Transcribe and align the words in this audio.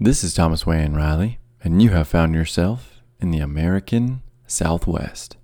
This 0.00 0.24
is 0.24 0.34
Thomas 0.34 0.66
Wayne 0.66 0.94
Riley, 0.94 1.38
and 1.62 1.80
you 1.80 1.90
have 1.90 2.08
found 2.08 2.34
yourself 2.34 3.00
in 3.20 3.30
the 3.30 3.38
American 3.38 4.22
Southwest. 4.44 5.36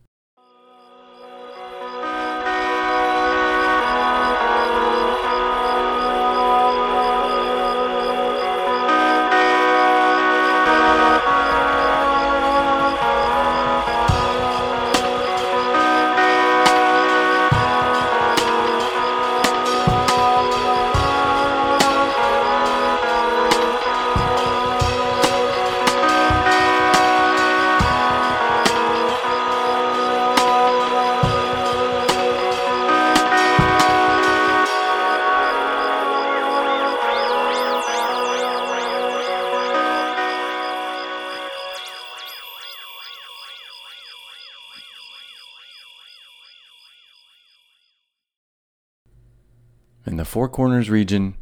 Corners 50.80 50.88
region, 50.88 51.34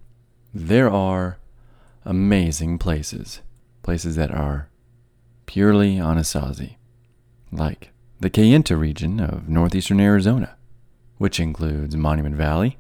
there 0.52 0.90
are 0.90 1.38
amazing 2.04 2.76
places. 2.76 3.40
Places 3.84 4.16
that 4.16 4.32
are 4.32 4.68
purely 5.46 5.94
Anasazi, 5.94 6.74
like 7.52 7.92
the 8.18 8.30
Kayenta 8.30 8.76
region 8.76 9.20
of 9.20 9.48
northeastern 9.48 10.00
Arizona, 10.00 10.56
which 11.18 11.38
includes 11.38 11.94
Monument 11.94 12.34
Valley 12.34 12.78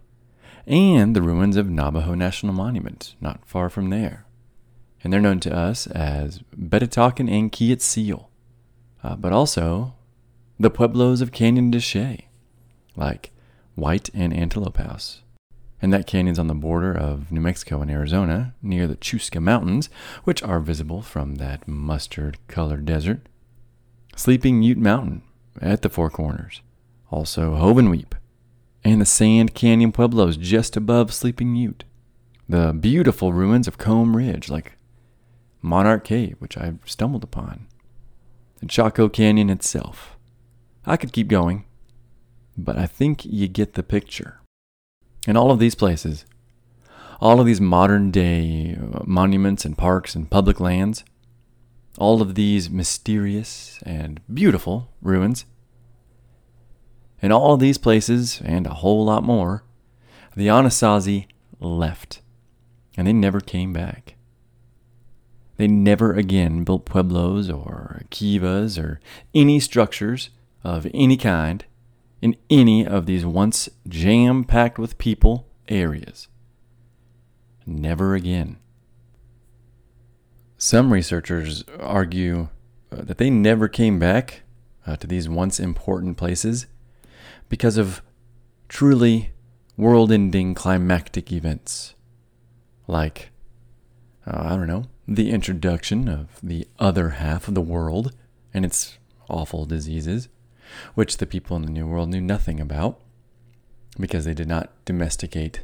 and 0.66 1.14
the 1.14 1.22
ruins 1.22 1.56
of 1.56 1.70
Navajo 1.70 2.14
National 2.14 2.52
Monument, 2.52 3.14
not 3.20 3.46
far 3.46 3.70
from 3.70 3.90
there. 3.90 4.26
And 5.04 5.12
they're 5.12 5.20
known 5.20 5.38
to 5.38 5.54
us 5.54 5.86
as 5.86 6.40
Betatakin 6.56 7.30
and 7.30 7.52
Keet 7.52 7.80
Seel, 7.80 8.30
uh, 9.04 9.14
but 9.14 9.32
also 9.32 9.94
the 10.58 10.70
pueblos 10.70 11.20
of 11.20 11.30
Canyon 11.30 11.70
de 11.70 11.78
Chelly, 11.78 12.28
like 12.96 13.30
White 13.76 14.10
and 14.12 14.34
Antelope 14.34 14.78
House 14.78 15.22
and 15.80 15.92
that 15.92 16.06
canyon's 16.06 16.38
on 16.38 16.48
the 16.48 16.54
border 16.54 16.92
of 16.92 17.30
New 17.30 17.40
Mexico 17.40 17.80
and 17.80 17.90
Arizona, 17.90 18.54
near 18.62 18.86
the 18.86 18.96
Chuska 18.96 19.40
Mountains, 19.40 19.88
which 20.24 20.42
are 20.42 20.60
visible 20.60 21.02
from 21.02 21.36
that 21.36 21.68
mustard 21.68 22.38
colored 22.48 22.84
desert. 22.84 23.28
Sleeping 24.16 24.62
Ute 24.62 24.78
Mountain 24.78 25.22
at 25.60 25.82
the 25.82 25.88
Four 25.88 26.10
Corners, 26.10 26.62
also 27.10 27.54
Hovenweep, 27.54 28.12
and 28.84 29.00
the 29.00 29.06
Sand 29.06 29.54
Canyon 29.54 29.92
Pueblos 29.92 30.36
just 30.36 30.76
above 30.76 31.12
Sleeping 31.14 31.54
Ute. 31.56 31.84
The 32.48 32.72
beautiful 32.72 33.32
ruins 33.32 33.68
of 33.68 33.78
Comb 33.78 34.16
Ridge, 34.16 34.48
like 34.48 34.72
Monarch 35.60 36.04
Cave, 36.04 36.36
which 36.38 36.56
I 36.56 36.74
stumbled 36.84 37.22
upon, 37.22 37.66
and 38.60 38.70
Chaco 38.70 39.08
Canyon 39.08 39.50
itself. 39.50 40.16
I 40.86 40.96
could 40.96 41.12
keep 41.12 41.28
going, 41.28 41.66
but 42.56 42.76
I 42.76 42.86
think 42.86 43.24
you 43.24 43.46
get 43.46 43.74
the 43.74 43.82
picture. 43.82 44.37
In 45.26 45.36
all 45.36 45.50
of 45.50 45.58
these 45.58 45.74
places, 45.74 46.24
all 47.20 47.40
of 47.40 47.46
these 47.46 47.60
modern 47.60 48.10
day 48.10 48.76
uh, 48.76 49.00
monuments 49.04 49.64
and 49.64 49.76
parks 49.76 50.14
and 50.14 50.30
public 50.30 50.60
lands, 50.60 51.04
all 51.98 52.22
of 52.22 52.34
these 52.34 52.70
mysterious 52.70 53.80
and 53.84 54.20
beautiful 54.32 54.90
ruins, 55.02 55.44
in 57.20 57.32
all 57.32 57.54
of 57.54 57.60
these 57.60 57.78
places 57.78 58.40
and 58.44 58.66
a 58.66 58.74
whole 58.74 59.04
lot 59.04 59.24
more, 59.24 59.64
the 60.36 60.46
Anasazi 60.46 61.26
left 61.58 62.20
and 62.98 63.06
they 63.06 63.12
never 63.12 63.40
came 63.40 63.72
back. 63.72 64.16
They 65.56 65.68
never 65.68 66.14
again 66.14 66.64
built 66.64 66.84
pueblos 66.84 67.48
or 67.48 68.02
kivas 68.10 68.76
or 68.76 69.00
any 69.34 69.60
structures 69.60 70.30
of 70.64 70.88
any 70.92 71.16
kind 71.16 71.64
in 72.20 72.36
any 72.50 72.86
of 72.86 73.06
these 73.06 73.24
once 73.24 73.68
jam 73.86 74.44
packed 74.44 74.78
with 74.78 74.98
people 74.98 75.48
areas. 75.68 76.28
Never 77.66 78.14
again. 78.14 78.58
Some 80.56 80.92
researchers 80.92 81.64
argue 81.78 82.48
uh, 82.90 83.02
that 83.02 83.18
they 83.18 83.30
never 83.30 83.68
came 83.68 83.98
back 83.98 84.42
uh, 84.86 84.96
to 84.96 85.06
these 85.06 85.28
once 85.28 85.60
important 85.60 86.16
places 86.16 86.66
because 87.48 87.76
of 87.76 88.02
truly 88.68 89.30
world 89.76 90.10
ending 90.10 90.54
climactic 90.54 91.30
events 91.30 91.94
like, 92.88 93.30
uh, 94.26 94.42
I 94.44 94.48
don't 94.50 94.66
know, 94.66 94.86
the 95.06 95.30
introduction 95.30 96.08
of 96.08 96.40
the 96.42 96.66
other 96.78 97.10
half 97.10 97.46
of 97.46 97.54
the 97.54 97.60
world 97.60 98.12
and 98.52 98.64
its 98.64 98.98
awful 99.28 99.66
diseases 99.66 100.28
which 100.94 101.16
the 101.18 101.26
people 101.26 101.56
in 101.56 101.62
the 101.62 101.70
New 101.70 101.86
World 101.86 102.08
knew 102.08 102.20
nothing 102.20 102.60
about 102.60 103.00
because 103.98 104.24
they 104.24 104.34
did 104.34 104.48
not 104.48 104.72
domesticate 104.84 105.62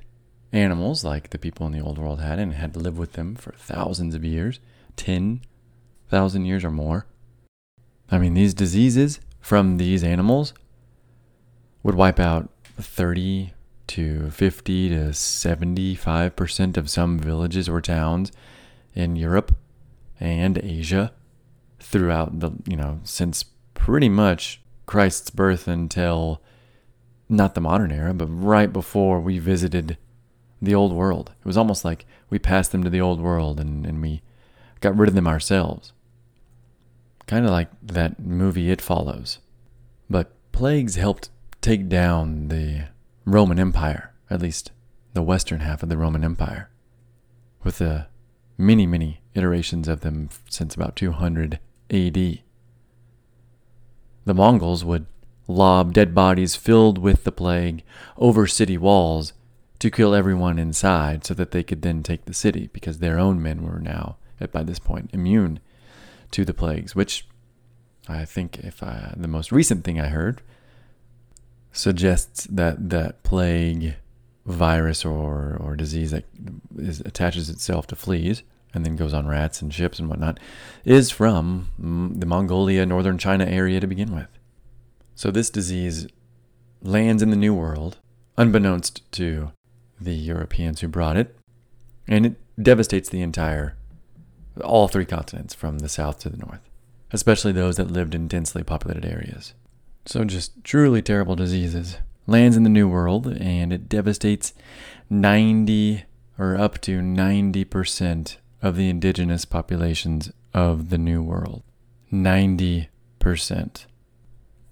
animals 0.53 1.05
like 1.05 1.31
the 1.31 1.39
people 1.39 1.67
in 1.67 1.73
the 1.73 1.81
Old 1.81 1.99
World 1.99 2.21
had 2.21 2.39
and 2.39 2.53
had 2.55 2.75
to 2.75 2.81
live 2.81 2.99
with 2.99 3.13
them 3.13 3.35
for 3.35 3.53
thousands 3.53 4.15
of 4.15 4.25
years 4.25 4.61
10,000 4.97 6.45
years 6.45 6.65
or 6.65 6.71
more. 6.71 7.07
I 8.11 8.19
mean, 8.19 8.35
these 8.35 8.55
diseases 8.55 9.21
from 9.41 9.77
these 9.77 10.05
animals 10.05 10.55
would 11.83 11.95
wipe 11.97 12.21
out 12.21 12.49
30 12.77 13.53
to 13.89 14.31
50 14.31 14.89
to 14.89 14.95
75% 15.11 16.77
of 16.77 16.91
some 16.91 17.19
villages 17.19 17.69
or 17.69 17.81
towns 17.81 18.33
in 18.95 19.17
Europe 19.17 19.55
and 20.21 20.59
Asia 20.59 21.13
throughout 21.79 22.41
the, 22.41 22.53
you 22.67 22.77
know, 22.77 23.01
since 23.05 23.45
pretty 23.75 24.09
much 24.09 24.63
Christ's 24.87 25.31
birth 25.31 25.67
until 25.67 26.43
not 27.29 27.55
the 27.55 27.61
modern 27.61 27.91
era, 27.91 28.15
but 28.15 28.27
right 28.27 28.73
before 28.73 29.21
we 29.21 29.39
visited 29.39 29.97
the 30.61 30.75
old 30.75 30.93
world. 30.93 31.33
It 31.41 31.47
was 31.47 31.57
almost 31.57 31.85
like 31.85 32.07
we 32.31 32.39
passed 32.39 32.73
them 32.73 32.85
to 32.85 32.91
the 32.91 33.01
old 33.01 33.21
world 33.21 33.61
and, 33.61 33.87
and 33.87 34.01
we 34.01 34.23
got 34.81 34.97
rid 34.97 35.09
of 35.09 35.15
them 35.15 35.27
ourselves. 35.27 35.93
Kind 37.27 37.45
of 37.45 37.51
like 37.51 37.69
that 37.83 38.21
movie 38.21 38.71
It 38.71 38.83
Follows. 38.83 39.39
But 40.11 40.33
plagues 40.53 40.97
helped 40.97 41.31
take 41.61 41.89
down 41.89 42.49
the 42.49 42.89
Roman 43.25 43.59
Empire, 43.59 44.13
at 44.29 44.43
least 44.43 44.71
the 45.15 45.23
western 45.23 45.61
half 45.61 45.83
of 45.83 45.89
the 45.89 45.97
Roman 45.97 46.25
Empire, 46.25 46.69
with 47.63 47.79
the 47.79 48.09
many, 48.59 48.87
many 48.87 49.23
iterations 49.35 49.89
of 49.89 50.01
them 50.01 50.29
since 50.51 50.75
about 50.75 50.97
200 50.97 51.59
AD 51.91 52.41
the 54.25 54.35
Mongols 54.35 54.85
would 54.85 55.07
lob 55.47 55.93
dead 55.93 56.15
bodies 56.15 56.57
filled 56.57 56.99
with 56.99 57.25
the 57.25 57.33
plague 57.33 57.83
over 58.17 58.47
city 58.47 58.79
walls 58.79 59.33
to 59.79 59.91
kill 59.91 60.15
everyone 60.15 60.59
inside 60.59 61.25
so 61.25 61.35
that 61.35 61.51
they 61.51 61.63
could 61.63 61.83
then 61.83 62.03
take 62.03 62.25
the 62.25 62.35
city 62.35 62.71
because 62.73 62.99
their 62.99 63.19
own 63.19 63.43
men 63.43 63.63
were 63.63 63.79
now, 63.79 64.17
by 64.53 64.63
this 64.63 64.79
point, 64.79 65.11
immune 65.13 65.61
to 66.31 66.45
the 66.45 66.55
plagues, 66.55 66.95
which 66.95 67.27
I 68.09 68.25
think, 68.25 68.59
if 68.61 68.83
I, 68.83 69.13
the 69.17 69.29
most 69.29 69.53
recent 69.53 69.85
thing 69.85 70.01
I 70.01 70.09
heard, 70.09 70.43
suggests 71.73 72.45
that 72.45 72.91
that 72.91 73.23
plague 73.23 73.97
virus 74.47 75.05
or, 75.05 75.57
or 75.61 75.77
disease 75.77 76.11
that 76.11 76.25
is, 76.79 77.01
attaches 77.01 77.51
itself 77.51 77.87
to 77.89 77.97
fleas 77.97 78.43
and 78.75 78.85
then 78.85 78.97
goes 78.97 79.15
on 79.15 79.27
rats 79.27 79.63
and 79.63 79.73
ships 79.73 79.99
and 79.99 80.09
whatnot, 80.09 80.41
is 80.85 81.11
from 81.11 81.71
the 82.19 82.27
Mongolia, 82.27 82.85
northern 82.85 83.19
China 83.19 83.45
area 83.45 83.81
to 83.81 83.87
begin 83.87 84.15
with. 84.15 84.29
So 85.15 85.31
this 85.31 85.51
disease 85.51 86.07
lands 86.83 87.23
in 87.23 87.31
the 87.31 87.37
New 87.37 87.55
World, 87.55 87.99
unbeknownst 88.37 89.11
to 89.13 89.53
the 90.01 90.15
Europeans 90.15 90.81
who 90.81 90.89
brought 90.89 91.17
it, 91.17 91.37
and 92.07 92.27
it 92.27 92.63
devastates 92.63 93.09
the 93.09 93.23
entire, 93.23 93.77
all 94.63 94.89
three 94.89 95.07
continents 95.07 95.55
from 95.55 95.79
the 95.79 95.89
south 95.89 96.19
to 96.21 96.29
the 96.29 96.37
north, 96.37 96.61
especially 97.13 97.53
those 97.53 97.77
that 97.77 97.91
lived 97.91 98.15
in 98.15 98.29
densely 98.29 98.63
populated 98.63 99.07
areas. 99.07 99.55
So 100.07 100.25
just 100.25 100.63
truly 100.65 101.01
terrible 101.01 101.37
diseases 101.37 101.99
lands 102.27 102.57
in 102.57 102.63
the 102.63 102.71
New 102.71 102.89
World, 102.89 103.27
and 103.27 103.73
it 103.73 103.89
devastates 103.89 104.53
90 105.11 106.05
or 106.39 106.57
up 106.57 106.81
to 106.81 107.01
90% 107.01 108.37
of 108.65 108.77
the 108.77 108.89
indigenous 108.89 109.45
populations 109.45 110.33
of 110.55 110.89
the 110.89 110.97
New 110.97 111.23
World. 111.23 111.63
90%. 112.11 112.89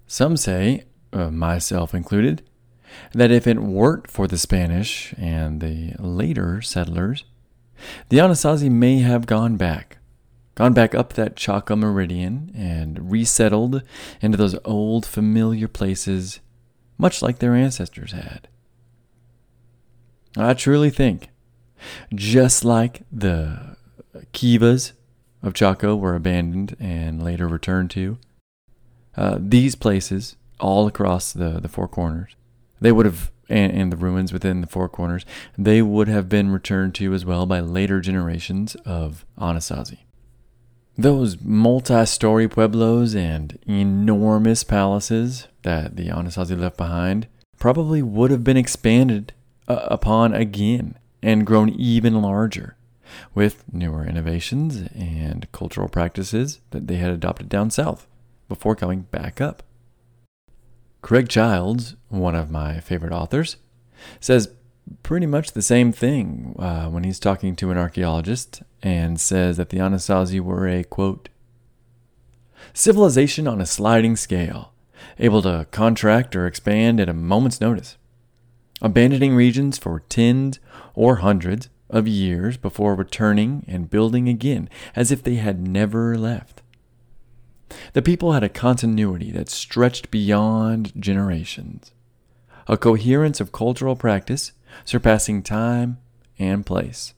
Some 0.07 0.35
say, 0.35 0.85
uh, 1.13 1.29
myself 1.29 1.93
included, 1.93 2.41
that 3.13 3.29
if 3.29 3.45
it 3.45 3.59
weren't 3.59 4.09
for 4.09 4.27
the 4.27 4.37
Spanish 4.39 5.13
and 5.17 5.61
the 5.61 5.93
later 5.99 6.59
settlers, 6.59 7.23
The 8.09 8.17
Anasazi 8.17 8.69
may 8.69 8.99
have 8.99 9.25
gone 9.25 9.57
back, 9.57 9.97
gone 10.55 10.73
back 10.73 10.95
up 10.95 11.13
that 11.13 11.35
Chaco 11.35 11.75
meridian 11.75 12.51
and 12.55 13.11
resettled 13.11 13.83
into 14.21 14.37
those 14.37 14.57
old 14.65 15.05
familiar 15.05 15.67
places, 15.67 16.39
much 16.97 17.21
like 17.21 17.39
their 17.39 17.53
ancestors 17.53 18.11
had. 18.11 18.47
I 20.37 20.53
truly 20.53 20.89
think, 20.89 21.29
just 22.15 22.63
like 22.63 23.03
the 23.11 23.72
Kivas 24.33 24.93
of 25.41 25.53
Chaco 25.53 25.95
were 25.95 26.15
abandoned 26.15 26.75
and 26.79 27.21
later 27.21 27.47
returned 27.47 27.91
to, 27.91 28.17
uh, 29.15 29.37
these 29.39 29.75
places 29.75 30.35
all 30.59 30.87
across 30.87 31.33
the, 31.33 31.59
the 31.59 31.67
Four 31.67 31.87
Corners, 31.87 32.35
they 32.79 32.91
would 32.91 33.05
have, 33.05 33.31
and, 33.49 33.71
and 33.73 33.91
the 33.91 33.97
ruins 33.97 34.31
within 34.31 34.61
the 34.61 34.67
Four 34.67 34.89
Corners, 34.89 35.25
they 35.57 35.81
would 35.81 36.07
have 36.07 36.29
been 36.29 36.51
returned 36.51 36.95
to 36.95 37.13
as 37.13 37.25
well 37.25 37.45
by 37.45 37.59
later 37.59 37.99
generations 37.99 38.75
of 38.85 39.25
Anasazi. 39.37 39.99
Those 40.97 41.41
multi 41.41 42.05
story 42.05 42.47
pueblos 42.47 43.15
and 43.15 43.57
enormous 43.65 44.63
palaces 44.63 45.47
that 45.63 45.95
the 45.95 46.09
Anasazi 46.09 46.57
left 46.57 46.77
behind 46.77 47.27
probably 47.57 48.01
would 48.01 48.29
have 48.29 48.43
been 48.43 48.57
expanded 48.57 49.33
uh, 49.67 49.87
upon 49.87 50.33
again 50.33 50.97
and 51.23 51.47
grown 51.47 51.69
even 51.69 52.21
larger 52.21 52.75
with 53.33 53.63
newer 53.71 54.05
innovations 54.05 54.87
and 54.93 55.51
cultural 55.51 55.89
practices 55.89 56.59
that 56.71 56.87
they 56.87 56.95
had 56.95 57.11
adopted 57.11 57.49
down 57.49 57.69
south 57.69 58.07
before 58.47 58.75
coming 58.75 59.01
back 59.01 59.41
up. 59.41 59.63
Craig 61.01 61.27
Childs, 61.27 61.95
one 62.09 62.35
of 62.35 62.49
my 62.49 62.79
favorite 62.79 63.11
authors, 63.11 63.57
says 64.19 64.49
pretty 65.01 65.25
much 65.25 65.51
the 65.51 65.61
same 65.61 65.91
thing 65.91 66.55
uh, 66.59 66.87
when 66.89 67.03
he's 67.03 67.19
talking 67.19 67.55
to 67.55 67.71
an 67.71 67.77
archaeologist 67.77 68.63
and 68.81 69.19
says 69.19 69.57
that 69.57 69.69
the 69.69 69.77
Anasazi 69.77 70.39
were 70.39 70.67
a 70.67 70.83
quote, 70.83 71.29
civilization 72.73 73.47
on 73.47 73.61
a 73.61 73.65
sliding 73.65 74.15
scale, 74.15 74.73
able 75.19 75.41
to 75.41 75.67
contract 75.71 76.35
or 76.35 76.47
expand 76.47 76.99
at 76.99 77.09
a 77.09 77.13
moment's 77.13 77.59
notice, 77.61 77.97
abandoning 78.81 79.35
regions 79.35 79.77
for 79.77 80.01
tens 80.01 80.59
or 80.95 81.17
hundreds 81.17 81.69
of 81.93 82.07
years 82.07 82.57
before 82.57 82.95
returning 82.95 83.63
and 83.67 83.89
building 83.89 84.27
again 84.27 84.67
as 84.95 85.11
if 85.11 85.23
they 85.23 85.35
had 85.35 85.65
never 85.65 86.17
left. 86.17 86.61
The 87.93 88.01
people 88.01 88.33
had 88.33 88.43
a 88.43 88.49
continuity 88.49 89.31
that 89.31 89.49
stretched 89.49 90.11
beyond 90.11 90.91
generations, 90.99 91.91
a 92.67 92.77
coherence 92.77 93.39
of 93.39 93.51
cultural 93.51 93.95
practice 93.95 94.51
surpassing 94.83 95.43
time 95.43 95.99
and 96.39 96.65
place. 96.65 97.13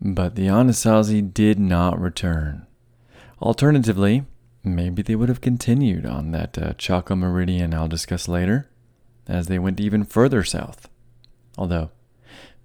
But 0.00 0.34
the 0.34 0.48
Anasazi 0.48 1.32
did 1.32 1.60
not 1.60 2.00
return. 2.00 2.66
Alternatively, 3.40 4.24
maybe 4.64 5.02
they 5.02 5.14
would 5.14 5.28
have 5.28 5.40
continued 5.40 6.06
on 6.06 6.32
that 6.32 6.58
uh, 6.58 6.72
Chaco 6.74 7.14
meridian 7.14 7.72
I'll 7.72 7.88
discuss 7.88 8.26
later, 8.26 8.68
as 9.28 9.46
they 9.46 9.60
went 9.60 9.78
even 9.78 10.04
further 10.04 10.42
south. 10.42 10.88
Although, 11.56 11.90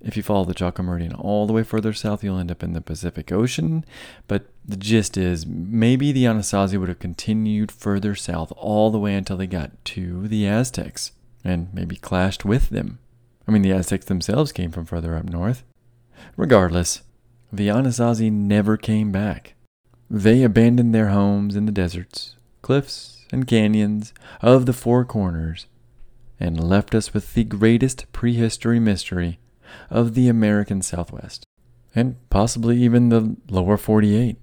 if 0.01 0.15
you 0.15 0.23
follow 0.23 0.45
the 0.45 0.53
Chaco 0.53 0.83
Meridian 0.83 1.13
all 1.13 1.47
the 1.47 1.53
way 1.53 1.63
further 1.63 1.93
south, 1.93 2.23
you'll 2.23 2.37
end 2.37 2.51
up 2.51 2.63
in 2.63 2.73
the 2.73 2.81
Pacific 2.81 3.31
Ocean. 3.31 3.83
But 4.27 4.47
the 4.65 4.77
gist 4.77 5.17
is 5.17 5.45
maybe 5.45 6.11
the 6.11 6.25
Anasazi 6.25 6.79
would 6.79 6.89
have 6.89 6.99
continued 6.99 7.71
further 7.71 8.15
south 8.15 8.53
all 8.55 8.91
the 8.91 8.99
way 8.99 9.15
until 9.15 9.37
they 9.37 9.47
got 9.47 9.71
to 9.85 10.27
the 10.27 10.47
Aztecs 10.47 11.11
and 11.43 11.73
maybe 11.73 11.95
clashed 11.95 12.45
with 12.45 12.69
them. 12.69 12.99
I 13.47 13.51
mean, 13.51 13.61
the 13.61 13.71
Aztecs 13.71 14.05
themselves 14.05 14.51
came 14.51 14.71
from 14.71 14.85
further 14.85 15.15
up 15.15 15.25
north. 15.25 15.63
Regardless, 16.35 17.01
the 17.51 17.69
Anasazi 17.69 18.31
never 18.31 18.77
came 18.77 19.11
back. 19.11 19.55
They 20.09 20.43
abandoned 20.43 20.93
their 20.93 21.09
homes 21.09 21.55
in 21.55 21.65
the 21.65 21.71
deserts, 21.71 22.35
cliffs, 22.61 23.25
and 23.31 23.47
canyons 23.47 24.13
of 24.41 24.65
the 24.65 24.73
Four 24.73 25.05
Corners 25.05 25.67
and 26.39 26.63
left 26.63 26.93
us 26.93 27.13
with 27.13 27.33
the 27.33 27.43
greatest 27.43 28.11
prehistory 28.11 28.79
mystery 28.79 29.39
of 29.89 30.13
the 30.13 30.27
American 30.27 30.81
Southwest, 30.81 31.43
and 31.95 32.15
possibly 32.29 32.77
even 32.77 33.09
the 33.09 33.35
lower 33.49 33.77
48. 33.77 34.37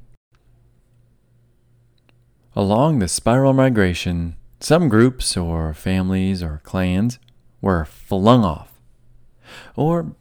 Along 2.56 2.99
the 2.99 3.09
spiral 3.09 3.53
migration, 3.53 4.37
some 4.61 4.88
groups 4.88 5.37
or 5.37 5.75
families 5.75 6.43
or 6.43 6.61
clans 6.65 7.19
were 7.61 7.85
flung 7.85 8.44
off, 8.44 8.73
or 9.76 10.15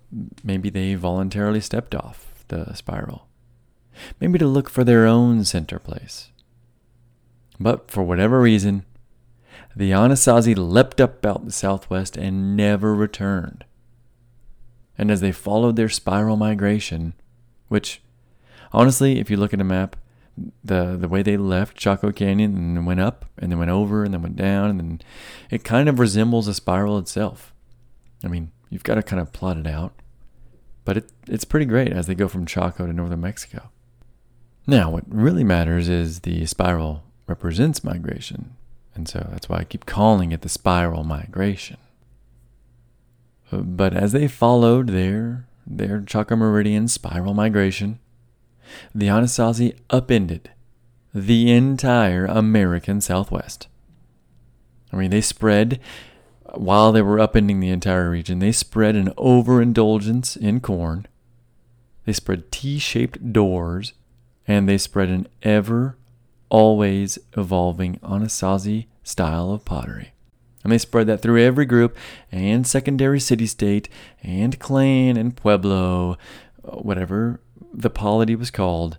maybe 0.43 0.69
they 0.69 0.95
voluntarily 0.95 1.61
stepped 1.61 1.93
off 1.93 2.43
the 2.47 2.73
spiral, 2.73 3.27
maybe 4.19 4.39
to 4.39 4.47
look 4.47 4.69
for 4.69 4.83
their 4.83 5.05
own 5.05 5.45
center 5.45 5.79
place. 5.79 6.31
But 7.59 7.91
for 7.91 8.03
whatever 8.03 8.41
reason, 8.41 8.85
the 9.75 9.91
Anasazi 9.91 10.55
leapt 10.57 10.99
up 10.99 11.25
out 11.25 11.45
the 11.45 11.51
southwest 11.51 12.17
and 12.17 12.55
never 12.57 12.95
returned 12.95 13.65
and 14.97 15.11
as 15.11 15.21
they 15.21 15.31
followed 15.31 15.75
their 15.75 15.89
spiral 15.89 16.37
migration, 16.37 17.13
which 17.67 18.01
honestly, 18.71 19.19
if 19.19 19.29
you 19.29 19.37
look 19.37 19.53
at 19.53 19.61
a 19.61 19.65
map, 19.65 19.95
the 20.63 20.97
the 20.97 21.07
way 21.07 21.21
they 21.21 21.37
left 21.37 21.77
Chaco 21.77 22.11
Canyon 22.11 22.55
and 22.55 22.85
went 22.85 22.99
up 22.99 23.25
and 23.37 23.51
then 23.51 23.59
went 23.59 23.71
over 23.71 24.03
and 24.03 24.13
then 24.13 24.23
went 24.23 24.35
down 24.35 24.69
and 24.69 24.79
then 24.79 25.01
it 25.51 25.63
kind 25.63 25.87
of 25.87 25.99
resembles 25.99 26.47
a 26.47 26.53
spiral 26.53 26.97
itself. 26.97 27.53
I 28.23 28.27
mean, 28.27 28.51
you've 28.69 28.83
got 28.83 28.95
to 28.95 29.03
kind 29.03 29.21
of 29.21 29.31
plot 29.31 29.57
it 29.57 29.67
out. 29.67 29.93
But 30.85 30.97
it, 30.97 31.11
it's 31.27 31.45
pretty 31.45 31.65
great 31.65 31.93
as 31.93 32.07
they 32.07 32.15
go 32.15 32.27
from 32.27 32.45
Chaco 32.45 32.85
to 32.85 32.93
northern 32.93 33.21
Mexico. 33.21 33.69
Now, 34.65 34.89
what 34.89 35.03
really 35.07 35.43
matters 35.43 35.89
is 35.89 36.21
the 36.21 36.45
spiral 36.45 37.03
represents 37.27 37.83
migration. 37.83 38.55
And 38.95 39.07
so 39.07 39.27
that's 39.31 39.49
why 39.49 39.57
I 39.59 39.63
keep 39.63 39.85
calling 39.85 40.31
it 40.31 40.41
the 40.41 40.49
spiral 40.49 41.03
migration. 41.03 41.77
But 43.61 43.93
as 43.93 44.11
they 44.11 44.27
followed 44.27 44.87
their, 44.89 45.45
their 45.67 46.01
Chaco 46.01 46.35
Meridian 46.35 46.87
spiral 46.87 47.33
migration, 47.33 47.99
the 48.93 49.07
Anasazi 49.07 49.77
upended 49.89 50.49
the 51.13 51.51
entire 51.51 52.25
American 52.25 53.01
Southwest. 53.01 53.67
I 54.91 54.95
mean, 54.95 55.11
they 55.11 55.21
spread, 55.21 55.79
while 56.53 56.91
they 56.91 57.01
were 57.01 57.17
upending 57.17 57.61
the 57.61 57.69
entire 57.69 58.09
region, 58.09 58.39
they 58.39 58.51
spread 58.51 58.95
an 58.95 59.13
overindulgence 59.17 60.35
in 60.35 60.59
corn, 60.59 61.07
they 62.05 62.13
spread 62.13 62.51
T 62.51 62.79
shaped 62.79 63.31
doors, 63.31 63.93
and 64.47 64.67
they 64.67 64.77
spread 64.77 65.09
an 65.09 65.27
ever, 65.41 65.97
always 66.49 67.17
evolving 67.37 67.99
Anasazi 67.99 68.87
style 69.03 69.51
of 69.51 69.65
pottery. 69.65 70.12
And 70.63 70.71
they 70.71 70.77
spread 70.77 71.07
that 71.07 71.21
through 71.21 71.41
every 71.41 71.65
group 71.65 71.97
and 72.31 72.65
secondary 72.65 73.19
city 73.19 73.47
state 73.47 73.89
and 74.21 74.57
clan 74.59 75.17
and 75.17 75.35
pueblo, 75.35 76.17
whatever 76.63 77.41
the 77.73 77.89
polity 77.89 78.35
was 78.35 78.51
called. 78.51 78.97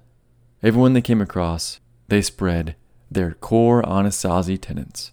Everyone 0.63 0.93
they 0.93 1.01
came 1.01 1.21
across, 1.21 1.81
they 2.09 2.23
spread 2.23 2.77
their 3.11 3.33
core 3.33 3.83
Anasazi 3.83 4.61
tenets. 4.61 5.13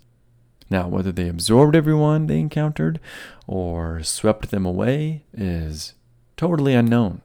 Now, 0.69 0.87
whether 0.87 1.11
they 1.11 1.27
absorbed 1.27 1.75
everyone 1.75 2.27
they 2.27 2.39
encountered 2.39 2.99
or 3.45 4.01
swept 4.03 4.51
them 4.51 4.65
away 4.65 5.25
is 5.33 5.93
totally 6.37 6.73
unknown. 6.73 7.21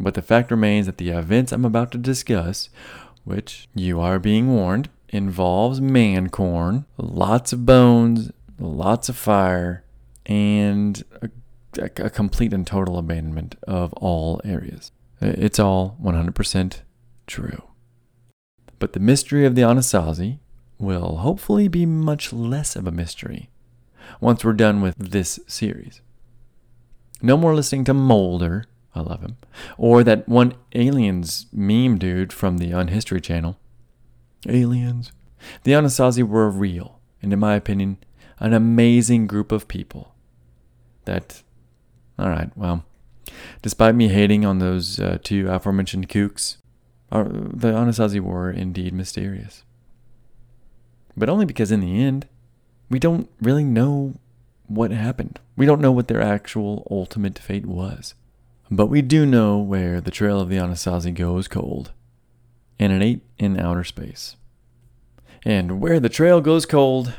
But 0.00 0.14
the 0.14 0.22
fact 0.22 0.50
remains 0.50 0.86
that 0.86 0.98
the 0.98 1.10
events 1.10 1.52
I'm 1.52 1.64
about 1.64 1.92
to 1.92 1.98
discuss, 1.98 2.68
which 3.24 3.68
you 3.74 4.00
are 4.00 4.18
being 4.18 4.52
warned, 4.52 4.88
involves 5.10 5.80
man 5.80 6.28
corn, 6.30 6.84
lots 6.96 7.52
of 7.52 7.64
bones, 7.64 8.32
lots 8.58 9.08
of 9.08 9.16
fire, 9.16 9.84
and 10.24 11.02
a, 11.22 11.30
a 11.96 12.10
complete 12.10 12.52
and 12.52 12.66
total 12.66 12.98
abandonment 12.98 13.56
of 13.66 13.92
all 13.94 14.40
areas. 14.44 14.92
It's 15.20 15.58
all 15.58 15.96
100% 16.02 16.82
true. 17.26 17.62
But 18.78 18.92
the 18.92 19.00
mystery 19.00 19.46
of 19.46 19.54
the 19.54 19.62
Anasazi 19.62 20.38
will 20.78 21.16
hopefully 21.18 21.68
be 21.68 21.86
much 21.86 22.32
less 22.32 22.76
of 22.76 22.86
a 22.86 22.92
mystery 22.92 23.48
once 24.20 24.44
we're 24.44 24.52
done 24.52 24.80
with 24.82 24.94
this 24.98 25.40
series. 25.46 26.00
No 27.22 27.36
more 27.36 27.54
listening 27.54 27.84
to 27.84 27.94
Mulder, 27.94 28.66
I 28.94 29.00
love 29.00 29.22
him, 29.22 29.36
or 29.78 30.04
that 30.04 30.28
one 30.28 30.54
aliens 30.74 31.46
meme 31.52 31.98
dude 31.98 32.32
from 32.32 32.58
the 32.58 32.72
Unhistory 32.72 33.22
channel. 33.22 33.58
Aliens. 34.46 35.12
The 35.64 35.72
Anasazi 35.72 36.22
were 36.22 36.50
real, 36.50 37.00
and 37.22 37.32
in 37.32 37.38
my 37.38 37.54
opinion, 37.54 37.98
an 38.38 38.52
amazing 38.52 39.26
group 39.26 39.52
of 39.52 39.68
people. 39.68 40.14
That, 41.04 41.42
all 42.18 42.28
right, 42.28 42.50
well, 42.56 42.84
despite 43.62 43.94
me 43.94 44.08
hating 44.08 44.44
on 44.44 44.58
those 44.58 44.98
uh, 44.98 45.18
two 45.22 45.48
aforementioned 45.48 46.08
kooks, 46.08 46.56
our, 47.12 47.24
the 47.24 47.72
Anasazi 47.72 48.20
were 48.20 48.50
indeed 48.50 48.92
mysterious. 48.92 49.62
But 51.16 51.28
only 51.28 51.46
because 51.46 51.72
in 51.72 51.80
the 51.80 52.02
end, 52.02 52.26
we 52.90 52.98
don't 52.98 53.28
really 53.40 53.64
know 53.64 54.14
what 54.66 54.90
happened. 54.90 55.40
We 55.56 55.66
don't 55.66 55.80
know 55.80 55.92
what 55.92 56.08
their 56.08 56.20
actual 56.20 56.86
ultimate 56.90 57.38
fate 57.38 57.66
was. 57.66 58.14
But 58.70 58.86
we 58.86 59.00
do 59.00 59.24
know 59.24 59.58
where 59.58 60.00
the 60.00 60.10
trail 60.10 60.40
of 60.40 60.48
the 60.48 60.56
Anasazi 60.56 61.14
goes 61.14 61.46
cold, 61.46 61.92
and 62.78 62.92
it 62.92 63.04
ain't 63.04 63.22
in 63.38 63.60
outer 63.60 63.84
space. 63.84 64.36
And 65.44 65.80
where 65.80 66.00
the 66.00 66.08
trail 66.08 66.40
goes 66.40 66.66
cold 66.66 67.14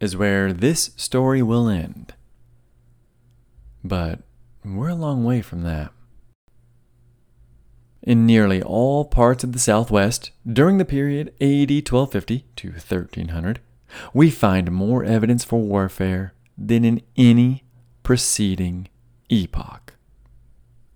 is 0.00 0.16
where 0.16 0.52
this 0.52 0.90
story 0.96 1.42
will 1.42 1.68
end. 1.68 2.14
But 3.84 4.20
we're 4.64 4.88
a 4.88 4.94
long 4.94 5.24
way 5.24 5.42
from 5.42 5.62
that. 5.62 5.92
In 8.02 8.24
nearly 8.24 8.62
all 8.62 9.04
parts 9.04 9.44
of 9.44 9.52
the 9.52 9.58
Southwest, 9.58 10.30
during 10.50 10.78
the 10.78 10.86
period 10.86 11.28
AD 11.40 11.70
1250 11.70 12.46
to 12.56 12.68
1300, 12.68 13.60
we 14.14 14.30
find 14.30 14.72
more 14.72 15.04
evidence 15.04 15.44
for 15.44 15.60
warfare 15.60 16.32
than 16.56 16.84
in 16.84 17.02
any 17.16 17.64
preceding 18.02 18.88
epoch. 19.28 19.94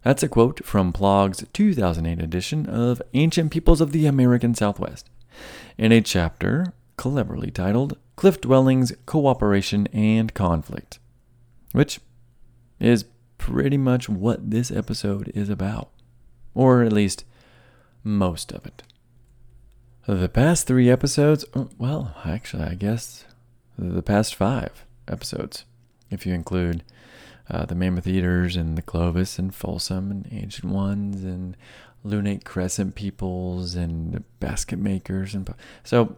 That's 0.02 0.23
a 0.23 0.28
quote 0.28 0.64
from 0.64 0.92
Plog's 0.92 1.44
2008 1.52 2.23
edition 2.23 2.66
of 2.66 3.02
Ancient 3.12 3.50
Peoples 3.50 3.80
of 3.80 3.92
the 3.92 4.06
American 4.06 4.54
Southwest, 4.54 5.11
in 5.76 5.92
a 5.92 6.00
chapter 6.00 6.73
cleverly 6.96 7.50
titled 7.50 7.98
Cliff 8.16 8.40
Dwellings, 8.40 8.92
Cooperation, 9.06 9.86
and 9.92 10.32
Conflict, 10.34 10.98
which 11.72 12.00
is 12.78 13.04
pretty 13.38 13.76
much 13.76 14.08
what 14.08 14.50
this 14.50 14.70
episode 14.70 15.30
is 15.34 15.48
about, 15.48 15.90
or 16.54 16.82
at 16.82 16.92
least 16.92 17.24
most 18.02 18.52
of 18.52 18.64
it. 18.66 18.82
The 20.06 20.28
past 20.28 20.66
three 20.66 20.90
episodes, 20.90 21.44
uh, 21.54 21.64
well, 21.78 22.14
actually, 22.24 22.64
I 22.64 22.74
guess 22.74 23.24
the 23.78 24.02
past 24.02 24.34
five 24.34 24.84
episodes, 25.08 25.64
if 26.10 26.26
you 26.26 26.34
include 26.34 26.84
uh, 27.50 27.66
the 27.66 27.74
Mammoth 27.74 28.06
Eaters 28.06 28.56
and 28.56 28.76
the 28.76 28.82
Clovis 28.82 29.38
and 29.38 29.54
Folsom 29.54 30.10
and 30.10 30.28
Ancient 30.30 30.70
Ones 30.70 31.24
and 31.24 31.56
Lunate 32.04 32.44
Crescent 32.44 32.94
Peoples 32.94 33.74
and 33.74 34.22
Basket 34.40 34.78
Makers. 34.78 35.34
and 35.34 35.52
So 35.82 36.16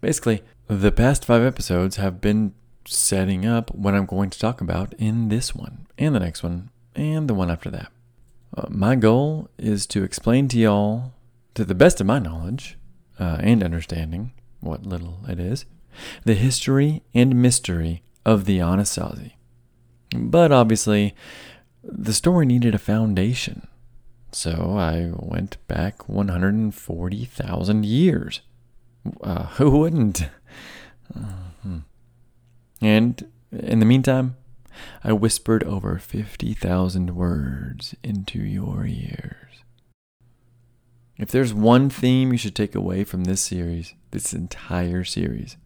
basically, 0.00 0.42
the 0.66 0.92
past 0.92 1.24
five 1.24 1.42
episodes 1.42 1.96
have 1.96 2.20
been 2.20 2.54
setting 2.86 3.44
up 3.44 3.74
what 3.74 3.94
I'm 3.94 4.06
going 4.06 4.30
to 4.30 4.38
talk 4.38 4.60
about 4.60 4.94
in 4.94 5.28
this 5.28 5.54
one 5.54 5.86
and 5.98 6.14
the 6.14 6.20
next 6.20 6.42
one 6.42 6.70
and 6.94 7.28
the 7.28 7.34
one 7.34 7.50
after 7.50 7.70
that. 7.70 7.92
Uh, 8.56 8.66
my 8.68 8.94
goal 8.94 9.50
is 9.58 9.86
to 9.88 10.02
explain 10.02 10.48
to 10.48 10.58
y'all, 10.58 11.12
to 11.54 11.64
the 11.64 11.74
best 11.74 12.00
of 12.00 12.06
my 12.06 12.18
knowledge 12.18 12.78
uh, 13.18 13.38
and 13.40 13.62
understanding, 13.62 14.32
what 14.60 14.86
little 14.86 15.20
it 15.28 15.38
is, 15.38 15.64
the 16.24 16.34
history 16.34 17.02
and 17.14 17.40
mystery 17.40 18.02
of 18.24 18.44
the 18.44 18.58
Anasazi. 18.58 19.32
But 20.16 20.52
obviously, 20.52 21.14
the 21.82 22.12
story 22.12 22.46
needed 22.46 22.74
a 22.74 22.78
foundation. 22.78 23.66
So 24.32 24.76
I 24.78 25.10
went 25.14 25.56
back 25.68 26.08
140,000 26.08 27.84
years. 27.84 28.40
Uh, 29.22 29.46
who 29.56 29.70
wouldn't? 29.70 30.22
Uh-huh. 31.14 31.78
And 32.80 33.30
in 33.52 33.78
the 33.80 33.86
meantime, 33.86 34.36
I 35.02 35.12
whispered 35.12 35.64
over 35.64 35.98
50,000 35.98 37.14
words 37.14 37.94
into 38.02 38.40
your 38.40 38.86
ears. 38.86 39.64
If 41.16 41.30
there's 41.30 41.52
one 41.52 41.90
theme 41.90 42.30
you 42.30 42.38
should 42.38 42.54
take 42.54 42.76
away 42.76 43.02
from 43.02 43.24
this 43.24 43.40
series, 43.40 43.94
this 44.12 44.32
entire 44.32 45.02
series, 45.02 45.56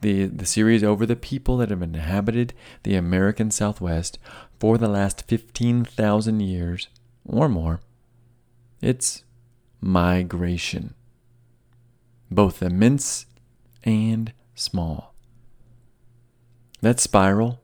the, 0.00 0.26
the 0.26 0.46
series 0.46 0.84
over 0.84 1.04
the 1.06 1.16
people 1.16 1.56
that 1.56 1.70
have 1.70 1.82
inhabited 1.82 2.54
the 2.84 2.94
American 2.94 3.50
Southwest 3.50 4.18
for 4.60 4.78
the 4.78 4.88
last 4.88 5.26
15,000 5.26 6.40
years 6.40 6.88
or 7.24 7.48
more, 7.48 7.80
it's 8.80 9.24
migration. 9.80 10.94
Both 12.34 12.62
immense 12.62 13.26
and 13.84 14.32
small. 14.54 15.14
That 16.80 16.98
spiral, 16.98 17.60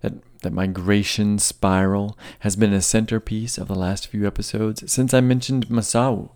that, 0.00 0.14
that 0.42 0.52
migration 0.52 1.38
spiral, 1.38 2.16
has 2.40 2.54
been 2.54 2.72
a 2.72 2.80
centerpiece 2.80 3.58
of 3.58 3.68
the 3.68 3.74
last 3.74 4.06
few 4.06 4.26
episodes 4.26 4.90
since 4.90 5.12
I 5.12 5.20
mentioned 5.20 5.68
Massawa 5.68 6.30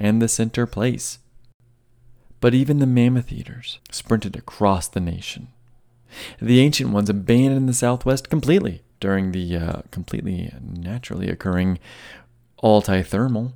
and 0.00 0.20
the 0.20 0.28
center 0.28 0.66
place. 0.66 1.18
But 2.40 2.54
even 2.54 2.80
the 2.80 2.86
mammoth 2.86 3.32
eaters 3.32 3.78
sprinted 3.90 4.36
across 4.36 4.88
the 4.88 5.00
nation. 5.00 5.48
The 6.40 6.60
ancient 6.60 6.90
ones 6.90 7.08
abandoned 7.08 7.68
the 7.68 7.74
southwest 7.74 8.28
completely 8.28 8.82
during 9.00 9.32
the 9.32 9.56
uh, 9.56 9.80
completely 9.90 10.52
naturally 10.60 11.28
occurring 11.28 11.78
altithermal. 12.62 13.52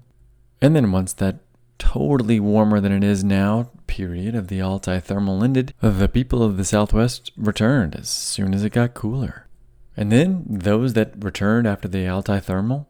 And 0.62 0.76
then 0.76 0.92
once 0.92 1.12
that 1.14 1.40
totally 1.80 2.38
warmer 2.38 2.78
than 2.78 2.92
it 2.92 3.02
is 3.02 3.24
now 3.24 3.70
period 3.88 4.36
of 4.36 4.46
the 4.46 4.60
altithermal 4.60 5.42
ended, 5.42 5.74
the 5.80 6.08
people 6.08 6.44
of 6.44 6.56
the 6.56 6.64
southwest 6.64 7.32
returned 7.36 7.96
as 7.96 8.08
soon 8.08 8.54
as 8.54 8.62
it 8.62 8.70
got 8.70 8.94
cooler. 8.94 9.48
And 9.96 10.12
then 10.12 10.44
those 10.48 10.92
that 10.92 11.12
returned 11.18 11.66
after 11.66 11.88
the 11.88 12.04
altithermal, 12.04 12.86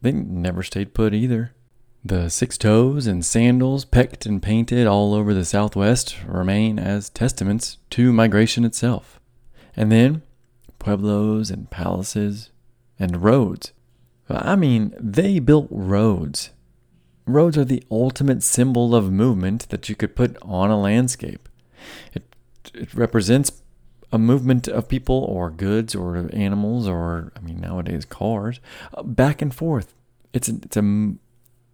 they 0.00 0.10
never 0.10 0.64
stayed 0.64 0.94
put 0.94 1.14
either. 1.14 1.54
The 2.04 2.28
six 2.28 2.58
toes 2.58 3.06
and 3.06 3.24
sandals 3.24 3.84
pecked 3.84 4.26
and 4.26 4.42
painted 4.42 4.88
all 4.88 5.14
over 5.14 5.32
the 5.32 5.44
southwest 5.44 6.16
remain 6.26 6.80
as 6.80 7.08
testaments 7.08 7.78
to 7.90 8.12
migration 8.12 8.64
itself. 8.64 9.20
And 9.76 9.92
then 9.92 10.22
pueblos 10.80 11.50
and 11.50 11.70
palaces 11.70 12.50
and 12.98 13.22
roads. 13.22 13.72
I 14.28 14.56
mean, 14.56 14.92
they 14.98 15.38
built 15.38 15.68
roads. 15.70 16.50
Roads 17.26 17.56
are 17.56 17.64
the 17.64 17.82
ultimate 17.90 18.42
symbol 18.42 18.94
of 18.94 19.12
movement 19.12 19.68
that 19.68 19.88
you 19.88 19.94
could 19.94 20.16
put 20.16 20.36
on 20.42 20.70
a 20.70 20.80
landscape. 20.80 21.48
It, 22.12 22.34
it 22.74 22.94
represents 22.94 23.62
a 24.12 24.18
movement 24.18 24.68
of 24.68 24.88
people 24.88 25.24
or 25.24 25.50
goods 25.50 25.94
or 25.94 26.16
animals 26.32 26.86
or, 26.86 27.32
I 27.36 27.40
mean, 27.40 27.60
nowadays 27.60 28.04
cars, 28.04 28.60
uh, 28.94 29.02
back 29.02 29.40
and 29.40 29.54
forth. 29.54 29.94
It's 30.32 30.48
it's 30.48 30.76
a 30.76 31.14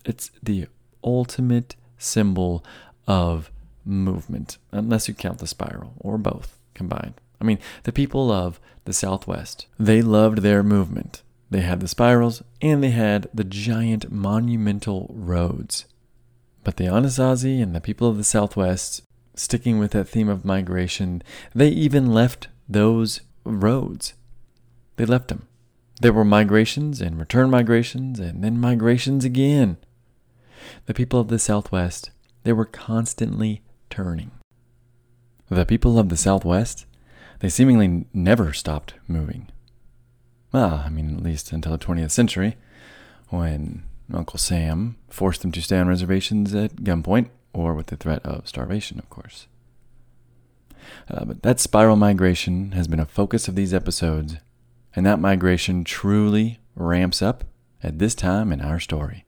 it's 0.04 0.30
the 0.42 0.66
ultimate 1.02 1.76
symbol 1.98 2.64
of 3.06 3.50
movement, 3.84 4.58
unless 4.72 5.08
you 5.08 5.14
count 5.14 5.38
the 5.38 5.46
spiral 5.46 5.94
or 5.98 6.18
both 6.18 6.58
combined. 6.74 7.14
I 7.40 7.44
mean, 7.44 7.58
the 7.84 7.92
people 7.92 8.30
of 8.30 8.60
the 8.84 8.92
Southwest, 8.92 9.66
they 9.78 10.02
loved 10.02 10.38
their 10.38 10.62
movement. 10.62 11.22
They 11.50 11.60
had 11.60 11.80
the 11.80 11.88
spirals 11.88 12.42
and 12.60 12.82
they 12.82 12.90
had 12.90 13.28
the 13.32 13.44
giant 13.44 14.10
monumental 14.10 15.10
roads. 15.10 15.86
But 16.64 16.76
the 16.76 16.84
Anasazi 16.84 17.62
and 17.62 17.74
the 17.74 17.80
people 17.80 18.08
of 18.08 18.18
the 18.18 18.24
Southwest, 18.24 19.02
sticking 19.34 19.78
with 19.78 19.92
that 19.92 20.08
theme 20.08 20.28
of 20.28 20.44
migration, 20.44 21.22
they 21.54 21.68
even 21.68 22.12
left 22.12 22.48
those 22.68 23.22
roads. 23.44 24.14
They 24.96 25.06
left 25.06 25.28
them. 25.28 25.46
There 26.00 26.12
were 26.12 26.24
migrations 26.24 27.00
and 27.00 27.18
return 27.18 27.50
migrations 27.50 28.20
and 28.20 28.44
then 28.44 28.60
migrations 28.60 29.24
again. 29.24 29.78
The 30.86 30.94
people 30.94 31.20
of 31.20 31.28
the 31.28 31.38
Southwest, 31.38 32.10
they 32.44 32.52
were 32.52 32.66
constantly 32.66 33.62
turning. 33.90 34.30
The 35.48 35.64
people 35.64 35.98
of 35.98 36.08
the 36.10 36.16
Southwest, 36.16 36.84
they 37.40 37.48
seemingly 37.48 38.06
never 38.12 38.52
stopped 38.52 38.94
moving. 39.06 39.48
Well, 40.52 40.82
I 40.84 40.88
mean, 40.88 41.16
at 41.16 41.22
least 41.22 41.52
until 41.52 41.72
the 41.72 41.78
20th 41.78 42.10
century, 42.10 42.56
when 43.28 43.82
Uncle 44.12 44.38
Sam 44.38 44.96
forced 45.08 45.42
them 45.42 45.52
to 45.52 45.62
stay 45.62 45.78
on 45.78 45.88
reservations 45.88 46.54
at 46.54 46.76
gunpoint 46.76 47.28
or 47.52 47.74
with 47.74 47.88
the 47.88 47.96
threat 47.96 48.24
of 48.24 48.48
starvation, 48.48 48.98
of 48.98 49.10
course. 49.10 49.46
Uh, 51.10 51.24
but 51.24 51.42
that 51.42 51.60
spiral 51.60 51.96
migration 51.96 52.72
has 52.72 52.88
been 52.88 53.00
a 53.00 53.06
focus 53.06 53.48
of 53.48 53.54
these 53.54 53.74
episodes, 53.74 54.36
and 54.96 55.04
that 55.04 55.20
migration 55.20 55.84
truly 55.84 56.58
ramps 56.74 57.20
up 57.20 57.44
at 57.82 57.98
this 57.98 58.14
time 58.14 58.52
in 58.52 58.60
our 58.60 58.80
story. 58.80 59.24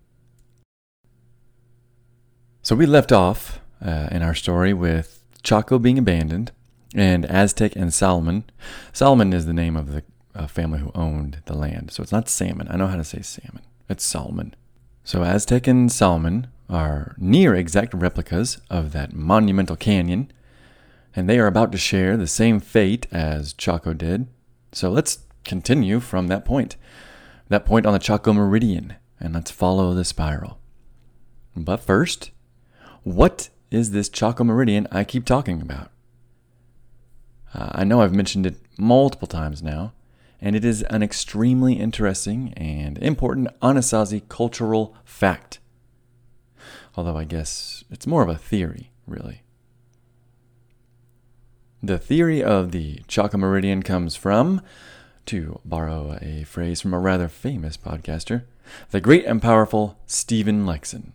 So 2.62 2.74
we 2.76 2.86
left 2.86 3.12
off 3.12 3.60
uh, 3.84 4.08
in 4.10 4.22
our 4.22 4.34
story 4.34 4.72
with 4.72 5.22
Chaco 5.42 5.78
being 5.78 5.98
abandoned 5.98 6.52
and 6.94 7.24
Aztec 7.26 7.74
and 7.76 7.92
Solomon. 7.92 8.44
Solomon 8.92 9.32
is 9.32 9.46
the 9.46 9.52
name 9.52 9.76
of 9.76 9.92
the 9.92 10.02
uh, 10.34 10.46
family 10.46 10.80
who 10.80 10.92
owned 10.94 11.42
the 11.46 11.56
land. 11.56 11.90
So 11.90 12.02
it's 12.02 12.12
not 12.12 12.28
salmon. 12.28 12.68
I 12.70 12.76
know 12.76 12.86
how 12.86 12.96
to 12.96 13.04
say 13.04 13.22
salmon. 13.22 13.62
It's 13.88 14.04
Solomon. 14.04 14.54
So 15.02 15.22
Aztec 15.24 15.66
and 15.66 15.90
Solomon 15.90 16.46
are 16.68 17.16
near 17.18 17.54
exact 17.54 17.92
replicas 17.92 18.60
of 18.70 18.92
that 18.92 19.12
monumental 19.12 19.76
canyon, 19.76 20.30
and 21.16 21.28
they 21.28 21.38
are 21.38 21.48
about 21.48 21.72
to 21.72 21.78
share 21.78 22.16
the 22.16 22.28
same 22.28 22.60
fate 22.60 23.06
as 23.10 23.52
Chaco 23.52 23.92
did. 23.92 24.28
So 24.72 24.90
let's 24.90 25.18
continue 25.44 25.98
from 25.98 26.28
that 26.28 26.44
point, 26.44 26.76
that 27.48 27.66
point 27.66 27.86
on 27.86 27.92
the 27.92 27.98
Chaco 27.98 28.32
Meridian, 28.32 28.94
and 29.18 29.34
let's 29.34 29.50
follow 29.50 29.92
the 29.92 30.04
spiral. 30.04 30.60
But 31.56 31.80
first, 31.80 32.30
what 33.02 33.50
is 33.70 33.90
this 33.90 34.08
Chaco 34.08 34.44
Meridian 34.44 34.86
I 34.92 35.02
keep 35.02 35.24
talking 35.24 35.60
about? 35.60 35.90
Uh, 37.52 37.70
I 37.72 37.84
know 37.84 38.00
I've 38.00 38.14
mentioned 38.14 38.46
it 38.46 38.56
multiple 38.78 39.26
times 39.26 39.62
now, 39.62 39.92
and 40.40 40.56
it 40.56 40.64
is 40.64 40.82
an 40.84 41.02
extremely 41.02 41.74
interesting 41.74 42.52
and 42.54 42.98
important 42.98 43.48
Anasazi 43.60 44.26
cultural 44.28 44.94
fact. 45.04 45.58
Although 46.96 47.16
I 47.16 47.24
guess 47.24 47.84
it's 47.90 48.06
more 48.06 48.22
of 48.22 48.28
a 48.28 48.36
theory, 48.36 48.90
really. 49.06 49.42
The 51.82 51.98
theory 51.98 52.42
of 52.42 52.72
the 52.72 53.02
Chaco 53.06 53.38
Meridian 53.38 53.82
comes 53.82 54.16
from, 54.16 54.60
to 55.26 55.60
borrow 55.64 56.18
a 56.20 56.44
phrase 56.44 56.80
from 56.80 56.92
a 56.92 56.98
rather 56.98 57.28
famous 57.28 57.76
podcaster, 57.76 58.44
the 58.90 59.00
great 59.00 59.24
and 59.24 59.40
powerful 59.40 59.98
Stephen 60.06 60.66
Lekson. 60.66 61.12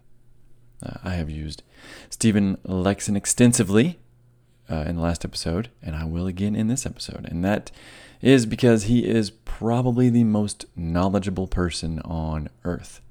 Uh, 0.81 0.97
I 1.03 1.15
have 1.15 1.29
used 1.29 1.63
Stephen 2.09 2.57
Lekson 2.65 3.15
extensively 3.15 3.99
uh, 4.69 4.85
in 4.87 4.95
the 4.95 5.01
last 5.01 5.25
episode, 5.25 5.69
and 5.81 5.95
I 5.95 6.05
will 6.05 6.27
again 6.27 6.55
in 6.55 6.67
this 6.67 6.85
episode. 6.85 7.27
And 7.29 7.43
that 7.43 7.71
is 8.21 8.45
because 8.45 8.83
he 8.83 9.05
is 9.05 9.29
probably 9.29 10.09
the 10.09 10.23
most 10.23 10.65
knowledgeable 10.75 11.47
person 11.47 11.99
on 11.99 12.49
earth 12.63 13.01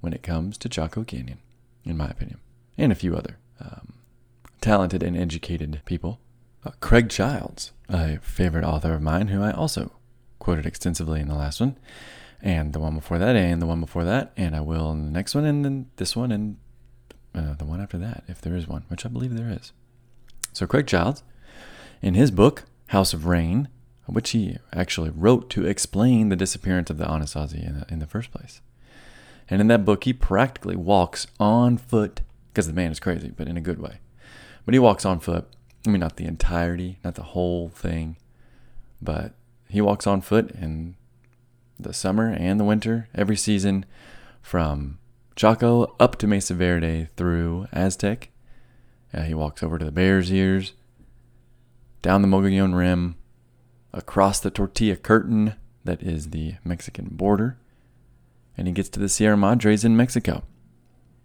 when 0.00 0.12
it 0.12 0.22
comes 0.22 0.56
to 0.58 0.68
Chaco 0.68 1.04
Canyon, 1.04 1.38
in 1.84 1.96
my 1.96 2.08
opinion, 2.08 2.38
and 2.76 2.92
a 2.92 2.96
few 2.96 3.16
other 3.16 3.38
um, 3.60 3.94
talented 4.60 5.02
and 5.02 5.16
educated 5.16 5.80
people. 5.84 6.20
Uh, 6.64 6.70
Craig 6.80 7.08
Childs, 7.08 7.72
a 7.88 8.18
favorite 8.18 8.64
author 8.64 8.94
of 8.94 9.02
mine, 9.02 9.28
who 9.28 9.42
I 9.42 9.52
also 9.52 9.92
quoted 10.38 10.66
extensively 10.66 11.20
in 11.20 11.28
the 11.28 11.34
last 11.34 11.60
one, 11.60 11.76
and 12.40 12.72
the 12.72 12.78
one 12.78 12.94
before 12.94 13.18
that, 13.18 13.36
and 13.36 13.60
the 13.60 13.66
one 13.66 13.80
before 13.80 14.04
that, 14.04 14.32
and 14.36 14.54
I 14.54 14.60
will 14.60 14.90
in 14.92 15.06
the 15.06 15.10
next 15.10 15.34
one, 15.34 15.44
and 15.44 15.64
then 15.64 15.90
this 15.96 16.14
one, 16.14 16.32
and 16.32 16.56
uh, 17.34 17.54
the 17.54 17.64
one 17.64 17.80
after 17.80 17.98
that, 17.98 18.24
if 18.28 18.40
there 18.40 18.56
is 18.56 18.66
one, 18.66 18.84
which 18.88 19.04
I 19.04 19.08
believe 19.08 19.34
there 19.34 19.50
is. 19.50 19.72
So, 20.52 20.66
Craig 20.66 20.86
Childs, 20.86 21.22
in 22.00 22.14
his 22.14 22.30
book, 22.30 22.64
House 22.88 23.12
of 23.12 23.26
Rain, 23.26 23.68
which 24.08 24.30
he 24.30 24.56
actually 24.72 25.10
wrote 25.10 25.50
to 25.50 25.66
explain 25.66 26.28
the 26.28 26.36
disappearance 26.36 26.90
of 26.90 26.98
the 26.98 27.04
Anasazi 27.04 27.66
in 27.66 27.80
the, 27.80 27.92
in 27.92 27.98
the 27.98 28.06
first 28.06 28.30
place. 28.30 28.60
And 29.50 29.60
in 29.60 29.68
that 29.68 29.84
book, 29.84 30.04
he 30.04 30.12
practically 30.12 30.76
walks 30.76 31.26
on 31.38 31.78
foot, 31.78 32.22
because 32.50 32.66
the 32.66 32.72
man 32.72 32.90
is 32.90 33.00
crazy, 33.00 33.32
but 33.34 33.48
in 33.48 33.56
a 33.56 33.62
good 33.62 33.80
way. 33.80 33.98
But 34.64 34.74
he 34.74 34.78
walks 34.78 35.04
on 35.04 35.20
foot. 35.20 35.46
I 35.86 35.90
mean, 35.90 36.00
not 36.00 36.16
the 36.16 36.26
entirety, 36.26 36.98
not 37.04 37.14
the 37.14 37.22
whole 37.22 37.68
thing, 37.68 38.16
but 39.00 39.32
he 39.68 39.80
walks 39.80 40.06
on 40.06 40.20
foot 40.20 40.50
in 40.50 40.96
the 41.78 41.92
summer 41.92 42.30
and 42.30 42.58
the 42.58 42.64
winter, 42.64 43.08
every 43.14 43.36
season, 43.36 43.84
from 44.42 44.98
Chaco 45.36 45.94
up 46.00 46.16
to 46.16 46.26
Mesa 46.26 46.54
Verde 46.54 47.08
through 47.16 47.68
Aztec. 47.72 48.30
Uh, 49.14 49.22
he 49.22 49.34
walks 49.34 49.62
over 49.62 49.78
to 49.78 49.84
the 49.84 49.92
Bears 49.92 50.32
Ears, 50.32 50.72
down 52.02 52.22
the 52.22 52.28
Mogollon 52.28 52.74
Rim, 52.74 53.16
across 53.92 54.40
the 54.40 54.50
tortilla 54.50 54.96
curtain 54.96 55.54
that 55.84 56.02
is 56.02 56.30
the 56.30 56.54
Mexican 56.64 57.08
border, 57.10 57.56
and 58.56 58.66
he 58.66 58.72
gets 58.72 58.88
to 58.90 59.00
the 59.00 59.08
Sierra 59.08 59.36
Madres 59.36 59.84
in 59.84 59.96
Mexico. 59.96 60.42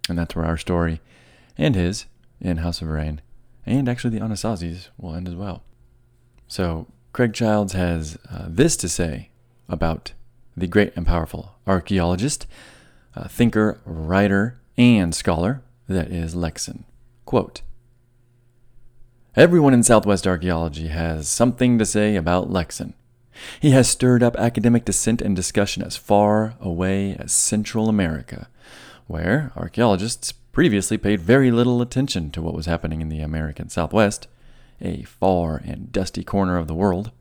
And 0.10 0.18
that's 0.18 0.36
where 0.36 0.46
our 0.46 0.58
story 0.58 1.02
and 1.58 1.76
his 1.76 2.06
in 2.40 2.58
House 2.58 2.82
of 2.82 2.88
Rain, 2.90 3.22
and 3.66 3.88
actually 3.88 4.18
the 4.18 4.26
Anasazis 4.26 4.90
will 4.98 5.16
end 5.16 5.28
as 5.28 5.36
well. 5.36 5.64
So, 6.48 6.88
Craig 7.14 7.34
Childs 7.34 7.74
has 7.74 8.18
uh, 8.30 8.46
this 8.48 8.76
to 8.78 8.90
say 8.90 9.30
about 9.70 10.14
the 10.58 10.68
great 10.68 10.94
and 10.96 11.06
powerful 11.06 11.56
archaeologist, 11.66 12.48
uh, 13.16 13.28
thinker, 13.28 13.80
writer, 13.86 14.60
and 14.78 15.14
scholar 15.14 15.62
that 15.88 16.12
is 16.12 16.36
Lekson. 16.36 16.84
Quote 17.26 17.62
Everyone 19.36 19.74
in 19.74 19.82
Southwest 19.82 20.28
archaeology 20.28 20.90
has 20.90 21.28
something 21.28 21.80
to 21.80 21.88
say 21.88 22.16
about 22.16 22.52
Lekson. 22.52 22.94
He 23.60 23.72
has 23.72 23.90
stirred 23.90 24.22
up 24.22 24.36
academic 24.36 24.86
dissent 24.86 25.24
and 25.24 25.36
discussion 25.36 25.82
as 25.82 25.98
far 25.98 26.54
away 26.62 27.16
as 27.18 27.32
Central 27.32 27.90
America, 27.90 28.48
where 29.08 29.52
archaeologists 29.56 30.34
previously 30.34 31.00
paid 31.00 31.20
very 31.20 31.50
little 31.50 31.82
attention 31.82 32.30
to 32.30 32.44
what 32.44 32.54
was 32.54 32.68
happening 32.68 33.02
in 33.02 33.10
the 33.10 33.22
American 33.22 33.70
Southwest, 33.70 34.28
a 34.80 35.02
far 35.02 35.58
and 35.66 35.92
dusty 35.92 36.24
corner 36.24 36.60
of 36.60 36.68
the 36.68 36.76
world. 36.76 37.12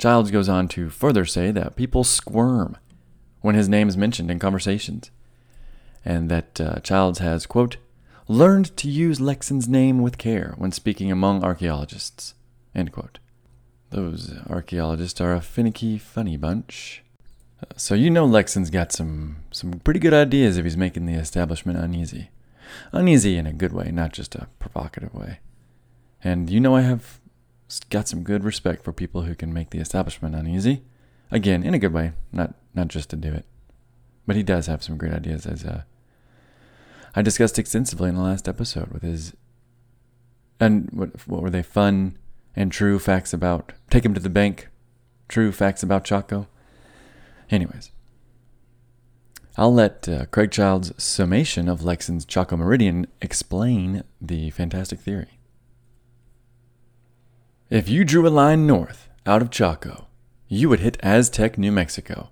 Childs 0.00 0.32
goes 0.32 0.48
on 0.48 0.66
to 0.66 0.90
further 0.90 1.24
say 1.24 1.52
that 1.52 1.76
people 1.76 2.02
squirm 2.02 2.76
when 3.40 3.54
his 3.54 3.68
name 3.68 3.88
is 3.88 3.96
mentioned 3.96 4.32
in 4.32 4.40
conversations, 4.40 5.12
and 6.04 6.28
that 6.28 6.60
uh, 6.60 6.80
Childs 6.80 7.20
has, 7.20 7.46
quote, 7.46 7.76
learned 8.30 8.76
to 8.76 8.88
use 8.88 9.18
Lekson's 9.18 9.66
name 9.68 10.00
with 10.00 10.16
care 10.16 10.54
when 10.56 10.70
speaking 10.70 11.10
among 11.10 11.42
archaeologists. 11.42 12.34
Those 13.90 14.32
archaeologists 14.48 15.20
are 15.20 15.34
a 15.34 15.40
finicky, 15.40 15.98
funny 15.98 16.36
bunch. 16.36 17.02
Uh, 17.60 17.74
so 17.76 17.96
you 17.96 18.08
know 18.08 18.24
Lekson's 18.24 18.70
got 18.70 18.92
some, 18.92 19.38
some 19.50 19.72
pretty 19.80 19.98
good 19.98 20.14
ideas 20.14 20.56
if 20.56 20.64
he's 20.64 20.76
making 20.76 21.06
the 21.06 21.14
establishment 21.14 21.76
uneasy. 21.76 22.30
Uneasy 22.92 23.36
in 23.36 23.48
a 23.48 23.52
good 23.52 23.72
way, 23.72 23.90
not 23.90 24.12
just 24.12 24.36
a 24.36 24.46
provocative 24.60 25.12
way. 25.12 25.40
And 26.22 26.48
you 26.48 26.60
know 26.60 26.76
I 26.76 26.82
have 26.82 27.18
got 27.90 28.06
some 28.06 28.22
good 28.22 28.44
respect 28.44 28.84
for 28.84 28.92
people 28.92 29.22
who 29.22 29.34
can 29.34 29.52
make 29.52 29.70
the 29.70 29.80
establishment 29.80 30.36
uneasy. 30.36 30.84
Again, 31.32 31.64
in 31.64 31.74
a 31.74 31.80
good 31.80 31.92
way, 31.92 32.12
not 32.30 32.54
not 32.74 32.88
just 32.88 33.10
to 33.10 33.16
do 33.16 33.32
it. 33.32 33.44
But 34.24 34.36
he 34.36 34.44
does 34.44 34.68
have 34.68 34.84
some 34.84 34.96
great 34.96 35.12
ideas 35.12 35.46
as 35.46 35.64
a 35.64 35.84
I 37.14 37.22
discussed 37.22 37.58
extensively 37.58 38.08
in 38.08 38.14
the 38.14 38.22
last 38.22 38.48
episode 38.48 38.88
with 38.88 39.02
his 39.02 39.34
and 40.60 40.88
what 40.92 41.26
what 41.26 41.42
were 41.42 41.50
they 41.50 41.62
fun 41.62 42.18
and 42.54 42.70
true 42.70 42.98
facts 42.98 43.32
about 43.32 43.72
take 43.88 44.04
him 44.04 44.14
to 44.14 44.20
the 44.20 44.28
bank, 44.28 44.68
true 45.28 45.52
facts 45.52 45.82
about 45.82 46.04
Chaco. 46.04 46.46
Anyways, 47.50 47.90
I'll 49.56 49.74
let 49.74 50.08
uh, 50.08 50.26
Craig 50.26 50.50
Child's 50.50 50.92
summation 51.02 51.68
of 51.68 51.80
Lekson's 51.80 52.24
Chaco 52.24 52.56
Meridian 52.56 53.06
explain 53.20 54.04
the 54.20 54.50
fantastic 54.50 55.00
theory. 55.00 55.40
If 57.70 57.88
you 57.88 58.04
drew 58.04 58.26
a 58.26 58.30
line 58.30 58.66
north 58.66 59.08
out 59.26 59.42
of 59.42 59.50
Chaco, 59.50 60.06
you 60.48 60.68
would 60.68 60.80
hit 60.80 60.98
Aztec, 61.02 61.58
New 61.58 61.72
Mexico, 61.72 62.30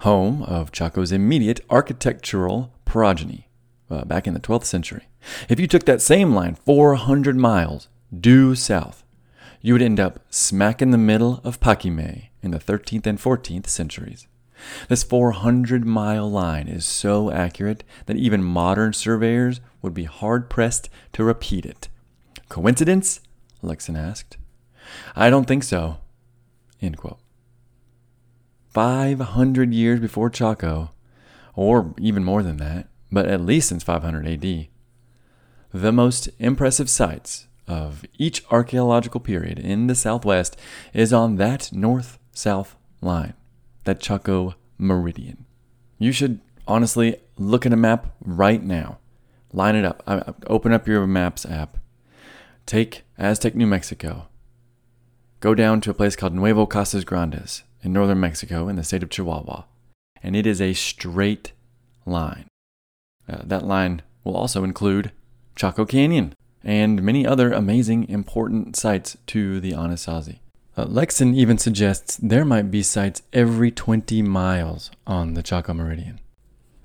home 0.00 0.42
of 0.42 0.72
Chaco's 0.72 1.12
immediate 1.12 1.60
architectural 1.70 2.72
progeny 2.84 3.48
uh, 3.92 4.04
back 4.04 4.26
in 4.26 4.34
the 4.34 4.40
12th 4.40 4.64
century. 4.64 5.08
If 5.48 5.60
you 5.60 5.66
took 5.66 5.84
that 5.84 6.00
same 6.00 6.34
line 6.34 6.54
400 6.54 7.36
miles 7.36 7.88
due 8.18 8.54
south, 8.54 9.04
you 9.60 9.74
would 9.74 9.82
end 9.82 10.00
up 10.00 10.20
smack 10.30 10.82
in 10.82 10.90
the 10.90 10.98
middle 10.98 11.40
of 11.44 11.60
Paquimé 11.60 12.28
in 12.42 12.50
the 12.50 12.58
13th 12.58 13.06
and 13.06 13.18
14th 13.18 13.68
centuries. 13.68 14.26
This 14.88 15.02
400 15.02 15.84
mile 15.84 16.30
line 16.30 16.68
is 16.68 16.84
so 16.84 17.30
accurate 17.30 17.84
that 18.06 18.16
even 18.16 18.42
modern 18.42 18.92
surveyors 18.92 19.60
would 19.80 19.94
be 19.94 20.04
hard 20.04 20.48
pressed 20.48 20.88
to 21.12 21.24
repeat 21.24 21.66
it. 21.66 21.88
Coincidence? 22.48 23.20
Lekson 23.62 23.98
asked. 23.98 24.36
I 25.16 25.30
don't 25.30 25.46
think 25.46 25.62
so. 25.62 25.98
End 26.80 26.96
quote. 26.96 27.18
500 28.70 29.74
years 29.74 30.00
before 30.00 30.30
Chaco, 30.30 30.92
or 31.54 31.94
even 31.98 32.24
more 32.24 32.42
than 32.42 32.56
that, 32.56 32.88
but 33.12 33.26
at 33.26 33.42
least 33.42 33.68
since 33.68 33.84
500 33.84 34.26
AD. 34.26 34.68
The 35.72 35.92
most 35.92 36.30
impressive 36.38 36.88
sites 36.88 37.46
of 37.68 38.04
each 38.18 38.42
archaeological 38.50 39.20
period 39.20 39.58
in 39.58 39.86
the 39.86 39.94
Southwest 39.94 40.56
is 40.92 41.12
on 41.12 41.36
that 41.36 41.72
north 41.72 42.18
south 42.32 42.76
line, 43.00 43.34
that 43.84 44.00
Chaco 44.00 44.54
Meridian. 44.78 45.44
You 45.98 46.12
should 46.12 46.40
honestly 46.66 47.16
look 47.36 47.64
at 47.66 47.72
a 47.72 47.76
map 47.76 48.14
right 48.20 48.62
now. 48.62 48.98
Line 49.52 49.76
it 49.76 49.84
up. 49.84 50.02
Open 50.46 50.72
up 50.72 50.88
your 50.88 51.06
Maps 51.06 51.44
app. 51.44 51.76
Take 52.64 53.02
Aztec, 53.18 53.54
New 53.54 53.66
Mexico. 53.66 54.28
Go 55.40 55.54
down 55.54 55.80
to 55.82 55.90
a 55.90 55.94
place 55.94 56.16
called 56.16 56.34
Nuevo 56.34 56.64
Casas 56.66 57.04
Grandes 57.04 57.62
in 57.82 57.92
northern 57.92 58.20
Mexico 58.20 58.68
in 58.68 58.76
the 58.76 58.84
state 58.84 59.02
of 59.02 59.10
Chihuahua. 59.10 59.64
And 60.22 60.34
it 60.36 60.46
is 60.46 60.60
a 60.60 60.72
straight 60.72 61.52
line. 62.06 62.46
Uh, 63.32 63.42
that 63.44 63.64
line 63.64 64.02
will 64.24 64.36
also 64.36 64.64
include 64.64 65.12
Chaco 65.56 65.84
Canyon 65.84 66.34
and 66.62 67.02
many 67.02 67.26
other 67.26 67.52
amazing, 67.52 68.08
important 68.08 68.76
sites 68.76 69.16
to 69.28 69.60
the 69.60 69.72
Anasazi. 69.72 70.38
Uh, 70.76 70.86
Lekson 70.86 71.34
even 71.34 71.58
suggests 71.58 72.16
there 72.16 72.44
might 72.44 72.70
be 72.70 72.82
sites 72.82 73.22
every 73.32 73.70
20 73.70 74.22
miles 74.22 74.90
on 75.06 75.34
the 75.34 75.42
Chaco 75.42 75.74
Meridian. 75.74 76.20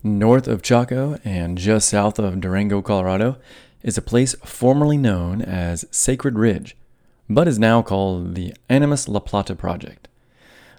North 0.03 0.47
of 0.47 0.62
Chaco 0.62 1.17
and 1.23 1.57
just 1.57 1.89
south 1.89 2.19
of 2.19 2.39
Durango, 2.39 2.81
Colorado, 2.81 3.38
is 3.83 3.97
a 3.97 4.01
place 4.01 4.36
formerly 4.43 4.97
known 4.97 5.41
as 5.41 5.86
Sacred 5.91 6.38
Ridge, 6.38 6.75
but 7.29 7.47
is 7.47 7.60
now 7.60 7.81
called 7.81 8.36
the 8.36 8.53
Animas 8.69 9.07
La 9.07 9.19
Plata 9.19 9.55
Project, 9.55 10.07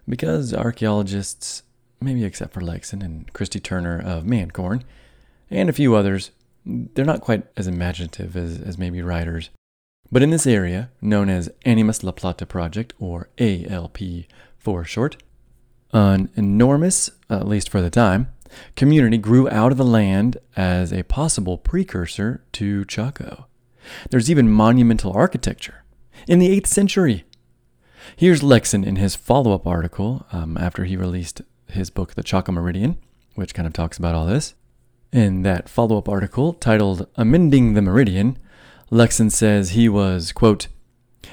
because 0.09 0.54
archaeologists, 0.54 1.62
maybe 2.00 2.24
except 2.24 2.52
for 2.52 2.61
Lekson 2.61 3.02
and 3.02 3.33
Christy 3.33 3.61
Turner 3.61 3.98
of 3.98 4.24
Mancorn, 4.24 4.83
and 5.50 5.68
a 5.68 5.72
few 5.72 5.94
others. 5.94 6.30
They're 6.64 7.04
not 7.04 7.20
quite 7.20 7.44
as 7.56 7.66
imaginative 7.66 8.37
as, 8.37 8.61
as 8.61 8.78
maybe 8.78 9.02
writers. 9.02 9.50
But 10.11 10.22
in 10.22 10.30
this 10.30 10.46
area, 10.46 10.90
known 11.00 11.28
as 11.28 11.50
Animas 11.64 12.02
La 12.02 12.12
Plata 12.12 12.46
Project, 12.46 12.92
or 12.98 13.28
ALP 13.38 13.98
for 14.56 14.84
short, 14.84 15.16
an 15.92 16.30
enormous, 16.34 17.11
at 17.30 17.48
least 17.48 17.68
for 17.68 17.80
the 17.80 17.90
time, 17.90 18.28
community 18.76 19.18
grew 19.18 19.48
out 19.50 19.72
of 19.72 19.78
the 19.78 19.84
land 19.84 20.38
as 20.56 20.92
a 20.92 21.04
possible 21.04 21.58
precursor 21.58 22.44
to 22.52 22.84
Chaco. 22.87 23.46
There's 24.11 24.30
even 24.30 24.50
monumental 24.50 25.12
architecture. 25.12 25.84
In 26.26 26.38
the 26.38 26.58
8th 26.61 26.66
century, 26.66 27.24
Here's 28.16 28.40
Lekson 28.40 28.84
in 28.87 28.96
his 28.96 29.14
follow 29.14 29.52
up 29.52 29.66
article 29.66 30.26
um, 30.32 30.56
after 30.56 30.84
he 30.84 30.96
released 30.96 31.42
his 31.68 31.90
book, 31.90 32.14
The 32.14 32.22
Chaco 32.22 32.52
Meridian, 32.52 32.98
which 33.34 33.54
kind 33.54 33.66
of 33.66 33.72
talks 33.72 33.98
about 33.98 34.14
all 34.14 34.26
this. 34.26 34.54
In 35.12 35.40
that 35.42 35.71
follow 35.71 35.97
up 35.97 36.09
article 36.09 36.53
titled 36.53 37.07
Amending 37.16 37.73
the 37.73 37.81
Meridian, 37.81 38.37
Lekson 38.90 39.33
says 39.33 39.71
he 39.71 39.88
was, 39.88 40.33
quote, 40.33 40.68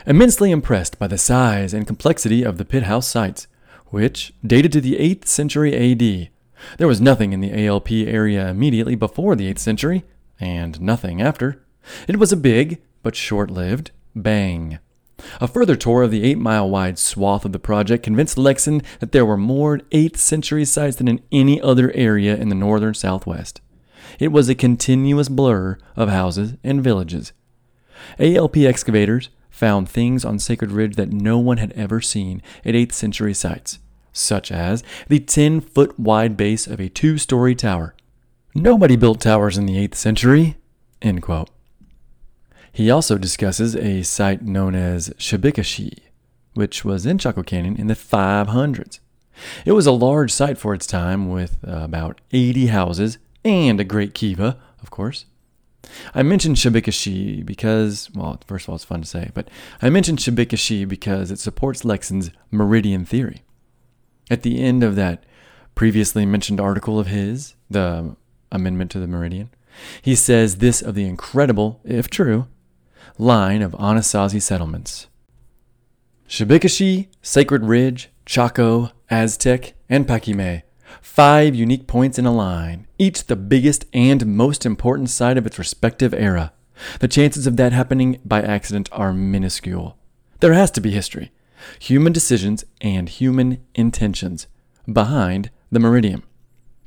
immensely 0.08 0.50
impressed 0.50 0.98
by 0.98 1.08
the 1.08 1.18
size 1.18 1.74
and 1.74 1.86
complexity 1.86 2.42
of 2.42 2.58
the 2.58 2.64
pit 2.64 2.84
house 2.84 3.06
sites, 3.06 3.48
which 3.88 4.34
dated 4.46 4.72
to 4.72 4.80
the 4.80 4.96
8th 4.96 5.26
century 5.26 5.76
AD. 5.76 6.30
There 6.78 6.88
was 6.88 7.02
nothing 7.02 7.34
in 7.34 7.42
the 7.42 7.68
ALP 7.68 7.92
area 7.92 8.48
immediately 8.48 8.96
before 8.96 9.36
the 9.36 9.54
8th 9.54 9.60
century, 9.60 10.06
and 10.40 10.80
nothing 10.80 11.22
after. 11.22 11.62
It 12.08 12.18
was 12.18 12.32
a 12.32 12.38
big, 12.38 12.82
but 13.04 13.16
short 13.18 13.52
lived, 13.52 13.92
bang. 14.16 14.80
A 15.42 15.50
further 15.50 15.76
tour 15.76 16.04
of 16.04 16.12
the 16.12 16.24
8 16.24 16.38
mile 16.38 16.70
wide 16.70 16.98
swath 16.98 17.44
of 17.44 17.52
the 17.52 17.60
project 17.60 18.04
convinced 18.04 18.38
Lekson 18.38 18.84
that 19.00 19.12
there 19.12 19.26
were 19.26 19.38
more 19.38 19.80
8th 19.92 20.18
century 20.18 20.64
sites 20.64 20.96
than 20.96 21.10
in 21.10 21.22
any 21.30 21.60
other 21.60 21.92
area 21.94 22.38
in 22.38 22.48
the 22.48 22.56
northern 22.56 22.94
southwest. 22.94 23.60
It 24.20 24.32
was 24.32 24.50
a 24.50 24.56
continuous 24.56 25.30
blur 25.30 25.78
of 25.96 26.10
houses 26.10 26.54
and 26.64 26.84
villages. 26.84 27.34
ALP 28.20 28.58
excavators 28.58 29.30
found 29.50 29.90
things 29.90 30.26
on 30.26 30.40
Sacred 30.40 30.72
Ridge 30.72 30.96
that 30.96 31.12
no 31.12 31.40
one 31.40 31.58
had 31.58 31.72
ever 31.74 32.02
seen 32.02 32.42
at 32.66 32.76
8th 32.76 32.92
century 32.92 33.34
sites, 33.34 33.80
such 34.12 34.52
as 34.52 34.84
the 35.08 35.20
10 35.20 35.62
foot 35.62 35.98
wide 36.00 36.36
base 36.36 36.68
of 36.68 36.80
a 36.80 36.90
two 36.90 37.18
story 37.18 37.56
tower. 37.56 37.96
Nobody 38.54 38.96
built 38.96 39.22
towers 39.22 39.58
in 39.58 39.66
the 39.66 39.78
8th 39.88 39.96
century. 39.96 40.58
He 42.72 42.92
also 42.92 43.18
discusses 43.18 43.76
a 43.76 44.02
site 44.04 44.42
known 44.42 44.76
as 44.76 45.10
Shabik'eshchee, 45.12 46.00
which 46.54 46.84
was 46.84 47.06
in 47.06 47.18
Chaco 47.18 47.44
Canyon 47.44 47.78
in 47.78 47.88
the 47.88 47.94
500s. 47.94 49.00
It 49.66 49.74
was 49.74 49.86
a 49.86 49.92
large 49.92 50.32
site 50.32 50.58
for 50.58 50.74
its 50.74 50.88
time 50.88 51.30
with 51.30 51.58
about 51.64 52.20
80 52.32 52.68
houses 52.68 53.18
and 53.46 53.80
a 53.80 53.86
great 53.86 54.14
kiva, 54.14 54.58
of 54.82 54.92
course. 54.92 55.26
I 56.14 56.24
mentioned 56.24 56.56
Shabik'eshchee 56.56 57.46
because, 57.46 58.10
well, 58.14 58.42
first 58.48 58.66
of 58.66 58.70
all, 58.70 58.76
it's 58.76 58.84
fun 58.84 59.02
to 59.02 59.08
say, 59.08 59.30
but 59.34 59.50
I 59.82 59.90
mentioned 59.90 60.20
Shabik'eshchee 60.20 60.88
because 60.88 61.32
it 61.32 61.40
supports 61.40 61.86
Lekson's 61.86 62.32
meridian 62.52 63.06
theory. 63.06 63.44
At 64.30 64.42
the 64.42 64.62
end 64.62 64.84
of 64.84 64.96
that 64.96 65.24
previously 65.76 66.26
mentioned 66.26 66.60
article 66.60 67.00
of 67.00 67.08
his, 67.08 67.56
the 67.70 68.16
amendment 68.52 68.92
to 68.92 69.00
the 69.00 69.08
meridian, 69.08 69.52
he 70.02 70.16
says 70.16 70.58
this 70.58 70.82
of 70.82 70.96
the 70.96 71.06
incredible, 71.06 71.82
if 71.84 72.10
true, 72.10 72.48
line 73.18 73.62
of 73.62 73.74
Anasazi 73.74 74.42
settlements. 74.42 75.08
Shabik'eshchee, 76.28 77.08
Sacred 77.22 77.64
Ridge, 77.64 78.10
Chaco, 78.26 78.92
Aztec, 79.12 79.74
and 79.88 80.08
Paquime. 80.08 80.64
Five 81.02 81.56
unique 81.56 81.88
points 81.88 82.18
in 82.20 82.26
a 82.26 82.34
line, 82.34 82.88
each 82.98 83.26
the 83.26 83.36
biggest 83.36 83.86
and 83.94 84.26
most 84.26 84.66
important 84.66 85.10
site 85.10 85.38
of 85.38 85.46
its 85.46 85.60
respective 85.60 86.14
era. 86.14 86.54
The 87.00 87.08
chances 87.08 87.48
of 87.48 87.58
that 87.58 87.74
happening 87.74 88.20
by 88.26 88.42
accident 88.42 88.90
are 88.92 89.14
minuscule. 89.14 89.98
There 90.40 90.54
has 90.54 90.72
to 90.72 90.82
be 90.82 90.92
history, 90.92 91.32
human 91.80 92.14
decisions, 92.14 92.66
and 92.82 93.08
human 93.10 93.64
intentions 93.74 94.48
behind 94.92 95.50
the 95.72 95.80
meridian. 95.80 96.24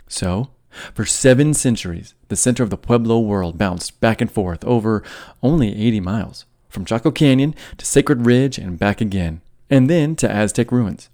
So, 0.08 0.50
for 0.94 1.04
seven 1.04 1.54
centuries, 1.54 2.14
the 2.28 2.36
center 2.36 2.62
of 2.62 2.70
the 2.70 2.76
Pueblo 2.76 3.18
world 3.18 3.58
bounced 3.58 4.00
back 4.00 4.20
and 4.20 4.30
forth 4.30 4.64
over 4.64 5.02
only 5.42 5.74
80 5.74 6.00
miles, 6.00 6.44
from 6.68 6.84
Chaco 6.84 7.10
Canyon 7.10 7.54
to 7.78 7.86
Sacred 7.86 8.26
Ridge 8.26 8.58
and 8.58 8.78
back 8.78 9.00
again, 9.00 9.40
and 9.70 9.88
then 9.88 10.14
to 10.16 10.30
Aztec 10.30 10.70
ruins. 10.70 11.08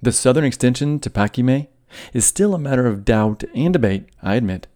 The 0.00 0.12
southern 0.12 0.44
extension 0.44 0.98
to 1.00 1.10
Paquime 1.10 1.68
is 2.12 2.24
still 2.24 2.54
a 2.54 2.58
matter 2.58 2.86
of 2.86 3.04
doubt 3.04 3.44
and 3.54 3.72
debate, 3.72 4.06
I 4.22 4.36
admit. 4.36 4.66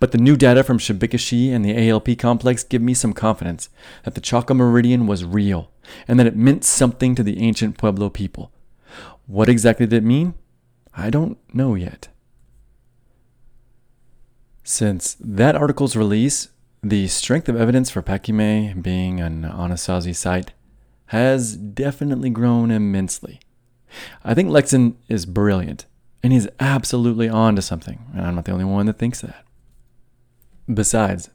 But 0.00 0.12
the 0.12 0.18
new 0.18 0.36
data 0.36 0.62
from 0.62 0.78
Shabik'eshchee 0.78 1.52
and 1.52 1.64
the 1.64 1.88
ALP 1.88 2.18
complex 2.18 2.64
give 2.64 2.82
me 2.82 2.94
some 2.94 3.12
confidence 3.12 3.68
that 4.04 4.14
the 4.14 4.20
Chaco 4.20 4.54
Meridian 4.54 5.06
was 5.06 5.24
real 5.24 5.70
and 6.08 6.18
that 6.18 6.26
it 6.26 6.36
meant 6.36 6.64
something 6.64 7.14
to 7.14 7.22
the 7.22 7.40
ancient 7.40 7.76
Pueblo 7.76 8.08
people. 8.08 8.52
What 9.26 9.48
exactly 9.48 9.86
did 9.86 10.04
it 10.04 10.06
mean? 10.06 10.34
I 10.94 11.10
don't 11.10 11.38
know 11.52 11.74
yet. 11.74 12.08
Since 14.62 15.16
that 15.20 15.54
article's 15.54 15.94
release, 15.94 16.48
the 16.82 17.06
strength 17.08 17.48
of 17.48 17.56
evidence 17.56 17.90
for 17.90 18.02
Paquime 18.02 18.80
being 18.80 19.20
an 19.20 19.42
Anasazi 19.42 20.14
site 20.14 20.52
has 21.06 21.56
definitely 21.56 22.30
grown 22.30 22.70
immensely. 22.70 23.40
I 24.24 24.34
think 24.34 24.48
Lekson 24.50 24.96
is 25.08 25.26
brilliant, 25.26 25.86
and 26.26 26.32
he's 26.32 26.48
absolutely 26.58 27.28
on 27.28 27.54
to 27.54 27.62
something, 27.62 28.00
and 28.12 28.26
I'm 28.26 28.34
not 28.34 28.46
the 28.46 28.50
only 28.50 28.64
one 28.64 28.86
that 28.86 28.98
thinks 28.98 29.20
that. 29.20 29.44
Besides, 30.66 31.30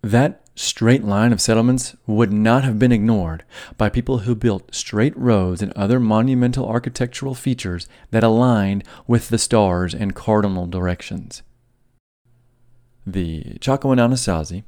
that 0.00 0.48
straight 0.54 1.04
line 1.04 1.30
of 1.34 1.42
settlements 1.42 1.94
would 2.06 2.32
not 2.32 2.64
have 2.64 2.78
been 2.78 2.90
ignored 2.90 3.44
by 3.76 3.90
people 3.90 4.20
who 4.20 4.34
built 4.34 4.74
straight 4.74 5.14
roads 5.14 5.60
and 5.60 5.74
other 5.74 6.00
monumental 6.00 6.66
architectural 6.66 7.34
features 7.34 7.86
that 8.12 8.24
aligned 8.24 8.82
with 9.06 9.28
the 9.28 9.36
stars 9.36 9.94
and 9.94 10.14
cardinal 10.14 10.66
directions. 10.66 11.42
The 13.06 13.58
Chaco 13.60 13.90
and 13.92 14.00
Anasazi, 14.00 14.64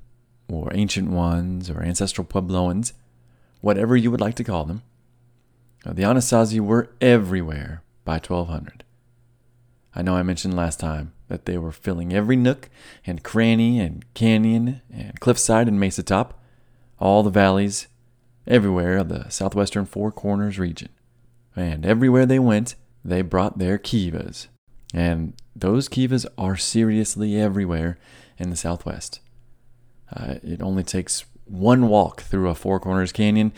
or 0.51 0.71
Ancient 0.75 1.09
Ones, 1.09 1.71
or 1.71 1.83
Ancestral 1.83 2.27
Puebloans, 2.27 2.93
whatever 3.63 3.97
you 3.97 4.11
would 4.11 4.21
like 4.21 4.35
to 4.35 4.45
call 4.45 4.67
them, 4.67 4.83
the 5.87 6.03
Anasazi 6.03 6.61
were 6.61 6.91
everywhere 7.01 7.83
by 8.05 8.17
1200. 8.17 8.82
I 9.95 10.03
know 10.03 10.17
I 10.17 10.23
mentioned 10.23 10.55
last 10.55 10.81
time 10.81 11.13
that 11.29 11.45
they 11.45 11.59
were 11.59 11.73
filling 11.73 12.13
every 12.13 12.37
nook 12.37 12.71
and 13.07 13.23
cranny 13.23 13.79
and 13.79 14.05
canyon 14.15 14.81
and 14.93 15.19
cliffside 15.21 15.69
and 15.69 15.79
mesa 15.79 16.03
top, 16.03 16.41
all 16.99 17.23
the 17.23 17.31
valleys, 17.31 17.89
everywhere 18.47 18.99
of 18.99 19.09
the 19.09 19.29
southwestern 19.29 19.85
Four 19.85 20.13
Corners 20.13 20.59
region. 20.59 20.89
And 21.55 21.85
everywhere 21.85 22.27
they 22.27 22.39
went, 22.39 22.75
they 23.05 23.23
brought 23.23 23.59
their 23.59 23.79
kivas. 23.79 24.49
And 24.95 25.35
those 25.55 25.89
kivas 25.89 26.27
are 26.39 26.57
seriously 26.57 27.39
everywhere 27.39 27.99
in 28.39 28.51
the 28.51 28.57
southwest. 28.57 29.21
Uh, 30.15 30.35
it 30.43 30.63
only 30.63 30.83
takes 30.83 31.25
one 31.45 31.89
walk 31.89 32.23
through 32.23 32.49
a 32.49 32.55
Four 32.55 32.81
Corners 32.81 33.13
Canyon 33.13 33.53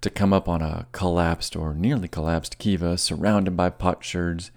to 0.00 0.10
come 0.10 0.32
up 0.32 0.48
on 0.48 0.62
a 0.62 0.86
collapsed 0.92 1.56
or 1.56 1.74
nearly 1.74 2.08
collapsed 2.08 2.58
kiva 2.58 2.98
surrounded 2.98 3.56
by 3.56 3.70
potsherds 3.70 4.50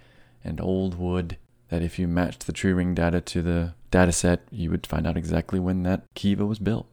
and 0.44 0.60
old 0.60 0.98
wood 0.98 1.36
that 1.68 1.82
if 1.82 1.98
you 1.98 2.08
matched 2.08 2.46
the 2.46 2.52
tree 2.52 2.72
ring 2.72 2.94
data 2.94 3.20
to 3.20 3.42
the 3.42 3.74
data 3.90 4.12
set, 4.12 4.42
you 4.50 4.70
would 4.70 4.86
find 4.86 5.06
out 5.06 5.16
exactly 5.16 5.60
when 5.60 5.82
that 5.84 6.04
kiva 6.14 6.46
was 6.46 6.58
built. 6.58 6.86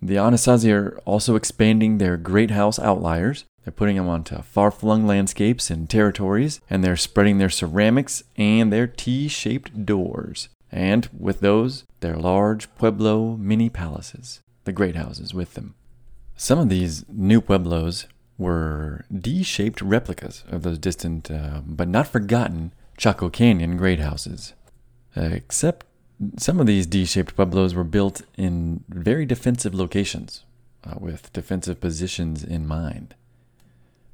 The 0.00 0.16
Anasazi 0.16 0.72
are 0.72 0.98
also 1.04 1.34
expanding 1.34 1.98
their 1.98 2.16
great 2.16 2.52
house 2.52 2.78
outliers. 2.78 3.44
They're 3.64 3.72
putting 3.72 3.96
them 3.96 4.08
onto 4.08 4.40
far 4.42 4.70
flung 4.70 5.06
landscapes 5.06 5.70
and 5.70 5.90
territories, 5.90 6.60
and 6.70 6.84
they're 6.84 6.96
spreading 6.96 7.38
their 7.38 7.50
ceramics 7.50 8.22
and 8.36 8.72
their 8.72 8.86
T 8.86 9.28
shaped 9.28 9.84
doors 9.84 10.48
and 10.70 11.08
with 11.16 11.40
those, 11.40 11.84
their 12.00 12.16
large 12.16 12.72
Pueblo 12.76 13.36
mini 13.36 13.68
palaces, 13.68 14.40
the 14.64 14.72
great 14.72 14.96
houses 14.96 15.32
with 15.32 15.54
them. 15.54 15.74
Some 16.36 16.58
of 16.58 16.68
these 16.68 17.04
new 17.08 17.40
Pueblos 17.40 18.06
were 18.36 19.04
D 19.12 19.42
shaped 19.42 19.82
replicas 19.82 20.44
of 20.48 20.62
those 20.62 20.78
distant 20.78 21.30
uh, 21.30 21.62
but 21.66 21.88
not 21.88 22.06
forgotten 22.06 22.72
Chaco 22.98 23.30
Canyon 23.30 23.78
great 23.78 24.00
houses. 24.00 24.52
Uh, 25.16 25.30
except 25.32 25.86
some 26.36 26.60
of 26.60 26.66
these 26.66 26.86
D 26.86 27.06
shaped 27.06 27.34
Pueblos 27.34 27.74
were 27.74 27.84
built 27.84 28.20
in 28.36 28.84
very 28.90 29.24
defensive 29.24 29.74
locations, 29.74 30.44
uh, 30.84 30.96
with 31.00 31.32
defensive 31.32 31.80
positions 31.80 32.44
in 32.44 32.66
mind. 32.66 33.14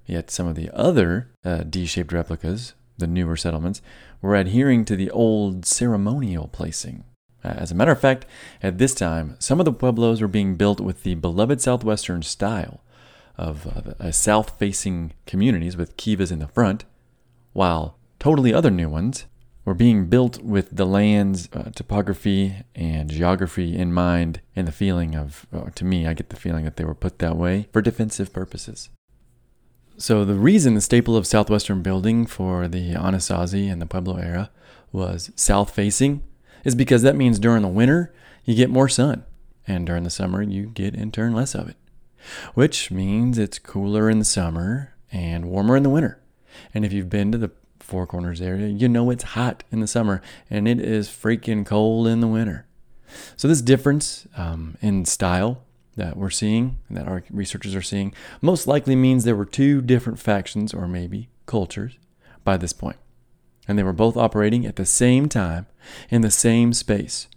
Yet 0.07 0.31
some 0.31 0.47
of 0.47 0.55
the 0.55 0.71
other 0.71 1.31
uh, 1.45 1.65
D 1.65 1.87
shaped 1.87 2.13
replicas 2.13 2.75
the 2.99 3.07
newer 3.07 3.37
settlements, 3.37 3.83
were 4.21 4.37
adhering 4.37 4.85
to 4.85 4.97
the 4.97 5.11
old 5.11 5.67
ceremonial 5.67 6.49
placing. 6.49 7.05
As 7.43 7.71
a 7.71 7.75
matter 7.75 7.93
of 7.93 8.01
fact, 8.01 8.25
at 8.63 8.79
this 8.79 8.95
time, 8.95 9.37
some 9.39 9.61
of 9.61 9.67
the 9.67 9.73
pueblos 9.73 10.23
were 10.23 10.29
being 10.29 10.57
built 10.57 10.81
with 10.81 11.03
the 11.03 11.15
beloved 11.15 11.61
southwestern 11.61 12.23
style 12.23 12.81
of 13.37 13.67
uh, 14.01 14.11
south 14.13 14.59
facing 14.59 15.13
communities 15.27 15.77
with 15.77 15.97
kivas 15.97 16.33
in 16.33 16.39
the 16.39 16.49
front, 16.49 16.85
while 17.53 17.99
totally 18.25 18.55
other 18.55 18.71
new 18.71 18.89
ones 18.89 19.27
were 19.67 19.75
being 19.75 20.07
built 20.07 20.43
with 20.43 20.75
the 20.75 20.87
land's 20.87 21.47
uh, 21.53 21.71
topography 21.75 22.55
and 22.75 23.11
geography 23.11 23.77
in 23.77 23.93
mind, 23.93 24.41
and 24.57 24.67
the 24.67 24.73
feeling 24.73 25.15
of, 25.15 25.47
uh, 25.53 25.69
to 25.75 25.85
me, 25.85 26.07
I 26.07 26.15
get 26.15 26.31
the 26.31 26.37
feeling 26.37 26.65
that 26.65 26.77
they 26.77 26.87
were 26.87 26.95
put 26.95 27.19
that 27.19 27.37
way 27.37 27.69
for 27.71 27.83
defensive 27.83 28.33
purposes. 28.33 28.89
So, 29.99 30.25
the 30.25 30.37
reason 30.37 30.73
the 30.73 30.81
staple 30.81 31.19
of 31.19 31.27
southwestern 31.27 31.83
building 31.83 32.25
for 32.25 32.67
the 32.67 32.95
Anasazi 32.95 33.71
and 33.71 33.83
the 33.83 33.87
Pueblo 33.87 34.17
era 34.17 34.51
was 34.91 35.31
south 35.37 35.75
facing 35.75 36.23
is 36.65 36.75
because 36.75 37.03
that 37.03 37.17
means 37.17 37.39
during 37.39 37.61
the 37.61 37.69
winter 37.69 38.15
you 38.47 38.55
get 38.55 38.71
more 38.71 38.89
sun, 38.89 39.25
and 39.67 39.87
during 39.87 40.03
the 40.03 40.09
summer 40.09 40.41
you 40.41 40.69
get 40.69 40.95
in 40.95 41.13
turn 41.13 41.35
less 41.35 41.55
of 41.55 41.69
it, 41.69 41.77
which 42.55 42.91
means 42.91 43.37
it's 43.37 43.59
cooler 43.59 44.09
in 44.09 44.19
the 44.19 44.25
summer 44.25 44.95
and 45.13 45.45
warmer 45.45 45.77
in 45.77 45.83
the 45.83 45.91
winter. 45.91 46.23
And 46.73 46.87
if 46.87 46.93
you've 46.95 47.11
been 47.11 47.31
to 47.31 47.37
the 47.39 47.51
Four 47.85 48.07
Corners 48.07 48.41
area, 48.41 48.67
you 48.67 48.89
know 48.89 49.11
it's 49.11 49.25
hot 49.25 49.63
in 49.71 49.81
the 49.81 49.87
summer 49.87 50.23
and 50.51 50.67
it 50.67 50.81
is 50.81 51.09
freaking 51.09 51.65
cold 51.67 52.07
in 52.07 52.21
the 52.21 52.27
winter. 52.27 52.67
So, 53.37 53.47
this 53.47 53.63
difference 53.63 54.27
um, 54.37 54.77
in 54.81 55.05
style 55.05 55.63
that 55.97 56.17
we're 56.17 56.31
seeing, 56.31 56.79
and 56.89 56.97
that 56.97 57.07
our 57.07 57.23
researchers 57.31 57.75
are 57.75 57.83
seeing, 57.83 58.13
most 58.41 58.67
likely 58.67 58.97
means 58.97 59.23
there 59.23 59.37
were 59.37 59.45
two 59.45 59.81
different 59.81 60.19
factions 60.19 60.75
or 60.75 60.89
maybe 60.89 61.29
cultures 61.47 61.99
by 62.43 62.57
this 62.57 62.73
point. 62.73 62.97
And 63.69 63.79
they 63.79 63.83
were 63.83 63.93
both 63.93 64.17
operating 64.17 64.67
at 64.67 64.77
the 64.77 64.87
same 64.87 65.29
time 65.29 65.67
in 66.11 66.23
the 66.23 66.31
same 66.31 66.73
space, 66.73 67.29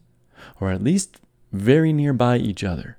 or 0.59 0.71
at 0.71 0.83
least 0.83 1.19
very 1.51 1.93
nearby 1.93 2.37
each 2.37 2.63
other. 2.63 2.97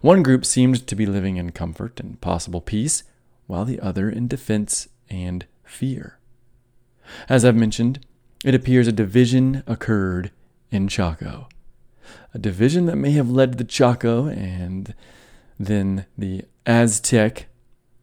One 0.00 0.22
group 0.22 0.44
seemed 0.44 0.86
to 0.86 0.96
be 0.96 1.06
living 1.06 1.36
in 1.36 1.52
comfort 1.52 2.00
and 2.00 2.20
possible 2.20 2.60
peace, 2.60 3.02
while 3.46 3.64
the 3.64 3.80
other 3.80 4.10
in 4.10 4.28
defense 4.28 4.88
and 5.08 5.46
fear. 5.64 6.15
As 7.28 7.44
I've 7.44 7.56
mentioned, 7.56 8.04
it 8.44 8.54
appears 8.54 8.86
a 8.86 8.92
division 8.92 9.62
occurred 9.66 10.30
in 10.70 10.88
Chaco. 10.88 11.48
A 12.34 12.38
division 12.38 12.86
that 12.86 12.96
may 12.96 13.12
have 13.12 13.30
led 13.30 13.52
to 13.52 13.58
the 13.58 13.64
Chaco 13.64 14.28
and 14.28 14.94
then 15.58 16.06
the 16.16 16.44
Aztec 16.64 17.46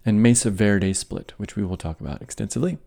and 0.05 0.21
Mesa 0.21 0.49
Verde 0.49 0.93
split, 0.93 1.33
which 1.37 1.55
we 1.55 1.63
will 1.63 1.77
talk 1.77 2.01
about 2.01 2.21
extensively. 2.21 2.77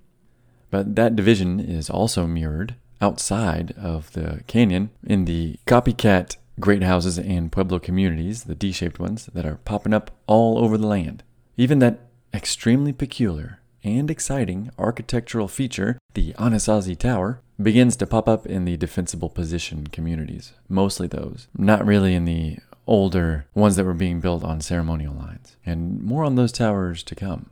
But 0.71 0.97
that 0.97 1.17
division 1.17 1.61
is 1.61 1.89
also 1.89 2.27
mirrored 2.27 2.75
outside 3.01 3.73
of 3.77 4.13
the 4.13 4.43
canyon 4.47 4.91
in 5.05 5.25
the 5.25 5.59
copycat 5.67 6.37
great 6.59 6.83
houses 6.83 7.19
and 7.19 7.53
Pueblo 7.53 7.79
communities, 7.79 8.45
the 8.45 8.55
D 8.55 8.73
shaped 8.73 8.99
ones 8.99 9.27
that 9.33 9.47
are 9.47 9.57
popping 9.65 9.93
up 9.93 10.11
all 10.27 10.59
over 10.59 10.79
the 10.79 10.87
land. 10.87 11.23
Even 11.57 11.79
that 11.81 12.01
extremely 12.35 12.93
peculiar 12.93 13.61
and 13.87 14.11
exciting 14.11 14.71
architectural 14.79 15.47
feature, 15.47 15.99
the 16.15 16.33
Anasazi 16.33 16.99
Tower, 16.99 17.41
begins 17.63 17.97
to 17.97 18.07
pop 18.07 18.29
up 18.29 18.45
in 18.45 18.65
the 18.65 18.77
defensible 18.77 19.31
position 19.31 19.87
communities, 19.87 20.53
mostly 20.69 21.07
those, 21.07 21.47
not 21.57 21.87
really 21.87 22.15
in 22.15 22.25
the 22.25 22.59
older 22.87 23.47
ones 23.55 23.77
that 23.77 23.85
were 23.85 23.95
being 23.95 24.21
built 24.21 24.43
on 24.43 24.61
ceremonial 24.61 25.15
lines, 25.15 25.57
and 25.65 26.03
more 26.03 26.25
on 26.25 26.35
those 26.35 26.53
towers 26.53 27.03
to 27.05 27.15
come. 27.15 27.49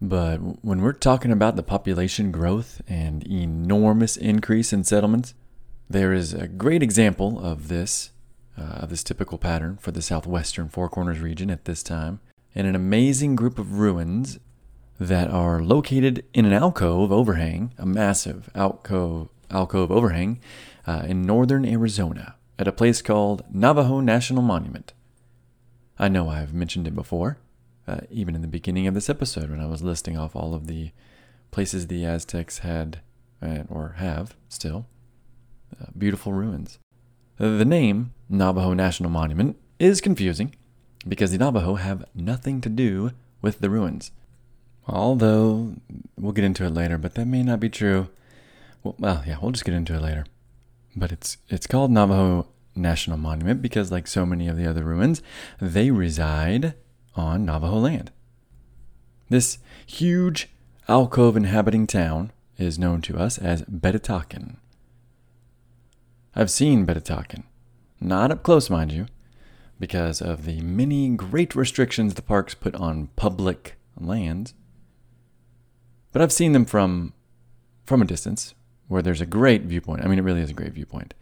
But 0.00 0.36
when 0.62 0.82
we're 0.82 0.92
talking 0.92 1.32
about 1.32 1.56
the 1.56 1.62
population 1.62 2.30
growth 2.30 2.82
and 2.86 3.26
enormous 3.26 4.18
increase 4.18 4.72
in 4.72 4.84
settlements, 4.84 5.32
there 5.88 6.12
is 6.12 6.34
a 6.34 6.48
great 6.48 6.82
example 6.82 7.42
of 7.42 7.68
this, 7.68 8.10
uh, 8.58 8.62
of 8.62 8.90
this 8.90 9.02
typical 9.02 9.38
pattern 9.38 9.78
for 9.78 9.90
the 9.90 10.02
southwestern 10.02 10.68
Four 10.68 10.90
Corners 10.90 11.20
region 11.20 11.50
at 11.50 11.64
this 11.64 11.82
time, 11.82 12.20
in 12.54 12.66
an 12.66 12.74
amazing 12.74 13.36
group 13.36 13.58
of 13.58 13.78
ruins 13.78 14.38
that 14.98 15.30
are 15.30 15.60
located 15.60 16.24
in 16.32 16.44
an 16.44 16.52
alcove 16.52 17.10
overhang, 17.10 17.72
a 17.78 17.86
massive 17.86 18.48
alcove, 18.54 19.28
alcove 19.50 19.90
overhang 19.90 20.40
uh, 20.86 21.04
in 21.06 21.22
northern 21.22 21.64
Arizona 21.64 22.36
at 22.58 22.68
a 22.68 22.72
place 22.72 23.02
called 23.02 23.42
Navajo 23.52 24.00
National 24.00 24.42
Monument. 24.42 24.92
I 25.98 26.08
know 26.08 26.28
I've 26.28 26.54
mentioned 26.54 26.86
it 26.86 26.94
before, 26.94 27.38
uh, 27.86 28.00
even 28.10 28.34
in 28.34 28.42
the 28.42 28.48
beginning 28.48 28.86
of 28.86 28.94
this 28.94 29.10
episode 29.10 29.50
when 29.50 29.60
I 29.60 29.66
was 29.66 29.82
listing 29.82 30.16
off 30.16 30.36
all 30.36 30.54
of 30.54 30.66
the 30.66 30.90
places 31.50 31.86
the 31.86 32.04
Aztecs 32.04 32.58
had 32.58 33.00
uh, 33.42 33.64
or 33.68 33.96
have 33.98 34.36
still 34.48 34.86
uh, 35.80 35.86
beautiful 35.96 36.32
ruins. 36.32 36.78
The 37.36 37.64
name 37.64 38.12
Navajo 38.28 38.74
National 38.74 39.10
Monument 39.10 39.56
is 39.78 40.00
confusing 40.00 40.54
because 41.06 41.32
the 41.32 41.38
Navajo 41.38 41.74
have 41.74 42.04
nothing 42.14 42.60
to 42.60 42.68
do 42.68 43.10
with 43.42 43.58
the 43.58 43.70
ruins. 43.70 44.12
Although, 44.86 45.76
we'll 46.18 46.32
get 46.32 46.44
into 46.44 46.64
it 46.64 46.70
later, 46.74 46.98
but 46.98 47.14
that 47.14 47.26
may 47.26 47.42
not 47.42 47.60
be 47.60 47.70
true. 47.70 48.08
Well, 48.82 48.96
well, 48.98 49.22
yeah, 49.26 49.38
we'll 49.40 49.52
just 49.52 49.64
get 49.64 49.74
into 49.74 49.94
it 49.94 50.02
later. 50.02 50.26
But 50.94 51.10
it's 51.10 51.38
it's 51.48 51.66
called 51.66 51.90
Navajo 51.90 52.48
National 52.76 53.16
Monument 53.16 53.62
because, 53.62 53.90
like 53.90 54.06
so 54.06 54.26
many 54.26 54.46
of 54.46 54.56
the 54.56 54.66
other 54.66 54.84
ruins, 54.84 55.22
they 55.60 55.90
reside 55.90 56.74
on 57.14 57.46
Navajo 57.46 57.78
land. 57.78 58.12
This 59.28 59.58
huge 59.86 60.50
alcove 60.88 61.36
inhabiting 61.36 61.86
town 61.86 62.30
is 62.58 62.78
known 62.78 63.00
to 63.02 63.18
us 63.18 63.38
as 63.38 63.62
Betatakin. 63.62 64.56
I've 66.36 66.50
seen 66.50 66.86
Betatakin, 66.86 67.44
not 68.00 68.30
up 68.30 68.42
close, 68.42 68.68
mind 68.68 68.92
you, 68.92 69.06
because 69.80 70.20
of 70.20 70.44
the 70.44 70.60
many 70.60 71.08
great 71.08 71.54
restrictions 71.54 72.14
the 72.14 72.22
parks 72.22 72.54
put 72.54 72.74
on 72.74 73.08
public 73.16 73.76
lands. 73.98 74.54
But 76.14 76.22
I've 76.22 76.32
seen 76.32 76.52
them 76.52 76.64
from 76.64 77.12
from 77.84 78.00
a 78.00 78.06
distance, 78.06 78.54
where 78.86 79.02
there's 79.02 79.20
a 79.20 79.26
great 79.26 79.62
viewpoint. 79.62 80.04
I 80.04 80.06
mean, 80.06 80.18
it 80.18 80.22
really 80.22 80.40
is 80.40 80.50
a 80.50 80.54
great 80.54 80.72
viewpoint. 80.72 81.12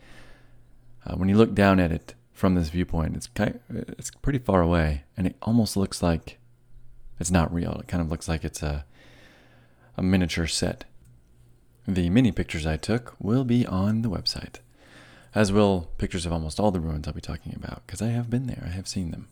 Uh, 1.06 1.16
when 1.16 1.30
you 1.30 1.36
look 1.36 1.54
down 1.54 1.80
at 1.80 1.90
it 1.90 2.14
from 2.32 2.54
this 2.54 2.68
viewpoint, 2.68 3.16
it's 3.16 3.26
kind 3.26 3.58
it's 3.70 4.10
pretty 4.10 4.38
far 4.38 4.60
away, 4.60 5.04
and 5.16 5.26
it 5.26 5.36
almost 5.40 5.78
looks 5.78 6.02
like 6.02 6.38
it's 7.18 7.30
not 7.30 7.52
real. 7.52 7.72
It 7.80 7.88
kind 7.88 8.02
of 8.02 8.10
looks 8.10 8.28
like 8.28 8.44
it's 8.44 8.62
a 8.62 8.84
a 9.96 10.02
miniature 10.02 10.46
set. 10.46 10.84
The 11.88 12.10
mini 12.10 12.30
pictures 12.30 12.66
I 12.66 12.76
took 12.76 13.16
will 13.18 13.44
be 13.44 13.66
on 13.66 14.02
the 14.02 14.10
website, 14.10 14.56
as 15.34 15.50
will 15.50 15.90
pictures 15.96 16.26
of 16.26 16.34
almost 16.34 16.60
all 16.60 16.70
the 16.70 16.80
ruins 16.80 17.08
I'll 17.08 17.14
be 17.14 17.22
talking 17.22 17.54
about, 17.54 17.86
because 17.86 18.02
I 18.02 18.08
have 18.08 18.28
been 18.28 18.46
there. 18.46 18.64
I 18.66 18.72
have 18.72 18.86
seen 18.86 19.10
them. 19.10 19.28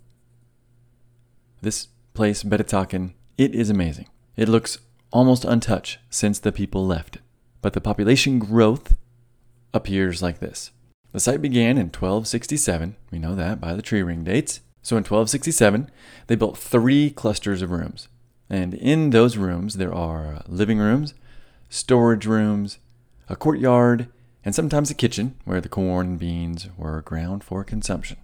This 1.60 1.88
place, 2.14 2.42
Betatakin, 2.42 3.12
it 3.36 3.54
is 3.54 3.68
amazing. 3.68 4.08
It 4.36 4.48
looks 4.48 4.78
almost 5.12 5.44
untouched 5.44 5.98
since 6.08 6.38
the 6.38 6.52
people 6.52 6.86
left. 6.86 7.18
But 7.62 7.72
the 7.72 7.80
population 7.80 8.38
growth 8.38 8.96
appears 9.74 10.22
like 10.22 10.40
this. 10.40 10.70
The 11.12 11.20
site 11.20 11.42
began 11.42 11.76
in 11.76 11.86
1267, 11.86 12.96
we 13.10 13.18
know 13.18 13.34
that 13.34 13.60
by 13.60 13.74
the 13.74 13.82
tree 13.82 14.02
ring 14.02 14.22
dates. 14.24 14.60
So 14.82 14.96
in 14.96 15.00
1267, 15.00 15.90
they 16.28 16.36
built 16.36 16.56
three 16.56 17.10
clusters 17.10 17.62
of 17.62 17.70
rooms. 17.70 18.08
And 18.48 18.74
in 18.74 19.10
those 19.10 19.36
rooms, 19.36 19.74
there 19.74 19.94
are 19.94 20.42
living 20.46 20.78
rooms, 20.78 21.14
storage 21.68 22.26
rooms, 22.26 22.78
a 23.28 23.36
courtyard, 23.36 24.08
and 24.44 24.54
sometimes 24.54 24.90
a 24.90 24.94
kitchen 24.94 25.36
where 25.44 25.60
the 25.60 25.68
corn 25.68 26.06
and 26.06 26.18
beans 26.18 26.68
were 26.76 27.02
ground 27.02 27.44
for 27.44 27.62
consumption. 27.62 28.16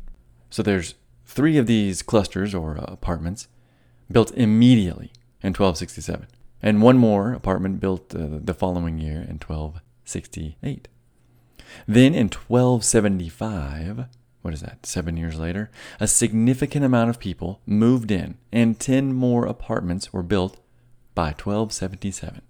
So 0.49 0.63
there's 0.63 0.95
three 1.25 1.59
of 1.59 1.67
these 1.67 2.03
clusters 2.03 2.55
or 2.55 2.77
apartments 2.77 3.49
built 4.11 4.33
immediately 4.33 5.13
in 5.43 5.49
1267 5.49 6.27
and 6.63 6.83
one 6.83 6.99
more 6.99 7.33
apartment 7.33 7.81
built 7.81 8.15
uh, 8.15 8.27
the 8.31 8.55
following 8.55 8.99
year 8.99 9.21
in 9.21 9.39
1268. 9.39 10.89
Then 11.87 12.15
in 12.15 12.29
1275, 12.29 14.07
what 14.43 14.55
is 14.55 14.61
that, 14.61 14.87
seven 14.87 15.17
years 15.17 15.39
later, 15.39 15.71
a 15.99 16.07
significant 16.07 16.85
amount 16.85 17.11
of 17.11 17.19
people 17.19 17.61
moved 17.67 18.11
in, 18.11 18.39
and 18.53 18.79
10 18.79 19.13
more 19.13 19.45
apartments 19.47 20.13
were 20.13 20.23
built 20.23 20.59
by 21.15 21.29
1277. 21.29 22.43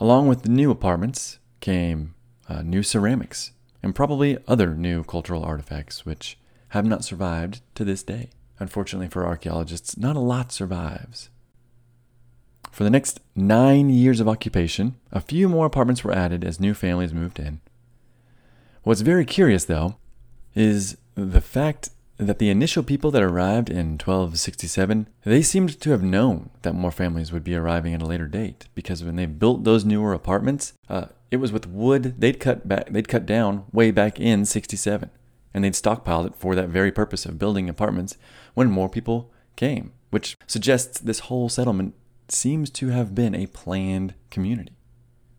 Along 0.00 0.28
with 0.28 0.42
the 0.42 0.48
new 0.48 0.70
apartments 0.70 1.38
came 1.60 2.14
uh, 2.48 2.62
new 2.62 2.82
ceramics 2.82 3.52
and 3.82 3.94
probably 3.94 4.38
other 4.46 4.74
new 4.74 5.04
cultural 5.04 5.44
artifacts 5.44 6.04
which 6.04 6.38
have 6.68 6.84
not 6.84 7.04
survived 7.04 7.60
to 7.74 7.84
this 7.84 8.02
day. 8.02 8.30
Unfortunately 8.58 9.08
for 9.08 9.26
archaeologists, 9.26 9.96
not 9.96 10.16
a 10.16 10.20
lot 10.20 10.52
survives. 10.52 11.30
For 12.78 12.84
the 12.84 12.90
next 12.90 13.18
nine 13.34 13.90
years 13.90 14.20
of 14.20 14.28
occupation, 14.28 14.94
a 15.10 15.20
few 15.20 15.48
more 15.48 15.66
apartments 15.66 16.04
were 16.04 16.12
added 16.12 16.44
as 16.44 16.60
new 16.60 16.74
families 16.74 17.12
moved 17.12 17.40
in. 17.40 17.60
What's 18.84 19.00
very 19.00 19.24
curious, 19.24 19.64
though, 19.64 19.96
is 20.54 20.96
the 21.16 21.40
fact 21.40 21.90
that 22.18 22.38
the 22.38 22.50
initial 22.50 22.84
people 22.84 23.10
that 23.10 23.22
arrived 23.24 23.68
in 23.68 23.98
1267, 23.98 25.08
they 25.24 25.42
seemed 25.42 25.80
to 25.80 25.90
have 25.90 26.04
known 26.04 26.50
that 26.62 26.72
more 26.72 26.92
families 26.92 27.32
would 27.32 27.42
be 27.42 27.56
arriving 27.56 27.94
at 27.94 28.02
a 28.02 28.06
later 28.06 28.28
date 28.28 28.68
because 28.76 29.02
when 29.02 29.16
they 29.16 29.26
built 29.26 29.64
those 29.64 29.84
newer 29.84 30.12
apartments, 30.12 30.74
uh, 30.88 31.06
it 31.32 31.38
was 31.38 31.50
with 31.50 31.66
wood 31.66 32.20
they'd 32.20 32.38
cut 32.38 32.68
back, 32.68 32.90
they'd 32.90 33.08
cut 33.08 33.26
down 33.26 33.64
way 33.72 33.90
back 33.90 34.20
in 34.20 34.44
67, 34.44 35.10
and 35.52 35.64
they'd 35.64 35.72
stockpiled 35.72 36.28
it 36.28 36.36
for 36.36 36.54
that 36.54 36.68
very 36.68 36.92
purpose 36.92 37.26
of 37.26 37.40
building 37.40 37.68
apartments 37.68 38.16
when 38.54 38.70
more 38.70 38.88
people 38.88 39.32
came, 39.56 39.90
which 40.10 40.36
suggests 40.46 41.00
this 41.00 41.18
whole 41.26 41.48
settlement 41.48 41.96
seems 42.32 42.70
to 42.70 42.88
have 42.88 43.14
been 43.14 43.34
a 43.34 43.46
planned 43.46 44.14
community. 44.30 44.72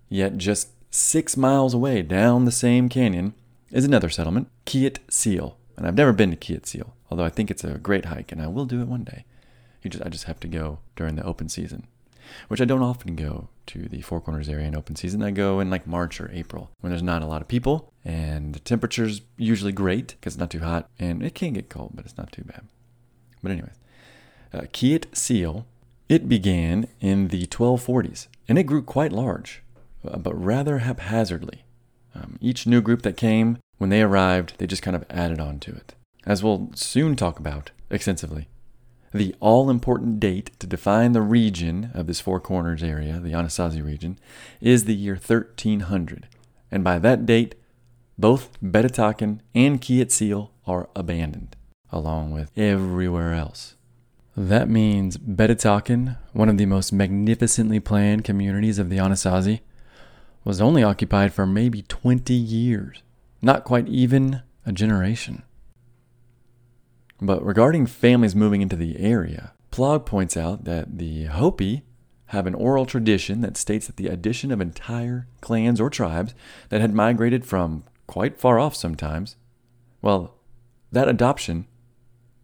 Yet, 0.09 0.37
just 0.37 0.69
six 0.91 1.37
miles 1.37 1.73
away 1.73 2.01
down 2.01 2.45
the 2.45 2.51
same 2.51 2.89
canyon 2.89 3.33
is 3.71 3.85
another 3.85 4.09
settlement, 4.09 4.49
Keet 4.65 4.97
Seel. 5.09 5.57
And 5.77 5.87
I've 5.87 5.95
never 5.95 6.11
been 6.13 6.31
to 6.31 6.35
Keet 6.35 6.65
Seel, 6.65 6.95
although 7.09 7.23
I 7.23 7.29
think 7.29 7.51
it's 7.51 7.63
a 7.63 7.77
great 7.77 8.05
hike 8.05 8.31
and 8.31 8.41
I 8.41 8.47
will 8.47 8.65
do 8.65 8.81
it 8.81 8.87
one 8.87 9.03
day. 9.03 9.25
Just, 9.87 10.03
I 10.03 10.09
just 10.09 10.25
have 10.25 10.39
to 10.41 10.47
go 10.47 10.79
during 10.95 11.15
the 11.15 11.23
open 11.23 11.47
season, 11.47 11.87
which 12.49 12.59
I 12.59 12.65
don't 12.65 12.81
often 12.81 13.15
go 13.15 13.47
to 13.67 13.87
the 13.87 14.01
Four 14.01 14.19
Corners 14.19 14.49
area 14.49 14.67
in 14.67 14.75
open 14.75 14.95
season. 14.95 15.23
I 15.23 15.31
go 15.31 15.59
in 15.59 15.69
like 15.69 15.87
March 15.87 16.19
or 16.19 16.29
April 16.33 16.69
when 16.81 16.91
there's 16.91 17.03
not 17.03 17.21
a 17.21 17.27
lot 17.27 17.41
of 17.41 17.47
people 17.47 17.93
and 18.03 18.53
the 18.53 18.59
temperature's 18.59 19.21
usually 19.37 19.71
great 19.71 20.15
because 20.19 20.33
it's 20.33 20.39
not 20.39 20.49
too 20.49 20.59
hot 20.59 20.89
and 20.99 21.23
it 21.23 21.33
can 21.33 21.53
get 21.53 21.69
cold, 21.69 21.91
but 21.93 22.03
it's 22.03 22.17
not 22.17 22.31
too 22.31 22.43
bad. 22.43 22.65
But, 23.41 23.53
anyways, 23.53 23.75
uh, 24.53 24.61
Keet 24.73 25.15
Seel, 25.15 25.65
it 26.09 26.27
began 26.27 26.87
in 26.99 27.27
the 27.27 27.45
1240s 27.45 28.27
and 28.47 28.57
it 28.57 28.63
grew 28.63 28.81
quite 28.81 29.13
large, 29.13 29.61
uh, 30.05 30.17
but 30.17 30.33
rather 30.33 30.79
haphazardly. 30.79 31.63
Um, 32.15 32.37
each 32.41 32.65
new 32.65 32.81
group 32.81 33.03
that 33.03 33.15
came, 33.15 33.59
when 33.77 33.91
they 33.91 34.01
arrived, 34.01 34.55
they 34.57 34.65
just 34.65 34.81
kind 34.81 34.95
of 34.95 35.05
added 35.09 35.39
on 35.39 35.59
to 35.59 35.71
it. 35.71 35.93
As 36.25 36.43
we'll 36.43 36.71
soon 36.73 37.15
talk 37.15 37.39
about 37.39 37.71
extensively, 37.91 38.49
the 39.13 39.35
all 39.39 39.69
important 39.69 40.19
date 40.19 40.51
to 40.59 40.67
define 40.67 41.13
the 41.13 41.21
region 41.21 41.91
of 41.93 42.07
this 42.07 42.19
Four 42.19 42.39
Corners 42.39 42.83
area, 42.83 43.19
the 43.19 43.31
Anasazi 43.31 43.83
region, 43.83 44.19
is 44.59 44.85
the 44.85 44.95
year 44.95 45.13
1300. 45.13 46.27
And 46.71 46.83
by 46.83 46.99
that 46.99 47.25
date, 47.25 47.55
both 48.17 48.49
Betatakin 48.61 49.39
and 49.55 49.79
Kiet 49.79 50.49
are 50.67 50.89
abandoned, 50.95 51.55
along 51.91 52.31
with 52.31 52.51
everywhere 52.57 53.33
else. 53.33 53.75
That 54.39 54.69
means 54.69 55.17
Betatakin, 55.17 56.15
one 56.31 56.47
of 56.47 56.57
the 56.57 56.65
most 56.65 56.93
magnificently 56.93 57.81
planned 57.81 58.23
communities 58.23 58.79
of 58.79 58.89
the 58.89 58.95
Anasazi, 58.95 59.59
was 60.45 60.61
only 60.61 60.81
occupied 60.81 61.33
for 61.33 61.45
maybe 61.45 61.81
20 61.81 62.33
years, 62.33 63.03
not 63.41 63.65
quite 63.65 63.89
even 63.89 64.41
a 64.65 64.71
generation. 64.71 65.43
But 67.19 67.43
regarding 67.45 67.85
families 67.85 68.33
moving 68.33 68.61
into 68.61 68.77
the 68.77 68.97
area, 68.97 69.51
Plog 69.73 70.05
points 70.05 70.37
out 70.37 70.63
that 70.63 70.99
the 70.99 71.25
Hopi 71.25 71.83
have 72.27 72.47
an 72.47 72.55
oral 72.55 72.85
tradition 72.85 73.41
that 73.41 73.57
states 73.57 73.87
that 73.87 73.97
the 73.97 74.07
addition 74.07 74.53
of 74.53 74.61
entire 74.61 75.27
clans 75.41 75.81
or 75.81 75.89
tribes 75.89 76.33
that 76.69 76.79
had 76.79 76.93
migrated 76.93 77.45
from 77.45 77.83
quite 78.07 78.39
far 78.39 78.57
off 78.57 78.73
sometimes, 78.73 79.35
well, 80.01 80.35
that 80.93 81.09
adoption, 81.09 81.67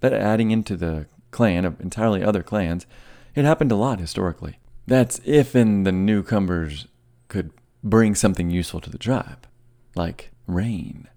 that 0.01 0.11
adding 0.11 0.51
into 0.51 0.75
the 0.75 1.07
clan 1.35 1.65
of 1.65 1.81
entirely 1.81 2.23
other 2.23 2.41
clans, 2.41 2.85
it 3.35 3.43
happened 3.43 3.69
a 3.69 3.75
lot 3.75 3.99
historically. 3.99 4.57
That's 4.87 5.19
if 5.25 5.53
in 5.53 5.83
the 5.83 5.91
newcomers 5.91 6.87
could 7.27 7.51
bring 7.83 8.15
something 8.15 8.49
useful 8.49 8.79
to 8.79 8.89
the 8.89 8.97
tribe, 8.97 9.45
like 9.95 10.31
rain. 10.47 11.09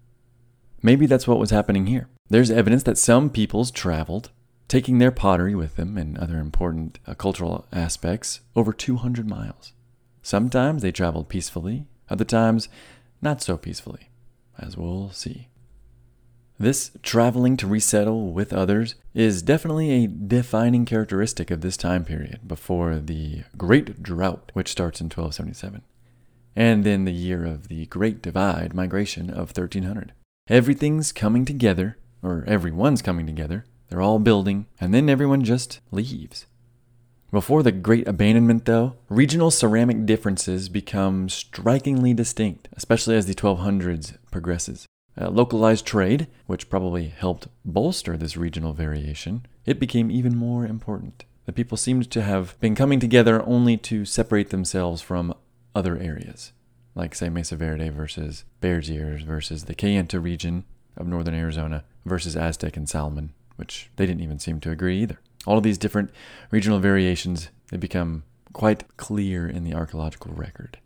Maybe 0.83 1.07
that's 1.07 1.29
what 1.29 1.39
was 1.39 1.51
happening 1.51 1.87
here. 1.87 2.09
There's 2.29 2.51
evidence 2.51 2.83
that 2.83 2.99
some 2.99 3.31
peoples 3.31 3.71
traveled, 3.71 4.31
taking 4.67 4.99
their 4.99 5.13
pottery 5.13 5.55
with 5.55 5.77
them 5.77 5.97
and 5.97 6.19
other 6.19 6.39
important 6.39 6.99
uh, 7.07 7.15
cultural 7.15 7.67
aspects, 7.73 8.41
over 8.57 8.73
200 8.73 9.29
miles. 9.29 9.73
Sometimes 10.21 10.83
they 10.83 10.91
traveled 10.91 11.29
peacefully, 11.29 11.87
other 12.11 12.25
times 12.25 12.69
not 13.23 13.41
so 13.41 13.57
peacefully, 13.57 14.11
as 14.59 14.77
we'll 14.77 15.11
see. 15.13 15.47
This 16.61 16.91
traveling 17.05 17.57
to 17.59 17.69
resettle 17.69 18.33
with 18.33 18.53
others 18.53 18.97
is 19.15 19.43
definitely 19.43 19.91
a 19.93 20.09
defining 20.09 20.85
characteristic 20.87 21.53
of 21.53 21.61
this 21.61 21.77
time 21.77 22.05
period 22.05 22.41
before 22.49 22.97
the 22.97 23.45
Great 23.57 24.03
Drought, 24.03 24.51
which 24.55 24.73
starts 24.73 25.01
in 25.01 25.05
1277, 25.05 25.83
and 26.57 26.83
then 26.83 27.05
the 27.05 27.13
year 27.13 27.45
of 27.45 27.69
the 27.69 27.87
Great 27.87 28.21
Divide 28.21 28.75
migration 28.75 29.31
of 29.31 29.57
1300. 29.57 30.13
Everything's 30.49 31.13
coming 31.13 31.45
together 31.45 31.97
or 32.25 32.43
everyone's 32.49 33.03
coming 33.03 33.27
together. 33.27 33.65
They're 33.89 34.03
all 34.03 34.19
building, 34.19 34.67
and 34.81 34.93
then 34.93 35.09
everyone 35.09 35.45
just 35.45 35.79
leaves. 35.93 36.47
Before 37.31 37.63
the 37.63 37.71
Great 37.71 38.09
Abandonment, 38.09 38.65
though, 38.65 38.97
regional 39.09 39.53
ceramic 39.53 40.07
differences 40.07 40.69
become 40.69 41.29
strikingly 41.29 42.15
distinct, 42.15 42.69
especially 42.73 43.15
as 43.15 43.27
the 43.27 43.35
1200s 43.35 44.19
progresses. 44.33 44.88
Uh, 45.21 45.29
localized 45.31 45.85
trade, 45.85 46.29
which 46.47 46.71
probably 46.71 47.09
helped 47.09 47.49
bolster 47.65 48.17
this 48.17 48.37
regional 48.37 48.73
variation, 48.73 49.45
it 49.67 49.81
became 49.81 50.13
even 50.13 50.37
more 50.37 50.65
important. 50.65 51.25
The 51.47 51.53
people 51.53 51.77
seemed 51.77 52.09
to 52.13 52.23
have 52.23 52.59
been 52.61 52.77
coming 52.77 53.01
together 53.01 53.43
only 53.45 53.77
to 53.79 54.05
separate 54.05 54.51
themselves 54.51 55.03
from 55.03 55.35
other 55.75 55.99
areas, 55.99 56.53
like, 56.95 57.17
say, 57.17 57.29
Mesa 57.31 57.57
Verde 57.57 57.89
versus 57.89 58.45
Bears 58.61 58.91
Ears 58.91 59.23
versus 59.23 59.65
the 59.65 59.75
Kayenta 59.75 60.23
region 60.23 60.65
of 60.97 61.09
northern 61.09 61.35
Arizona 61.35 61.85
versus 62.05 62.37
Aztec 62.37 62.77
and 62.77 62.89
Salmon, 62.89 63.33
which 63.57 63.91
they 63.97 64.07
didn't 64.07 64.23
even 64.23 64.39
seem 64.39 64.61
to 64.61 64.71
agree 64.71 65.03
either. 65.03 65.19
All 65.47 65.59
of 65.59 65.65
these 65.65 65.79
different 65.79 66.11
regional 66.53 66.79
variations, 66.79 67.49
they 67.71 67.77
become 67.77 68.23
quite 68.53 68.85
clear 68.97 69.49
in 69.49 69.65
the 69.65 69.75
archaeological 69.75 70.33
record. 70.33 70.79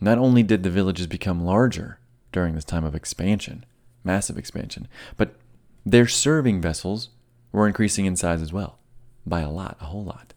Not 0.00 0.18
only 0.18 0.42
did 0.42 0.64
the 0.64 0.70
villages 0.70 1.06
become 1.06 1.44
larger 1.44 2.00
during 2.32 2.54
this 2.54 2.64
time 2.64 2.84
of 2.84 2.94
expansion, 2.94 3.64
massive 4.04 4.38
expansion, 4.38 4.88
but 5.16 5.36
their 5.84 6.06
serving 6.06 6.60
vessels 6.60 7.10
were 7.52 7.66
increasing 7.66 8.06
in 8.06 8.16
size 8.16 8.42
as 8.42 8.52
well, 8.52 8.78
by 9.26 9.40
a 9.40 9.50
lot, 9.50 9.76
a 9.80 9.86
whole 9.86 10.04
lot. 10.04 10.34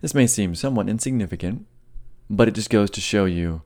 This 0.00 0.14
may 0.14 0.26
seem 0.26 0.54
somewhat 0.54 0.88
insignificant, 0.88 1.66
but 2.30 2.48
it 2.48 2.54
just 2.54 2.70
goes 2.70 2.90
to 2.90 3.00
show 3.00 3.24
you 3.24 3.62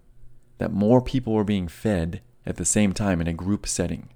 that 0.59 0.73
more 0.73 1.03
people 1.03 1.35
were 1.35 1.45
being 1.45 1.69
fed 1.69 2.23
at 2.47 2.57
the 2.57 2.65
same 2.65 2.93
time 2.93 3.21
in 3.21 3.27
a 3.27 3.33
group 3.33 3.67
setting 3.67 4.09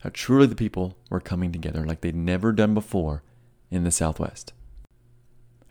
how 0.00 0.10
truly 0.12 0.46
the 0.46 0.54
people 0.54 0.96
were 1.10 1.20
coming 1.20 1.52
together 1.52 1.84
like 1.84 2.00
they'd 2.00 2.16
never 2.16 2.52
done 2.52 2.74
before 2.74 3.22
in 3.70 3.84
the 3.84 3.90
Southwest. 3.90 4.52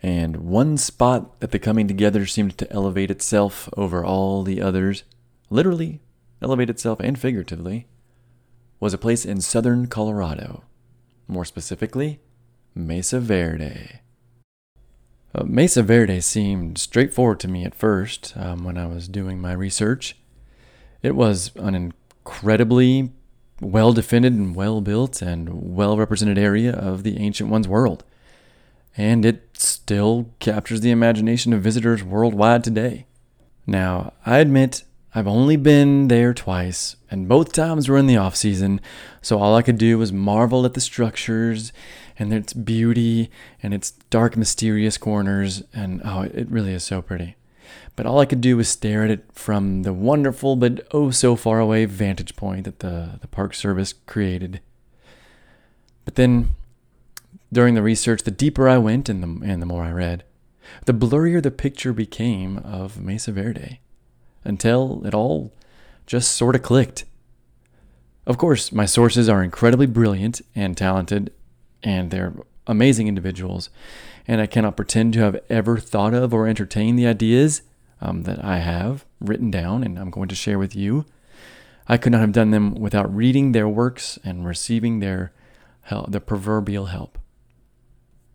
And 0.02 0.36
one 0.36 0.78
spot 0.78 1.40
that 1.40 1.50
the 1.50 1.58
coming 1.58 1.86
together 1.86 2.24
seemed 2.26 2.56
to 2.58 2.72
elevate 2.72 3.10
itself 3.10 3.68
over 3.76 4.04
all 4.04 4.42
the 4.42 4.62
others, 4.62 5.04
literally 5.50 6.00
elevate 6.40 6.70
itself 6.70 7.00
and 7.00 7.18
figuratively, 7.18 7.86
was 8.78 8.94
a 8.94 8.98
place 8.98 9.26
in 9.26 9.40
southern 9.40 9.86
Colorado. 9.86 10.64
More 11.28 11.44
specifically, 11.44 12.20
Mesa 12.74 13.20
Verde. 13.20 14.00
Uh, 15.34 15.44
Mesa 15.44 15.82
Verde 15.82 16.20
seemed 16.20 16.78
straightforward 16.78 17.38
to 17.40 17.48
me 17.48 17.64
at 17.64 17.74
first 17.74 18.32
um, 18.36 18.64
when 18.64 18.78
I 18.78 18.86
was 18.86 19.06
doing 19.06 19.40
my 19.40 19.52
research. 19.52 20.16
It 21.02 21.14
was 21.14 21.52
an 21.56 21.74
incredibly 21.74 23.12
well 23.60 23.92
defended 23.92 24.32
and 24.32 24.56
well 24.56 24.80
built 24.80 25.20
and 25.22 25.74
well 25.76 25.96
represented 25.96 26.38
area 26.38 26.72
of 26.72 27.02
the 27.02 27.18
Ancient 27.18 27.50
One's 27.50 27.68
world. 27.68 28.02
And 28.96 29.24
it 29.24 29.50
still 29.52 30.30
captures 30.40 30.80
the 30.80 30.90
imagination 30.90 31.52
of 31.52 31.62
visitors 31.62 32.02
worldwide 32.02 32.64
today. 32.64 33.06
Now, 33.66 34.14
I 34.26 34.38
admit 34.38 34.82
I've 35.14 35.26
only 35.26 35.56
been 35.56 36.08
there 36.08 36.32
twice, 36.32 36.96
and 37.10 37.28
both 37.28 37.52
times 37.52 37.88
were 37.88 37.98
in 37.98 38.06
the 38.06 38.16
off 38.16 38.36
season, 38.36 38.80
so 39.20 39.38
all 39.38 39.56
I 39.56 39.62
could 39.62 39.78
do 39.78 39.98
was 39.98 40.12
marvel 40.12 40.64
at 40.64 40.74
the 40.74 40.80
structures 40.80 41.72
and 42.18 42.32
its 42.32 42.52
beauty 42.52 43.30
and 43.62 43.74
its 43.74 43.90
dark, 43.90 44.36
mysterious 44.36 44.96
corners, 44.98 45.62
and 45.74 46.00
oh, 46.04 46.22
it 46.22 46.48
really 46.50 46.72
is 46.72 46.84
so 46.84 47.02
pretty 47.02 47.36
but 47.96 48.06
all 48.06 48.18
I 48.18 48.24
could 48.24 48.40
do 48.40 48.56
was 48.56 48.68
stare 48.68 49.04
at 49.04 49.10
it 49.10 49.24
from 49.32 49.82
the 49.82 49.92
wonderful 49.92 50.56
but 50.56 50.86
oh 50.92 51.10
so 51.10 51.36
far 51.36 51.60
away 51.60 51.84
vantage 51.84 52.36
point 52.36 52.64
that 52.64 52.78
the, 52.78 53.18
the 53.20 53.28
Park 53.28 53.52
Service 53.52 53.92
created. 53.92 54.60
But 56.04 56.14
then, 56.14 56.54
during 57.52 57.74
the 57.74 57.82
research, 57.82 58.22
the 58.22 58.30
deeper 58.30 58.68
I 58.68 58.78
went 58.78 59.08
and 59.08 59.22
the, 59.22 59.46
and 59.46 59.60
the 59.60 59.66
more 59.66 59.84
I 59.84 59.92
read, 59.92 60.24
the 60.86 60.94
blurrier 60.94 61.42
the 61.42 61.50
picture 61.50 61.92
became 61.92 62.58
of 62.58 63.00
Mesa 63.00 63.32
Verde, 63.32 63.80
until 64.44 65.02
it 65.06 65.14
all 65.14 65.52
just 66.06 66.32
sort 66.32 66.54
of 66.54 66.62
clicked. 66.62 67.04
Of 68.26 68.38
course, 68.38 68.72
my 68.72 68.86
sources 68.86 69.28
are 69.28 69.42
incredibly 69.42 69.86
brilliant 69.86 70.40
and 70.54 70.76
talented, 70.76 71.32
and 71.82 72.10
they're 72.10 72.34
amazing 72.66 73.08
individuals, 73.08 73.70
and 74.26 74.40
I 74.40 74.46
cannot 74.46 74.76
pretend 74.76 75.14
to 75.14 75.20
have 75.20 75.40
ever 75.48 75.78
thought 75.78 76.14
of 76.14 76.32
or 76.32 76.46
entertained 76.46 76.98
the 76.98 77.06
ideas 77.06 77.62
um, 78.00 78.22
that 78.22 78.44
I 78.44 78.58
have 78.58 79.04
written 79.20 79.50
down 79.50 79.84
and 79.84 79.98
I'm 79.98 80.10
going 80.10 80.28
to 80.28 80.34
share 80.34 80.58
with 80.58 80.74
you. 80.74 81.04
I 81.88 81.96
could 81.96 82.12
not 82.12 82.20
have 82.20 82.32
done 82.32 82.50
them 82.50 82.74
without 82.74 83.14
reading 83.14 83.52
their 83.52 83.68
works 83.68 84.18
and 84.24 84.46
receiving 84.46 85.00
their 85.00 85.32
help, 85.82 86.10
the 86.10 86.20
proverbial 86.20 86.86
help. 86.86 87.18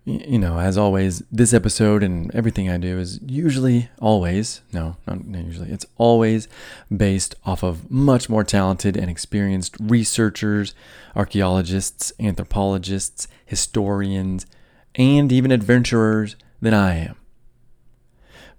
You 0.08 0.38
know, 0.38 0.60
as 0.60 0.78
always, 0.78 1.24
this 1.32 1.52
episode 1.52 2.04
and 2.04 2.34
everything 2.36 2.70
I 2.70 2.78
do 2.78 3.00
is 3.00 3.20
usually, 3.26 3.90
always, 4.00 4.62
no, 4.72 4.98
not 5.08 5.26
usually, 5.26 5.72
it's 5.72 5.88
always 5.98 6.48
based 6.96 7.34
off 7.44 7.64
of 7.64 7.90
much 7.90 8.30
more 8.30 8.44
talented 8.44 8.96
and 8.96 9.10
experienced 9.10 9.76
researchers, 9.80 10.76
archaeologists, 11.16 12.14
anthropologists, 12.20 13.28
historians, 13.48 14.46
and 14.94 15.32
even 15.32 15.52
adventurers 15.52 16.36
than 16.62 16.76
I 16.76 16.98
am. 16.98 17.16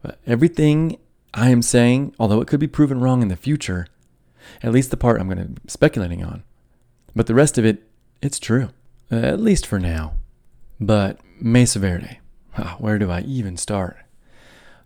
But 0.03 0.19
everything 0.27 0.99
I 1.33 1.51
am 1.51 1.63
saying, 1.63 2.13
although 2.19 2.41
it 2.41 2.49
could 2.49 2.59
be 2.59 2.67
proven 2.67 2.99
wrong 2.99 3.23
in 3.23 3.29
the 3.29 3.37
future, 3.37 3.87
at 4.65 4.73
least 4.73 4.91
the 4.91 4.97
part 4.97 5.21
I'm 5.21 5.29
going 5.29 5.39
to 5.39 5.61
be 5.61 5.69
speculating 5.69 6.25
on, 6.25 6.43
but 7.15 7.29
the 7.29 7.35
rest 7.35 7.57
of 7.57 7.65
it, 7.65 7.85
it's 8.21 8.41
true, 8.41 8.71
at 9.13 9.39
least 9.39 9.65
for 9.65 9.79
now. 9.79 10.15
But 10.81 11.19
Mesa 11.41 11.79
Verde, 11.79 12.21
where 12.79 12.99
do 12.99 13.11
I 13.11 13.21
even 13.21 13.57
start? 13.57 13.97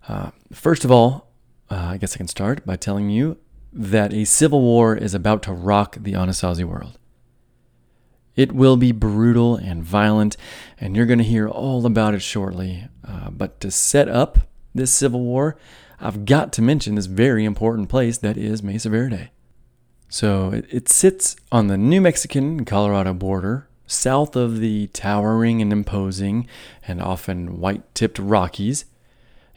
Uh, 0.07 0.31
first 0.51 0.85
of 0.85 0.91
all, 0.91 1.31
uh, 1.69 1.75
I 1.75 1.97
guess 1.97 2.15
I 2.15 2.17
can 2.17 2.27
start 2.27 2.65
by 2.65 2.75
telling 2.75 3.09
you 3.09 3.37
that 3.73 4.13
a 4.13 4.25
civil 4.25 4.61
war 4.61 4.95
is 4.95 5.13
about 5.13 5.43
to 5.43 5.53
rock 5.53 5.97
the 5.99 6.13
Anasazi 6.13 6.65
world. 6.65 6.97
It 8.35 8.51
will 8.53 8.77
be 8.77 8.91
brutal 8.91 9.55
and 9.55 9.83
violent, 9.83 10.37
and 10.79 10.95
you're 10.95 11.05
going 11.05 11.19
to 11.19 11.25
hear 11.25 11.47
all 11.47 11.85
about 11.85 12.13
it 12.13 12.21
shortly. 12.21 12.87
Uh, 13.05 13.29
but 13.29 13.59
to 13.61 13.71
set 13.71 14.07
up 14.07 14.39
this 14.73 14.91
civil 14.91 15.21
war, 15.21 15.57
I've 15.99 16.25
got 16.25 16.51
to 16.53 16.61
mention 16.61 16.95
this 16.95 17.05
very 17.05 17.45
important 17.45 17.89
place 17.89 18.17
that 18.19 18.37
is 18.37 18.63
Mesa 18.63 18.89
Verde. 18.89 19.29
So 20.09 20.51
it, 20.51 20.65
it 20.69 20.89
sits 20.89 21.35
on 21.51 21.67
the 21.67 21.77
New 21.77 22.01
Mexican 22.01 22.65
Colorado 22.65 23.13
border, 23.13 23.67
south 23.91 24.35
of 24.35 24.59
the 24.59 24.87
towering 24.87 25.61
and 25.61 25.71
imposing 25.71 26.47
and 26.87 27.01
often 27.01 27.59
white 27.59 27.83
tipped 27.93 28.19
Rockies. 28.19 28.85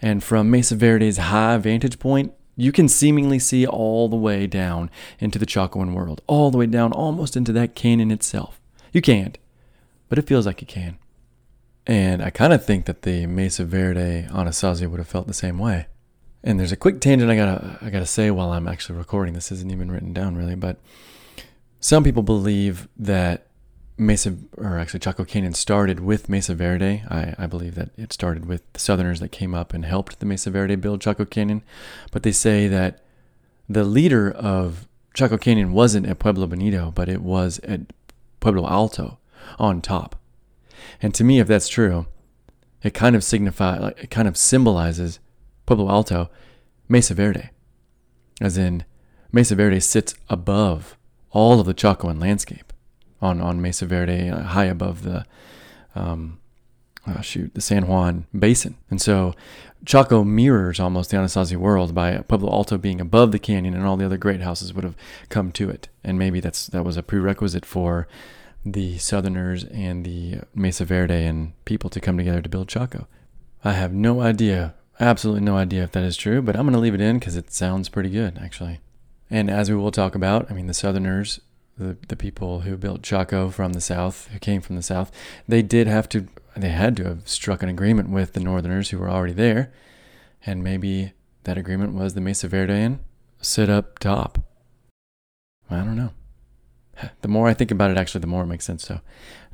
And 0.03 0.23
from 0.23 0.51
Mesa 0.51 0.77
Verde's 0.77 1.17
high 1.17 1.57
vantage 1.59 1.99
point, 1.99 2.33
you 2.57 2.73
can 2.73 2.89
seemingly 2.89 3.39
see 3.39 3.67
all 3.67 4.09
the 4.09 4.17
way 4.17 4.47
down 4.47 4.91
into 5.19 5.39
the 5.39 5.47
Chacoan 5.47 5.95
world, 5.95 6.21
all 6.27 6.51
the 6.51 6.59
way 6.59 6.67
down 6.67 6.93
almost 6.93 7.37
into 7.37 7.53
that 7.53 7.75
canyon 7.75 8.11
itself. 8.11 8.61
You 8.93 9.01
can't, 9.01 9.39
but 10.09 10.19
it 10.19 10.27
feels 10.27 10.47
like 10.47 10.61
you 10.61 10.67
can. 10.67 10.99
And 11.87 12.23
I 12.23 12.31
kind 12.31 12.53
of 12.53 12.65
think 12.65 12.87
that 12.87 13.03
the 13.03 13.27
Mesa 13.27 13.65
Verde 13.65 14.27
Anasazi 14.31 14.89
would 14.89 15.01
have 15.01 15.09
felt 15.09 15.27
the 15.27 15.35
same 15.35 15.59
way. 15.59 15.87
And 16.43 16.61
there's 16.61 16.73
a 16.73 16.77
quick 16.77 17.01
tangent 17.01 17.31
I 17.31 17.37
gotta 17.37 17.79
I 17.81 17.91
gotta 17.91 18.07
say 18.07 18.31
while 18.31 18.53
I'm 18.53 18.69
actually 18.69 18.99
recording. 18.99 19.35
This 19.35 19.51
isn't 19.51 19.73
even 19.73 19.91
written 19.91 20.13
down 20.13 20.37
really, 20.37 20.55
but 20.55 20.79
some 21.81 22.05
people 22.05 22.23
believe 22.23 22.89
that 22.97 23.47
Mesa, 23.97 24.37
or 24.57 24.79
actually 24.79 25.01
Chaco 25.01 25.25
Canyon, 25.25 25.55
started 25.55 26.01
with 26.01 26.29
Mesa 26.29 26.55
Verde. 26.55 27.05
I, 27.09 27.35
I 27.39 27.47
believe 27.47 27.77
that 27.77 27.91
it 27.97 28.13
started 28.13 28.47
with 28.47 28.71
the 28.73 28.81
Southerners 28.81 29.21
that 29.21 29.31
came 29.31 29.55
up 29.55 29.73
and 29.73 29.85
helped 29.85 30.19
the 30.19 30.27
Mesa 30.27 30.51
Verde 30.51 30.75
build 30.75 31.01
Chaco 31.01 31.25
Canyon. 31.25 31.63
But 32.11 32.25
they 32.25 32.33
say 32.33 32.67
that 32.69 33.05
the 33.69 33.85
leader 33.85 34.31
of 34.31 34.89
Chaco 35.15 35.39
Canyon 35.39 35.73
wasn't 35.73 36.07
at 36.07 36.19
Pueblo 36.19 36.47
Bonito, 36.47 36.91
but 36.91 37.09
it 37.09 37.23
was 37.23 37.61
at 37.61 37.93
Pueblo 38.41 38.69
Alto 38.69 39.19
on 39.59 39.81
top. 39.81 40.17
And 41.01 41.15
to 41.15 41.25
me, 41.25 41.39
if 41.39 41.47
that's 41.47 41.69
true, 41.69 42.07
it 42.83 42.95
kind 42.95 43.15
of 43.15 43.23
signifies, 43.23 43.95
it 43.97 44.11
kind 44.11 44.27
of 44.27 44.37
symbolizes 44.37 45.21
Pueblo 45.67 45.89
Alto, 45.89 46.31
Mesa 46.89 47.15
Verde, 47.15 47.51
as 48.41 48.59
in 48.59 48.85
Mesa 49.31 49.55
Verde 49.55 49.81
sits 49.81 50.17
above 50.29 50.99
all 51.31 51.61
of 51.61 51.67
the 51.67 51.75
Chacoan 51.75 52.21
landscape 52.21 52.73
on 53.21 53.41
on 53.41 53.61
Mesa 53.61 53.87
Verde, 53.87 54.29
uh, 54.29 54.43
high 54.43 54.67
above 54.67 55.03
the 55.03 55.25
um, 55.95 56.39
oh 57.07 57.21
shoot 57.21 57.55
the 57.55 57.61
San 57.61 57.87
Juan 57.87 58.27
Basin, 58.37 58.77
and 58.91 59.01
so 59.01 59.35
Chaco 59.85 60.25
mirrors 60.25 60.81
almost 60.81 61.11
the 61.11 61.17
Anasazi 61.17 61.57
world 61.57 61.95
by 61.95 62.19
Pueblo 62.19 62.51
Alto 62.51 62.79
being 62.79 63.01
above 63.01 63.33
the 63.33 63.39
canyon, 63.39 63.75
and 63.75 63.85
all 63.85 63.97
the 63.97 64.07
other 64.07 64.19
great 64.19 64.41
houses 64.41 64.73
would 64.73 64.85
have 64.85 64.97
come 65.29 65.53
to 65.53 65.71
it, 65.71 65.89
and 66.03 66.19
maybe 66.19 66.41
that's 66.41 66.67
that 66.69 66.85
was 66.85 66.97
a 66.97 67.03
prerequisite 67.03 67.67
for 67.67 68.09
the 68.65 68.99
Southerners 68.99 69.65
and 69.65 70.05
the 70.05 70.41
Mesa 70.55 70.85
Verde 70.85 71.27
and 71.27 71.53
people 71.65 71.91
to 71.91 72.01
come 72.01 72.17
together 72.17 72.41
to 72.41 72.49
build 72.49 72.69
Chaco. 72.69 73.07
I 73.63 73.73
have 73.73 73.93
no 73.93 74.21
idea, 74.21 74.75
absolutely 74.99 75.43
no 75.43 75.57
idea 75.57 75.83
if 75.83 75.93
that 75.93 76.03
is 76.03 76.17
true, 76.17 76.41
but 76.41 76.57
I'm 76.57 76.63
going 76.63 76.73
to 76.75 76.79
leave 76.79 76.95
it 76.95 77.01
in 77.01 77.19
because 77.19 77.37
it 77.37 77.53
sounds 77.53 77.89
pretty 77.89 78.11
good, 78.11 78.39
actually. 78.41 78.81
And 79.31 79.51
as 79.51 79.71
we 79.71 79.77
will 79.77 79.91
talk 79.91 80.15
about, 80.15 80.51
I 80.51 80.55
mean, 80.55 80.67
the 80.67 80.75
Southerners, 80.75 81.41
the, 81.77 81.97
the 82.09 82.17
people 82.17 82.61
who 82.61 82.77
built 82.77 83.03
Chaco 83.03 83.51
from 83.51 83.73
the 83.73 83.81
South, 83.81 84.29
who 84.33 84.39
came 84.39 84.61
from 84.61 84.77
the 84.77 84.83
South, 84.83 85.11
they 85.49 85.63
did 85.63 85.87
have 85.87 86.09
to, 86.11 86.29
they 86.57 86.69
had 86.69 86.97
to 86.97 87.05
have 87.05 87.29
struck 87.29 87.63
an 87.63 87.69
agreement 87.69 88.11
with 88.11 88.33
the 88.33 88.41
Northerners 88.41 88.91
who 88.91 88.99
were 88.99 89.11
already 89.11 89.33
there. 89.33 89.73
And 90.47 90.63
maybe 90.63 91.13
that 91.45 91.59
agreement 91.59 91.95
was 91.95 92.15
the 92.15 92.21
Mesa 92.21 92.49
Verdean 92.49 92.99
sit 93.41 93.69
up 93.69 93.99
top. 93.99 94.39
I 95.71 95.79
don't 95.79 95.97
know 95.97 96.11
the 97.23 97.29
more 97.29 97.49
I 97.49 97.55
think 97.55 97.71
about 97.71 97.91
it, 97.91 97.97
actually, 97.97 98.21
the 98.21 98.27
more 98.27 98.43
it 98.43 98.47
makes 98.47 98.65
sense. 98.65 98.85
So, 98.85 99.01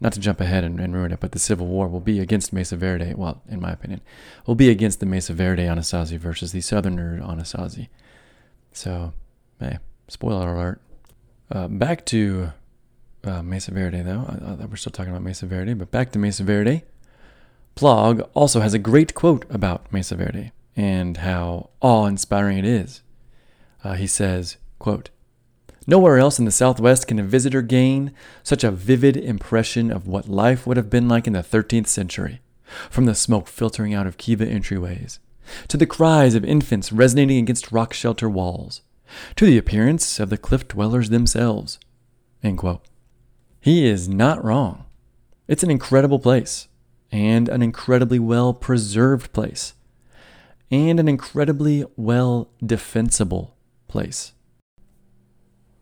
not 0.01 0.13
to 0.15 0.21
jump 0.21 0.41
ahead 0.41 0.65
and, 0.65 0.81
and, 0.81 0.95
ruin 0.95 1.13
it, 1.13 1.21
but 1.21 1.33
the 1.33 1.39
Civil 1.39 1.67
War 1.67 1.89
will 1.89 2.01
be 2.01 2.21
against 2.21 2.53
Mesa 2.53 2.77
Verde. 2.77 3.15
Well, 3.15 3.43
in 3.49 3.61
my 3.61 3.73
opinion, 3.73 4.01
will 4.47 4.55
be 4.55 4.71
against 4.71 5.01
the 5.01 5.07
Mesa 5.07 5.35
Verde 5.35 5.65
Anasazi 5.65 6.19
versus 6.19 6.53
the 6.53 6.61
Southerner 6.61 7.21
Anasazi. 7.21 7.89
So, 8.73 9.13
hey, 9.59 9.79
spoiler 10.09 10.55
alert. 10.55 10.81
Uh, 11.51 11.67
back 11.69 12.07
to 12.07 12.53
uh, 13.25 13.43
Mesa 13.43 13.73
Verde, 13.73 14.03
though. 14.03 14.25
I, 14.29 14.63
I, 14.63 14.67
we're 14.67 14.77
still 14.77 14.93
talking 14.93 15.11
about 15.11 15.23
Mesa 15.23 15.47
Verde, 15.47 15.75
but 15.75 15.91
back 15.91 16.13
to 16.13 16.19
Mesa 16.19 16.45
Verde. 16.45 16.85
Plog 17.77 18.29
also 18.35 18.61
has 18.61 18.75
a 18.75 18.79
great 18.79 19.15
quote 19.15 19.45
about 19.51 19.93
Mesa 19.93 20.15
Verde 20.15 20.53
and 20.77 21.19
how 21.19 21.71
awe-inspiring 21.81 22.59
it 22.59 22.65
is. 22.65 23.03
Uh, 23.83 23.95
he 23.95 24.07
says, 24.07 24.57
quote, 24.79 25.11
Nowhere 25.87 26.19
else 26.19 26.39
in 26.39 26.45
the 26.45 26.51
Southwest 26.53 27.09
can 27.09 27.19
a 27.19 27.25
visitor 27.25 27.63
gain 27.63 28.13
such 28.43 28.63
a 28.63 28.71
vivid 28.71 29.17
impression 29.17 29.91
of 29.91 30.07
what 30.07 30.29
life 30.29 30.67
would 30.67 30.77
have 30.77 30.91
been 30.91 31.09
like 31.09 31.27
in 31.27 31.33
the 31.33 31.41
13th 31.41 31.87
century, 31.87 32.41
from 32.91 33.07
the 33.07 33.15
smoke 33.15 33.49
filtering 33.49 33.95
out 33.95 34.07
of 34.07 34.19
kiva 34.19 34.47
entryways, 34.47 35.19
to 35.69 35.77
the 35.77 35.87
cries 35.87 36.35
of 36.35 36.45
infants 36.45 36.93
resonating 36.93 37.39
against 37.39 37.73
rock 37.73 37.93
shelter 37.93 38.29
walls, 38.29 38.83
to 39.37 39.47
the 39.47 39.59
appearance 39.59 40.21
of 40.21 40.31
the 40.31 40.39
cliff 40.39 40.69
dwellers 40.69 41.11
themselves. 41.11 41.79
He 43.61 43.87
is 43.87 44.09
not 44.09 44.43
wrong. 44.43 44.85
It's 45.47 45.63
an 45.63 45.71
incredible 45.71 46.19
place, 46.19 46.69
and 47.11 47.49
an 47.49 47.63
incredibly 47.63 48.19
well 48.19 48.55
preserved 48.55 49.33
place, 49.33 49.75
and 50.71 50.99
an 51.01 51.09
incredibly 51.09 51.85
well 51.97 52.51
defensible 52.65 53.57
place. 53.89 54.33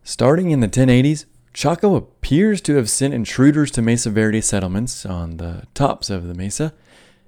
Starting 0.03 0.49
in 0.49 0.59
the 0.59 0.67
1080s, 0.67 1.25
Chaco 1.53 1.95
appears 1.95 2.61
to 2.61 2.75
have 2.75 2.89
sent 2.89 3.13
intruders 3.13 3.69
to 3.71 3.81
Mesa 3.81 4.09
Verde 4.09 4.41
settlements 4.41 5.05
on 5.05 5.37
the 5.37 5.63
tops 5.73 6.09
of 6.09 6.27
the 6.27 6.33
mesa 6.33 6.73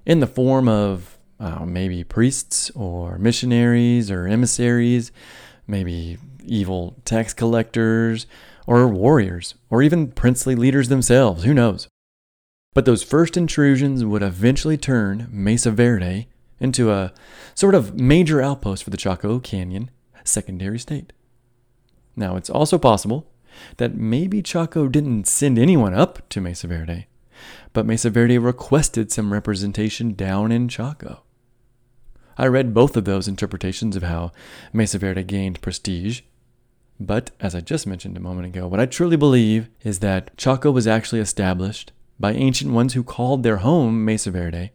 in 0.04 0.20
the 0.20 0.26
form 0.26 0.68
of 0.68 1.18
uh, 1.38 1.64
maybe 1.64 2.04
priests 2.04 2.70
or 2.70 3.18
missionaries 3.18 4.10
or 4.10 4.26
emissaries, 4.26 5.12
maybe 5.72 6.18
evil 6.44 6.94
tax 7.04 7.32
collectors 7.34 8.26
or 8.66 8.86
warriors 8.86 9.54
or 9.70 9.82
even 9.82 10.12
princely 10.12 10.54
leaders 10.54 10.88
themselves, 10.88 11.42
who 11.42 11.54
knows. 11.54 11.88
But 12.74 12.84
those 12.84 13.02
first 13.02 13.36
intrusions 13.36 14.04
would 14.04 14.22
eventually 14.22 14.76
turn 14.76 15.28
Mesa 15.30 15.70
Verde 15.72 16.28
into 16.60 16.92
a 16.92 17.12
sort 17.54 17.74
of 17.74 17.98
major 17.98 18.40
outpost 18.40 18.84
for 18.84 18.90
the 18.90 18.96
Chaco 18.96 19.40
Canyon 19.40 19.90
secondary 20.24 20.78
state. 20.78 21.12
Now, 22.14 22.36
it's 22.36 22.50
also 22.50 22.78
possible 22.78 23.26
that 23.78 23.96
maybe 23.96 24.42
Chaco 24.42 24.88
didn't 24.88 25.26
send 25.26 25.58
anyone 25.58 25.94
up 25.94 26.28
to 26.30 26.40
Mesa 26.40 26.68
Verde, 26.68 27.06
but 27.72 27.86
Mesa 27.86 28.10
Verde 28.10 28.38
requested 28.38 29.10
some 29.10 29.32
representation 29.32 30.14
down 30.14 30.52
in 30.52 30.68
Chaco. 30.68 31.22
I 32.38 32.46
read 32.46 32.74
both 32.74 32.96
of 32.96 33.04
those 33.04 33.28
interpretations 33.28 33.96
of 33.96 34.02
how 34.02 34.32
Mesa 34.72 34.98
Verde 34.98 35.22
gained 35.22 35.60
prestige. 35.60 36.22
But 36.98 37.30
as 37.40 37.54
I 37.54 37.60
just 37.60 37.86
mentioned 37.86 38.16
a 38.16 38.20
moment 38.20 38.46
ago, 38.46 38.66
what 38.66 38.80
I 38.80 38.86
truly 38.86 39.16
believe 39.16 39.68
is 39.82 39.98
that 39.98 40.36
Chaco 40.36 40.70
was 40.70 40.86
actually 40.86 41.20
established 41.20 41.92
by 42.20 42.32
ancient 42.32 42.72
ones 42.72 42.94
who 42.94 43.02
called 43.02 43.42
their 43.42 43.58
home 43.58 44.04
Mesa 44.04 44.30
Verde 44.30 44.70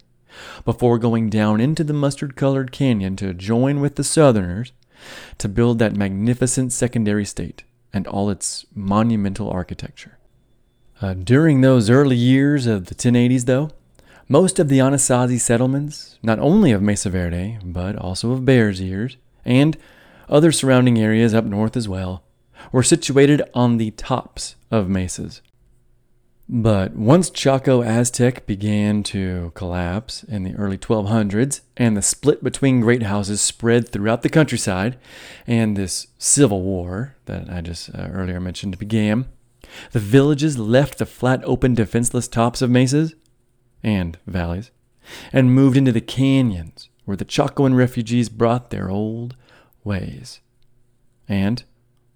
before 0.65 0.99
going 0.99 1.29
down 1.29 1.61
into 1.61 1.83
the 1.83 1.93
mustard 1.93 2.35
colored 2.35 2.71
canyon 2.71 3.15
to 3.15 3.33
join 3.33 3.79
with 3.79 3.95
the 3.95 4.03
Southerners 4.03 4.71
to 5.37 5.47
build 5.47 5.79
that 5.79 5.95
magnificent 5.95 6.71
secondary 6.71 7.25
state 7.25 7.63
and 7.93 8.05
all 8.07 8.29
its 8.29 8.65
monumental 8.75 9.49
architecture. 9.49 10.17
Uh, 11.01 11.13
during 11.13 11.61
those 11.61 11.89
early 11.89 12.15
years 12.15 12.65
of 12.65 12.87
the 12.87 12.95
1080s, 12.95 13.45
though, 13.45 13.69
most 14.29 14.59
of 14.59 14.67
the 14.67 14.79
Anasazi 14.79 15.39
settlements, 15.39 16.19
not 16.21 16.39
only 16.39 16.71
of 16.71 16.81
Mesa 16.81 17.09
Verde, 17.09 17.59
but 17.63 17.95
also 17.95 18.31
of 18.31 18.45
Bears 18.45 18.81
Ears, 18.81 19.17
and 19.45 19.77
other 20.27 20.51
surrounding 20.51 20.99
areas 20.99 21.33
up 21.33 21.45
north 21.45 21.77
as 21.77 21.87
well, 21.87 22.23
were 22.71 22.83
situated 22.83 23.41
on 23.53 23.77
the 23.77 23.91
tops 23.91 24.55
of 24.69 24.89
mesas. 24.89 25.41
But 26.49 26.95
once 26.95 27.29
Chaco 27.29 27.83
Aztec 27.83 28.45
began 28.45 29.03
to 29.03 29.51
collapse 29.53 30.23
in 30.23 30.43
the 30.43 30.55
early 30.55 30.77
1200s, 30.77 31.61
and 31.75 31.95
the 31.95 32.01
split 32.01 32.43
between 32.43 32.81
great 32.81 33.03
houses 33.03 33.41
spread 33.41 33.89
throughout 33.89 34.21
the 34.21 34.29
countryside, 34.29 34.97
and 35.45 35.75
this 35.75 36.07
civil 36.17 36.61
war 36.61 37.15
that 37.25 37.49
I 37.49 37.61
just 37.61 37.93
uh, 37.93 38.07
earlier 38.11 38.39
mentioned 38.39 38.77
began, 38.79 39.27
the 39.91 39.99
villages 39.99 40.57
left 40.57 40.97
the 40.97 41.05
flat, 41.05 41.41
open, 41.43 41.73
defenseless 41.73 42.29
tops 42.29 42.61
of 42.61 42.69
mesas 42.69 43.13
and 43.83 44.17
valleys 44.25 44.71
and 45.31 45.53
moved 45.53 45.77
into 45.77 45.91
the 45.91 46.01
canyons 46.01 46.89
where 47.05 47.17
the 47.17 47.25
Chacoan 47.25 47.75
refugees 47.75 48.29
brought 48.29 48.69
their 48.69 48.89
old, 48.89 49.35
ways, 49.83 50.41
and 51.29 51.63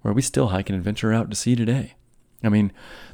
where 0.02 0.14
we 0.14 0.22
still 0.22 0.50
hike 0.50 0.70
and 0.70 0.78
adventure 0.78 1.14
out 1.14 1.30
to 1.30 1.36
sea 1.36 1.56
today. 1.56 1.94
I 2.44 2.50
mean, 2.50 2.72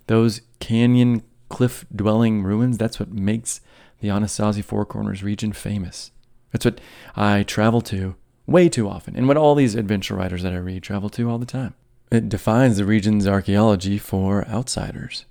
those 0.07 0.41
canyon 0.59 1.21
cliff 1.49 1.85
dwelling 1.95 2.43
ruins, 2.43 2.77
that's 2.77 2.99
what 2.99 3.11
makes 3.11 3.61
the 3.99 4.07
Anasazi 4.07 4.63
Four 4.63 4.85
Corners 4.85 5.23
region 5.23 5.53
famous. 5.53 6.11
That's 6.51 6.65
what 6.65 6.81
I 7.15 7.43
travel 7.43 7.81
to 7.81 8.15
way 8.45 8.69
too 8.69 8.87
often, 8.87 9.15
and 9.15 9.27
what 9.27 9.37
all 9.37 9.53
these 9.53 9.75
adventure 9.75 10.15
writers 10.15 10.43
that 10.43 10.53
I 10.53 10.57
read 10.57 10.81
travel 10.81 11.09
to 11.09 11.29
all 11.29 11.37
the 11.37 11.45
time. 11.45 11.73
It 12.09 12.29
defines 12.29 12.77
the 12.77 12.85
region's 12.85 13.27
archaeology 13.27 13.97
for 13.97 14.47
outsiders. 14.47 15.25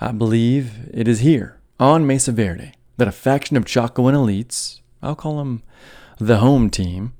I 0.00 0.10
believe 0.10 0.90
it 0.92 1.06
is 1.06 1.20
here, 1.20 1.60
on 1.82 2.06
Mesa 2.06 2.30
Verde, 2.30 2.72
that 2.96 3.08
a 3.08 3.12
faction 3.12 3.56
of 3.56 3.64
Chacoan 3.64 4.14
elites, 4.14 4.80
I'll 5.02 5.16
call 5.16 5.38
them 5.38 5.64
the 6.18 6.38
home 6.38 6.70
team, 6.70 7.12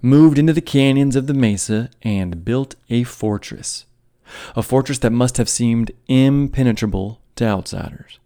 moved 0.00 0.38
into 0.38 0.54
the 0.54 0.62
canyons 0.62 1.16
of 1.16 1.26
the 1.26 1.34
mesa 1.34 1.90
and 2.00 2.42
built 2.42 2.76
a 2.88 3.04
fortress. 3.04 3.84
A 4.56 4.62
fortress 4.62 4.98
that 5.00 5.12
must 5.12 5.36
have 5.36 5.50
seemed 5.50 5.90
impenetrable 6.08 7.20
to 7.36 7.44
outsiders. 7.44 8.18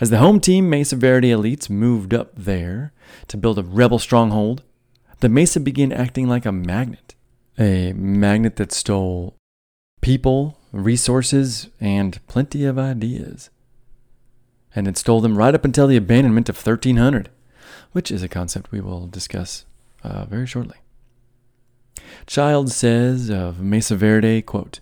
As 0.00 0.10
the 0.10 0.18
home 0.18 0.40
team 0.40 0.68
Mesa 0.68 0.96
Verde 0.96 1.30
elites 1.30 1.70
moved 1.70 2.12
up 2.12 2.32
there 2.34 2.92
to 3.28 3.36
build 3.36 3.60
a 3.60 3.62
rebel 3.62 4.00
stronghold, 4.00 4.64
the 5.20 5.28
Mesa 5.28 5.60
began 5.60 5.92
acting 5.92 6.26
like 6.26 6.44
a 6.44 6.52
magnet. 6.52 7.14
A 7.58 7.92
magnet 7.92 8.56
that 8.56 8.72
stole 8.72 9.36
people, 10.00 10.58
resources, 10.72 11.68
and 11.78 12.18
plenty 12.26 12.64
of 12.64 12.76
ideas. 12.76 13.50
And 14.74 14.88
it 14.88 14.98
stole 14.98 15.20
them 15.20 15.38
right 15.38 15.54
up 15.54 15.64
until 15.64 15.86
the 15.86 15.96
abandonment 15.96 16.48
of 16.48 16.56
1300, 16.56 17.30
which 17.92 18.10
is 18.10 18.22
a 18.22 18.28
concept 18.28 18.72
we 18.72 18.80
will 18.80 19.06
discuss 19.06 19.64
uh, 20.02 20.24
very 20.24 20.46
shortly. 20.46 20.76
Child 22.26 22.72
says 22.72 23.30
of 23.30 23.60
Mesa 23.60 23.96
Verde, 23.96 24.42
quote, 24.42 24.80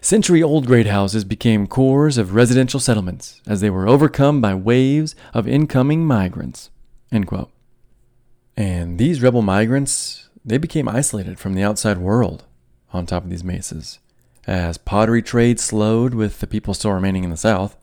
Century 0.00 0.42
old 0.42 0.66
great 0.66 0.86
houses 0.86 1.24
became 1.24 1.66
cores 1.66 2.18
of 2.18 2.34
residential 2.34 2.80
settlements 2.80 3.40
as 3.46 3.60
they 3.60 3.70
were 3.70 3.88
overcome 3.88 4.40
by 4.40 4.54
waves 4.54 5.14
of 5.32 5.46
incoming 5.46 6.04
migrants. 6.04 6.70
And 8.56 8.98
these 8.98 9.22
rebel 9.22 9.42
migrants, 9.42 10.28
they 10.44 10.58
became 10.58 10.88
isolated 10.88 11.38
from 11.38 11.54
the 11.54 11.62
outside 11.62 11.98
world 11.98 12.44
on 12.92 13.06
top 13.06 13.24
of 13.24 13.30
these 13.30 13.44
mesas. 13.44 13.98
As 14.46 14.78
pottery 14.78 15.22
trade 15.22 15.60
slowed 15.60 16.14
with 16.14 16.40
the 16.40 16.46
people 16.46 16.74
still 16.74 16.92
remaining 16.92 17.22
in 17.22 17.30
the 17.30 17.36
south, 17.36 17.76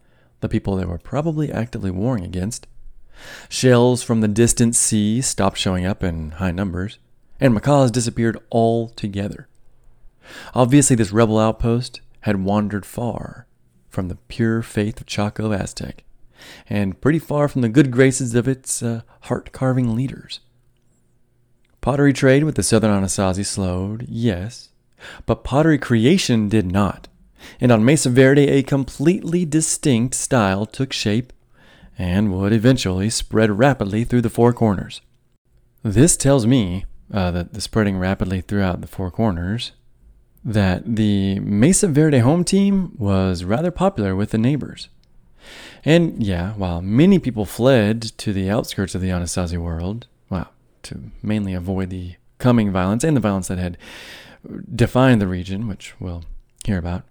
the 0.45 0.49
people 0.49 0.75
they 0.75 0.85
were 0.85 0.99
probably 0.99 1.51
actively 1.51 1.89
warring 1.89 2.23
against, 2.23 2.67
shells 3.49 4.03
from 4.03 4.21
the 4.21 4.27
distant 4.27 4.75
sea 4.75 5.21
stopped 5.21 5.57
showing 5.57 5.85
up 5.85 6.03
in 6.03 6.31
high 6.31 6.51
numbers, 6.51 6.99
and 7.39 7.53
macaws 7.53 7.89
disappeared 7.89 8.37
altogether. 8.51 9.47
Obviously, 10.53 10.95
this 10.95 11.11
rebel 11.11 11.39
outpost 11.39 12.01
had 12.21 12.43
wandered 12.43 12.85
far 12.85 13.47
from 13.89 14.07
the 14.07 14.15
pure 14.27 14.61
faith 14.61 15.01
of 15.01 15.07
Chaco 15.07 15.51
Aztec, 15.51 16.03
and 16.69 16.99
pretty 17.01 17.19
far 17.19 17.47
from 17.47 17.61
the 17.61 17.69
good 17.69 17.89
graces 17.89 18.35
of 18.35 18.47
its 18.47 18.83
uh, 18.83 19.01
heart 19.21 19.51
carving 19.51 19.95
leaders. 19.95 20.41
Pottery 21.81 22.13
trade 22.13 22.43
with 22.43 22.55
the 22.55 22.63
southern 22.63 22.91
Anasazi 22.91 23.45
slowed, 23.45 24.05
yes, 24.07 24.69
but 25.25 25.43
pottery 25.43 25.77
creation 25.77 26.49
did 26.49 26.71
not. 26.71 27.07
And 27.59 27.71
on 27.71 27.85
Mesa 27.85 28.09
Verde, 28.09 28.47
a 28.47 28.63
completely 28.63 29.45
distinct 29.45 30.15
style 30.15 30.65
took 30.65 30.93
shape 30.93 31.33
and 31.97 32.33
would 32.33 32.53
eventually 32.53 33.09
spread 33.09 33.57
rapidly 33.57 34.03
through 34.03 34.21
the 34.21 34.29
four 34.29 34.53
corners. 34.53 35.01
This 35.83 36.17
tells 36.17 36.45
me 36.45 36.85
uh, 37.13 37.31
that 37.31 37.53
the 37.53 37.61
spreading 37.61 37.97
rapidly 37.97 38.41
throughout 38.41 38.81
the 38.81 38.87
four 38.87 39.11
corners 39.11 39.71
that 40.43 40.95
the 40.95 41.39
Mesa 41.39 41.87
Verde 41.87 42.19
home 42.19 42.43
team 42.43 42.93
was 42.97 43.43
rather 43.43 43.71
popular 43.71 44.15
with 44.15 44.29
the 44.29 44.37
neighbors. 44.37 44.89
And 45.83 46.23
yeah, 46.23 46.53
while 46.53 46.81
many 46.81 47.19
people 47.19 47.45
fled 47.45 48.01
to 48.17 48.33
the 48.33 48.49
outskirts 48.49 48.95
of 48.95 49.01
the 49.01 49.09
Anasazi 49.09 49.57
world, 49.57 50.07
well, 50.29 50.51
to 50.83 51.11
mainly 51.23 51.53
avoid 51.53 51.89
the 51.89 52.15
coming 52.37 52.71
violence 52.71 53.03
and 53.03 53.15
the 53.15 53.21
violence 53.21 53.47
that 53.47 53.57
had 53.57 53.77
defined 54.73 55.19
the 55.19 55.27
region, 55.27 55.67
which 55.67 55.93
we'll 55.99 56.23
hear 56.63 56.77
about, 56.77 57.03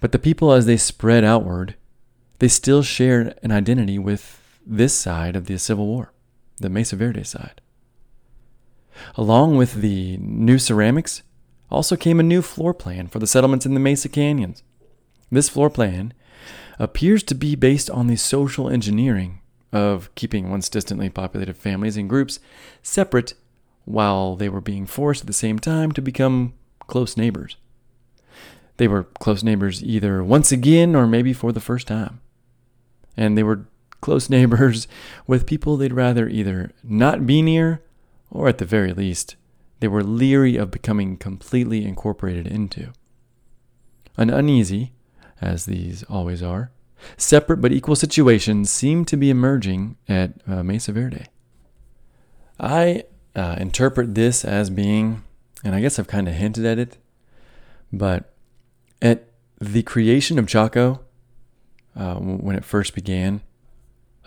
but 0.00 0.12
the 0.12 0.18
people 0.18 0.52
as 0.52 0.66
they 0.66 0.76
spread 0.76 1.24
outward, 1.24 1.76
they 2.38 2.48
still 2.48 2.82
shared 2.82 3.38
an 3.42 3.52
identity 3.52 3.98
with 3.98 4.42
this 4.66 4.94
side 4.94 5.36
of 5.36 5.46
the 5.46 5.58
Civil 5.58 5.86
War, 5.86 6.12
the 6.58 6.68
Mesa 6.68 6.96
Verde 6.96 7.24
side. 7.24 7.60
Along 9.14 9.56
with 9.56 9.74
the 9.74 10.16
new 10.18 10.58
ceramics, 10.58 11.22
also 11.70 11.96
came 11.96 12.20
a 12.20 12.24
new 12.24 12.42
floor 12.42 12.72
plan 12.72 13.06
for 13.08 13.18
the 13.18 13.26
settlements 13.26 13.66
in 13.66 13.74
the 13.74 13.80
Mesa 13.80 14.08
Canyons. 14.08 14.62
This 15.30 15.48
floor 15.48 15.70
plan 15.70 16.12
appears 16.78 17.22
to 17.24 17.34
be 17.34 17.54
based 17.54 17.90
on 17.90 18.06
the 18.06 18.16
social 18.16 18.68
engineering 18.68 19.40
of 19.72 20.14
keeping 20.14 20.50
once 20.50 20.68
distantly 20.68 21.10
populated 21.10 21.56
families 21.56 21.96
and 21.96 22.08
groups 22.08 22.38
separate 22.82 23.34
while 23.84 24.36
they 24.36 24.48
were 24.48 24.60
being 24.60 24.86
forced 24.86 25.22
at 25.22 25.26
the 25.26 25.32
same 25.32 25.58
time 25.58 25.92
to 25.92 26.02
become 26.02 26.54
close 26.86 27.16
neighbors. 27.16 27.56
They 28.76 28.88
were 28.88 29.04
close 29.04 29.42
neighbors 29.42 29.82
either 29.82 30.22
once 30.22 30.52
again 30.52 30.94
or 30.94 31.06
maybe 31.06 31.32
for 31.32 31.52
the 31.52 31.60
first 31.60 31.86
time. 31.86 32.20
And 33.16 33.36
they 33.36 33.42
were 33.42 33.66
close 34.00 34.28
neighbors 34.30 34.86
with 35.26 35.46
people 35.46 35.76
they'd 35.76 35.92
rather 35.92 36.28
either 36.28 36.72
not 36.82 37.26
be 37.26 37.42
near 37.42 37.82
or 38.30 38.48
at 38.48 38.58
the 38.58 38.64
very 38.64 38.92
least 38.92 39.36
they 39.80 39.88
were 39.88 40.02
leery 40.02 40.56
of 40.56 40.70
becoming 40.70 41.16
completely 41.16 41.84
incorporated 41.84 42.46
into. 42.46 42.92
An 44.16 44.30
uneasy, 44.30 44.92
as 45.40 45.66
these 45.66 46.02
always 46.04 46.42
are, 46.42 46.70
separate 47.16 47.58
but 47.58 47.72
equal 47.72 47.96
situations 47.96 48.70
seem 48.70 49.04
to 49.04 49.16
be 49.16 49.28
emerging 49.28 49.96
at 50.08 50.32
uh, 50.48 50.62
Mesa 50.62 50.92
Verde. 50.92 51.26
I 52.58 53.04
uh, 53.34 53.56
interpret 53.58 54.14
this 54.14 54.44
as 54.44 54.70
being, 54.70 55.22
and 55.62 55.74
I 55.74 55.80
guess 55.80 55.98
I've 55.98 56.06
kind 56.06 56.26
of 56.26 56.34
hinted 56.34 56.64
at 56.64 56.78
it, 56.78 56.96
but 57.92 58.32
at 59.00 59.28
the 59.60 59.82
creation 59.82 60.38
of 60.38 60.46
Chaco, 60.46 61.00
uh, 61.94 62.16
when 62.16 62.56
it 62.56 62.64
first 62.64 62.94
began, 62.94 63.40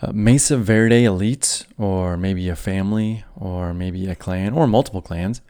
uh, 0.01 0.11
Mesa 0.13 0.57
Verde 0.57 1.03
elites, 1.03 1.65
or 1.77 2.17
maybe 2.17 2.49
a 2.49 2.55
family, 2.55 3.23
or 3.35 3.73
maybe 3.73 4.07
a 4.07 4.15
clan, 4.15 4.53
or 4.53 4.65
multiple 4.67 5.01
clans, 5.01 5.41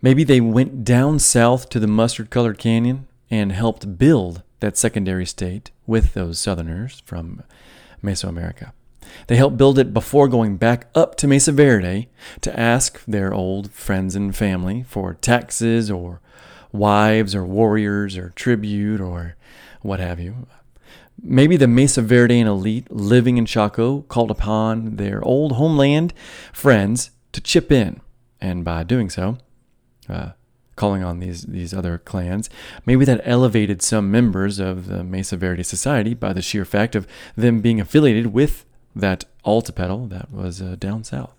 maybe 0.00 0.24
they 0.24 0.40
went 0.40 0.84
down 0.84 1.18
south 1.18 1.68
to 1.70 1.80
the 1.80 1.86
mustard 1.86 2.30
colored 2.30 2.58
canyon 2.58 3.06
and 3.30 3.52
helped 3.52 3.98
build 3.98 4.42
that 4.60 4.76
secondary 4.76 5.26
state 5.26 5.70
with 5.86 6.14
those 6.14 6.38
southerners 6.38 7.02
from 7.04 7.42
Mesoamerica. 8.02 8.72
They 9.26 9.36
helped 9.36 9.56
build 9.56 9.78
it 9.78 9.92
before 9.92 10.28
going 10.28 10.56
back 10.56 10.88
up 10.94 11.16
to 11.16 11.26
Mesa 11.26 11.52
Verde 11.52 12.08
to 12.42 12.58
ask 12.60 13.02
their 13.06 13.32
old 13.32 13.72
friends 13.72 14.14
and 14.14 14.34
family 14.34 14.84
for 14.84 15.14
taxes 15.14 15.90
or 15.90 16.20
wives 16.72 17.34
or 17.34 17.44
warriors 17.44 18.16
or 18.16 18.30
tribute 18.30 19.00
or 19.00 19.36
what 19.82 20.00
have 20.00 20.20
you. 20.20 20.46
Maybe 21.22 21.56
the 21.56 21.68
Mesa 21.68 22.02
Verdean 22.02 22.46
elite 22.46 22.90
living 22.90 23.36
in 23.36 23.44
Chaco 23.44 24.02
called 24.02 24.30
upon 24.30 24.96
their 24.96 25.22
old 25.22 25.52
homeland 25.52 26.14
friends 26.52 27.10
to 27.32 27.40
chip 27.40 27.70
in, 27.70 28.00
and 28.40 28.64
by 28.64 28.82
doing 28.84 29.10
so, 29.10 29.36
uh, 30.08 30.30
calling 30.76 31.04
on 31.04 31.18
these 31.18 31.42
these 31.42 31.74
other 31.74 31.98
clans, 31.98 32.48
maybe 32.86 33.04
that 33.04 33.20
elevated 33.24 33.82
some 33.82 34.10
members 34.10 34.58
of 34.58 34.86
the 34.86 35.04
Mesa 35.04 35.36
Verde 35.36 35.62
society 35.62 36.14
by 36.14 36.32
the 36.32 36.40
sheer 36.40 36.64
fact 36.64 36.94
of 36.94 37.06
them 37.36 37.60
being 37.60 37.80
affiliated 37.80 38.28
with 38.28 38.64
that 38.96 39.24
Altepetl 39.44 40.08
that 40.08 40.30
was 40.30 40.62
uh, 40.62 40.76
down 40.78 41.04
south. 41.04 41.34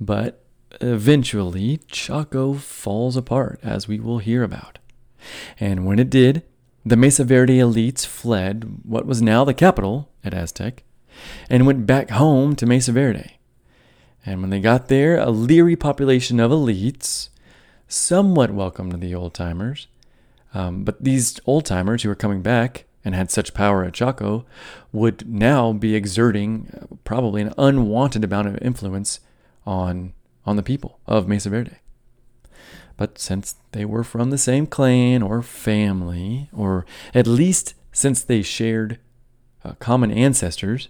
But 0.00 0.45
eventually, 0.80 1.80
Chaco 1.88 2.54
falls 2.54 3.16
apart, 3.16 3.60
as 3.62 3.88
we 3.88 4.00
will 4.00 4.18
hear 4.18 4.42
about. 4.42 4.78
And 5.58 5.84
when 5.86 5.98
it 5.98 6.10
did, 6.10 6.42
the 6.84 6.96
Mesa 6.96 7.24
Verde 7.24 7.58
elites 7.58 8.06
fled 8.06 8.80
what 8.84 9.06
was 9.06 9.20
now 9.20 9.44
the 9.44 9.54
capital 9.54 10.08
at 10.22 10.34
Aztec 10.34 10.84
and 11.50 11.66
went 11.66 11.86
back 11.86 12.10
home 12.10 12.54
to 12.56 12.66
Mesa 12.66 12.92
Verde. 12.92 13.38
And 14.24 14.40
when 14.40 14.50
they 14.50 14.60
got 14.60 14.88
there, 14.88 15.18
a 15.18 15.30
leery 15.30 15.76
population 15.76 16.40
of 16.40 16.50
elites 16.50 17.28
somewhat 17.88 18.50
welcomed 18.50 19.00
the 19.00 19.14
old 19.14 19.34
timers. 19.34 19.86
Um, 20.54 20.84
but 20.84 21.02
these 21.02 21.40
old 21.46 21.64
timers 21.64 22.02
who 22.02 22.08
were 22.08 22.14
coming 22.14 22.42
back 22.42 22.84
and 23.04 23.14
had 23.14 23.30
such 23.30 23.54
power 23.54 23.84
at 23.84 23.94
Chaco 23.94 24.44
would 24.92 25.28
now 25.28 25.72
be 25.72 25.94
exerting 25.94 26.72
uh, 26.74 26.96
probably 27.04 27.42
an 27.42 27.54
unwanted 27.56 28.24
amount 28.24 28.48
of 28.48 28.58
influence 28.58 29.20
on 29.64 30.12
on 30.46 30.56
the 30.56 30.62
people 30.62 31.00
of 31.06 31.28
Mesa 31.28 31.50
Verde. 31.50 31.78
But 32.96 33.18
since 33.18 33.56
they 33.72 33.84
were 33.84 34.04
from 34.04 34.30
the 34.30 34.38
same 34.38 34.66
clan 34.66 35.22
or 35.22 35.42
family, 35.42 36.48
or 36.52 36.86
at 37.14 37.26
least 37.26 37.74
since 37.92 38.22
they 38.22 38.42
shared 38.42 38.98
uh, 39.64 39.72
common 39.78 40.10
ancestors, 40.10 40.88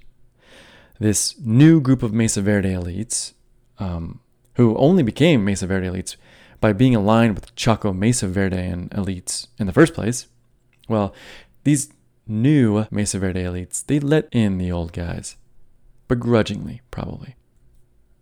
this 1.01 1.39
new 1.41 1.81
group 1.81 2.03
of 2.03 2.13
Mesa 2.13 2.43
Verde 2.43 2.71
elites, 2.71 3.33
um, 3.79 4.21
who 4.55 4.77
only 4.77 5.03
became 5.03 5.45
Mesa 5.45 5.67
Verde 5.67 5.89
elites 5.89 6.17
by 6.61 6.73
being 6.73 6.95
aligned 6.95 7.35
with 7.35 7.55
Chaco 7.55 7.93
Mesa 7.93 8.27
Verdean 8.27 8.89
elites 8.91 9.49
in 9.59 9.67
the 9.67 9.73
first 9.73 9.95
place, 9.95 10.27
well, 10.89 11.15
these 11.65 11.93
new 12.27 12.87
Mesa 12.91 13.19
Verde 13.19 13.43
elites, 13.43 13.85
they 13.85 14.01
let 14.01 14.29
in 14.33 14.59
the 14.59 14.73
old 14.73 14.93
guys. 14.93 15.37
Begrudgingly, 16.09 16.83
probably. 16.91 17.37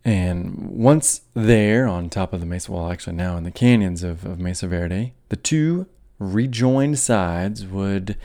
And 0.04 0.68
once 0.68 1.22
there 1.32 1.86
on 1.86 2.10
top 2.10 2.32
of 2.32 2.40
the 2.40 2.46
Mesa, 2.46 2.70
well, 2.70 2.90
actually 2.90 3.16
now 3.16 3.36
in 3.36 3.44
the 3.44 3.50
canyons 3.50 4.02
of, 4.02 4.24
of 4.24 4.38
Mesa 4.38 4.68
Verde, 4.68 5.14
the 5.30 5.36
two 5.36 5.86
rejoined 6.18 6.98
sides 6.98 7.64
would 7.66 8.16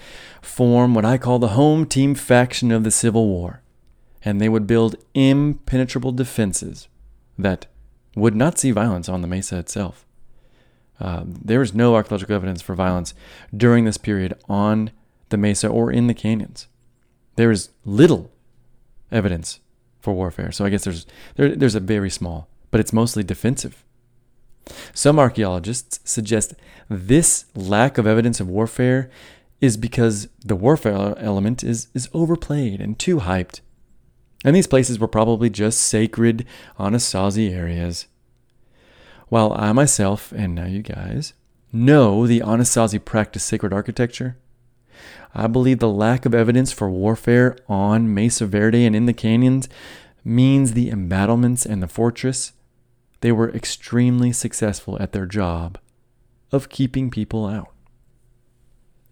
form 0.42 0.94
what 0.94 1.06
I 1.06 1.18
call 1.18 1.40
the 1.40 1.50
home 1.50 1.86
team 1.86 2.16
faction 2.16 2.72
of 2.72 2.84
the 2.84 2.92
Civil 2.92 3.28
War. 3.28 3.62
And 4.24 4.42
they 4.42 4.50
would 4.50 4.68
build 4.68 4.98
impenetrable 5.14 6.12
defenses 6.12 6.90
that 7.38 7.68
would 8.16 8.36
not 8.36 8.60
see 8.60 8.72
violence 8.72 9.08
on 9.08 9.22
the 9.22 9.28
Mesa 9.28 9.58
itself. 9.58 10.06
Uh, 11.00 11.24
there 11.26 11.62
is 11.62 11.74
no 11.74 11.96
archaeological 11.96 12.36
evidence 12.36 12.62
for 12.62 12.76
violence 12.76 13.14
during 13.56 13.86
this 13.86 13.98
period 13.98 14.34
on 14.50 14.92
the 15.30 15.38
Mesa 15.38 15.70
or 15.70 15.90
in 15.90 16.08
the 16.08 16.14
canyons. 16.14 16.68
There 17.38 17.52
is 17.52 17.70
little 17.86 18.32
evidence 19.10 19.62
for 20.00 20.14
warfare. 20.14 20.52
So 20.52 20.66
I 20.66 20.70
guess 20.70 20.84
there's 20.84 21.06
there, 21.36 21.56
there's 21.56 21.76
a 21.76 21.80
very 21.80 22.10
small, 22.10 22.48
but 22.72 22.80
it's 22.80 22.94
mostly 22.94 23.24
defensive. 23.24 23.84
Some 24.94 25.20
archaeologists 25.20 26.00
suggest 26.04 26.54
this 26.90 27.46
lack 27.56 27.98
of 27.98 28.06
evidence 28.06 28.40
of 28.40 28.48
warfare 28.48 29.10
is 29.62 29.78
because 29.78 30.28
the 30.44 30.56
warfare 30.56 31.18
element 31.18 31.64
is, 31.64 31.88
is 31.94 32.10
overplayed 32.14 32.80
and 32.80 32.98
too 32.98 33.18
hyped. 33.18 33.62
And 34.46 34.56
these 34.56 34.68
places 34.68 35.00
were 35.00 35.08
probably 35.08 35.50
just 35.50 35.82
sacred 35.82 36.46
Anasazi 36.80 37.52
areas. 37.52 38.08
While 39.28 39.54
I 39.54 39.74
myself, 39.74 40.32
and 40.32 40.56
now 40.56 40.66
you 40.66 40.82
guys, 40.82 41.34
know 41.74 42.26
the 42.26 42.40
Anasazi 42.40 43.04
practice 43.04 43.44
sacred 43.44 43.74
architecture, 43.74 44.38
I 45.34 45.48
believe 45.48 45.80
the 45.80 45.90
lack 45.90 46.26
of 46.26 46.34
evidence 46.34 46.72
for 46.72 46.90
warfare 46.90 47.58
on 47.68 48.14
Mesa 48.14 48.46
Verde 48.46 48.86
and 48.86 48.96
in 48.96 49.06
the 49.06 49.14
canyons 49.14 49.70
means 50.24 50.74
the 50.74 50.90
embattlements 50.90 51.66
and 51.66 51.82
the 51.82 51.88
fortress, 51.88 52.54
they 53.22 53.32
were 53.32 53.50
extremely 53.52 54.32
successful 54.32 54.98
at 55.00 55.12
their 55.12 55.26
job 55.26 55.78
of 56.52 56.70
keeping 56.70 57.12
people 57.12 57.46
out. 57.46 57.72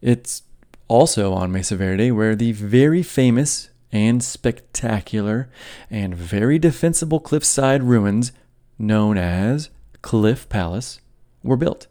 It's 0.01 0.43
also 0.87 1.33
on 1.33 1.51
Mesa 1.51 1.75
Verde 1.75 2.11
where 2.11 2.35
the 2.35 2.51
very 2.51 3.03
famous 3.03 3.69
and 3.91 4.23
spectacular 4.23 5.49
and 5.89 6.15
very 6.15 6.59
defensible 6.59 7.19
cliffside 7.19 7.83
ruins 7.83 8.31
known 8.77 9.17
as 9.17 9.69
Cliff 10.01 10.47
Palace 10.49 10.99
were 11.43 11.57
built 11.57 11.87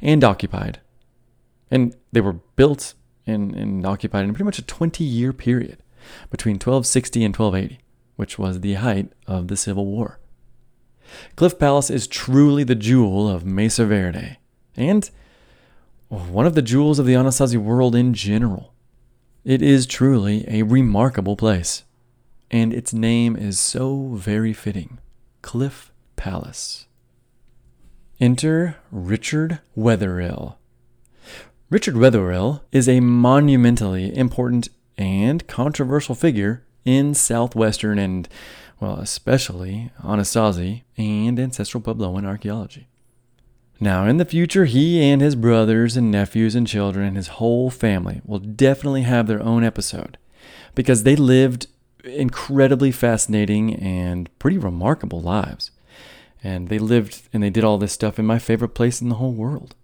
and 0.00 0.22
occupied. 0.22 0.80
And 1.70 1.94
they 2.12 2.20
were 2.20 2.34
built 2.34 2.94
and, 3.26 3.54
and 3.54 3.86
occupied 3.86 4.24
in 4.24 4.32
pretty 4.32 4.44
much 4.44 4.58
a 4.58 4.64
20 4.64 5.04
year 5.04 5.32
period 5.32 5.78
between 6.30 6.54
1260 6.54 7.24
and 7.24 7.34
1280, 7.34 7.80
which 8.16 8.38
was 8.38 8.60
the 8.60 8.74
height 8.74 9.12
of 9.26 9.48
the 9.48 9.56
Civil 9.56 9.86
War. 9.86 10.18
Cliff 11.36 11.58
Palace 11.58 11.90
is 11.90 12.06
truly 12.06 12.64
the 12.64 12.74
jewel 12.74 13.28
of 13.28 13.44
Mesa 13.44 13.86
Verde, 13.86 14.38
and 14.76 15.10
one 16.08 16.46
of 16.46 16.54
the 16.54 16.62
jewels 16.62 16.98
of 16.98 17.06
the 17.06 17.14
Anasazi 17.14 17.56
world 17.56 17.94
in 17.94 18.14
general. 18.14 18.72
It 19.44 19.60
is 19.62 19.86
truly 19.86 20.44
a 20.48 20.62
remarkable 20.62 21.36
place, 21.36 21.84
and 22.50 22.72
its 22.72 22.92
name 22.92 23.36
is 23.36 23.58
so 23.58 24.10
very 24.14 24.52
fitting 24.52 24.98
Cliff 25.42 25.92
Palace. 26.16 26.86
Enter 28.20 28.76
Richard 28.90 29.60
Wetherill, 29.76 30.56
Richard 31.70 31.94
Wetherill 31.94 32.62
is 32.72 32.88
a 32.88 33.00
monumentally 33.00 34.14
important 34.14 34.68
and 34.98 35.46
controversial 35.46 36.14
figure 36.14 36.62
in 36.84 37.14
southwestern 37.14 37.98
and, 37.98 38.28
well, 38.80 38.96
especially 38.96 39.90
Anasazi 40.02 40.82
and 40.98 41.40
ancestral 41.40 41.82
Puebloan 41.82 42.26
archaeology. 42.26 42.88
Now, 43.80 44.06
in 44.06 44.18
the 44.18 44.26
future, 44.26 44.66
he 44.66 45.02
and 45.02 45.22
his 45.22 45.34
brothers 45.34 45.96
and 45.96 46.10
nephews 46.10 46.54
and 46.54 46.66
children 46.66 47.06
and 47.06 47.16
his 47.16 47.28
whole 47.28 47.70
family 47.70 48.20
will 48.24 48.38
definitely 48.38 49.02
have 49.02 49.26
their 49.26 49.42
own 49.42 49.64
episode 49.64 50.18
because 50.74 51.02
they 51.02 51.16
lived 51.16 51.66
incredibly 52.04 52.92
fascinating 52.92 53.74
and 53.74 54.30
pretty 54.38 54.58
remarkable 54.58 55.20
lives. 55.20 55.70
And 56.42 56.68
they 56.68 56.78
lived 56.78 57.22
and 57.32 57.42
they 57.42 57.50
did 57.50 57.64
all 57.64 57.78
this 57.78 57.92
stuff 57.92 58.18
in 58.18 58.26
my 58.26 58.38
favorite 58.38 58.74
place 58.74 59.00
in 59.00 59.08
the 59.08 59.14
whole 59.16 59.32
world. 59.32 59.74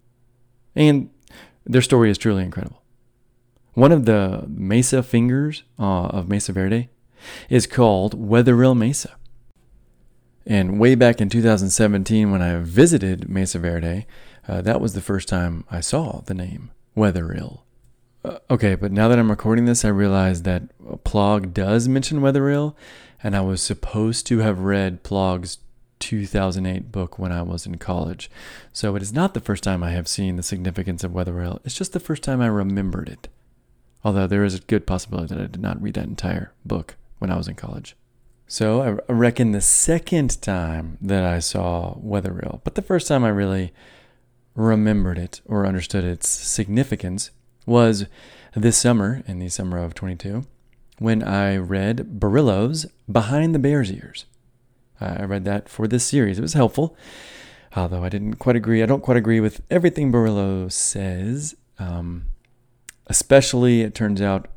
And 0.76 1.08
their 1.64 1.82
story 1.82 2.10
is 2.10 2.18
truly 2.18 2.44
incredible. 2.44 2.82
One 3.74 3.92
of 3.92 4.04
the 4.04 4.44
Mesa 4.48 5.02
fingers 5.02 5.62
uh, 5.78 6.06
of 6.06 6.28
Mesa 6.28 6.52
Verde 6.52 6.88
is 7.48 7.66
called 7.66 8.14
Wetherill 8.14 8.74
Mesa. 8.74 9.16
And 10.46 10.80
way 10.80 10.94
back 10.94 11.20
in 11.20 11.28
2017, 11.28 12.30
when 12.30 12.42
I 12.42 12.58
visited 12.58 13.28
Mesa 13.28 13.58
Verde, 13.58 14.06
uh, 14.48 14.62
that 14.62 14.80
was 14.80 14.94
the 14.94 15.00
first 15.00 15.28
time 15.28 15.64
I 15.70 15.80
saw 15.80 16.22
the 16.22 16.34
name 16.34 16.70
Wetherill. 16.96 17.60
Uh, 18.24 18.38
okay, 18.50 18.74
but 18.74 18.92
now 18.92 19.08
that 19.08 19.18
I'm 19.18 19.30
recording 19.30 19.64
this, 19.64 19.84
I 19.84 19.88
realize 19.88 20.42
that 20.42 20.64
Plog 21.04 21.54
does 21.54 21.88
mention 21.88 22.20
Wetherill, 22.20 22.74
and 23.22 23.36
I 23.36 23.40
was 23.42 23.62
supposed 23.62 24.26
to 24.26 24.38
have 24.38 24.60
read 24.60 25.02
Plog's 25.02 25.58
2008 26.00 26.90
book 26.90 27.18
when 27.18 27.30
I 27.30 27.42
was 27.42 27.66
in 27.66 27.76
college. 27.76 28.28
So 28.72 28.96
it 28.96 29.02
is 29.02 29.12
not 29.12 29.34
the 29.34 29.40
first 29.40 29.62
time 29.62 29.84
I 29.84 29.90
have 29.90 30.08
seen 30.08 30.36
the 30.36 30.42
significance 30.42 31.04
of 31.04 31.12
Wetherill. 31.12 31.60
It's 31.64 31.76
just 31.76 31.92
the 31.92 32.00
first 32.00 32.24
time 32.24 32.40
I 32.40 32.48
remembered 32.48 33.08
it. 33.08 33.28
Although 34.02 34.26
there 34.26 34.44
is 34.44 34.54
a 34.54 34.60
good 34.60 34.86
possibility 34.86 35.34
that 35.34 35.42
I 35.42 35.46
did 35.46 35.60
not 35.60 35.80
read 35.80 35.94
that 35.94 36.06
entire 36.06 36.52
book 36.64 36.96
when 37.18 37.30
I 37.30 37.36
was 37.36 37.46
in 37.46 37.54
college. 37.54 37.94
So 38.48 38.82
I 39.08 39.12
reckon 39.12 39.52
the 39.52 39.60
second 39.60 40.42
time 40.42 40.98
that 41.00 41.22
I 41.22 41.38
saw 41.38 41.94
Wetherill, 41.94 42.62
but 42.64 42.74
the 42.74 42.82
first 42.82 43.06
time 43.06 43.22
I 43.22 43.28
really 43.28 43.72
remembered 44.56 45.18
it 45.18 45.40
or 45.44 45.66
understood 45.66 46.02
its 46.02 46.28
significance 46.28 47.30
was 47.64 48.06
this 48.56 48.76
summer, 48.76 49.22
in 49.28 49.38
the 49.38 49.48
summer 49.48 49.78
of 49.78 49.94
22, 49.94 50.44
when 50.98 51.22
I 51.22 51.56
read 51.56 52.18
Burrillo's 52.18 52.86
Behind 53.10 53.54
the 53.54 53.60
Bear's 53.60 53.92
Ears. 53.92 54.24
I 55.00 55.24
read 55.24 55.44
that 55.46 55.68
for 55.68 55.88
this 55.88 56.04
series. 56.04 56.38
It 56.38 56.42
was 56.42 56.52
helpful, 56.52 56.96
although 57.74 58.04
I 58.04 58.08
didn't 58.08 58.34
quite 58.34 58.56
agree. 58.56 58.82
I 58.82 58.86
don't 58.86 59.02
quite 59.02 59.16
agree 59.16 59.40
with 59.40 59.62
everything 59.70 60.12
Burrillo 60.12 60.70
says, 60.70 61.56
um, 61.78 62.26
especially, 63.06 63.80
it 63.80 63.94
turns 63.94 64.20
out, 64.20 64.48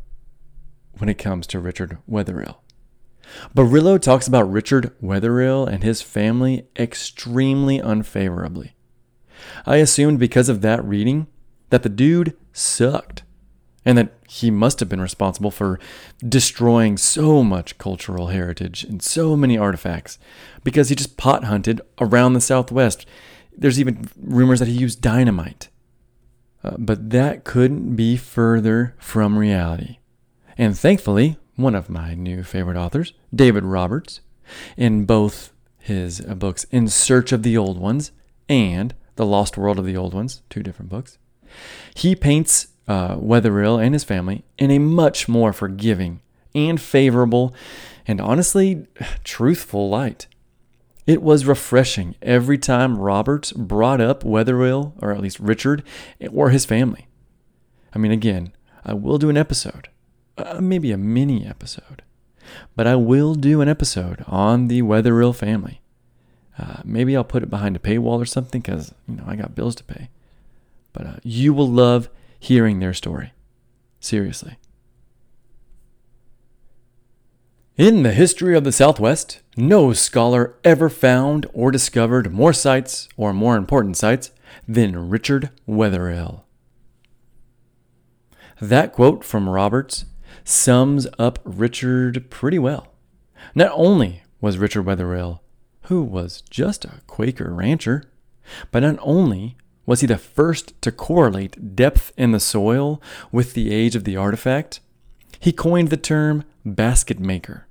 when 0.98 1.10
it 1.10 1.18
comes 1.18 1.48
to 1.48 1.60
Richard 1.60 1.98
Wetherill. 2.08 2.58
Burrillo 3.56 4.00
talks 4.00 4.28
about 4.28 4.52
Richard 4.52 4.91
Wetherill 5.02 5.66
and 5.66 5.84
his 5.84 6.02
family 6.02 6.68
extremely 6.78 7.80
unfavorably. 7.80 8.76
I 9.66 9.78
assumed 9.78 10.20
because 10.20 10.50
of 10.50 10.62
that 10.62 10.84
reading 10.86 11.28
that 11.70 11.84
the 11.84 11.89
dude 11.89 12.36
sucked 12.52 13.24
and 13.86 13.97
that 13.97 14.13
he 14.27 14.49
must 14.49 14.79
have 14.79 14.89
been 14.89 15.01
responsible 15.01 15.51
for 15.51 15.79
destroying 16.27 16.97
so 16.97 17.43
much 17.43 17.77
cultural 17.77 18.27
heritage 18.27 18.84
and 18.84 19.01
so 19.01 19.36
many 19.36 19.57
artifacts 19.57 20.17
because 20.63 20.89
he 20.89 20.95
just 20.95 21.17
pot 21.17 21.43
hunted 21.43 21.81
around 21.99 22.34
the 22.34 22.41
Southwest. 22.41 23.05
There's 23.55 23.79
even 23.79 24.07
rumors 24.17 24.59
that 24.59 24.67
he 24.67 24.73
used 24.73 25.01
dynamite. 25.01 25.69
Uh, 26.63 26.75
but 26.77 27.09
that 27.09 27.43
couldn't 27.43 27.95
be 27.95 28.15
further 28.15 28.95
from 28.97 29.38
reality. 29.38 29.97
And 30.57 30.77
thankfully, 30.77 31.38
one 31.55 31.75
of 31.75 31.89
my 31.89 32.13
new 32.13 32.43
favorite 32.43 32.77
authors, 32.77 33.13
David 33.36 33.63
Roberts, 33.63 34.21
in 34.77 35.05
both 35.05 35.51
his 35.77 36.21
books 36.21 36.63
In 36.71 36.88
Search 36.88 37.31
of 37.31 37.43
the 37.43 37.57
Old 37.57 37.77
Ones 37.77 38.11
and 38.47 38.95
The 39.15 39.25
Lost 39.25 39.57
World 39.57 39.77
of 39.77 39.86
the 39.86 39.97
Old 39.97 40.13
Ones, 40.13 40.41
two 40.49 40.63
different 40.63 40.89
books, 40.89 41.17
he 41.93 42.15
paints 42.15 42.67
uh, 42.88 43.15
Wetherill 43.15 43.84
and 43.84 43.93
his 43.93 44.03
family 44.03 44.43
in 44.57 44.71
a 44.71 44.79
much 44.79 45.27
more 45.27 45.53
forgiving 45.53 46.21
and 46.53 46.79
favorable 46.79 47.53
and 48.05 48.19
honestly 48.19 48.88
truthful 49.23 49.89
light. 49.89 50.27
It 51.05 51.21
was 51.21 51.45
refreshing 51.45 52.15
every 52.21 52.57
time 52.57 52.97
Roberts 52.97 53.51
brought 53.51 53.99
up 53.99 54.23
Wetherill, 54.23 54.93
or 55.01 55.11
at 55.11 55.19
least 55.19 55.39
Richard, 55.39 55.84
or 56.31 56.49
his 56.49 56.65
family. 56.65 57.07
I 57.93 57.99
mean, 57.99 58.11
again, 58.11 58.53
I 58.86 58.93
will 58.93 59.17
do 59.17 59.29
an 59.29 59.38
episode, 59.38 59.89
uh, 60.38 60.61
maybe 60.61 60.91
a 60.91 60.97
mini 60.97 61.45
episode, 61.45 62.03
but 62.75 62.88
I 62.88 62.95
will 62.95 63.36
do 63.36 63.59
an 63.59 63.67
episode 63.67 64.23
on 64.27 64.67
the 64.67 64.81
Wetherill 64.81 65.34
family. 65.34 65.81
Uh, 66.57 66.81
maybe 66.86 67.15
I'll 67.17 67.23
put 67.23 67.43
it 67.43 67.49
behind 67.49 67.75
a 67.75 67.79
paywall 67.79 68.21
or 68.21 68.25
something 68.25 68.61
because, 68.61 68.93
you 69.07 69.15
know, 69.15 69.23
I 69.27 69.36
got 69.36 69.55
bills 69.55 69.75
to 69.75 69.84
pay. 69.84 70.09
But 70.93 71.05
uh, 71.05 71.15
you 71.23 71.53
will 71.53 71.69
love 71.69 72.09
hearing 72.44 72.80
their 72.80 72.94
story. 72.94 73.32
Seriously. 74.02 74.58
In 77.78 78.04
the 78.04 78.12
history 78.12 78.56
of 78.56 78.66
the 78.66 78.72
Southwest, 78.74 79.41
No 79.56 79.94
scholar 79.94 80.56
ever 80.64 80.89
found 80.89 81.46
or 81.54 81.72
discovered 81.72 82.34
more 82.34 82.52
sites, 82.52 83.08
or 83.16 83.34
more 83.34 83.56
important 83.56 83.96
sites, 83.96 84.32
than 84.68 85.10
Richard 85.10 85.52
Wetherill. 85.66 86.44
That 88.60 88.91
quote 88.91 89.24
from 89.24 89.50
Roberts 89.50 90.06
sums 90.44 91.08
up 91.18 91.39
Richard 91.46 92.30
pretty 92.30 92.60
well. 92.60 92.88
Not 93.56 93.72
only 93.74 94.24
was 94.41 94.58
Richard 94.58 94.86
Wetherill, 94.86 95.41
who 95.84 96.04
was 96.04 96.41
just 96.50 96.84
a 96.84 97.00
Quaker 97.08 97.54
rancher, 97.54 98.04
but 98.70 98.84
not 98.84 98.98
only 99.00 99.56
was 99.86 100.01
he 100.01 100.07
the 100.07 100.17
first 100.17 100.79
to 100.81 100.91
correlate 100.91 101.75
depth 101.75 102.11
in 102.17 102.31
the 102.31 102.39
soil 102.39 103.01
with 103.31 103.53
the 103.53 103.73
age 103.73 103.95
of 103.95 104.03
the 104.03 104.15
artifact, 104.15 104.79
he 105.39 105.51
coined 105.51 105.89
the 105.89 105.97
term 105.97 106.43
basket 106.65 107.19
maker. 107.19 107.67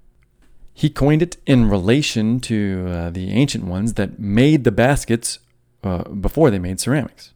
He 0.74 0.90
coined 0.90 1.22
it 1.22 1.36
in 1.46 1.68
relation 1.68 2.40
to 2.40 2.86
uh, 2.88 3.10
the 3.10 3.30
ancient 3.30 3.64
ones 3.64 3.94
that 3.94 4.18
made 4.18 4.64
the 4.64 4.72
baskets 4.72 5.38
uh, 5.84 6.04
before 6.04 6.50
they 6.50 6.58
made 6.58 6.80
ceramics. 6.80 7.32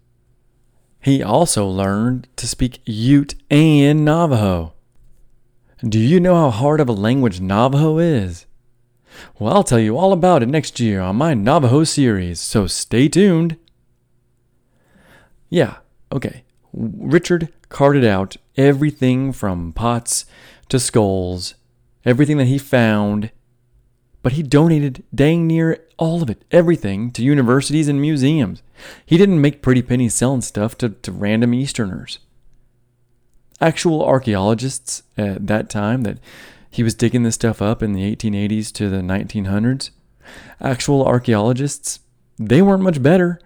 He 1.00 1.22
also 1.22 1.66
learned 1.66 2.28
to 2.36 2.48
speak 2.48 2.80
Ute 2.84 3.34
and 3.50 4.04
Navajo. 4.04 4.74
Do 5.86 5.98
you 5.98 6.18
know 6.18 6.34
how 6.34 6.50
hard 6.50 6.80
of 6.80 6.88
a 6.88 6.92
language 6.92 7.40
Navajo 7.40 7.98
is? 7.98 8.46
Well, 9.38 9.54
I'll 9.54 9.62
tell 9.62 9.78
you 9.78 9.96
all 9.96 10.12
about 10.12 10.42
it 10.42 10.48
next 10.48 10.80
year 10.80 11.00
on 11.00 11.16
my 11.16 11.34
Navajo 11.34 11.84
series, 11.84 12.40
so 12.40 12.66
stay 12.66 13.08
tuned. 13.08 13.56
Yeah, 15.48 15.76
okay. 16.12 16.44
Richard 16.72 17.52
carted 17.68 18.04
out 18.04 18.36
everything 18.56 19.32
from 19.32 19.72
pots 19.72 20.26
to 20.68 20.78
skulls, 20.78 21.54
everything 22.04 22.36
that 22.38 22.46
he 22.46 22.58
found, 22.58 23.30
but 24.22 24.32
he 24.32 24.42
donated 24.42 25.04
dang 25.14 25.46
near 25.46 25.84
all 25.98 26.22
of 26.22 26.28
it, 26.28 26.44
everything, 26.50 27.10
to 27.12 27.22
universities 27.22 27.88
and 27.88 28.00
museums. 28.00 28.62
He 29.04 29.16
didn't 29.16 29.40
make 29.40 29.62
pretty 29.62 29.82
pennies 29.82 30.14
selling 30.14 30.42
stuff 30.42 30.76
to, 30.78 30.90
to 30.90 31.12
random 31.12 31.54
Easterners. 31.54 32.18
Actual 33.60 34.04
archaeologists 34.04 35.02
at 35.16 35.46
that 35.46 35.70
time 35.70 36.02
that 36.02 36.18
he 36.68 36.82
was 36.82 36.94
digging 36.94 37.22
this 37.22 37.36
stuff 37.36 37.62
up 37.62 37.82
in 37.82 37.92
the 37.94 38.14
1880s 38.14 38.70
to 38.74 38.90
the 38.90 38.98
1900s, 38.98 39.90
actual 40.60 41.06
archaeologists, 41.06 42.00
they 42.38 42.60
weren't 42.60 42.82
much 42.82 43.02
better, 43.02 43.40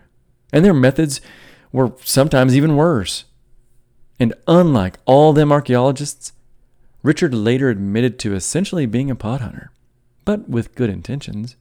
and 0.53 0.65
their 0.65 0.75
methods 0.75 1.21
were 1.73 1.93
sometimes 2.05 2.57
even 2.57 2.77
worse. 2.77 3.25
And 4.19 4.35
unlike 4.47 4.99
all 5.07 5.33
them 5.33 5.51
archaeologists, 5.51 6.33
Richard 7.03 7.33
later 7.33 7.71
admitted 7.71 8.19
to 8.21 8.35
essentially 8.35 8.87
being 8.87 9.11
a 9.11 9.15
pot 9.15 9.41
hunter, 9.41 9.71
but 10.25 10.49
with 10.49 10.75
good 10.75 10.91
intentions. 10.91 11.57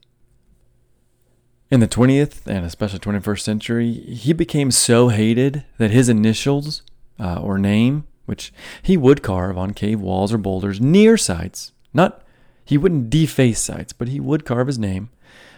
In 1.71 1.79
the 1.79 1.87
20th 1.87 2.47
and 2.47 2.65
especially 2.65 2.99
21st 2.99 3.41
century, 3.41 3.91
he 3.93 4.33
became 4.33 4.71
so 4.71 5.09
hated 5.09 5.63
that 5.77 5.91
his 5.91 6.09
initials 6.09 6.81
uh, 7.19 7.39
or 7.41 7.57
name, 7.57 8.05
which 8.25 8.51
he 8.81 8.97
would 8.97 9.21
carve 9.21 9.57
on 9.57 9.73
cave 9.73 10.01
walls 10.01 10.33
or 10.33 10.37
boulders 10.37 10.81
near 10.81 11.15
sites, 11.15 11.71
not 11.93 12.23
he 12.65 12.77
wouldn't 12.77 13.09
deface 13.09 13.61
sites, 13.61 13.93
but 13.93 14.09
he 14.09 14.19
would 14.19 14.45
carve 14.45 14.67
his 14.67 14.77
name, 14.77 15.09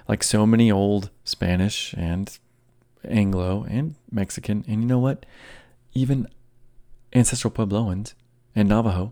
like 0.07 0.23
so 0.23 0.45
many 0.45 0.71
old 0.71 1.09
Spanish 1.23 1.93
and 1.97 2.37
Anglo 3.07 3.65
and 3.69 3.95
Mexican, 4.11 4.63
and 4.67 4.81
you 4.81 4.87
know 4.87 4.99
what? 4.99 5.25
Even 5.93 6.27
ancestral 7.13 7.51
Puebloans 7.51 8.13
and 8.55 8.69
Navajo, 8.69 9.11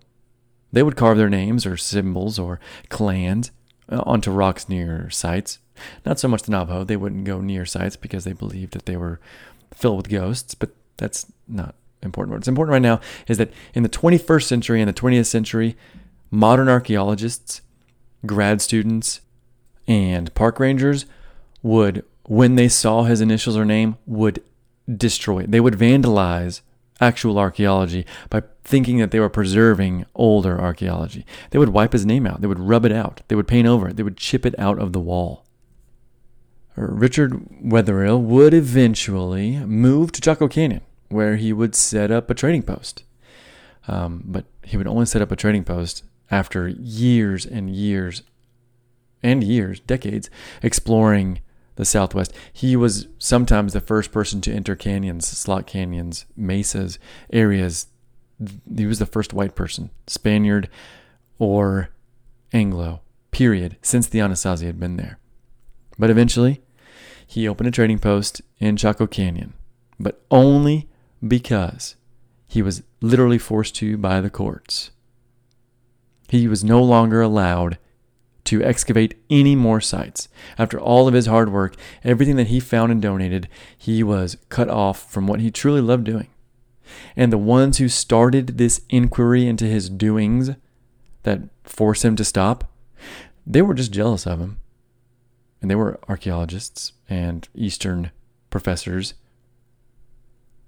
they 0.72 0.84
would 0.84 0.96
carve 0.96 1.18
their 1.18 1.30
names 1.30 1.66
or 1.66 1.78
symbols 1.78 2.38
or 2.38 2.60
clans 2.90 3.52
uh, 3.92 4.02
onto 4.06 4.32
rocks 4.32 4.70
near 4.70 5.10
sites. 5.10 5.60
Not 6.06 6.20
so 6.20 6.28
much 6.28 6.44
the 6.44 6.52
Navajo, 6.52 6.84
they 6.84 6.98
wouldn't 6.98 7.24
go 7.24 7.42
near 7.42 7.66
sites 7.66 7.96
because 7.96 8.24
they 8.24 8.34
believed 8.34 8.74
that 8.74 8.86
they 8.86 8.98
were 8.98 9.20
filled 9.74 9.98
with 9.98 10.10
ghosts, 10.10 10.54
but 10.54 10.72
that's 10.98 11.26
not 11.48 11.76
important. 12.02 12.36
What's 12.36 12.48
important 12.48 12.74
right 12.74 12.82
now 12.82 13.00
is 13.28 13.38
that 13.38 13.52
in 13.74 13.84
the 13.84 13.90
21st 13.90 14.44
century 14.44 14.82
and 14.82 14.90
the 14.90 14.94
20th 14.94 15.26
century, 15.26 15.76
modern 16.32 16.70
archaeologists, 16.70 17.62
grad 18.26 18.62
students, 18.62 19.22
and 19.88 20.34
park 20.36 20.60
rangers 20.60 21.06
would 21.64 22.06
when 22.30 22.54
they 22.54 22.68
saw 22.68 23.06
his 23.06 23.22
initials 23.22 23.58
or 23.58 23.66
name, 23.66 23.98
would 24.06 24.44
destroy. 24.88 25.48
They 25.48 25.60
would 25.60 25.74
vandalize 25.74 26.62
actual 27.02 27.40
archaeology 27.40 28.06
by 28.30 28.44
thinking 28.64 29.00
that 29.00 29.10
they 29.10 29.20
were 29.20 29.30
preserving 29.30 30.06
older 30.14 30.62
archaeology. 30.62 31.26
They 31.50 31.58
would 31.58 31.70
wipe 31.70 31.92
his 31.92 32.06
name 32.06 32.28
out. 32.28 32.42
They 32.42 32.48
would 32.48 32.60
rub 32.60 32.86
it 32.86 32.92
out. 32.92 33.22
They 33.30 33.36
would 33.36 33.48
paint 33.48 33.68
over 33.68 33.88
it. 33.88 33.96
They 33.96 34.04
would 34.04 34.16
chip 34.16 34.46
it 34.46 34.54
out 34.60 34.78
of 34.78 34.94
the 34.94 35.00
wall. 35.00 35.44
Richard 36.76 37.34
Wetherill 37.64 38.22
would 38.22 38.54
eventually 38.54 39.58
move 39.66 40.12
to 40.12 40.22
Chaco 40.22 40.48
Canyon, 40.48 40.82
where 41.08 41.36
he 41.36 41.52
would 41.52 41.74
set 41.74 42.12
up 42.12 42.30
a 42.30 42.36
trading 42.36 42.62
post. 42.62 43.06
Um, 43.88 44.22
but 44.24 44.46
he 44.64 44.78
would 44.78 44.88
only 44.88 45.08
set 45.08 45.24
up 45.24 45.32
a 45.32 45.36
trading 45.36 45.64
post 45.64 46.04
after 46.30 46.68
years 46.68 47.44
and 47.44 47.72
years 47.72 48.22
and 49.24 49.44
years, 49.44 49.80
decades, 49.80 50.30
exploring 50.62 51.42
the 51.80 51.86
Southwest. 51.86 52.34
He 52.52 52.76
was 52.76 53.08
sometimes 53.20 53.72
the 53.72 53.80
first 53.80 54.12
person 54.12 54.42
to 54.42 54.54
enter 54.54 54.76
canyons, 54.76 55.26
slot 55.26 55.66
canyons, 55.66 56.26
mesas, 56.36 57.00
areas. 57.32 57.88
He 58.76 58.86
was 58.86 59.00
the 59.00 59.06
first 59.06 59.34
white 59.34 59.56
person, 59.56 59.90
Spaniard 60.06 60.70
or 61.40 61.88
Anglo, 62.52 63.00
period, 63.32 63.78
since 63.82 64.08
the 64.08 64.20
Anasazi 64.20 64.66
had 64.66 64.78
been 64.78 64.98
there. 64.98 65.20
But 65.98 66.10
eventually, 66.10 66.62
he 67.26 67.48
opened 67.48 67.70
a 67.70 67.72
trading 67.72 68.00
post 68.00 68.42
in 68.60 68.76
Chaco 68.76 69.08
Canyon, 69.08 69.54
but 69.98 70.22
only 70.30 70.90
because 71.26 71.96
he 72.46 72.62
was 72.62 72.84
literally 73.00 73.38
forced 73.38 73.76
to 73.76 73.96
by 73.96 74.20
the 74.20 74.30
courts. 74.30 74.92
He 76.28 76.46
was 76.50 76.62
no 76.62 76.84
longer 76.84 77.22
allowed 77.22 77.78
to 78.50 78.64
excavate 78.64 79.14
any 79.30 79.56
more 79.56 79.80
sites. 79.80 80.28
After 80.58 80.80
all 80.80 81.08
of 81.08 81.14
his 81.14 81.28
hard 81.28 81.52
work, 81.52 81.76
everything 82.04 82.36
that 82.38 82.48
he 82.48 82.60
found 82.60 82.92
and 82.92 83.00
donated, 83.00 83.48
he 83.78 84.02
was 84.02 84.38
cut 84.50 84.68
off 84.70 85.12
from 85.12 85.28
what 85.28 85.40
he 85.40 85.52
truly 85.52 85.82
loved 85.82 86.04
doing. 86.04 86.30
And 87.16 87.32
the 87.32 87.38
ones 87.38 87.78
who 87.78 87.88
started 87.88 88.58
this 88.58 88.82
inquiry 88.90 89.46
into 89.46 89.66
his 89.66 89.88
doings 89.88 90.50
that 91.22 91.42
forced 91.64 92.04
him 92.04 92.16
to 92.16 92.26
stop, 92.26 92.72
they 93.46 93.62
were 93.62 93.76
just 93.76 93.92
jealous 93.92 94.26
of 94.26 94.40
him. 94.40 94.58
And 95.62 95.70
they 95.70 95.76
were 95.76 96.00
archaeologists 96.10 96.94
and 97.08 97.48
Eastern 97.54 98.10
professors. 98.50 99.14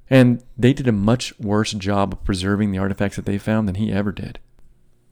And 0.08 0.44
they 0.56 0.74
did 0.74 0.88
a 0.88 0.92
much 0.92 1.34
worse 1.40 1.72
job 1.72 2.14
of 2.14 2.24
preserving 2.24 2.72
the 2.72 2.78
artifacts 2.78 3.16
that 3.16 3.26
they 3.26 3.40
found 3.40 3.68
than 3.68 3.76
he 3.76 3.92
ever 3.92 4.12
did. 4.12 4.38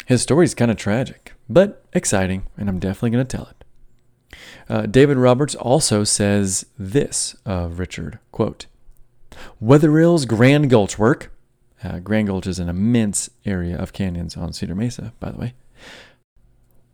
His 0.06 0.22
story 0.22 0.46
is 0.46 0.54
kind 0.54 0.70
of 0.70 0.78
tragic, 0.78 1.34
but 1.50 1.84
exciting, 1.94 2.44
and 2.58 2.70
I'm 2.70 2.80
definitely 2.80 3.10
going 3.12 3.26
to 3.26 3.38
tell 3.38 3.48
it. 3.48 3.66
Uh, 4.70 4.86
David 4.86 5.18
Roberts 5.18 5.56
also 5.56 6.04
says 6.04 6.66
this 6.78 7.36
of 7.46 7.80
Richard, 7.80 8.20
quote, 8.32 8.68
Wetherill's 9.62 10.26
Grand 10.26 10.70
Gulch 10.70 11.00
work, 11.00 11.32
uh, 11.84 12.00
Grand 12.00 12.28
Gulch 12.28 12.46
is 12.46 12.60
an 12.60 12.70
immense 12.70 13.30
area 13.46 13.78
of 13.78 13.94
canyons 13.94 14.36
on 14.38 14.54
Cedar 14.54 14.76
Mesa, 14.76 15.14
by 15.20 15.32
the 15.32 15.38
way. 15.38 15.54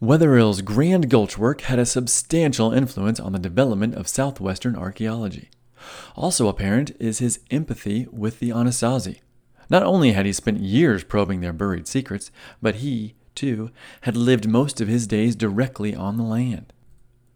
Wetherill's 0.01 0.61
Grand 0.61 1.09
Gulch 1.09 1.37
work 1.37 1.61
had 1.61 1.79
a 1.79 1.85
substantial 1.85 2.71
influence 2.71 3.19
on 3.19 3.31
the 3.31 3.39
development 3.39 3.95
of 3.95 4.07
southwestern 4.07 4.75
archaeology. 4.75 5.49
Also 6.15 6.47
apparent 6.47 6.91
is 6.99 7.19
his 7.19 7.39
empathy 7.49 8.07
with 8.11 8.39
the 8.39 8.49
Anasazi, 8.49 9.19
not 9.69 9.83
only 9.83 10.11
had 10.11 10.25
he 10.25 10.33
spent 10.33 10.59
years 10.59 11.03
probing 11.03 11.41
their 11.41 11.53
buried 11.53 11.87
secrets, 11.87 12.31
but 12.61 12.75
he, 12.75 13.15
too, 13.35 13.71
had 14.01 14.15
lived 14.15 14.47
most 14.47 14.81
of 14.81 14.87
his 14.87 15.07
days 15.07 15.35
directly 15.35 15.95
on 15.95 16.17
the 16.17 16.23
land. 16.23 16.73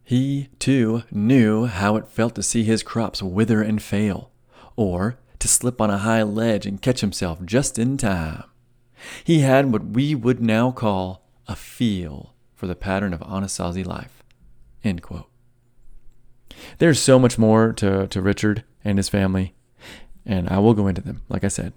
He, 0.03 0.49
too, 0.57 1.03
knew 1.11 1.65
how 1.65 1.95
it 1.95 2.07
felt 2.07 2.35
to 2.35 2.43
see 2.43 2.63
his 2.63 2.81
crops 2.81 3.21
wither 3.21 3.61
and 3.61 3.81
fail, 3.81 4.31
or 4.75 5.19
to 5.37 5.47
slip 5.47 5.79
on 5.79 5.89
a 5.89 5.99
high 5.99 6.23
ledge 6.23 6.65
and 6.65 6.81
catch 6.81 7.01
himself 7.01 7.43
just 7.45 7.77
in 7.77 7.97
time. 7.97 8.43
He 9.23 9.39
had 9.39 9.71
what 9.71 9.85
we 9.85 10.15
would 10.15 10.41
now 10.41 10.71
call 10.71 11.23
a 11.47 11.55
feel 11.55 12.33
for 12.53 12.67
the 12.67 12.75
pattern 12.75 13.13
of 13.13 13.21
Anasazi 13.21 13.85
life. 13.85 14.23
There's 16.77 16.99
so 16.99 17.19
much 17.19 17.37
more 17.37 17.73
to, 17.73 18.07
to 18.07 18.21
Richard 18.21 18.63
and 18.83 18.97
his 18.97 19.09
family, 19.09 19.53
and 20.25 20.49
I 20.49 20.59
will 20.59 20.73
go 20.73 20.87
into 20.87 21.01
them, 21.01 21.21
like 21.29 21.43
I 21.43 21.49
said, 21.49 21.73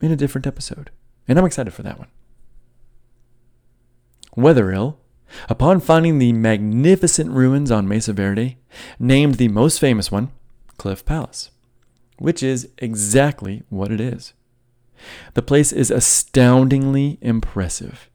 in 0.00 0.10
a 0.10 0.16
different 0.16 0.46
episode. 0.46 0.90
And 1.28 1.38
I'm 1.38 1.44
excited 1.44 1.72
for 1.72 1.82
that 1.82 1.98
one. 1.98 2.08
Wetherill, 4.36 4.96
upon 5.48 5.80
finding 5.80 6.18
the 6.18 6.32
magnificent 6.32 7.30
ruins 7.30 7.70
on 7.70 7.88
Mesa 7.88 8.12
Verde, 8.12 8.58
named 8.98 9.36
the 9.36 9.48
most 9.48 9.78
famous 9.78 10.10
one 10.10 10.30
Cliff 10.78 11.04
Palace, 11.04 11.50
which 12.18 12.42
is 12.42 12.68
exactly 12.78 13.62
what 13.68 13.90
it 13.90 14.00
is. 14.00 14.32
The 15.34 15.42
place 15.42 15.72
is 15.72 15.90
astoundingly 15.90 17.18
impressive. 17.20 18.08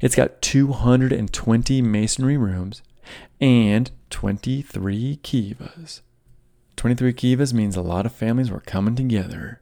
It's 0.00 0.14
got 0.14 0.42
220 0.42 1.82
masonry 1.82 2.36
rooms 2.36 2.82
and 3.40 3.90
23 4.10 5.18
kivas. 5.22 6.00
23 6.76 7.12
kivas 7.12 7.52
means 7.52 7.76
a 7.76 7.82
lot 7.82 8.06
of 8.06 8.12
families 8.12 8.50
were 8.50 8.60
coming 8.60 8.94
together. 8.94 9.61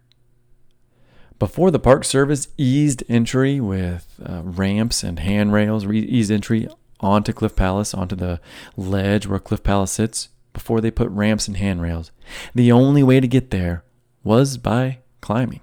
Before 1.41 1.71
the 1.71 1.79
Park 1.79 2.05
Service 2.05 2.49
eased 2.59 3.03
entry 3.09 3.61
with 3.61 4.21
uh, 4.23 4.43
ramps 4.45 5.03
and 5.03 5.19
handrails, 5.19 5.87
re- 5.87 5.99
eased 5.99 6.31
entry 6.31 6.69
onto 7.01 7.33
Cliff 7.33 7.57
Palace, 7.57 7.95
onto 7.95 8.15
the 8.15 8.41
ledge 8.77 9.27
where 9.27 9.39
Cliff 9.39 9.63
Palace 9.63 9.91
sits, 9.91 10.29
before 10.53 10.83
they 10.83 10.91
put 10.91 11.09
ramps 11.09 11.49
and 11.49 11.57
handrails, 11.57 12.13
the 12.55 12.71
only 12.71 13.03
way 13.03 13.21
to 13.21 13.27
get 13.27 13.51
there 13.51 13.83
was 14.23 14.59
by 14.59 14.99
climbing. 15.23 15.63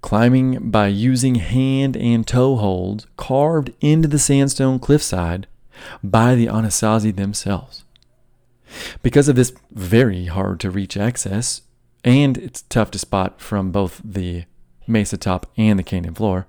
Climbing 0.00 0.68
by 0.68 0.88
using 0.88 1.36
hand 1.36 1.96
and 1.96 2.26
toe 2.26 2.56
holds 2.56 3.06
carved 3.16 3.72
into 3.80 4.08
the 4.08 4.18
sandstone 4.18 4.80
cliffside 4.80 5.46
by 6.02 6.34
the 6.34 6.46
Anasazi 6.46 7.14
themselves. 7.14 7.84
Because 9.04 9.28
of 9.28 9.36
this 9.36 9.52
very 9.70 10.26
hard 10.26 10.58
to 10.58 10.72
reach 10.72 10.96
access, 10.96 11.62
and 12.02 12.36
it's 12.36 12.62
tough 12.62 12.90
to 12.90 12.98
spot 12.98 13.40
from 13.40 13.70
both 13.70 14.00
the 14.04 14.44
mesa 14.88 15.16
top 15.16 15.46
and 15.56 15.78
the 15.78 15.82
canyon 15.82 16.14
floor, 16.14 16.46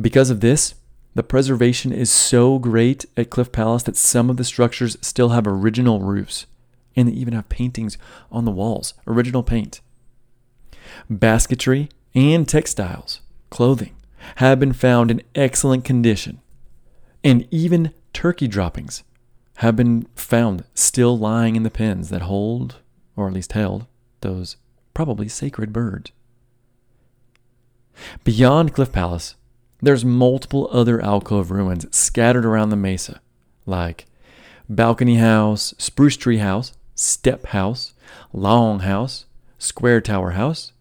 because 0.00 0.30
of 0.30 0.40
this, 0.40 0.74
the 1.14 1.22
preservation 1.22 1.92
is 1.92 2.10
so 2.10 2.58
great 2.58 3.06
at 3.16 3.30
Cliff 3.30 3.50
Palace 3.50 3.82
that 3.84 3.96
some 3.96 4.28
of 4.28 4.36
the 4.36 4.44
structures 4.44 4.98
still 5.00 5.30
have 5.30 5.46
original 5.46 6.00
roofs, 6.00 6.46
and 6.94 7.08
they 7.08 7.12
even 7.12 7.32
have 7.32 7.48
paintings 7.48 7.96
on 8.30 8.44
the 8.44 8.50
walls, 8.50 8.92
original 9.06 9.42
paint. 9.42 9.80
Basketry 11.08 11.88
and 12.14 12.46
textiles, 12.46 13.20
clothing, 13.48 13.96
have 14.36 14.60
been 14.60 14.72
found 14.72 15.10
in 15.10 15.22
excellent 15.34 15.84
condition, 15.84 16.40
and 17.24 17.48
even 17.50 17.94
turkey 18.12 18.46
droppings 18.46 19.02
have 19.56 19.76
been 19.76 20.06
found 20.14 20.64
still 20.74 21.16
lying 21.16 21.56
in 21.56 21.62
the 21.62 21.70
pens 21.70 22.10
that 22.10 22.22
hold, 22.22 22.76
or 23.16 23.28
at 23.28 23.32
least 23.32 23.52
held, 23.52 23.86
those 24.20 24.56
probably 24.92 25.28
sacred 25.28 25.72
birds. 25.72 26.12
Beyond 28.24 28.74
Cliff 28.74 28.92
Palace, 28.92 29.34
there's 29.80 30.04
multiple 30.04 30.68
other 30.72 31.00
alcove 31.00 31.50
ruins 31.50 31.86
scattered 31.94 32.44
around 32.44 32.70
the 32.70 32.76
mesa, 32.76 33.20
like 33.66 34.06
Balcony 34.68 35.16
House, 35.16 35.74
Spruce 35.78 36.16
Tree 36.16 36.38
House, 36.38 36.72
Step 36.94 37.46
House, 37.46 37.94
Long 38.32 38.80
House, 38.80 39.26
Square 39.58 40.02
Tower 40.02 40.32
House, 40.32 40.72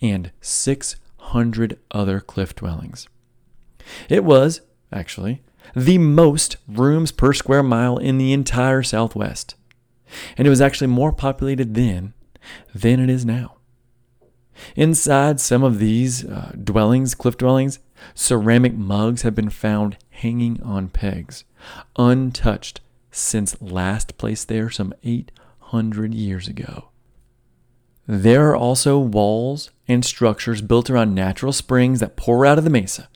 and 0.00 0.30
600 0.40 1.78
other 1.90 2.20
cliff 2.20 2.54
dwellings. 2.54 3.08
It 4.08 4.24
was, 4.24 4.60
actually, 4.92 5.42
the 5.74 5.98
most 5.98 6.56
rooms 6.68 7.12
per 7.12 7.32
square 7.32 7.62
mile 7.62 7.98
in 7.98 8.18
the 8.18 8.32
entire 8.32 8.82
Southwest. 8.82 9.54
And 10.36 10.46
it 10.46 10.50
was 10.50 10.60
actually 10.60 10.86
more 10.88 11.12
populated 11.12 11.74
then 11.74 12.14
than 12.74 13.00
it 13.00 13.10
is 13.10 13.24
now. 13.24 13.56
Inside 14.76 15.40
some 15.40 15.62
of 15.62 15.78
these 15.78 16.24
uh, 16.24 16.52
dwellings, 16.62 17.14
cliff 17.14 17.36
dwellings, 17.36 17.78
ceramic 18.14 18.74
mugs 18.74 19.22
have 19.22 19.34
been 19.34 19.50
found 19.50 19.96
hanging 20.10 20.62
on 20.62 20.88
pegs, 20.88 21.44
untouched 21.96 22.80
since 23.10 23.60
last 23.60 24.18
placed 24.18 24.48
there 24.48 24.70
some 24.70 24.92
800 25.02 26.14
years 26.14 26.48
ago. 26.48 26.88
There 28.06 28.50
are 28.50 28.56
also 28.56 28.98
walls 28.98 29.70
and 29.88 30.04
structures 30.04 30.60
built 30.60 30.90
around 30.90 31.14
natural 31.14 31.52
springs 31.52 32.00
that 32.00 32.16
pour 32.16 32.44
out 32.44 32.58
of 32.58 32.64
the 32.64 32.70
mesa, 32.70 33.08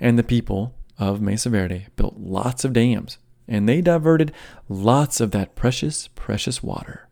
and 0.00 0.18
the 0.18 0.22
people 0.22 0.74
of 0.98 1.20
Mesa 1.20 1.50
Verde 1.50 1.86
built 1.96 2.16
lots 2.18 2.64
of 2.64 2.72
dams, 2.72 3.18
and 3.48 3.68
they 3.68 3.80
diverted 3.80 4.32
lots 4.68 5.20
of 5.20 5.32
that 5.32 5.54
precious, 5.54 6.08
precious 6.14 6.62
water. 6.62 7.08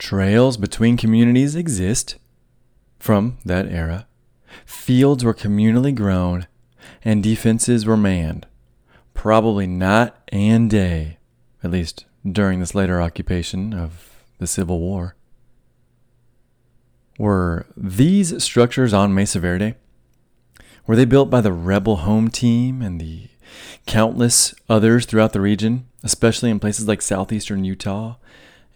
Trails 0.00 0.56
between 0.56 0.96
communities 0.96 1.54
exist 1.54 2.16
from 2.98 3.36
that 3.44 3.66
era. 3.66 4.06
Fields 4.64 5.22
were 5.22 5.34
communally 5.34 5.94
grown, 5.94 6.46
and 7.04 7.22
defenses 7.22 7.84
were 7.84 7.98
manned. 7.98 8.46
Probably 9.12 9.66
not 9.66 10.16
and 10.28 10.70
day, 10.70 11.18
at 11.62 11.70
least 11.70 12.06
during 12.26 12.60
this 12.60 12.74
later 12.74 12.98
occupation 12.98 13.74
of 13.74 14.24
the 14.38 14.46
Civil 14.46 14.80
War. 14.80 15.16
Were 17.18 17.66
these 17.76 18.42
structures 18.42 18.94
on 18.94 19.14
Mesa 19.14 19.38
Verde 19.38 19.74
were 20.86 20.96
they 20.96 21.04
built 21.04 21.28
by 21.28 21.42
the 21.42 21.52
rebel 21.52 21.96
home 21.96 22.30
team 22.30 22.80
and 22.80 22.98
the 22.98 23.28
countless 23.84 24.54
others 24.66 25.04
throughout 25.04 25.34
the 25.34 25.42
region, 25.42 25.86
especially 26.02 26.48
in 26.48 26.58
places 26.58 26.88
like 26.88 27.02
southeastern 27.02 27.64
Utah 27.64 28.16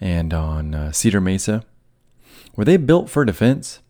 and 0.05 0.33
on 0.33 0.73
uh, 0.73 0.93
Cedar 0.93 1.21
Mesa? 1.21 1.65
Were 2.55 2.65
they 2.65 2.77
built 2.77 3.11
for 3.11 3.25
defense? 3.25 3.81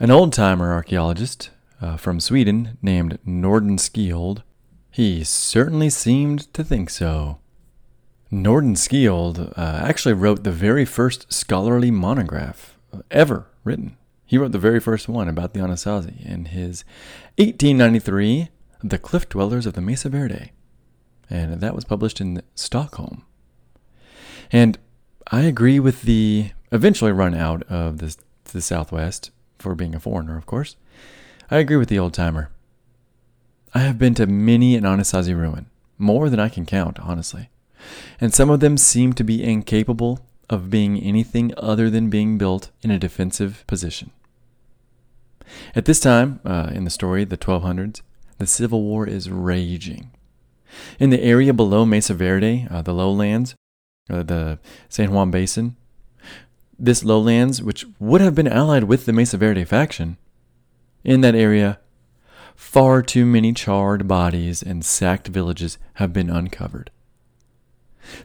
An 0.00 0.10
old 0.10 0.32
timer 0.32 0.72
archaeologist 0.72 1.50
uh, 1.82 1.98
from 1.98 2.20
Sweden 2.20 2.78
named 2.80 3.18
Nordenskiold, 3.26 4.42
he 4.90 5.22
certainly 5.24 5.90
seemed 5.90 6.52
to 6.54 6.64
think 6.64 6.88
so. 6.88 7.38
Nordenskiold 8.32 9.52
uh, 9.58 9.80
actually 9.84 10.14
wrote 10.14 10.44
the 10.44 10.50
very 10.50 10.86
first 10.86 11.30
scholarly 11.30 11.90
monograph 11.90 12.78
ever 13.10 13.46
written 13.64 13.96
he 14.26 14.38
wrote 14.38 14.52
the 14.52 14.58
very 14.58 14.80
first 14.80 15.08
one 15.08 15.28
about 15.28 15.52
the 15.52 15.60
Anasazi 15.60 16.24
in 16.24 16.46
his 16.46 16.84
1893 17.36 18.48
The 18.82 18.98
Cliff 18.98 19.28
Dwellers 19.28 19.66
of 19.66 19.74
the 19.74 19.80
Mesa 19.80 20.08
Verde. 20.08 20.52
And 21.28 21.60
that 21.60 21.74
was 21.74 21.84
published 21.84 22.20
in 22.20 22.42
Stockholm. 22.54 23.24
And 24.50 24.78
I 25.30 25.42
agree 25.42 25.80
with 25.80 26.02
the 26.02 26.50
eventually 26.70 27.12
run 27.12 27.34
out 27.34 27.62
of 27.64 27.98
the, 27.98 28.16
the 28.52 28.60
Southwest 28.60 29.30
for 29.58 29.74
being 29.74 29.94
a 29.94 30.00
foreigner, 30.00 30.36
of 30.36 30.46
course. 30.46 30.76
I 31.50 31.58
agree 31.58 31.76
with 31.76 31.88
the 31.88 31.98
old 31.98 32.14
timer. 32.14 32.50
I 33.74 33.80
have 33.80 33.98
been 33.98 34.14
to 34.14 34.26
many 34.26 34.76
an 34.76 34.84
Anasazi 34.84 35.36
ruin, 35.36 35.66
more 35.98 36.28
than 36.28 36.40
I 36.40 36.48
can 36.48 36.66
count, 36.66 36.98
honestly. 37.00 37.50
And 38.20 38.32
some 38.32 38.50
of 38.50 38.60
them 38.60 38.76
seem 38.76 39.12
to 39.14 39.24
be 39.24 39.42
incapable 39.42 40.20
of 40.48 40.70
being 40.70 40.98
anything 40.98 41.52
other 41.56 41.90
than 41.90 42.10
being 42.10 42.38
built 42.38 42.70
in 42.82 42.90
a 42.90 42.98
defensive 42.98 43.64
position. 43.66 44.10
At 45.74 45.84
this 45.84 46.00
time 46.00 46.40
uh, 46.44 46.70
in 46.72 46.84
the 46.84 46.90
story, 46.90 47.24
the 47.24 47.36
1200s, 47.36 48.00
the 48.38 48.46
Civil 48.46 48.82
War 48.82 49.06
is 49.06 49.30
raging. 49.30 50.10
In 50.98 51.10
the 51.10 51.22
area 51.22 51.52
below 51.52 51.84
Mesa 51.84 52.14
Verde, 52.14 52.66
uh, 52.70 52.82
the 52.82 52.94
lowlands, 52.94 53.54
the 54.08 54.58
San 54.88 55.12
Juan 55.12 55.30
Basin, 55.30 55.76
this 56.78 57.04
lowlands, 57.04 57.62
which 57.62 57.86
would 57.98 58.20
have 58.20 58.34
been 58.34 58.48
allied 58.48 58.84
with 58.84 59.06
the 59.06 59.12
Mesa 59.12 59.36
Verde 59.36 59.64
faction, 59.64 60.16
in 61.04 61.20
that 61.20 61.34
area, 61.34 61.78
far 62.54 63.02
too 63.02 63.26
many 63.26 63.52
charred 63.52 64.08
bodies 64.08 64.62
and 64.62 64.84
sacked 64.84 65.28
villages 65.28 65.78
have 65.94 66.12
been 66.12 66.30
uncovered. 66.30 66.90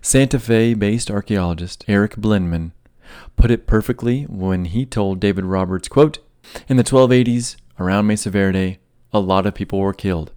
Santa 0.01 0.39
Fe 0.39 0.73
based 0.73 1.09
archaeologist 1.09 1.85
Eric 1.87 2.15
Blinman 2.15 2.71
put 3.35 3.51
it 3.51 3.67
perfectly 3.67 4.23
when 4.23 4.65
he 4.65 4.85
told 4.85 5.19
David 5.19 5.45
Roberts, 5.45 5.87
quote, 5.87 6.19
In 6.67 6.77
the 6.77 6.83
1280s, 6.83 7.55
around 7.79 8.07
Mesa 8.07 8.29
Verde, 8.29 8.79
a 9.13 9.19
lot 9.19 9.45
of 9.45 9.55
people 9.55 9.79
were 9.79 9.93
killed. 9.93 10.31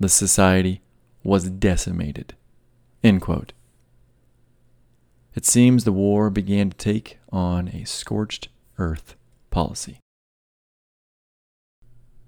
The 0.00 0.08
society 0.08 0.82
was 1.22 1.48
decimated. 1.48 2.34
End 3.02 3.20
quote. 3.20 3.52
It 5.34 5.44
seems 5.44 5.82
the 5.82 5.92
war 5.92 6.30
began 6.30 6.70
to 6.70 6.76
take 6.76 7.18
on 7.32 7.68
a 7.68 7.84
scorched 7.84 8.48
earth 8.78 9.16
policy. 9.50 9.98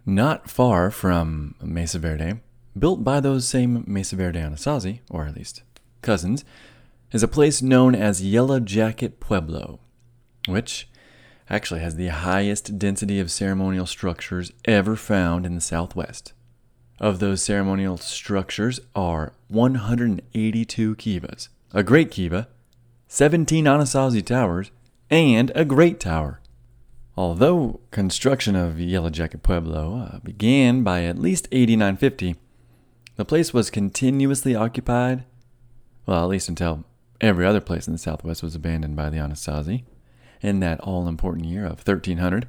Not 0.05 0.51
far 0.51 0.91
from 0.91 1.55
Mesa 1.63 2.01
Verde, 2.01 2.41
built 2.77 3.05
by 3.05 3.21
those 3.21 3.47
same 3.47 3.85
Mesa 3.87 4.17
Verde 4.17 4.41
Anasazi, 4.41 5.01
or 5.09 5.27
at 5.27 5.37
least 5.37 5.63
cousins, 6.03 6.45
is 7.13 7.23
a 7.23 7.29
place 7.29 7.63
known 7.63 7.95
as 7.95 8.25
Yellow 8.25 8.59
Jacket 8.59 9.21
Pueblo, 9.21 9.79
which 10.49 10.89
actually 11.49 11.81
has 11.81 11.95
the 11.95 12.09
highest 12.09 12.77
density 12.77 13.21
of 13.21 13.31
ceremonial 13.31 13.87
structures 13.87 14.51
ever 14.65 14.97
found 14.97 15.47
in 15.47 15.55
the 15.55 15.61
Southwest. 15.61 16.33
Of 16.99 17.21
those 17.21 17.43
ceremonial 17.43 17.99
structures 17.99 18.81
are 18.97 19.33
182 19.47 20.97
kivas, 20.97 21.49
a 21.73 21.85
great 21.85 22.11
kiva, 22.11 22.49
17 23.09 23.65
Anasazi 23.65 24.25
towers, 24.25 24.71
and 25.11 25.53
a 25.55 25.65
great 25.65 26.01
tower. 26.01 26.41
Although 27.17 27.81
construction 27.91 28.57
of 28.57 28.81
Yellow 28.81 29.11
Jacket 29.11 29.43
Pueblo 29.43 29.97
uh, 29.97 30.19
began 30.21 30.83
by 30.83 31.05
at 31.05 31.19
least 31.19 31.49
8950, 31.53 32.37
the 33.17 33.25
place 33.25 33.55
was 33.55 33.71
continuously 33.71 34.55
occupied 34.55 35.25
well, 36.07 36.23
at 36.23 36.29
least 36.29 36.49
until 36.49 36.85
every 37.21 37.45
other 37.45 37.61
place 37.61 37.87
in 37.87 37.93
the 37.93 37.99
Southwest 37.99 38.43
was 38.43 38.55
abandoned 38.55 38.97
by 38.97 39.11
the 39.11 39.19
Anasazi 39.19 39.85
in 40.41 40.61
that 40.61 40.81
all 40.81 41.09
important 41.09 41.47
year 41.47 41.65
of 41.65 41.87
1300. 41.87 42.47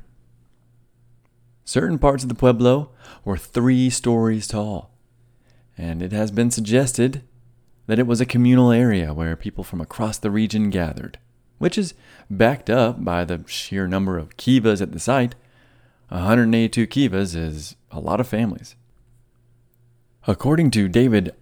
Certain 1.65 1.97
parts 1.97 2.23
of 2.23 2.29
the 2.29 2.35
Pueblo 2.35 2.91
were 3.25 3.37
three 3.37 3.89
stories 3.89 4.47
tall, 4.47 4.91
and 5.77 6.01
it 6.01 6.11
has 6.11 6.31
been 6.31 6.51
suggested 6.51 7.23
that 7.87 7.99
it 7.99 8.07
was 8.07 8.21
a 8.21 8.25
communal 8.25 8.71
area 8.71 9.13
where 9.13 9.35
people 9.35 9.63
from 9.63 9.81
across 9.81 10.17
the 10.17 10.29
region 10.29 10.69
gathered, 10.69 11.17
which 11.57 11.77
is 11.77 11.93
backed 12.29 12.69
up 12.69 13.03
by 13.03 13.25
the 13.25 13.43
sheer 13.47 13.87
number 13.87 14.17
of 14.17 14.37
kivas 14.37 14.81
at 14.81 14.91
the 14.91 14.99
site. 14.99 15.35
182 16.09 16.85
kivas 16.87 17.35
is 17.35 17.75
a 17.91 17.99
lot 17.99 18.19
of 18.19 18.27
families. 18.27 18.75
According 20.27 20.71
to 20.71 20.89
David 20.89 21.33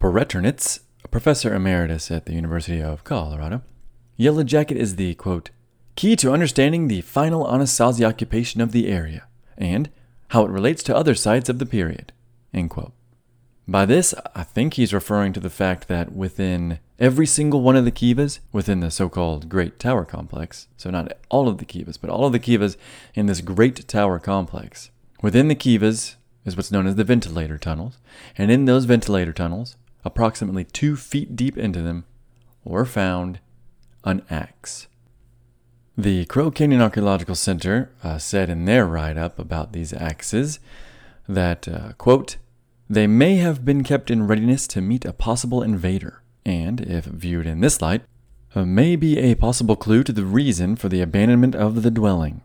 Breternitz, 0.00 0.80
a 1.04 1.08
professor 1.08 1.54
emeritus 1.54 2.10
at 2.10 2.26
the 2.26 2.34
University 2.34 2.82
of 2.82 3.04
Colorado, 3.04 3.62
Yellow 4.16 4.44
Jacket 4.44 4.76
is 4.76 4.96
the, 4.96 5.14
quote, 5.14 5.50
key 5.94 6.16
to 6.16 6.32
understanding 6.32 6.88
the 6.88 7.02
final 7.02 7.44
Anasazi 7.44 8.06
occupation 8.06 8.60
of 8.60 8.72
the 8.72 8.88
area 8.88 9.26
and 9.58 9.90
how 10.28 10.44
it 10.44 10.50
relates 10.50 10.82
to 10.84 10.96
other 10.96 11.14
sites 11.14 11.48
of 11.48 11.58
the 11.58 11.66
period, 11.66 12.12
end 12.54 12.70
quote. 12.70 12.92
By 13.70 13.86
this, 13.86 14.16
I 14.34 14.42
think 14.42 14.74
he's 14.74 14.92
referring 14.92 15.32
to 15.32 15.38
the 15.38 15.48
fact 15.48 15.86
that 15.86 16.10
within 16.12 16.80
every 16.98 17.24
single 17.24 17.60
one 17.60 17.76
of 17.76 17.84
the 17.84 17.92
kivas 17.92 18.40
within 18.50 18.80
the 18.80 18.90
so 18.90 19.08
called 19.08 19.48
Great 19.48 19.78
Tower 19.78 20.04
Complex, 20.04 20.66
so 20.76 20.90
not 20.90 21.12
all 21.28 21.46
of 21.46 21.58
the 21.58 21.64
kivas, 21.64 21.96
but 21.96 22.10
all 22.10 22.24
of 22.24 22.32
the 22.32 22.40
kivas 22.40 22.76
in 23.14 23.26
this 23.26 23.40
Great 23.40 23.86
Tower 23.86 24.18
Complex, 24.18 24.90
within 25.22 25.46
the 25.46 25.54
kivas 25.54 26.16
is 26.44 26.56
what's 26.56 26.72
known 26.72 26.88
as 26.88 26.96
the 26.96 27.04
ventilator 27.04 27.58
tunnels, 27.58 27.98
and 28.36 28.50
in 28.50 28.64
those 28.64 28.86
ventilator 28.86 29.32
tunnels, 29.32 29.76
approximately 30.04 30.64
two 30.64 30.96
feet 30.96 31.36
deep 31.36 31.56
into 31.56 31.80
them, 31.80 32.04
were 32.64 32.84
found 32.84 33.38
an 34.02 34.22
axe. 34.30 34.88
The 35.96 36.24
Crow 36.24 36.50
Canyon 36.50 36.80
Archaeological 36.82 37.36
Center 37.36 37.92
uh, 38.02 38.18
said 38.18 38.50
in 38.50 38.64
their 38.64 38.84
write 38.84 39.16
up 39.16 39.38
about 39.38 39.72
these 39.72 39.92
axes 39.92 40.58
that, 41.28 41.68
uh, 41.68 41.92
quote, 41.92 42.36
they 42.90 43.06
may 43.06 43.36
have 43.36 43.64
been 43.64 43.84
kept 43.84 44.10
in 44.10 44.26
readiness 44.26 44.66
to 44.66 44.80
meet 44.80 45.04
a 45.04 45.12
possible 45.12 45.62
invader, 45.62 46.22
and, 46.44 46.80
if 46.80 47.04
viewed 47.04 47.46
in 47.46 47.60
this 47.60 47.80
light, 47.80 48.02
uh, 48.56 48.64
may 48.64 48.96
be 48.96 49.16
a 49.16 49.36
possible 49.36 49.76
clue 49.76 50.02
to 50.02 50.12
the 50.12 50.24
reason 50.24 50.74
for 50.74 50.88
the 50.88 51.00
abandonment 51.00 51.54
of 51.54 51.84
the 51.84 51.90
dwelling. 51.92 52.42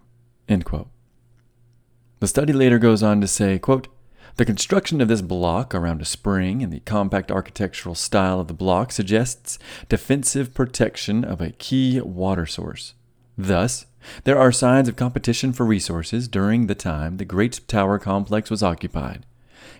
The 2.19 2.27
study 2.27 2.53
later 2.53 2.77
goes 2.77 3.01
on 3.01 3.21
to 3.21 3.27
say, 3.27 3.57
quote, 3.57 3.87
the 4.35 4.45
construction 4.45 5.01
of 5.01 5.07
this 5.07 5.23
block 5.23 5.73
around 5.73 6.03
a 6.03 6.05
spring 6.05 6.61
and 6.61 6.71
the 6.71 6.81
compact 6.81 7.31
architectural 7.31 7.95
style 7.95 8.39
of 8.39 8.47
the 8.47 8.53
block 8.53 8.91
suggests 8.91 9.57
defensive 9.89 10.53
protection 10.53 11.23
of 11.23 11.41
a 11.41 11.51
key 11.51 11.99
water 12.01 12.45
source. 12.45 12.93
Thus, 13.35 13.87
there 14.25 14.37
are 14.37 14.51
signs 14.51 14.87
of 14.87 14.95
competition 14.95 15.53
for 15.53 15.65
resources 15.65 16.27
during 16.27 16.67
the 16.67 16.75
time 16.75 17.17
the 17.17 17.25
Great 17.25 17.61
Tower 17.67 17.97
complex 17.97 18.51
was 18.51 18.61
occupied 18.61 19.25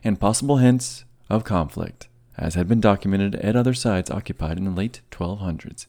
and 0.03 0.19
possible 0.19 0.57
hints 0.57 1.05
of 1.29 1.43
conflict, 1.43 2.07
as 2.37 2.55
had 2.55 2.67
been 2.67 2.81
documented 2.81 3.35
at 3.35 3.55
other 3.55 3.73
sites 3.73 4.11
occupied 4.11 4.57
in 4.57 4.65
the 4.65 4.71
late 4.71 5.01
1200s. 5.11 5.87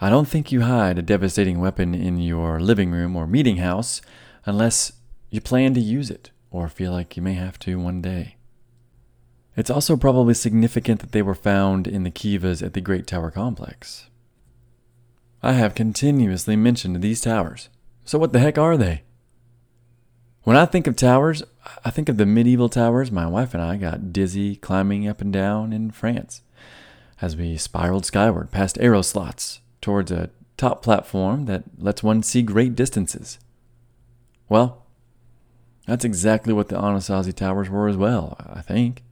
I 0.00 0.10
don't 0.10 0.28
think 0.28 0.50
you 0.50 0.62
hide 0.62 0.98
a 0.98 1.02
devastating 1.02 1.60
weapon 1.60 1.94
in 1.94 2.18
your 2.18 2.60
living 2.60 2.90
room 2.90 3.14
or 3.16 3.26
meeting 3.26 3.58
house 3.58 4.02
unless 4.44 4.92
you 5.30 5.40
plan 5.40 5.74
to 5.74 5.80
use 5.80 6.10
it 6.10 6.30
or 6.50 6.68
feel 6.68 6.92
like 6.92 7.16
you 7.16 7.22
may 7.22 7.34
have 7.34 7.58
to 7.60 7.78
one 7.78 8.00
day. 8.02 8.36
It's 9.56 9.70
also 9.70 9.96
probably 9.96 10.34
significant 10.34 11.00
that 11.00 11.12
they 11.12 11.22
were 11.22 11.34
found 11.34 11.86
in 11.86 12.02
the 12.02 12.10
kivas 12.10 12.62
at 12.64 12.74
the 12.74 12.80
Great 12.80 13.06
Tower 13.06 13.30
Complex. 13.30 14.08
I 15.42 15.52
have 15.52 15.74
continuously 15.74 16.56
mentioned 16.56 17.00
these 17.00 17.20
towers, 17.20 17.68
so 18.04 18.18
what 18.18 18.32
the 18.32 18.40
heck 18.40 18.58
are 18.58 18.76
they? 18.76 19.02
When 20.44 20.58
I 20.58 20.66
think 20.66 20.86
of 20.86 20.94
towers, 20.94 21.42
I 21.86 21.90
think 21.90 22.10
of 22.10 22.18
the 22.18 22.26
medieval 22.26 22.68
towers 22.68 23.10
my 23.10 23.26
wife 23.26 23.54
and 23.54 23.62
I 23.62 23.78
got 23.78 24.12
dizzy 24.12 24.56
climbing 24.56 25.08
up 25.08 25.22
and 25.22 25.32
down 25.32 25.72
in 25.72 25.90
France 25.90 26.42
as 27.22 27.34
we 27.34 27.56
spiraled 27.56 28.04
skyward 28.04 28.50
past 28.50 28.76
arrow 28.78 29.00
slots 29.00 29.60
towards 29.80 30.12
a 30.12 30.28
top 30.58 30.82
platform 30.82 31.46
that 31.46 31.64
lets 31.78 32.02
one 32.02 32.22
see 32.22 32.42
great 32.42 32.74
distances. 32.74 33.38
Well, 34.50 34.84
that's 35.86 36.04
exactly 36.04 36.52
what 36.52 36.68
the 36.68 36.76
Anasazi 36.76 37.34
Towers 37.34 37.70
were 37.70 37.88
as 37.88 37.96
well, 37.96 38.36
I 38.38 38.60
think. 38.60 39.02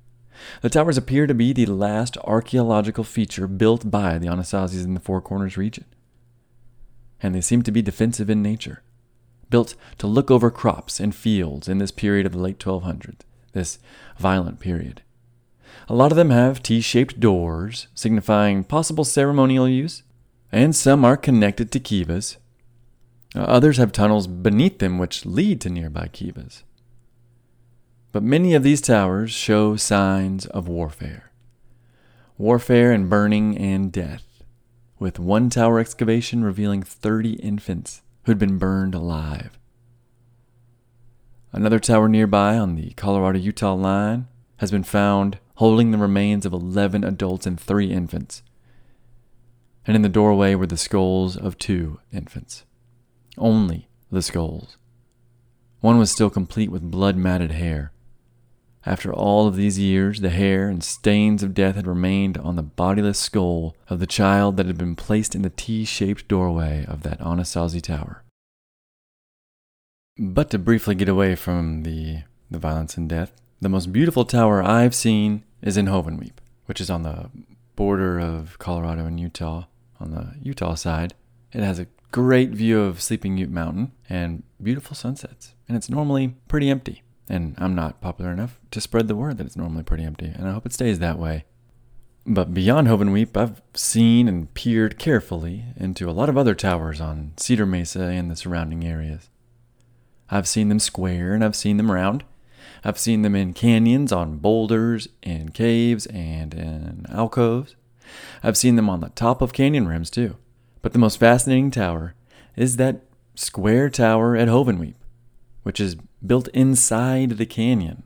The 0.61 0.68
towers 0.68 0.99
appear 0.99 1.26
to 1.26 1.35
be 1.35 1.55
the 1.55 1.64
last 1.64 2.18
archaeological 2.18 3.05
feature 3.05 3.47
built 3.47 3.91
by 3.91 4.18
the 4.18 4.26
Anasazis 4.26 4.85
in 4.85 4.93
the 4.93 5.01
Four 5.01 5.22
Corners 5.22 5.57
region. 5.57 5.87
And 7.22 7.35
they 7.35 7.41
seem 7.41 7.62
to 7.62 7.72
be 7.72 7.80
defensive 7.80 8.28
in 8.28 8.43
nature 8.43 8.83
built 9.53 9.76
to 9.98 10.09
look 10.09 10.32
over 10.32 10.50
crops 10.50 10.98
and 10.98 11.14
fields 11.14 11.68
in 11.68 11.78
this 11.78 11.92
period 11.92 12.26
of 12.26 12.32
the 12.32 12.40
late 12.40 12.59
1200s, 12.59 13.20
this 13.53 13.78
violent 14.18 14.59
period. 14.59 15.03
A 15.88 15.94
lot 15.94 16.11
of 16.11 16.16
them 16.16 16.30
have 16.30 16.62
T 16.62 16.80
shaped 16.80 17.20
doors, 17.20 17.86
signifying 17.94 18.64
possible 18.64 19.05
ceremonial 19.05 19.68
use, 19.68 20.03
and 20.50 20.74
some 20.74 21.05
are 21.05 21.16
connected 21.16 21.70
to 21.70 21.80
kivas. 21.80 22.36
Uh, 23.34 23.40
others 23.40 23.76
have 23.76 23.92
tunnels 23.92 24.26
beneath 24.26 24.78
them 24.78 24.98
which 24.98 25.24
lead 25.24 25.61
to 25.61 25.70
nearby 25.70 26.09
kivas. 26.12 26.62
But 28.11 28.22
many 28.22 28.55
of 28.55 28.62
these 28.62 28.80
towers 28.80 29.30
show 29.30 29.76
signs 29.76 30.46
of 30.46 30.66
warfare 30.66 31.28
warfare 32.38 32.90
and 32.90 33.09
burning 33.09 33.57
and 33.57 33.92
death, 33.92 34.42
with 34.98 35.18
one 35.18 35.48
tower 35.48 35.78
excavation 35.78 36.42
revealing 36.42 36.82
30 36.82 37.34
infants 37.34 38.01
who'd 38.25 38.39
been 38.39 38.59
burned 38.59 38.95
alive. 38.95 39.59
Another 41.53 41.79
tower 41.79 42.09
nearby 42.09 42.57
on 42.57 42.77
the 42.77 42.91
Colorado 42.95 43.39
Utah 43.39 43.75
line 43.75 44.27
has 44.57 44.70
been 44.70 44.85
found 44.85 45.39
holding 45.57 45.91
the 45.91 45.99
remains 45.99 46.47
of 46.47 46.53
11 46.53 47.05
adults 47.05 47.47
and 47.47 47.61
three 47.61 47.91
infants. 47.91 48.43
And 49.87 49.95
in 49.95 50.03
the 50.03 50.09
doorway 50.09 50.55
were 50.55 50.66
the 50.66 50.77
skulls 50.77 51.37
of 51.37 51.59
two 51.59 52.01
infants. 52.12 52.64
Only 53.37 53.89
the 54.11 54.23
skulls. 54.23 54.77
One 55.81 55.99
was 55.99 56.11
still 56.11 56.31
complete 56.31 56.70
with 56.70 56.91
blood 56.91 57.16
matted 57.16 57.51
hair. 57.51 57.91
After 58.85 59.12
all 59.12 59.47
of 59.47 59.55
these 59.55 59.78
years, 59.78 60.20
the 60.20 60.30
hair 60.30 60.68
and 60.68 60.83
stains 60.83 61.43
of 61.43 61.55
death 61.55 61.76
had 61.76 61.87
remained 61.87 62.37
on 62.39 62.57
the 62.57 62.62
bodiless 62.62 63.18
skull 63.18 63.76
of 63.89 64.01
the 64.01 64.07
child 64.07 64.57
that 64.57 64.66
had 64.66 64.76
been 64.76 64.97
placed 64.97 65.35
in 65.35 65.43
the 65.43 65.51
T 65.51 65.85
shaped 65.85 66.26
doorway 66.26 66.85
of 66.89 67.03
that 67.03 67.20
Anasazi 67.20 67.80
tower. 67.80 68.24
But 70.18 70.51
to 70.51 70.59
briefly 70.59 70.95
get 70.95 71.09
away 71.09 71.37
from 71.37 71.85
the, 71.85 72.22
the 72.51 72.59
violence 72.59 72.97
and 72.97 73.09
death, 73.09 73.33
the 73.61 73.68
most 73.68 73.93
beautiful 73.93 74.24
tower 74.24 74.62
I've 74.62 74.95
seen 74.95 75.45
is 75.62 75.76
in 75.76 75.87
Hovenweep, 75.87 76.39
which 76.66 76.80
is 76.80 76.91
on 76.91 77.03
the 77.03 77.30
border 77.76 78.18
of 78.18 78.59
Colorado 78.59 79.07
and 79.07 79.18
Utah, 79.18 79.64
on 80.01 80.11
the 80.11 80.35
Utah 80.43 80.74
side. 80.74 81.14
It 81.53 81.62
has 81.62 81.78
a 81.78 81.87
great 82.11 82.51
view 82.51 82.80
of 82.80 83.01
Sleeping 83.01 83.39
Ute 83.39 83.51
Mountain 83.51 83.93
and 84.09 84.43
beautiful 84.61 84.97
sunsets, 84.97 85.55
and 85.68 85.76
it's 85.76 85.89
normally 85.89 86.35
pretty 86.49 86.68
empty. 86.68 87.03
And 87.33 87.55
I'm 87.57 87.74
not 87.74 88.03
popular 88.03 88.30
enough 88.30 88.61
to 88.72 88.80
spread 88.80 89.09
the 89.09 89.16
word 89.16 89.39
that 89.39 89.47
it's 89.47 89.57
normally 89.57 89.83
pretty 89.83 90.05
empty, 90.05 90.26
and 90.26 90.47
I 90.47 90.53
hope 90.53 90.66
it 90.66 90.74
stays 90.74 90.99
that 90.99 91.18
way. 91.18 91.47
But 92.26 92.53
beyond 92.53 92.89
Hovenweep, 92.89 93.35
I've 93.39 93.62
seen 93.72 94.28
and 94.28 94.53
peered 94.53 94.99
carefully 94.99 95.64
into 95.78 96.11
a 96.11 96.12
lot 96.12 96.28
of 96.28 96.37
other 96.37 96.55
towers 96.55 97.01
on 97.01 97.33
Cedar 97.39 97.64
Mesa 97.64 98.03
and 98.03 98.30
the 98.30 98.37
surrounding 98.37 98.85
areas. 98.85 99.30
I've 100.28 100.47
seen 100.47 100.68
them 100.68 100.78
square 100.78 101.33
and 101.33 101.43
I've 101.43 101.57
seen 101.57 101.78
them 101.78 101.91
round. 101.91 102.22
I've 102.85 102.99
seen 102.99 103.22
them 103.22 103.35
in 103.35 103.55
canyons, 103.55 104.12
on 104.12 104.37
boulders, 104.37 105.09
in 105.22 105.53
caves, 105.53 106.05
and 106.09 106.53
in 106.53 107.07
alcoves. 107.09 107.76
I've 108.43 108.59
seen 108.59 108.76
them 108.76 108.91
on 108.91 109.01
the 109.01 109.09
top 109.09 109.41
of 109.41 109.55
canyon 109.55 109.89
rims 109.89 110.11
too. 110.11 110.37
But 110.83 110.93
the 110.93 110.99
most 110.99 111.18
fascinating 111.18 111.70
tower 111.70 112.14
is 112.57 112.76
that 112.76 113.05
square 113.35 113.89
tower 113.89 114.37
at 114.37 114.49
Hovenweep, 114.49 114.97
which 115.62 115.80
is 115.80 115.97
built 116.25 116.49
inside 116.49 117.31
the 117.31 117.47
canyon, 117.47 118.05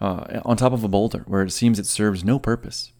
uh, 0.00 0.40
on 0.44 0.56
top 0.56 0.72
of 0.72 0.84
a 0.84 0.88
boulder, 0.88 1.24
where 1.26 1.42
it 1.42 1.50
seems 1.50 1.78
it 1.78 1.86
serves 1.86 2.24
no 2.24 2.38
purpose. 2.38 2.92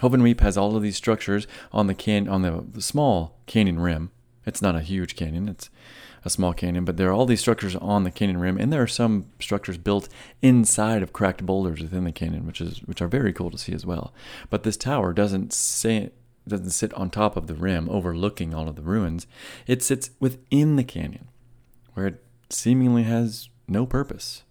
Hovenweep 0.00 0.40
has 0.40 0.56
all 0.56 0.76
of 0.76 0.82
these 0.82 0.96
structures 0.96 1.46
on 1.72 1.86
the 1.86 1.94
can 1.94 2.28
on 2.28 2.42
the, 2.42 2.64
the 2.70 2.82
small 2.82 3.38
canyon 3.46 3.80
rim. 3.80 4.10
It's 4.44 4.62
not 4.62 4.76
a 4.76 4.80
huge 4.80 5.16
canyon; 5.16 5.48
it's 5.48 5.70
a 6.24 6.30
small 6.30 6.52
canyon, 6.52 6.84
but 6.84 6.96
there 6.96 7.08
are 7.08 7.12
all 7.12 7.24
these 7.24 7.40
structures 7.40 7.76
on 7.76 8.04
the 8.04 8.10
canyon 8.10 8.38
rim, 8.38 8.58
and 8.58 8.72
there 8.72 8.82
are 8.82 8.88
some 8.88 9.26
structures 9.40 9.78
built 9.78 10.08
inside 10.42 11.02
of 11.02 11.12
cracked 11.12 11.46
boulders 11.46 11.80
within 11.80 12.04
the 12.04 12.12
canyon, 12.12 12.46
which 12.46 12.60
is 12.60 12.80
which 12.84 13.00
are 13.00 13.08
very 13.08 13.32
cool 13.32 13.50
to 13.50 13.58
see 13.58 13.72
as 13.72 13.86
well. 13.86 14.12
But 14.50 14.62
this 14.62 14.76
tower 14.76 15.12
doesn't 15.12 15.52
say 15.52 16.10
doesn't 16.46 16.70
sit 16.70 16.92
on 16.94 17.10
top 17.10 17.36
of 17.36 17.46
the 17.46 17.54
rim 17.54 17.88
overlooking 17.88 18.54
all 18.54 18.68
of 18.68 18.76
the 18.76 18.82
ruins. 18.82 19.26
It 19.66 19.82
sits 19.82 20.10
within 20.20 20.76
the 20.76 20.84
canyon, 20.84 21.28
where 21.94 22.06
it 22.06 22.24
seemingly 22.50 23.04
has 23.04 23.48
no 23.68 23.86
purpose. 23.86 24.42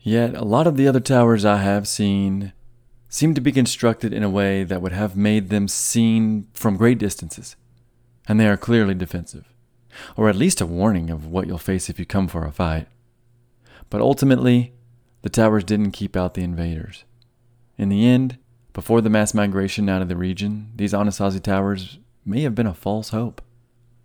Yet, 0.00 0.34
a 0.34 0.44
lot 0.44 0.66
of 0.66 0.76
the 0.76 0.86
other 0.86 1.00
towers 1.00 1.44
I 1.44 1.58
have 1.58 1.88
seen 1.88 2.52
seem 3.08 3.34
to 3.34 3.40
be 3.40 3.52
constructed 3.52 4.12
in 4.12 4.22
a 4.22 4.30
way 4.30 4.62
that 4.64 4.82
would 4.82 4.92
have 4.92 5.16
made 5.16 5.48
them 5.48 5.68
seen 5.68 6.48
from 6.54 6.76
great 6.76 6.98
distances, 6.98 7.56
and 8.28 8.38
they 8.38 8.46
are 8.46 8.56
clearly 8.56 8.94
defensive, 8.94 9.52
or 10.16 10.28
at 10.28 10.36
least 10.36 10.60
a 10.60 10.66
warning 10.66 11.10
of 11.10 11.26
what 11.26 11.46
you'll 11.46 11.58
face 11.58 11.88
if 11.88 11.98
you 11.98 12.06
come 12.06 12.28
for 12.28 12.44
a 12.44 12.52
fight. 12.52 12.86
But 13.90 14.00
ultimately, 14.00 14.74
the 15.22 15.28
towers 15.28 15.64
didn't 15.64 15.92
keep 15.92 16.16
out 16.16 16.34
the 16.34 16.44
invaders. 16.44 17.04
In 17.78 17.88
the 17.88 18.06
end, 18.06 18.38
before 18.72 19.00
the 19.00 19.10
mass 19.10 19.34
migration 19.34 19.88
out 19.88 20.02
of 20.02 20.08
the 20.08 20.16
region, 20.16 20.72
these 20.76 20.92
Anasazi 20.92 21.42
towers 21.42 21.98
may 22.24 22.42
have 22.42 22.54
been 22.54 22.66
a 22.66 22.74
false 22.74 23.10
hope, 23.10 23.40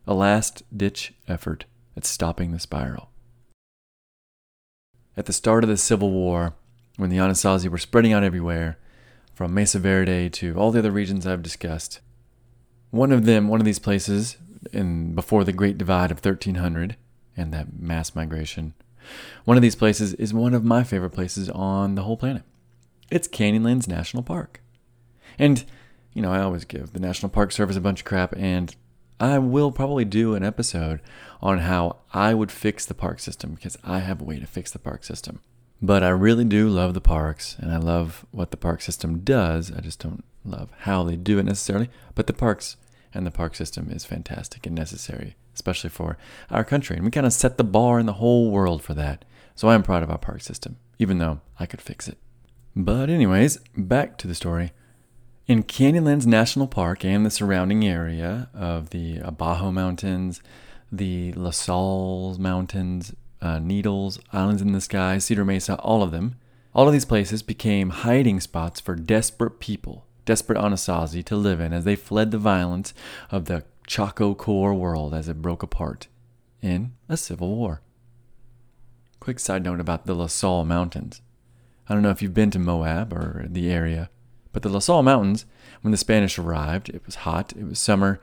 a 0.07 0.13
last 0.13 0.63
ditch 0.75 1.13
effort 1.27 1.65
at 1.95 2.05
stopping 2.05 2.51
the 2.51 2.59
spiral. 2.59 3.09
At 5.17 5.25
the 5.25 5.33
start 5.33 5.63
of 5.63 5.69
the 5.69 5.77
Civil 5.77 6.11
War, 6.11 6.55
when 6.97 7.09
the 7.09 7.17
Anasazi 7.17 7.69
were 7.69 7.77
spreading 7.77 8.13
out 8.13 8.23
everywhere, 8.23 8.77
from 9.33 9.53
Mesa 9.53 9.79
Verde 9.79 10.29
to 10.29 10.55
all 10.55 10.71
the 10.71 10.79
other 10.79 10.91
regions 10.91 11.25
I've 11.25 11.41
discussed, 11.41 11.99
one 12.91 13.11
of 13.11 13.25
them, 13.25 13.47
one 13.47 13.59
of 13.59 13.65
these 13.65 13.79
places, 13.79 14.37
in 14.71 15.15
before 15.15 15.43
the 15.43 15.53
Great 15.53 15.77
Divide 15.77 16.11
of 16.11 16.23
1300 16.23 16.95
and 17.35 17.53
that 17.53 17.79
mass 17.79 18.13
migration, 18.15 18.73
one 19.45 19.57
of 19.57 19.63
these 19.63 19.75
places 19.75 20.13
is 20.15 20.33
one 20.33 20.53
of 20.53 20.63
my 20.63 20.83
favorite 20.83 21.11
places 21.11 21.49
on 21.49 21.95
the 21.95 22.03
whole 22.03 22.17
planet. 22.17 22.43
It's 23.09 23.27
Canyonlands 23.27 23.87
National 23.87 24.23
Park. 24.23 24.61
And, 25.39 25.65
you 26.13 26.21
know, 26.21 26.31
I 26.31 26.41
always 26.41 26.65
give 26.65 26.93
the 26.93 26.99
National 26.99 27.29
Park 27.29 27.51
Service 27.51 27.75
a 27.75 27.81
bunch 27.81 28.01
of 28.01 28.05
crap, 28.05 28.33
and 28.37 28.75
I 29.21 29.37
will 29.37 29.71
probably 29.71 30.03
do 30.03 30.33
an 30.33 30.43
episode 30.43 30.99
on 31.41 31.59
how 31.59 31.97
I 32.11 32.33
would 32.33 32.51
fix 32.51 32.87
the 32.87 32.95
park 32.95 33.19
system 33.19 33.53
because 33.53 33.77
I 33.83 33.99
have 33.99 34.19
a 34.19 34.23
way 34.23 34.39
to 34.39 34.47
fix 34.47 34.71
the 34.71 34.79
park 34.79 35.03
system. 35.03 35.41
But 35.79 36.01
I 36.01 36.09
really 36.09 36.43
do 36.43 36.67
love 36.67 36.95
the 36.95 37.01
parks 37.01 37.55
and 37.59 37.71
I 37.71 37.77
love 37.77 38.25
what 38.31 38.49
the 38.49 38.57
park 38.57 38.81
system 38.81 39.19
does. 39.19 39.71
I 39.71 39.79
just 39.81 39.99
don't 39.99 40.23
love 40.43 40.69
how 40.79 41.03
they 41.03 41.17
do 41.17 41.37
it 41.37 41.43
necessarily. 41.43 41.91
But 42.15 42.25
the 42.25 42.33
parks 42.33 42.77
and 43.13 43.23
the 43.23 43.31
park 43.31 43.53
system 43.53 43.91
is 43.91 44.05
fantastic 44.05 44.65
and 44.65 44.75
necessary, 44.75 45.35
especially 45.53 45.91
for 45.91 46.17
our 46.49 46.63
country. 46.63 46.95
And 46.95 47.05
we 47.05 47.11
kind 47.11 47.27
of 47.27 47.33
set 47.33 47.59
the 47.59 47.63
bar 47.63 47.99
in 47.99 48.07
the 48.07 48.13
whole 48.13 48.49
world 48.49 48.81
for 48.81 48.95
that. 48.95 49.23
So 49.53 49.69
I'm 49.69 49.83
proud 49.83 50.01
of 50.01 50.09
our 50.09 50.17
park 50.17 50.41
system, 50.41 50.77
even 50.97 51.19
though 51.19 51.41
I 51.59 51.67
could 51.67 51.81
fix 51.81 52.07
it. 52.07 52.17
But, 52.75 53.11
anyways, 53.11 53.59
back 53.77 54.17
to 54.17 54.27
the 54.27 54.33
story. 54.33 54.71
In 55.47 55.63
Canyonlands 55.63 56.27
National 56.27 56.67
Park 56.67 57.03
and 57.03 57.25
the 57.25 57.31
surrounding 57.31 57.83
area 57.83 58.49
of 58.53 58.91
the 58.91 59.17
Abajo 59.17 59.71
Mountains, 59.71 60.39
the 60.91 61.33
La 61.33 61.49
Sal 61.49 62.37
Mountains, 62.39 63.15
uh, 63.41 63.57
Needles, 63.57 64.19
Islands 64.31 64.61
in 64.61 64.71
the 64.71 64.79
Sky, 64.79 65.17
Cedar 65.17 65.43
Mesa, 65.43 65.75
all 65.77 66.03
of 66.03 66.11
them, 66.11 66.35
all 66.75 66.85
of 66.85 66.93
these 66.93 67.05
places 67.05 67.41
became 67.41 67.89
hiding 67.89 68.39
spots 68.39 68.79
for 68.79 68.93
desperate 68.95 69.59
people, 69.59 70.05
desperate 70.25 70.59
Anasazi 70.59 71.25
to 71.25 71.35
live 71.35 71.59
in 71.59 71.73
as 71.73 71.85
they 71.85 71.95
fled 71.95 72.29
the 72.29 72.37
violence 72.37 72.93
of 73.31 73.45
the 73.45 73.63
Chaco 73.87 74.35
core 74.35 74.75
world 74.75 75.13
as 75.13 75.27
it 75.27 75.41
broke 75.41 75.63
apart 75.63 76.07
in 76.61 76.93
a 77.09 77.17
civil 77.17 77.55
war. 77.55 77.81
Quick 79.19 79.39
side 79.39 79.63
note 79.63 79.79
about 79.79 80.05
the 80.05 80.13
La 80.13 80.27
Sal 80.27 80.63
Mountains. 80.65 81.21
I 81.89 81.95
don't 81.95 82.03
know 82.03 82.11
if 82.11 82.21
you've 82.21 82.33
been 82.33 82.51
to 82.51 82.59
Moab 82.59 83.11
or 83.11 83.47
the 83.49 83.71
area 83.71 84.11
but 84.51 84.61
the 84.61 84.69
La 84.69 84.79
Sal 84.79 85.03
Mountains, 85.03 85.45
when 85.81 85.91
the 85.91 85.97
Spanish 85.97 86.37
arrived, 86.37 86.89
it 86.89 87.05
was 87.05 87.15
hot, 87.15 87.53
it 87.57 87.65
was 87.65 87.79
summer, 87.79 88.19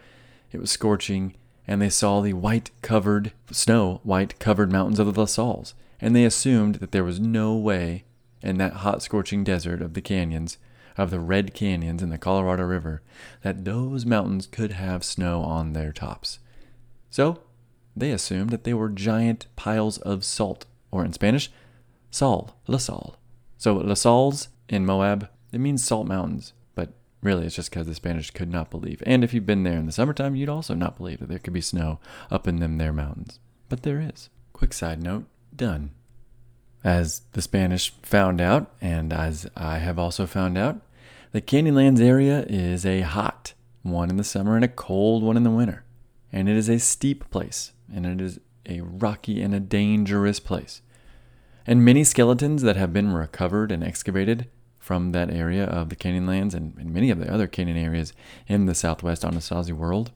it 0.52 0.60
was 0.60 0.70
scorching, 0.70 1.34
and 1.66 1.82
they 1.82 1.90
saw 1.90 2.20
the 2.20 2.32
white 2.32 2.70
covered, 2.82 3.32
snow 3.50 4.00
white 4.02 4.38
covered 4.38 4.72
mountains 4.72 4.98
of 4.98 5.12
the 5.12 5.20
La 5.20 5.26
Sals, 5.26 5.74
and 6.00 6.14
they 6.14 6.24
assumed 6.24 6.76
that 6.76 6.92
there 6.92 7.04
was 7.04 7.20
no 7.20 7.56
way 7.56 8.04
in 8.42 8.58
that 8.58 8.74
hot, 8.74 9.02
scorching 9.02 9.44
desert 9.44 9.82
of 9.82 9.94
the 9.94 10.00
canyons, 10.00 10.58
of 10.96 11.10
the 11.10 11.20
red 11.20 11.54
canyons 11.54 12.02
in 12.02 12.10
the 12.10 12.18
Colorado 12.18 12.64
River, 12.64 13.02
that 13.42 13.64
those 13.64 14.06
mountains 14.06 14.46
could 14.46 14.72
have 14.72 15.04
snow 15.04 15.42
on 15.42 15.72
their 15.72 15.92
tops. 15.92 16.38
So 17.10 17.40
they 17.96 18.10
assumed 18.10 18.50
that 18.50 18.64
they 18.64 18.74
were 18.74 18.88
giant 18.88 19.46
piles 19.56 19.98
of 19.98 20.24
salt, 20.24 20.66
or 20.90 21.04
in 21.04 21.12
Spanish, 21.12 21.50
sal, 22.10 22.56
La 22.66 22.78
Sal. 22.78 23.16
So 23.58 23.74
La 23.74 23.94
Sals 23.94 24.48
in 24.68 24.86
Moab 24.86 25.28
it 25.52 25.60
means 25.60 25.84
salt 25.84 26.06
mountains, 26.06 26.52
but 26.74 26.92
really 27.22 27.46
it's 27.46 27.56
just 27.56 27.70
because 27.70 27.86
the 27.86 27.94
Spanish 27.94 28.30
could 28.30 28.50
not 28.50 28.70
believe. 28.70 29.02
And 29.06 29.24
if 29.24 29.32
you've 29.32 29.46
been 29.46 29.64
there 29.64 29.78
in 29.78 29.86
the 29.86 29.92
summertime, 29.92 30.36
you'd 30.36 30.48
also 30.48 30.74
not 30.74 30.96
believe 30.96 31.20
that 31.20 31.28
there 31.28 31.38
could 31.38 31.52
be 31.52 31.60
snow 31.60 32.00
up 32.30 32.46
in 32.46 32.60
them 32.60 32.78
there 32.78 32.92
mountains. 32.92 33.38
But 33.68 33.82
there 33.82 34.00
is. 34.00 34.28
Quick 34.52 34.72
side 34.72 35.02
note 35.02 35.26
done. 35.54 35.92
As 36.84 37.22
the 37.32 37.42
Spanish 37.42 37.92
found 38.02 38.40
out, 38.40 38.70
and 38.80 39.12
as 39.12 39.48
I 39.56 39.78
have 39.78 39.98
also 39.98 40.26
found 40.26 40.56
out, 40.56 40.80
the 41.32 41.42
Canyonlands 41.42 42.00
area 42.00 42.44
is 42.48 42.86
a 42.86 43.02
hot 43.02 43.52
one 43.82 44.10
in 44.10 44.16
the 44.16 44.24
summer 44.24 44.54
and 44.54 44.64
a 44.64 44.68
cold 44.68 45.22
one 45.22 45.36
in 45.36 45.42
the 45.42 45.50
winter. 45.50 45.84
And 46.32 46.48
it 46.48 46.56
is 46.56 46.68
a 46.68 46.78
steep 46.78 47.28
place, 47.30 47.72
and 47.92 48.06
it 48.06 48.20
is 48.20 48.38
a 48.66 48.80
rocky 48.80 49.42
and 49.42 49.54
a 49.54 49.60
dangerous 49.60 50.40
place. 50.40 50.82
And 51.66 51.84
many 51.84 52.04
skeletons 52.04 52.62
that 52.62 52.76
have 52.76 52.92
been 52.92 53.12
recovered 53.12 53.72
and 53.72 53.82
excavated 53.82 54.48
from 54.88 55.12
that 55.12 55.30
area 55.30 55.64
of 55.64 55.90
the 55.90 55.96
Canyonlands 55.96 56.54
and, 56.54 56.74
and 56.78 56.94
many 56.94 57.10
of 57.10 57.18
the 57.18 57.30
other 57.30 57.46
canyon 57.46 57.76
areas 57.76 58.14
in 58.46 58.64
the 58.64 58.74
southwest 58.74 59.22
Anasazi 59.22 59.70
world. 59.70 60.12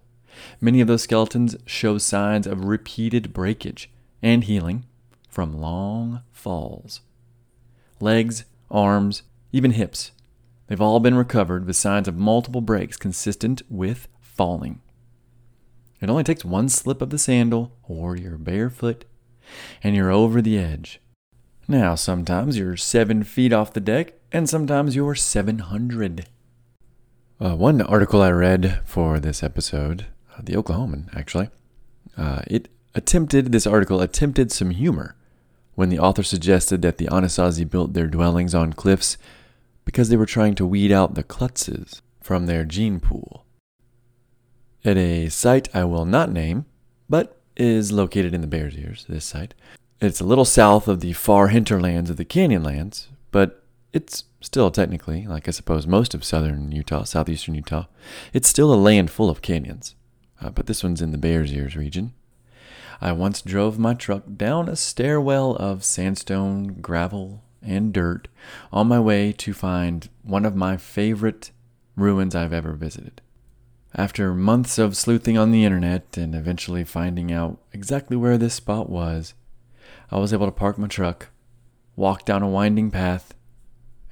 Many 0.63 0.81
of 0.81 0.89
those 0.89 1.03
skeletons 1.03 1.55
show 1.67 1.99
signs 1.99 2.47
of 2.47 2.65
repeated 2.65 3.35
breakage 3.35 3.91
and 4.23 4.45
healing 4.45 4.87
from 5.29 5.61
long 5.61 6.23
falls. 6.33 7.03
Legs, 8.01 8.47
arms, 8.71 9.25
even 9.53 9.73
hips, 9.73 10.13
they've 10.69 10.81
all 10.81 11.01
been 11.01 11.17
recovered 11.17 11.67
with 11.67 11.77
signs 11.77 12.09
of 12.09 12.17
multiple 12.17 12.63
breaks 12.63 12.97
consistent 12.97 13.61
with 13.69 14.09
falling. 14.23 14.81
It 16.01 16.09
only 16.09 16.25
takes 16.25 16.47
one 16.47 16.71
slip 16.71 17.03
of 17.03 17.11
the 17.11 17.19
sandal 17.19 17.77
or 17.83 18.17
your 18.17 18.39
bare 18.39 18.71
foot, 18.71 19.05
and 19.83 19.95
you're 19.95 20.11
over 20.11 20.41
the 20.41 20.59
edge. 20.59 20.99
Now, 21.69 21.95
sometimes 21.95 22.57
you're 22.57 22.79
seven 22.79 23.23
feet 23.23 23.53
off 23.53 23.75
the 23.75 23.79
deck, 23.79 24.15
and 24.33 24.49
sometimes 24.49 24.97
you're 24.97 25.15
700. 25.15 26.27
Uh, 27.39 27.55
one 27.55 27.83
article 27.83 28.23
I 28.23 28.31
read 28.31 28.81
for 28.85 29.21
this 29.21 29.43
episode, 29.43 30.07
uh, 30.35 30.41
the 30.43 30.55
Oklahoman 30.55 31.15
actually, 31.15 31.51
uh, 32.17 32.41
it 32.47 32.69
attempted, 32.95 33.53
this 33.53 33.67
article 33.67 34.01
attempted 34.01 34.51
some 34.51 34.71
humor 34.71 35.17
when 35.75 35.91
the 35.91 35.99
author 35.99 36.23
suggested 36.23 36.83
that 36.83 36.99
the 36.99 37.07
Anasazi 37.07 37.69
built 37.69 37.93
their 37.93 38.07
dwellings 38.07 38.55
on 38.55 38.73
cliffs 38.73 39.19
because 39.85 40.09
they 40.09 40.17
were 40.17 40.27
trying 40.27 40.55
to 40.55 40.67
weed 40.67 40.93
out 40.93 41.15
the 41.15 41.25
klutzes 41.25 42.01
from 42.21 42.47
their 42.47 42.65
gene 42.65 43.01
pool. 43.01 43.45
At 44.85 44.97
a 44.97 45.29
site 45.29 45.75
I 45.75 45.85
will 45.85 46.05
not 46.05 46.31
name, 46.31 46.67
but 47.09 47.41
is 47.57 47.93
located 47.93 48.35
in 48.35 48.41
the 48.41 48.47
Bears 48.47 48.77
Ears, 48.77 49.05
this 49.09 49.25
site, 49.25 49.55
it's 50.01 50.21
a 50.21 50.25
little 50.25 50.45
south 50.45 50.89
of 50.89 51.01
the 51.01 51.13
far 51.13 51.49
hinterlands 51.49 52.11
of 52.11 52.17
the 52.17 52.25
Canyonlands, 52.25 53.07
but 53.31 53.62
it's 53.93 54.25
still 54.41 54.71
technically, 54.71 55.27
like 55.27 55.49
I 55.49 55.51
suppose 55.51 55.87
most 55.87 56.15
of 56.15 56.25
southern 56.25 56.73
Utah, 56.73 57.05
southeastern 57.05 57.55
Utah, 57.55 57.87
it's 58.33 58.49
still 58.49 58.73
a 58.73 58.77
land 58.77 59.11
full 59.11 59.31
of 59.31 59.43
canyons. 59.43 59.95
Uh, 60.41 60.51
but 60.51 60.67
this 60.67 60.83
one's 60.83 61.03
in 61.03 61.13
the 61.13 61.19
Bears 61.19 61.53
Ears 61.53 61.77
region. 61.77 62.13
I 63.01 63.13
once 63.13 63.43
drove 63.43 63.79
my 63.79 63.95
truck 63.95 64.23
down 64.37 64.69
a 64.69 64.77
stairwell 64.77 65.57
of 65.57 65.85
sandstone, 65.85 66.81
gravel, 66.81 67.43
and 67.61 67.93
dirt 67.93 68.29
on 68.73 68.89
my 68.89 68.99
way 68.99 69.33
to 69.33 69.53
find 69.53 70.09
one 70.23 70.45
of 70.45 70.57
my 70.57 70.77
favorite 70.77 71.51
ruins 71.97 72.35
I've 72.35 72.53
ever 72.53 72.73
visited. 72.73 73.21
After 73.95 74.35
months 74.35 74.79
of 74.79 74.97
sleuthing 74.97 75.37
on 75.37 75.51
the 75.51 75.65
internet 75.65 76.17
and 76.17 76.35
eventually 76.35 76.83
finding 76.83 77.31
out 77.31 77.59
exactly 77.73 78.17
where 78.17 78.39
this 78.39 78.55
spot 78.55 78.89
was, 78.89 79.35
I 80.11 80.19
was 80.19 80.33
able 80.33 80.47
to 80.47 80.53
park 80.53 80.79
my 80.79 80.87
truck, 80.87 81.29
walk 81.95 82.25
down 82.25 82.43
a 82.43 82.49
winding 82.49 82.91
path, 82.91 83.35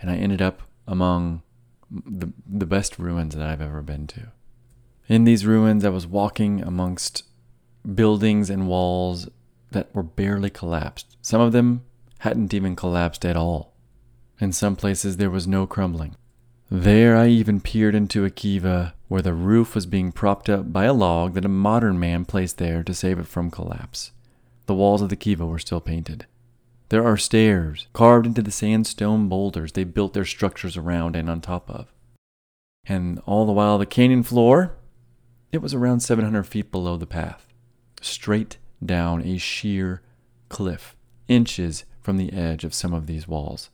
and 0.00 0.10
I 0.10 0.16
ended 0.16 0.40
up 0.40 0.62
among 0.86 1.42
the, 1.90 2.32
the 2.46 2.66
best 2.66 2.98
ruins 2.98 3.34
that 3.34 3.46
I've 3.46 3.60
ever 3.60 3.82
been 3.82 4.06
to. 4.08 4.28
In 5.08 5.24
these 5.24 5.46
ruins, 5.46 5.84
I 5.84 5.88
was 5.88 6.06
walking 6.06 6.62
amongst 6.62 7.24
buildings 7.94 8.50
and 8.50 8.68
walls 8.68 9.28
that 9.72 9.94
were 9.94 10.02
barely 10.02 10.50
collapsed. 10.50 11.16
Some 11.22 11.40
of 11.40 11.52
them 11.52 11.84
hadn't 12.20 12.54
even 12.54 12.76
collapsed 12.76 13.24
at 13.24 13.36
all. 13.36 13.74
In 14.40 14.52
some 14.52 14.76
places, 14.76 15.16
there 15.16 15.30
was 15.30 15.46
no 15.46 15.66
crumbling. 15.66 16.16
There, 16.70 17.16
I 17.16 17.26
even 17.28 17.60
peered 17.60 17.94
into 17.94 18.24
a 18.24 18.30
kiva 18.30 18.94
where 19.08 19.22
the 19.22 19.34
roof 19.34 19.74
was 19.74 19.86
being 19.86 20.12
propped 20.12 20.48
up 20.48 20.72
by 20.72 20.84
a 20.84 20.92
log 20.92 21.34
that 21.34 21.44
a 21.44 21.48
modern 21.48 21.98
man 21.98 22.24
placed 22.24 22.58
there 22.58 22.84
to 22.84 22.94
save 22.94 23.18
it 23.18 23.26
from 23.26 23.50
collapse. 23.50 24.12
The 24.66 24.74
walls 24.74 25.02
of 25.02 25.08
the 25.08 25.16
kiva 25.16 25.44
were 25.44 25.58
still 25.58 25.80
painted. 25.80 26.26
There 26.90 27.06
are 27.06 27.16
stairs 27.16 27.86
carved 27.92 28.26
into 28.26 28.42
the 28.42 28.50
sandstone 28.50 29.28
boulders 29.28 29.72
they 29.72 29.84
built 29.84 30.12
their 30.12 30.24
structures 30.24 30.76
around 30.76 31.16
and 31.16 31.30
on 31.30 31.40
top 31.40 31.70
of. 31.70 31.92
And 32.84 33.20
all 33.26 33.46
the 33.46 33.52
while, 33.52 33.78
the 33.78 33.86
canyon 33.86 34.22
floor, 34.22 34.76
it 35.52 35.62
was 35.62 35.72
around 35.72 36.00
700 36.00 36.44
feet 36.44 36.70
below 36.70 36.96
the 36.96 37.06
path, 37.06 37.46
straight 38.00 38.58
down 38.84 39.22
a 39.22 39.38
sheer 39.38 40.02
cliff, 40.48 40.96
inches 41.28 41.84
from 42.00 42.16
the 42.16 42.32
edge 42.32 42.64
of 42.64 42.74
some 42.74 42.92
of 42.92 43.06
these 43.06 43.28
walls. 43.28 43.70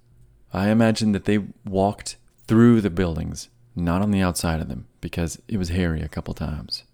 I 0.53 0.69
imagine 0.69 1.13
that 1.13 1.25
they 1.25 1.47
walked 1.65 2.17
through 2.47 2.81
the 2.81 2.91
buildings, 2.91 3.49
not 3.75 4.03
on 4.03 4.11
the 4.11 4.21
outside 4.21 4.61
of 4.61 4.69
them, 4.69 4.87
because 5.01 5.41
it 5.49 5.57
was 5.57 5.71
hairy 5.71 6.03
a 6.03 6.09
couple 6.09 6.35
times. 6.35 6.85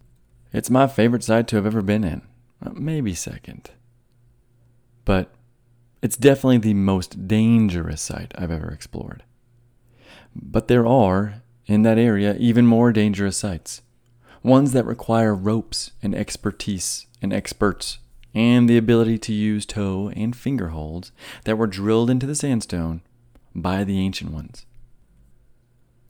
It's 0.52 0.70
my 0.70 0.86
favorite 0.86 1.24
site 1.24 1.48
to 1.48 1.56
have 1.56 1.66
ever 1.66 1.82
been 1.82 2.04
in, 2.04 2.22
maybe 2.74 3.14
second 3.14 3.70
but 5.04 5.34
it's 6.02 6.16
definitely 6.16 6.58
the 6.58 6.74
most 6.74 7.28
dangerous 7.28 8.02
site 8.02 8.34
I've 8.36 8.50
ever 8.50 8.70
explored. 8.70 9.22
But 10.34 10.66
there 10.68 10.86
are, 10.86 11.42
in 11.66 11.82
that 11.82 11.98
area, 11.98 12.34
even 12.38 12.66
more 12.66 12.92
dangerous 12.92 13.36
sites. 13.36 13.82
Ones 14.42 14.72
that 14.72 14.84
require 14.84 15.34
ropes 15.34 15.92
and 16.02 16.14
expertise 16.14 17.06
and 17.22 17.32
experts, 17.32 17.98
and 18.34 18.68
the 18.68 18.76
ability 18.76 19.18
to 19.18 19.32
use 19.32 19.64
toe 19.64 20.10
and 20.16 20.34
finger 20.34 20.68
holds 20.68 21.12
that 21.44 21.56
were 21.56 21.68
drilled 21.68 22.10
into 22.10 22.26
the 22.26 22.34
sandstone 22.34 23.02
by 23.54 23.84
the 23.84 24.00
ancient 24.00 24.32
ones. 24.32 24.66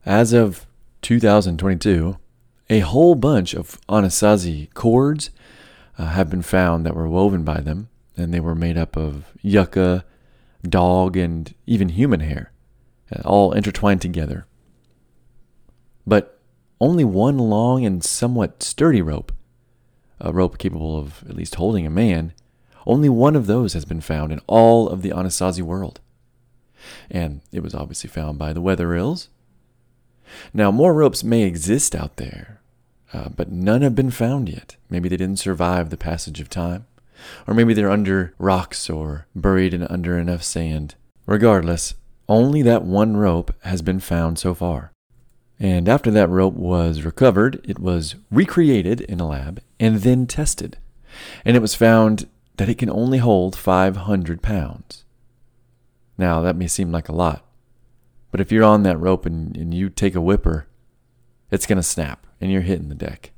As 0.06 0.32
of 0.32 0.66
2022, 1.02 2.16
a 2.70 2.80
whole 2.80 3.14
bunch 3.14 3.54
of 3.54 3.78
Anasazi 3.88 4.72
cords 4.72 5.30
uh, 5.98 6.06
have 6.06 6.30
been 6.30 6.42
found 6.42 6.86
that 6.86 6.96
were 6.96 7.08
woven 7.08 7.44
by 7.44 7.60
them, 7.60 7.88
and 8.16 8.32
they 8.32 8.40
were 8.40 8.54
made 8.54 8.76
up 8.76 8.96
of 8.96 9.32
yucca, 9.40 10.04
dog, 10.62 11.16
and 11.16 11.54
even 11.66 11.90
human 11.90 12.20
hair, 12.20 12.52
uh, 13.14 13.22
all 13.24 13.52
intertwined 13.52 14.00
together. 14.00 14.46
But 16.06 16.40
only 16.80 17.04
one 17.04 17.38
long 17.38 17.84
and 17.84 18.02
somewhat 18.02 18.62
sturdy 18.62 19.02
rope, 19.02 19.32
a 20.20 20.32
rope 20.32 20.58
capable 20.58 20.98
of 20.98 21.24
at 21.28 21.36
least 21.36 21.56
holding 21.56 21.86
a 21.86 21.90
man, 21.90 22.32
only 22.86 23.08
one 23.08 23.36
of 23.36 23.46
those 23.46 23.72
has 23.74 23.84
been 23.84 24.00
found 24.00 24.32
in 24.32 24.40
all 24.46 24.88
of 24.88 25.02
the 25.02 25.10
Anasazi 25.10 25.62
world. 25.62 26.00
And 27.10 27.40
it 27.52 27.62
was 27.62 27.74
obviously 27.74 28.10
found 28.10 28.38
by 28.38 28.52
the 28.52 28.60
Wetherills. 28.60 29.28
Now, 30.52 30.70
more 30.70 30.94
ropes 30.94 31.22
may 31.22 31.42
exist 31.42 31.94
out 31.94 32.16
there, 32.16 32.60
uh, 33.12 33.28
but 33.28 33.52
none 33.52 33.82
have 33.82 33.94
been 33.94 34.10
found 34.10 34.48
yet. 34.48 34.76
Maybe 34.90 35.08
they 35.08 35.16
didn't 35.16 35.38
survive 35.38 35.90
the 35.90 35.96
passage 35.96 36.40
of 36.40 36.48
time, 36.48 36.86
or 37.46 37.54
maybe 37.54 37.74
they're 37.74 37.90
under 37.90 38.34
rocks 38.38 38.88
or 38.90 39.26
buried 39.34 39.74
in 39.74 39.82
under 39.84 40.18
enough 40.18 40.42
sand. 40.42 40.94
Regardless, 41.26 41.94
only 42.28 42.62
that 42.62 42.84
one 42.84 43.16
rope 43.16 43.54
has 43.62 43.82
been 43.82 44.00
found 44.00 44.38
so 44.38 44.54
far. 44.54 44.92
And 45.58 45.88
after 45.88 46.10
that 46.10 46.28
rope 46.28 46.54
was 46.54 47.02
recovered, 47.02 47.64
it 47.68 47.78
was 47.78 48.16
recreated 48.30 49.00
in 49.02 49.20
a 49.20 49.28
lab 49.28 49.60
and 49.78 49.98
then 49.98 50.26
tested. 50.26 50.78
And 51.44 51.56
it 51.56 51.60
was 51.60 51.74
found 51.74 52.28
that 52.56 52.68
it 52.68 52.78
can 52.78 52.90
only 52.90 53.18
hold 53.18 53.56
500 53.56 54.42
pounds. 54.42 55.04
Now, 56.18 56.40
that 56.42 56.56
may 56.56 56.66
seem 56.66 56.90
like 56.90 57.08
a 57.08 57.14
lot, 57.14 57.44
but 58.30 58.40
if 58.40 58.50
you're 58.50 58.64
on 58.64 58.82
that 58.82 58.98
rope 58.98 59.24
and, 59.26 59.56
and 59.56 59.72
you 59.72 59.88
take 59.88 60.14
a 60.14 60.20
whipper, 60.20 60.66
it's 61.50 61.66
going 61.66 61.76
to 61.76 61.82
snap 61.82 62.26
and 62.40 62.50
you're 62.50 62.62
hitting 62.62 62.88
the 62.88 62.94
deck. 62.94 63.30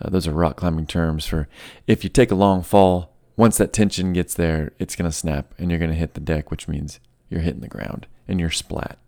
Uh, 0.00 0.10
those 0.10 0.26
are 0.26 0.32
rock 0.32 0.56
climbing 0.56 0.86
terms 0.86 1.26
for 1.26 1.48
if 1.86 2.04
you 2.04 2.10
take 2.10 2.30
a 2.30 2.36
long 2.36 2.62
fall, 2.62 3.14
once 3.36 3.56
that 3.58 3.72
tension 3.72 4.12
gets 4.12 4.34
there, 4.34 4.72
it's 4.78 4.96
going 4.96 5.08
to 5.08 5.16
snap 5.16 5.54
and 5.58 5.70
you're 5.70 5.78
going 5.78 5.90
to 5.90 5.96
hit 5.96 6.14
the 6.14 6.20
deck, 6.20 6.50
which 6.50 6.68
means 6.68 7.00
you're 7.28 7.40
hitting 7.40 7.60
the 7.60 7.68
ground 7.68 8.06
and 8.26 8.40
you're 8.40 8.50
splat. 8.50 8.98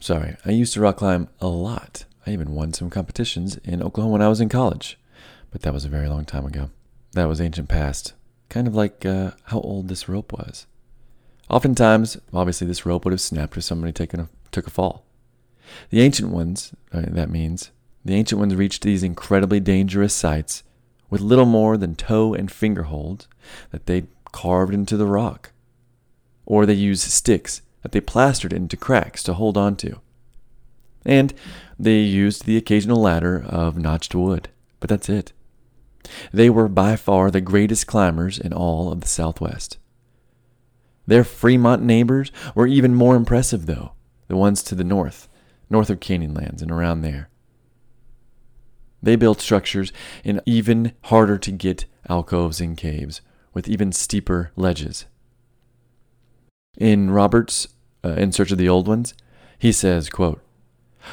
Sorry, 0.00 0.36
I 0.44 0.50
used 0.50 0.74
to 0.74 0.80
rock 0.80 0.96
climb 0.96 1.28
a 1.40 1.46
lot. 1.46 2.04
I 2.26 2.30
even 2.30 2.54
won 2.54 2.72
some 2.72 2.90
competitions 2.90 3.56
in 3.58 3.82
Oklahoma 3.82 4.12
when 4.12 4.22
I 4.22 4.28
was 4.28 4.40
in 4.40 4.48
college, 4.48 4.98
but 5.50 5.62
that 5.62 5.72
was 5.72 5.84
a 5.84 5.90
very 5.90 6.08
long 6.08 6.24
time 6.24 6.46
ago. 6.46 6.70
That 7.12 7.28
was 7.28 7.40
ancient 7.40 7.68
past, 7.68 8.14
kind 8.48 8.66
of 8.66 8.74
like 8.74 9.04
uh, 9.04 9.32
how 9.44 9.60
old 9.60 9.88
this 9.88 10.08
rope 10.08 10.32
was. 10.32 10.66
Oftentimes, 11.48 12.16
obviously, 12.32 12.66
this 12.66 12.86
rope 12.86 13.04
would 13.04 13.12
have 13.12 13.20
snapped 13.20 13.56
if 13.56 13.64
somebody 13.64 13.92
taken 13.92 14.20
a, 14.20 14.28
took 14.52 14.66
a 14.66 14.70
fall. 14.70 15.04
The 15.90 16.00
ancient 16.00 16.30
ones, 16.30 16.72
uh, 16.92 17.02
that 17.08 17.30
means, 17.30 17.70
the 18.04 18.14
ancient 18.14 18.38
ones 18.38 18.54
reached 18.54 18.82
these 18.82 19.02
incredibly 19.02 19.60
dangerous 19.60 20.14
sites 20.14 20.62
with 21.10 21.20
little 21.20 21.46
more 21.46 21.76
than 21.76 21.94
toe 21.94 22.34
and 22.34 22.50
finger 22.50 22.84
holds 22.84 23.28
that 23.70 23.86
they 23.86 24.04
carved 24.32 24.72
into 24.72 24.96
the 24.96 25.06
rock. 25.06 25.52
Or 26.46 26.64
they 26.64 26.74
used 26.74 27.02
sticks 27.02 27.62
that 27.82 27.92
they 27.92 28.00
plastered 28.00 28.52
into 28.52 28.76
cracks 28.76 29.22
to 29.24 29.34
hold 29.34 29.56
on 29.56 29.76
to. 29.76 30.00
And 31.04 31.32
they 31.78 31.98
used 31.98 32.44
the 32.44 32.56
occasional 32.56 33.00
ladder 33.00 33.42
of 33.46 33.78
notched 33.78 34.14
wood, 34.14 34.48
but 34.78 34.88
that's 34.88 35.08
it. 35.08 35.32
They 36.32 36.50
were 36.50 36.68
by 36.68 36.96
far 36.96 37.30
the 37.30 37.40
greatest 37.40 37.86
climbers 37.86 38.38
in 38.38 38.52
all 38.52 38.92
of 38.92 39.00
the 39.00 39.08
Southwest. 39.08 39.78
Their 41.06 41.24
Fremont 41.24 41.82
neighbors 41.82 42.30
were 42.54 42.66
even 42.66 42.94
more 42.94 43.16
impressive, 43.16 43.66
though, 43.66 43.92
the 44.28 44.36
ones 44.36 44.62
to 44.64 44.74
the 44.74 44.84
north, 44.84 45.28
north 45.68 45.90
of 45.90 46.00
Canyonlands 46.00 46.62
and 46.62 46.70
around 46.70 47.02
there. 47.02 47.28
They 49.02 49.16
built 49.16 49.40
structures 49.40 49.92
in 50.24 50.40
even 50.46 50.92
harder 51.04 51.38
to 51.38 51.50
get 51.50 51.86
alcoves 52.08 52.60
and 52.60 52.76
caves, 52.76 53.20
with 53.54 53.68
even 53.68 53.92
steeper 53.92 54.50
ledges. 54.56 55.06
In 56.78 57.10
Roberts' 57.10 57.68
uh, 58.04 58.10
In 58.10 58.32
Search 58.32 58.52
of 58.52 58.58
the 58.58 58.68
Old 58.68 58.86
Ones, 58.88 59.14
he 59.58 59.72
says, 59.72 60.08
quote, 60.08 60.42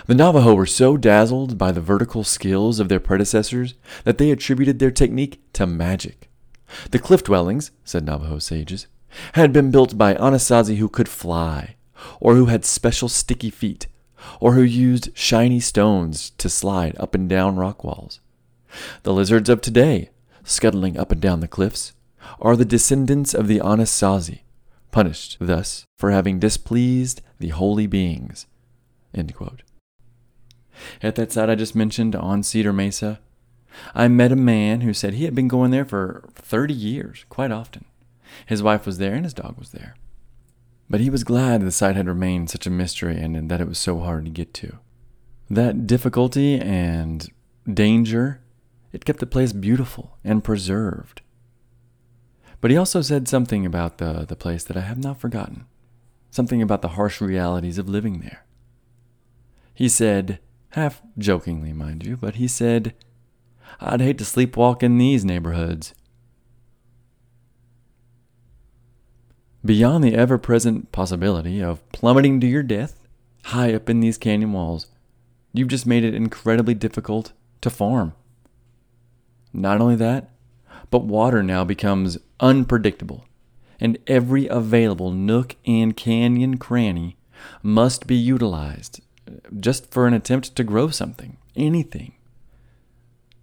The 0.05 0.15
Navajo 0.15 0.53
were 0.53 0.65
so 0.65 0.97
dazzled 0.97 1.57
by 1.57 1.71
the 1.71 1.81
vertical 1.81 2.23
skills 2.23 2.79
of 2.79 2.89
their 2.89 2.99
predecessors 2.99 3.75
that 4.03 4.17
they 4.17 4.31
attributed 4.31 4.79
their 4.79 4.91
technique 4.91 5.41
to 5.53 5.65
magic. 5.65 6.29
The 6.91 6.99
cliff 6.99 7.23
dwellings, 7.23 7.71
said 7.83 8.05
Navajo 8.05 8.39
sages, 8.39 8.87
had 9.33 9.53
been 9.53 9.71
built 9.71 9.97
by 9.97 10.13
Anasazi 10.13 10.77
who 10.77 10.89
could 10.89 11.09
fly, 11.09 11.75
or 12.19 12.35
who 12.35 12.45
had 12.45 12.65
special 12.65 13.09
sticky 13.09 13.49
feet, 13.49 13.87
or 14.39 14.53
who 14.53 14.61
used 14.61 15.15
shiny 15.17 15.59
stones 15.59 16.31
to 16.31 16.49
slide 16.49 16.95
up 16.99 17.15
and 17.15 17.29
down 17.29 17.55
rock 17.55 17.83
walls. 17.83 18.19
The 19.03 19.13
lizards 19.13 19.49
of 19.49 19.61
today, 19.61 20.09
scuttling 20.43 20.97
up 20.97 21.11
and 21.11 21.21
down 21.21 21.39
the 21.39 21.47
cliffs, 21.47 21.93
are 22.39 22.55
the 22.55 22.65
descendants 22.65 23.33
of 23.33 23.47
the 23.47 23.59
Anasazi, 23.59 24.41
punished 24.91 25.37
thus 25.39 25.85
for 25.97 26.11
having 26.11 26.39
displeased 26.39 27.21
the 27.39 27.49
holy 27.49 27.87
beings. 27.87 28.47
At 31.01 31.15
that 31.15 31.31
site 31.31 31.49
I 31.49 31.55
just 31.55 31.75
mentioned 31.75 32.15
on 32.15 32.43
Cedar 32.43 32.73
Mesa, 32.73 33.19
I 33.93 34.07
met 34.07 34.31
a 34.31 34.35
man 34.35 34.81
who 34.81 34.93
said 34.93 35.13
he 35.13 35.25
had 35.25 35.35
been 35.35 35.47
going 35.47 35.71
there 35.71 35.85
for 35.85 36.27
30 36.35 36.73
years, 36.73 37.25
quite 37.29 37.51
often. 37.51 37.85
His 38.45 38.63
wife 38.63 38.85
was 38.85 38.97
there 38.97 39.13
and 39.13 39.23
his 39.23 39.33
dog 39.33 39.57
was 39.57 39.71
there. 39.71 39.95
But 40.89 41.01
he 41.01 41.09
was 41.09 41.23
glad 41.23 41.61
the 41.61 41.71
site 41.71 41.95
had 41.95 42.07
remained 42.07 42.49
such 42.49 42.65
a 42.65 42.71
mystery 42.71 43.17
and 43.17 43.49
that 43.49 43.61
it 43.61 43.67
was 43.67 43.77
so 43.77 43.99
hard 43.99 44.25
to 44.25 44.31
get 44.31 44.53
to. 44.55 44.79
That 45.49 45.87
difficulty 45.87 46.59
and 46.59 47.29
danger, 47.71 48.41
it 48.91 49.05
kept 49.05 49.19
the 49.19 49.25
place 49.25 49.53
beautiful 49.53 50.17
and 50.23 50.43
preserved. 50.43 51.21
But 52.61 52.71
he 52.71 52.77
also 52.77 53.01
said 53.01 53.27
something 53.27 53.65
about 53.65 53.97
the, 53.97 54.25
the 54.27 54.35
place 54.35 54.63
that 54.63 54.77
I 54.77 54.81
have 54.81 54.97
not 54.97 55.19
forgotten, 55.19 55.65
something 56.31 56.61
about 56.61 56.81
the 56.81 56.89
harsh 56.89 57.21
realities 57.21 57.77
of 57.77 57.89
living 57.89 58.19
there. 58.19 58.45
He 59.73 59.89
said, 59.89 60.39
half 60.69 61.01
jokingly, 61.17 61.73
mind 61.73 62.05
you, 62.05 62.17
but 62.17 62.35
he 62.35 62.47
said, 62.47 62.95
I'd 63.79 64.01
hate 64.01 64.17
to 64.17 64.23
sleepwalk 64.23 64.81
in 64.81 64.97
these 64.97 65.23
neighborhoods. 65.23 65.93
Beyond 69.67 70.01
the 70.01 70.15
ever 70.15 70.37
present 70.37 70.93
possibility 70.93 71.61
of 71.61 71.85
plummeting 71.91 72.39
to 72.39 72.47
your 72.47 72.63
death 72.63 72.97
high 73.47 73.73
up 73.73 73.89
in 73.89 73.99
these 73.99 74.17
canyon 74.17 74.53
walls, 74.53 74.87
you've 75.51 75.67
just 75.67 75.85
made 75.85 76.05
it 76.05 76.13
incredibly 76.13 76.73
difficult 76.73 77.33
to 77.59 77.69
farm. 77.69 78.13
Not 79.51 79.81
only 79.81 79.97
that, 79.97 80.29
but 80.89 81.03
water 81.03 81.43
now 81.43 81.65
becomes 81.65 82.17
unpredictable, 82.39 83.25
and 83.77 83.97
every 84.07 84.47
available 84.47 85.11
nook 85.11 85.57
and 85.65 85.97
canyon 85.97 86.59
cranny 86.59 87.17
must 87.61 88.07
be 88.07 88.15
utilized 88.15 89.01
uh, 89.27 89.33
just 89.59 89.91
for 89.91 90.07
an 90.07 90.13
attempt 90.13 90.55
to 90.55 90.63
grow 90.63 90.87
something, 90.87 91.35
anything. 91.57 92.13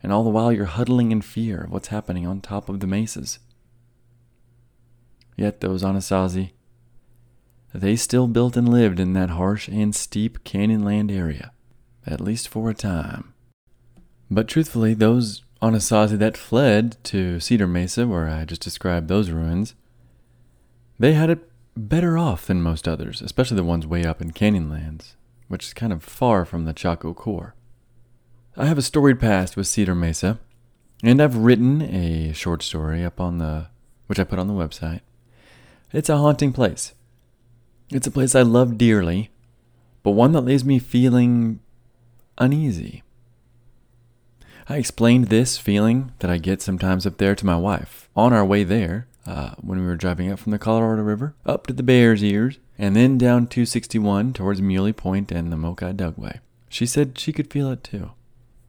And 0.03 0.11
all 0.11 0.25
the 0.25 0.31
while 0.31 0.51
you're 0.51 0.65
huddling 0.65 1.13
in 1.13 1.21
fear 1.21 1.65
of 1.65 1.71
what's 1.71 1.89
happening 1.89 2.27
on 2.27 2.41
top 2.41 2.71
of 2.71 2.81
the 2.81 2.87
mesas. 2.87 3.41
Yet 5.37 5.61
those 5.61 5.83
Anasazi, 5.83 6.51
they 7.73 7.97
still 7.97 8.29
built 8.29 8.57
and 8.57 8.69
lived 8.69 9.01
in 9.01 9.15
that 9.15 9.31
harsh 9.31 9.67
and 9.69 9.95
steep 9.95 10.45
canyonland 10.45 11.11
area, 11.11 11.53
at 12.07 12.21
least 12.21 12.49
for 12.49 12.71
a 12.71 12.75
time. 12.75 13.35
But 14.31 14.47
truthfully, 14.47 14.95
those 14.95 15.43
Anasazi 15.61 16.17
that 16.19 16.37
fled 16.37 16.97
to 17.05 17.41
Cedar 17.41 17.67
Mesa, 17.67 18.07
where 18.07 18.29
I 18.29 18.45
just 18.45 18.63
described 18.63 19.09
those 19.09 19.31
ruins, 19.31 19.75
they 20.99 21.15
had 21.15 21.31
it 21.31 21.51
better 21.77 22.17
off 22.17 22.47
than 22.47 22.63
most 22.63 22.87
others, 22.87 23.21
especially 23.21 23.57
the 23.57 23.65
ones 23.65 23.87
way 23.87 24.05
up 24.05 24.23
in 24.23 24.31
Canyonlands, 24.31 25.17
which 25.49 25.67
is 25.67 25.75
kind 25.75 25.93
of 25.93 26.05
far 26.05 26.45
from 26.45 26.65
the 26.65 26.73
Chaco 26.73 27.13
core. 27.13 27.57
I 28.57 28.67
have 28.67 28.79
a 28.79 28.83
storied 28.83 29.19
past 29.19 29.57
with 29.57 29.67
Cedar 29.67 29.97
Mesa, 29.97 30.39
and 31.03 31.21
I've 31.21 31.39
written 31.39 31.83
a 31.83 32.33
short 32.35 32.63
story 32.63 33.05
up 33.05 33.21
on 33.21 33.39
the 33.39 33.67
which 34.07 34.21
I 34.21 34.25
put 34.25 34.39
on 34.39 34.47
the 34.47 34.55
website 34.55 35.01
it's 35.95 36.09
a 36.09 36.19
haunting 36.19 36.53
place. 36.53 36.93
It's 37.91 38.07
a 38.07 38.11
place 38.11 38.35
I 38.35 38.43
love 38.43 38.77
dearly, 38.77 39.31
but 40.03 40.11
one 40.11 40.33
that 40.33 40.43
leaves 40.43 40.65
me 40.65 40.79
feeling 40.79 41.61
uneasy. 42.37 43.03
I 44.69 44.77
explained 44.77 45.29
this 45.29 45.57
feeling 45.57 46.13
that 46.19 46.31
I 46.31 46.39
get 46.39 46.61
sometimes 46.61 47.07
up 47.07 47.19
there 47.19 47.35
to 47.35 47.47
my 47.47 47.57
wife 47.57 48.09
on 48.17 48.33
our 48.33 48.45
way 48.45 48.65
there 48.65 49.07
uh, 49.27 49.55
when 49.61 49.79
we 49.79 49.87
were 49.87 49.95
driving 49.95 50.33
up 50.33 50.39
from 50.39 50.53
the 50.53 50.59
Colorado 50.59 51.03
River 51.03 51.35
up 51.47 51.67
to 51.69 51.73
the 51.73 51.83
Bears 51.83 52.25
Ears 52.25 52.59
and 52.77 52.97
then 52.97 53.17
down 53.17 53.47
261 53.47 54.33
towards 54.33 54.61
Muley 54.61 54.93
Point 54.93 55.31
and 55.31 55.53
the 55.53 55.57
Moki 55.57 55.87
Dugway. 55.93 56.41
She 56.69 56.87
said 56.87 57.19
she 57.19 57.33
could 57.33 57.53
feel 57.53 57.71
it 57.71 57.85
too. 57.85 58.11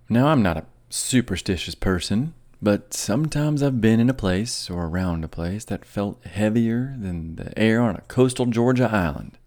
Now, 0.09 0.27
I'm 0.27 0.43
not 0.43 0.57
a 0.57 0.65
superstitious 0.89 1.73
person, 1.73 2.35
but 2.61 2.93
sometimes 2.93 3.61
I've 3.61 3.81
been 3.81 3.99
in 3.99 4.09
a 4.09 4.13
place 4.13 4.69
or 4.69 4.85
around 4.85 5.23
a 5.23 5.27
place 5.27 5.65
that 5.65 5.85
felt 5.85 6.25
heavier 6.25 6.95
than 6.97 7.35
the 7.35 7.57
air 7.57 7.81
on 7.81 7.95
a 7.95 8.01
coastal 8.01 8.45
Georgia 8.45 8.89
island. 8.91 9.37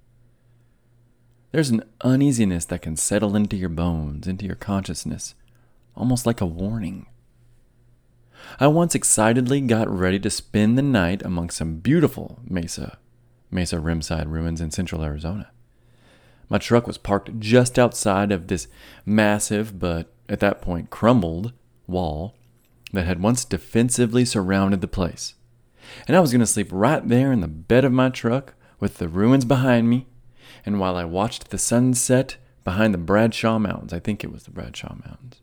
There's 1.50 1.70
an 1.70 1.84
uneasiness 2.02 2.66
that 2.66 2.82
can 2.82 2.96
settle 2.96 3.34
into 3.34 3.56
your 3.56 3.70
bones, 3.70 4.26
into 4.26 4.44
your 4.44 4.54
consciousness, 4.54 5.34
almost 5.96 6.26
like 6.26 6.40
a 6.40 6.46
warning. 6.46 7.06
I 8.60 8.66
once 8.66 8.94
excitedly 8.94 9.60
got 9.62 9.88
ready 9.88 10.18
to 10.20 10.30
spend 10.30 10.76
the 10.76 10.82
night 10.82 11.22
among 11.22 11.50
some 11.50 11.76
beautiful 11.76 12.40
Mesa, 12.44 12.98
Mesa 13.50 13.80
Rimside 13.80 14.28
ruins 14.28 14.60
in 14.60 14.70
central 14.70 15.02
Arizona. 15.02 15.50
My 16.50 16.58
truck 16.58 16.86
was 16.86 16.98
parked 16.98 17.40
just 17.40 17.78
outside 17.78 18.30
of 18.32 18.46
this 18.46 18.68
massive, 19.04 19.78
but 19.78 20.12
at 20.28 20.40
that 20.40 20.62
point 20.62 20.90
crumbled, 20.90 21.52
wall 21.86 22.34
that 22.92 23.06
had 23.06 23.22
once 23.22 23.44
defensively 23.44 24.24
surrounded 24.24 24.80
the 24.80 24.88
place. 24.88 25.34
And 26.06 26.16
I 26.16 26.20
was 26.20 26.32
going 26.32 26.40
to 26.40 26.46
sleep 26.46 26.68
right 26.70 27.06
there 27.06 27.32
in 27.32 27.40
the 27.40 27.48
bed 27.48 27.84
of 27.84 27.92
my 27.92 28.08
truck 28.08 28.54
with 28.80 28.98
the 28.98 29.08
ruins 29.08 29.44
behind 29.44 29.88
me. 29.88 30.06
And 30.64 30.78
while 30.78 30.96
I 30.96 31.04
watched 31.04 31.50
the 31.50 31.58
sunset 31.58 32.36
behind 32.64 32.92
the 32.92 32.98
Bradshaw 32.98 33.58
Mountains, 33.58 33.92
I 33.92 33.98
think 33.98 34.22
it 34.22 34.32
was 34.32 34.44
the 34.44 34.50
Bradshaw 34.50 34.94
Mountains. 35.06 35.40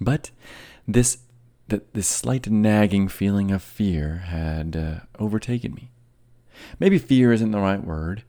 But 0.00 0.30
this, 0.86 1.18
this 1.66 2.06
slight 2.06 2.48
nagging 2.48 3.08
feeling 3.08 3.50
of 3.50 3.62
fear 3.62 4.24
had 4.26 4.76
uh, 4.76 5.00
overtaken 5.18 5.74
me. 5.74 5.90
Maybe 6.78 6.98
fear 6.98 7.32
isn't 7.32 7.50
the 7.50 7.60
right 7.60 7.82
word, 7.82 8.24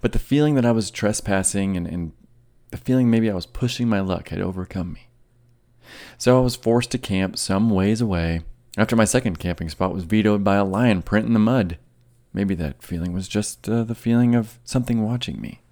but 0.00 0.12
the 0.12 0.18
feeling 0.18 0.54
that 0.54 0.66
I 0.66 0.72
was 0.72 0.90
trespassing 0.90 1.76
and, 1.76 1.86
and 1.86 2.12
the 2.70 2.76
feeling 2.76 3.10
maybe 3.10 3.30
I 3.30 3.34
was 3.34 3.46
pushing 3.46 3.88
my 3.88 4.00
luck 4.00 4.28
had 4.28 4.40
overcome 4.40 4.92
me. 4.92 5.05
So 6.18 6.38
I 6.38 6.40
was 6.40 6.56
forced 6.56 6.90
to 6.92 6.98
camp 6.98 7.38
some 7.38 7.70
ways 7.70 8.00
away 8.00 8.42
after 8.76 8.96
my 8.96 9.04
second 9.04 9.38
camping 9.38 9.68
spot 9.70 9.94
was 9.94 10.04
vetoed 10.04 10.44
by 10.44 10.56
a 10.56 10.64
lion 10.64 11.02
print 11.02 11.26
in 11.26 11.32
the 11.32 11.38
mud. 11.38 11.78
Maybe 12.32 12.54
that 12.56 12.82
feeling 12.82 13.12
was 13.12 13.28
just 13.28 13.68
uh, 13.68 13.84
the 13.84 13.94
feeling 13.94 14.34
of 14.34 14.58
something 14.64 15.02
watching 15.02 15.40
me. 15.40 15.62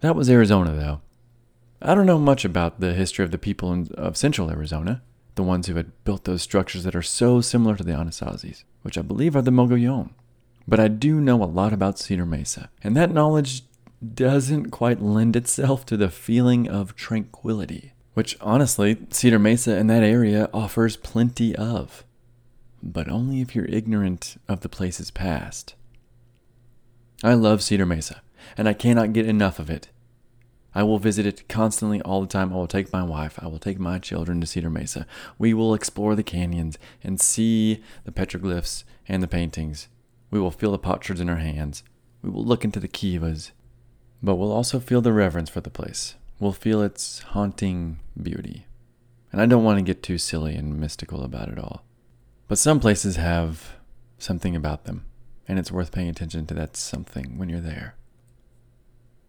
That 0.00 0.16
was 0.16 0.28
Arizona, 0.28 0.72
though. 0.72 1.00
I 1.80 1.94
don't 1.94 2.06
know 2.06 2.18
much 2.18 2.44
about 2.44 2.80
the 2.80 2.94
history 2.94 3.24
of 3.24 3.30
the 3.30 3.38
people 3.38 3.72
in, 3.72 3.88
of 3.94 4.16
central 4.16 4.50
Arizona, 4.50 5.02
the 5.36 5.42
ones 5.44 5.66
who 5.68 5.76
had 5.76 5.92
built 6.04 6.24
those 6.24 6.42
structures 6.42 6.84
that 6.84 6.96
are 6.96 7.02
so 7.02 7.40
similar 7.40 7.76
to 7.76 7.84
the 7.84 7.92
Anasazis, 7.92 8.64
which 8.82 8.98
I 8.98 9.02
believe 9.02 9.36
are 9.36 9.42
the 9.42 9.52
Mogollon. 9.52 10.10
But 10.66 10.80
I 10.80 10.88
do 10.88 11.20
know 11.20 11.42
a 11.42 11.44
lot 11.44 11.72
about 11.72 11.98
Cedar 11.98 12.26
Mesa, 12.26 12.70
and 12.82 12.96
that 12.96 13.12
knowledge 13.12 13.62
doesn't 14.14 14.70
quite 14.70 15.00
lend 15.00 15.36
itself 15.36 15.86
to 15.86 15.96
the 15.96 16.10
feeling 16.10 16.68
of 16.68 16.96
tranquility 16.96 17.92
which 18.14 18.36
honestly, 18.40 18.98
Cedar 19.10 19.38
Mesa 19.38 19.76
and 19.76 19.88
that 19.88 20.02
area 20.02 20.50
offers 20.52 20.96
plenty 20.96 21.56
of, 21.56 22.04
but 22.82 23.08
only 23.08 23.40
if 23.40 23.54
you're 23.54 23.64
ignorant 23.66 24.36
of 24.48 24.60
the 24.60 24.68
place's 24.68 25.10
past. 25.10 25.74
I 27.24 27.34
love 27.34 27.62
Cedar 27.62 27.86
Mesa, 27.86 28.20
and 28.56 28.68
I 28.68 28.74
cannot 28.74 29.12
get 29.12 29.26
enough 29.26 29.58
of 29.58 29.70
it. 29.70 29.88
I 30.74 30.82
will 30.82 30.98
visit 30.98 31.26
it 31.26 31.48
constantly 31.48 32.00
all 32.00 32.22
the 32.22 32.26
time. 32.26 32.52
I 32.52 32.56
will 32.56 32.66
take 32.66 32.92
my 32.92 33.02
wife, 33.02 33.38
I 33.40 33.46
will 33.46 33.58
take 33.58 33.78
my 33.78 33.98
children 33.98 34.40
to 34.40 34.46
Cedar 34.46 34.70
Mesa. 34.70 35.06
We 35.38 35.54
will 35.54 35.74
explore 35.74 36.14
the 36.14 36.22
canyons 36.22 36.78
and 37.02 37.20
see 37.20 37.82
the 38.04 38.12
petroglyphs 38.12 38.84
and 39.08 39.22
the 39.22 39.28
paintings. 39.28 39.88
We 40.30 40.40
will 40.40 40.50
feel 40.50 40.72
the 40.72 40.78
potsherds 40.78 41.20
in 41.20 41.28
our 41.28 41.36
hands. 41.36 41.82
We 42.22 42.30
will 42.30 42.44
look 42.44 42.64
into 42.64 42.80
the 42.80 42.88
kivas, 42.88 43.50
but 44.22 44.36
we'll 44.36 44.52
also 44.52 44.80
feel 44.80 45.00
the 45.00 45.12
reverence 45.12 45.50
for 45.50 45.60
the 45.60 45.70
place 45.70 46.14
will 46.42 46.52
feel 46.52 46.82
its 46.82 47.20
haunting 47.20 48.00
beauty. 48.20 48.66
And 49.30 49.40
I 49.40 49.46
don't 49.46 49.64
want 49.64 49.78
to 49.78 49.84
get 49.84 50.02
too 50.02 50.18
silly 50.18 50.56
and 50.56 50.78
mystical 50.78 51.22
about 51.22 51.48
it 51.48 51.58
all. 51.58 51.84
But 52.48 52.58
some 52.58 52.80
places 52.80 53.16
have 53.16 53.76
something 54.18 54.56
about 54.56 54.84
them, 54.84 55.06
and 55.46 55.58
it's 55.58 55.72
worth 55.72 55.92
paying 55.92 56.08
attention 56.08 56.46
to 56.46 56.54
that 56.54 56.76
something 56.76 57.38
when 57.38 57.48
you're 57.48 57.60
there. 57.60 57.94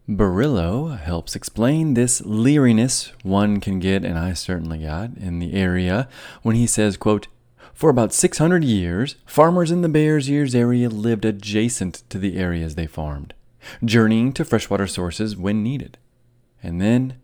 Burrillo 0.08 0.98
helps 0.98 1.34
explain 1.34 1.94
this 1.94 2.20
leeriness 2.26 3.12
one 3.22 3.60
can 3.60 3.78
get, 3.78 4.04
and 4.04 4.18
I 4.18 4.34
certainly 4.34 4.80
got, 4.80 5.16
in 5.16 5.38
the 5.38 5.54
area 5.54 6.08
when 6.42 6.56
he 6.56 6.66
says, 6.66 6.96
quote, 6.98 7.28
For 7.72 7.88
about 7.88 8.12
600 8.12 8.64
years, 8.64 9.16
farmers 9.24 9.70
in 9.70 9.80
the 9.80 9.88
Bears 9.88 10.28
Ears 10.28 10.54
area 10.54 10.90
lived 10.90 11.24
adjacent 11.24 12.02
to 12.10 12.18
the 12.18 12.36
areas 12.36 12.74
they 12.74 12.86
farmed, 12.86 13.32
journeying 13.82 14.32
to 14.34 14.44
freshwater 14.44 14.88
sources 14.88 15.36
when 15.36 15.62
needed. 15.62 15.96
And 16.64 16.80
then, 16.80 17.18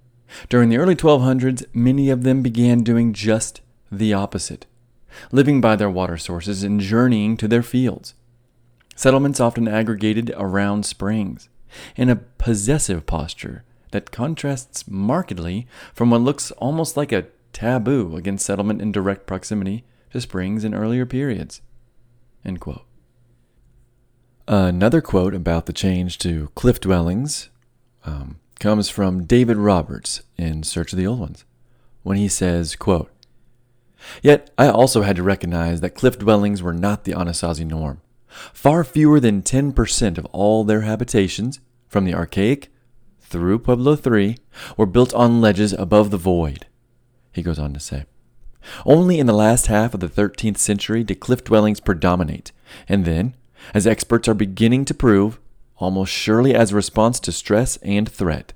during 0.51 0.69
the 0.69 0.77
early 0.77 0.95
1200s, 0.95 1.65
many 1.73 2.11
of 2.11 2.25
them 2.25 2.43
began 2.43 2.83
doing 2.83 3.15
just 3.15 3.63
the 3.91 4.13
opposite, 4.13 4.67
living 5.33 5.63
by 5.63 5.77
their 5.77 5.89
water 5.89 6.19
sources 6.19 6.63
and 6.63 6.79
journeying 6.79 7.39
to 7.39 7.49
their 7.49 7.63
fields. 7.63 8.15
Settlements 8.95 9.41
often 9.41 9.67
aggregated 9.67 10.31
around 10.37 10.85
springs, 10.85 11.49
in 11.97 12.11
a 12.11 12.17
possessive 12.17 13.07
posture 13.07 13.65
that 13.93 14.11
contrasts 14.11 14.87
markedly 14.87 15.67
from 15.95 16.11
what 16.11 16.21
looks 16.21 16.51
almost 16.53 16.99
like 16.99 17.11
a 17.11 17.27
taboo 17.55 18.17
against 18.17 18.45
settlement 18.45 18.83
in 18.83 18.93
direct 18.93 19.27
proximity 19.27 19.85
to 20.13 20.21
springs 20.21 20.65
in 20.65 20.75
earlier 20.75 21.07
periods. 21.07 21.63
Another 24.47 25.01
quote 25.01 25.35
about 25.35 25.65
the 25.65 25.73
change 25.73 26.19
to 26.19 26.51
cliff 26.55 26.79
dwellings 26.81 27.49
um, 28.05 28.40
comes 28.61 28.91
from 28.91 29.25
David 29.25 29.57
Roberts 29.57 30.23
in 30.37 30.63
Search 30.63 30.93
of 30.93 30.99
the 30.99 31.07
Old 31.07 31.19
Ones, 31.19 31.45
when 32.03 32.19
he 32.19 32.29
says, 32.29 32.77
quote, 32.77 33.11
Yet 34.23 34.51
I 34.57 34.69
also 34.69 35.03
had 35.03 35.17
to 35.17 35.23
recognize 35.23 35.81
that 35.81 35.95
cliff 35.95 36.19
dwellings 36.19 36.63
were 36.63 36.75
not 36.75 37.05
the 37.05 37.13
Anasazi 37.13 37.67
norm. 37.67 38.03
Far 38.29 38.85
fewer 38.85 39.19
than 39.19 39.43
10% 39.43 40.19
of 40.19 40.27
all 40.27 40.63
their 40.63 40.83
habitations, 40.83 41.61
from 41.89 42.05
the 42.05 42.15
archaic 42.15 42.69
through 43.21 43.59
Pueblo 43.61 43.97
III, 43.97 44.37
were 44.77 44.87
built 44.87 45.13
on 45.15 45.41
ledges 45.41 45.73
above 45.73 46.11
the 46.11 46.17
void. 46.17 46.67
He 47.33 47.43
goes 47.43 47.59
on 47.59 47.73
to 47.75 47.81
say, 47.81 48.05
Only 48.85 49.19
in 49.19 49.27
the 49.27 49.33
last 49.33 49.67
half 49.67 49.95
of 49.95 50.01
the 50.01 50.09
13th 50.09 50.59
century 50.59 51.03
did 51.03 51.21
cliff 51.21 51.43
dwellings 51.43 51.81
predominate, 51.81 52.53
and 52.89 53.05
then, 53.05 53.35
as 53.75 53.87
experts 53.87 54.29
are 54.29 54.35
beginning 54.35 54.85
to 54.85 54.95
prove, 54.95 55.41
almost 55.81 56.13
surely 56.13 56.55
as 56.55 56.71
a 56.71 56.77
response 56.77 57.19
to 57.21 57.33
stress 57.33 57.77
and 57.79 58.09
threat. 58.09 58.53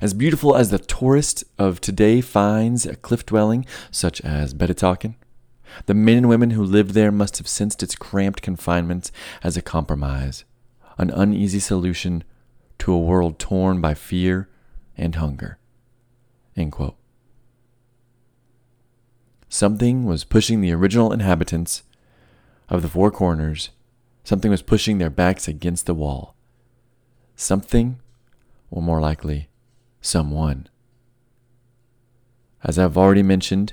As 0.00 0.14
beautiful 0.14 0.56
as 0.56 0.70
the 0.70 0.78
tourist 0.78 1.44
of 1.58 1.80
today 1.80 2.20
finds 2.20 2.86
a 2.86 2.96
cliff 2.96 3.26
dwelling, 3.26 3.66
such 3.90 4.20
as 4.20 4.54
Betatakin, 4.54 5.16
the 5.86 5.94
men 5.94 6.18
and 6.18 6.28
women 6.28 6.50
who 6.50 6.62
lived 6.62 6.92
there 6.92 7.10
must 7.10 7.38
have 7.38 7.48
sensed 7.48 7.82
its 7.82 7.96
cramped 7.96 8.42
confinement 8.42 9.10
as 9.42 9.56
a 9.56 9.62
compromise, 9.62 10.44
an 10.98 11.10
uneasy 11.10 11.58
solution 11.58 12.22
to 12.78 12.92
a 12.92 12.98
world 12.98 13.38
torn 13.38 13.80
by 13.80 13.94
fear 13.94 14.48
and 14.96 15.16
hunger. 15.16 15.58
Something 19.48 20.04
was 20.04 20.24
pushing 20.24 20.60
the 20.60 20.72
original 20.72 21.12
inhabitants 21.12 21.82
of 22.68 22.82
the 22.82 22.88
Four 22.88 23.10
Corners 23.10 23.70
Something 24.24 24.50
was 24.50 24.62
pushing 24.62 24.98
their 24.98 25.10
backs 25.10 25.48
against 25.48 25.86
the 25.86 25.94
wall. 25.94 26.36
Something, 27.34 27.98
or 28.70 28.82
more 28.82 29.00
likely, 29.00 29.48
someone. 30.00 30.68
As 32.62 32.78
I've 32.78 32.96
already 32.96 33.22
mentioned, 33.22 33.72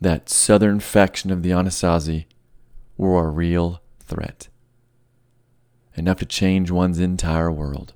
that 0.00 0.28
southern 0.28 0.80
faction 0.80 1.30
of 1.30 1.42
the 1.42 1.50
Anasazi 1.50 2.26
were 2.98 3.26
a 3.26 3.30
real 3.30 3.80
threat. 4.00 4.48
Enough 5.94 6.18
to 6.18 6.26
change 6.26 6.70
one's 6.70 6.98
entire 6.98 7.50
world. 7.50 7.94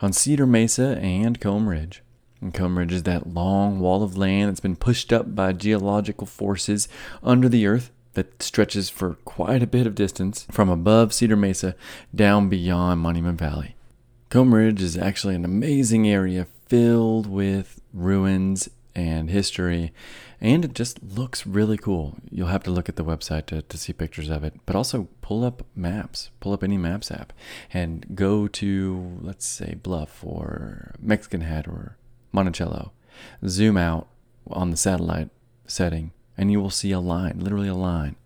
On 0.00 0.14
Cedar 0.14 0.46
Mesa 0.46 0.98
and 1.02 1.38
Comb 1.38 1.68
Ridge, 1.68 2.02
and 2.40 2.54
Comb 2.54 2.78
Ridge 2.78 2.92
is 2.92 3.02
that 3.02 3.34
long 3.34 3.80
wall 3.80 4.02
of 4.02 4.16
land 4.16 4.48
that's 4.48 4.60
been 4.60 4.76
pushed 4.76 5.12
up 5.12 5.34
by 5.34 5.52
geological 5.52 6.26
forces 6.26 6.88
under 7.22 7.50
the 7.50 7.66
earth 7.66 7.90
that 8.14 8.42
stretches 8.42 8.90
for 8.90 9.14
quite 9.24 9.62
a 9.62 9.66
bit 9.66 9.86
of 9.86 9.94
distance 9.94 10.46
from 10.50 10.68
above 10.68 11.12
Cedar 11.12 11.36
Mesa 11.36 11.74
down 12.14 12.48
beyond 12.48 13.00
Monument 13.00 13.38
Valley. 13.38 13.76
Comb 14.28 14.54
Ridge 14.54 14.82
is 14.82 14.96
actually 14.96 15.34
an 15.34 15.44
amazing 15.44 16.08
area 16.08 16.46
filled 16.66 17.26
with 17.26 17.80
ruins 17.92 18.68
and 18.94 19.30
history, 19.30 19.92
and 20.40 20.64
it 20.64 20.74
just 20.74 21.02
looks 21.02 21.46
really 21.46 21.76
cool. 21.76 22.16
You'll 22.30 22.48
have 22.48 22.62
to 22.64 22.70
look 22.70 22.88
at 22.88 22.96
the 22.96 23.04
website 23.04 23.46
to, 23.46 23.62
to 23.62 23.78
see 23.78 23.92
pictures 23.92 24.30
of 24.30 24.44
it, 24.44 24.54
but 24.66 24.76
also 24.76 25.08
pull 25.20 25.44
up 25.44 25.64
maps, 25.74 26.30
pull 26.40 26.52
up 26.52 26.62
any 26.62 26.76
maps 26.76 27.10
app, 27.10 27.32
and 27.72 28.14
go 28.14 28.46
to, 28.48 29.18
let's 29.20 29.46
say, 29.46 29.74
Bluff 29.74 30.24
or 30.24 30.94
Mexican 31.00 31.42
Hat 31.42 31.66
or 31.66 31.96
Monticello. 32.32 32.92
Zoom 33.46 33.76
out 33.76 34.08
on 34.48 34.70
the 34.70 34.76
satellite 34.76 35.30
setting 35.66 36.12
and 36.40 36.50
you 36.50 36.58
will 36.58 36.70
see 36.70 36.90
a 36.90 37.00
line, 37.00 37.38
literally 37.38 37.68
a 37.68 37.74
line, 37.74 38.16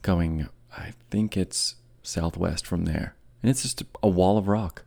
going, 0.00 0.48
I 0.74 0.94
think 1.10 1.36
it's 1.36 1.74
southwest 2.02 2.66
from 2.66 2.86
there. 2.86 3.14
and 3.42 3.50
it's 3.50 3.60
just 3.60 3.82
a 4.02 4.08
wall 4.08 4.38
of 4.38 4.48
rock. 4.48 4.84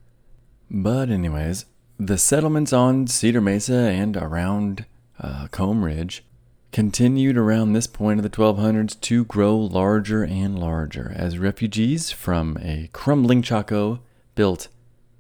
But, 0.68 1.12
anyways, 1.12 1.66
the 2.00 2.18
settlements 2.18 2.74
on 2.74 3.06
Cedar 3.06 3.40
Mesa 3.40 3.76
and 3.76 4.18
around 4.18 4.86
uh, 5.20 5.48
Comb 5.52 5.86
Ridge 5.86 6.26
continued 6.72 7.38
around 7.38 7.74
this 7.74 7.86
point 7.86 8.20
of 8.20 8.24
the 8.24 8.36
1200s 8.36 9.00
to 9.02 9.26
grow 9.26 9.56
larger 9.58 10.24
and 10.24 10.58
larger 10.58 11.14
as 11.16 11.38
refugees 11.38 12.10
from 12.10 12.58
a 12.64 12.90
crumbling 12.94 13.44
Chaco 13.44 14.00
built 14.34 14.70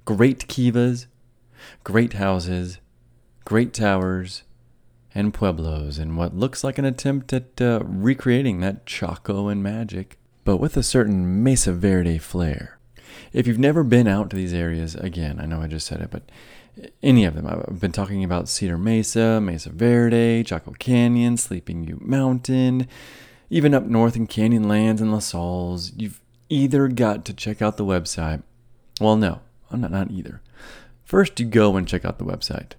great 0.05 0.47
kivas, 0.47 1.05
great 1.83 2.13
houses, 2.13 2.79
great 3.45 3.71
towers, 3.71 4.41
and 5.13 5.33
pueblos 5.33 5.99
in 5.99 6.15
what 6.15 6.35
looks 6.35 6.63
like 6.63 6.77
an 6.77 6.85
attempt 6.85 7.33
at 7.33 7.61
uh, 7.61 7.81
recreating 7.83 8.59
that 8.61 8.85
Chaco 8.85 9.47
and 9.47 9.61
magic, 9.61 10.17
but 10.43 10.57
with 10.57 10.77
a 10.77 10.83
certain 10.83 11.43
Mesa 11.43 11.73
Verde 11.73 12.17
flair. 12.17 12.79
If 13.33 13.47
you've 13.47 13.59
never 13.59 13.83
been 13.83 14.07
out 14.07 14.29
to 14.29 14.35
these 14.35 14.53
areas, 14.53 14.95
again, 14.95 15.39
I 15.39 15.45
know 15.45 15.61
I 15.61 15.67
just 15.67 15.87
said 15.87 16.01
it, 16.01 16.11
but 16.11 16.23
any 17.03 17.25
of 17.25 17.35
them. 17.35 17.47
I've 17.47 17.79
been 17.79 17.91
talking 17.91 18.23
about 18.23 18.49
Cedar 18.49 18.77
Mesa, 18.77 19.41
Mesa 19.41 19.69
Verde, 19.69 20.43
Chaco 20.43 20.71
Canyon, 20.79 21.37
Sleeping 21.37 21.83
Ute 21.83 22.01
Mountain, 22.01 22.87
even 23.49 23.73
up 23.73 23.83
north 23.83 24.15
in 24.15 24.27
Canyonlands 24.27 25.01
and 25.01 25.11
La 25.11 25.19
Sal's. 25.19 25.91
You've 25.95 26.21
either 26.49 26.87
got 26.87 27.25
to 27.25 27.33
check 27.33 27.61
out 27.61 27.77
the 27.77 27.85
website. 27.85 28.43
Well, 28.99 29.17
no, 29.17 29.41
I'm 29.69 29.81
not, 29.81 29.91
not 29.91 30.11
either. 30.11 30.41
First, 31.03 31.39
you 31.39 31.45
go 31.45 31.75
and 31.75 31.87
check 31.87 32.05
out 32.05 32.17
the 32.17 32.25
website. 32.25 32.73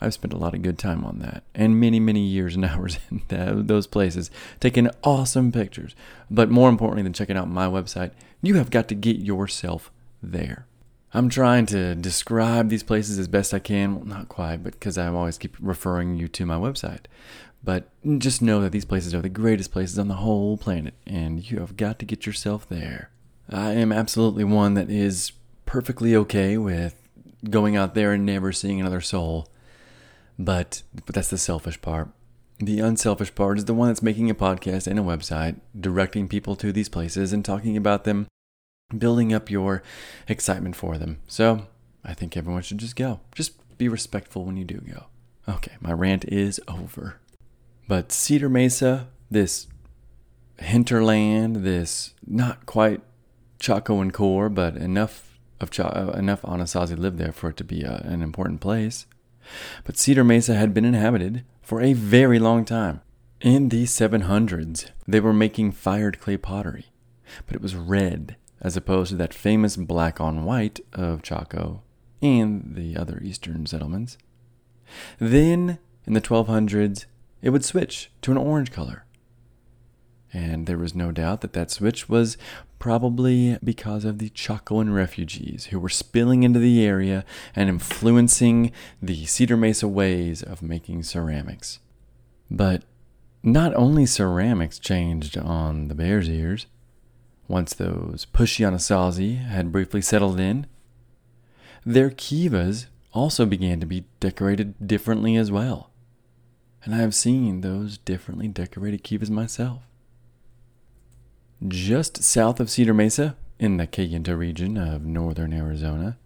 I've 0.00 0.14
spent 0.14 0.32
a 0.32 0.38
lot 0.38 0.54
of 0.54 0.62
good 0.62 0.78
time 0.78 1.04
on 1.04 1.20
that 1.20 1.42
and 1.54 1.80
many, 1.80 2.00
many 2.00 2.20
years 2.20 2.54
and 2.54 2.64
hours 2.66 2.98
in 3.10 3.22
that, 3.28 3.66
those 3.66 3.86
places, 3.86 4.30
taking 4.60 4.90
awesome 5.02 5.52
pictures. 5.52 5.94
But 6.30 6.50
more 6.50 6.68
importantly 6.68 7.02
than 7.02 7.12
checking 7.12 7.36
out 7.36 7.48
my 7.48 7.66
website, 7.66 8.12
you 8.42 8.56
have 8.56 8.70
got 8.70 8.88
to 8.88 8.94
get 8.94 9.16
yourself 9.16 9.90
there. 10.22 10.66
I'm 11.14 11.28
trying 11.30 11.66
to 11.66 11.94
describe 11.94 12.68
these 12.68 12.82
places 12.82 13.18
as 13.18 13.28
best 13.28 13.54
I 13.54 13.58
can. 13.58 13.94
Well, 13.94 14.04
not 14.04 14.28
quite, 14.28 14.62
but 14.62 14.74
because 14.74 14.98
I 14.98 15.06
always 15.08 15.38
keep 15.38 15.56
referring 15.60 16.16
you 16.16 16.28
to 16.28 16.44
my 16.44 16.56
website. 16.56 17.06
But 17.64 17.88
just 18.18 18.42
know 18.42 18.60
that 18.60 18.72
these 18.72 18.84
places 18.84 19.14
are 19.14 19.22
the 19.22 19.28
greatest 19.28 19.72
places 19.72 19.98
on 19.98 20.08
the 20.08 20.14
whole 20.16 20.56
planet, 20.56 20.94
and 21.06 21.50
you 21.50 21.60
have 21.60 21.76
got 21.76 21.98
to 22.00 22.04
get 22.04 22.26
yourself 22.26 22.68
there. 22.68 23.10
I 23.48 23.72
am 23.72 23.92
absolutely 23.92 24.44
one 24.44 24.74
that 24.74 24.90
is 24.90 25.32
perfectly 25.64 26.14
okay 26.14 26.58
with 26.58 26.94
going 27.48 27.76
out 27.76 27.94
there 27.94 28.12
and 28.12 28.26
never 28.26 28.52
seeing 28.52 28.80
another 28.80 29.00
soul. 29.00 29.48
But, 30.38 30.82
but 31.04 31.14
that's 31.14 31.30
the 31.30 31.38
selfish 31.38 31.80
part. 31.80 32.10
The 32.58 32.80
unselfish 32.80 33.34
part 33.34 33.58
is 33.58 33.66
the 33.66 33.74
one 33.74 33.88
that's 33.88 34.02
making 34.02 34.30
a 34.30 34.34
podcast 34.34 34.86
and 34.86 34.98
a 34.98 35.02
website, 35.02 35.60
directing 35.78 36.28
people 36.28 36.56
to 36.56 36.72
these 36.72 36.88
places 36.88 37.32
and 37.32 37.44
talking 37.44 37.76
about 37.76 38.04
them 38.04 38.26
building 38.96 39.32
up 39.32 39.50
your 39.50 39.82
excitement 40.28 40.76
for 40.76 40.96
them. 40.96 41.18
So 41.26 41.66
I 42.04 42.14
think 42.14 42.36
everyone 42.36 42.62
should 42.62 42.78
just 42.78 42.96
go. 42.96 43.20
Just 43.34 43.52
be 43.78 43.88
respectful 43.88 44.44
when 44.44 44.56
you 44.56 44.64
do 44.64 44.80
go. 44.80 45.06
Okay, 45.48 45.72
my 45.80 45.92
rant 45.92 46.24
is 46.26 46.60
over. 46.66 47.20
But 47.88 48.10
Cedar 48.10 48.48
Mesa, 48.48 49.08
this 49.30 49.66
hinterland, 50.58 51.56
this 51.56 52.14
not 52.26 52.66
quite 52.66 53.00
Chaco 53.58 54.00
and 54.00 54.12
core, 54.12 54.48
but 54.48 54.76
enough 54.76 55.38
of 55.60 55.70
Ch- 55.70 55.80
uh, 55.80 56.12
enough 56.16 56.42
Anasazi 56.42 56.96
lived 56.98 57.18
there 57.18 57.32
for 57.32 57.50
it 57.50 57.56
to 57.58 57.64
be 57.64 57.82
a, 57.82 57.92
uh, 57.92 58.00
an 58.04 58.22
important 58.22 58.60
place. 58.60 59.06
But 59.84 59.96
Cedar 59.96 60.24
Mesa 60.24 60.54
had 60.54 60.74
been 60.74 60.84
inhabited 60.84 61.44
for 61.62 61.80
a 61.80 61.92
very 61.92 62.38
long 62.38 62.64
time. 62.64 63.00
In 63.40 63.68
the 63.68 63.84
700s, 63.84 64.90
they 65.06 65.20
were 65.20 65.32
making 65.32 65.72
fired 65.72 66.20
clay 66.20 66.36
pottery, 66.36 66.86
but 67.46 67.54
it 67.54 67.62
was 67.62 67.74
red 67.74 68.36
as 68.60 68.76
opposed 68.76 69.10
to 69.10 69.16
that 69.16 69.34
famous 69.34 69.76
black 69.76 70.20
on 70.20 70.44
white 70.44 70.80
of 70.92 71.22
Chaco 71.22 71.82
and 72.22 72.74
the 72.74 72.96
other 72.96 73.20
eastern 73.22 73.66
settlements. 73.66 74.16
Then, 75.18 75.78
in 76.06 76.14
the 76.14 76.20
1200s, 76.20 77.06
it 77.42 77.50
would 77.50 77.64
switch 77.64 78.10
to 78.22 78.30
an 78.30 78.38
orange 78.38 78.72
color. 78.72 79.04
And 80.32 80.66
there 80.66 80.78
was 80.78 80.94
no 80.94 81.12
doubt 81.12 81.40
that 81.42 81.52
that 81.52 81.70
switch 81.70 82.08
was 82.08 82.36
probably 82.78 83.58
because 83.64 84.04
of 84.04 84.18
the 84.18 84.30
Chacoan 84.30 84.94
refugees 84.94 85.66
who 85.66 85.80
were 85.80 85.88
spilling 85.88 86.42
into 86.42 86.58
the 86.58 86.84
area 86.84 87.24
and 87.54 87.68
influencing 87.68 88.72
the 89.00 89.26
Cedar 89.26 89.56
Mesa 89.56 89.88
ways 89.88 90.42
of 90.42 90.62
making 90.62 91.02
ceramics. 91.02 91.78
But 92.50 92.82
not 93.42 93.74
only 93.74 94.06
ceramics 94.06 94.78
changed 94.78 95.38
on 95.38 95.88
the 95.88 95.94
Bears 95.94 96.28
Ears, 96.28 96.66
once 97.48 97.74
those 97.74 98.26
pushy 98.32 98.66
Anasazi 98.66 99.44
had 99.46 99.72
briefly 99.72 100.02
settled 100.02 100.40
in, 100.40 100.66
their 101.84 102.10
kivas 102.10 102.86
also 103.12 103.46
began 103.46 103.80
to 103.80 103.86
be 103.86 104.04
decorated 104.20 104.74
differently 104.86 105.36
as 105.36 105.50
well. 105.50 105.90
And 106.84 106.94
I 106.94 106.98
have 106.98 107.14
seen 107.14 107.60
those 107.60 107.98
differently 107.98 108.48
decorated 108.48 109.02
kivas 109.02 109.30
myself. 109.30 109.82
Just 111.66 112.22
south 112.22 112.60
of 112.60 112.68
Cedar 112.68 112.92
Mesa, 112.92 113.34
in 113.58 113.78
the 113.78 113.86
Kayenta 113.86 114.36
region 114.36 114.76
of 114.76 115.06
northern 115.06 115.54
Arizona, 115.54 116.18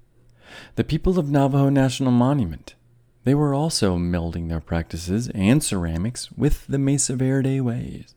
the 0.74 0.82
people 0.82 1.20
of 1.20 1.31
Navajo 1.31 1.69
National 1.69 2.11
Monument, 2.11 2.74
they 3.23 3.35
were 3.35 3.55
also 3.55 3.97
melding 3.97 4.48
their 4.48 4.61
practices 4.61 5.31
and 5.32 5.62
ceramics 5.62 6.32
with 6.32 6.66
the 6.66 6.78
Mesa 6.78 7.15
Verde 7.15 7.61
ways. 7.61 8.15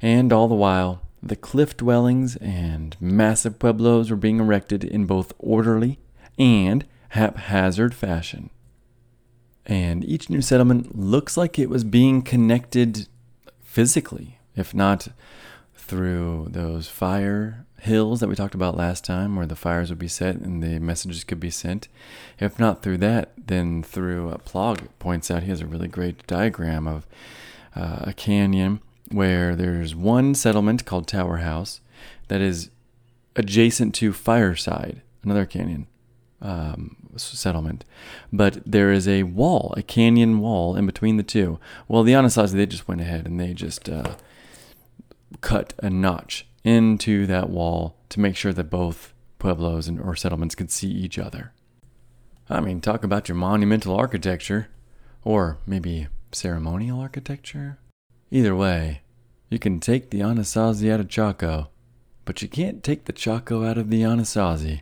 And 0.00 0.32
all 0.32 0.46
the 0.46 0.54
while, 0.54 1.02
the 1.20 1.34
cliff 1.34 1.76
dwellings 1.76 2.36
and 2.36 2.96
massive 3.00 3.58
pueblos 3.58 4.08
were 4.08 4.16
being 4.16 4.38
erected 4.38 4.84
in 4.84 5.06
both 5.06 5.32
orderly 5.38 5.98
and 6.38 6.84
haphazard 7.10 7.94
fashion. 7.94 8.50
And 9.64 10.04
each 10.04 10.30
new 10.30 10.40
settlement 10.42 10.96
looks 10.96 11.36
like 11.36 11.58
it 11.58 11.68
was 11.68 11.82
being 11.82 12.22
connected 12.22 13.08
physically, 13.64 14.38
if 14.54 14.72
not 14.72 15.08
through 15.86 16.48
those 16.50 16.88
fire 16.88 17.64
hills 17.80 18.20
that 18.20 18.28
we 18.28 18.34
talked 18.34 18.54
about 18.54 18.76
last 18.76 19.04
time, 19.04 19.36
where 19.36 19.46
the 19.46 19.56
fires 19.56 19.90
would 19.90 19.98
be 19.98 20.08
set 20.08 20.36
and 20.36 20.62
the 20.62 20.78
messages 20.78 21.24
could 21.24 21.40
be 21.40 21.50
sent. 21.50 21.88
If 22.40 22.58
not 22.58 22.82
through 22.82 22.98
that, 22.98 23.32
then 23.36 23.82
through 23.82 24.30
a 24.30 24.38
Plog 24.38 24.88
points 24.98 25.30
out 25.30 25.44
he 25.44 25.50
has 25.50 25.60
a 25.60 25.66
really 25.66 25.88
great 25.88 26.26
diagram 26.26 26.86
of 26.86 27.06
uh, 27.74 27.98
a 28.00 28.12
canyon 28.12 28.80
where 29.10 29.54
there's 29.54 29.94
one 29.94 30.34
settlement 30.34 30.84
called 30.84 31.06
Tower 31.06 31.38
House 31.38 31.80
that 32.28 32.40
is 32.40 32.70
adjacent 33.36 33.94
to 33.96 34.12
Fireside, 34.12 35.02
another 35.22 35.46
canyon 35.46 35.86
um, 36.42 36.96
settlement. 37.16 37.84
But 38.32 38.60
there 38.66 38.90
is 38.90 39.06
a 39.06 39.24
wall, 39.24 39.74
a 39.76 39.82
canyon 39.82 40.40
wall 40.40 40.76
in 40.76 40.86
between 40.86 41.16
the 41.16 41.22
two. 41.22 41.58
Well, 41.86 42.02
the 42.02 42.12
Anasazi, 42.12 42.52
they 42.52 42.66
just 42.66 42.88
went 42.88 43.00
ahead 43.00 43.26
and 43.26 43.38
they 43.38 43.54
just 43.54 43.88
uh, 43.88 44.16
cut 45.40 45.74
a 45.82 45.90
notch 45.90 46.46
into 46.64 47.26
that 47.26 47.50
wall 47.50 47.96
to 48.08 48.20
make 48.20 48.36
sure 48.36 48.52
that 48.52 48.70
both 48.70 49.12
pueblos 49.38 49.88
and, 49.88 50.00
or 50.00 50.16
settlements 50.16 50.54
could 50.54 50.70
see 50.70 50.88
each 50.88 51.18
other. 51.18 51.52
I 52.48 52.60
mean, 52.60 52.80
talk 52.80 53.04
about 53.04 53.28
your 53.28 53.36
monumental 53.36 53.96
architecture, 53.96 54.68
or 55.24 55.58
maybe 55.66 56.08
ceremonial 56.32 57.00
architecture. 57.00 57.78
Either 58.30 58.54
way, 58.54 59.02
you 59.50 59.58
can 59.58 59.80
take 59.80 60.10
the 60.10 60.20
Anasazi 60.20 60.90
out 60.92 61.00
of 61.00 61.08
Chaco, 61.08 61.70
but 62.24 62.42
you 62.42 62.48
can't 62.48 62.82
take 62.82 63.04
the 63.04 63.12
Chaco 63.12 63.64
out 63.64 63.78
of 63.78 63.90
the 63.90 64.02
Anasazi. 64.02 64.80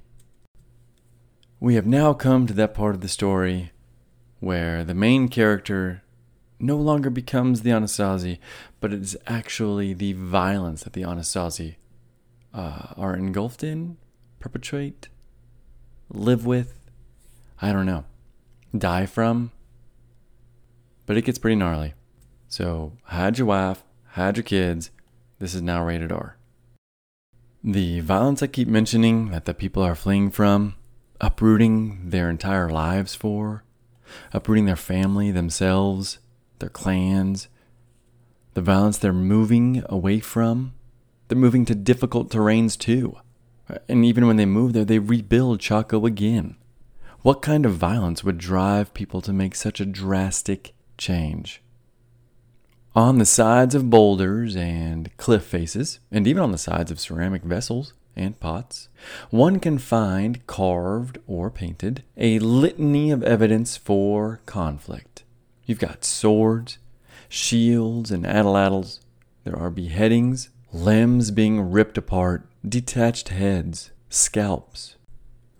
We 1.60 1.74
have 1.74 1.86
now 1.86 2.12
come 2.12 2.46
to 2.46 2.54
that 2.54 2.74
part 2.74 2.94
of 2.94 3.00
the 3.00 3.08
story 3.08 3.72
where 4.40 4.84
the 4.84 4.94
main 4.94 5.28
character 5.28 6.02
no 6.64 6.76
longer 6.76 7.10
becomes 7.10 7.60
the 7.60 7.70
Anasazi, 7.70 8.38
but 8.80 8.92
it 8.92 9.02
is 9.02 9.16
actually 9.26 9.92
the 9.92 10.14
violence 10.14 10.82
that 10.84 10.94
the 10.94 11.02
Anasazi 11.02 11.76
uh, 12.52 12.94
are 12.96 13.14
engulfed 13.14 13.62
in, 13.62 13.98
perpetrate, 14.40 15.08
live 16.08 16.46
with, 16.46 16.78
I 17.60 17.72
don't 17.72 17.86
know, 17.86 18.04
die 18.76 19.06
from. 19.06 19.52
But 21.06 21.18
it 21.18 21.24
gets 21.26 21.38
pretty 21.38 21.56
gnarly. 21.56 21.94
So 22.48 22.92
hide 23.04 23.38
your 23.38 23.46
wife, 23.46 23.84
hide 24.12 24.36
your 24.36 24.44
kids. 24.44 24.90
This 25.38 25.54
is 25.54 25.60
now 25.60 25.84
rated 25.84 26.12
R. 26.12 26.36
The 27.62 28.00
violence 28.00 28.42
I 28.42 28.46
keep 28.46 28.68
mentioning 28.68 29.30
that 29.30 29.44
the 29.44 29.54
people 29.54 29.82
are 29.82 29.94
fleeing 29.94 30.30
from, 30.30 30.76
uprooting 31.20 32.10
their 32.10 32.30
entire 32.30 32.70
lives 32.70 33.14
for, 33.14 33.64
uprooting 34.32 34.66
their 34.66 34.76
family, 34.76 35.30
themselves, 35.30 36.18
their 36.58 36.68
clans, 36.68 37.48
the 38.54 38.62
violence 38.62 38.98
they're 38.98 39.12
moving 39.12 39.82
away 39.88 40.20
from, 40.20 40.74
they're 41.28 41.38
moving 41.38 41.64
to 41.66 41.74
difficult 41.74 42.30
terrains 42.30 42.78
too. 42.78 43.16
And 43.88 44.04
even 44.04 44.26
when 44.26 44.36
they 44.36 44.46
move 44.46 44.72
there, 44.72 44.84
they 44.84 44.98
rebuild 44.98 45.60
Chaco 45.60 46.06
again. 46.06 46.56
What 47.22 47.40
kind 47.40 47.64
of 47.64 47.72
violence 47.72 48.22
would 48.22 48.36
drive 48.36 48.92
people 48.92 49.22
to 49.22 49.32
make 49.32 49.54
such 49.54 49.80
a 49.80 49.86
drastic 49.86 50.74
change? 50.98 51.62
On 52.94 53.18
the 53.18 53.24
sides 53.24 53.74
of 53.74 53.88
boulders 53.90 54.54
and 54.54 55.16
cliff 55.16 55.42
faces, 55.42 56.00
and 56.12 56.26
even 56.26 56.42
on 56.42 56.52
the 56.52 56.58
sides 56.58 56.90
of 56.90 57.00
ceramic 57.00 57.42
vessels 57.42 57.94
and 58.14 58.38
pots, 58.38 58.88
one 59.30 59.58
can 59.58 59.78
find 59.78 60.46
carved 60.46 61.18
or 61.26 61.50
painted 61.50 62.04
a 62.16 62.38
litany 62.38 63.10
of 63.10 63.22
evidence 63.22 63.76
for 63.76 64.42
conflict. 64.44 65.13
You've 65.66 65.78
got 65.78 66.04
swords, 66.04 66.78
shields, 67.28 68.10
and 68.10 68.24
atlatls. 68.24 69.00
There 69.44 69.58
are 69.58 69.70
beheadings, 69.70 70.50
limbs 70.72 71.30
being 71.30 71.70
ripped 71.70 71.98
apart, 71.98 72.46
detached 72.66 73.28
heads, 73.28 73.90
scalps. 74.08 74.96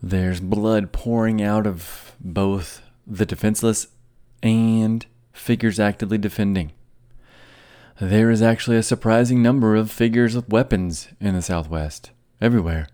There's 0.03 0.41
blood 0.41 0.93
pouring 0.93 1.43
out 1.43 1.67
of 1.67 2.15
both 2.21 2.83
the 3.07 3.27
defenseless 3.27 3.89
and 4.43 5.05
figures 5.33 5.81
actively 5.81 6.19
defending. 6.19 6.73
There 8.01 8.31
is 8.31 8.43
actually 8.43 8.77
a 8.77 8.83
surprising 8.83 9.43
number 9.43 9.77
of 9.77 9.91
figures 9.91 10.35
with 10.35 10.49
weapons 10.49 11.09
in 11.21 11.35
the 11.35 11.43
Southwest, 11.43 12.11
everywhere, 12.41 12.89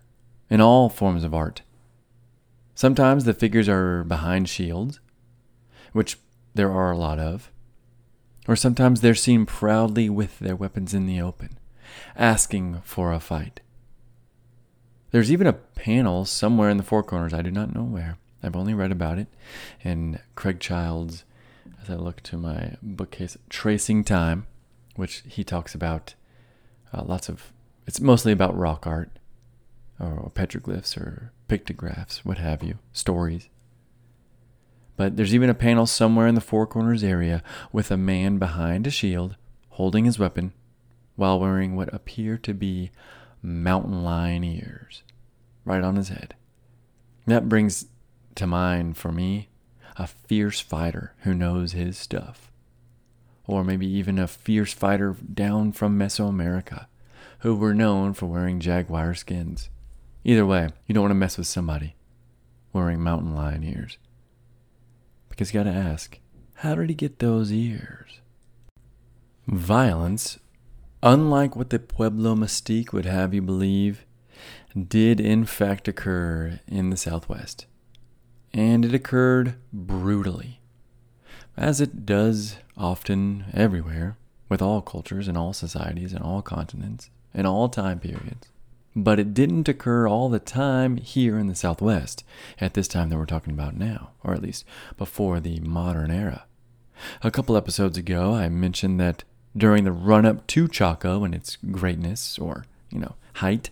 in 0.49 0.61
all 0.61 0.89
forms 0.89 1.23
of 1.23 1.33
art. 1.33 1.63
Sometimes 2.75 3.25
the 3.25 3.33
figures 3.33 3.67
are 3.67 4.03
behind 4.03 4.47
shields, 4.47 4.99
which 5.91 6.17
there 6.53 6.71
are 6.71 6.91
a 6.91 6.97
lot 6.97 7.19
of, 7.19 7.51
or 8.47 8.55
sometimes 8.55 9.01
they're 9.01 9.15
seen 9.15 9.45
proudly 9.45 10.09
with 10.09 10.39
their 10.39 10.55
weapons 10.55 10.93
in 10.93 11.05
the 11.05 11.21
open, 11.21 11.57
asking 12.15 12.81
for 12.83 13.11
a 13.11 13.19
fight. 13.19 13.61
There's 15.11 15.31
even 15.31 15.47
a 15.47 15.53
panel 15.53 16.25
somewhere 16.25 16.69
in 16.69 16.77
the 16.77 16.83
Four 16.83 17.03
Corners, 17.03 17.33
I 17.33 17.41
do 17.41 17.51
not 17.51 17.75
know 17.75 17.83
where. 17.83 18.17
I've 18.41 18.55
only 18.55 18.73
read 18.73 18.91
about 18.91 19.19
it 19.19 19.27
in 19.83 20.19
Craig 20.35 20.59
Childs, 20.59 21.25
as 21.81 21.89
I 21.89 21.95
look 21.95 22.21
to 22.23 22.37
my 22.37 22.75
bookcase, 22.81 23.37
Tracing 23.49 24.03
Time, 24.03 24.47
which 24.95 25.23
he 25.27 25.43
talks 25.43 25.75
about 25.75 26.15
uh, 26.93 27.03
lots 27.03 27.29
of, 27.29 27.53
it's 27.85 27.99
mostly 27.99 28.31
about 28.31 28.57
rock 28.57 28.87
art 28.87 29.11
or 29.99 30.31
petroglyphs 30.33 30.97
or 30.97 31.31
pictographs, 31.47 32.25
what 32.25 32.39
have 32.39 32.63
you, 32.63 32.79
stories. 32.91 33.49
But 35.01 35.17
there's 35.17 35.33
even 35.33 35.49
a 35.49 35.55
panel 35.55 35.87
somewhere 35.87 36.27
in 36.27 36.35
the 36.35 36.41
Four 36.41 36.67
Corners 36.67 37.03
area 37.03 37.41
with 37.71 37.89
a 37.89 37.97
man 37.97 38.37
behind 38.37 38.85
a 38.85 38.91
shield 38.91 39.35
holding 39.69 40.05
his 40.05 40.19
weapon 40.19 40.53
while 41.15 41.39
wearing 41.39 41.75
what 41.75 41.91
appear 41.91 42.37
to 42.37 42.53
be 42.53 42.91
mountain 43.41 44.03
lion 44.03 44.43
ears 44.43 45.01
right 45.65 45.83
on 45.83 45.95
his 45.95 46.09
head. 46.09 46.35
That 47.25 47.49
brings 47.49 47.87
to 48.35 48.45
mind 48.45 48.95
for 48.95 49.11
me 49.11 49.49
a 49.95 50.05
fierce 50.05 50.59
fighter 50.59 51.15
who 51.21 51.33
knows 51.33 51.71
his 51.71 51.97
stuff. 51.97 52.51
Or 53.47 53.63
maybe 53.63 53.87
even 53.87 54.19
a 54.19 54.27
fierce 54.27 54.71
fighter 54.71 55.15
down 55.33 55.71
from 55.71 55.97
Mesoamerica 55.97 56.85
who 57.39 57.55
were 57.55 57.73
known 57.73 58.13
for 58.13 58.27
wearing 58.27 58.59
jaguar 58.59 59.15
skins. 59.15 59.71
Either 60.23 60.45
way, 60.45 60.69
you 60.85 60.93
don't 60.93 61.05
want 61.05 61.11
to 61.11 61.15
mess 61.15 61.39
with 61.39 61.47
somebody 61.47 61.95
wearing 62.71 63.01
mountain 63.01 63.33
lion 63.33 63.63
ears. 63.63 63.97
Because 65.41 65.55
you 65.55 65.63
gotta 65.63 65.75
ask, 65.75 66.19
how 66.57 66.75
did 66.75 66.89
he 66.89 66.93
get 66.93 67.17
those 67.17 67.51
ears? 67.51 68.21
Violence, 69.47 70.37
unlike 71.01 71.55
what 71.55 71.71
the 71.71 71.79
Pueblo 71.79 72.35
mystique 72.35 72.93
would 72.93 73.05
have 73.05 73.33
you 73.33 73.41
believe, 73.41 74.05
did 74.77 75.19
in 75.19 75.45
fact 75.45 75.87
occur 75.87 76.59
in 76.67 76.91
the 76.91 76.95
Southwest. 76.95 77.65
And 78.53 78.85
it 78.85 78.93
occurred 78.93 79.55
brutally, 79.73 80.61
as 81.57 81.81
it 81.81 82.05
does 82.05 82.57
often 82.77 83.45
everywhere, 83.51 84.17
with 84.47 84.61
all 84.61 84.83
cultures 84.83 85.27
and 85.27 85.35
all 85.35 85.53
societies 85.53 86.13
and 86.13 86.23
all 86.23 86.43
continents 86.43 87.09
and 87.33 87.47
all 87.47 87.67
time 87.67 87.99
periods. 87.99 88.49
But 88.95 89.19
it 89.19 89.33
didn't 89.33 89.69
occur 89.69 90.07
all 90.07 90.27
the 90.29 90.39
time 90.39 90.97
here 90.97 91.39
in 91.39 91.47
the 91.47 91.55
Southwest 91.55 92.25
at 92.59 92.73
this 92.73 92.87
time 92.87 93.09
that 93.09 93.17
we're 93.17 93.25
talking 93.25 93.53
about 93.53 93.77
now, 93.77 94.11
or 94.23 94.33
at 94.33 94.41
least 94.41 94.65
before 94.97 95.39
the 95.39 95.59
modern 95.61 96.11
era. 96.11 96.45
A 97.23 97.31
couple 97.31 97.55
episodes 97.55 97.97
ago, 97.97 98.33
I 98.33 98.49
mentioned 98.49 98.99
that 98.99 99.23
during 99.55 99.85
the 99.85 99.91
run 99.91 100.25
up 100.25 100.45
to 100.47 100.67
Chaco 100.67 101.23
and 101.23 101.33
its 101.33 101.57
greatness, 101.71 102.37
or, 102.37 102.65
you 102.89 102.99
know, 102.99 103.15
height, 103.35 103.69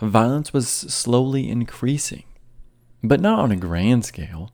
violence 0.00 0.52
was 0.52 0.68
slowly 0.68 1.48
increasing, 1.48 2.24
but 3.02 3.20
not 3.20 3.38
on 3.38 3.52
a 3.52 3.56
grand 3.56 4.04
scale. 4.04 4.52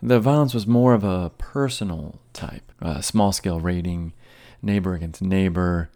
The 0.00 0.20
violence 0.20 0.54
was 0.54 0.66
more 0.66 0.94
of 0.94 1.04
a 1.04 1.30
personal 1.38 2.20
type, 2.32 2.72
a 2.80 3.02
small 3.02 3.32
scale 3.32 3.60
raiding, 3.60 4.12
neighbor 4.60 4.94
against 4.94 5.22
neighbor. 5.22 5.90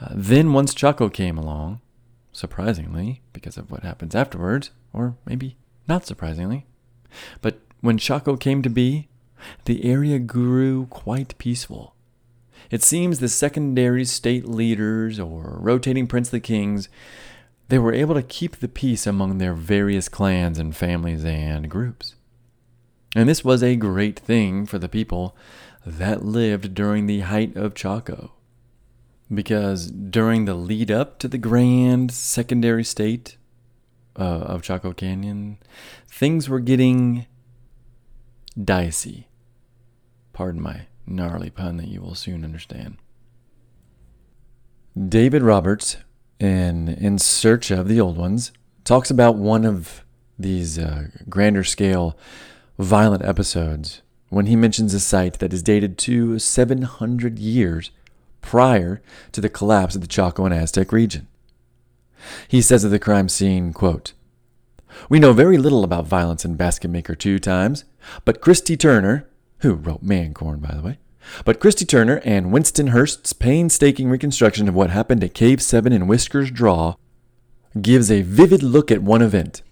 Uh, 0.00 0.08
then, 0.10 0.52
once 0.52 0.74
Chaco 0.74 1.08
came 1.08 1.38
along, 1.38 1.80
surprisingly, 2.32 3.22
because 3.32 3.56
of 3.56 3.70
what 3.70 3.82
happens 3.82 4.14
afterwards, 4.14 4.70
or 4.92 5.16
maybe 5.26 5.56
not 5.88 6.06
surprisingly, 6.06 6.66
but 7.40 7.60
when 7.80 7.98
Chaco 7.98 8.36
came 8.36 8.62
to 8.62 8.70
be, 8.70 9.08
the 9.64 9.84
area 9.84 10.18
grew 10.18 10.86
quite 10.86 11.36
peaceful. 11.38 11.94
It 12.70 12.82
seems 12.82 13.18
the 13.18 13.28
secondary 13.28 14.04
state 14.04 14.48
leaders 14.48 15.18
or 15.18 15.58
rotating 15.60 16.06
princely 16.06 16.40
kings 16.40 16.88
they 17.68 17.78
were 17.78 17.94
able 17.94 18.14
to 18.14 18.22
keep 18.22 18.56
the 18.56 18.68
peace 18.68 19.06
among 19.06 19.38
their 19.38 19.54
various 19.54 20.06
clans 20.06 20.58
and 20.58 20.76
families 20.76 21.24
and 21.24 21.70
groups. 21.70 22.16
And 23.16 23.26
this 23.26 23.42
was 23.42 23.62
a 23.62 23.76
great 23.76 24.18
thing 24.18 24.66
for 24.66 24.78
the 24.78 24.90
people 24.90 25.34
that 25.86 26.22
lived 26.22 26.74
during 26.74 27.06
the 27.06 27.20
height 27.20 27.56
of 27.56 27.74
Chaco. 27.74 28.32
Because 29.32 29.86
during 29.90 30.44
the 30.44 30.54
lead 30.54 30.90
up 30.90 31.18
to 31.20 31.28
the 31.28 31.38
grand 31.38 32.10
secondary 32.12 32.84
state 32.84 33.36
uh, 34.18 34.22
of 34.22 34.62
Chaco 34.62 34.92
Canyon, 34.92 35.58
things 36.06 36.48
were 36.48 36.60
getting 36.60 37.26
dicey. 38.62 39.28
Pardon 40.32 40.60
my 40.60 40.86
gnarly 41.06 41.50
pun 41.50 41.76
that 41.78 41.88
you 41.88 42.00
will 42.00 42.14
soon 42.14 42.44
understand. 42.44 42.98
David 45.08 45.42
Roberts 45.42 45.96
in 46.38 46.88
In 46.88 47.18
Search 47.18 47.70
of 47.70 47.88
the 47.88 48.00
Old 48.00 48.16
Ones 48.16 48.52
talks 48.84 49.10
about 49.10 49.36
one 49.36 49.64
of 49.64 50.04
these 50.38 50.78
uh, 50.78 51.04
grander 51.28 51.64
scale 51.64 52.16
violent 52.78 53.24
episodes 53.24 54.02
when 54.28 54.46
he 54.46 54.56
mentions 54.56 54.92
a 54.92 55.00
site 55.00 55.38
that 55.38 55.52
is 55.52 55.62
dated 55.62 55.96
to 55.98 56.38
700 56.38 57.38
years 57.38 57.90
prior 58.42 59.00
to 59.32 59.40
the 59.40 59.48
collapse 59.48 59.94
of 59.94 60.00
the 60.00 60.06
Chaco 60.06 60.44
and 60.44 60.54
Aztec 60.54 60.92
region. 60.92 61.28
He 62.46 62.60
says 62.60 62.84
of 62.84 62.90
the 62.90 62.98
crime 62.98 63.28
scene, 63.28 63.72
quote, 63.72 64.12
We 65.08 65.18
know 65.18 65.32
very 65.32 65.56
little 65.56 65.84
about 65.84 66.06
violence 66.06 66.44
in 66.44 66.56
Basket 66.56 66.88
Maker 66.88 67.14
2 67.14 67.38
times, 67.38 67.84
but 68.24 68.40
Christy 68.40 68.76
Turner, 68.76 69.28
who 69.60 69.74
wrote 69.74 70.02
Man 70.02 70.34
Corn, 70.34 70.60
by 70.60 70.74
the 70.74 70.82
way, 70.82 70.98
but 71.44 71.60
Christy 71.60 71.84
Turner 71.84 72.20
and 72.24 72.52
Winston 72.52 72.88
Hurst's 72.88 73.32
painstaking 73.32 74.08
reconstruction 74.08 74.68
of 74.68 74.74
what 74.74 74.90
happened 74.90 75.22
at 75.24 75.34
Cave 75.34 75.62
7 75.62 75.92
in 75.92 76.06
Whiskers 76.06 76.50
Draw 76.50 76.94
gives 77.80 78.10
a 78.10 78.22
vivid 78.22 78.62
look 78.62 78.90
at 78.90 79.02
one 79.02 79.22
event. 79.22 79.62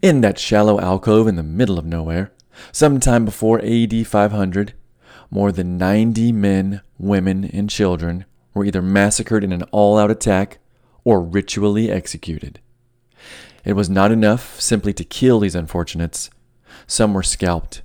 In 0.00 0.20
that 0.20 0.38
shallow 0.38 0.78
alcove 0.78 1.26
in 1.26 1.36
the 1.36 1.42
middle 1.42 1.78
of 1.78 1.84
nowhere, 1.84 2.30
sometime 2.70 3.24
before 3.24 3.60
AD 3.64 4.06
500, 4.06 4.74
more 5.30 5.52
than 5.52 5.78
90 5.78 6.32
men, 6.32 6.80
women, 6.98 7.44
and 7.44 7.68
children 7.68 8.24
were 8.54 8.64
either 8.64 8.82
massacred 8.82 9.44
in 9.44 9.52
an 9.52 9.62
all 9.70 9.98
out 9.98 10.10
attack 10.10 10.58
or 11.04 11.20
ritually 11.22 11.90
executed. 11.90 12.60
It 13.64 13.74
was 13.74 13.90
not 13.90 14.10
enough 14.12 14.60
simply 14.60 14.92
to 14.94 15.04
kill 15.04 15.40
these 15.40 15.54
unfortunates. 15.54 16.30
Some 16.86 17.12
were 17.12 17.22
scalped, 17.22 17.82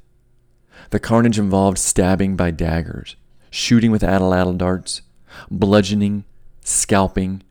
the 0.93 0.99
carnage 0.99 1.39
involved 1.39 1.79
stabbing 1.79 2.35
by 2.35 2.51
daggers, 2.51 3.15
shooting 3.49 3.89
with 3.89 4.03
atlatl 4.03 4.57
darts, 4.57 5.01
bludgeoning, 5.49 6.23
scalping, 6.63 7.41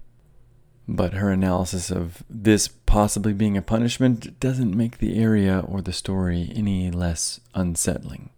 But 0.88 1.14
her 1.14 1.30
analysis 1.30 1.92
of 1.92 2.24
this 2.28 2.68
possibly 2.68 3.34
being 3.34 3.56
a 3.56 3.62
punishment 3.62 4.40
doesn't 4.40 4.76
make 4.76 4.98
the 4.98 5.22
area 5.22 5.60
or 5.60 5.84
the 5.84 5.94
story 5.94 6.52
any 6.56 6.90
less 6.90 7.40
unsettling. 7.54 8.32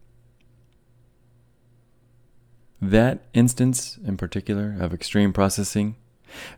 That 2.81 3.23
instance 3.33 3.97
in 4.05 4.17
particular 4.17 4.75
of 4.77 4.93
extreme 4.93 5.31
processing 5.31 5.95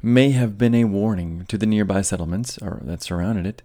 may 0.01 0.31
have 0.31 0.57
been 0.57 0.73
a 0.73 0.85
warning 0.85 1.45
to 1.45 1.57
the 1.59 1.67
nearby 1.67 2.01
settlements 2.01 2.57
or 2.57 2.81
that 2.85 3.03
surrounded 3.03 3.45
it 3.45 3.61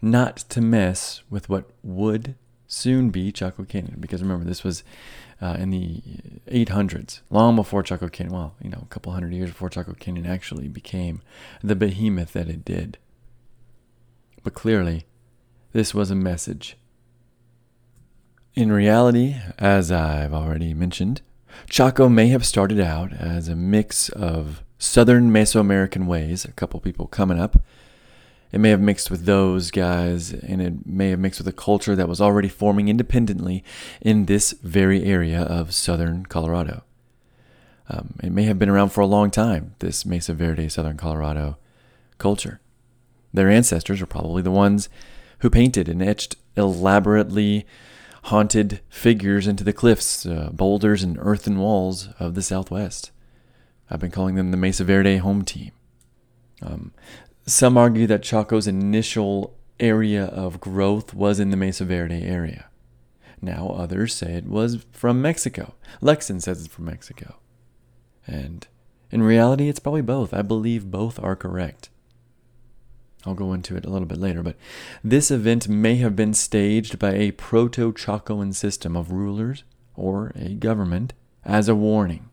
not 0.00 0.38
to 0.48 0.62
mess 0.62 1.22
with 1.28 1.50
what 1.50 1.68
would 1.82 2.36
soon 2.66 3.10
be 3.10 3.32
Chaco 3.32 3.64
Canyon. 3.64 3.96
Because 4.00 4.22
remember, 4.22 4.46
this 4.46 4.64
was 4.64 4.82
uh, 5.40 5.56
in 5.58 5.70
the 5.70 6.02
800s, 6.48 7.20
long 7.30 7.56
before 7.56 7.82
Chaco 7.82 8.08
Canyon, 8.08 8.34
well, 8.34 8.54
you 8.60 8.70
know, 8.70 8.80
a 8.82 8.86
couple 8.86 9.12
hundred 9.12 9.32
years 9.32 9.50
before 9.50 9.70
Chaco 9.70 9.94
Canyon 9.94 10.26
actually 10.26 10.68
became 10.68 11.22
the 11.62 11.76
behemoth 11.76 12.32
that 12.32 12.48
it 12.48 12.64
did. 12.64 12.98
But 14.42 14.54
clearly, 14.54 15.06
this 15.72 15.94
was 15.94 16.10
a 16.10 16.16
message. 16.16 16.76
In 18.54 18.72
reality, 18.72 19.36
as 19.58 19.92
I've 19.92 20.34
already 20.34 20.74
mentioned, 20.74 21.22
Chaco 21.68 22.08
may 22.08 22.28
have 22.28 22.44
started 22.44 22.80
out 22.80 23.12
as 23.12 23.48
a 23.48 23.56
mix 23.56 24.08
of 24.08 24.64
southern 24.78 25.30
Mesoamerican 25.30 26.06
ways, 26.06 26.44
a 26.44 26.52
couple 26.52 26.80
people 26.80 27.06
coming 27.06 27.38
up, 27.38 27.60
it 28.52 28.58
may 28.60 28.70
have 28.70 28.80
mixed 28.80 29.10
with 29.10 29.24
those 29.24 29.70
guys, 29.70 30.32
and 30.32 30.62
it 30.62 30.86
may 30.86 31.10
have 31.10 31.18
mixed 31.18 31.40
with 31.40 31.48
a 31.48 31.52
culture 31.52 31.94
that 31.94 32.08
was 32.08 32.20
already 32.20 32.48
forming 32.48 32.88
independently 32.88 33.62
in 34.00 34.26
this 34.26 34.52
very 34.62 35.04
area 35.04 35.42
of 35.42 35.74
southern 35.74 36.24
Colorado. 36.26 36.82
Um, 37.90 38.14
it 38.22 38.32
may 38.32 38.44
have 38.44 38.58
been 38.58 38.68
around 38.68 38.90
for 38.90 39.00
a 39.00 39.06
long 39.06 39.30
time, 39.30 39.74
this 39.78 40.04
Mesa 40.04 40.34
Verde, 40.34 40.68
southern 40.68 40.96
Colorado 40.96 41.58
culture. 42.18 42.60
Their 43.32 43.50
ancestors 43.50 44.00
are 44.00 44.06
probably 44.06 44.42
the 44.42 44.50
ones 44.50 44.88
who 45.40 45.50
painted 45.50 45.88
and 45.88 46.02
etched 46.02 46.36
elaborately 46.56 47.66
haunted 48.24 48.80
figures 48.88 49.46
into 49.46 49.64
the 49.64 49.72
cliffs, 49.72 50.26
uh, 50.26 50.50
boulders, 50.52 51.02
and 51.02 51.16
earthen 51.20 51.58
walls 51.58 52.08
of 52.18 52.34
the 52.34 52.42
Southwest. 52.42 53.10
I've 53.90 54.00
been 54.00 54.10
calling 54.10 54.34
them 54.34 54.50
the 54.50 54.56
Mesa 54.56 54.84
Verde 54.84 55.18
home 55.18 55.44
team. 55.44 55.70
Um, 56.60 56.92
some 57.48 57.78
argue 57.78 58.06
that 58.06 58.22
Chaco's 58.22 58.66
initial 58.66 59.56
area 59.80 60.26
of 60.26 60.60
growth 60.60 61.14
was 61.14 61.40
in 61.40 61.50
the 61.50 61.56
Mesa 61.56 61.84
Verde 61.84 62.22
area. 62.22 62.66
Now 63.40 63.68
others 63.68 64.14
say 64.14 64.34
it 64.34 64.46
was 64.46 64.84
from 64.92 65.22
Mexico. 65.22 65.74
Lekson 66.02 66.42
says 66.42 66.64
it's 66.64 66.74
from 66.74 66.86
Mexico. 66.86 67.36
And 68.26 68.66
in 69.10 69.22
reality, 69.22 69.68
it's 69.68 69.78
probably 69.78 70.02
both. 70.02 70.34
I 70.34 70.42
believe 70.42 70.90
both 70.90 71.22
are 71.22 71.36
correct. 71.36 71.88
I'll 73.24 73.34
go 73.34 73.52
into 73.52 73.76
it 73.76 73.84
a 73.84 73.90
little 73.90 74.06
bit 74.06 74.18
later, 74.18 74.42
but 74.42 74.56
this 75.02 75.30
event 75.30 75.68
may 75.68 75.96
have 75.96 76.14
been 76.14 76.34
staged 76.34 76.98
by 76.98 77.14
a 77.14 77.32
proto 77.32 77.92
Chacoan 77.92 78.54
system 78.54 78.96
of 78.96 79.10
rulers 79.10 79.64
or 79.96 80.32
a 80.36 80.50
government 80.50 81.14
as 81.44 81.68
a 81.68 81.74
warning, 81.74 82.28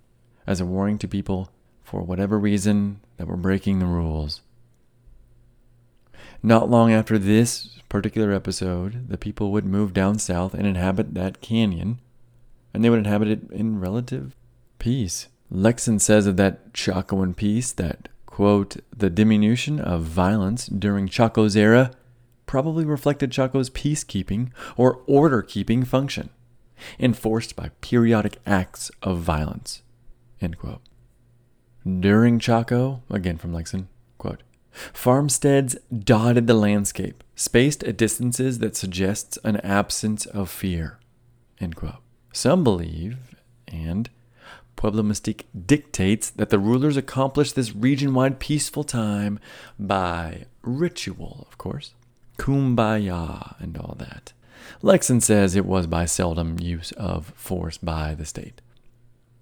as 0.46 0.60
a 0.60 0.66
warning 0.66 0.98
to 1.00 1.08
people 1.08 1.50
for 1.84 2.02
whatever 2.02 2.38
reason 2.38 3.00
that 3.18 3.28
were 3.28 3.38
breaking 3.38 3.80
the 3.80 3.86
rules. 3.86 4.42
Not 6.46 6.70
long 6.70 6.94
after 6.94 7.18
this 7.18 7.80
particular 7.90 8.32
episode, 8.32 9.10
the 9.10 9.18
people 9.18 9.52
would 9.52 9.66
move 9.66 9.96
down 9.96 10.20
south 10.20 10.54
and 10.54 10.68
inhabit 10.68 11.16
that 11.16 11.42
canyon, 11.42 12.00
and 12.72 12.84
they 12.84 12.90
would 12.92 13.00
inhabit 13.00 13.30
it 13.30 13.50
in 13.50 13.80
relative 13.80 14.36
peace. 14.78 15.28
Lekson 15.52 16.00
says 16.00 16.28
of 16.28 16.38
that 16.38 16.72
Chacoan 16.72 17.36
peace 17.36 17.72
that, 17.72 18.10
quote, 18.28 18.78
the 18.96 19.10
diminution 19.10 19.80
of 19.80 20.04
violence 20.04 20.68
during 20.68 21.08
Chaco's 21.08 21.56
era 21.56 21.90
probably 22.46 22.86
reflected 22.86 23.32
Chaco's 23.32 23.72
peacekeeping 23.72 24.52
or 24.78 25.02
order 25.08 25.42
keeping 25.42 25.84
function, 25.84 26.30
enforced 27.00 27.56
by 27.56 27.72
periodic 27.82 28.38
acts 28.46 28.92
of 29.02 29.18
violence, 29.18 29.82
end 30.40 30.60
quote. 30.60 30.82
During 31.84 32.38
Chaco, 32.38 33.02
again 33.10 33.40
from 33.40 33.52
Lekson, 33.52 33.88
quote, 34.20 34.44
Farmsteads 34.94 35.76
dotted 35.98 36.48
the 36.48 36.54
landscape, 36.54 37.24
spaced 37.36 37.84
at 37.84 37.98
distances 37.98 38.60
that 38.60 38.76
suggests 38.76 39.38
an 39.44 39.58
absence 39.58 40.26
of 40.26 40.50
fear. 40.50 41.00
Some 42.34 42.64
believe, 42.64 43.18
and 43.68 44.10
Pueblo 44.76 45.04
Mystique 45.04 45.44
dictates 45.66 46.30
that 46.30 46.50
the 46.50 46.60
rulers 46.60 46.98
accomplished 46.98 47.56
this 47.56 47.74
region 47.74 48.14
wide 48.14 48.40
peaceful 48.40 48.84
time 48.84 49.40
by 49.80 50.46
ritual, 50.62 51.48
of 51.50 51.58
course, 51.58 51.94
kumbaya, 52.38 53.56
and 53.60 53.78
all 53.78 53.96
that. 54.00 54.34
Lekson 54.82 55.22
says 55.22 55.56
it 55.56 55.66
was 55.66 55.88
by 55.88 56.06
seldom 56.06 56.60
use 56.60 56.92
of 56.94 57.28
force 57.36 57.78
by 57.78 58.14
the 58.16 58.26
state. 58.26 58.62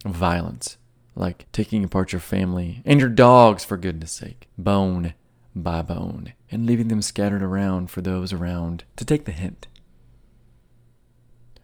Violence, 0.05 0.77
like 1.15 1.51
taking 1.51 1.84
apart 1.84 2.11
your 2.11 2.19
family 2.19 2.81
and 2.85 2.99
your 2.99 3.10
dogs, 3.10 3.64
for 3.65 3.77
goodness 3.77 4.11
sake, 4.11 4.47
bone 4.57 5.14
by 5.55 5.81
bone, 5.81 6.34
and 6.51 6.65
leaving 6.65 6.88
them 6.88 7.01
scattered 7.01 7.43
around 7.43 7.91
for 7.91 8.01
those 8.01 8.34
around 8.34 8.84
to 8.95 9.05
take 9.05 9.25
the 9.25 9.31
hint. 9.31 9.67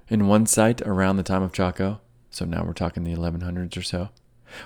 In 0.08 0.28
one 0.28 0.46
site 0.46 0.82
around 0.82 1.18
the 1.18 1.24
time 1.24 1.44
of 1.44 1.54
Chaco, 1.54 2.02
so 2.30 2.46
now 2.46 2.64
we're 2.64 2.74
talking 2.74 3.04
the 3.04 3.16
1100s 3.16 3.78
or 3.78 3.82
so, 3.82 4.10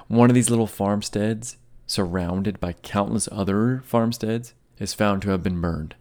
one 0.07 0.29
of 0.29 0.33
these 0.33 0.49
little 0.49 0.67
farmsteads, 0.67 1.57
surrounded 1.85 2.59
by 2.59 2.73
countless 2.73 3.27
other 3.31 3.81
farmsteads, 3.85 4.53
is 4.79 4.93
found 4.93 5.21
to 5.21 5.29
have 5.29 5.43
been 5.43 5.61
burned, 5.61 5.95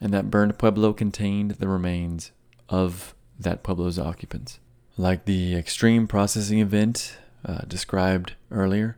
and 0.00 0.12
that 0.12 0.30
burned 0.30 0.58
pueblo 0.58 0.92
contained 0.92 1.52
the 1.52 1.68
remains 1.68 2.32
of 2.68 3.14
that 3.38 3.62
pueblo's 3.62 3.98
occupants. 3.98 4.58
Like 4.96 5.24
the 5.24 5.54
extreme 5.54 6.08
processing 6.08 6.58
event 6.58 7.18
uh, 7.44 7.62
described 7.68 8.34
earlier, 8.50 8.96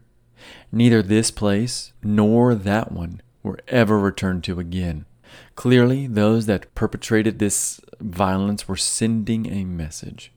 neither 0.72 1.02
this 1.02 1.30
place 1.30 1.92
nor 2.02 2.54
that 2.54 2.90
one 2.90 3.20
were 3.42 3.58
ever 3.68 3.98
returned 3.98 4.44
to 4.44 4.60
again. 4.60 5.06
Clearly, 5.54 6.06
those 6.06 6.46
that 6.46 6.74
perpetrated 6.74 7.38
this 7.38 7.80
violence 8.00 8.66
were 8.66 8.76
sending 8.76 9.46
a 9.46 9.64
message. 9.64 10.32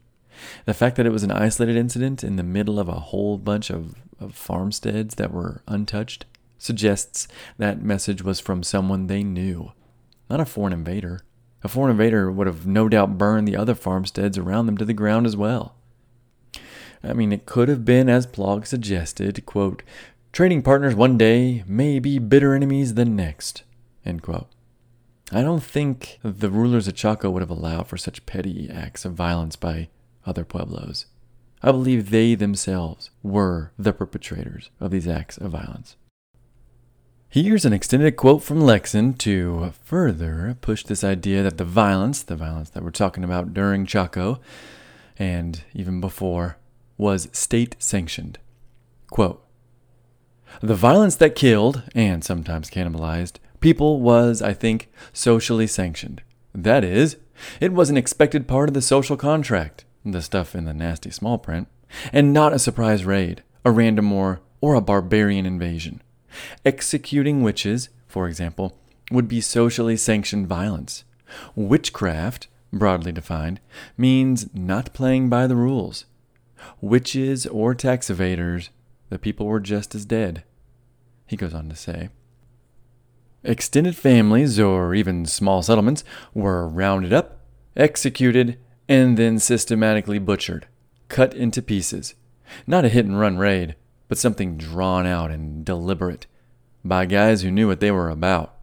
The 0.65 0.73
fact 0.73 0.97
that 0.97 1.05
it 1.05 1.11
was 1.11 1.23
an 1.23 1.31
isolated 1.31 1.75
incident 1.75 2.23
in 2.23 2.35
the 2.35 2.43
middle 2.43 2.79
of 2.79 2.89
a 2.89 2.99
whole 2.99 3.37
bunch 3.37 3.69
of, 3.69 3.95
of 4.19 4.35
farmsteads 4.35 5.15
that 5.15 5.31
were 5.31 5.61
untouched 5.67 6.25
suggests 6.57 7.27
that 7.57 7.81
message 7.81 8.21
was 8.21 8.39
from 8.39 8.63
someone 8.63 9.07
they 9.07 9.23
knew, 9.23 9.71
not 10.29 10.39
a 10.39 10.45
foreign 10.45 10.73
invader. 10.73 11.21
A 11.63 11.67
foreign 11.67 11.91
invader 11.91 12.31
would 12.31 12.47
have 12.47 12.67
no 12.67 12.89
doubt 12.89 13.17
burned 13.17 13.47
the 13.47 13.55
other 13.55 13.75
farmsteads 13.75 14.37
around 14.37 14.65
them 14.65 14.77
to 14.77 14.85
the 14.85 14.93
ground 14.93 15.25
as 15.25 15.37
well. 15.37 15.75
I 17.03 17.13
mean, 17.13 17.33
it 17.33 17.45
could 17.45 17.67
have 17.67 17.83
been, 17.83 18.07
as 18.07 18.25
Plog 18.25 18.65
suggested, 18.65 19.45
quote, 19.45 19.83
Trading 20.33 20.63
partners 20.63 20.95
one 20.95 21.15
day 21.15 21.63
may 21.67 21.99
be 21.99 22.17
bitter 22.17 22.55
enemies 22.55 22.95
the 22.95 23.05
next. 23.05 23.61
I 24.03 24.13
don't 25.31 25.61
think 25.61 26.17
the 26.23 26.49
rulers 26.49 26.87
of 26.87 26.95
Chaco 26.95 27.29
would 27.29 27.43
have 27.43 27.51
allowed 27.51 27.85
for 27.85 27.97
such 27.97 28.25
petty 28.25 28.67
acts 28.67 29.05
of 29.05 29.13
violence 29.13 29.55
by 29.55 29.89
other 30.25 30.43
pueblos. 30.43 31.05
I 31.61 31.71
believe 31.71 32.09
they 32.09 32.33
themselves 32.33 33.11
were 33.21 33.73
the 33.77 33.93
perpetrators 33.93 34.71
of 34.79 34.89
these 34.89 35.07
acts 35.07 35.37
of 35.37 35.51
violence. 35.51 35.97
Here's 37.29 37.63
an 37.63 37.73
extended 37.73 38.15
quote 38.15 38.41
from 38.41 38.59
Lekson 38.59 39.15
to 39.19 39.71
further 39.83 40.57
push 40.61 40.83
this 40.83 41.03
idea 41.03 41.43
that 41.43 41.59
the 41.59 41.63
violence, 41.63 42.23
the 42.23 42.35
violence 42.35 42.71
that 42.71 42.81
we're 42.81 42.89
talking 42.89 43.23
about 43.23 43.53
during 43.53 43.85
Chaco 43.85 44.41
and 45.15 45.63
even 45.75 46.01
before, 46.01 46.57
was 46.97 47.29
state 47.33 47.75
sanctioned. 47.77 48.39
Quote 49.11 49.42
The 50.61 50.75
violence 50.75 51.15
that 51.17 51.35
killed, 51.35 51.83
and 51.95 52.23
sometimes 52.23 52.69
cannibalized, 52.69 53.37
people 53.59 54.01
was, 54.01 54.41
I 54.41 54.53
think, 54.53 54.91
socially 55.11 55.67
sanctioned. 55.67 56.21
That 56.53 56.83
is, 56.83 57.17
it 57.59 57.73
was 57.73 57.89
an 57.89 57.97
expected 57.97 58.47
part 58.47 58.69
of 58.69 58.73
the 58.73 58.81
social 58.81 59.17
contract, 59.17 59.85
the 60.05 60.21
stuff 60.21 60.55
in 60.55 60.65
the 60.65 60.73
nasty 60.73 61.11
small 61.11 61.37
print, 61.37 61.67
and 62.11 62.33
not 62.33 62.53
a 62.53 62.59
surprise 62.59 63.05
raid, 63.05 63.43
a 63.65 63.71
random 63.71 64.11
war, 64.11 64.41
or 64.61 64.75
a 64.75 64.81
barbarian 64.81 65.45
invasion. 65.45 66.01
Executing 66.65 67.41
witches, 67.43 67.89
for 68.07 68.27
example, 68.27 68.77
would 69.11 69.27
be 69.27 69.41
socially 69.41 69.97
sanctioned 69.97 70.47
violence. 70.47 71.03
Witchcraft, 71.55 72.47
broadly 72.71 73.11
defined, 73.11 73.59
means 73.97 74.47
not 74.53 74.93
playing 74.93 75.29
by 75.29 75.47
the 75.47 75.55
rules. 75.55 76.05
Witches 76.81 77.45
or 77.47 77.75
tax 77.75 78.09
evaders, 78.09 78.69
the 79.13 79.19
people 79.19 79.45
were 79.45 79.59
just 79.59 79.93
as 79.93 80.05
dead. 80.05 80.43
He 81.27 81.37
goes 81.37 81.53
on 81.53 81.69
to 81.69 81.75
say 81.75 82.09
Extended 83.43 83.95
families, 83.95 84.59
or 84.59 84.95
even 84.95 85.27
small 85.27 85.61
settlements, 85.61 86.03
were 86.33 86.67
rounded 86.67 87.13
up, 87.13 87.39
executed, 87.75 88.57
and 88.89 89.15
then 89.15 89.37
systematically 89.37 90.17
butchered, 90.17 90.65
cut 91.09 91.35
into 91.35 91.61
pieces. 91.61 92.15
Not 92.65 92.85
a 92.85 92.89
hit 92.89 93.05
and 93.05 93.19
run 93.19 93.37
raid, 93.37 93.75
but 94.07 94.17
something 94.17 94.57
drawn 94.57 95.05
out 95.05 95.29
and 95.29 95.63
deliberate 95.63 96.25
by 96.83 97.05
guys 97.05 97.43
who 97.43 97.51
knew 97.51 97.67
what 97.67 97.81
they 97.81 97.91
were 97.91 98.09
about. 98.09 98.55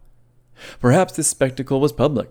Perhaps 0.81 1.15
this 1.15 1.29
spectacle 1.29 1.79
was 1.79 1.93
public. 1.93 2.29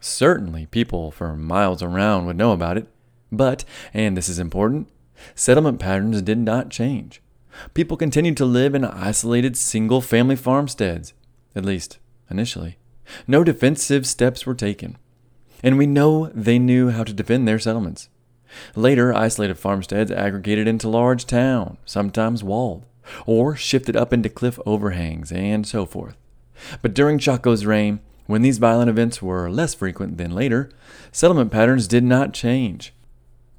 Certainly, 0.00 0.66
people 0.66 1.10
for 1.10 1.36
miles 1.36 1.82
around 1.82 2.26
would 2.26 2.36
know 2.36 2.52
about 2.52 2.78
it. 2.78 2.86
But, 3.32 3.64
and 3.92 4.16
this 4.16 4.28
is 4.28 4.38
important, 4.38 4.88
settlement 5.34 5.80
patterns 5.80 6.22
did 6.22 6.38
not 6.38 6.70
change. 6.70 7.20
People 7.74 7.96
continued 7.96 8.36
to 8.38 8.44
live 8.44 8.74
in 8.74 8.84
isolated 8.84 9.56
single 9.56 10.00
family 10.00 10.36
farmsteads, 10.36 11.12
at 11.54 11.64
least 11.64 11.98
initially. 12.30 12.78
No 13.26 13.42
defensive 13.44 14.06
steps 14.06 14.46
were 14.46 14.54
taken. 14.54 14.96
And 15.62 15.76
we 15.76 15.86
know 15.86 16.30
they 16.34 16.58
knew 16.58 16.90
how 16.90 17.04
to 17.04 17.12
defend 17.12 17.48
their 17.48 17.58
settlements. 17.58 18.08
Later, 18.74 19.12
isolated 19.12 19.58
farmsteads 19.58 20.10
aggregated 20.10 20.68
into 20.68 20.88
large 20.88 21.26
towns, 21.26 21.78
sometimes 21.84 22.44
walled, 22.44 22.86
or 23.26 23.56
shifted 23.56 23.96
up 23.96 24.12
into 24.12 24.28
cliff 24.28 24.58
overhangs, 24.64 25.32
and 25.32 25.66
so 25.66 25.84
forth. 25.84 26.16
But 26.82 26.94
during 26.94 27.18
Chaco's 27.18 27.66
reign, 27.66 28.00
when 28.26 28.42
these 28.42 28.58
violent 28.58 28.90
events 28.90 29.22
were 29.22 29.50
less 29.50 29.74
frequent 29.74 30.18
than 30.18 30.34
later, 30.34 30.70
settlement 31.12 31.50
patterns 31.50 31.88
did 31.88 32.04
not 32.04 32.34
change. 32.34 32.92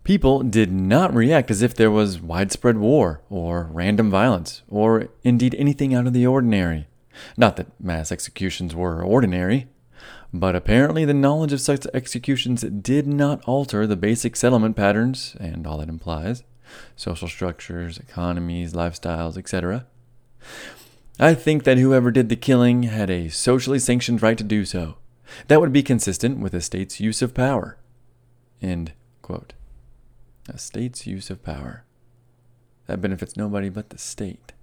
People 0.03 0.43
did 0.43 0.71
not 0.71 1.13
react 1.13 1.51
as 1.51 1.61
if 1.61 1.75
there 1.75 1.91
was 1.91 2.21
widespread 2.21 2.77
war 2.77 3.21
or 3.29 3.69
random 3.71 4.09
violence 4.09 4.63
or 4.67 5.09
indeed 5.23 5.55
anything 5.55 5.93
out 5.93 6.07
of 6.07 6.13
the 6.13 6.25
ordinary. 6.25 6.87
Not 7.37 7.57
that 7.57 7.79
mass 7.79 8.11
executions 8.11 8.73
were 8.73 9.03
ordinary, 9.03 9.67
but 10.33 10.55
apparently 10.55 11.05
the 11.05 11.13
knowledge 11.13 11.53
of 11.53 11.61
such 11.61 11.85
executions 11.93 12.61
did 12.61 13.07
not 13.07 13.43
alter 13.45 13.85
the 13.85 13.95
basic 13.95 14.35
settlement 14.35 14.75
patterns 14.75 15.35
and 15.39 15.67
all 15.67 15.81
it 15.81 15.89
implies 15.89 16.43
social 16.95 17.27
structures, 17.27 17.97
economies, 17.97 18.73
lifestyles, 18.73 19.37
etc. 19.37 19.85
I 21.19 21.33
think 21.33 21.63
that 21.63 21.77
whoever 21.77 22.11
did 22.11 22.29
the 22.29 22.35
killing 22.35 22.83
had 22.83 23.09
a 23.09 23.29
socially 23.29 23.79
sanctioned 23.79 24.21
right 24.21 24.37
to 24.37 24.43
do 24.43 24.65
so. 24.65 24.95
That 25.47 25.59
would 25.61 25.73
be 25.73 25.83
consistent 25.83 26.39
with 26.39 26.53
a 26.53 26.61
state's 26.61 26.99
use 26.99 27.21
of 27.21 27.33
power. 27.33 27.77
End 28.61 28.93
quote. 29.21 29.53
A 30.49 30.57
state's 30.57 31.05
use 31.05 31.29
of 31.29 31.43
power. 31.43 31.85
That 32.87 33.01
benefits 33.01 33.37
nobody 33.37 33.69
but 33.69 33.91
the 33.91 33.99
state. 33.99 34.53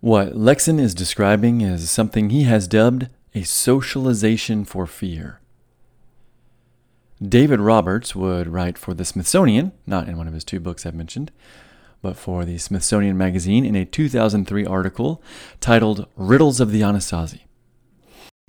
What 0.00 0.34
Lekson 0.34 0.80
is 0.80 0.94
describing 0.94 1.60
is 1.60 1.90
something 1.90 2.30
he 2.30 2.42
has 2.44 2.66
dubbed 2.66 3.08
a 3.32 3.42
socialization 3.42 4.64
for 4.64 4.86
fear. 4.86 5.40
David 7.22 7.60
Roberts 7.60 8.16
would 8.16 8.48
write 8.48 8.78
for 8.78 8.94
the 8.94 9.04
Smithsonian, 9.04 9.72
not 9.86 10.08
in 10.08 10.16
one 10.16 10.26
of 10.26 10.34
his 10.34 10.44
two 10.44 10.58
books 10.58 10.84
I've 10.84 10.94
mentioned, 10.94 11.30
but 12.02 12.16
for 12.16 12.44
the 12.44 12.58
Smithsonian 12.58 13.16
Magazine 13.16 13.64
in 13.64 13.76
a 13.76 13.84
2003 13.84 14.66
article 14.66 15.22
titled 15.60 16.06
Riddles 16.16 16.58
of 16.58 16.72
the 16.72 16.80
Anasazi. 16.80 17.42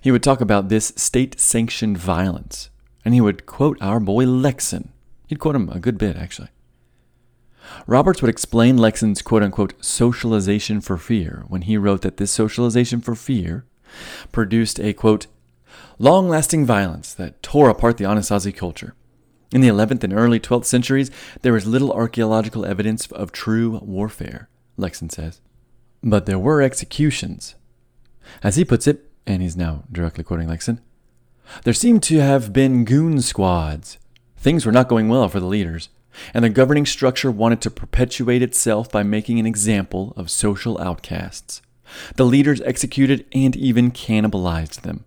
He 0.01 0.09
would 0.09 0.23
talk 0.23 0.41
about 0.41 0.69
this 0.69 0.93
state 0.95 1.39
sanctioned 1.39 1.99
violence, 1.99 2.71
and 3.05 3.13
he 3.13 3.21
would 3.21 3.45
quote 3.45 3.77
our 3.81 3.99
boy 3.99 4.25
Lekson. 4.25 4.90
He'd 5.31 5.39
quote 5.39 5.55
him 5.55 5.69
a 5.69 5.79
good 5.79 5.97
bit, 5.97 6.17
actually. 6.17 6.49
Roberts 7.87 8.21
would 8.21 8.27
explain 8.27 8.75
Lekson's 8.75 9.21
quote 9.21 9.41
unquote 9.41 9.73
socialization 9.81 10.81
for 10.81 10.97
fear 10.97 11.45
when 11.47 11.61
he 11.61 11.77
wrote 11.77 12.01
that 12.01 12.17
this 12.17 12.31
socialization 12.31 12.99
for 12.99 13.15
fear 13.15 13.63
produced 14.33 14.77
a 14.77 14.91
quote 14.91 15.27
long 15.97 16.27
lasting 16.27 16.65
violence 16.65 17.13
that 17.13 17.41
tore 17.41 17.69
apart 17.69 17.95
the 17.95 18.03
Anasazi 18.03 18.53
culture. 18.53 18.93
In 19.53 19.61
the 19.61 19.69
11th 19.69 20.03
and 20.03 20.11
early 20.11 20.37
12th 20.37 20.65
centuries, 20.65 21.09
there 21.43 21.55
is 21.55 21.65
little 21.65 21.93
archaeological 21.93 22.65
evidence 22.65 23.09
of 23.13 23.31
true 23.31 23.79
warfare, 23.81 24.49
Lekson 24.77 25.09
says. 25.09 25.39
But 26.03 26.25
there 26.25 26.39
were 26.39 26.61
executions. 26.61 27.55
As 28.43 28.57
he 28.57 28.65
puts 28.65 28.85
it, 28.85 29.09
and 29.25 29.41
he's 29.41 29.55
now 29.55 29.85
directly 29.89 30.25
quoting 30.25 30.49
Lekson, 30.49 30.79
there 31.63 31.73
seemed 31.73 32.03
to 32.03 32.19
have 32.19 32.51
been 32.51 32.83
goon 32.83 33.21
squads. 33.21 33.97
Things 34.41 34.65
were 34.65 34.71
not 34.71 34.87
going 34.87 35.07
well 35.07 35.29
for 35.29 35.39
the 35.39 35.45
leaders, 35.45 35.89
and 36.33 36.43
the 36.43 36.49
governing 36.49 36.87
structure 36.87 37.29
wanted 37.29 37.61
to 37.61 37.69
perpetuate 37.69 38.41
itself 38.41 38.91
by 38.91 39.03
making 39.03 39.39
an 39.39 39.45
example 39.45 40.13
of 40.17 40.31
social 40.31 40.81
outcasts. 40.81 41.61
The 42.15 42.25
leaders 42.25 42.59
executed 42.61 43.25
and 43.33 43.55
even 43.55 43.91
cannibalized 43.91 44.81
them. 44.81 45.05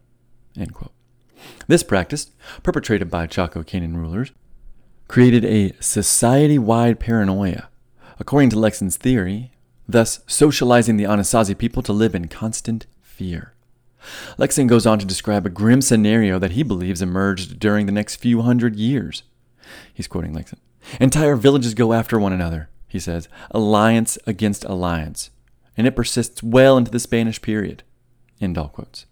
This 1.67 1.83
practice, 1.83 2.31
perpetrated 2.63 3.11
by 3.11 3.27
Chaco 3.27 3.65
Canyon 3.65 3.97
rulers, 3.97 4.31
created 5.09 5.45
a 5.45 5.75
society 5.81 6.57
wide 6.57 7.01
paranoia, 7.01 7.69
according 8.21 8.51
to 8.51 8.59
Lekson's 8.59 8.97
theory, 8.97 9.51
thus 9.89 10.21
socializing 10.29 10.97
the 10.97 11.05
Anasazi 11.05 11.59
people 11.59 11.83
to 11.83 11.93
live 11.93 12.15
in 12.15 12.29
constant 12.29 12.87
fear. 13.03 13.54
Lekson 14.39 14.67
goes 14.67 14.87
on 14.87 14.99
to 14.99 15.05
describe 15.05 15.47
a 15.47 15.51
grim 15.51 15.81
scenario 15.81 16.39
that 16.39 16.53
he 16.53 16.63
believes 16.63 17.03
emerged 17.03 17.59
during 17.59 17.87
the 17.87 17.93
next 17.93 18.17
few 18.17 18.43
hundred 18.43 18.77
years. 18.77 19.23
He's 19.93 20.09
quoting 20.09 20.35
Lekson. 20.35 20.59
Entire 21.01 21.37
villages 21.37 21.75
go 21.75 21.93
after 21.93 22.19
one 22.19 22.33
another, 22.33 22.69
he 22.89 22.99
says, 22.99 23.29
alliance 23.51 24.19
against 24.27 24.65
alliance, 24.65 25.31
and 25.77 25.87
it 25.87 25.97
persists 25.97 26.43
well 26.43 26.77
into 26.77 26.91
the 26.91 27.01
Spanish 27.01 27.41
period. 27.41 27.83
End 28.41 28.59
all 28.59 28.69
quotes 28.69 29.07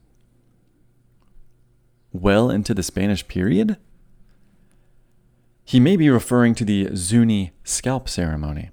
well 2.12 2.50
into 2.50 2.74
the 2.74 2.82
Spanish 2.82 3.26
period? 3.26 3.76
He 5.64 5.80
may 5.80 5.96
be 5.96 6.10
referring 6.10 6.54
to 6.56 6.64
the 6.64 6.90
Zuni 6.94 7.52
scalp 7.64 8.08
ceremony. 8.08 8.70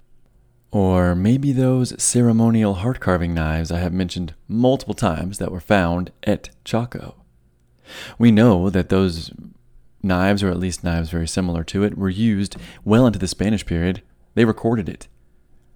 Or 0.71 1.15
maybe 1.15 1.51
those 1.51 2.01
ceremonial 2.01 2.75
heart 2.75 2.99
carving 2.99 3.33
knives 3.33 3.71
I 3.71 3.79
have 3.79 3.93
mentioned 3.93 4.35
multiple 4.47 4.93
times 4.93 5.39
that 5.39 5.51
were 5.51 5.59
found 5.59 6.11
at 6.23 6.49
Chaco. 6.63 7.15
We 8.19 8.31
know 8.31 8.69
that 8.69 8.89
those 8.89 9.31
knives, 10.03 10.43
or 10.43 10.49
at 10.49 10.59
least 10.59 10.83
knives 10.83 11.09
very 11.09 11.27
similar 11.27 11.63
to 11.65 11.83
it, 11.83 11.97
were 11.97 12.09
used 12.09 12.55
well 12.85 13.07
into 13.07 13.17
the 13.17 13.27
Spanish 13.27 13.65
period. 13.65 14.03
They 14.35 14.45
recorded 14.45 14.87
it. 14.87 15.07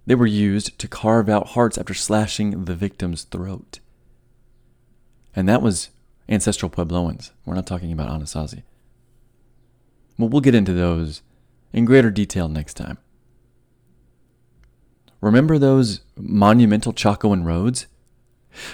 They 0.05 0.15
were 0.15 0.27
used 0.27 0.77
to 0.79 0.87
carve 0.87 1.27
out 1.27 1.49
hearts 1.49 1.77
after 1.77 1.93
slashing 1.93 2.65
the 2.65 2.75
victim's 2.75 3.23
throat. 3.23 3.79
And 5.35 5.49
that 5.49 5.61
was 5.61 5.89
ancestral 6.29 6.69
Puebloans. 6.69 7.31
We're 7.45 7.55
not 7.55 7.65
talking 7.65 7.91
about 7.91 8.09
Anasazi. 8.09 8.63
Well, 10.17 10.29
we'll 10.29 10.41
get 10.41 10.55
into 10.55 10.73
those 10.73 11.21
in 11.71 11.85
greater 11.85 12.11
detail 12.11 12.47
next 12.47 12.75
time. 12.75 12.99
Remember 15.23 15.57
those 15.57 16.01
monumental 16.17 16.91
Chacoan 16.91 17.45
roads? 17.45 17.87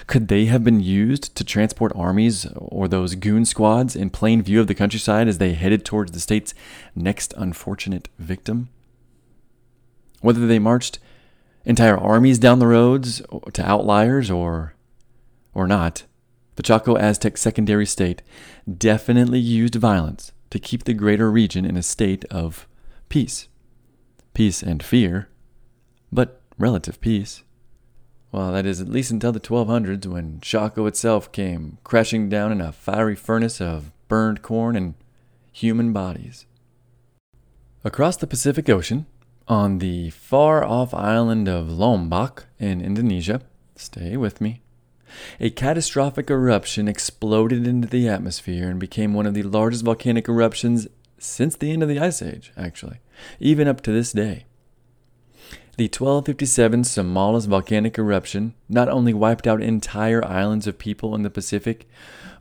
Could 0.07 0.29
they 0.29 0.45
have 0.45 0.63
been 0.63 0.79
used 0.79 1.35
to 1.35 1.43
transport 1.43 1.91
armies 1.95 2.47
or 2.55 2.87
those 2.87 3.13
goon 3.13 3.45
squads 3.45 3.95
in 3.95 4.09
plain 4.09 4.41
view 4.41 4.59
of 4.59 4.65
the 4.65 4.73
countryside 4.73 5.27
as 5.27 5.37
they 5.37 5.53
headed 5.53 5.85
towards 5.85 6.11
the 6.11 6.19
state's 6.19 6.55
next 6.95 7.35
unfortunate 7.37 8.09
victim? 8.17 8.69
Whether 10.21 10.47
they 10.47 10.57
marched 10.57 10.97
entire 11.65 11.95
armies 11.95 12.39
down 12.39 12.57
the 12.57 12.65
roads 12.65 13.21
to 13.53 13.63
outliers 13.63 14.31
or 14.31 14.73
or 15.53 15.67
not, 15.67 16.05
the 16.55 16.63
Chaco 16.63 16.97
Aztec 16.97 17.37
secondary 17.37 17.85
state 17.85 18.23
definitely 18.67 19.39
used 19.39 19.75
violence 19.75 20.31
to 20.49 20.57
keep 20.57 20.85
the 20.85 20.95
greater 20.95 21.29
region 21.29 21.63
in 21.63 21.77
a 21.77 21.83
state 21.83 22.25
of 22.31 22.67
peace. 23.07 23.47
Peace 24.33 24.63
and 24.63 24.81
fear, 24.81 25.29
but 26.11 26.38
relative 26.59 27.01
peace. 27.01 27.43
Well, 28.31 28.51
that 28.51 28.67
is 28.67 28.79
at 28.79 28.89
least 28.89 29.09
until 29.09 29.31
the 29.31 29.39
1200s 29.39 30.05
when 30.05 30.39
Chaco 30.41 30.85
itself 30.85 31.31
came 31.31 31.79
crashing 31.83 32.29
down 32.29 32.51
in 32.51 32.61
a 32.61 32.71
fiery 32.71 33.15
furnace 33.15 33.59
of 33.59 33.91
burned 34.07 34.43
corn 34.43 34.75
and 34.75 34.93
human 35.51 35.93
bodies. 35.93 36.45
Across 37.83 38.17
the 38.17 38.27
Pacific 38.27 38.69
Ocean, 38.69 39.07
on 39.47 39.79
the 39.79 40.11
far 40.11 40.63
off 40.63 40.93
island 40.93 41.47
of 41.47 41.71
Lombok 41.71 42.45
in 42.59 42.81
Indonesia, 42.81 43.41
stay 43.75 44.15
with 44.15 44.41
me. 44.41 44.61
A 45.39 45.49
catastrophic 45.49 46.29
eruption 46.29 46.87
exploded 46.87 47.65
into 47.65 47.87
the 47.87 48.07
atmosphere 48.07 48.69
and 48.69 48.79
became 48.79 49.15
one 49.15 49.25
of 49.25 49.33
the 49.33 49.41
largest 49.41 49.83
volcanic 49.83 50.29
eruptions 50.29 50.87
since 51.17 51.55
the 51.55 51.71
end 51.71 51.81
of 51.81 51.89
the 51.89 51.99
Ice 51.99 52.21
Age, 52.21 52.51
actually, 52.55 52.99
even 53.39 53.67
up 53.67 53.81
to 53.81 53.91
this 53.91 54.11
day. 54.11 54.45
The 55.79 55.85
1257 55.85 56.83
Samalas 56.83 57.47
volcanic 57.47 57.97
eruption 57.97 58.53
not 58.67 58.89
only 58.89 59.13
wiped 59.13 59.47
out 59.47 59.63
entire 59.63 60.21
islands 60.25 60.67
of 60.67 60.77
people 60.77 61.15
in 61.15 61.21
the 61.21 61.29
Pacific, 61.29 61.87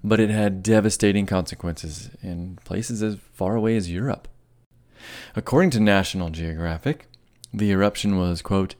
but 0.03 0.19
it 0.19 0.29
had 0.29 0.61
devastating 0.61 1.25
consequences 1.25 2.11
in 2.21 2.59
places 2.65 3.01
as 3.01 3.19
far 3.35 3.55
away 3.55 3.77
as 3.77 3.93
Europe. 3.93 4.27
According 5.37 5.71
to 5.71 5.79
National 5.79 6.31
Geographic, 6.31 7.07
the 7.55 7.71
eruption 7.71 8.19
was, 8.19 8.43
quote, 8.43 8.75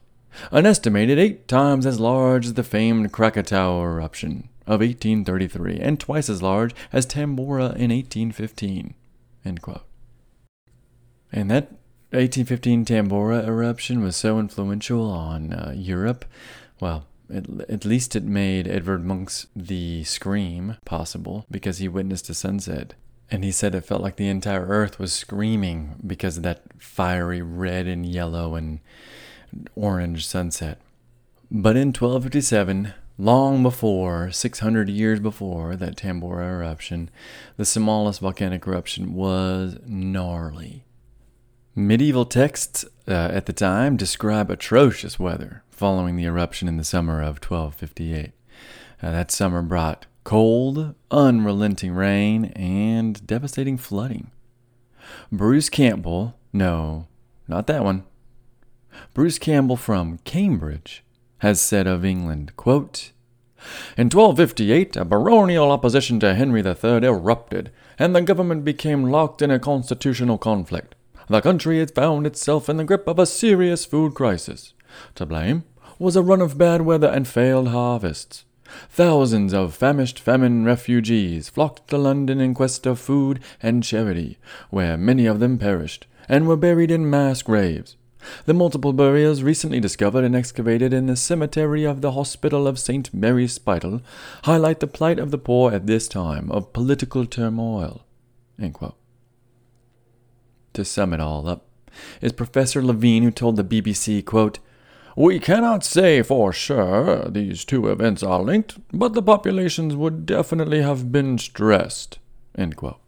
an 0.51 0.65
estimated 0.65 1.17
eight 1.17 1.47
times 1.47 1.85
as 1.85 2.01
large 2.01 2.47
as 2.47 2.55
the 2.55 2.61
famed 2.61 3.13
Krakatoa 3.13 3.81
eruption 3.81 4.49
of 4.67 4.81
1833 4.81 5.79
and 5.79 6.01
twice 6.01 6.27
as 6.27 6.41
large 6.41 6.75
as 6.91 7.05
Tambora 7.05 7.73
in 7.77 7.91
1815, 7.91 8.93
end 9.45 9.61
quote. 9.61 9.85
And 11.31 11.49
that 11.49 11.78
1815 12.11 12.85
Tambora 12.85 13.47
eruption 13.47 14.01
was 14.01 14.15
so 14.15 14.39
influential 14.39 15.09
on 15.11 15.53
uh, 15.53 15.73
Europe. 15.75 16.25
Well, 16.79 17.05
at, 17.31 17.85
least 17.85 18.15
it 18.15 18.23
made 18.23 18.67
Edvard 18.67 19.05
Munch's 19.05 19.45
The 19.55 20.03
Scream 20.03 20.77
possible 20.85 21.45
because 21.51 21.77
he 21.77 21.87
witnessed 21.87 22.29
a 22.29 22.33
sunset. 22.33 22.95
And 23.29 23.43
he 23.43 23.51
said 23.51 23.75
it 23.75 23.85
felt 23.85 24.01
like 24.01 24.15
the 24.15 24.27
entire 24.27 24.65
earth 24.65 24.97
was 24.97 25.13
screaming 25.13 25.97
because 26.05 26.37
of 26.37 26.43
that 26.43 26.63
fiery 26.79 27.43
red 27.43 27.85
and 27.85 28.03
yellow 28.05 28.55
and 28.55 28.79
orange 29.75 30.25
sunset. 30.25 30.81
But 31.51 31.75
in 31.75 31.89
1257, 31.89 32.93
long 33.19 33.61
before, 33.61 34.31
600 34.31 34.89
years 34.89 35.19
before 35.19 35.75
that 35.75 35.95
Tambora 35.95 36.49
eruption, 36.49 37.11
the 37.57 37.65
Samalas 37.65 38.19
volcanic 38.19 38.65
eruption 38.65 39.13
was 39.13 39.77
gnarly. 39.85 40.85
Medieval 41.87 42.25
texts 42.25 42.83
uh, 43.07 43.11
at 43.11 43.45
the 43.45 43.53
time 43.53 43.95
describe 43.95 44.51
atrocious 44.51 45.17
weather 45.17 45.63
following 45.71 46.17
the 46.17 46.25
eruption 46.25 46.67
in 46.67 46.75
the 46.75 46.83
summer 46.83 47.21
of 47.21 47.41
1258. 47.41 48.31
Uh, 49.01 49.11
that 49.11 49.31
summer 49.31 49.61
brought 49.61 50.05
cold, 50.25 50.93
unrelenting 51.09 51.93
rain 51.93 52.45
and 52.47 53.25
devastating 53.25 53.77
flooding. 53.77 54.29
Bruce 55.31 55.69
Campbell, 55.69 56.35
no, 56.51 57.07
not 57.47 57.65
that 57.67 57.85
one. 57.85 58.03
Bruce 59.13 59.39
Campbell 59.39 59.77
from 59.77 60.17
Cambridge 60.25 61.01
has 61.37 61.61
said 61.61 61.87
of 61.87 62.03
England, 62.03 62.57
quote, 62.57 63.13
in 63.97 64.05
1258, 64.05 64.97
a 64.97 65.05
baronial 65.05 65.71
opposition 65.71 66.19
to 66.19 66.35
Henry 66.35 66.61
III 66.61 67.05
erupted, 67.05 67.71
and 67.97 68.13
the 68.13 68.21
government 68.21 68.65
became 68.65 69.05
locked 69.05 69.41
in 69.41 69.49
a 69.49 69.59
constitutional 69.59 70.37
conflict 70.37 70.95
the 71.29 71.41
country 71.41 71.79
had 71.79 71.93
found 71.93 72.25
itself 72.25 72.67
in 72.67 72.77
the 72.77 72.83
grip 72.83 73.07
of 73.07 73.19
a 73.19 73.25
serious 73.25 73.85
food 73.85 74.15
crisis. 74.15 74.73
To 75.15 75.25
blame 75.25 75.63
was 75.99 76.15
a 76.15 76.23
run 76.23 76.41
of 76.41 76.57
bad 76.57 76.81
weather 76.81 77.07
and 77.07 77.27
failed 77.27 77.67
harvests. 77.67 78.45
Thousands 78.89 79.53
of 79.53 79.75
famished 79.75 80.19
famine 80.19 80.65
refugees 80.65 81.49
flocked 81.49 81.87
to 81.89 81.97
London 81.97 82.39
in 82.39 82.53
quest 82.53 82.85
of 82.85 82.99
food 82.99 83.39
and 83.61 83.83
charity, 83.83 84.37
where 84.69 84.97
many 84.97 85.25
of 85.25 85.39
them 85.39 85.57
perished 85.57 86.07
and 86.27 86.47
were 86.47 86.57
buried 86.57 86.91
in 86.91 87.09
mass 87.09 87.41
graves. 87.41 87.95
The 88.45 88.53
multiple 88.53 88.93
burials 88.93 89.43
recently 89.43 89.79
discovered 89.79 90.23
and 90.23 90.35
excavated 90.35 90.93
in 90.93 91.05
the 91.05 91.15
cemetery 91.15 91.83
of 91.83 92.01
the 92.01 92.11
Hospital 92.11 92.67
of 92.67 92.79
St. 92.79 93.13
Mary 93.13 93.47
Spital 93.47 94.01
highlight 94.43 94.79
the 94.79 94.87
plight 94.87 95.19
of 95.19 95.31
the 95.31 95.37
poor 95.37 95.71
at 95.71 95.87
this 95.87 96.07
time 96.07 96.51
of 96.51 96.73
political 96.73 97.25
turmoil 97.25 98.03
to 100.73 100.85
sum 100.85 101.13
it 101.13 101.19
all 101.19 101.47
up, 101.47 101.65
is 102.21 102.31
Professor 102.31 102.81
Levine 102.81 103.23
who 103.23 103.31
told 103.31 103.55
the 103.55 103.63
BBC, 103.63 104.23
quote, 104.23 104.59
We 105.15 105.39
cannot 105.39 105.83
say 105.83 106.21
for 106.21 106.53
sure 106.53 107.25
these 107.29 107.65
two 107.65 107.89
events 107.89 108.23
are 108.23 108.41
linked, 108.41 108.77
but 108.91 109.13
the 109.13 109.21
populations 109.21 109.95
would 109.95 110.25
definitely 110.25 110.81
have 110.81 111.11
been 111.11 111.37
stressed. 111.37 112.19
End 112.57 112.75
quote. 112.75 112.99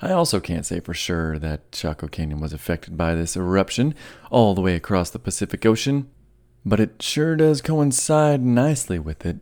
I 0.00 0.12
also 0.12 0.40
can't 0.40 0.66
say 0.66 0.80
for 0.80 0.94
sure 0.94 1.38
that 1.38 1.72
Chaco 1.72 2.08
Canyon 2.08 2.40
was 2.40 2.52
affected 2.52 2.96
by 2.96 3.14
this 3.14 3.36
eruption 3.36 3.94
all 4.30 4.54
the 4.54 4.60
way 4.60 4.74
across 4.74 5.10
the 5.10 5.18
Pacific 5.18 5.64
Ocean, 5.64 6.10
but 6.64 6.80
it 6.80 7.02
sure 7.02 7.36
does 7.36 7.62
coincide 7.62 8.42
nicely 8.42 8.98
with 8.98 9.24
it. 9.26 9.38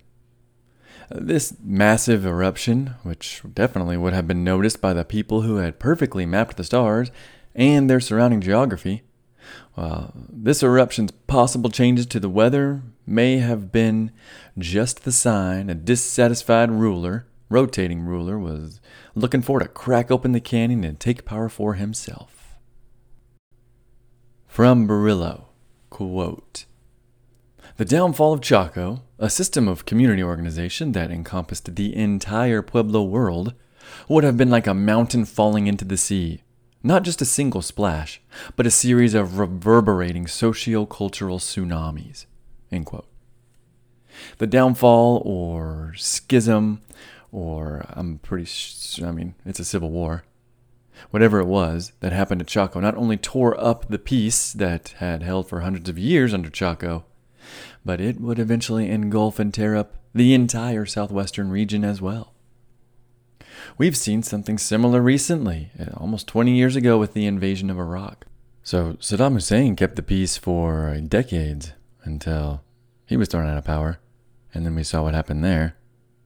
This 1.15 1.55
massive 1.63 2.25
eruption, 2.25 2.95
which 3.03 3.43
definitely 3.53 3.97
would 3.97 4.13
have 4.13 4.27
been 4.27 4.45
noticed 4.45 4.81
by 4.81 4.93
the 4.93 5.05
people 5.05 5.43
who 5.43 5.57
had 5.57 5.79
perfectly 5.79 6.25
mapped 6.25 6.57
the 6.57 6.65
stars 6.65 7.11
and 7.55 7.89
their 7.89 8.01
surrounding 8.01 8.41
geography, 8.41 9.03
well, 9.77 10.13
this 10.15 10.63
eruption's 10.63 11.11
possible 11.27 11.71
changes 11.71 12.07
to 12.07 12.21
the 12.21 12.29
weather 12.29 12.83
may 13.07 13.39
have 13.39 13.73
been 13.73 14.13
just 14.57 15.05
the 15.05 15.13
sign 15.13 15.69
a 15.69 15.75
dissatisfied 15.75 16.71
ruler, 16.71 17.27
rotating 17.49 18.03
ruler, 18.03 18.39
was 18.39 18.81
looking 19.15 19.43
for 19.43 19.59
to 19.59 19.69
crack 19.69 20.11
open 20.11 20.33
the 20.33 20.41
canyon 20.41 20.85
and 20.85 20.99
take 20.99 21.25
power 21.25 21.49
for 21.49 21.75
himself. 21.75 22.57
From 24.47 24.87
Burrillo, 24.87 25.47
quote, 25.91 26.67
the 27.77 27.85
downfall 27.85 28.35
of 28.35 28.43
Chaco, 28.43 29.03
a 29.23 29.31
system 29.31 29.69
of 29.69 29.87
community 29.87 30.21
organization 30.21 30.91
that 30.91 31.13
encompassed 31.13 31.77
the 31.77 31.95
entire 31.95 32.61
Pueblo 32.61 33.05
world, 33.05 33.55
would 34.09 34.25
have 34.25 34.37
been 34.37 34.51
like 34.51 34.67
a 34.67 34.75
mountain 34.75 35.25
falling 35.25 35.69
into 35.69 35.85
the 35.85 35.97
sea. 35.97 36.43
Not 36.83 37.05
just 37.05 37.23
a 37.23 37.25
single 37.25 37.63
splash, 37.63 38.21
but 38.57 38.67
a 38.67 38.71
series 38.71 39.15
of 39.15 39.39
reverberating 39.39 40.27
socio-cultural 40.27 41.39
tsunamis. 41.39 42.27
The 44.39 44.47
downfall 44.49 45.23
or 45.25 45.95
schism, 45.97 46.81
or 47.31 47.87
I'm 47.91 48.19
pretty 48.19 48.47
sure, 48.47 49.07
I 49.07 49.13
mean, 49.13 49.37
it's 49.47 49.61
a 49.61 49.65
civil 49.65 49.93
war. 49.93 50.25
Whatever 51.11 51.39
it 51.39 51.47
was 51.47 51.93
that 52.01 52.13
happened 52.13 52.41
to 52.41 52.45
Chaco 52.45 52.81
not 52.81 52.97
only 52.97 53.17
tore 53.17 53.59
up 53.61 53.87
the 53.89 54.01
peace 54.01 54.53
that 54.53 54.95
had 54.99 55.23
held 55.23 55.49
for 55.49 55.61
hundreds 55.61 55.89
of 55.89 55.97
years 55.97 56.35
under 56.35 56.51
Chaco, 56.51 57.05
but 57.85 58.01
it 58.01 58.21
would 58.21 58.39
eventually 58.39 58.91
engulf 58.91 59.39
and 59.39 59.53
tear 59.53 59.77
up 59.77 59.95
the 60.15 60.35
entire 60.35 60.87
southwestern 60.87 61.51
region 61.51 61.85
as 61.85 62.01
well. 62.01 62.35
We've 63.79 63.97
seen 63.97 64.23
something 64.23 64.59
similar 64.59 65.01
recently, 65.01 65.71
uh, 65.79 65.97
almost 65.97 66.27
20 66.27 66.55
years 66.55 66.77
ago 66.77 66.99
with 66.99 67.15
the 67.15 67.27
invasion 67.27 67.71
of 67.71 67.79
Iraq. 67.79 68.27
So 68.63 68.95
Saddam 68.95 69.35
Hussein 69.35 69.77
kept 69.77 69.97
the 69.97 70.03
peace 70.03 70.37
for 70.37 70.97
decades 71.09 71.73
until 72.05 72.63
he 73.07 73.17
was 73.17 73.29
thrown 73.29 73.49
out 73.49 73.59
of 73.59 73.65
power, 73.65 73.99
and 74.55 74.65
then 74.65 74.75
we 74.75 74.85
saw 74.85 75.03
what 75.03 75.15
happened 75.15 75.45
there, 75.45 75.77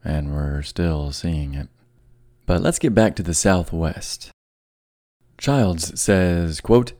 and 0.04 0.32
we're 0.32 0.62
still 0.62 1.12
seeing 1.12 1.54
it. 1.54 1.68
But 2.44 2.62
let's 2.62 2.78
get 2.78 2.94
back 2.94 3.16
to 3.16 3.22
the 3.22 3.34
southwest. 3.34 4.30
Childs 5.38 6.00
says, 6.00 6.60
quote, 6.60 6.92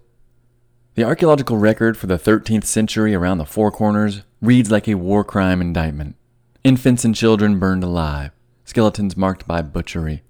the 0.97 1.05
archaeological 1.05 1.59
record 1.59 1.97
for 1.97 2.06
the 2.06 2.18
13th 2.18 2.64
century 2.64 3.14
around 3.14 3.36
the 3.36 3.44
Four 3.44 3.70
Corners 3.70 4.23
reads 4.40 4.70
like 4.70 4.89
a 4.89 4.94
war 4.94 5.24
crime 5.24 5.60
indictment. 5.60 6.16
Infants 6.64 7.05
and 7.05 7.14
children 7.14 7.59
burned 7.59 7.85
alive, 7.85 8.31
skeletons 8.64 9.14
marked 9.14 9.47
by 9.47 9.60
butchery, 9.60 10.23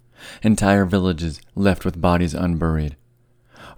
entire 0.42 0.84
villages 0.84 1.40
left 1.54 1.84
with 1.84 2.00
bodies 2.00 2.34
unburied. 2.34 2.96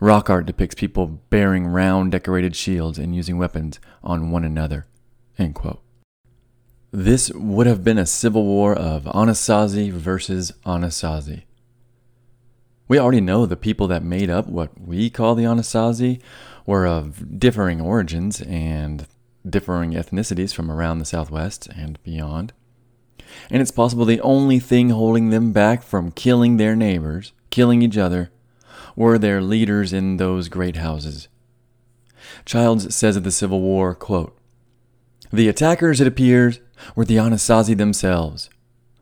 Rock 0.00 0.30
art 0.30 0.46
depicts 0.46 0.74
people 0.74 1.06
bearing 1.28 1.66
round 1.66 2.10
decorated 2.10 2.56
shields 2.56 2.98
and 2.98 3.14
using 3.14 3.36
weapons 3.36 3.78
on 4.02 4.30
one 4.30 4.44
another. 4.44 4.86
This 6.90 7.30
would 7.34 7.66
have 7.66 7.84
been 7.84 7.98
a 7.98 8.06
civil 8.06 8.44
war 8.44 8.74
of 8.74 9.04
Anasazi 9.04 9.92
versus 9.92 10.52
Anasazi. 10.64 11.42
We 12.88 12.98
already 12.98 13.20
know 13.20 13.44
the 13.44 13.56
people 13.56 13.86
that 13.88 14.02
made 14.02 14.30
up 14.30 14.46
what 14.46 14.80
we 14.80 15.10
call 15.10 15.34
the 15.34 15.44
Anasazi 15.44 16.22
were 16.68 16.86
of 16.86 17.40
differing 17.40 17.80
origins 17.80 18.42
and 18.42 19.06
differing 19.48 19.92
ethnicities 19.92 20.52
from 20.52 20.70
around 20.70 20.98
the 20.98 21.04
Southwest 21.06 21.66
and 21.68 21.98
beyond. 22.02 22.52
And 23.48 23.62
it's 23.62 23.70
possible 23.70 24.04
the 24.04 24.20
only 24.20 24.58
thing 24.58 24.90
holding 24.90 25.30
them 25.30 25.50
back 25.50 25.82
from 25.82 26.10
killing 26.10 26.58
their 26.58 26.76
neighbors, 26.76 27.32
killing 27.48 27.80
each 27.80 27.96
other, 27.96 28.30
were 28.94 29.16
their 29.16 29.40
leaders 29.40 29.94
in 29.94 30.18
those 30.18 30.50
great 30.50 30.76
houses. 30.76 31.28
Childs 32.44 32.94
says 32.94 33.16
of 33.16 33.24
the 33.24 33.30
Civil 33.30 33.62
War, 33.62 33.94
quote, 33.94 34.38
The 35.32 35.48
attackers, 35.48 36.02
it 36.02 36.06
appears, 36.06 36.60
were 36.94 37.06
the 37.06 37.16
Anasazi 37.16 37.74
themselves. 37.74 38.50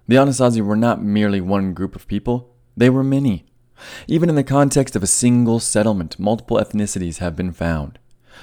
The 0.07 0.15
Anasazi 0.15 0.61
were 0.61 0.77
not 0.77 1.03
merely 1.03 1.41
one 1.41 1.75
group 1.75 1.97
of 1.97 2.07
people, 2.07 2.55
they 2.77 2.91
were 2.91 3.03
many. 3.03 3.45
Even 4.07 4.29
in 4.29 4.35
the 4.35 4.45
context 4.45 4.97
of 4.97 5.03
a 5.03 5.07
single 5.07 5.61
settlement, 5.61 6.19
multiple 6.19 6.59
ethnicities 6.59 7.19
have 7.19 7.37
been 7.37 7.53
found. 7.53 7.99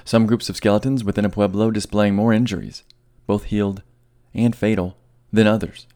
Some 0.05 0.25
groups 0.25 0.49
of 0.49 0.57
skeletons 0.57 1.03
within 1.03 1.25
a 1.25 1.29
pueblo 1.29 1.71
displaying 1.71 2.15
more 2.15 2.33
injuries. 2.33 2.83
both 3.25 3.45
healed 3.45 3.81
and 4.33 4.53
fatal, 4.53 4.97
than 5.31 5.47
others. 5.47 5.87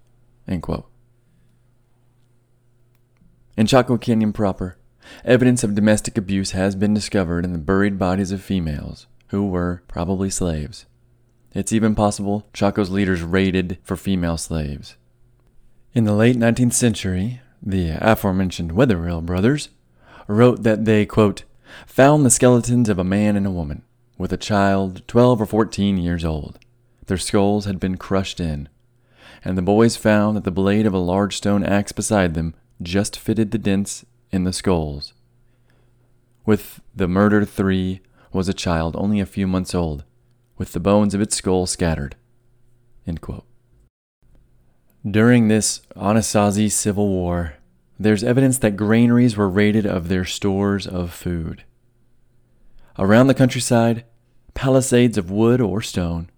In 3.57 3.67
Chaco 3.67 3.97
Canyon 3.97 4.33
proper, 4.33 4.77
evidence 5.25 5.63
of 5.63 5.75
domestic 5.75 6.17
abuse 6.17 6.51
has 6.51 6.75
been 6.75 6.93
discovered 6.93 7.43
in 7.43 7.53
the 7.53 7.59
buried 7.59 7.99
bodies 7.99 8.31
of 8.31 8.41
females 8.41 9.07
who 9.27 9.47
were 9.47 9.83
probably 9.87 10.29
slaves. 10.29 10.85
It's 11.53 11.73
even 11.73 11.95
possible 11.95 12.47
Chaco's 12.53 12.89
leaders 12.89 13.21
raided 13.21 13.77
for 13.83 13.95
female 13.95 14.37
slaves. 14.37 14.95
In 15.93 16.03
the 16.03 16.13
late 16.13 16.35
19th 16.35 16.73
century, 16.73 17.41
the 17.61 17.91
aforementioned 18.01 18.71
Wetherill 18.71 19.21
brothers 19.21 19.69
wrote 20.27 20.63
that 20.63 20.85
they, 20.85 21.05
quote, 21.05 21.43
found 21.85 22.25
the 22.25 22.29
skeletons 22.29 22.89
of 22.89 22.99
a 22.99 23.03
man 23.03 23.35
and 23.35 23.45
a 23.45 23.51
woman, 23.51 23.83
with 24.17 24.31
a 24.33 24.37
child 24.37 25.07
12 25.07 25.41
or 25.41 25.45
14 25.45 25.97
years 25.97 26.23
old. 26.23 26.59
Their 27.05 27.17
skulls 27.17 27.65
had 27.65 27.79
been 27.79 27.97
crushed 27.97 28.39
in, 28.39 28.69
and 29.43 29.57
the 29.57 29.61
boys 29.61 29.95
found 29.95 30.35
that 30.35 30.43
the 30.43 30.51
blade 30.51 30.85
of 30.85 30.93
a 30.93 30.99
large 30.99 31.37
stone 31.37 31.63
axe 31.63 31.91
beside 31.91 32.33
them 32.33 32.53
just 32.81 33.17
fitted 33.17 33.51
the 33.51 33.57
dents 33.57 34.05
in 34.31 34.43
the 34.43 34.53
skulls. 34.53 35.13
With 36.45 36.81
the 36.95 37.07
murdered 37.07 37.49
three 37.49 38.01
was 38.31 38.47
a 38.47 38.53
child 38.53 38.95
only 38.97 39.19
a 39.19 39.25
few 39.25 39.47
months 39.47 39.73
old, 39.73 40.03
with 40.57 40.73
the 40.73 40.79
bones 40.79 41.13
of 41.13 41.21
its 41.21 41.35
skull 41.35 41.65
scattered. 41.65 42.15
During 45.09 45.47
this 45.47 45.81
Anasazi 45.95 46.71
civil 46.71 47.07
war, 47.07 47.53
there's 47.99 48.23
evidence 48.23 48.57
that 48.57 48.75
granaries 48.75 49.37
were 49.37 49.47
raided 49.47 49.85
of 49.85 50.07
their 50.07 50.25
stores 50.25 50.87
of 50.87 51.13
food. 51.13 51.63
Around 52.97 53.27
the 53.27 53.35
countryside, 53.35 54.05
palisades 54.53 55.17
of 55.17 55.29
wood 55.29 55.61
or 55.61 55.81
stone 55.81 56.29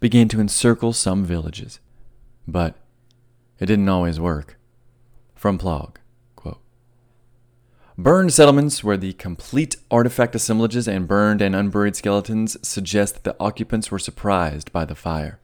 began 0.00 0.28
to 0.28 0.40
encircle 0.40 0.92
some 0.92 1.24
villages. 1.24 1.78
But 2.46 2.74
it 3.60 3.66
didn't 3.66 3.88
always 3.88 4.18
work. 4.18 4.58
From 5.34 5.56
Plog. 5.56 5.96
Quote, 6.34 6.60
Burned 7.96 8.34
settlements 8.34 8.82
where 8.82 8.96
the 8.96 9.12
complete 9.12 9.76
artifact 9.90 10.34
assemblages 10.34 10.88
and 10.88 11.06
burned 11.06 11.40
and 11.40 11.54
unburied 11.54 11.94
skeletons 11.94 12.56
suggest 12.66 13.14
that 13.14 13.24
the 13.24 13.36
occupants 13.38 13.90
were 13.90 13.98
surprised 13.98 14.72
by 14.72 14.84
the 14.84 14.96
fire. 14.96 15.38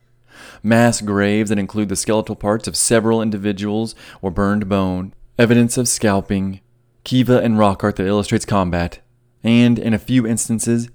Mass 0.63 1.01
graves 1.01 1.51
that 1.51 1.59
include 1.59 1.89
the 1.89 1.97
skeletal 1.97 2.37
parts 2.37 2.67
of 2.67 2.77
several 2.77 3.23
individuals 3.23 3.95
or 4.23 4.31
burned 4.31 4.69
bone, 4.69 5.15
evidence 5.39 5.77
of 5.77 5.89
scalping, 5.89 6.61
kiva 7.05 7.41
and 7.41 7.59
rock 7.59 7.85
art 7.85 7.97
that 7.97 8.07
illustrates 8.07 8.45
combat, 8.45 9.01
and, 9.43 9.79
in 9.79 9.93
a 9.93 9.99
few 9.99 10.27
instances, 10.27 10.89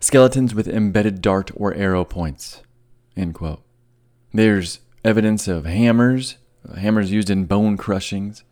skeletons 0.00 0.54
with 0.54 0.68
embedded 0.68 1.20
dart 1.20 1.50
or 1.54 1.74
arrow 1.74 2.04
points. 2.04 2.62
There's 4.32 4.80
evidence 5.04 5.48
of 5.48 5.64
hammers, 5.64 6.36
hammers 6.76 7.10
used 7.10 7.30
in 7.30 7.46
bone 7.46 7.76
crushings. 7.76 8.44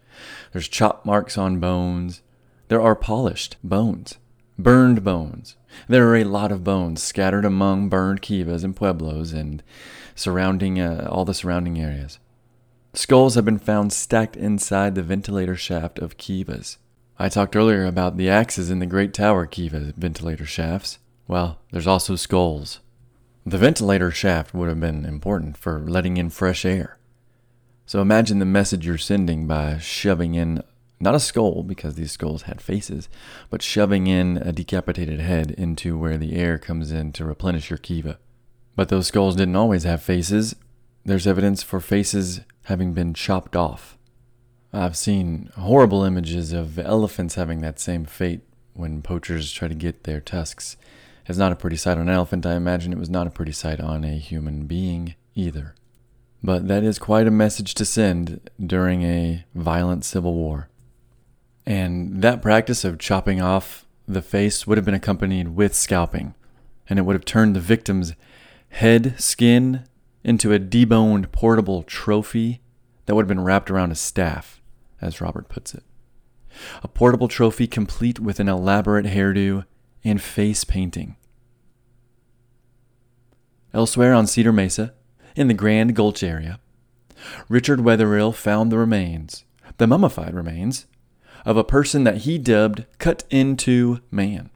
There's 0.53 0.69
chop 0.69 1.05
marks 1.05 1.37
on 1.37 1.61
bones. 1.61 2.23
There 2.69 2.81
are 2.81 2.97
polished 2.97 3.57
bones, 3.63 4.19
burned 4.59 5.05
bones. 5.05 5.57
There 5.89 6.09
are 6.09 6.17
a 6.17 6.25
lot 6.25 6.53
of 6.53 6.65
bones 6.65 7.03
scattered 7.03 7.45
among 7.45 7.89
burned 7.89 8.23
kivas 8.23 8.65
and 8.65 8.75
pueblos 8.75 9.33
and 9.33 9.63
surrounding 10.15 10.81
uh, 10.81 11.09
all 11.11 11.25
the 11.25 11.35
surrounding 11.35 11.81
areas. 11.81 12.19
Skulls 12.93 13.35
have 13.35 13.45
been 13.45 13.59
found 13.59 13.93
stacked 13.93 14.37
inside 14.37 14.95
the 14.95 15.03
ventilator 15.03 15.57
shaft 15.57 15.99
of 15.99 16.17
kivas. 16.17 16.77
I 17.19 17.29
talked 17.29 17.57
earlier 17.57 17.85
about 17.85 18.17
the 18.17 18.31
axes 18.31 18.71
in 18.71 18.79
the 18.79 18.87
Great 18.87 19.13
Tower 19.15 19.47
kiva 19.47 19.93
ventilator 19.97 20.47
shafts. 20.47 20.99
Well, 21.27 21.59
there's 21.73 21.87
also 21.87 22.17
skulls. 22.17 22.81
The 23.47 23.59
ventilator 23.59 24.11
shaft 24.11 24.55
would 24.55 24.69
have 24.69 24.81
been 24.81 25.05
important 25.05 25.57
for 25.57 25.81
letting 25.81 26.17
in 26.17 26.31
fresh 26.31 26.65
air. 26.65 26.99
So 27.87 28.01
imagine 28.01 28.39
the 28.39 28.47
message 28.47 28.87
you're 28.87 28.99
sending 28.99 29.47
by 29.47 29.79
shoving 29.79 30.35
in 30.35 30.63
not 31.01 31.15
a 31.15 31.21
skull, 31.21 31.63
because 31.63 31.97
these 31.97 32.13
skulls 32.13 32.43
had 32.43 32.61
faces, 32.61 33.09
but 33.51 33.63
shoving 33.63 34.07
in 34.07 34.39
a 34.39 34.53
decapitated 34.53 35.21
head 35.21 35.51
into 35.51 35.99
where 35.99 36.17
the 36.17 36.35
air 36.35 36.59
comes 36.59 36.91
in 36.91 37.13
to 37.13 37.25
replenish 37.25 37.69
your 37.69 37.79
kiva. 37.79 38.19
But 38.77 38.89
those 38.89 39.07
skulls 39.07 39.37
didn't 39.37 39.57
always 39.57 39.85
have 39.85 40.03
faces. 40.03 40.57
There's 41.05 41.27
evidence 41.27 41.63
for 41.63 41.81
faces 41.81 42.41
having 42.65 42.93
been 42.93 43.15
chopped 43.15 43.55
off. 43.55 43.97
I've 44.73 44.97
seen 44.97 45.51
horrible 45.57 46.03
images 46.03 46.53
of 46.53 46.79
elephants 46.79 47.37
having 47.37 47.61
that 47.61 47.79
same 47.79 48.05
fate 48.05 48.41
when 48.73 49.03
poachers 49.03 49.53
try 49.53 49.69
to 49.69 49.75
get 49.75 50.03
their 50.03 50.21
tusks 50.21 50.77
It's 51.27 51.39
not 51.39 51.53
a 51.53 51.57
pretty 51.57 51.77
sight 51.77 51.97
on 51.97 52.09
an 52.09 52.15
elephant. 52.15 52.45
I 52.45 52.55
imagine 52.55 52.93
it 52.93 52.99
was 52.99 53.09
not 53.09 53.27
a 53.27 53.31
pretty 53.31 53.53
sight 53.53 53.81
on 53.81 54.05
a 54.05 54.19
human 54.19 54.67
being 54.67 55.15
either. 55.35 55.75
But 56.43 56.69
that 56.69 56.83
is 56.83 56.99
quite 56.99 57.27
a 57.27 57.31
message 57.31 57.75
to 57.75 57.85
send 57.85 58.51
during 58.61 59.03
a 59.03 59.45
violent 59.55 60.05
civil 60.05 60.35
war. 60.35 60.69
And 61.65 62.21
that 62.21 62.43
practice 62.43 62.85
of 62.85 62.99
chopping 62.99 63.41
off 63.41 63.87
the 64.07 64.21
face 64.21 64.67
would 64.67 64.77
have 64.77 64.85
been 64.85 64.93
accompanied 64.93 65.49
with 65.57 65.75
scalping, 65.75 66.35
and 66.91 66.99
it 66.99 67.03
would 67.03 67.15
have 67.15 67.25
turned 67.25 67.57
the 67.57 67.61
victim's 67.61 68.13
head 68.75 69.15
skin 69.21 69.85
into 70.25 70.53
a 70.53 70.59
deboned 70.59 71.31
portable 71.31 71.85
trophy 71.85 72.61
that 73.07 73.15
would 73.15 73.23
have 73.23 73.29
been 73.29 73.45
wrapped 73.45 73.71
around 73.71 73.93
a 73.93 73.95
staff, 73.95 74.61
as 75.01 75.21
Robert 75.21 75.49
puts 75.49 75.77
it. 75.77 75.85
A 76.83 76.89
portable 76.89 77.29
trophy 77.29 77.69
complete 77.69 78.19
with 78.19 78.41
an 78.41 78.49
elaborate 78.49 79.07
hairdo 79.07 79.65
and 80.03 80.21
face 80.21 80.65
painting. 80.65 81.15
Elsewhere 83.73 84.13
on 84.13 84.27
Cedar 84.27 84.53
Mesa, 84.53 84.93
in 85.37 85.47
the 85.47 85.55
Grand 85.55 85.95
Gulch 85.95 86.25
area, 86.25 86.59
Richard 87.49 87.81
Wetherill 87.81 88.35
found 88.35 88.73
the 88.73 88.79
remains, 88.79 89.45
the 89.77 89.87
mummified 89.87 90.35
remains, 90.35 90.87
of 91.45 91.57
a 91.57 91.63
person 91.63 92.03
that 92.05 92.19
he 92.19 92.39
dubbed 92.39 92.87
Cut 92.99 93.23
Into 93.31 94.01
Man. 94.11 94.51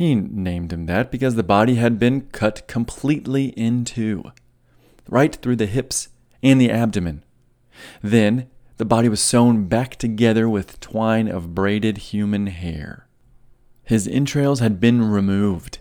He 0.00 0.14
named 0.14 0.72
him 0.72 0.86
that 0.86 1.10
because 1.10 1.34
the 1.34 1.42
body 1.42 1.74
had 1.74 1.98
been 1.98 2.22
cut 2.22 2.66
completely 2.66 3.48
in 3.48 3.84
two, 3.84 4.32
right 5.10 5.36
through 5.36 5.56
the 5.56 5.66
hips 5.66 6.08
and 6.42 6.58
the 6.58 6.70
abdomen. 6.70 7.22
Then 8.00 8.48
the 8.78 8.86
body 8.86 9.10
was 9.10 9.20
sewn 9.20 9.66
back 9.66 9.96
together 9.96 10.48
with 10.48 10.80
twine 10.80 11.28
of 11.28 11.54
braided 11.54 11.98
human 11.98 12.46
hair. 12.46 13.08
His 13.84 14.08
entrails 14.08 14.60
had 14.60 14.80
been 14.80 15.02
removed, 15.02 15.80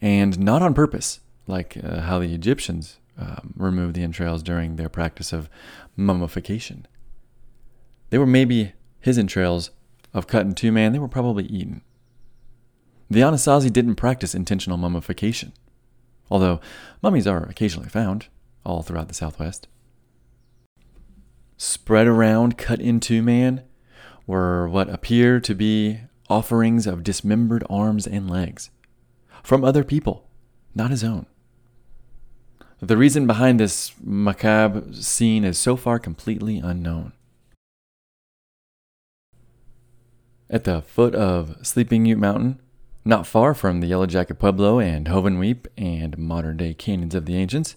and 0.00 0.38
not 0.38 0.62
on 0.62 0.72
purpose, 0.72 1.20
like 1.46 1.76
uh, 1.84 2.00
how 2.00 2.20
the 2.20 2.32
Egyptians 2.32 2.96
um, 3.18 3.52
removed 3.54 3.96
the 3.96 4.02
entrails 4.02 4.42
during 4.42 4.76
their 4.76 4.88
practice 4.88 5.30
of 5.30 5.50
mummification. 5.94 6.86
They 8.08 8.16
were 8.16 8.24
maybe 8.24 8.72
his 8.98 9.18
entrails 9.18 9.72
of 10.14 10.26
cut 10.26 10.46
in 10.46 10.54
two 10.54 10.72
man, 10.72 10.94
they 10.94 10.98
were 10.98 11.06
probably 11.06 11.44
eaten. 11.44 11.82
The 13.10 13.20
Anasazi 13.20 13.72
didn't 13.72 13.94
practice 13.94 14.34
intentional 14.34 14.76
mummification, 14.76 15.52
although 16.30 16.60
mummies 17.02 17.26
are 17.26 17.44
occasionally 17.44 17.88
found 17.88 18.26
all 18.64 18.82
throughout 18.82 19.08
the 19.08 19.14
Southwest. 19.14 19.66
Spread 21.56 22.06
around 22.06 22.58
cut 22.58 22.80
into, 22.80 23.22
man 23.22 23.62
were 24.26 24.68
what 24.68 24.90
appear 24.90 25.40
to 25.40 25.54
be 25.54 26.00
offerings 26.28 26.86
of 26.86 27.02
dismembered 27.02 27.64
arms 27.70 28.06
and 28.06 28.28
legs 28.28 28.70
from 29.42 29.64
other 29.64 29.82
people, 29.82 30.28
not 30.74 30.90
his 30.90 31.02
own. 31.02 31.24
The 32.80 32.98
reason 32.98 33.26
behind 33.26 33.58
this 33.58 33.92
macabre 34.04 34.92
scene 34.92 35.44
is 35.44 35.58
so 35.58 35.74
far 35.76 35.98
completely 35.98 36.58
unknown. 36.58 37.12
At 40.50 40.64
the 40.64 40.82
foot 40.82 41.14
of 41.14 41.56
Sleeping 41.66 42.06
Ute 42.06 42.18
Mountain, 42.18 42.60
not 43.08 43.26
far 43.26 43.54
from 43.54 43.80
the 43.80 43.86
Yellow 43.86 44.06
Jacket 44.06 44.38
Pueblo 44.38 44.78
and 44.78 45.06
Hovenweep 45.06 45.66
and 45.76 46.16
modern 46.18 46.58
day 46.58 46.74
canyons 46.74 47.14
of 47.14 47.26
the 47.26 47.36
ancients, 47.36 47.76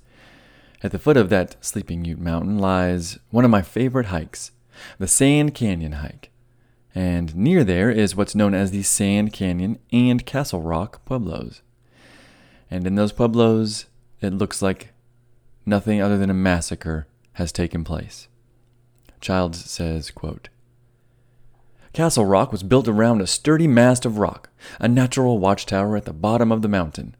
at 0.83 0.91
the 0.91 0.99
foot 0.99 1.17
of 1.17 1.29
that 1.29 1.55
Sleeping 1.63 2.05
Ute 2.05 2.19
Mountain 2.19 2.59
lies 2.59 3.17
one 3.29 3.45
of 3.45 3.51
my 3.51 3.61
favorite 3.61 4.07
hikes, 4.07 4.51
the 4.99 5.07
Sand 5.07 5.53
Canyon 5.53 5.93
hike 5.93 6.31
and 6.93 7.35
near 7.35 7.63
there 7.63 7.89
is 7.89 8.15
what's 8.15 8.35
known 8.35 8.53
as 8.53 8.71
the 8.71 8.83
Sand 8.83 9.31
Canyon 9.31 9.79
and 9.91 10.25
Castle 10.25 10.61
Rock 10.61 11.05
Pueblos. 11.05 11.61
And 12.69 12.85
in 12.85 12.95
those 12.95 13.13
Pueblos, 13.13 13.85
it 14.19 14.33
looks 14.33 14.61
like 14.61 14.93
nothing 15.65 16.01
other 16.01 16.17
than 16.17 16.29
a 16.29 16.33
massacre 16.33 17.07
has 17.33 17.51
taken 17.51 17.83
place. 17.83 18.27
Childs 19.21 19.63
says, 19.69 20.11
quote, 20.11 20.49
Castle 21.93 22.25
Rock 22.25 22.53
was 22.53 22.63
built 22.63 22.87
around 22.87 23.21
a 23.21 23.27
sturdy 23.27 23.67
mast 23.67 24.05
of 24.05 24.17
rock, 24.17 24.49
a 24.79 24.87
natural 24.87 25.39
watchtower 25.39 25.97
at 25.97 26.05
the 26.05 26.13
bottom 26.13 26.49
of 26.49 26.61
the 26.61 26.69
mountain. 26.69 27.15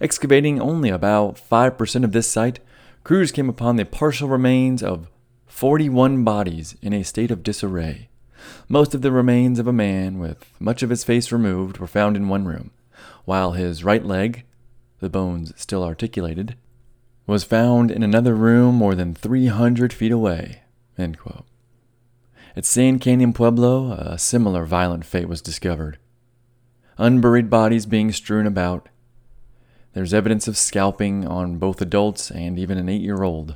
Excavating 0.00 0.60
only 0.60 0.88
about 0.88 1.36
5% 1.36 2.04
of 2.04 2.10
this 2.10 2.28
site, 2.28 2.58
crews 3.04 3.30
came 3.30 3.48
upon 3.48 3.76
the 3.76 3.84
partial 3.84 4.28
remains 4.28 4.82
of 4.82 5.08
41 5.46 6.24
bodies 6.24 6.76
in 6.82 6.92
a 6.92 7.04
state 7.04 7.30
of 7.30 7.44
disarray. 7.44 8.08
Most 8.68 8.92
of 8.92 9.02
the 9.02 9.12
remains 9.12 9.60
of 9.60 9.68
a 9.68 9.72
man 9.72 10.18
with 10.18 10.52
much 10.58 10.82
of 10.82 10.90
his 10.90 11.04
face 11.04 11.30
removed 11.30 11.78
were 11.78 11.86
found 11.86 12.16
in 12.16 12.28
one 12.28 12.44
room, 12.44 12.72
while 13.24 13.52
his 13.52 13.84
right 13.84 14.04
leg, 14.04 14.44
the 14.98 15.08
bones 15.08 15.52
still 15.56 15.84
articulated, 15.84 16.56
was 17.24 17.44
found 17.44 17.90
in 17.92 18.02
another 18.02 18.34
room 18.34 18.74
more 18.74 18.96
than 18.96 19.14
300 19.14 19.92
feet 19.92 20.10
away. 20.10 20.62
At 22.58 22.64
Sand 22.64 23.00
Canyon 23.00 23.32
Pueblo, 23.34 23.92
a 23.92 24.18
similar 24.18 24.64
violent 24.64 25.04
fate 25.04 25.28
was 25.28 25.40
discovered. 25.40 25.96
Unburied 26.96 27.48
bodies 27.48 27.86
being 27.86 28.10
strewn 28.10 28.48
about. 28.48 28.88
There's 29.92 30.12
evidence 30.12 30.48
of 30.48 30.56
scalping 30.56 31.24
on 31.24 31.58
both 31.58 31.80
adults 31.80 32.32
and 32.32 32.58
even 32.58 32.76
an 32.76 32.88
eight 32.88 33.00
year 33.00 33.22
old. 33.22 33.54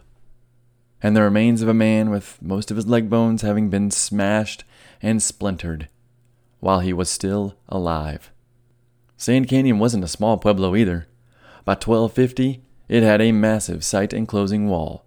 And 1.03 1.17
the 1.17 1.23
remains 1.23 1.63
of 1.63 1.69
a 1.69 1.75
man 1.75 2.11
with 2.11 2.41
most 2.41 2.71
of 2.71 2.77
his 2.77 2.87
leg 2.87 3.11
bones 3.11 3.43
having 3.43 3.71
been 3.71 3.91
smashed 3.91 4.63
and 5.03 5.21
splintered 5.21 5.89
while 6.61 6.79
he 6.79 6.93
was 6.93 7.11
still 7.11 7.57
alive. 7.69 8.31
Sand 9.17 9.49
Canyon 9.49 9.81
wasn't 9.81 10.05
a 10.05 10.07
small 10.07 10.39
pueblo 10.39 10.77
either. 10.77 11.09
By 11.65 11.73
1250, 11.73 12.63
it 12.89 13.03
had 13.03 13.21
a 13.21 13.33
massive 13.33 13.83
site 13.83 14.13
enclosing 14.13 14.69
wall, 14.69 15.05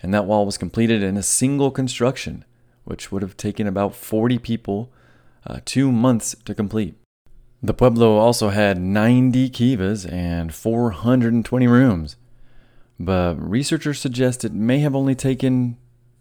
and 0.00 0.14
that 0.14 0.26
wall 0.26 0.46
was 0.46 0.56
completed 0.56 1.02
in 1.02 1.16
a 1.16 1.24
single 1.24 1.72
construction, 1.72 2.44
which 2.84 3.10
would 3.10 3.22
have 3.22 3.36
taken 3.36 3.66
about 3.66 3.94
40 3.94 4.38
people 4.38 4.92
uh, 5.46 5.60
two 5.64 5.90
months 5.92 6.34
to 6.44 6.54
complete. 6.54 6.94
The 7.62 7.74
pueblo 7.74 8.16
also 8.16 8.48
had 8.48 8.80
90 8.80 9.50
kivas 9.50 10.10
and 10.10 10.52
420 10.52 11.66
rooms, 11.66 12.16
but 12.98 13.34
researchers 13.36 14.00
suggest 14.00 14.44
it 14.44 14.52
may 14.52 14.80
have 14.80 14.96
only 14.96 15.14
taken 15.14 15.76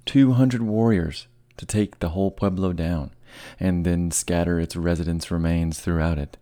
200 0.05 0.61
warriors 0.61 1.27
to 1.57 1.65
take 1.65 1.99
the 1.99 2.09
whole 2.09 2.31
pueblo 2.31 2.73
down 2.73 3.11
and 3.59 3.85
then 3.85 4.11
scatter 4.11 4.59
its 4.59 4.75
residents' 4.75 5.31
remains 5.31 5.79
throughout 5.79 6.17
it. 6.17 6.37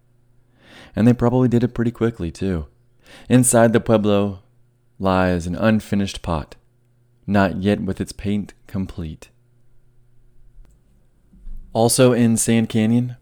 And 0.96 1.08
they 1.08 1.14
probably 1.14 1.48
did 1.48 1.64
it 1.64 1.74
pretty 1.74 1.92
quickly, 1.92 2.32
too. 2.32 2.68
Inside 3.28 3.74
the 3.74 3.80
pueblo, 3.80 4.42
lies 4.98 5.48
an 5.48 5.56
unfinished 5.56 6.22
pot, 6.22 6.56
not 7.26 7.58
yet 7.58 7.82
with 7.82 8.02
its 8.02 8.12
paint 8.12 8.54
complete. 8.68 9.30
Also 11.74 12.14
in 12.14 12.36
Sand 12.36 12.70
Canyon, 12.70 13.16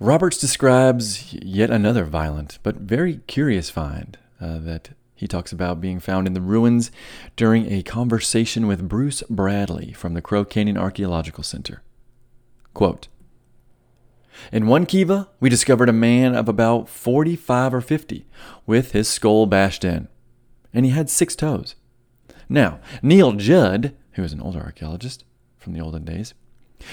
Roberts 0.00 0.38
describes 0.38 1.32
yet 1.34 1.70
another 1.70 2.04
violent 2.04 2.58
but 2.62 2.76
very 2.76 3.18
curious 3.26 3.70
find 3.70 4.18
uh, 4.40 4.58
that 4.58 4.90
he 5.14 5.26
talks 5.26 5.52
about 5.52 5.80
being 5.80 6.00
found 6.00 6.26
in 6.26 6.34
the 6.34 6.40
ruins 6.40 6.90
during 7.36 7.70
a 7.72 7.82
conversation 7.82 8.66
with 8.66 8.88
Bruce 8.88 9.22
Bradley 9.28 9.92
from 9.92 10.14
the 10.14 10.22
Crow 10.22 10.44
Canyon 10.44 10.76
Archaeological 10.76 11.42
Center. 11.42 11.82
Quote, 12.74 13.08
in 14.52 14.66
one 14.66 14.84
kiva, 14.84 15.30
we 15.40 15.48
discovered 15.48 15.88
a 15.88 15.94
man 15.94 16.34
of 16.34 16.46
about 16.46 16.90
45 16.90 17.72
or 17.72 17.80
50 17.80 18.26
with 18.66 18.92
his 18.92 19.08
skull 19.08 19.46
bashed 19.46 19.82
in 19.84 20.08
and 20.74 20.84
he 20.84 20.92
had 20.92 21.08
six 21.08 21.34
toes. 21.34 21.74
Now, 22.50 22.80
Neil 23.02 23.32
Judd, 23.32 23.94
who 24.12 24.22
is 24.22 24.34
an 24.34 24.42
older 24.42 24.60
archaeologist 24.60 25.24
from 25.56 25.72
the 25.72 25.80
olden 25.80 26.04
days, 26.04 26.34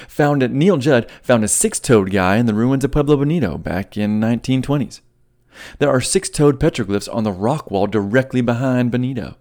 found 0.07 0.41
that 0.41 0.51
Neil 0.51 0.77
Judd 0.77 1.09
found 1.21 1.43
a 1.43 1.47
six-toed 1.47 2.11
guy 2.11 2.37
in 2.37 2.45
the 2.45 2.53
ruins 2.53 2.83
of 2.83 2.91
Pueblo 2.91 3.17
Bonito 3.17 3.57
back 3.57 3.97
in 3.97 4.19
1920s. 4.19 5.01
There 5.79 5.89
are 5.89 6.01
six-toed 6.01 6.59
petroglyphs 6.59 7.13
on 7.13 7.23
the 7.23 7.31
rock 7.31 7.69
wall 7.69 7.87
directly 7.87 8.41
behind 8.41 8.91
Bonito. 8.91 9.35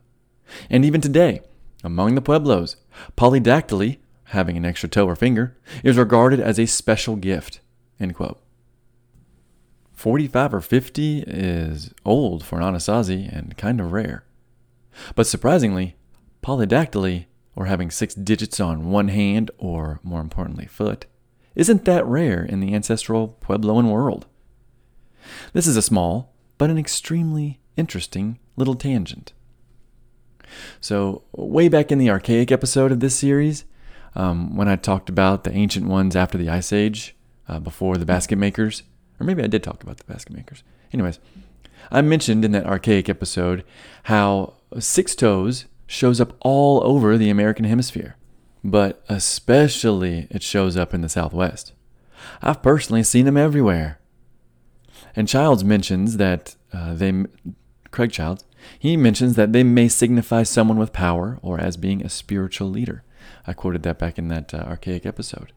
And 0.68 0.84
even 0.84 1.00
today, 1.00 1.40
among 1.82 2.14
the 2.14 2.22
Pueblos, 2.22 2.76
polydactyly, 3.16 3.98
having 4.24 4.56
an 4.56 4.64
extra 4.64 4.88
toe 4.88 5.06
or 5.06 5.16
finger, 5.16 5.56
is 5.82 5.96
regarded 5.96 6.40
as 6.40 6.58
a 6.58 6.66
special 6.66 7.16
gift. 7.16 7.60
End 7.98 8.14
quote. 8.14 8.40
45 9.92 10.54
or 10.54 10.60
50 10.60 11.24
is 11.26 11.94
old 12.04 12.44
for 12.44 12.60
an 12.60 12.64
Anasazi 12.74 13.34
and 13.34 13.56
kind 13.56 13.80
of 13.80 13.92
rare. 13.92 14.24
But 15.14 15.26
surprisingly, 15.26 15.96
polydactyly, 16.42 17.26
or 17.54 17.66
having 17.66 17.90
six 17.90 18.14
digits 18.14 18.60
on 18.60 18.90
one 18.90 19.08
hand, 19.08 19.50
or 19.58 20.00
more 20.02 20.20
importantly, 20.20 20.66
foot, 20.66 21.06
isn't 21.54 21.84
that 21.84 22.06
rare 22.06 22.44
in 22.44 22.60
the 22.60 22.74
ancestral 22.74 23.36
Puebloan 23.40 23.90
world. 23.90 24.26
This 25.52 25.66
is 25.66 25.76
a 25.76 25.82
small, 25.82 26.34
but 26.58 26.70
an 26.70 26.78
extremely 26.78 27.60
interesting 27.76 28.38
little 28.56 28.74
tangent. 28.74 29.32
So, 30.80 31.24
way 31.32 31.68
back 31.68 31.90
in 31.90 31.98
the 31.98 32.10
archaic 32.10 32.52
episode 32.52 32.92
of 32.92 33.00
this 33.00 33.14
series, 33.14 33.64
um, 34.14 34.56
when 34.56 34.68
I 34.68 34.76
talked 34.76 35.08
about 35.08 35.44
the 35.44 35.52
ancient 35.52 35.86
ones 35.86 36.14
after 36.14 36.36
the 36.36 36.50
Ice 36.50 36.72
Age, 36.72 37.16
uh, 37.48 37.58
before 37.58 37.96
the 37.96 38.06
basket 38.06 38.36
makers, 38.36 38.82
or 39.18 39.24
maybe 39.24 39.42
I 39.42 39.46
did 39.46 39.62
talk 39.62 39.82
about 39.82 39.98
the 39.98 40.04
basket 40.04 40.34
makers. 40.34 40.62
Anyways, 40.92 41.18
I 41.90 42.02
mentioned 42.02 42.44
in 42.44 42.52
that 42.52 42.66
archaic 42.66 43.08
episode 43.08 43.64
how 44.04 44.54
six 44.78 45.14
toes 45.14 45.66
shows 45.86 46.20
up 46.20 46.36
all 46.40 46.82
over 46.84 47.16
the 47.16 47.30
American 47.30 47.64
hemisphere, 47.64 48.16
but 48.64 49.02
especially 49.08 50.26
it 50.30 50.42
shows 50.42 50.76
up 50.76 50.94
in 50.94 51.00
the 51.00 51.08
Southwest. 51.08 51.72
I've 52.40 52.62
personally 52.62 53.02
seen 53.02 53.24
them 53.24 53.36
everywhere. 53.36 53.98
And 55.14 55.28
Childs 55.28 55.64
mentions 55.64 56.16
that 56.16 56.56
uh, 56.72 56.94
they, 56.94 57.24
Craig 57.90 58.12
Childs, 58.12 58.44
he 58.78 58.96
mentions 58.96 59.34
that 59.34 59.52
they 59.52 59.62
may 59.62 59.88
signify 59.88 60.44
someone 60.44 60.78
with 60.78 60.92
power 60.92 61.38
or 61.42 61.60
as 61.60 61.76
being 61.76 62.02
a 62.02 62.08
spiritual 62.08 62.68
leader. 62.70 63.02
I 63.46 63.52
quoted 63.52 63.82
that 63.82 63.98
back 63.98 64.18
in 64.18 64.28
that 64.28 64.54
uh, 64.54 64.58
archaic 64.58 65.04
episode. 65.04 65.52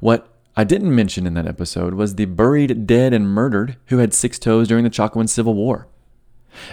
What 0.00 0.28
I 0.56 0.64
didn't 0.64 0.94
mention 0.94 1.26
in 1.26 1.34
that 1.34 1.46
episode 1.46 1.94
was 1.94 2.14
the 2.14 2.24
buried, 2.24 2.86
dead, 2.86 3.12
and 3.12 3.28
murdered 3.28 3.76
who 3.86 3.98
had 3.98 4.14
six 4.14 4.38
toes 4.38 4.68
during 4.68 4.84
the 4.84 4.90
Chaco 4.90 5.24
Civil 5.26 5.54
War. 5.54 5.88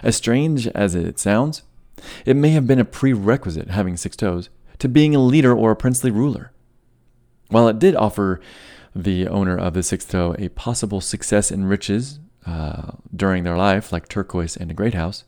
As 0.01 0.15
strange 0.15 0.67
as 0.67 0.95
it 0.95 1.19
sounds, 1.19 1.63
it 2.25 2.35
may 2.35 2.49
have 2.49 2.67
been 2.67 2.79
a 2.79 2.85
prerequisite, 2.85 3.69
having 3.69 3.97
six 3.97 4.15
toes, 4.15 4.49
to 4.79 4.89
being 4.89 5.15
a 5.15 5.19
leader 5.19 5.55
or 5.55 5.71
a 5.71 5.75
princely 5.75 6.11
ruler. 6.11 6.51
While 7.49 7.67
it 7.67 7.79
did 7.79 7.95
offer 7.95 8.41
the 8.95 9.27
owner 9.27 9.57
of 9.57 9.73
the 9.73 9.83
sixth 9.83 10.09
toe 10.09 10.35
a 10.37 10.49
possible 10.49 11.01
success 11.01 11.51
in 11.51 11.65
riches 11.65 12.19
uh, 12.45 12.91
during 13.15 13.43
their 13.43 13.57
life, 13.57 13.91
like 13.91 14.07
turquoise 14.07 14.57
and 14.57 14.71
a 14.71 14.75
great 14.75 14.93
house, 14.93 15.23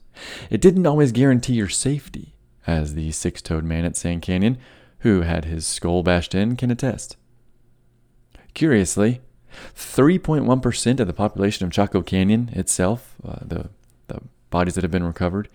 it 0.49 0.61
didn't 0.61 0.88
always 0.88 1.11
guarantee 1.11 1.53
your 1.53 1.69
safety, 1.69 2.36
as 2.68 2.95
the 2.95 3.11
six 3.11 3.41
toed 3.41 3.64
man 3.64 3.86
at 3.86 3.95
Sand 3.95 4.22
Canyon, 4.22 4.57
who 4.99 5.22
had 5.22 5.45
his 5.45 5.68
skull 5.68 6.03
bashed 6.03 6.34
in, 6.34 6.56
can 6.56 6.72
attest. 6.72 7.18
Curiously, 8.53 9.22
3.1% 9.76 10.99
of 10.99 11.07
the 11.07 11.14
population 11.14 11.65
of 11.65 11.72
Chaco 11.72 12.02
Canyon 12.02 12.49
itself, 12.53 13.15
uh, 13.23 13.38
the, 13.41 13.69
the 14.07 14.22
bodies 14.56 14.76
that 14.76 14.86
have 14.86 14.91
been 14.91 15.03
recovered, 15.03 15.49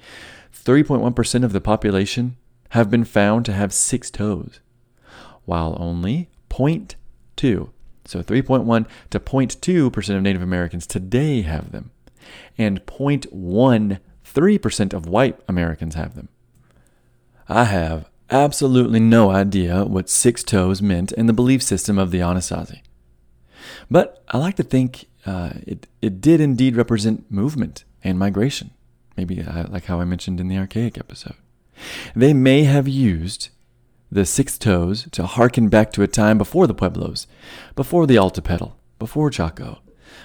3.1% 0.52 1.43
of 1.43 1.55
the 1.55 1.60
population 1.62 2.36
have 2.70 2.90
been 2.90 3.05
found 3.05 3.47
to 3.47 3.52
have 3.55 3.72
six 3.72 4.10
toes, 4.10 4.60
while 5.47 5.74
only 5.81 6.28
0.2, 6.51 7.70
so 8.05 8.22
3.1 8.22 8.86
to 9.09 9.18
0.2% 9.18 10.16
of 10.16 10.22
Native 10.22 10.43
Americans 10.43 10.86
today 10.86 11.40
have 11.40 11.72
them, 11.72 11.90
and 12.59 12.85
0.13% 12.85 14.93
of 14.93 15.06
white 15.06 15.40
Americans 15.48 15.94
have 15.94 16.14
them. 16.14 16.28
I 17.48 17.64
have 17.64 18.10
absolutely 18.28 19.01
no 19.01 19.31
idea 19.31 19.86
what 19.86 20.10
six 20.10 20.44
toes 20.44 20.82
meant 20.82 21.10
in 21.12 21.24
the 21.24 21.32
belief 21.32 21.62
system 21.62 21.98
of 21.98 22.10
the 22.10 22.18
Anasazi. 22.18 22.82
But 23.90 24.22
I 24.28 24.36
like 24.36 24.56
to 24.56 24.62
think 24.62 25.06
uh, 25.24 25.52
it, 25.66 25.86
it 26.02 26.20
did 26.20 26.43
indeed 26.43 26.77
represent 26.77 27.31
movement 27.31 27.85
and 28.05 28.18
migration 28.18 28.72
maybe 29.20 29.42
uh, 29.42 29.66
like 29.68 29.84
how 29.84 30.01
I 30.01 30.06
mentioned 30.06 30.40
in 30.40 30.48
the 30.48 30.56
archaic 30.56 30.97
episode. 30.97 31.36
They 32.16 32.32
may 32.32 32.64
have 32.64 32.88
used 32.88 33.51
the 34.10 34.24
six 34.24 34.56
toes 34.56 35.09
to 35.12 35.26
harken 35.26 35.68
back 35.68 35.92
to 35.92 36.02
a 36.02 36.09
time 36.09 36.38
before 36.38 36.66
the 36.66 36.74
Pueblos, 36.74 37.26
before 37.76 38.06
the 38.06 38.16
Altepetl, 38.16 38.72
before 38.98 39.28
Chaco, 39.30 39.80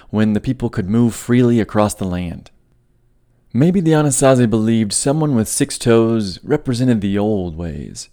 when 0.08 0.32
the 0.32 0.40
people 0.40 0.70
could 0.70 0.88
move 0.88 1.14
freely 1.14 1.60
across 1.60 1.94
the 1.94 2.06
land. 2.06 2.50
Maybe 3.52 3.80
the 3.80 3.92
Anasazi 3.92 4.48
believed 4.48 4.94
someone 4.94 5.34
with 5.34 5.46
six 5.46 5.76
toes 5.76 6.42
represented 6.42 7.02
the 7.02 7.18
old 7.18 7.54
ways, 7.54 8.08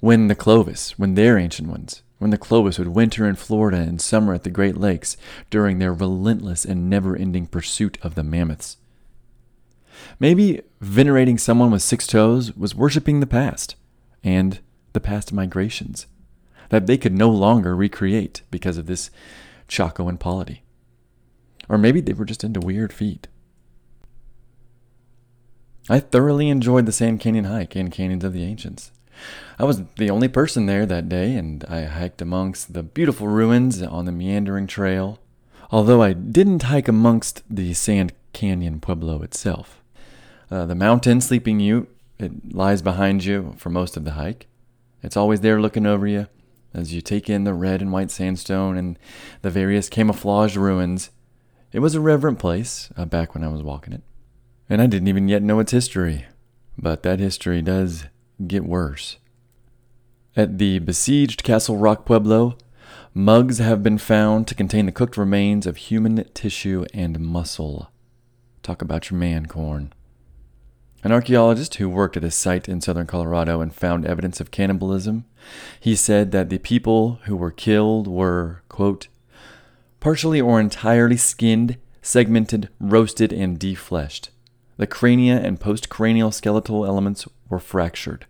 when 0.00 0.26
the 0.26 0.34
Clovis, 0.34 0.98
when 0.98 1.14
their 1.14 1.38
ancient 1.38 1.68
ones, 1.68 2.02
when 2.18 2.30
the 2.30 2.38
Clovis 2.38 2.78
would 2.78 2.88
winter 2.88 3.28
in 3.28 3.36
Florida 3.36 3.78
and 3.78 4.00
summer 4.00 4.34
at 4.34 4.42
the 4.42 4.50
Great 4.50 4.76
Lakes 4.76 5.16
during 5.48 5.78
their 5.78 5.92
relentless 5.92 6.64
and 6.64 6.90
never 6.90 7.16
ending 7.16 7.46
pursuit 7.46 7.98
of 8.02 8.16
the 8.16 8.24
mammoths. 8.24 8.78
Maybe 10.20 10.62
venerating 10.80 11.38
someone 11.38 11.70
with 11.70 11.82
six 11.82 12.06
toes 12.06 12.56
was 12.56 12.74
worshiping 12.74 13.20
the 13.20 13.26
past 13.26 13.76
and 14.24 14.60
the 14.92 15.00
past 15.00 15.32
migrations 15.32 16.06
that 16.70 16.86
they 16.86 16.98
could 16.98 17.14
no 17.14 17.30
longer 17.30 17.74
recreate 17.74 18.42
because 18.50 18.76
of 18.76 18.86
this 18.86 19.10
Chacoan 19.68 20.18
polity. 20.18 20.62
Or 21.68 21.78
maybe 21.78 22.00
they 22.00 22.12
were 22.12 22.24
just 22.24 22.44
into 22.44 22.60
weird 22.60 22.92
feet. 22.92 23.28
I 25.88 26.00
thoroughly 26.00 26.48
enjoyed 26.48 26.86
the 26.86 26.92
Sand 26.92 27.20
Canyon 27.20 27.44
hike 27.44 27.74
and 27.74 27.90
Canyons 27.90 28.24
of 28.24 28.32
the 28.32 28.44
Ancients. 28.44 28.90
I 29.58 29.64
was 29.64 29.82
the 29.96 30.10
only 30.10 30.28
person 30.28 30.66
there 30.66 30.86
that 30.86 31.08
day, 31.08 31.34
and 31.34 31.64
I 31.64 31.84
hiked 31.84 32.22
amongst 32.22 32.74
the 32.74 32.82
beautiful 32.82 33.26
ruins 33.26 33.82
on 33.82 34.04
the 34.04 34.12
meandering 34.12 34.66
trail, 34.66 35.18
although 35.70 36.02
I 36.02 36.12
didn't 36.12 36.64
hike 36.64 36.88
amongst 36.88 37.42
the 37.50 37.74
Sand 37.74 38.12
Canyon 38.32 38.80
Pueblo 38.80 39.22
itself. 39.22 39.77
Uh, 40.50 40.66
the 40.66 40.74
mountain, 40.74 41.20
Sleeping 41.20 41.60
Ute, 41.60 41.88
it 42.18 42.54
lies 42.54 42.82
behind 42.82 43.24
you 43.24 43.54
for 43.56 43.70
most 43.70 43.96
of 43.96 44.04
the 44.04 44.12
hike. 44.12 44.46
It's 45.02 45.16
always 45.16 45.40
there 45.40 45.60
looking 45.60 45.86
over 45.86 46.06
you 46.06 46.26
as 46.74 46.94
you 46.94 47.00
take 47.00 47.28
in 47.30 47.44
the 47.44 47.54
red 47.54 47.80
and 47.80 47.92
white 47.92 48.10
sandstone 48.10 48.76
and 48.76 48.98
the 49.42 49.50
various 49.50 49.88
camouflaged 49.88 50.56
ruins. 50.56 51.10
It 51.72 51.80
was 51.80 51.94
a 51.94 52.00
reverent 52.00 52.38
place 52.38 52.90
uh, 52.96 53.04
back 53.04 53.34
when 53.34 53.44
I 53.44 53.48
was 53.48 53.62
walking 53.62 53.92
it. 53.92 54.02
And 54.68 54.80
I 54.82 54.86
didn't 54.86 55.08
even 55.08 55.28
yet 55.28 55.42
know 55.42 55.60
its 55.60 55.72
history. 55.72 56.26
But 56.76 57.02
that 57.02 57.20
history 57.20 57.62
does 57.62 58.04
get 58.46 58.64
worse. 58.64 59.16
At 60.36 60.58
the 60.58 60.78
besieged 60.78 61.42
Castle 61.42 61.76
Rock 61.76 62.04
Pueblo, 62.04 62.56
mugs 63.12 63.58
have 63.58 63.82
been 63.82 63.98
found 63.98 64.46
to 64.46 64.54
contain 64.54 64.86
the 64.86 64.92
cooked 64.92 65.16
remains 65.16 65.66
of 65.66 65.76
human 65.76 66.24
tissue 66.34 66.84
and 66.94 67.18
muscle. 67.18 67.90
Talk 68.62 68.80
about 68.80 69.10
your 69.10 69.18
man 69.18 69.46
corn. 69.46 69.92
An 71.08 71.14
archaeologist 71.14 71.76
who 71.76 71.88
worked 71.88 72.18
at 72.18 72.24
a 72.24 72.30
site 72.30 72.68
in 72.68 72.82
southern 72.82 73.06
Colorado 73.06 73.62
and 73.62 73.74
found 73.74 74.04
evidence 74.04 74.42
of 74.42 74.50
cannibalism, 74.50 75.24
he 75.80 75.96
said 75.96 76.32
that 76.32 76.50
the 76.50 76.58
people 76.58 77.18
who 77.24 77.34
were 77.34 77.50
killed 77.50 78.06
were, 78.06 78.60
quote, 78.68 79.08
partially 80.00 80.38
or 80.38 80.60
entirely 80.60 81.16
skinned, 81.16 81.78
segmented, 82.02 82.68
roasted, 82.78 83.32
and 83.32 83.58
defleshed. 83.58 84.28
The 84.76 84.86
crania 84.86 85.40
and 85.40 85.58
postcranial 85.58 86.30
skeletal 86.30 86.84
elements 86.84 87.26
were 87.48 87.58
fractured, 87.58 88.26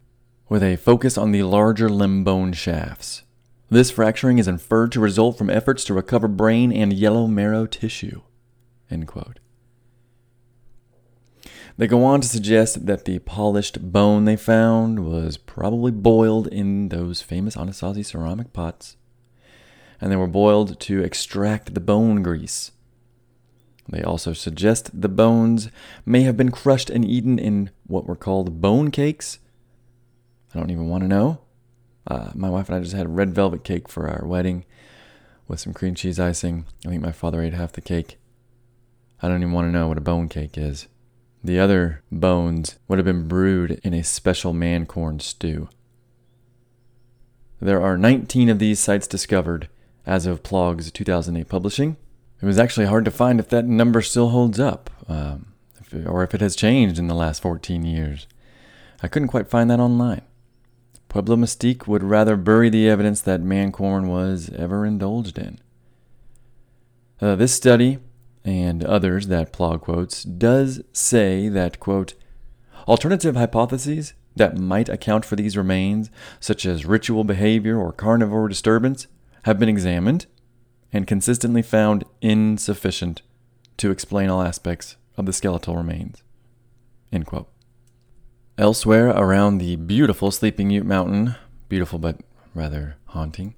with 0.49 0.63
a 0.63 0.77
focus 0.77 1.19
on 1.19 1.33
the 1.33 1.43
larger 1.43 1.89
limb 1.89 2.23
bone 2.23 2.53
shafts. 2.53 3.25
This 3.69 3.91
fracturing 3.91 4.39
is 4.39 4.47
inferred 4.47 4.93
to 4.93 5.01
result 5.01 5.37
from 5.37 5.51
efforts 5.51 5.83
to 5.87 5.95
recover 5.95 6.29
brain 6.29 6.71
and 6.71 6.93
yellow 6.93 7.27
marrow 7.27 7.67
tissue. 7.67 8.21
They 11.79 11.87
go 11.87 12.05
on 12.05 12.21
to 12.21 12.29
suggest 12.29 12.85
that 12.85 13.07
the 13.07 13.21
polished 13.21 13.93
bone 13.93 14.27
they 14.27 14.37
found 14.37 15.07
was 15.07 15.39
probably 15.39 15.93
boiled 15.93 16.49
in 16.49 16.91
those 16.91 17.23
famous 17.23 17.57
Anasazi 17.57 18.05
ceramic 18.05 18.53
pots, 18.53 18.97
and 20.01 20.13
they 20.13 20.17
were 20.17 20.27
boiled 20.27 20.79
to 20.81 21.03
extract 21.03 21.73
the 21.73 21.81
bone 21.81 22.23
grease 22.23 22.73
they 23.89 24.03
also 24.03 24.33
suggest 24.33 25.01
the 25.01 25.09
bones 25.09 25.71
may 26.05 26.23
have 26.23 26.37
been 26.37 26.51
crushed 26.51 26.91
and 26.91 27.05
eaten 27.05 27.39
in 27.39 27.71
what 27.87 28.07
were 28.07 28.17
called 28.17 28.61
bone 28.61 28.91
cakes. 28.91 29.39
I 30.55 30.59
don't 30.59 30.71
even 30.71 30.89
want 30.89 31.03
to 31.05 31.09
know. 31.09 31.41
Uh, 32.07 32.31
my 32.35 32.51
wife 32.51 32.69
and 32.69 32.77
I 32.77 32.81
just 32.81 32.95
had 32.95 33.07
a 33.07 33.11
red 33.11 33.35
velvet 33.35 33.65
cake 33.65 33.89
for 33.89 34.09
our 34.09 34.27
wedding 34.27 34.65
with 35.47 35.61
some 35.61 35.73
cream 35.73 35.95
cheese 35.95 36.21
icing. 36.21 36.67
I 36.85 36.91
think 36.91 37.03
my 37.03 37.13
father 37.13 37.43
ate 37.43 37.55
half 37.55 37.73
the 37.73 37.81
cake. 37.81 38.19
I 39.23 39.29
don't 39.29 39.41
even 39.41 39.53
want 39.53 39.69
to 39.69 39.73
know 39.73 39.89
what 39.89 39.99
a 39.99 40.03
bone 40.03 40.29
cake 40.29 40.59
is. 40.59 40.87
The 41.43 41.59
other 41.59 42.03
bones 42.11 42.79
would 42.89 42.99
have 42.99 43.07
been 43.07 43.29
brewed 43.29 43.81
in 43.85 43.95
a 43.95 44.03
special 44.03 44.53
man 44.53 44.87
corn 44.87 45.21
stew. 45.21 45.69
There 47.61 47.83
are 47.83 47.97
19 47.99 48.49
of 48.49 48.59
these 48.59 48.79
sites 48.79 49.07
discovered 49.07 49.69
as 50.07 50.27
of 50.27 50.43
Plog's 50.43 50.91
2008 50.91 51.49
publishing. 51.49 51.97
It 52.41 52.47
was 52.47 52.59
actually 52.59 52.87
hard 52.87 53.05
to 53.05 53.11
find 53.11 53.41
if 53.41 53.49
that 53.49 53.67
number 53.67 54.01
still 54.01 54.29
holds 54.29 54.61
up, 54.61 54.91
um, 55.09 55.47
if 55.81 55.93
it, 55.93 56.07
or 56.07 56.23
if 56.23 56.35
it 56.35 56.41
has 56.41 56.55
changed 56.55 56.99
in 56.99 57.09
the 57.09 57.15
last 57.15 57.43
14 57.43 57.85
years. 57.85 58.27
I 59.03 59.09
couldn't 59.09 59.29
quite 59.29 59.51
find 59.51 59.71
that 59.71 59.81
online. 59.81 60.23
Pueblo 61.09 61.37
Mystique 61.37 61.87
would 61.87 62.03
rather 62.03 62.37
bury 62.37 62.69
the 62.69 62.89
evidence 62.89 63.21
that 63.23 63.41
Mancorn 63.41 64.09
was 64.09 64.51
ever 64.51 64.85
indulged 64.85 65.39
in. 65.39 65.59
Uh, 67.21 67.35
this 67.35 67.55
study, 67.55 67.99
and 68.45 68.85
others 68.85 69.27
that 69.29 69.53
Plog 69.53 69.81
quotes, 69.81 70.23
does 70.25 70.83
say 70.93 71.49
that, 71.49 71.81
quote, 71.81 72.15
alternative 72.87 73.37
hypotheses 73.37 74.15
that 74.37 74.57
might 74.57 74.89
account 74.89 75.25
for 75.25 75.37
these 75.37 75.57
remains, 75.57 76.11
such 76.41 76.65
as 76.65 76.87
ritual 76.87 77.25
behavior 77.25 77.79
or 77.79 77.93
carnivore 77.93 78.49
disturbance, 78.49 79.07
have 79.43 79.59
been 79.59 79.69
examined 79.69 80.27
and 80.93 81.07
consistently 81.07 81.63
found 81.63 82.05
insufficient 82.21 83.23
to 83.77 83.91
explain 83.91 84.31
all 84.31 84.43
aspects 84.43 84.97
of 85.17 85.27
the 85.27 85.33
skeletal 85.33 85.77
remains. 85.77 86.23
Elsewhere 88.57 89.09
around 89.11 89.59
the 89.59 89.77
beautiful 89.77 90.31
Sleeping 90.31 90.71
Ute 90.71 90.87
Mountain, 90.87 91.37
beautiful 91.69 91.99
but 91.99 92.21
rather 92.55 92.97
haunting, 93.07 93.55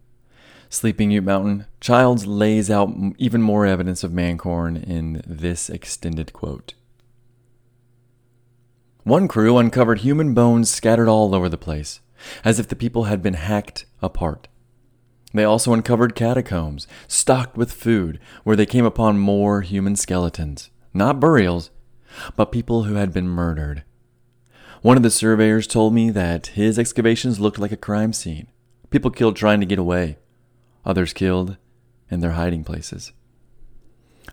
Sleeping 0.73 1.11
Ute 1.11 1.25
Mountain, 1.25 1.67
Childs 1.81 2.29
lays 2.29 2.71
out 2.71 2.95
even 3.19 3.43
more 3.43 3.67
evidence 3.67 4.05
of 4.05 4.13
Mancorn 4.13 4.77
in 4.77 5.21
this 5.27 5.69
extended 5.69 6.33
quote. 6.33 6.75
One 9.03 9.27
crew 9.27 9.59
uncovered 9.59 10.01
human 10.01 10.33
bones 10.33 10.71
scattered 10.71 11.09
all 11.09 11.35
over 11.35 11.49
the 11.49 11.59
place, 11.59 11.99
as 12.45 12.61
if 12.61 12.69
the 12.69 12.77
people 12.77 13.05
had 13.05 13.21
been 13.21 13.35
hacked 13.35 13.87
apart. 14.01 14.47
They 15.35 15.43
also 15.43 15.73
uncovered 15.73 16.15
catacombs, 16.15 16.87
stocked 17.09 17.57
with 17.57 17.73
food, 17.73 18.21
where 18.45 18.55
they 18.55 18.65
came 18.65 18.85
upon 18.85 19.19
more 19.19 19.63
human 19.63 19.97
skeletons. 19.97 20.71
Not 20.95 21.19
burials, 21.19 21.71
but 22.37 22.53
people 22.53 22.85
who 22.85 22.95
had 22.95 23.13
been 23.13 23.27
murdered. 23.27 23.83
One 24.83 24.97
of 24.97 25.03
the 25.03 25.11
surveyors 25.11 25.67
told 25.67 25.95
me 25.95 26.11
that 26.11 26.49
his 26.49 26.79
excavations 26.79 27.41
looked 27.41 27.59
like 27.59 27.73
a 27.73 27.77
crime 27.77 28.13
scene. 28.13 28.47
People 28.91 29.11
killed 29.11 29.35
trying 29.35 29.59
to 29.59 29.67
get 29.67 29.79
away, 29.81 30.17
others 30.85 31.13
killed 31.13 31.57
in 32.11 32.21
their 32.21 32.33
hiding 32.33 32.65
places. 32.65 33.13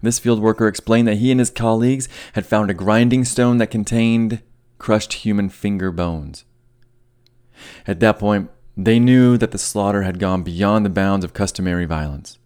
This 0.02 0.20
field 0.20 0.40
worker 0.40 0.68
explained 0.68 1.08
that 1.08 1.18
he 1.18 1.32
and 1.32 1.40
his 1.40 1.50
colleagues 1.50 2.08
had 2.34 2.46
found 2.46 2.70
a 2.70 2.76
grinding 2.76 3.26
stone 3.26 3.58
that 3.58 3.72
contained 3.72 4.42
crushed 4.78 5.14
human 5.14 5.50
finger 5.50 5.92
bones. 5.92 6.46
At 7.88 8.00
that 8.02 8.20
point, 8.20 8.52
they 8.76 9.00
knew 9.00 9.38
that 9.38 9.52
the 9.52 9.58
slaughter 9.58 10.04
had 10.04 10.20
gone 10.20 10.44
beyond 10.44 10.86
the 10.86 10.92
bounds 10.92 11.26
of 11.26 11.34
customary 11.34 11.86
violence. 11.86 12.38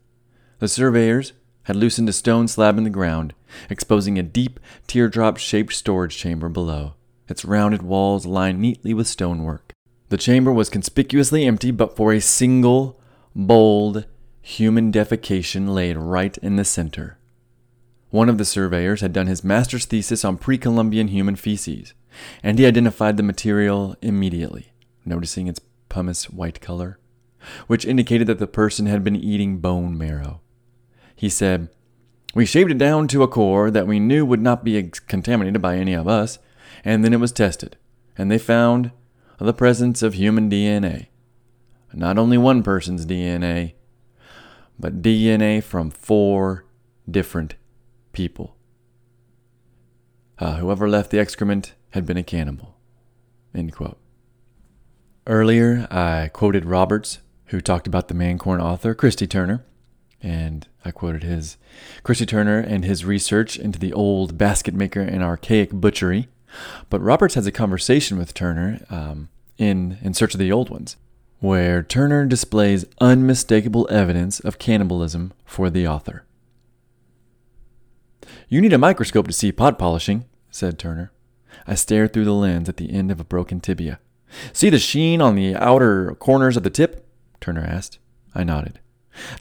The 0.59 0.69
surveyors 0.69 1.33
had 1.63 1.75
loosened 1.75 2.07
a 2.07 2.13
stone 2.13 2.47
slab 2.47 2.77
in 2.77 2.85
the 2.85 2.89
ground, 2.89 3.33
exposing 3.69 4.17
a 4.17 4.23
deep, 4.23 4.59
teardrop 4.87 5.37
shaped 5.37 5.73
storage 5.73 6.15
chamber 6.15 6.47
below, 6.47 6.93
its 7.27 7.43
rounded 7.43 7.81
walls 7.81 8.25
lined 8.25 8.59
neatly 8.59 8.93
with 8.93 9.07
stonework. 9.07 9.73
The 10.09 10.17
chamber 10.17 10.51
was 10.53 10.69
conspicuously 10.69 11.45
empty 11.45 11.71
but 11.71 11.95
for 11.95 12.13
a 12.13 12.21
single, 12.21 13.00
bold, 13.35 14.05
human 14.41 14.91
defecation 14.91 15.69
laid 15.69 15.97
right 15.97 16.37
in 16.39 16.55
the 16.55 16.65
center. 16.65 17.17
One 18.09 18.27
of 18.27 18.37
the 18.37 18.45
surveyors 18.45 19.01
had 19.01 19.13
done 19.13 19.27
his 19.27 19.43
master's 19.43 19.85
thesis 19.85 20.25
on 20.25 20.37
pre 20.37 20.57
Columbian 20.57 21.07
human 21.07 21.35
feces, 21.35 21.93
and 22.43 22.59
he 22.59 22.65
identified 22.65 23.15
the 23.15 23.23
material 23.23 23.95
immediately, 24.01 24.73
noticing 25.05 25.47
its 25.47 25.61
pumice 25.87 26.29
white 26.29 26.59
color, 26.59 26.99
which 27.67 27.85
indicated 27.85 28.27
that 28.27 28.39
the 28.39 28.47
person 28.47 28.85
had 28.85 29.03
been 29.03 29.15
eating 29.15 29.59
bone 29.59 29.97
marrow. 29.97 30.41
He 31.15 31.29
said, 31.29 31.69
We 32.35 32.45
shaved 32.45 32.71
it 32.71 32.77
down 32.77 33.07
to 33.09 33.23
a 33.23 33.27
core 33.27 33.71
that 33.71 33.87
we 33.87 33.99
knew 33.99 34.25
would 34.25 34.41
not 34.41 34.65
be 34.65 34.91
contaminated 35.07 35.61
by 35.61 35.77
any 35.77 35.93
of 35.93 36.07
us, 36.07 36.37
and 36.83 37.05
then 37.05 37.13
it 37.13 37.19
was 37.19 37.31
tested, 37.31 37.77
and 38.17 38.29
they 38.29 38.37
found 38.37 38.91
the 39.37 39.53
presence 39.53 40.03
of 40.03 40.15
human 40.15 40.49
DNA. 40.49 41.07
Not 41.93 42.17
only 42.17 42.37
one 42.37 42.63
person's 42.63 43.05
DNA, 43.05 43.73
but 44.79 45.01
DNA 45.01 45.63
from 45.63 45.91
four 45.91 46.65
different 47.09 47.55
people. 48.13 48.55
Uh, 50.39 50.55
whoever 50.55 50.89
left 50.89 51.11
the 51.11 51.19
excrement 51.19 51.73
had 51.91 52.05
been 52.05 52.17
a 52.17 52.23
cannibal. 52.23 52.77
End 53.53 53.73
quote. 53.73 53.99
Earlier, 55.27 55.87
I 55.91 56.29
quoted 56.33 56.65
Roberts, 56.65 57.19
who 57.47 57.61
talked 57.61 57.85
about 57.85 58.07
the 58.07 58.15
Mancorn 58.15 58.59
author, 58.59 58.95
Christy 58.95 59.27
Turner, 59.27 59.63
and 60.21 60.67
I 60.83 60.91
quoted 60.91 61.23
his 61.23 61.57
Christy 62.03 62.25
Turner 62.25 62.59
and 62.59 62.83
his 62.83 63.05
research 63.05 63.57
into 63.57 63.77
the 63.77 63.93
old 63.93 64.37
basket 64.37 64.73
maker 64.73 65.01
and 65.01 65.21
archaic 65.21 65.69
butchery. 65.71 66.27
But 66.89 67.01
Roberts 67.01 67.35
has 67.35 67.45
a 67.45 67.51
conversation 67.51 68.17
with 68.17 68.33
Turner 68.33 68.83
um, 68.89 69.29
in 69.57 69.99
In 70.01 70.13
Search 70.13 70.33
of 70.33 70.39
the 70.39 70.51
Old 70.51 70.69
Ones, 70.69 70.97
where 71.41 71.81
Turner 71.81 72.23
displays 72.25 72.85
unmistakable 73.01 73.87
evidence 73.89 74.39
of 74.39 74.59
cannibalism 74.59 75.33
for 75.43 75.71
the 75.71 75.87
author. 75.87 76.23
You 78.47 78.61
need 78.61 78.73
a 78.73 78.77
microscope 78.77 79.25
to 79.25 79.33
see 79.33 79.51
pot 79.51 79.79
polishing, 79.79 80.25
said 80.51 80.77
Turner. 80.77 81.11
I 81.65 81.73
stared 81.73 82.13
through 82.13 82.25
the 82.25 82.33
lens 82.33 82.69
at 82.69 82.77
the 82.77 82.91
end 82.91 83.09
of 83.09 83.19
a 83.19 83.25
broken 83.25 83.59
tibia. 83.59 83.99
See 84.53 84.69
the 84.69 84.77
sheen 84.77 85.19
on 85.19 85.35
the 85.35 85.55
outer 85.55 86.15
corners 86.19 86.57
of 86.57 86.63
the 86.63 86.69
tip? 86.69 87.07
Turner 87.41 87.65
asked. 87.67 87.97
I 88.35 88.43
nodded. 88.43 88.79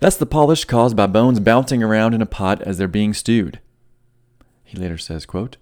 That's 0.01 0.17
the 0.17 0.27
polish 0.27 0.65
caused 0.65 0.97
by 0.97 1.07
bones 1.07 1.39
bouncing 1.39 1.83
around 1.83 2.15
in 2.15 2.23
a 2.23 2.27
pot 2.27 2.63
as 2.63 2.79
they're 2.79 2.89
being 2.89 3.13
stewed. 3.13 3.61
He 4.65 4.79
later 4.79 4.99
says, 4.99 5.27
quote, 5.27 5.59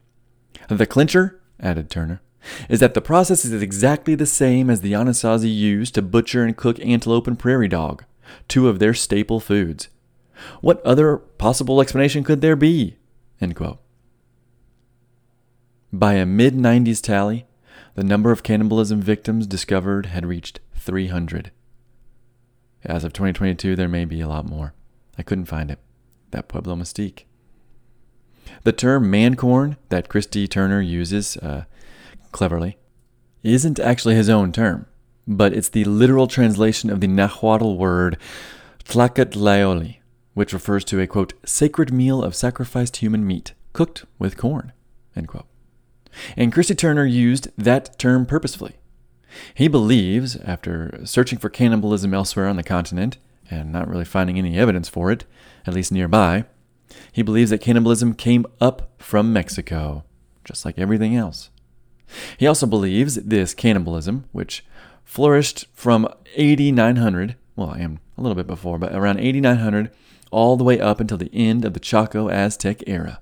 The 0.68 0.86
clincher, 0.86 1.40
added 1.60 1.90
Turner, 1.90 2.22
is 2.68 2.80
that 2.80 2.94
the 2.94 3.00
process 3.00 3.44
is 3.44 3.62
exactly 3.62 4.14
the 4.14 4.26
same 4.26 4.70
as 4.70 4.80
the 4.80 4.92
Anasazi 4.92 5.54
used 5.54 5.94
to 5.94 6.02
butcher 6.02 6.44
and 6.44 6.56
cook 6.56 6.78
antelope 6.80 7.26
and 7.26 7.38
prairie 7.38 7.68
dog, 7.68 8.04
two 8.46 8.68
of 8.68 8.78
their 8.78 8.94
staple 8.94 9.40
foods. 9.40 9.88
What 10.60 10.84
other 10.84 11.16
possible 11.16 11.80
explanation 11.80 12.24
could 12.24 12.40
there 12.40 12.56
be? 12.56 12.96
By 15.92 16.14
a 16.14 16.26
mid 16.26 16.54
90s 16.54 17.00
tally, 17.00 17.46
the 17.94 18.04
number 18.04 18.30
of 18.30 18.42
cannibalism 18.42 19.00
victims 19.00 19.46
discovered 19.46 20.06
had 20.06 20.26
reached 20.26 20.60
300. 20.76 21.50
As 22.84 23.04
of 23.04 23.12
2022, 23.12 23.74
there 23.74 23.88
may 23.88 24.04
be 24.04 24.20
a 24.20 24.28
lot 24.28 24.46
more. 24.46 24.74
I 25.16 25.22
couldn't 25.22 25.46
find 25.46 25.70
it. 25.70 25.78
That 26.30 26.48
Pueblo 26.48 26.76
Mystique. 26.76 27.24
The 28.62 28.72
term 28.72 29.10
mancorn 29.10 29.76
that 29.88 30.08
Christy 30.08 30.46
Turner 30.46 30.80
uses 30.80 31.36
uh, 31.38 31.64
cleverly 32.32 32.78
isn't 33.42 33.78
actually 33.78 34.14
his 34.14 34.28
own 34.28 34.52
term, 34.52 34.86
but 35.26 35.52
it's 35.52 35.68
the 35.68 35.84
literal 35.84 36.26
translation 36.26 36.90
of 36.90 37.00
the 37.00 37.06
Nahuatl 37.06 37.76
word 37.76 38.18
tlacatlaoli, 38.84 39.96
which 40.34 40.52
refers 40.52 40.84
to 40.86 41.00
a 41.00 41.06
quote 41.06 41.34
sacred 41.44 41.92
meal 41.92 42.22
of 42.22 42.34
sacrificed 42.34 42.96
human 42.98 43.26
meat 43.26 43.54
cooked 43.72 44.04
with 44.18 44.36
corn 44.36 44.72
end 45.16 45.28
quote. 45.28 45.46
And 46.36 46.52
Christy 46.52 46.74
Turner 46.74 47.04
used 47.04 47.48
that 47.56 47.98
term 47.98 48.26
purposefully. 48.26 48.76
He 49.54 49.68
believes, 49.68 50.36
after 50.36 51.00
searching 51.04 51.38
for 51.38 51.50
cannibalism 51.50 52.14
elsewhere 52.14 52.48
on 52.48 52.56
the 52.56 52.62
continent 52.62 53.18
and 53.50 53.70
not 53.70 53.88
really 53.88 54.04
finding 54.04 54.38
any 54.38 54.56
evidence 54.58 54.88
for 54.88 55.10
it, 55.12 55.24
at 55.66 55.74
least 55.74 55.92
nearby, 55.92 56.44
he 57.12 57.22
believes 57.22 57.50
that 57.50 57.60
cannibalism 57.60 58.14
came 58.14 58.46
up 58.60 58.90
from 58.98 59.32
Mexico, 59.32 60.04
just 60.44 60.64
like 60.64 60.78
everything 60.78 61.14
else. 61.14 61.50
He 62.36 62.46
also 62.46 62.66
believes 62.66 63.16
this 63.16 63.54
cannibalism, 63.54 64.24
which 64.32 64.64
flourished 65.04 65.66
from 65.72 66.08
8900, 66.36 67.36
well, 67.56 67.70
I 67.70 67.80
am 67.80 68.00
a 68.16 68.22
little 68.22 68.36
bit 68.36 68.46
before, 68.46 68.78
but 68.78 68.94
around 68.94 69.20
8900, 69.20 69.90
all 70.30 70.56
the 70.56 70.64
way 70.64 70.80
up 70.80 71.00
until 71.00 71.16
the 71.16 71.30
end 71.32 71.64
of 71.64 71.74
the 71.74 71.80
Chaco 71.80 72.28
Aztec 72.28 72.82
era. 72.86 73.20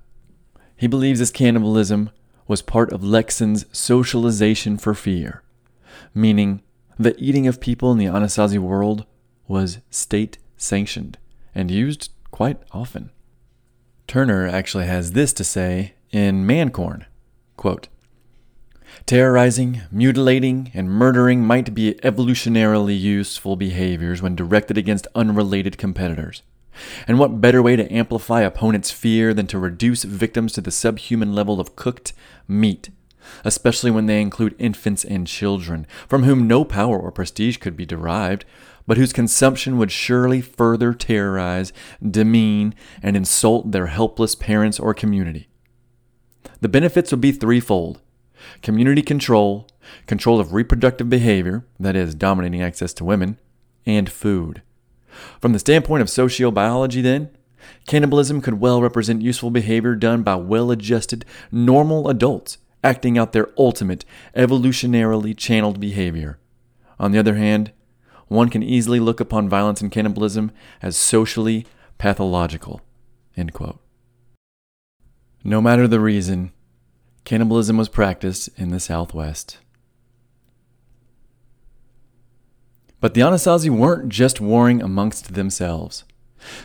He 0.77 0.87
believes 0.87 1.19
this 1.21 1.31
cannibalism 1.31 2.11
was 2.49 2.63
part 2.63 2.93
of 2.93 3.03
Lekson's 3.03 3.67
socialization 3.73 4.79
for 4.79 4.95
fear, 4.95 5.43
meaning 6.15 6.63
the 6.99 7.17
eating 7.19 7.47
of 7.47 7.61
people 7.61 7.93
in 7.93 7.99
the 7.99 8.07
Anasazi 8.07 8.59
world 8.59 9.05
was 9.49 9.79
state 9.91 10.39
sanctioned 10.57 11.19
and 11.55 11.71
used 11.71 12.11
quite 12.31 12.59
often. 12.73 13.11
Turner 14.07 14.47
actually 14.47 14.87
has 14.87 15.13
this 15.13 15.33
to 15.33 15.45
say 15.45 15.95
in 16.13 16.47
Man 16.47 16.71
Corn 16.71 17.07
quote, 17.57 17.89
Terrorizing, 19.05 19.83
mutilating, 19.93 20.71
and 20.75 20.91
murdering 20.91 21.45
might 21.45 21.75
be 21.75 21.95
evolutionarily 22.03 22.99
useful 22.99 23.55
behaviors 23.55 24.23
when 24.23 24.35
directed 24.35 24.79
against 24.79 25.07
unrelated 25.15 25.79
competitors. 25.79 26.43
And 27.07 27.19
what 27.19 27.41
better 27.41 27.63
way 27.63 27.77
to 27.77 27.93
amplify 27.93 28.41
opponents' 28.41 28.91
fear 28.91 29.33
than 29.33 29.47
to 29.49 29.59
reduce 29.59 30.05
victims 30.05 30.53
to 30.55 30.61
the 30.61 30.71
subhuman 30.71 31.35
level 31.35 31.61
of 31.61 31.77
cooked 31.77 32.13
meat, 32.49 32.91
especially 33.45 33.91
when 33.91 34.07
they 34.07 34.21
include 34.21 34.55
infants 34.59 35.05
and 35.05 35.27
children, 35.27 35.87
from 36.09 36.25
whom 36.25 36.47
no 36.47 36.65
power 36.65 36.99
or 36.99 37.13
prestige 37.13 37.59
could 37.59 37.77
be 37.77 37.87
derived, 37.87 38.45
but 38.87 38.97
whose 38.97 39.13
consumption 39.13 39.79
would 39.79 39.91
surely 39.91 40.41
further 40.41 40.93
terrorize, 40.93 41.73
demean, 42.09 42.75
and 43.03 43.17
insult 43.17 43.73
their 43.73 43.87
helpless 43.87 44.35
parents 44.35 44.79
or 44.79 44.95
community. 44.95 45.49
The 46.61 46.69
benefits 46.69 47.11
would 47.11 47.21
be 47.21 47.33
threefold 47.33 48.01
community 48.63 49.03
control, 49.03 49.69
control 50.07 50.41
of 50.41 50.53
reproductive 50.53 51.09
behavior, 51.09 51.65
that 51.79 51.97
is, 51.97 52.15
dominating 52.15 52.63
access 52.63 52.93
to 52.95 53.05
women, 53.05 53.39
and 53.85 54.11
food. 54.11 54.63
From 55.41 55.53
the 55.53 55.59
standpoint 55.59 56.03
of 56.03 56.09
sociobiology, 56.09 57.03
then, 57.03 57.31
cannibalism 57.87 58.41
could 58.41 58.61
well 58.61 58.83
represent 58.83 59.23
useful 59.23 59.51
behavior 59.51 59.95
done 59.95 60.23
by 60.23 60.35
well 60.37 60.71
adjusted, 60.71 61.25
normal 61.51 62.09
adults 62.09 62.59
acting 62.85 63.19
out 63.19 63.33
their 63.33 63.49
ultimate, 63.59 64.05
evolutionarily 64.37 65.37
channeled 65.37 65.81
behavior. 65.81 66.39
On 66.99 67.13
the 67.13 67.19
other 67.19 67.35
hand, 67.35 67.73
one 68.29 68.49
can 68.49 68.63
easily 68.63 69.01
look 69.01 69.21
upon 69.21 69.49
violence 69.49 69.81
and 69.81 69.91
cannibalism 69.91 70.51
as 70.83 70.97
socially 70.97 71.67
pathological. 71.99 72.81
No 75.45 75.61
matter 75.61 75.87
the 75.87 76.01
reason, 76.01 76.53
cannibalism 77.27 77.77
was 77.77 77.91
practiced 77.91 78.49
in 78.57 78.71
the 78.71 78.81
Southwest. 78.81 79.59
But 83.01 83.13
the 83.13 83.21
Anasazi 83.21 83.69
weren't 83.69 84.09
just 84.09 84.41
warring 84.41 84.81
amongst 84.81 85.35
themselves. 85.35 86.05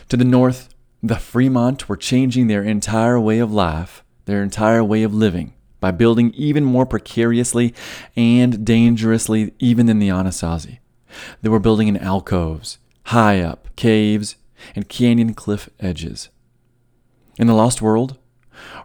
To 0.08 0.16
the 0.16 0.24
north, 0.24 0.70
the 1.02 1.16
Fremont 1.16 1.88
were 1.88 1.96
changing 1.96 2.46
their 2.46 2.62
entire 2.62 3.20
way 3.20 3.40
of 3.40 3.52
life, 3.52 4.04
their 4.24 4.42
entire 4.42 4.84
way 4.84 5.02
of 5.02 5.12
living, 5.12 5.52
by 5.80 5.90
building 5.90 6.32
even 6.34 6.64
more 6.64 6.86
precariously 6.86 7.74
and 8.16 8.64
dangerously 8.64 9.52
even 9.58 9.86
than 9.86 9.98
the 9.98 10.08
Anasazi. 10.08 10.78
They 11.42 11.48
were 11.48 11.58
building 11.58 11.88
in 11.88 11.96
alcoves, 11.96 12.78
high 13.06 13.40
up, 13.40 13.68
caves, 13.74 14.36
and 14.76 14.88
canyon 14.88 15.34
cliff 15.34 15.68
edges. 15.80 16.28
In 17.36 17.48
the 17.48 17.54
Lost 17.54 17.82
World, 17.82 18.16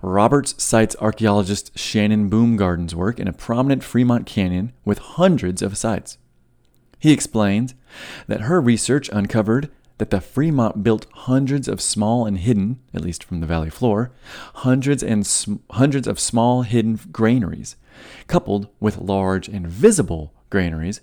Roberts 0.02 0.62
cites 0.62 0.96
archaeologist 0.98 1.78
Shannon 1.78 2.30
Boomgarden's 2.30 2.96
work 2.96 3.20
in 3.20 3.28
a 3.28 3.34
prominent 3.34 3.84
Fremont 3.84 4.26
canyon 4.26 4.74
with 4.86 5.00
hundreds 5.00 5.62
of 5.62 5.78
sites. 5.78 6.18
He 7.00 7.12
explains 7.12 7.76
that 8.28 8.42
her 8.42 8.60
research 8.60 9.10
uncovered 9.14 9.70
that 9.98 10.10
the 10.12 10.22
Fremont 10.22 10.84
built 10.84 11.08
hundreds 11.12 11.68
of 11.68 11.82
small 11.82 12.26
and 12.26 12.38
hidden, 12.38 12.80
at 12.94 13.02
least 13.02 13.24
from 13.24 13.40
the 13.40 13.48
valley 13.48 13.70
floor, 13.70 14.12
hundreds 14.56 15.02
and 15.02 15.26
sm- 15.26 15.56
hundreds 15.72 16.08
of 16.08 16.20
small 16.20 16.62
hidden 16.62 17.00
granaries, 17.12 17.76
coupled 18.28 18.68
with 18.80 18.98
large 18.98 19.48
and 19.48 19.68
visible 19.68 20.34
granaries, 20.50 21.02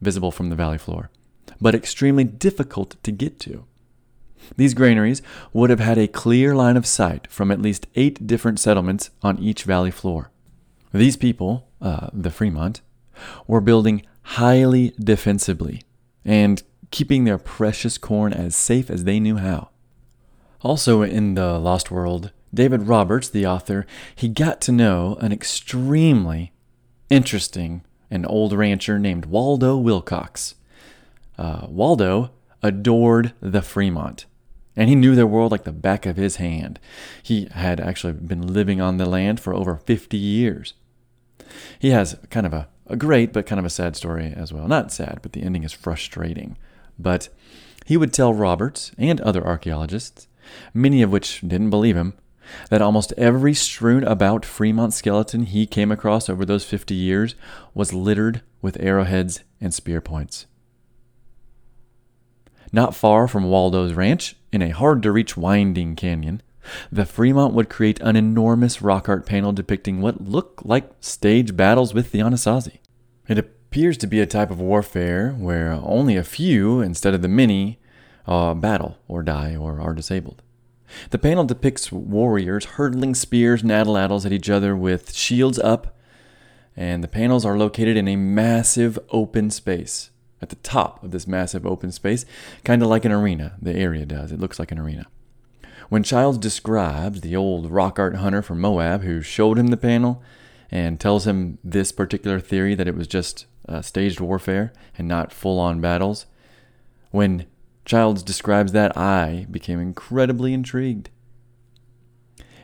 visible 0.00 0.30
from 0.30 0.48
the 0.48 0.56
valley 0.56 0.78
floor, 0.78 1.10
but 1.60 1.74
extremely 1.74 2.24
difficult 2.24 2.96
to 3.02 3.12
get 3.12 3.38
to. 3.40 3.66
These 4.56 4.74
granaries 4.74 5.22
would 5.52 5.70
have 5.70 5.80
had 5.80 5.98
a 5.98 6.08
clear 6.08 6.54
line 6.54 6.76
of 6.76 6.86
sight 6.86 7.26
from 7.30 7.50
at 7.50 7.62
least 7.62 7.86
eight 7.94 8.26
different 8.26 8.58
settlements 8.58 9.10
on 9.22 9.38
each 9.38 9.64
valley 9.64 9.90
floor. 9.90 10.30
These 10.92 11.16
people, 11.16 11.68
uh, 11.80 12.08
the 12.12 12.30
Fremont, 12.30 12.80
were 13.46 13.60
building 13.60 14.02
highly 14.22 14.94
defensively 14.98 15.82
and 16.24 16.62
keeping 16.90 17.24
their 17.24 17.38
precious 17.38 17.98
corn 17.98 18.32
as 18.32 18.56
safe 18.56 18.90
as 18.90 19.04
they 19.04 19.20
knew 19.20 19.36
how. 19.36 19.70
Also, 20.62 21.02
in 21.02 21.34
the 21.34 21.58
Lost 21.58 21.90
World, 21.90 22.32
David 22.52 22.82
Roberts, 22.82 23.28
the 23.28 23.46
author, 23.46 23.86
he 24.14 24.28
got 24.28 24.60
to 24.62 24.72
know 24.72 25.16
an 25.20 25.32
extremely 25.32 26.52
interesting 27.08 27.82
and 28.10 28.26
old 28.28 28.52
rancher 28.52 28.98
named 28.98 29.26
Waldo 29.26 29.76
Wilcox. 29.76 30.56
Uh, 31.38 31.66
Waldo 31.68 32.30
adored 32.62 33.32
the 33.40 33.62
Fremont, 33.62 34.26
and 34.80 34.88
he 34.88 34.94
knew 34.94 35.14
their 35.14 35.26
world 35.26 35.52
like 35.52 35.64
the 35.64 35.72
back 35.72 36.06
of 36.06 36.16
his 36.16 36.36
hand. 36.36 36.80
He 37.22 37.48
had 37.52 37.80
actually 37.80 38.14
been 38.14 38.54
living 38.54 38.80
on 38.80 38.96
the 38.96 39.04
land 39.04 39.38
for 39.38 39.54
over 39.54 39.76
50 39.76 40.16
years. 40.16 40.72
He 41.78 41.90
has 41.90 42.16
kind 42.30 42.46
of 42.46 42.54
a 42.54 42.68
a 42.86 42.96
great 42.96 43.32
but 43.32 43.46
kind 43.46 43.58
of 43.58 43.64
a 43.64 43.70
sad 43.70 43.94
story 43.94 44.32
as 44.34 44.52
well. 44.52 44.66
Not 44.66 44.90
sad, 44.90 45.20
but 45.22 45.32
the 45.32 45.42
ending 45.42 45.64
is 45.64 45.72
frustrating. 45.72 46.58
But 46.98 47.28
he 47.86 47.96
would 47.96 48.12
tell 48.12 48.34
Roberts 48.34 48.90
and 48.98 49.20
other 49.20 49.46
archaeologists, 49.46 50.26
many 50.74 51.02
of 51.02 51.12
which 51.12 51.40
didn't 51.42 51.70
believe 51.70 51.96
him, 51.96 52.14
that 52.68 52.82
almost 52.82 53.12
every 53.16 53.54
strewn 53.54 54.02
about 54.02 54.44
Fremont 54.44 54.92
skeleton 54.92 55.44
he 55.44 55.66
came 55.66 55.92
across 55.92 56.28
over 56.28 56.44
those 56.44 56.64
50 56.64 56.94
years 56.94 57.36
was 57.74 57.92
littered 57.92 58.42
with 58.60 58.80
arrowheads 58.80 59.44
and 59.60 59.72
spear 59.72 60.00
points. 60.00 60.46
Not 62.72 62.94
far 62.94 63.28
from 63.28 63.44
Waldo's 63.44 63.92
ranch, 63.92 64.36
in 64.52 64.62
a 64.62 64.70
hard 64.70 65.02
to 65.02 65.12
reach 65.12 65.36
winding 65.36 65.96
canyon, 65.96 66.42
the 66.90 67.06
Fremont 67.06 67.54
would 67.54 67.68
create 67.70 68.00
an 68.00 68.16
enormous 68.16 68.82
rock 68.82 69.08
art 69.08 69.26
panel 69.26 69.52
depicting 69.52 70.00
what 70.00 70.20
looked 70.20 70.66
like 70.66 70.90
stage 71.00 71.56
battles 71.56 71.94
with 71.94 72.12
the 72.12 72.18
Anasazi. 72.20 72.78
It 73.28 73.38
appears 73.38 73.96
to 73.98 74.06
be 74.06 74.20
a 74.20 74.26
type 74.26 74.50
of 74.50 74.60
warfare 74.60 75.32
where 75.32 75.72
only 75.72 76.16
a 76.16 76.24
few, 76.24 76.80
instead 76.80 77.14
of 77.14 77.22
the 77.22 77.28
many, 77.28 77.78
uh, 78.26 78.54
battle 78.54 78.98
or 79.08 79.22
die 79.22 79.56
or 79.56 79.80
are 79.80 79.94
disabled. 79.94 80.42
The 81.10 81.18
panel 81.18 81.44
depicts 81.44 81.92
warriors 81.92 82.64
hurtling 82.64 83.14
spears 83.14 83.62
and 83.62 83.70
atlatls 83.70 84.26
at 84.26 84.32
each 84.32 84.50
other 84.50 84.76
with 84.76 85.14
shields 85.14 85.58
up, 85.58 85.96
and 86.76 87.04
the 87.04 87.08
panels 87.08 87.44
are 87.44 87.56
located 87.56 87.96
in 87.96 88.08
a 88.08 88.16
massive 88.16 88.98
open 89.10 89.50
space. 89.50 90.09
At 90.42 90.48
the 90.48 90.56
top 90.56 91.02
of 91.02 91.10
this 91.10 91.26
massive 91.26 91.66
open 91.66 91.92
space, 91.92 92.24
kind 92.64 92.82
of 92.82 92.88
like 92.88 93.04
an 93.04 93.12
arena, 93.12 93.56
the 93.60 93.74
area 93.74 94.06
does. 94.06 94.32
It 94.32 94.40
looks 94.40 94.58
like 94.58 94.72
an 94.72 94.78
arena. 94.78 95.06
When 95.90 96.02
Childs 96.02 96.38
describes 96.38 97.20
the 97.20 97.36
old 97.36 97.70
rock 97.70 97.98
art 97.98 98.16
hunter 98.16 98.42
from 98.42 98.60
Moab 98.60 99.02
who 99.02 99.20
showed 99.22 99.58
him 99.58 99.68
the 99.68 99.76
panel 99.76 100.22
and 100.70 101.00
tells 101.00 101.26
him 101.26 101.58
this 101.64 101.90
particular 101.90 102.38
theory 102.38 102.74
that 102.76 102.86
it 102.86 102.96
was 102.96 103.08
just 103.08 103.46
uh, 103.68 103.82
staged 103.82 104.20
warfare 104.20 104.72
and 104.96 105.08
not 105.08 105.32
full 105.32 105.58
on 105.58 105.80
battles, 105.80 106.26
when 107.10 107.46
Childs 107.84 108.22
describes 108.22 108.70
that, 108.72 108.96
I 108.96 109.46
became 109.50 109.80
incredibly 109.80 110.52
intrigued. 110.54 111.10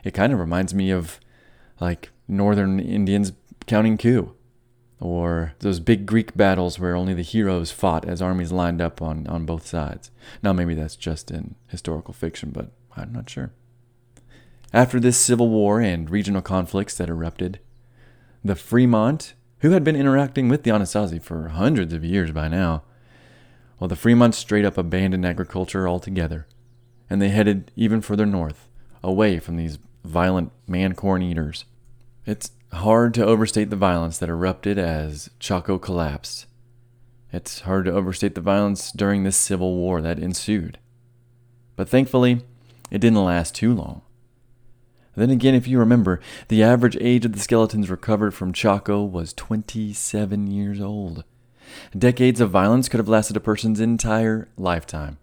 It 0.03 0.13
kind 0.13 0.31
of 0.31 0.39
reminds 0.39 0.73
me 0.73 0.89
of 0.89 1.19
like 1.81 2.11
northern 2.29 2.79
Indians 2.79 3.33
counting 3.65 3.97
coup, 3.97 4.33
or 4.99 5.53
those 5.59 5.79
big 5.79 6.05
Greek 6.05 6.35
battles 6.35 6.79
where 6.79 6.95
only 6.95 7.13
the 7.13 7.21
heroes 7.21 7.71
fought 7.71 8.05
as 8.05 8.21
armies 8.21 8.51
lined 8.51 8.81
up 8.81 9.01
on, 9.01 9.27
on 9.27 9.45
both 9.45 9.65
sides. 9.67 10.09
Now, 10.41 10.53
maybe 10.53 10.73
that's 10.73 10.95
just 10.95 11.29
in 11.29 11.55
historical 11.67 12.13
fiction, 12.13 12.51
but 12.51 12.71
I'm 12.95 13.13
not 13.13 13.29
sure. 13.29 13.51
After 14.73 14.99
this 14.99 15.17
civil 15.17 15.49
war 15.49 15.79
and 15.79 16.09
regional 16.09 16.41
conflicts 16.41 16.97
that 16.97 17.09
erupted, 17.09 17.59
the 18.43 18.55
Fremont, 18.55 19.33
who 19.59 19.71
had 19.71 19.83
been 19.83 19.95
interacting 19.95 20.49
with 20.49 20.63
the 20.63 20.71
Anasazi 20.71 21.21
for 21.21 21.49
hundreds 21.49 21.93
of 21.93 22.03
years 22.03 22.31
by 22.31 22.47
now, 22.47 22.83
well, 23.79 23.87
the 23.87 23.95
Fremont 23.95 24.33
straight 24.33 24.65
up 24.65 24.77
abandoned 24.77 25.25
agriculture 25.25 25.87
altogether, 25.87 26.47
and 27.09 27.21
they 27.21 27.29
headed 27.29 27.71
even 27.75 28.01
further 28.01 28.25
north, 28.25 28.67
away 29.03 29.39
from 29.39 29.55
these 29.55 29.77
violent 30.03 30.51
man 30.67 30.93
corn 30.93 31.21
eaters. 31.21 31.65
It's 32.25 32.51
hard 32.77 33.13
to 33.15 33.25
overstate 33.25 33.69
the 33.69 33.75
violence 33.75 34.17
that 34.17 34.29
erupted 34.29 34.77
as 34.77 35.29
Chaco 35.39 35.77
collapsed. 35.77 36.45
It's 37.31 37.61
hard 37.61 37.85
to 37.85 37.91
overstate 37.91 38.35
the 38.35 38.41
violence 38.41 38.91
during 38.91 39.23
this 39.23 39.37
civil 39.37 39.75
war 39.75 40.01
that 40.01 40.19
ensued. 40.19 40.79
But 41.75 41.89
thankfully, 41.89 42.41
it 42.89 42.99
didn't 42.99 43.23
last 43.23 43.53
too 43.53 43.73
long. 43.73 44.01
Then 45.15 45.29
again, 45.29 45.55
if 45.55 45.67
you 45.67 45.79
remember, 45.79 46.19
the 46.47 46.63
average 46.63 46.95
age 47.01 47.25
of 47.25 47.33
the 47.33 47.39
skeletons 47.39 47.89
recovered 47.89 48.33
from 48.33 48.53
Chaco 48.53 49.03
was 49.03 49.33
27 49.33 50.47
years 50.47 50.79
old. 50.79 51.23
Decades 51.97 52.39
of 52.39 52.51
violence 52.51 52.87
could 52.87 52.99
have 52.99 53.09
lasted 53.09 53.35
a 53.35 53.41
person's 53.41 53.79
entire 53.79 54.47
lifetime. 54.57 55.17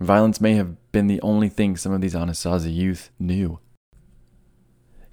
Violence 0.00 0.40
may 0.40 0.54
have 0.54 0.76
been 0.92 1.06
the 1.06 1.20
only 1.22 1.48
thing 1.48 1.76
some 1.76 1.92
of 1.92 2.00
these 2.00 2.14
Anasazi 2.14 2.74
youth 2.74 3.10
knew. 3.18 3.60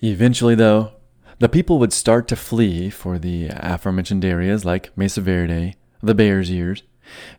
Eventually, 0.01 0.55
though, 0.55 0.93
the 1.39 1.49
people 1.49 1.79
would 1.79 1.93
start 1.93 2.27
to 2.27 2.35
flee 2.35 2.89
for 2.89 3.19
the 3.19 3.49
aforementioned 3.51 4.25
areas 4.25 4.65
like 4.65 4.95
Mesa 4.97 5.21
Verde, 5.21 5.75
the 6.01 6.15
Bears 6.15 6.49
Ears, 6.51 6.83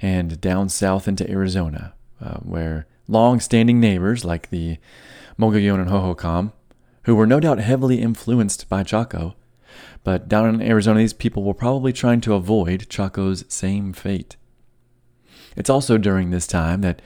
and 0.01 0.41
down 0.41 0.69
south 0.69 1.09
into 1.09 1.29
Arizona, 1.31 1.95
uh, 2.21 2.39
where 2.39 2.87
long 3.09 3.41
standing 3.41 3.81
neighbors 3.81 4.25
like 4.25 4.51
the 4.51 4.79
Mogollon 5.37 5.81
and 5.81 5.91
Hohokam, 5.91 6.53
who 7.05 7.15
were 7.15 7.27
no 7.27 7.41
doubt 7.41 7.59
heavily 7.59 8.01
influenced 8.01 8.69
by 8.69 8.83
Chaco. 8.83 9.35
But 10.05 10.29
down 10.29 10.55
in 10.55 10.63
Arizona, 10.63 11.01
these 11.01 11.13
people 11.13 11.43
were 11.43 11.55
probably 11.55 11.93
trying 11.93 12.21
to 12.23 12.35
avoid 12.35 12.89
Chaco's 12.89 13.45
same 13.49 13.93
fate. 13.93 14.37
It's 15.57 15.71
also 15.71 15.99
during 15.99 16.31
this 16.31 16.47
time 16.47 16.83
that 16.83 17.03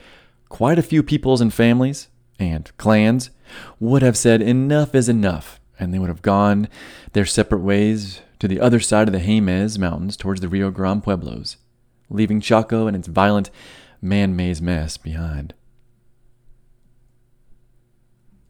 quite 0.49 0.77
a 0.77 0.83
few 0.83 1.01
peoples 1.01 1.41
and 1.41 1.53
families 1.53 2.07
and 2.39 2.75
clans 2.77 3.31
would 3.79 4.01
have 4.01 4.17
said 4.17 4.41
enough 4.41 4.93
is 4.93 5.09
enough, 5.09 5.59
and 5.79 5.93
they 5.93 5.99
would 5.99 6.09
have 6.09 6.21
gone 6.21 6.67
their 7.13 7.25
separate 7.25 7.61
ways 7.61 8.21
to 8.39 8.47
the 8.47 8.59
other 8.59 8.79
side 8.79 9.07
of 9.07 9.13
the 9.13 9.19
Jemez 9.19 9.77
Mountains 9.77 10.17
towards 10.17 10.41
the 10.41 10.47
Rio 10.47 10.69
Grande 10.69 11.03
Pueblos, 11.03 11.57
leaving 12.09 12.41
Chaco 12.41 12.87
and 12.87 12.95
its 12.95 13.07
violent 13.07 13.49
man 14.01 14.35
made 14.35 14.61
mess 14.61 14.97
behind. 14.97 15.53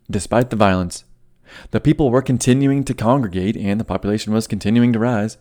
Despite 0.10 0.50
the 0.50 0.56
violence, 0.56 1.06
the 1.72 1.80
people 1.80 2.10
were 2.10 2.22
continuing 2.22 2.84
to 2.84 2.94
congregate 2.94 3.56
and 3.56 3.80
the 3.80 3.86
population 3.86 4.34
was 4.34 4.48
continuing 4.48 4.92
to 4.94 5.00
rise. 5.00 5.38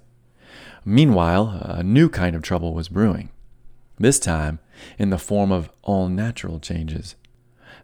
Meanwhile, 0.84 1.60
a 1.62 1.82
new 1.82 2.08
kind 2.08 2.36
of 2.36 2.42
trouble 2.42 2.74
was 2.74 2.88
brewing, 2.88 3.30
this 3.98 4.18
time 4.18 4.58
in 4.98 5.10
the 5.10 5.18
form 5.18 5.50
of 5.52 5.70
all 5.82 6.08
natural 6.08 6.60
changes. 6.60 7.14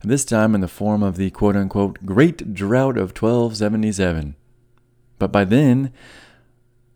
This 0.03 0.25
time 0.25 0.55
in 0.55 0.61
the 0.61 0.69
form 0.69 1.03
of 1.03 1.17
the 1.17 1.31
quote 1.31 1.57
unquote 1.57 2.07
Great 2.07 2.55
Drought 2.55 2.97
of 2.97 3.11
1277. 3.11 4.37
But 5.19 5.33
by 5.33 5.45
then, 5.45 5.93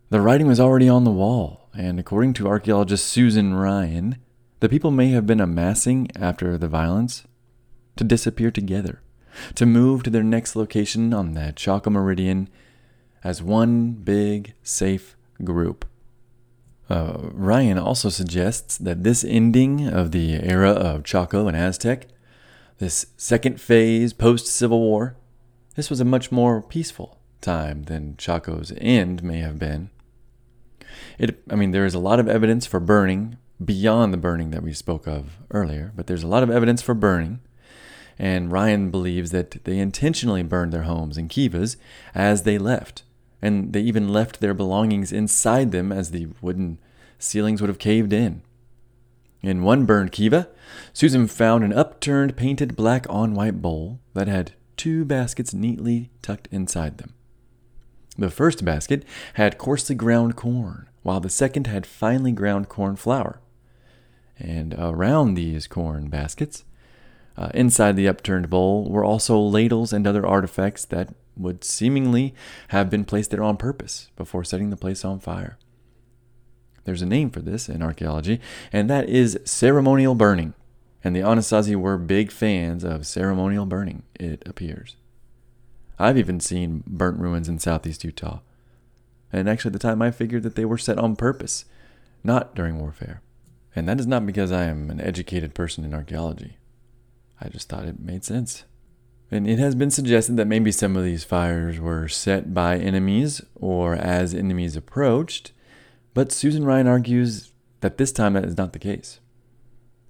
the 0.09 0.21
writing 0.21 0.47
was 0.47 0.59
already 0.59 0.87
on 0.87 1.03
the 1.03 1.11
wall, 1.11 1.69
and 1.75 1.99
according 1.99 2.33
to 2.33 2.47
archaeologist 2.47 3.05
Susan 3.05 3.53
Ryan, 3.53 4.17
the 4.61 4.69
people 4.69 4.91
may 4.91 5.09
have 5.09 5.27
been 5.27 5.41
amassing 5.41 6.09
after 6.15 6.57
the 6.57 6.67
violence 6.67 7.23
to 7.97 8.03
disappear 8.03 8.51
together 8.51 9.01
to 9.55 9.65
move 9.65 10.03
to 10.03 10.09
their 10.09 10.23
next 10.23 10.55
location 10.55 11.13
on 11.13 11.33
the 11.33 11.53
Chaco 11.55 11.89
Meridian 11.89 12.49
as 13.23 13.41
one 13.41 13.91
big, 13.91 14.53
safe 14.63 15.15
group. 15.43 15.85
Uh, 16.89 17.29
Ryan 17.31 17.77
also 17.77 18.09
suggests 18.09 18.77
that 18.77 19.03
this 19.03 19.23
ending 19.23 19.87
of 19.87 20.11
the 20.11 20.33
era 20.33 20.71
of 20.71 21.03
Chaco 21.03 21.47
and 21.47 21.55
Aztec, 21.55 22.07
this 22.79 23.07
second 23.17 23.59
phase 23.59 24.13
post 24.13 24.47
Civil 24.47 24.79
War, 24.79 25.15
this 25.75 25.89
was 25.89 25.99
a 25.99 26.05
much 26.05 26.31
more 26.31 26.61
peaceful 26.61 27.19
time 27.41 27.83
than 27.83 28.15
Chaco's 28.17 28.71
end 28.77 29.23
may 29.23 29.39
have 29.39 29.59
been. 29.59 29.89
It, 31.17 31.41
I 31.49 31.55
mean, 31.55 31.71
there 31.71 31.85
is 31.85 31.93
a 31.93 31.99
lot 31.99 32.19
of 32.19 32.27
evidence 32.27 32.65
for 32.65 32.79
burning 32.79 33.37
beyond 33.63 34.13
the 34.13 34.17
burning 34.17 34.51
that 34.51 34.63
we 34.63 34.73
spoke 34.73 35.07
of 35.07 35.37
earlier, 35.51 35.91
but 35.95 36.07
there's 36.07 36.23
a 36.23 36.27
lot 36.27 36.43
of 36.43 36.49
evidence 36.49 36.81
for 36.81 36.93
burning 36.93 37.39
and 38.19 38.51
Ryan 38.51 38.91
believes 38.91 39.31
that 39.31 39.63
they 39.63 39.79
intentionally 39.79 40.43
burned 40.43 40.71
their 40.71 40.83
homes 40.83 41.17
and 41.17 41.29
kivas 41.29 41.75
as 42.13 42.43
they 42.43 42.57
left, 42.57 43.03
and 43.41 43.73
they 43.73 43.81
even 43.81 44.09
left 44.09 44.39
their 44.39 44.53
belongings 44.53 45.11
inside 45.11 45.71
them 45.71 45.91
as 45.91 46.11
the 46.11 46.27
wooden 46.41 46.79
ceilings 47.19 47.61
would 47.61 47.69
have 47.69 47.79
caved 47.79 48.13
in. 48.13 48.41
In 49.43 49.61
one 49.61 49.85
burned 49.85 50.13
kiva, 50.13 50.47
Susan 50.93 51.27
found 51.27 51.65
an 51.65 51.73
upturned 51.73 52.37
painted 52.37 52.77
black 52.77 53.05
on 53.09 53.33
white 53.33 53.61
bowl 53.61 53.99
that 54.13 54.29
had 54.29 54.53
two 54.77 55.03
baskets 55.03 55.53
neatly 55.53 56.09
tucked 56.21 56.47
inside 56.49 56.97
them. 56.97 57.13
The 58.17 58.29
first 58.29 58.63
basket 58.63 59.03
had 59.33 59.57
coarsely 59.57 59.95
ground 59.95 60.37
corn, 60.37 60.87
while 61.01 61.19
the 61.19 61.29
second 61.29 61.67
had 61.67 61.85
finely 61.85 62.31
ground 62.31 62.69
corn 62.69 62.95
flour. 62.95 63.41
And 64.39 64.75
around 64.77 65.33
these 65.33 65.67
corn 65.67 66.07
baskets, 66.07 66.63
uh, 67.35 67.49
inside 67.53 67.97
the 67.97 68.07
upturned 68.07 68.49
bowl 68.49 68.89
were 68.89 69.03
also 69.03 69.37
ladles 69.37 69.91
and 69.91 70.07
other 70.07 70.25
artifacts 70.25 70.85
that 70.85 71.13
would 71.35 71.65
seemingly 71.65 72.33
have 72.69 72.89
been 72.89 73.03
placed 73.03 73.31
there 73.31 73.43
on 73.43 73.57
purpose 73.57 74.09
before 74.15 74.43
setting 74.43 74.69
the 74.69 74.77
place 74.77 75.03
on 75.03 75.19
fire. 75.19 75.57
There's 76.85 77.01
a 77.01 77.07
name 77.07 77.29
for 77.29 77.39
this 77.39 77.69
in 77.69 77.81
archaeology, 77.81 78.39
and 78.71 78.89
that 78.89 79.09
is 79.09 79.39
ceremonial 79.45 80.15
burning. 80.15 80.53
And 81.03 81.15
the 81.15 81.21
Anasazi 81.21 81.75
were 81.75 81.97
big 81.97 82.31
fans 82.31 82.83
of 82.83 83.05
ceremonial 83.05 83.65
burning, 83.65 84.03
it 84.15 84.43
appears. 84.45 84.95
I've 85.99 86.17
even 86.17 86.39
seen 86.39 86.83
burnt 86.87 87.19
ruins 87.19 87.49
in 87.49 87.59
southeast 87.59 88.03
Utah. 88.03 88.39
And 89.31 89.49
actually, 89.49 89.69
at 89.69 89.73
the 89.73 89.79
time, 89.79 90.01
I 90.01 90.11
figured 90.11 90.43
that 90.43 90.55
they 90.55 90.65
were 90.65 90.77
set 90.77 90.97
on 90.97 91.15
purpose, 91.15 91.65
not 92.23 92.55
during 92.55 92.79
warfare. 92.79 93.21
And 93.75 93.87
that 93.87 93.99
is 93.99 94.07
not 94.07 94.25
because 94.25 94.51
I 94.51 94.65
am 94.65 94.89
an 94.89 95.01
educated 95.01 95.55
person 95.55 95.83
in 95.83 95.93
archaeology. 95.93 96.57
I 97.41 97.49
just 97.49 97.67
thought 97.67 97.85
it 97.85 97.99
made 97.99 98.23
sense. 98.23 98.63
And 99.31 99.47
it 99.47 99.57
has 99.57 99.73
been 99.73 99.89
suggested 99.89 100.37
that 100.37 100.47
maybe 100.47 100.71
some 100.71 100.95
of 100.95 101.03
these 101.03 101.23
fires 101.23 101.79
were 101.79 102.07
set 102.07 102.53
by 102.53 102.77
enemies 102.77 103.41
or 103.55 103.95
as 103.95 104.35
enemies 104.35 104.75
approached, 104.75 105.51
but 106.13 106.31
Susan 106.31 106.65
Ryan 106.65 106.87
argues 106.87 107.51
that 107.81 107.97
this 107.97 108.11
time 108.11 108.33
that 108.33 108.45
is 108.45 108.57
not 108.57 108.73
the 108.73 108.79
case. 108.79 109.19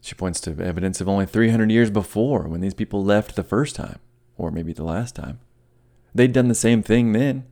She 0.02 0.16
points 0.16 0.42
to 0.42 0.52
evidence 0.62 1.00
of 1.00 1.08
only 1.08 1.26
300 1.26 1.72
years 1.72 1.90
before 1.90 2.48
when 2.48 2.62
these 2.62 2.74
people 2.74 3.04
left 3.04 3.36
the 3.36 3.44
first 3.44 3.76
time, 3.76 4.00
or 4.38 4.52
maybe 4.52 4.74
the 4.74 4.84
last 4.84 5.16
time. 5.16 5.40
They'd 6.14 6.34
done 6.34 6.50
the 6.50 6.56
same 6.56 6.84
thing 6.84 7.14
then, 7.14 7.46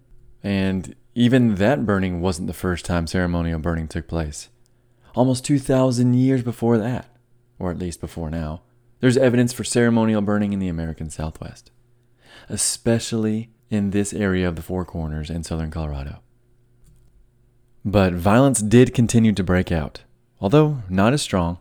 and 0.44 0.96
even 1.16 1.56
that 1.56 1.86
burning 1.86 2.22
wasn't 2.22 2.48
the 2.48 2.54
first 2.54 2.86
time 2.86 3.08
ceremonial 3.08 3.60
burning 3.60 3.88
took 3.88 4.08
place. 4.08 4.50
Almost 5.16 5.46
2,000 5.46 6.14
years 6.14 6.44
before 6.44 6.78
that, 6.78 7.08
or 7.60 7.72
at 7.72 7.80
least 7.80 8.00
before 8.00 8.30
now, 8.30 8.62
there's 9.02 9.18
evidence 9.18 9.52
for 9.52 9.64
ceremonial 9.64 10.22
burning 10.22 10.54
in 10.54 10.60
the 10.60 10.68
American 10.68 11.10
Southwest, 11.10 11.72
especially 12.50 13.50
in 13.70 13.90
this 13.90 14.14
area 14.14 14.48
of 14.48 14.56
the 14.56 14.62
Four 14.62 14.86
Corners 14.86 15.30
in 15.30 15.44
southern 15.44 15.72
Colorado. 15.72 16.21
But 17.84 18.14
violence 18.14 18.62
did 18.62 18.94
continue 18.94 19.34
to 19.34 19.44
break 19.44 19.72
out, 19.72 20.04
although 20.40 20.84
not 20.88 21.14
as 21.14 21.22
strong. 21.24 21.58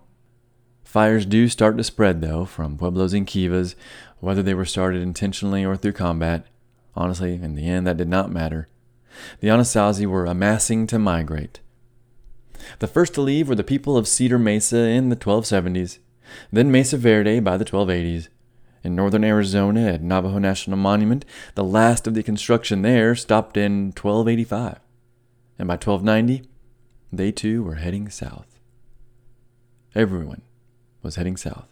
Fires 0.85 1.25
do 1.25 1.49
start 1.49 1.79
to 1.79 1.85
spread, 1.85 2.21
though, 2.21 2.45
from 2.45 2.77
pueblos 2.77 3.15
and 3.15 3.27
kivas, 3.27 3.75
whether 4.19 4.43
they 4.43 4.53
were 4.53 4.67
started 4.67 5.01
intentionally 5.01 5.65
or 5.65 5.77
through 5.77 5.93
combat. 5.93 6.45
Honestly, 6.95 7.35
in 7.35 7.55
the 7.55 7.67
end, 7.67 7.87
that 7.87 7.97
did 7.97 8.09
not 8.09 8.31
matter. 8.31 8.69
The 9.41 9.49
Anasazi 9.49 10.05
were 10.05 10.27
amassing 10.27 10.87
to 10.89 10.99
migrate. 10.99 11.61
The 12.81 12.87
first 12.87 13.15
to 13.15 13.23
leave 13.23 13.49
were 13.49 13.55
the 13.55 13.65
people 13.65 13.97
of 13.97 14.07
Cedar 14.07 14.39
Mesa 14.39 14.89
in 14.89 15.09
the 15.09 15.17
1270s, 15.17 16.01
then 16.53 16.71
Mesa 16.71 16.99
Verde 16.99 17.41
by 17.41 17.57
the 17.57 17.65
1280s. 17.65 18.29
In 18.85 18.95
northern 18.95 19.25
Arizona 19.25 19.93
at 19.93 20.03
Navajo 20.03 20.39
National 20.39 20.77
Monument, 20.77 21.25
the 21.55 21.65
last 21.65 22.07
of 22.07 22.13
the 22.13 22.23
construction 22.23 22.83
there 22.83 23.15
stopped 23.15 23.57
in 23.57 23.93
1285. 23.93 24.81
And 25.61 25.69
by 25.69 25.75
1290, 25.75 26.49
they 27.13 27.31
too 27.31 27.63
were 27.63 27.75
heading 27.75 28.09
south. 28.09 28.59
Everyone 29.95 30.41
was 31.03 31.17
heading 31.17 31.37
south. 31.37 31.69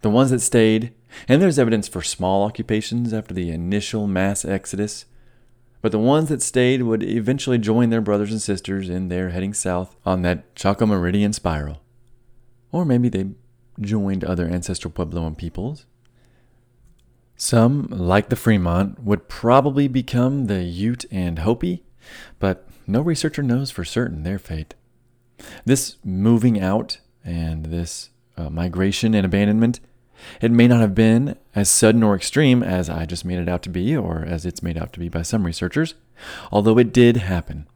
The 0.00 0.08
ones 0.08 0.30
that 0.30 0.40
stayed, 0.40 0.94
and 1.28 1.42
there's 1.42 1.58
evidence 1.58 1.88
for 1.88 2.00
small 2.00 2.44
occupations 2.44 3.12
after 3.12 3.34
the 3.34 3.50
initial 3.50 4.06
mass 4.06 4.46
exodus, 4.46 5.04
But 5.82 5.90
the 5.90 5.98
ones 5.98 6.28
that 6.28 6.40
stayed 6.40 6.82
would 6.82 7.02
eventually 7.02 7.58
join 7.58 7.90
their 7.90 8.00
brothers 8.00 8.30
and 8.30 8.40
sisters 8.40 8.88
in 8.88 9.08
their 9.08 9.30
heading 9.30 9.52
south 9.52 9.96
on 10.06 10.22
that 10.22 10.54
Chaco 10.54 10.86
Meridian 10.86 11.32
spiral. 11.32 11.82
Or 12.70 12.84
maybe 12.84 13.08
they 13.08 13.26
joined 13.80 14.24
other 14.24 14.46
ancestral 14.46 14.92
Puebloan 14.92 15.36
peoples. 15.36 15.84
Some, 17.36 17.88
like 17.90 18.28
the 18.28 18.36
Fremont, 18.36 19.02
would 19.02 19.28
probably 19.28 19.88
become 19.88 20.46
the 20.46 20.62
Ute 20.62 21.04
and 21.10 21.40
Hopi, 21.40 21.82
but 22.38 22.68
no 22.86 23.00
researcher 23.00 23.42
knows 23.42 23.70
for 23.70 23.84
certain 23.84 24.22
their 24.22 24.38
fate. 24.38 24.74
This 25.64 25.96
moving 26.04 26.60
out 26.60 26.98
and 27.24 27.66
this 27.66 28.10
uh, 28.36 28.50
migration 28.50 29.14
and 29.14 29.24
abandonment, 29.24 29.80
it 30.40 30.50
may 30.50 30.68
not 30.68 30.80
have 30.80 30.94
been 30.94 31.36
as 31.54 31.68
sudden 31.68 32.02
or 32.02 32.14
extreme 32.14 32.62
as 32.62 32.88
I 32.88 33.06
just 33.06 33.24
made 33.24 33.38
it 33.38 33.48
out 33.48 33.62
to 33.62 33.70
be, 33.70 33.96
or 33.96 34.24
as 34.26 34.46
it's 34.46 34.62
made 34.62 34.78
out 34.78 34.92
to 34.94 35.00
be 35.00 35.08
by 35.08 35.22
some 35.22 35.44
researchers, 35.44 35.94
although 36.50 36.78
it 36.78 36.92
did 36.92 37.18
happen. 37.18 37.66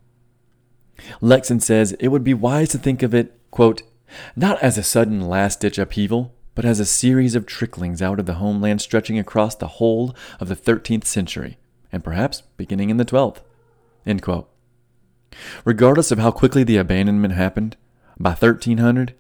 Lekson 1.21 1.61
says 1.61 1.93
it 1.93 2.09
would 2.09 2.25
be 2.25 2.35
wise 2.35 2.71
to 2.71 2.79
think 2.79 3.03
of 3.03 3.15
it, 3.15 3.39
quote, 3.51 3.83
not 4.35 4.63
as 4.63 4.79
a 4.79 4.83
sudden 4.83 5.21
last 5.21 5.61
ditch 5.61 5.79
upheaval, 5.79 6.35
but 6.55 6.65
as 6.65 6.81
a 6.81 6.87
series 6.87 7.35
of 7.35 7.47
tricklings 7.47 8.01
out 8.01 8.19
of 8.19 8.27
the 8.27 8.35
homeland 8.35 8.81
stretching 8.81 9.19
across 9.19 9.55
the 9.55 9.67
whole 9.67 10.15
of 10.41 10.49
the 10.49 10.57
13th 10.57 11.05
century, 11.05 11.59
and 11.93 12.05
perhaps 12.05 12.43
beginning 12.57 12.91
in 12.91 12.97
the 12.97 13.05
12th. 13.05 13.41
Regardless 15.65 16.11
of 16.11 16.19
how 16.19 16.31
quickly 16.31 16.65
the 16.65 16.77
abandonment 16.77 17.35
happened, 17.35 17.77
by 18.19 18.31
1300, 18.31 19.15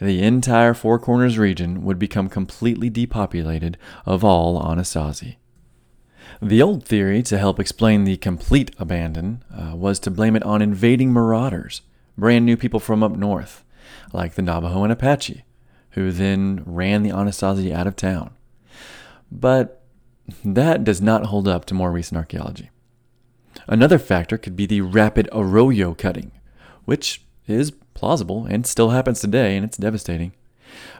the 0.00 0.22
entire 0.22 0.72
Four 0.72 0.98
Corners 0.98 1.38
region 1.38 1.84
would 1.84 1.98
become 1.98 2.28
completely 2.28 2.88
depopulated 2.88 3.76
of 4.06 4.24
all 4.24 4.62
Anasazi. 4.62 5.36
The 6.40 6.62
old 6.62 6.84
theory 6.84 7.22
to 7.24 7.36
help 7.36 7.60
explain 7.60 8.04
the 8.04 8.16
complete 8.16 8.74
abandon 8.78 9.44
uh, 9.54 9.76
was 9.76 9.98
to 10.00 10.10
blame 10.10 10.36
it 10.36 10.42
on 10.42 10.62
invading 10.62 11.12
marauders, 11.12 11.82
brand 12.16 12.46
new 12.46 12.56
people 12.56 12.80
from 12.80 13.02
up 13.02 13.12
north, 13.12 13.62
like 14.12 14.34
the 14.34 14.42
Navajo 14.42 14.82
and 14.84 14.92
Apache, 14.92 15.44
who 15.90 16.10
then 16.12 16.62
ran 16.64 17.02
the 17.02 17.10
Anasazi 17.10 17.72
out 17.72 17.86
of 17.86 17.96
town. 17.96 18.30
But 19.30 19.82
that 20.44 20.82
does 20.82 21.02
not 21.02 21.26
hold 21.26 21.46
up 21.46 21.66
to 21.66 21.74
more 21.74 21.90
recent 21.90 22.16
archaeology. 22.16 22.70
Another 23.66 23.98
factor 23.98 24.38
could 24.38 24.56
be 24.56 24.66
the 24.66 24.80
rapid 24.80 25.28
arroyo 25.32 25.94
cutting, 25.94 26.32
which 26.84 27.22
is 27.46 27.72
plausible 27.94 28.46
and 28.46 28.66
still 28.66 28.90
happens 28.90 29.20
today, 29.20 29.56
and 29.56 29.64
it's 29.64 29.76
devastating. 29.76 30.32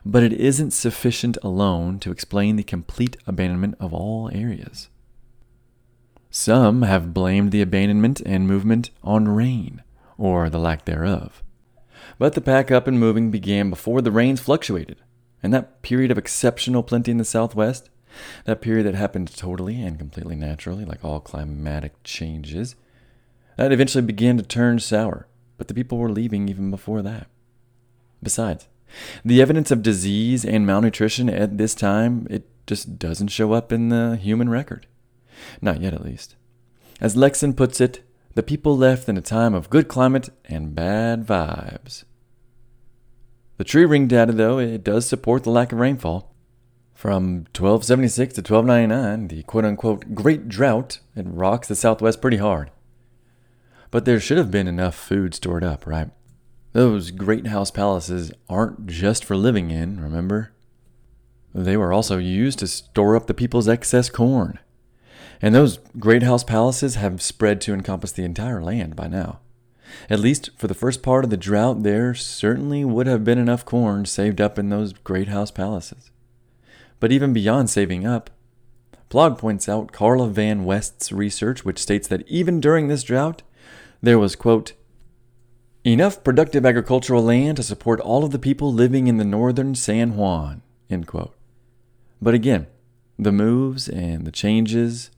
But 0.04 0.22
it 0.22 0.32
isn't 0.32 0.72
sufficient 0.72 1.38
alone 1.42 1.98
to 2.00 2.10
explain 2.10 2.56
the 2.56 2.62
complete 2.62 3.16
abandonment 3.26 3.76
of 3.80 3.94
all 3.94 4.30
areas. 4.32 4.88
Some 6.30 6.82
have 6.82 7.14
blamed 7.14 7.50
the 7.50 7.62
abandonment 7.62 8.20
and 8.24 8.46
movement 8.46 8.90
on 9.02 9.28
rain, 9.28 9.82
or 10.16 10.48
the 10.48 10.58
lack 10.58 10.84
thereof. 10.84 11.42
But 12.18 12.34
the 12.34 12.40
pack 12.40 12.70
up 12.70 12.86
and 12.86 13.00
moving 13.00 13.30
began 13.30 13.70
before 13.70 14.00
the 14.00 14.12
rains 14.12 14.40
fluctuated, 14.40 14.98
and 15.42 15.52
that 15.52 15.82
period 15.82 16.10
of 16.10 16.18
exceptional 16.18 16.82
plenty 16.82 17.10
in 17.10 17.18
the 17.18 17.24
southwest 17.24 17.90
that 18.44 18.60
period 18.60 18.86
that 18.86 18.94
happened 18.94 19.34
totally 19.36 19.80
and 19.82 19.98
completely 19.98 20.36
naturally, 20.36 20.84
like 20.84 21.04
all 21.04 21.20
climatic 21.20 21.92
changes, 22.04 22.76
that 23.56 23.72
eventually 23.72 24.02
began 24.02 24.36
to 24.36 24.42
turn 24.42 24.78
sour, 24.78 25.26
but 25.58 25.68
the 25.68 25.74
people 25.74 25.98
were 25.98 26.10
leaving 26.10 26.48
even 26.48 26.70
before 26.70 27.02
that. 27.02 27.28
Besides, 28.22 28.68
the 29.24 29.40
evidence 29.40 29.70
of 29.70 29.82
disease 29.82 30.44
and 30.44 30.66
malnutrition 30.66 31.28
at 31.28 31.58
this 31.58 31.74
time, 31.74 32.26
it 32.30 32.48
just 32.66 32.98
doesn't 32.98 33.28
show 33.28 33.52
up 33.52 33.72
in 33.72 33.88
the 33.88 34.16
human 34.16 34.48
record. 34.48 34.86
Not 35.60 35.80
yet, 35.80 35.94
at 35.94 36.04
least. 36.04 36.36
As 37.00 37.16
Lekson 37.16 37.56
puts 37.56 37.80
it, 37.80 38.02
the 38.34 38.42
people 38.42 38.76
left 38.76 39.08
in 39.08 39.16
a 39.16 39.22
time 39.22 39.54
of 39.54 39.70
good 39.70 39.88
climate 39.88 40.28
and 40.44 40.74
bad 40.74 41.26
vibes. 41.26 42.04
The 43.56 43.64
tree 43.64 43.84
ring 43.84 44.06
data, 44.06 44.32
though, 44.32 44.58
it 44.58 44.84
does 44.84 45.06
support 45.06 45.44
the 45.44 45.50
lack 45.50 45.72
of 45.72 45.78
rainfall. 45.78 46.34
From 47.00 47.46
1276 47.56 48.34
to 48.34 48.40
1299, 48.42 49.28
the 49.28 49.42
quote 49.44 49.64
unquote 49.64 50.14
Great 50.14 50.50
Drought, 50.50 51.00
it 51.16 51.24
rocks 51.26 51.66
the 51.66 51.74
Southwest 51.74 52.20
pretty 52.20 52.36
hard. 52.36 52.70
But 53.90 54.04
there 54.04 54.20
should 54.20 54.36
have 54.36 54.50
been 54.50 54.68
enough 54.68 54.96
food 54.96 55.34
stored 55.34 55.64
up, 55.64 55.86
right? 55.86 56.10
Those 56.74 57.10
great 57.10 57.46
house 57.46 57.70
palaces 57.70 58.32
aren't 58.50 58.86
just 58.86 59.24
for 59.24 59.34
living 59.34 59.70
in, 59.70 59.98
remember? 59.98 60.52
They 61.54 61.74
were 61.74 61.90
also 61.90 62.18
used 62.18 62.58
to 62.58 62.66
store 62.66 63.16
up 63.16 63.28
the 63.28 63.32
people's 63.32 63.66
excess 63.66 64.10
corn. 64.10 64.58
And 65.40 65.54
those 65.54 65.78
great 65.98 66.22
house 66.22 66.44
palaces 66.44 66.96
have 66.96 67.22
spread 67.22 67.62
to 67.62 67.72
encompass 67.72 68.12
the 68.12 68.24
entire 68.24 68.62
land 68.62 68.94
by 68.94 69.08
now. 69.08 69.40
At 70.10 70.20
least 70.20 70.50
for 70.58 70.66
the 70.66 70.74
first 70.74 71.02
part 71.02 71.24
of 71.24 71.30
the 71.30 71.38
drought, 71.38 71.82
there 71.82 72.12
certainly 72.12 72.84
would 72.84 73.06
have 73.06 73.24
been 73.24 73.38
enough 73.38 73.64
corn 73.64 74.04
saved 74.04 74.38
up 74.38 74.58
in 74.58 74.68
those 74.68 74.92
great 74.92 75.28
house 75.28 75.50
palaces. 75.50 76.10
But 77.00 77.10
even 77.10 77.32
beyond 77.32 77.70
saving 77.70 78.06
up, 78.06 78.30
Plog 79.10 79.38
points 79.38 79.68
out 79.68 79.90
Carla 79.90 80.28
Van 80.28 80.64
West's 80.64 81.10
research, 81.10 81.64
which 81.64 81.80
states 81.80 82.06
that 82.06 82.28
even 82.28 82.60
during 82.60 82.86
this 82.86 83.02
drought, 83.02 83.42
there 84.00 84.18
was, 84.20 84.36
quote, 84.36 84.74
enough 85.82 86.22
productive 86.22 86.64
agricultural 86.64 87.22
land 87.22 87.56
to 87.56 87.62
support 87.62 87.98
all 87.98 88.24
of 88.24 88.30
the 88.30 88.38
people 88.38 88.72
living 88.72 89.08
in 89.08 89.16
the 89.16 89.24
northern 89.24 89.74
San 89.74 90.14
Juan, 90.14 90.62
end 90.88 91.08
quote. 91.08 91.34
But 92.22 92.34
again, 92.34 92.68
the 93.18 93.32
moves 93.32 93.88
and 93.88 94.24
the 94.24 94.30
changes, 94.30 95.10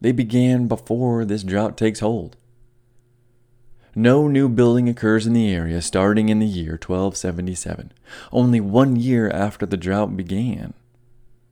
they 0.00 0.12
began 0.12 0.66
before 0.66 1.24
this 1.24 1.44
drought 1.44 1.76
takes 1.76 2.00
hold. 2.00 2.36
No 3.94 4.26
new 4.26 4.48
building 4.48 4.88
occurs 4.88 5.26
in 5.26 5.34
the 5.34 5.52
area 5.52 5.82
starting 5.82 6.28
in 6.28 6.38
the 6.38 6.46
year 6.46 6.72
1277, 6.72 7.92
only 8.32 8.60
one 8.60 8.96
year 8.96 9.30
after 9.30 9.66
the 9.66 9.76
drought 9.76 10.16
began. 10.16 10.74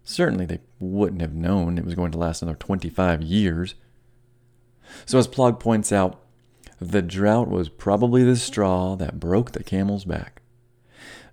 Certainly, 0.09 0.47
they 0.47 0.61
wouldn't 0.81 1.21
have 1.21 1.35
known 1.35 1.77
it 1.77 1.85
was 1.85 1.95
going 1.95 2.13
to 2.13 2.19
last 2.19 2.41
another 2.41 2.57
25 2.57 3.21
years. 3.21 3.75
So, 5.05 5.19
as 5.19 5.29
Plog 5.29 5.61
points 5.61 5.93
out, 5.93 6.19
the 6.81 7.03
drought 7.03 7.49
was 7.49 7.69
probably 7.69 8.25
the 8.25 8.37
straw 8.37 8.97
that 8.97 9.21
broke 9.21 9.53
the 9.53 9.63
camel's 9.63 10.07
back. 10.07 10.41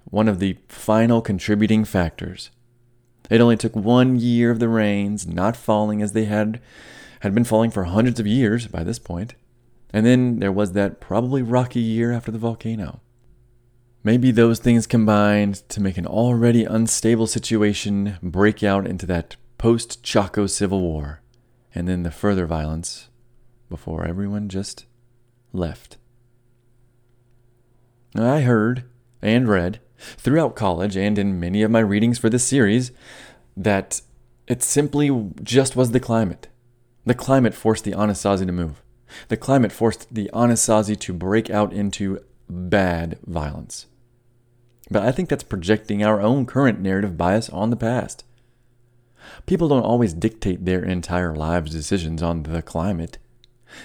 One 0.04 0.28
of 0.28 0.40
the 0.40 0.58
final 0.68 1.22
contributing 1.22 1.86
factors. 1.86 2.52
It 3.30 3.40
only 3.40 3.56
took 3.56 3.78
one 3.78 4.20
year 4.20 4.52
of 4.52 4.60
the 4.60 4.68
rains 4.68 5.26
not 5.26 5.56
falling 5.56 6.02
as 6.02 6.12
they 6.12 6.26
had 6.26 6.60
had 7.22 7.34
been 7.34 7.46
falling 7.46 7.72
for 7.72 7.86
hundreds 7.86 8.20
of 8.20 8.28
years 8.28 8.68
by 8.68 8.84
this 8.84 9.00
point. 9.00 9.36
And 9.94 10.06
then 10.06 10.40
there 10.40 10.52
was 10.52 10.74
that 10.74 11.00
probably 11.00 11.42
rocky 11.42 11.80
year 11.80 12.12
after 12.12 12.30
the 12.30 12.38
volcano. 12.38 13.00
Maybe 14.06 14.30
those 14.30 14.60
things 14.60 14.86
combined 14.86 15.68
to 15.68 15.82
make 15.82 15.98
an 15.98 16.06
already 16.06 16.64
unstable 16.64 17.26
situation 17.26 18.20
break 18.22 18.62
out 18.62 18.86
into 18.86 19.08
that 19.08 19.36
post 19.58 20.04
Chaco 20.04 20.46
Civil 20.46 20.80
War, 20.80 21.22
and 21.74 21.88
then 21.88 22.04
the 22.04 22.12
further 22.12 22.46
violence 22.46 23.10
before 23.68 24.06
everyone 24.06 24.48
just 24.48 24.86
left. 25.54 25.98
I 28.16 28.42
heard 28.42 28.84
and 29.24 29.50
read 29.50 29.80
throughout 29.98 30.56
college 30.56 30.96
and 30.96 31.18
in 31.18 31.40
many 31.40 31.64
of 31.64 31.72
my 31.72 31.80
readings 31.80 32.20
for 32.20 32.30
this 32.30 32.44
series 32.44 32.92
that 33.58 34.02
it 34.48 34.62
simply 34.62 35.32
just 35.42 35.76
was 35.76 35.94
the 35.94 36.00
climate. 36.00 36.48
The 37.08 37.16
climate 37.16 37.56
forced 37.56 37.84
the 37.84 37.94
Anasazi 37.94 38.46
to 38.46 38.52
move. 38.52 38.84
The 39.30 39.38
climate 39.38 39.72
forced 39.72 40.14
the 40.14 40.30
Anasazi 40.32 40.96
to 41.00 41.12
break 41.12 41.50
out 41.50 41.74
into 41.74 42.20
bad 42.48 43.18
violence. 43.26 43.88
But 44.90 45.04
I 45.04 45.12
think 45.12 45.30
that's 45.30 45.44
projecting 45.44 46.04
our 46.04 46.22
own 46.22 46.46
current 46.46 46.80
narrative 46.80 47.18
bias 47.18 47.50
on 47.50 47.70
the 47.70 47.76
past. 47.76 48.24
People 49.46 49.68
don't 49.68 49.84
always 49.84 50.14
dictate 50.14 50.66
their 50.66 50.84
entire 50.84 51.36
lives' 51.36 51.72
decisions 51.72 52.22
on 52.22 52.44
the 52.44 52.62
climate. 52.62 53.18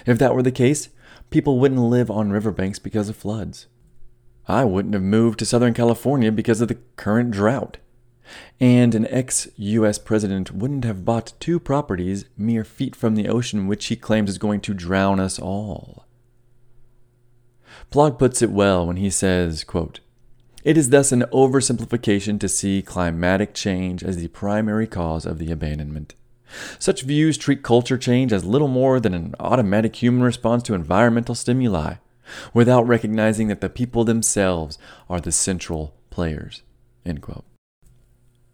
If 0.05 0.19
that 0.19 0.35
were 0.35 0.43
the 0.43 0.51
case, 0.51 0.89
people 1.29 1.59
wouldn't 1.59 1.81
live 1.81 2.11
on 2.11 2.31
riverbanks 2.31 2.79
because 2.79 3.09
of 3.09 3.15
floods. 3.15 3.67
I 4.47 4.65
wouldn't 4.65 4.93
have 4.93 5.03
moved 5.03 5.39
to 5.39 5.45
Southern 5.45 5.73
California 5.73 6.31
because 6.31 6.61
of 6.61 6.67
the 6.67 6.77
current 6.95 7.31
drought. 7.31 7.77
And 8.59 8.95
an 8.95 9.07
ex 9.07 9.47
US 9.57 9.97
president 9.97 10.51
wouldn't 10.51 10.85
have 10.85 11.05
bought 11.05 11.33
two 11.39 11.59
properties 11.59 12.25
mere 12.37 12.63
feet 12.63 12.95
from 12.95 13.15
the 13.15 13.27
ocean 13.27 13.67
which 13.67 13.87
he 13.87 13.95
claims 13.95 14.29
is 14.29 14.37
going 14.37 14.61
to 14.61 14.73
drown 14.73 15.19
us 15.19 15.39
all. 15.39 16.05
Plog 17.91 18.17
puts 18.17 18.41
it 18.41 18.51
well 18.51 18.87
when 18.87 18.97
he 18.97 19.09
says, 19.09 19.63
quote, 19.63 19.99
it 20.63 20.77
is 20.77 20.89
thus 20.89 21.11
an 21.11 21.23
oversimplification 21.33 22.39
to 22.39 22.49
see 22.49 22.81
climatic 22.81 23.53
change 23.53 24.03
as 24.03 24.17
the 24.17 24.27
primary 24.29 24.87
cause 24.87 25.25
of 25.25 25.37
the 25.39 25.51
abandonment. 25.51 26.15
Such 26.79 27.03
views 27.03 27.37
treat 27.37 27.63
culture 27.63 27.97
change 27.97 28.33
as 28.33 28.43
little 28.43 28.67
more 28.67 28.99
than 28.99 29.13
an 29.13 29.35
automatic 29.39 29.95
human 29.95 30.23
response 30.23 30.63
to 30.63 30.73
environmental 30.73 31.35
stimuli, 31.35 31.95
without 32.53 32.87
recognizing 32.87 33.47
that 33.47 33.61
the 33.61 33.69
people 33.69 34.03
themselves 34.03 34.77
are 35.09 35.21
the 35.21 35.31
central 35.31 35.95
players. 36.09 36.63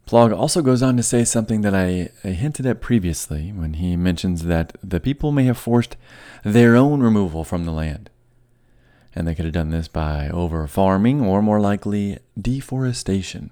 Plog 0.07 0.35
also 0.35 0.61
goes 0.61 0.81
on 0.81 0.95
to 0.95 1.03
say 1.03 1.25
something 1.25 1.61
that 1.61 1.75
I, 1.75 2.09
I, 2.23 2.29
hinted 2.29 2.65
at 2.65 2.79
previously 2.79 3.51
when 3.51 3.73
he 3.73 3.97
mentions 3.97 4.45
that 4.45 4.77
the 4.81 5.01
people 5.01 5.33
may 5.33 5.43
have 5.43 5.57
forced 5.57 5.97
their 6.45 6.77
own 6.77 7.01
removal 7.01 7.43
from 7.43 7.65
the 7.65 7.73
land. 7.73 8.09
And 9.17 9.27
they 9.27 9.33
could 9.33 9.45
have 9.45 9.53
done 9.53 9.71
this 9.71 9.87
by 9.87 10.29
over 10.29 10.67
farming 10.67 11.21
or 11.21 11.41
more 11.41 11.59
likely 11.59 12.19
deforestation. 12.39 13.51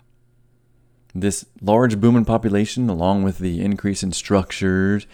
This 1.16 1.48
large 1.60 2.00
boom 2.00 2.16
in 2.16 2.24
population, 2.24 2.88
along 2.88 3.24
with 3.24 3.40
the 3.40 3.64
increase 3.64 4.04
in 4.04 4.12
structures 4.12 5.08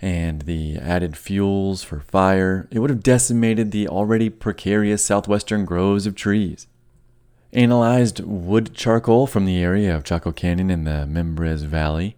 and 0.00 0.42
the 0.42 0.76
added 0.76 1.16
fuels 1.16 1.82
for 1.82 1.98
fire, 1.98 2.68
it 2.70 2.78
would 2.78 2.90
have 2.90 3.02
decimated 3.02 3.72
the 3.72 3.88
already 3.88 4.30
precarious 4.30 5.04
southwestern 5.04 5.64
groves 5.64 6.06
of 6.06 6.14
trees 6.14 6.68
analyzed 7.52 8.20
wood 8.20 8.72
charcoal 8.74 9.26
from 9.26 9.44
the 9.44 9.58
area 9.58 9.96
of 9.96 10.04
Chaco 10.04 10.30
Canyon 10.30 10.70
in 10.70 10.84
the 10.84 11.04
Mimbres 11.04 11.64
Valley. 11.64 12.14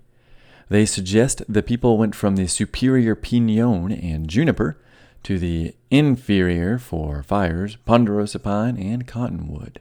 They 0.68 0.84
suggest 0.84 1.42
the 1.48 1.62
people 1.62 1.96
went 1.96 2.14
from 2.14 2.36
the 2.36 2.48
superior 2.48 3.14
pinon 3.14 3.90
and 3.90 4.28
juniper 4.28 4.76
to 5.24 5.38
the 5.38 5.74
inferior 5.90 6.78
for 6.78 7.22
fires, 7.22 7.76
ponderosa 7.84 8.38
pine, 8.38 8.76
and 8.76 9.06
cottonwood. 9.06 9.80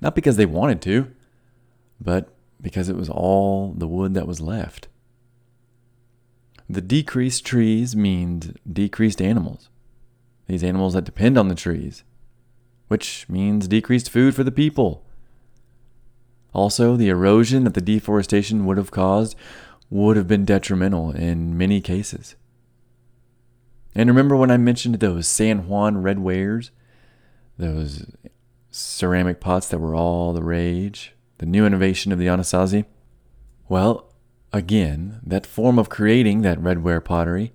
Not 0.00 0.14
because 0.14 0.36
they 0.36 0.46
wanted 0.46 0.80
to, 0.82 1.12
but 2.00 2.34
because 2.60 2.88
it 2.88 2.96
was 2.96 3.08
all 3.08 3.74
the 3.76 3.86
wood 3.86 4.14
that 4.14 4.26
was 4.26 4.40
left. 4.40 4.88
The 6.68 6.80
decreased 6.80 7.46
trees 7.46 7.94
means 7.94 8.52
decreased 8.70 9.22
animals. 9.22 9.68
These 10.46 10.64
animals 10.64 10.94
that 10.94 11.04
depend 11.04 11.38
on 11.38 11.48
the 11.48 11.54
trees 11.54 12.04
which 12.88 13.26
means 13.28 13.68
decreased 13.68 14.10
food 14.10 14.34
for 14.34 14.42
the 14.42 14.50
people. 14.50 15.04
Also, 16.52 16.96
the 16.96 17.08
erosion 17.08 17.64
that 17.64 17.74
the 17.74 17.80
deforestation 17.80 18.64
would 18.64 18.78
have 18.78 18.90
caused 18.90 19.36
would 19.90 20.16
have 20.16 20.26
been 20.26 20.44
detrimental 20.44 21.10
in 21.12 21.56
many 21.56 21.80
cases. 21.80 22.34
And 23.98 24.08
remember 24.08 24.36
when 24.36 24.52
I 24.52 24.56
mentioned 24.58 24.94
those 24.94 25.26
San 25.26 25.66
Juan 25.66 26.00
red 26.00 26.20
wares? 26.20 26.70
Those 27.58 28.06
ceramic 28.70 29.40
pots 29.40 29.66
that 29.68 29.80
were 29.80 29.96
all 29.96 30.32
the 30.32 30.42
rage? 30.44 31.14
The 31.38 31.46
new 31.46 31.66
innovation 31.66 32.12
of 32.12 32.20
the 32.20 32.28
Anasazi? 32.28 32.84
Well, 33.68 34.14
again, 34.52 35.18
that 35.24 35.46
form 35.46 35.80
of 35.80 35.88
creating 35.88 36.42
that 36.42 36.60
redware 36.60 37.04
pottery 37.04 37.52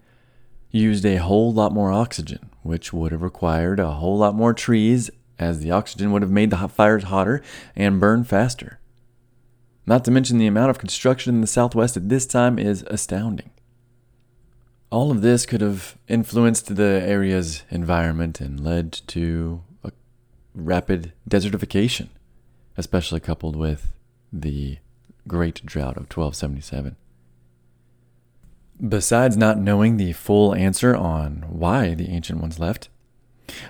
used 0.69 1.05
a 1.05 1.15
whole 1.15 1.53
lot 1.53 1.71
more 1.71 1.93
oxygen, 1.93 2.49
which 2.61 2.91
would 2.91 3.13
have 3.13 3.21
required 3.21 3.79
a 3.79 3.91
whole 3.91 4.17
lot 4.17 4.35
more 4.35 4.53
trees 4.53 5.09
as 5.39 5.61
the 5.61 5.71
oxygen 5.71 6.11
would 6.11 6.23
have 6.23 6.31
made 6.31 6.49
the 6.49 6.67
fires 6.67 7.05
hotter 7.05 7.41
and 7.73 8.01
burn 8.01 8.25
faster. 8.25 8.81
Not 9.85 10.03
to 10.03 10.11
mention 10.11 10.39
the 10.39 10.47
amount 10.47 10.71
of 10.71 10.77
construction 10.77 11.35
in 11.35 11.39
the 11.39 11.47
Southwest 11.47 11.95
at 11.95 12.09
this 12.09 12.25
time 12.25 12.59
is 12.59 12.83
astounding. 12.87 13.52
All 14.93 15.09
of 15.09 15.23
this 15.23 15.47
could 15.47 15.61
have 15.61 15.97
influenced 16.07 16.75
the 16.75 17.01
area's 17.03 17.63
environment 17.71 18.39
and 18.39 18.63
led 18.63 18.91
to 19.07 19.63
a 19.83 19.91
rapid 20.53 21.13
desertification, 21.27 22.09
especially 22.77 23.19
coupled 23.19 23.55
with 23.55 23.91
the 24.31 24.77
Great 25.27 25.65
Drought 25.65 25.97
of 25.97 26.15
1277. 26.15 26.95
Besides 28.87 29.35
not 29.35 29.57
knowing 29.57 29.97
the 29.97 30.13
full 30.13 30.53
answer 30.53 30.95
on 30.95 31.43
why 31.49 31.95
the 31.95 32.09
Ancient 32.09 32.39
Ones 32.39 32.59
left, 32.59 32.89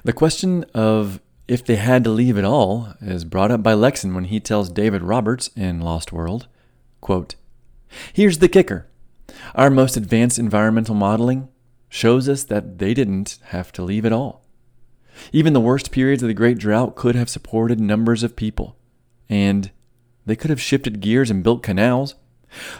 the 0.04 0.12
question 0.12 0.66
of 0.74 1.22
if 1.48 1.64
they 1.64 1.78
had 1.78 2.04
to 2.04 2.10
leave 2.10 2.38
at 2.38 2.44
all 2.44 2.95
is 3.00 3.24
brought 3.24 3.50
up 3.50 3.64
by 3.64 3.76
Lekson 3.76 4.14
when 4.14 4.26
he 4.26 4.41
tells 4.41 4.68
David 4.68 5.02
Roberts 5.02 5.50
in 5.56 5.80
Lost 5.80 6.12
World, 6.12 6.48
quote, 7.00 7.36
Here's 8.12 8.40
the 8.40 8.50
kicker. 8.50 8.88
Our 9.55 9.69
most 9.69 9.97
advanced 9.97 10.39
environmental 10.39 10.95
modeling 10.95 11.49
shows 11.89 12.27
us 12.27 12.43
that 12.45 12.80
they 12.80 12.93
didn't 12.93 13.38
have 13.47 13.72
to 13.73 13.84
leave 13.84 14.05
at 14.05 14.14
all. 14.14 14.43
Even 15.31 15.53
the 15.53 15.60
worst 15.61 15.91
periods 15.91 16.23
of 16.23 16.27
the 16.27 16.34
Great 16.34 16.57
Drought 16.57 16.95
could 16.95 17.15
have 17.15 17.30
supported 17.30 17.80
numbers 17.80 18.23
of 18.23 18.36
people, 18.36 18.76
and 19.29 19.71
they 20.26 20.36
could 20.36 20.49
have 20.49 20.62
shifted 20.62 21.02
gears 21.02 21.29
and 21.29 21.44
built 21.44 21.63
canals. 21.63 22.15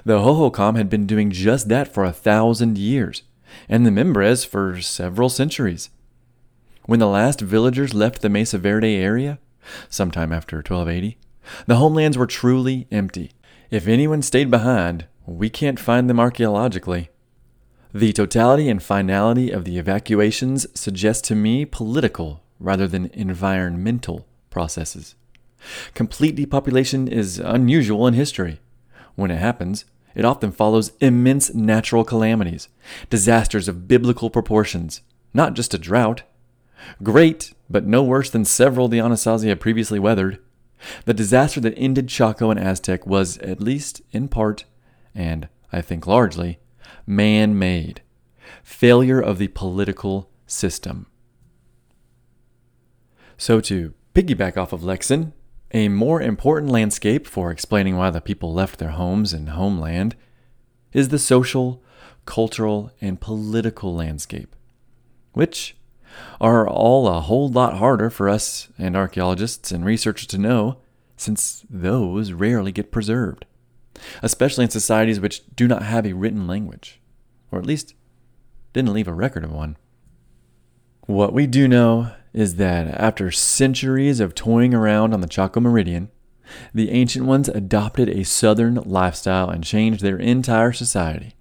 The 0.06 0.19
Hohokam 0.19 0.75
had 0.75 0.90
been 0.90 1.06
doing 1.06 1.32
just 1.32 1.69
that 1.69 1.93
for 1.93 2.03
a 2.03 2.11
thousand 2.11 2.77
years, 2.77 3.23
and 3.69 3.85
the 3.85 3.91
Mimbres 3.91 4.45
for 4.45 4.82
several 4.82 5.30
centuries. 5.30 5.90
When 6.85 6.99
the 6.99 7.07
last 7.07 7.40
villagers 7.40 7.93
left 7.93 8.22
the 8.22 8.30
Mesa 8.30 8.57
Verde 8.57 8.95
area, 8.98 9.40
sometime 9.90 10.33
after 10.33 10.57
1280, 10.57 11.17
the 11.65 11.75
homelands 11.75 12.17
were 12.17 12.27
truly 12.27 12.88
empty. 12.91 13.32
If 13.69 13.88
anyone 13.88 14.22
stayed 14.22 14.51
behind, 14.51 15.06
we 15.26 15.50
can't 15.50 15.80
find 15.80 16.10
them 16.10 16.19
archaeologically. 16.19 17.10
The 17.93 18.14
totality 18.14 18.69
and 18.69 18.82
finality 18.82 19.52
of 19.52 19.66
the 19.66 19.77
evacuations 19.77 20.68
suggest 20.74 21.26
to 21.26 21.35
me 21.35 21.66
political 21.66 22.43
rather 22.60 22.88
than 22.88 23.11
environmental 23.14 24.26
processes. 24.50 25.16
Complete 25.93 26.35
depopulation 26.35 27.08
is 27.08 27.40
unusual 27.40 28.08
in 28.08 28.14
history. 28.14 28.60
When 29.16 29.32
it 29.32 29.38
happens, 29.38 29.85
it 30.16 30.26
often 30.26 30.52
follows 30.52 30.92
immense 31.00 31.53
natural 31.53 32.03
calamities, 32.03 32.68
disasters 33.10 33.68
of 33.68 33.88
biblical 33.88 34.30
proportions, 34.30 35.02
not 35.34 35.53
just 35.53 35.74
a 35.74 35.77
drought. 35.77 36.24
Great, 37.02 37.53
but 37.69 37.85
no 37.85 38.03
worse 38.03 38.30
than 38.30 38.45
several 38.45 38.88
the 38.88 39.00
Anasazi 39.00 39.48
had 39.48 39.60
previously 39.60 40.00
weathered. 40.00 40.40
The 41.06 41.14
disaster 41.14 41.61
that 41.61 41.77
ended 41.77 42.10
Chaco 42.10 42.50
and 42.50 42.60
Aztec 42.60 43.08
was, 43.08 43.38
at 43.38 43.61
least 43.61 44.02
in 44.11 44.27
part, 44.27 44.66
and 45.16 45.48
I 45.72 45.82
think 45.82 46.08
largely, 46.08 46.59
man 47.06 47.58
made. 47.58 48.01
Failure 48.64 49.19
of 49.19 49.38
the 49.38 49.48
political 49.50 50.30
system. 50.45 51.08
So, 53.38 53.59
to 53.61 53.93
piggyback 54.14 54.58
off 54.58 54.74
of 54.74 54.82
Lekson, 54.82 55.33
a 55.72 55.90
more 55.90 56.22
important 56.22 56.72
landscape 56.72 57.25
for 57.25 57.51
explaining 57.51 57.98
why 57.98 58.11
the 58.11 58.22
people 58.22 58.53
left 58.53 58.77
their 58.77 58.92
homes 58.92 59.33
and 59.33 59.50
homeland 59.50 60.16
is 60.93 61.09
the 61.09 61.17
social, 61.17 61.83
cultural, 62.25 62.92
and 63.01 63.19
political 63.19 63.93
landscape, 63.93 64.56
which 65.33 65.75
are 66.40 66.67
all 66.67 67.08
a 67.08 67.22
whole 67.22 67.50
lot 67.50 67.77
harder 67.77 68.11
for 68.11 68.30
us 68.30 68.69
and 68.77 68.95
archaeologists 68.95 69.72
and 69.72 69.83
researchers 69.83 70.27
to 70.27 70.38
know, 70.38 70.77
since 71.17 71.66
those 71.69 72.32
rarely 72.32 72.72
get 72.72 72.92
preserved, 72.92 73.45
especially 74.22 74.64
in 74.65 74.69
societies 74.69 75.19
which 75.19 75.43
do 75.56 75.67
not 75.67 75.83
have 75.83 76.06
a 76.06 76.14
written 76.14 76.48
language, 76.48 76.99
or 77.51 77.59
at 77.59 77.65
least 77.65 77.93
didn't 78.73 78.93
leave 78.93 79.07
a 79.07 79.14
record 79.14 79.43
of 79.43 79.51
one. 79.51 79.77
What 81.06 81.33
we 81.33 81.48
do 81.48 81.67
know 81.67 82.11
is 82.33 82.56
that 82.56 82.88
after 82.88 83.30
centuries 83.30 84.19
of 84.19 84.33
toying 84.33 84.73
around 84.73 85.14
on 85.14 85.22
the 85.22 85.27
Chaco 85.27 85.59
Meridian, 85.59 86.09
the 86.73 86.91
ancient 86.91 87.25
ones 87.25 87.49
adopted 87.49 88.09
a 88.09 88.23
southern 88.23 88.75
lifestyle 88.75 89.49
and 89.49 89.64
changed 89.64 90.01
their 90.01 90.17
entire 90.17 90.72
society. 90.72 91.35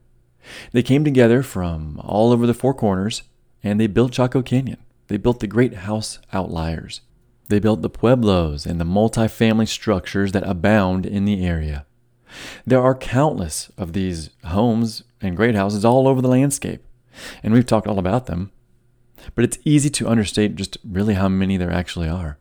They 0.73 0.83
came 0.83 1.05
together 1.05 1.43
from 1.43 2.01
all 2.03 2.33
over 2.33 2.47
the 2.47 2.55
four 2.55 2.75
corners 2.75 3.23
and 3.63 3.81
they 3.81 3.87
built 3.87 4.13
Chaco 4.13 4.43
Canyon. 4.43 4.79
They 5.09 5.17
built 5.17 5.41
the 5.41 5.47
great 5.47 5.75
house 5.75 6.19
outliers. 6.33 7.01
They 7.49 7.59
built 7.59 7.83
the 7.83 7.91
pueblos 7.91 8.67
and 8.67 8.81
the 8.81 8.85
multi-family 8.85 9.67
structures 9.67 10.33
that 10.33 10.49
abound 10.49 11.07
in 11.07 11.25
the 11.25 11.45
area. 11.45 11.87
There 12.67 12.81
are 12.81 12.95
countless 12.95 13.71
of 13.77 13.93
these 13.93 14.31
homes 14.45 15.03
and 15.21 15.37
great 15.37 15.55
houses 15.55 15.85
all 15.85 16.09
over 16.09 16.21
the 16.21 16.29
landscape, 16.29 16.85
and 17.43 17.53
we've 17.53 17.67
talked 17.67 17.87
all 17.87 17.99
about 17.99 18.27
them. 18.27 18.51
But 19.35 19.45
it's 19.45 19.59
easy 19.65 19.91
to 19.91 20.09
understate 20.09 20.57
just 20.57 20.79
really 20.85 21.15
how 21.15 21.29
many 21.29 21.57
there 21.57 21.73
actually 21.73 22.09
are. 22.09 22.39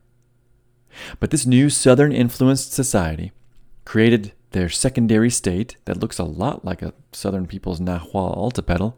But 1.19 1.31
this 1.31 1.45
new 1.45 1.69
southern 1.69 2.11
influenced 2.11 2.73
society 2.73 3.31
created 3.85 4.33
their 4.51 4.69
secondary 4.69 5.29
state 5.29 5.77
that 5.85 5.99
looks 5.99 6.19
a 6.19 6.23
lot 6.23 6.65
like 6.65 6.81
a 6.81 6.93
southern 7.11 7.47
people's 7.47 7.79
Nahuatl 7.79 8.35
Altepetl, 8.35 8.95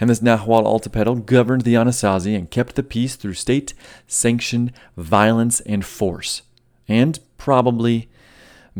and 0.00 0.10
this 0.10 0.22
Nahuatl 0.22 0.66
Altepetl 0.66 1.24
governed 1.26 1.62
the 1.62 1.74
Anasazi 1.74 2.36
and 2.36 2.50
kept 2.50 2.74
the 2.74 2.82
peace 2.82 3.14
through 3.14 3.34
state 3.34 3.72
sanctioned 4.06 4.72
violence 4.96 5.60
and 5.60 5.84
force, 5.84 6.42
and 6.88 7.20
probably, 7.38 8.09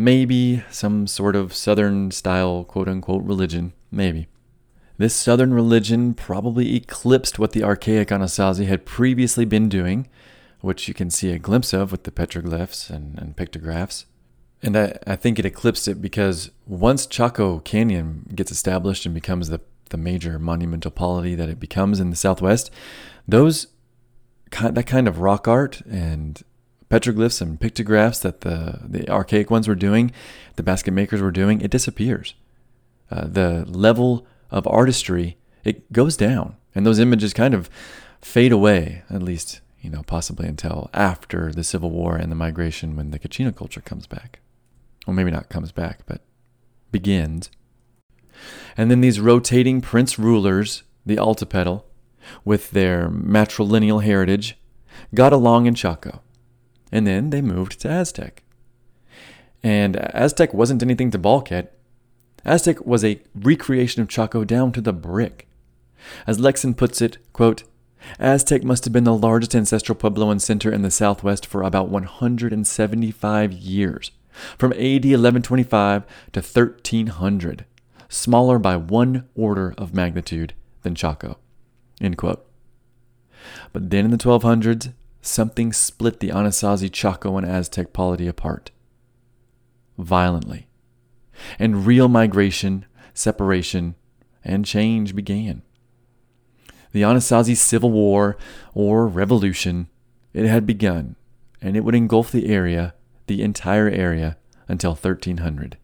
maybe, 0.00 0.64
some 0.70 1.06
sort 1.06 1.36
of 1.36 1.54
southern 1.54 2.10
style 2.10 2.64
quote 2.64 2.88
unquote 2.88 3.22
religion, 3.24 3.72
maybe. 3.90 4.26
This 4.96 5.14
southern 5.14 5.54
religion 5.54 6.14
probably 6.14 6.74
eclipsed 6.74 7.38
what 7.38 7.52
the 7.52 7.62
archaic 7.62 8.08
Anasazi 8.08 8.66
had 8.66 8.84
previously 8.84 9.44
been 9.44 9.68
doing, 9.68 10.08
which 10.60 10.88
you 10.88 10.94
can 10.94 11.10
see 11.10 11.30
a 11.32 11.38
glimpse 11.38 11.72
of 11.72 11.92
with 11.92 12.04
the 12.04 12.10
petroglyphs 12.10 12.90
and, 12.90 13.18
and 13.18 13.36
pictographs. 13.36 14.06
And 14.62 14.76
I, 14.76 14.98
I 15.06 15.16
think 15.16 15.38
it 15.38 15.46
eclipsed 15.46 15.88
it 15.88 16.02
because 16.02 16.50
once 16.66 17.06
Chaco 17.06 17.60
Canyon 17.60 18.30
gets 18.34 18.50
established 18.50 19.06
and 19.06 19.14
becomes 19.14 19.48
the 19.48 19.60
the 19.90 19.96
major 19.96 20.38
monumental 20.38 20.90
polity 20.90 21.34
that 21.34 21.48
it 21.48 21.58
becomes 21.58 21.98
in 21.98 22.10
the 22.10 22.16
Southwest, 22.16 22.70
those 23.26 23.66
that 24.52 24.86
kind 24.86 25.08
of 25.08 25.18
rock 25.18 25.46
art 25.46 25.80
and 25.82 26.42
petroglyphs 26.90 27.40
and 27.40 27.60
pictographs 27.60 28.18
that 28.20 28.40
the, 28.40 28.80
the 28.84 29.08
archaic 29.08 29.50
ones 29.50 29.68
were 29.68 29.74
doing, 29.74 30.12
the 30.56 30.62
basket 30.62 30.90
makers 30.90 31.22
were 31.22 31.30
doing, 31.30 31.60
it 31.60 31.70
disappears. 31.70 32.34
Uh, 33.10 33.26
the 33.26 33.64
level 33.66 34.26
of 34.50 34.66
artistry, 34.66 35.36
it 35.64 35.90
goes 35.92 36.16
down. 36.16 36.56
And 36.74 36.84
those 36.84 36.98
images 36.98 37.32
kind 37.32 37.54
of 37.54 37.70
fade 38.20 38.52
away, 38.52 39.02
at 39.08 39.22
least, 39.22 39.60
you 39.80 39.90
know, 39.90 40.02
possibly 40.02 40.46
until 40.46 40.90
after 40.92 41.52
the 41.52 41.64
Civil 41.64 41.90
War 41.90 42.16
and 42.16 42.30
the 42.30 42.36
migration 42.36 42.96
when 42.96 43.10
the 43.10 43.18
Kachina 43.18 43.54
culture 43.54 43.80
comes 43.80 44.06
back. 44.06 44.40
Well, 45.06 45.14
maybe 45.14 45.30
not 45.30 45.48
comes 45.48 45.72
back, 45.72 46.00
but 46.06 46.20
begins. 46.92 47.50
And 48.76 48.90
then 48.90 49.00
these 49.00 49.20
rotating 49.20 49.80
prince 49.80 50.18
rulers, 50.18 50.82
the 51.06 51.16
Altepetl, 51.16 51.84
with 52.44 52.70
their 52.70 53.08
matrilineal 53.08 54.02
heritage, 54.02 54.56
got 55.14 55.32
along 55.32 55.66
in 55.66 55.74
Chaco. 55.74 56.20
And 56.92 57.06
then 57.06 57.30
they 57.30 57.40
moved 57.40 57.80
to 57.80 57.88
Aztec. 57.88 58.42
And 59.62 59.96
uh, 59.96 60.08
Aztec 60.14 60.54
wasn't 60.54 60.82
anything 60.82 61.10
to 61.10 61.18
balk 61.18 61.52
at. 61.52 61.72
Aztec 62.44 62.84
was 62.86 63.04
a 63.04 63.20
recreation 63.34 64.00
of 64.02 64.08
Chaco 64.08 64.44
down 64.44 64.72
to 64.72 64.80
the 64.80 64.92
brick. 64.92 65.46
As 66.26 66.38
Lekson 66.38 66.76
puts 66.76 67.02
it, 67.02 67.18
quote, 67.32 67.64
Aztec 68.18 68.64
must 68.64 68.84
have 68.84 68.92
been 68.92 69.04
the 69.04 69.14
largest 69.14 69.54
ancestral 69.54 69.96
Puebloan 69.96 70.40
center 70.40 70.72
in 70.72 70.80
the 70.82 70.90
southwest 70.90 71.44
for 71.46 71.62
about 71.62 71.88
175 71.88 73.52
years, 73.52 74.10
from 74.56 74.72
AD 74.72 75.04
1125 75.04 76.04
to 76.32 76.40
1300, 76.40 77.64
smaller 78.08 78.58
by 78.58 78.76
one 78.76 79.28
order 79.34 79.74
of 79.76 79.94
magnitude 79.94 80.54
than 80.82 80.94
Chaco. 80.94 81.38
But 83.72 83.90
then 83.90 84.06
in 84.06 84.10
the 84.10 84.16
1200s, 84.16 84.92
something 85.20 85.72
split 85.72 86.20
the 86.20 86.28
Anasazi, 86.28 86.90
Chaco, 86.92 87.36
and 87.36 87.46
Aztec 87.46 87.92
polity 87.92 88.26
apart. 88.26 88.70
Violently. 89.98 90.68
And 91.58 91.86
real 91.86 92.08
migration, 92.08 92.86
separation, 93.14 93.94
and 94.44 94.64
change 94.64 95.14
began. 95.14 95.62
The 96.92 97.02
Anasazi 97.02 97.56
Civil 97.56 97.90
War, 97.90 98.36
or 98.74 99.06
Revolution, 99.06 99.88
it 100.32 100.46
had 100.46 100.66
begun, 100.66 101.16
and 101.60 101.76
it 101.76 101.84
would 101.84 101.94
engulf 101.94 102.32
the 102.32 102.48
area, 102.52 102.94
the 103.26 103.42
entire 103.42 103.88
area, 103.88 104.36
until 104.68 104.92
1300. 104.92 105.76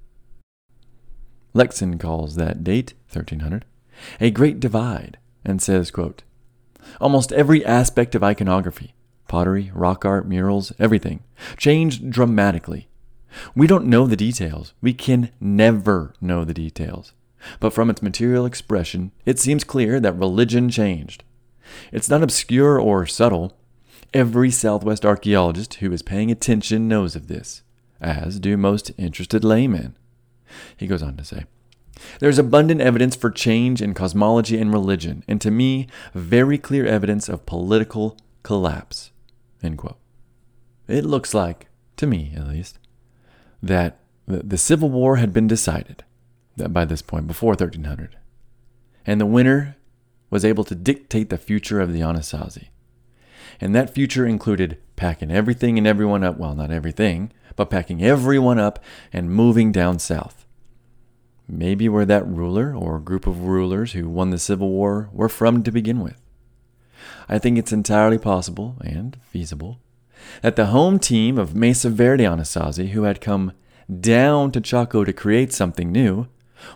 Lekson 1.54 1.98
calls 1.98 2.36
that 2.36 2.64
date, 2.64 2.94
1300, 3.12 3.64
a 4.20 4.30
great 4.30 4.60
divide, 4.60 5.18
and 5.44 5.62
says, 5.62 5.90
quote, 5.90 6.22
Almost 7.00 7.32
every 7.32 7.64
aspect 7.64 8.14
of 8.14 8.22
iconography, 8.22 8.94
pottery, 9.28 9.70
rock 9.74 10.04
art, 10.04 10.26
murals, 10.26 10.72
everything, 10.78 11.22
changed 11.56 12.10
dramatically. 12.10 12.88
We 13.54 13.66
don't 13.66 13.86
know 13.86 14.06
the 14.06 14.16
details. 14.16 14.72
We 14.80 14.94
can 14.94 15.30
never 15.40 16.14
know 16.20 16.44
the 16.44 16.54
details 16.54 17.12
but 17.60 17.72
from 17.72 17.90
its 17.90 18.02
material 18.02 18.46
expression, 18.46 19.12
it 19.24 19.38
seems 19.38 19.64
clear 19.64 20.00
that 20.00 20.16
religion 20.16 20.68
changed. 20.70 21.24
It's 21.92 22.08
not 22.08 22.22
obscure 22.22 22.80
or 22.80 23.06
subtle. 23.06 23.56
Every 24.14 24.50
Southwest 24.50 25.04
archaeologist 25.04 25.74
who 25.74 25.92
is 25.92 26.02
paying 26.02 26.30
attention 26.30 26.88
knows 26.88 27.16
of 27.16 27.28
this, 27.28 27.62
as 28.00 28.38
do 28.38 28.56
most 28.56 28.92
interested 28.96 29.44
laymen. 29.44 29.96
He 30.76 30.86
goes 30.86 31.02
on 31.02 31.16
to 31.16 31.24
say, 31.24 31.44
There's 32.20 32.38
abundant 32.38 32.80
evidence 32.80 33.16
for 33.16 33.30
change 33.30 33.82
in 33.82 33.94
cosmology 33.94 34.58
and 34.58 34.72
religion, 34.72 35.24
and 35.26 35.40
to 35.40 35.50
me, 35.50 35.88
very 36.14 36.56
clear 36.56 36.86
evidence 36.86 37.28
of 37.28 37.46
political 37.46 38.16
collapse. 38.42 39.10
It 40.88 41.04
looks 41.04 41.34
like, 41.34 41.68
to 41.96 42.06
me 42.06 42.32
at 42.36 42.46
least, 42.46 42.78
that 43.62 43.98
the 44.26 44.58
Civil 44.58 44.90
War 44.90 45.16
had 45.16 45.32
been 45.32 45.46
decided 45.46 46.04
by 46.56 46.84
this 46.84 47.02
point, 47.02 47.26
before 47.26 47.50
1300. 47.50 48.16
And 49.04 49.20
the 49.20 49.26
winner 49.26 49.76
was 50.30 50.44
able 50.44 50.64
to 50.64 50.74
dictate 50.74 51.30
the 51.30 51.38
future 51.38 51.80
of 51.80 51.92
the 51.92 52.00
Anasazi. 52.00 52.68
And 53.60 53.74
that 53.74 53.94
future 53.94 54.26
included 54.26 54.78
packing 54.96 55.30
everything 55.30 55.78
and 55.78 55.86
everyone 55.86 56.24
up, 56.24 56.38
well, 56.38 56.54
not 56.54 56.70
everything, 56.70 57.32
but 57.54 57.70
packing 57.70 58.02
everyone 58.02 58.58
up 58.58 58.82
and 59.12 59.30
moving 59.30 59.72
down 59.72 59.98
south. 59.98 60.44
Maybe 61.48 61.88
where 61.88 62.04
that 62.06 62.26
ruler 62.26 62.74
or 62.74 62.98
group 62.98 63.26
of 63.26 63.42
rulers 63.42 63.92
who 63.92 64.08
won 64.08 64.30
the 64.30 64.38
Civil 64.38 64.68
War 64.70 65.08
were 65.12 65.28
from 65.28 65.62
to 65.62 65.70
begin 65.70 66.00
with. 66.00 66.20
I 67.28 67.38
think 67.38 67.58
it's 67.58 67.72
entirely 67.72 68.18
possible 68.18 68.76
and 68.80 69.16
feasible 69.22 69.80
that 70.42 70.56
the 70.56 70.66
home 70.66 70.98
team 70.98 71.38
of 71.38 71.54
Mesa 71.54 71.90
Verde 71.90 72.24
Anasazi, 72.24 72.90
who 72.90 73.02
had 73.02 73.20
come 73.20 73.52
down 74.00 74.50
to 74.52 74.60
Chaco 74.60 75.04
to 75.04 75.12
create 75.12 75.52
something 75.52 75.92
new, 75.92 76.26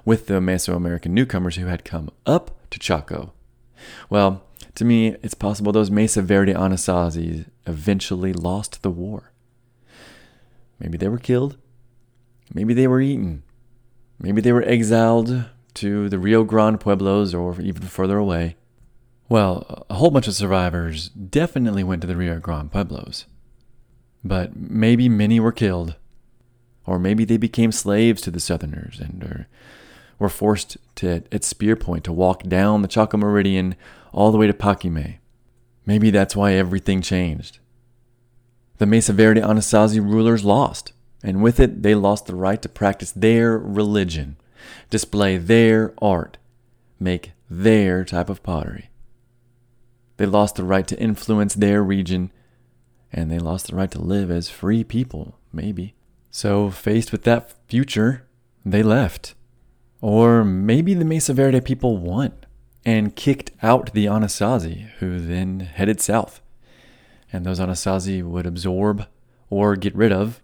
with 0.05 0.27
the 0.27 0.35
Mesoamerican 0.35 1.11
newcomers 1.11 1.57
who 1.57 1.67
had 1.67 1.85
come 1.85 2.11
up 2.27 2.51
to 2.71 2.79
Chaco. 2.79 3.33
Well, 4.09 4.43
to 4.75 4.85
me, 4.85 5.17
it's 5.23 5.35
possible 5.35 5.73
those 5.73 5.91
Mesa 5.91 6.23
Verde 6.23 6.55
Anasazis 6.55 7.47
eventually 7.67 8.33
lost 8.33 8.83
the 8.83 8.91
war. 8.91 9.33
Maybe 10.79 10.97
they 10.97 11.09
were 11.09 11.19
killed. 11.19 11.57
Maybe 12.55 12.75
they 12.75 12.87
were 12.87 13.01
eaten. 13.01 13.43
Maybe 14.19 14.41
they 14.41 14.53
were 14.53 14.63
exiled 14.63 15.45
to 15.75 16.09
the 16.09 16.19
Rio 16.19 16.45
Grande 16.45 16.81
Pueblos 16.81 17.35
or 17.35 17.61
even 17.61 17.83
further 17.83 18.19
away. 18.19 18.57
Well, 19.31 19.87
a 19.89 19.95
whole 19.95 20.11
bunch 20.11 20.27
of 20.27 20.35
survivors 20.35 21.09
definitely 21.11 21.85
went 21.85 22.01
to 22.01 22.09
the 22.09 22.17
Rio 22.17 22.41
Grande 22.41 22.73
Pueblos. 22.73 23.27
But 24.25 24.57
maybe 24.57 25.09
many 25.09 25.39
were 25.39 25.53
killed. 25.53 25.95
Or 26.85 26.99
maybe 26.99 27.25
they 27.25 27.37
became 27.37 27.71
slaves 27.71 28.21
to 28.23 28.33
the 28.33 28.41
Southerners 28.41 28.99
and 28.99 29.23
or 29.23 29.47
were 30.19 30.29
forced 30.29 30.77
to, 30.97 31.23
at 31.31 31.45
spear 31.45 31.77
point 31.77 32.03
to 32.05 32.13
walk 32.13 32.43
down 32.43 32.83
the 32.83 32.89
Chaco 32.89 33.17
Meridian 33.17 33.77
all 34.13 34.33
the 34.33 34.37
way 34.37 34.49
to 34.49 34.53
Paquime. 34.53 35.21
Maybe 35.87 36.11
that's 36.11 36.35
why 36.35 36.55
everything 36.55 37.01
changed. 37.01 37.61
The 38.79 38.87
Mesa 38.87 39.13
Verde 39.13 39.41
Anasazi 39.41 40.01
rulers 40.01 40.45
lost, 40.45 40.93
and 41.23 41.41
with 41.41 41.61
it, 41.61 41.85
they 41.85 41.95
lost 41.95 42.27
the 42.27 42.35
right 42.35 42.61
to 42.61 42.69
practice 42.69 43.13
their 43.13 43.57
religion, 43.57 44.37
display 44.91 45.37
their 45.37 45.95
art, 46.03 46.37
make 46.99 47.33
their 47.49 48.05
type 48.05 48.29
of 48.29 48.43
pottery. 48.43 48.90
They 50.21 50.27
lost 50.27 50.57
the 50.57 50.65
right 50.65 50.87
to 50.87 51.01
influence 51.01 51.55
their 51.55 51.83
region, 51.83 52.31
and 53.11 53.31
they 53.31 53.39
lost 53.39 53.69
the 53.69 53.75
right 53.75 53.91
to 53.91 54.03
live 54.03 54.31
as 54.31 54.51
free 54.51 54.85
people, 54.85 55.39
maybe. 55.51 55.95
So, 56.31 56.69
faced 56.69 57.11
with 57.11 57.23
that 57.23 57.55
future, 57.69 58.29
they 58.63 58.83
left. 58.83 59.35
Or 60.03 60.45
maybe 60.45 60.93
the 60.93 61.07
Mesa 61.07 61.33
Verde 61.33 61.63
people 61.63 61.97
won 61.97 62.35
and 62.85 63.17
kicked 63.17 63.53
out 63.63 63.95
the 63.95 64.05
Anasazi, 64.05 64.91
who 64.99 65.21
then 65.21 65.61
headed 65.61 66.03
south. 66.03 66.43
And 67.33 67.47
those 67.47 67.59
Anasazi 67.59 68.23
would 68.23 68.45
absorb 68.45 69.07
or 69.49 69.75
get 69.75 69.97
rid 69.97 70.13
of 70.13 70.43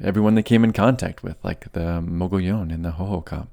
everyone 0.00 0.36
they 0.36 0.44
came 0.44 0.62
in 0.62 0.72
contact 0.72 1.24
with, 1.24 1.38
like 1.42 1.72
the 1.72 2.00
Mogollon 2.00 2.70
and 2.70 2.84
the 2.84 2.92
Hohokam, 2.92 3.48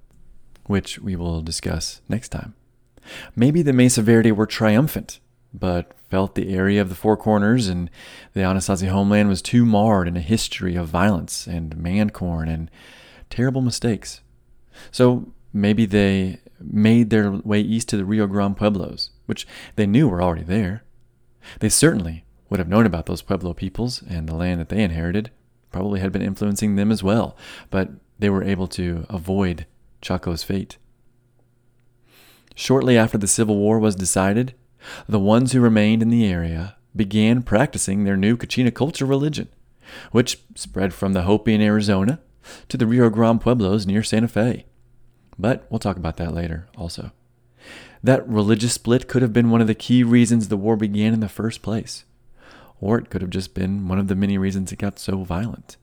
which 0.68 1.00
we 1.00 1.16
will 1.16 1.42
discuss 1.42 2.02
next 2.08 2.30
time. 2.30 2.54
Maybe 3.36 3.64
the 3.64 3.74
Mesa 3.74 4.04
Verde 4.04 4.32
were 4.32 4.46
triumphant, 4.46 5.20
but 5.60 5.92
felt 6.10 6.36
the 6.36 6.54
area 6.54 6.82
of 6.82 6.90
the 6.90 6.96
Four 6.96 7.18
Corners 7.18 7.68
and 7.68 7.90
the 8.34 8.42
Anasazi 8.42 8.88
homeland 8.88 9.30
was 9.30 9.42
too 9.42 9.66
marred 9.66 10.08
in 10.08 10.18
a 10.18 10.22
history 10.22 10.76
of 10.76 10.88
violence 10.88 11.48
and 11.48 11.78
man 11.78 12.10
corn 12.10 12.48
and 12.48 12.70
terrible 13.30 13.62
mistakes. 13.62 14.22
So 14.92 15.32
maybe 15.54 15.86
they 15.86 16.40
made 16.60 17.10
their 17.10 17.32
way 17.32 17.60
east 17.60 17.90
to 17.90 17.98
the 17.98 18.06
Rio 18.06 18.28
Grande 18.28 18.58
Pueblos, 18.58 19.10
which 19.26 19.48
they 19.76 19.86
knew 19.86 20.08
were 20.08 20.22
already 20.22 20.44
there. 20.44 20.84
They 21.60 21.70
certainly 21.70 22.26
would 22.50 22.60
have 22.60 22.70
known 22.70 22.86
about 22.86 23.06
those 23.06 23.22
Pueblo 23.22 23.54
peoples 23.54 24.04
and 24.08 24.28
the 24.28 24.36
land 24.36 24.60
that 24.60 24.70
they 24.70 24.84
inherited, 24.84 25.32
probably 25.72 26.00
had 26.00 26.12
been 26.12 26.22
influencing 26.22 26.76
them 26.76 26.92
as 26.92 27.04
well, 27.04 27.36
but 27.70 27.90
they 28.20 28.30
were 28.30 28.44
able 28.44 28.68
to 28.68 29.06
avoid 29.10 29.66
Chaco's 30.02 30.44
fate. 30.44 30.78
Shortly 32.56 32.98
after 32.98 33.18
the 33.18 33.28
Civil 33.28 33.58
War 33.58 33.80
was 33.80 33.96
decided, 33.96 34.54
the 35.08 35.20
ones 35.20 35.52
who 35.52 35.60
remained 35.60 36.02
in 36.02 36.10
the 36.10 36.26
area 36.26 36.76
began 36.96 37.44
practicing 37.44 38.04
their 38.04 38.18
new 38.18 38.38
Kachina 38.38 38.74
culture 38.74 39.06
religion, 39.06 39.50
which 40.12 40.40
spread 40.56 40.94
from 40.94 41.14
the 41.14 41.24
Hopi 41.24 41.54
in 41.54 41.62
Arizona 41.62 42.20
to 42.70 42.78
the 42.78 42.88
Rio 42.88 43.10
Grande 43.10 43.42
Pueblos 43.42 43.86
near 43.86 44.04
Santa 44.04 44.28
Fe. 44.28 44.66
But 45.38 45.66
we'll 45.70 45.80
talk 45.80 45.98
about 45.98 46.18
that 46.18 46.34
later 46.34 46.68
also. 46.78 47.12
That 48.04 48.28
religious 48.28 48.74
split 48.74 49.08
could 49.08 49.22
have 49.22 49.34
been 49.34 49.50
one 49.50 49.62
of 49.62 49.68
the 49.68 49.76
key 49.76 50.04
reasons 50.04 50.48
the 50.48 50.58
war 50.58 50.78
began 50.78 51.14
in 51.14 51.20
the 51.20 51.30
first 51.30 51.62
place. 51.62 52.06
Or 52.80 53.00
it 53.00 53.10
could 53.10 53.22
have 53.22 53.32
just 53.32 53.54
been 53.54 53.88
one 53.88 54.00
of 54.00 54.08
the 54.08 54.16
many 54.16 54.38
reasons 54.38 54.72
it 54.72 54.78
got 54.78 55.00
so 55.00 55.24
violent. 55.24 55.78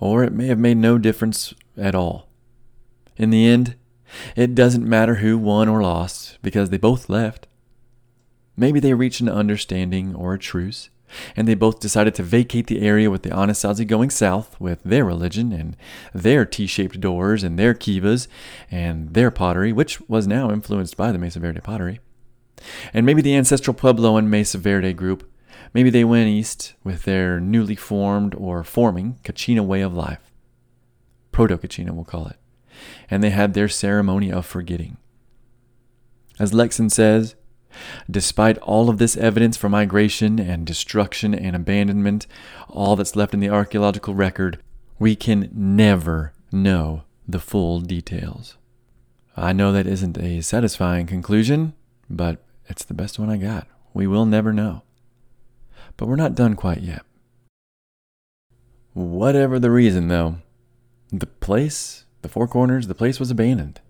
Or 0.00 0.24
it 0.24 0.32
may 0.32 0.46
have 0.46 0.58
made 0.58 0.78
no 0.78 0.96
difference 0.96 1.52
at 1.76 1.94
all. 1.94 2.28
In 3.16 3.30
the 3.30 3.46
end, 3.46 3.74
it 4.36 4.54
doesn't 4.54 4.88
matter 4.88 5.16
who 5.16 5.36
won 5.36 5.68
or 5.68 5.82
lost 5.82 6.38
because 6.40 6.70
they 6.70 6.78
both 6.78 7.10
left. 7.10 7.46
Maybe 8.58 8.80
they 8.80 8.92
reached 8.92 9.20
an 9.20 9.28
understanding 9.28 10.16
or 10.16 10.34
a 10.34 10.38
truce, 10.38 10.90
and 11.36 11.46
they 11.46 11.54
both 11.54 11.78
decided 11.78 12.16
to 12.16 12.24
vacate 12.24 12.66
the 12.66 12.80
area 12.80 13.08
with 13.08 13.22
the 13.22 13.30
Anasazi 13.30 13.86
going 13.86 14.10
south 14.10 14.60
with 14.60 14.82
their 14.82 15.04
religion 15.04 15.52
and 15.52 15.76
their 16.12 16.44
T 16.44 16.66
shaped 16.66 17.00
doors 17.00 17.44
and 17.44 17.56
their 17.56 17.72
kivas 17.72 18.26
and 18.68 19.14
their 19.14 19.30
pottery, 19.30 19.72
which 19.72 20.00
was 20.08 20.26
now 20.26 20.50
influenced 20.50 20.96
by 20.96 21.12
the 21.12 21.18
Mesa 21.18 21.38
Verde 21.38 21.60
pottery. 21.60 22.00
And 22.92 23.06
maybe 23.06 23.22
the 23.22 23.36
ancestral 23.36 23.74
Pueblo 23.74 24.16
and 24.16 24.28
Mesa 24.28 24.58
Verde 24.58 24.92
group, 24.92 25.30
maybe 25.72 25.88
they 25.88 26.04
went 26.04 26.28
east 26.28 26.74
with 26.82 27.04
their 27.04 27.38
newly 27.38 27.76
formed 27.76 28.34
or 28.34 28.64
forming 28.64 29.20
Kachina 29.22 29.64
way 29.64 29.82
of 29.82 29.94
life. 29.94 30.32
Proto 31.30 31.56
Kachina, 31.56 31.92
we'll 31.92 32.04
call 32.04 32.26
it. 32.26 32.36
And 33.08 33.22
they 33.22 33.30
had 33.30 33.54
their 33.54 33.68
ceremony 33.68 34.32
of 34.32 34.44
forgetting. 34.46 34.96
As 36.40 36.50
Lekson 36.50 36.90
says, 36.90 37.36
Despite 38.10 38.58
all 38.58 38.88
of 38.88 38.98
this 38.98 39.16
evidence 39.16 39.56
for 39.56 39.68
migration 39.68 40.38
and 40.38 40.66
destruction 40.66 41.34
and 41.34 41.54
abandonment, 41.54 42.26
all 42.68 42.96
that's 42.96 43.16
left 43.16 43.34
in 43.34 43.40
the 43.40 43.50
archaeological 43.50 44.14
record, 44.14 44.58
we 44.98 45.14
can 45.16 45.50
never 45.52 46.32
know 46.50 47.02
the 47.26 47.38
full 47.38 47.80
details. 47.80 48.56
I 49.36 49.52
know 49.52 49.70
that 49.72 49.86
isn't 49.86 50.18
a 50.18 50.40
satisfying 50.40 51.06
conclusion, 51.06 51.74
but 52.10 52.42
it's 52.68 52.84
the 52.84 52.94
best 52.94 53.18
one 53.18 53.30
I 53.30 53.36
got. 53.36 53.68
We 53.94 54.06
will 54.06 54.26
never 54.26 54.52
know. 54.52 54.82
But 55.96 56.06
we're 56.06 56.16
not 56.16 56.34
done 56.34 56.54
quite 56.54 56.80
yet. 56.80 57.02
Whatever 58.94 59.58
the 59.58 59.70
reason, 59.70 60.08
though, 60.08 60.36
the 61.10 61.26
place, 61.26 62.04
the 62.22 62.28
Four 62.28 62.48
Corners, 62.48 62.88
the 62.88 62.94
place 62.94 63.20
was 63.20 63.30
abandoned. 63.30 63.80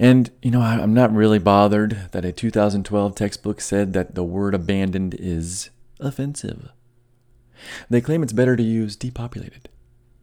And, 0.00 0.30
you 0.40 0.50
know, 0.50 0.62
I'm 0.62 0.94
not 0.94 1.14
really 1.14 1.38
bothered 1.38 2.08
that 2.12 2.24
a 2.24 2.32
2012 2.32 3.14
textbook 3.14 3.60
said 3.60 3.92
that 3.92 4.14
the 4.14 4.24
word 4.24 4.54
abandoned 4.54 5.14
is 5.18 5.68
offensive. 6.00 6.70
They 7.90 8.00
claim 8.00 8.22
it's 8.22 8.32
better 8.32 8.56
to 8.56 8.62
use 8.62 8.96
depopulated, 8.96 9.68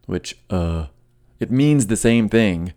which, 0.07 0.35
uh, 0.49 0.87
it 1.39 1.51
means 1.51 1.85
the 1.85 1.95
same 1.95 2.27
thing. 2.27 2.73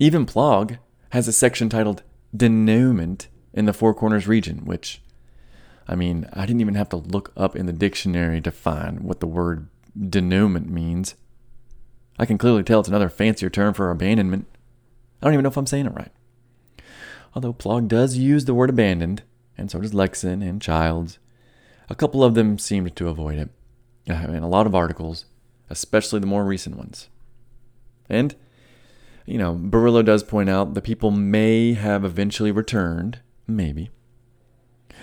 Even 0.00 0.26
Plog 0.26 0.78
has 1.10 1.28
a 1.28 1.32
section 1.32 1.68
titled 1.68 2.02
Denouement 2.36 3.28
in 3.52 3.66
the 3.66 3.72
Four 3.72 3.94
Corners 3.94 4.26
region, 4.26 4.64
which, 4.64 5.00
I 5.86 5.94
mean, 5.94 6.28
I 6.32 6.46
didn't 6.46 6.62
even 6.62 6.74
have 6.74 6.88
to 6.88 6.96
look 6.96 7.32
up 7.36 7.54
in 7.54 7.66
the 7.66 7.72
dictionary 7.72 8.40
to 8.40 8.50
find 8.50 9.02
what 9.02 9.20
the 9.20 9.28
word 9.28 9.68
denouement 9.96 10.68
means. 10.68 11.14
I 12.18 12.26
can 12.26 12.38
clearly 12.38 12.64
tell 12.64 12.80
it's 12.80 12.88
another 12.88 13.08
fancier 13.08 13.50
term 13.50 13.72
for 13.72 13.92
abandonment. 13.92 14.48
I 15.20 15.26
don't 15.26 15.34
even 15.34 15.42
know 15.42 15.48
if 15.48 15.56
I'm 15.56 15.66
saying 15.66 15.86
it 15.86 15.94
right. 15.94 16.12
Although 17.34 17.52
Plog 17.52 17.88
does 17.88 18.16
use 18.16 18.44
the 18.44 18.54
word 18.54 18.70
abandoned, 18.70 19.22
and 19.58 19.70
so 19.70 19.80
does 19.80 19.92
Lekson 19.92 20.46
and 20.46 20.60
Childs. 20.60 21.18
A 21.88 21.94
couple 21.94 22.24
of 22.24 22.34
them 22.34 22.58
seemed 22.58 22.94
to 22.96 23.08
avoid 23.08 23.38
it. 23.38 23.50
Uh, 24.08 24.14
I 24.14 24.26
mean, 24.26 24.42
a 24.42 24.48
lot 24.48 24.66
of 24.66 24.74
articles, 24.74 25.26
especially 25.70 26.20
the 26.20 26.26
more 26.26 26.44
recent 26.44 26.76
ones. 26.76 27.08
And, 28.08 28.34
you 29.24 29.38
know, 29.38 29.54
Burrillo 29.54 30.04
does 30.04 30.22
point 30.22 30.48
out 30.48 30.74
the 30.74 30.82
people 30.82 31.10
may 31.10 31.74
have 31.74 32.04
eventually 32.04 32.52
returned, 32.52 33.20
maybe. 33.46 33.90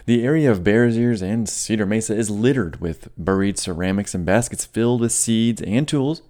The 0.06 0.24
area 0.24 0.52
of 0.52 0.64
Bears 0.64 0.98
Ears 0.98 1.22
and 1.22 1.48
Cedar 1.48 1.86
Mesa 1.86 2.16
is 2.16 2.30
littered 2.30 2.82
with 2.82 3.10
buried 3.18 3.58
ceramics 3.58 4.14
and 4.14 4.26
baskets 4.26 4.66
filled 4.66 5.02
with 5.02 5.12
seeds 5.12 5.62
and 5.62 5.88
tools 5.88 6.22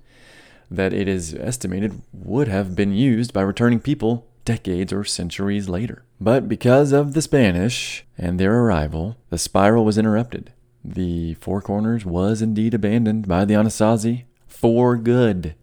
that 0.76 0.93
it 0.93 1.08
is 1.08 1.34
estimated 1.35 2.02
would 2.11 2.48
have 2.48 2.76
been 2.76 2.93
used 2.93 3.34
by 3.34 3.42
returning 3.42 3.80
people 3.80 4.27
decades 4.45 4.92
or 4.92 5.03
centuries 5.03 5.69
later. 5.69 6.03
But 6.19 6.50
because 6.50 6.92
of 6.92 7.14
the 7.14 7.22
Spanish 7.22 8.06
and 8.18 8.40
their 8.40 8.60
arrival, 8.60 9.18
the 9.30 9.38
spiral 9.38 9.85
was 9.85 9.98
interrupted. 9.98 10.52
The 10.84 11.35
Four 11.35 11.61
Corners 11.61 12.06
was 12.06 12.42
indeed 12.42 12.74
abandoned 12.74 13.27
by 13.27 13.45
the 13.45 13.53
Anasazi 13.53 14.24
for 14.48 14.98
good. 14.98 15.56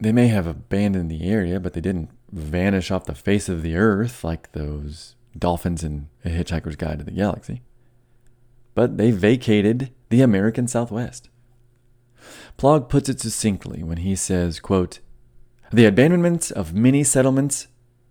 They 0.00 0.12
may 0.12 0.28
have 0.28 0.46
abandoned 0.46 1.10
the 1.10 1.28
area, 1.28 1.60
but 1.60 1.72
they 1.72 1.80
didn't 1.80 2.10
vanish 2.32 2.90
off 2.90 3.04
the 3.04 3.14
face 3.14 3.48
of 3.48 3.62
the 3.62 3.76
earth 3.76 4.24
like 4.24 4.52
those 4.52 5.14
dolphins 5.38 5.84
in 5.84 6.08
A 6.24 6.28
Hitchhiker's 6.28 6.76
Guide 6.76 6.98
to 6.98 7.04
the 7.04 7.10
Galaxy. 7.10 7.62
But 8.74 8.98
they 8.98 9.10
vacated 9.10 9.90
the 10.08 10.22
American 10.22 10.66
Southwest. 10.66 11.28
Plog 12.58 12.88
puts 12.88 13.08
it 13.08 13.20
succinctly 13.20 13.82
when 13.82 13.98
he 13.98 14.16
says, 14.16 14.60
quote, 14.60 15.00
The 15.72 15.84
abandonments 15.84 16.50
of 16.50 16.74
many 16.74 17.04
settlements 17.04 17.68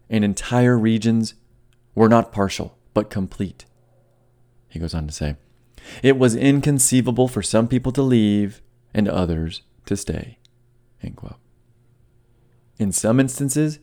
and 0.10 0.24
entire 0.24 0.78
regions 0.78 1.34
were 1.96 2.10
not 2.10 2.32
partial, 2.32 2.78
but 2.94 3.10
complete. 3.10 3.66
He 4.68 4.80
goes 4.80 4.94
on 4.94 5.08
to 5.08 5.14
say, 5.14 5.38
It 6.04 6.18
was 6.18 6.36
inconceivable 6.36 7.28
for 7.28 7.42
some 7.42 7.68
people 7.68 7.92
to 7.94 8.02
leave 8.02 8.62
and 8.94 9.08
others 9.08 9.64
to 9.88 9.98
stay. 9.98 10.38
In 12.78 12.92
some 12.92 13.20
instances, 13.20 13.80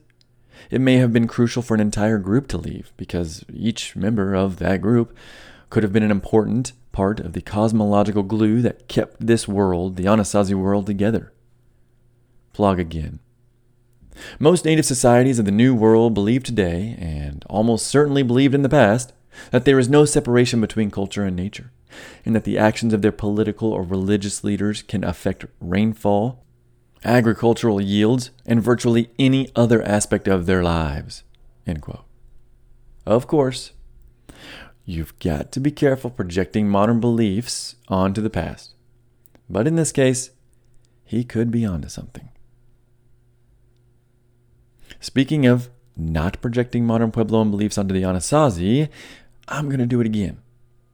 it 0.71 0.81
may 0.81 0.97
have 0.97 1.13
been 1.13 1.27
crucial 1.27 1.63
for 1.63 1.75
an 1.75 1.81
entire 1.81 2.19
group 2.19 2.47
to 2.49 2.59
leave 2.59 2.93
because 2.97 3.45
each 3.53 3.97
member 3.97 4.35
of 4.35 4.57
that 4.59 4.81
group 4.81 5.17
could 5.71 5.83
have 5.83 5.93
been 5.93 6.03
an 6.03 6.11
important 6.11 6.73
part 6.93 7.21
of 7.21 7.33
the 7.33 7.41
cosmological 7.41 8.23
glue 8.23 8.63
that 8.63 8.89
kept 8.89 9.27
this 9.27 9.49
world, 9.49 9.97
the 9.97 10.05
Anasazi 10.05 10.55
world, 10.55 10.87
together. 10.87 11.33
Plog 12.55 12.79
again. 12.79 13.19
Most 14.39 14.65
native 14.65 14.85
societies 14.85 15.39
of 15.39 15.47
the 15.47 15.51
New 15.51 15.75
World 15.75 16.15
believe 16.15 16.45
today, 16.45 16.97
and 16.99 17.45
almost 17.49 17.87
certainly 17.87 18.23
believed 18.23 18.55
in 18.55 18.63
the 18.63 18.69
past, 18.69 19.13
that 19.51 19.65
there 19.65 19.79
is 19.79 19.89
no 19.89 20.05
separation 20.05 20.61
between 20.61 20.91
culture 20.91 21.25
and 21.25 21.35
nature, 21.35 21.73
and 22.25 22.37
that 22.37 22.45
the 22.45 22.59
actions 22.59 22.93
of 22.93 23.01
their 23.01 23.13
political 23.13 23.73
or 23.73 23.83
religious 23.83 24.45
leaders 24.45 24.83
can 24.83 25.03
affect 25.03 25.47
rainfall, 25.61 26.45
agricultural 27.05 27.81
yields, 27.81 28.31
and 28.45 28.63
virtually 28.63 29.11
any 29.19 29.51
other 29.57 29.83
aspect 29.83 30.29
of 30.29 30.47
their 30.47 30.63
lives. 30.63 31.25
Of 33.07 33.27
course, 33.27 33.73
You've 34.93 35.19
got 35.21 35.53
to 35.53 35.61
be 35.61 35.71
careful 35.71 36.11
projecting 36.11 36.69
modern 36.69 37.01
beliefs 37.01 37.77
onto 37.89 38.21
the 38.21 38.29
past. 38.29 38.75
But 39.49 39.67
in 39.67 39.77
this 39.77 39.91
case, 39.91 40.33
he 41.03 41.25
could 41.25 41.51
be 41.51 41.65
onto 41.65 41.89
something. 41.89 42.29
Speaking 45.01 45.47
of 45.47 45.71
not 45.97 46.43
projecting 46.43 46.85
modern 46.85 47.11
Puebloan 47.11 47.51
beliefs 47.51 47.79
onto 47.79 47.95
the 47.95 48.03
Anasazi, 48.03 48.91
I'm 49.49 49.71
going 49.71 49.79
to 49.79 49.87
do 49.87 50.03
it 50.03 50.07
again. 50.07 50.43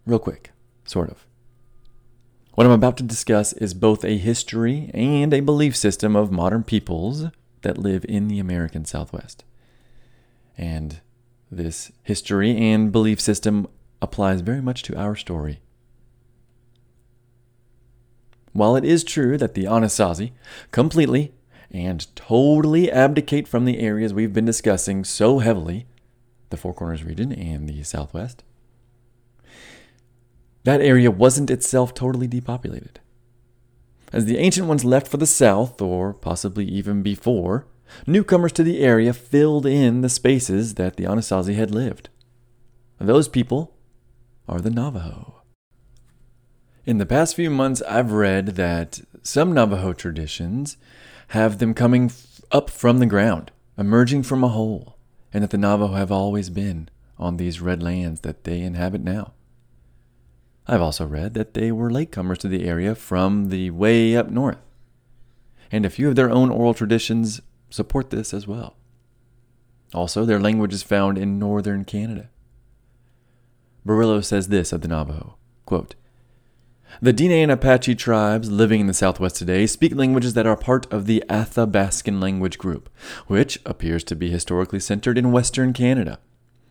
Real 0.07 0.21
quick, 0.21 0.53
sort 0.85 1.11
of. 1.11 1.27
What 2.55 2.69
I'm 2.69 2.73
about 2.73 2.99
to 2.99 3.03
discuss 3.03 3.53
is 3.55 3.75
both 3.75 4.05
a 4.05 4.17
history 4.17 4.93
and 4.95 5.35
a 5.35 5.41
belief 5.41 5.75
system 5.75 6.15
of 6.15 6.31
modern 6.31 6.63
peoples 6.63 7.25
that 7.63 7.79
live 7.79 8.07
in 8.09 8.29
the 8.29 8.39
American 8.39 8.85
Southwest. 8.85 9.43
And 10.57 11.01
this 11.51 11.91
history 12.05 12.57
and 12.57 12.93
belief 12.93 13.21
system 13.21 13.67
applies 14.01 14.41
very 14.41 14.61
much 14.61 14.83
to 14.85 14.99
our 14.99 15.17
story. 15.17 15.61
While 18.53 18.77
it 18.77 18.85
is 18.85 19.05
true 19.05 19.39
that 19.39 19.55
the 19.55 19.65
Anasazi 19.65 20.33
completely 20.71 21.33
and 21.71 22.07
totally 22.17 22.91
abdicate 22.91 23.47
from 23.47 23.65
the 23.65 23.79
areas 23.79 24.15
we've 24.15 24.33
been 24.33 24.45
discussing 24.47 25.05
so 25.05 25.39
heavily, 25.39 25.87
the 26.51 26.57
Four 26.57 26.75
Corners 26.75 27.05
region 27.05 27.33
and 27.33 27.69
the 27.69 27.83
Southwest, 27.83 28.43
that 30.65 30.81
area 30.81 31.11
wasn't 31.11 31.51
itself 31.51 31.95
totally 31.95 32.27
depopulated. 32.27 33.01
As 34.13 34.25
the 34.25 34.39
ancient 34.39 34.67
ones 34.67 34.85
left 34.85 35.07
for 35.09 35.19
the 35.19 35.27
south, 35.27 35.81
or 35.83 36.15
possibly 36.15 36.65
even 36.65 37.03
before, 37.03 37.67
newcomers 38.07 38.53
to 38.53 38.63
the 38.63 38.81
area 38.81 39.13
filled 39.13 39.67
in 39.67 40.01
the 40.01 40.09
spaces 40.09 40.75
that 40.75 40.97
the 40.97 41.05
Anasazi 41.05 41.55
had 41.55 41.71
lived. 41.71 42.09
Those 42.99 43.29
people 43.29 43.78
are 44.49 44.61
the 44.61 44.71
Navajo. 44.71 45.43
In 46.87 46.99
the 46.99 47.07
past 47.07 47.37
few 47.37 47.51
months, 47.51 47.83
I've 47.83 48.13
read 48.13 48.57
that 48.57 49.01
some 49.23 49.53
Navajo 49.53 49.93
traditions 49.93 50.79
have 51.29 51.59
them 51.59 51.75
coming 51.75 52.11
up 52.51 52.71
from 52.71 52.99
the 52.99 53.07
ground, 53.07 53.51
emerging 53.77 54.23
from 54.23 54.43
a 54.43 54.49
hole, 54.49 54.97
and 55.33 55.45
that 55.45 55.51
the 55.51 55.59
Navajo 55.59 55.95
have 55.95 56.11
always 56.11 56.49
been 56.49 56.89
on 57.19 57.37
these 57.37 57.61
red 57.61 57.83
lands 57.83 58.23
that 58.23 58.45
they 58.45 58.63
inhabit 58.63 59.03
now. 59.03 59.33
I've 60.67 60.81
also 60.81 61.07
read 61.07 61.35
that 61.35 61.55
they 61.55 61.71
were 61.71 61.91
latecomers 61.91 62.39
to 62.39 62.49
the 62.49 62.67
area 62.67 62.95
from 62.95 63.51
the 63.51 63.71
way 63.71 64.17
up 64.17 64.31
north, 64.31 64.59
and 65.71 65.85
a 65.85 65.91
few 65.91 66.09
of 66.09 66.17
their 66.17 66.31
own 66.31 66.51
oral 66.51 66.75
traditions 66.75 67.43
support 67.69 68.11
this 68.11 68.33
as 68.33 68.47
well. 68.47 68.77
Also, 69.93 70.25
their 70.25 70.41
language 70.41 70.73
is 70.73 70.83
found 70.83 71.19
in 71.19 71.39
northern 71.39 71.85
Canada. 71.85 72.31
Burrillo 73.87 74.21
says 74.21 74.49
this 74.49 74.73
of 74.73 74.81
the 74.83 74.89
Navajo 74.89 75.39
quote, 75.69 75.95
The 77.03 77.13
Diné 77.13 77.43
and 77.43 77.53
Apache 77.53 77.95
tribes 77.97 78.51
living 78.51 78.81
in 78.81 78.87
the 78.87 78.95
southwest 78.95 79.37
today 79.37 79.67
speak 79.67 79.95
languages 79.95 80.33
that 80.33 80.47
are 80.47 80.57
part 80.57 80.91
of 80.91 81.05
the 81.05 81.23
Athabascan 81.29 82.23
language 82.23 82.57
group, 82.57 82.89
which 83.27 83.59
appears 83.67 84.03
to 84.05 84.17
be 84.17 84.31
historically 84.31 84.81
centered 84.81 85.19
in 85.19 85.31
western 85.31 85.75
Canada. 85.75 86.19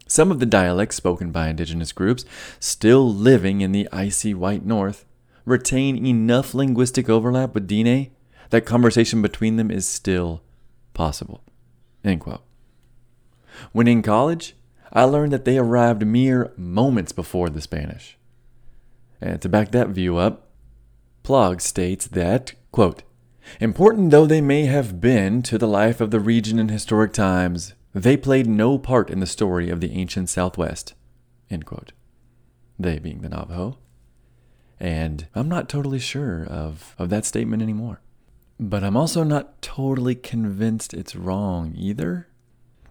Some 0.07 0.31
of 0.31 0.39
the 0.39 0.47
dialects 0.47 0.95
spoken 0.95 1.31
by 1.31 1.49
indigenous 1.49 1.91
groups 1.91 2.25
still 2.59 3.07
living 3.07 3.61
in 3.61 3.71
the 3.71 3.87
icy 3.91 4.33
white 4.33 4.65
north 4.65 5.05
retain 5.45 6.03
enough 6.03 6.55
linguistic 6.55 7.07
overlap 7.07 7.53
with 7.53 7.69
Diné 7.69 8.09
that 8.49 8.65
conversation 8.65 9.21
between 9.21 9.57
them 9.57 9.69
is 9.69 9.87
still 9.87 10.41
possible. 10.95 11.43
When 13.73 13.87
in 13.87 14.01
college, 14.01 14.55
I 14.91 15.03
learned 15.03 15.33
that 15.33 15.45
they 15.45 15.57
arrived 15.57 16.05
mere 16.05 16.53
moments 16.57 17.11
before 17.11 17.49
the 17.49 17.61
Spanish. 17.61 18.17
And 19.19 19.41
to 19.41 19.49
back 19.49 19.71
that 19.71 19.89
view 19.89 20.17
up, 20.17 20.49
Plog 21.23 21.61
states 21.61 22.07
that, 22.07 22.53
quote, 22.71 23.03
Important 23.59 24.11
though 24.11 24.25
they 24.25 24.41
may 24.41 24.65
have 24.65 25.01
been 25.01 25.41
to 25.43 25.57
the 25.57 25.67
life 25.67 26.01
of 26.01 26.11
the 26.11 26.19
region 26.19 26.59
in 26.59 26.69
historic 26.69 27.13
times, 27.13 27.73
they 27.93 28.17
played 28.17 28.47
no 28.47 28.77
part 28.77 29.09
in 29.09 29.19
the 29.19 29.25
story 29.25 29.69
of 29.69 29.81
the 29.81 29.91
ancient 29.91 30.29
Southwest. 30.29 30.93
They 32.79 32.99
being 32.99 33.21
the 33.21 33.29
Navajo. 33.29 33.77
And 34.79 35.27
I'm 35.33 35.49
not 35.49 35.69
totally 35.69 35.99
sure 35.99 36.45
of, 36.45 36.95
of 36.99 37.09
that 37.09 37.25
statement 37.25 37.63
anymore. 37.63 38.01
But 38.59 38.83
I'm 38.83 38.97
also 38.97 39.23
not 39.23 39.61
totally 39.61 40.15
convinced 40.15 40.93
it's 40.93 41.15
wrong 41.15 41.73
either. 41.75 42.27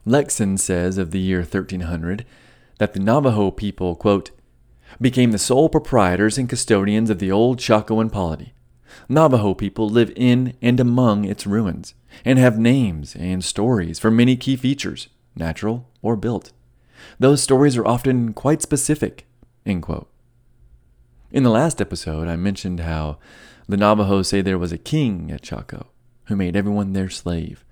Lekson 0.07 0.59
says 0.59 0.99
of 0.99 1.11
the 1.11 1.19
year 1.19 1.41
1300 1.41 2.25
that 2.79 2.93
the 2.93 3.01
Navajo 3.01 3.51
people, 3.51 3.97
quote, 3.97 4.31
became 5.01 5.33
the 5.33 5.39
sole 5.39 5.69
proprietors 5.69 6.39
and 6.39 6.49
custodians 6.49 7.11
of 7.11 7.19
the 7.19 7.33
old 7.33 7.59
Chacoan 7.59 8.11
polity. 8.11 8.55
Navajo 9.09 9.53
people 9.53 9.89
live 9.89 10.13
in 10.15 10.55
and 10.63 10.79
among 10.79 11.25
its 11.25 11.47
ruins 11.47 11.95
and 12.25 12.39
have 12.39 12.59
names 12.59 13.17
and 13.17 13.45
stories 13.45 13.99
for 13.99 14.11
many 14.11 14.37
key 14.37 14.57
features, 14.57 15.09
natural 15.35 15.89
or 16.03 16.17
built. 16.17 16.53
Those 17.19 17.43
stories 17.43 17.77
are 17.77 17.87
often 17.87 18.33
quite 18.33 18.63
specific. 18.63 19.27
In 19.65 21.43
the 21.43 21.51
last 21.51 21.81
episode, 21.81 22.29
I 22.29 22.37
mentioned 22.37 22.81
how 22.81 23.19
the 23.69 23.77
Navajos 23.77 24.29
say 24.29 24.41
there 24.41 24.57
was 24.57 24.73
a 24.73 24.79
king 24.79 25.33
at 25.33 25.43
Chaco 25.43 25.89
who 26.27 26.37
made 26.37 26.55
everyone 26.55 26.93
their 26.93 27.11
slave. 27.11 27.65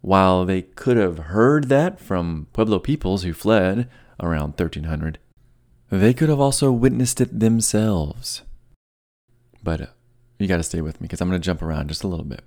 While 0.00 0.44
they 0.44 0.62
could 0.62 0.96
have 0.96 1.18
heard 1.18 1.68
that 1.68 1.98
from 1.98 2.46
Pueblo 2.52 2.78
peoples 2.78 3.24
who 3.24 3.32
fled 3.32 3.88
around 4.20 4.50
1300, 4.50 5.18
they 5.90 6.14
could 6.14 6.28
have 6.28 6.40
also 6.40 6.70
witnessed 6.70 7.20
it 7.20 7.40
themselves. 7.40 8.42
But 9.62 9.80
uh, 9.80 9.86
you 10.38 10.46
got 10.46 10.58
to 10.58 10.62
stay 10.62 10.80
with 10.80 11.00
me 11.00 11.06
because 11.06 11.20
I'm 11.20 11.28
going 11.28 11.40
to 11.40 11.44
jump 11.44 11.62
around 11.62 11.88
just 11.88 12.04
a 12.04 12.08
little 12.08 12.24
bit. 12.24 12.44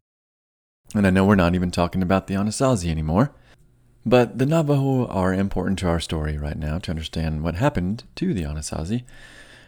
And 0.93 1.07
I 1.07 1.09
know 1.09 1.25
we're 1.25 1.35
not 1.35 1.55
even 1.55 1.71
talking 1.71 2.01
about 2.01 2.27
the 2.27 2.35
Anasazi 2.35 2.89
anymore, 2.89 3.33
but 4.05 4.37
the 4.37 4.45
Navajo 4.45 5.07
are 5.07 5.33
important 5.33 5.79
to 5.79 5.87
our 5.87 5.99
story 5.99 6.37
right 6.37 6.57
now 6.57 6.79
to 6.79 6.91
understand 6.91 7.43
what 7.43 7.55
happened 7.55 8.03
to 8.15 8.33
the 8.33 8.43
Anasazi 8.43 9.03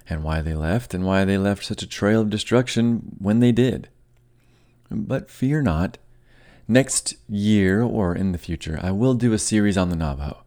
and 0.09 0.23
why 0.23 0.41
they 0.41 0.53
left 0.53 0.93
and 0.93 1.05
why 1.05 1.23
they 1.23 1.37
left 1.37 1.65
such 1.65 1.83
a 1.83 1.87
trail 1.87 2.21
of 2.21 2.29
destruction 2.29 3.15
when 3.19 3.39
they 3.39 3.51
did. 3.51 3.89
But 4.89 5.29
fear 5.29 5.61
not, 5.61 5.97
next 6.67 7.15
year 7.29 7.81
or 7.81 8.15
in 8.15 8.31
the 8.31 8.37
future, 8.37 8.79
I 8.81 8.91
will 8.91 9.13
do 9.13 9.33
a 9.33 9.39
series 9.39 9.77
on 9.77 9.89
the 9.89 9.95
Navajo. 9.95 10.43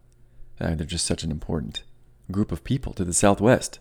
Uh, 0.61 0.75
they're 0.75 0.86
just 0.86 1.07
such 1.07 1.23
an 1.23 1.31
important 1.31 1.83
group 2.31 2.51
of 2.51 2.65
people 2.65 2.93
to 2.95 3.05
the 3.05 3.12
southwest, 3.12 3.78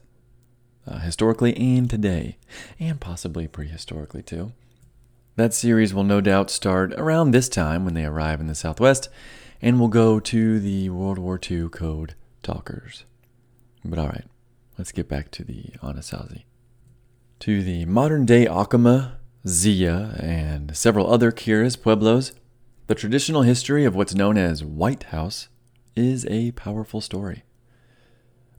uh, 0.87 0.99
historically 0.99 1.55
and 1.57 1.89
today, 1.89 2.37
and 2.79 2.99
possibly 2.99 3.47
prehistorically 3.47 4.25
too. 4.25 4.51
That 5.35 5.53
series 5.53 5.93
will 5.93 6.03
no 6.03 6.21
doubt 6.21 6.49
start 6.49 6.93
around 6.93 7.31
this 7.31 7.49
time 7.49 7.83
when 7.83 7.93
they 7.93 8.05
arrive 8.05 8.39
in 8.39 8.47
the 8.47 8.55
southwest, 8.55 9.09
and 9.61 9.79
will 9.79 9.87
go 9.87 10.19
to 10.19 10.59
the 10.59 10.89
World 10.89 11.17
War 11.17 11.39
II 11.49 11.69
code 11.69 12.13
talkers. 12.43 13.05
But 13.83 13.99
all 13.99 14.07
right, 14.07 14.25
let's 14.77 14.91
get 14.91 15.07
back 15.07 15.31
to 15.31 15.43
the 15.43 15.71
Anasazi. 15.81 16.43
To 17.39 17.63
the 17.63 17.85
modern 17.85 18.25
day 18.25 18.45
Acoma, 18.45 19.17
Zia, 19.47 20.15
and 20.19 20.75
several 20.75 21.11
other 21.11 21.31
Keres 21.31 21.79
pueblos, 21.79 22.33
the 22.87 22.95
traditional 22.95 23.43
history 23.43 23.85
of 23.85 23.95
what's 23.95 24.15
known 24.15 24.37
as 24.37 24.63
White 24.63 25.03
House 25.03 25.49
is 25.95 26.25
a 26.27 26.51
powerful 26.53 26.99
story. 26.99 27.43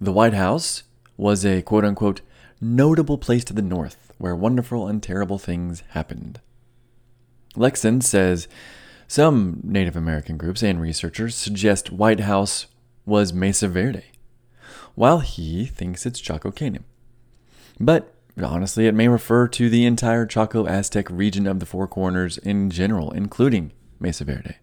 The 0.01 0.13
White 0.13 0.35
House 0.35 0.85
was 1.17 1.45
a 1.45 1.63
quote 1.63 1.85
unquote 1.85 2.21
notable 2.61 3.19
place 3.19 3.45
to 3.45 3.53
the 3.53 3.63
north 3.63 4.13
where 4.19 4.37
wonderful 4.37 4.87
and 4.87 5.03
terrible 5.03 5.39
things 5.39 5.83
happened. 5.91 6.41
Lekson 7.57 8.03
says 8.03 8.47
some 9.09 9.61
Native 9.63 9.97
American 9.97 10.37
groups 10.37 10.63
and 10.63 10.81
researchers 10.81 11.35
suggest 11.35 11.93
White 11.93 12.21
House 12.21 12.67
was 13.05 13.33
Mesa 13.33 13.69
Verde, 13.69 14.05
while 14.95 15.21
he 15.21 15.65
thinks 15.65 16.07
it's 16.07 16.21
Chaco 16.21 16.51
Canyon. 16.51 16.85
But 17.79 18.13
honestly, 18.45 18.87
it 18.87 18.95
may 18.95 19.09
refer 19.09 19.49
to 19.49 19.71
the 19.71 19.87
entire 19.87 20.27
Chaco 20.27 20.67
Aztec 20.67 21.09
region 21.11 21.47
of 21.47 21.61
the 21.61 21.67
Four 21.67 21.89
Corners 21.89 22.39
in 22.39 22.71
general, 22.71 23.11
including 23.13 23.73
Mesa 23.99 24.25
Verde. 24.25 24.57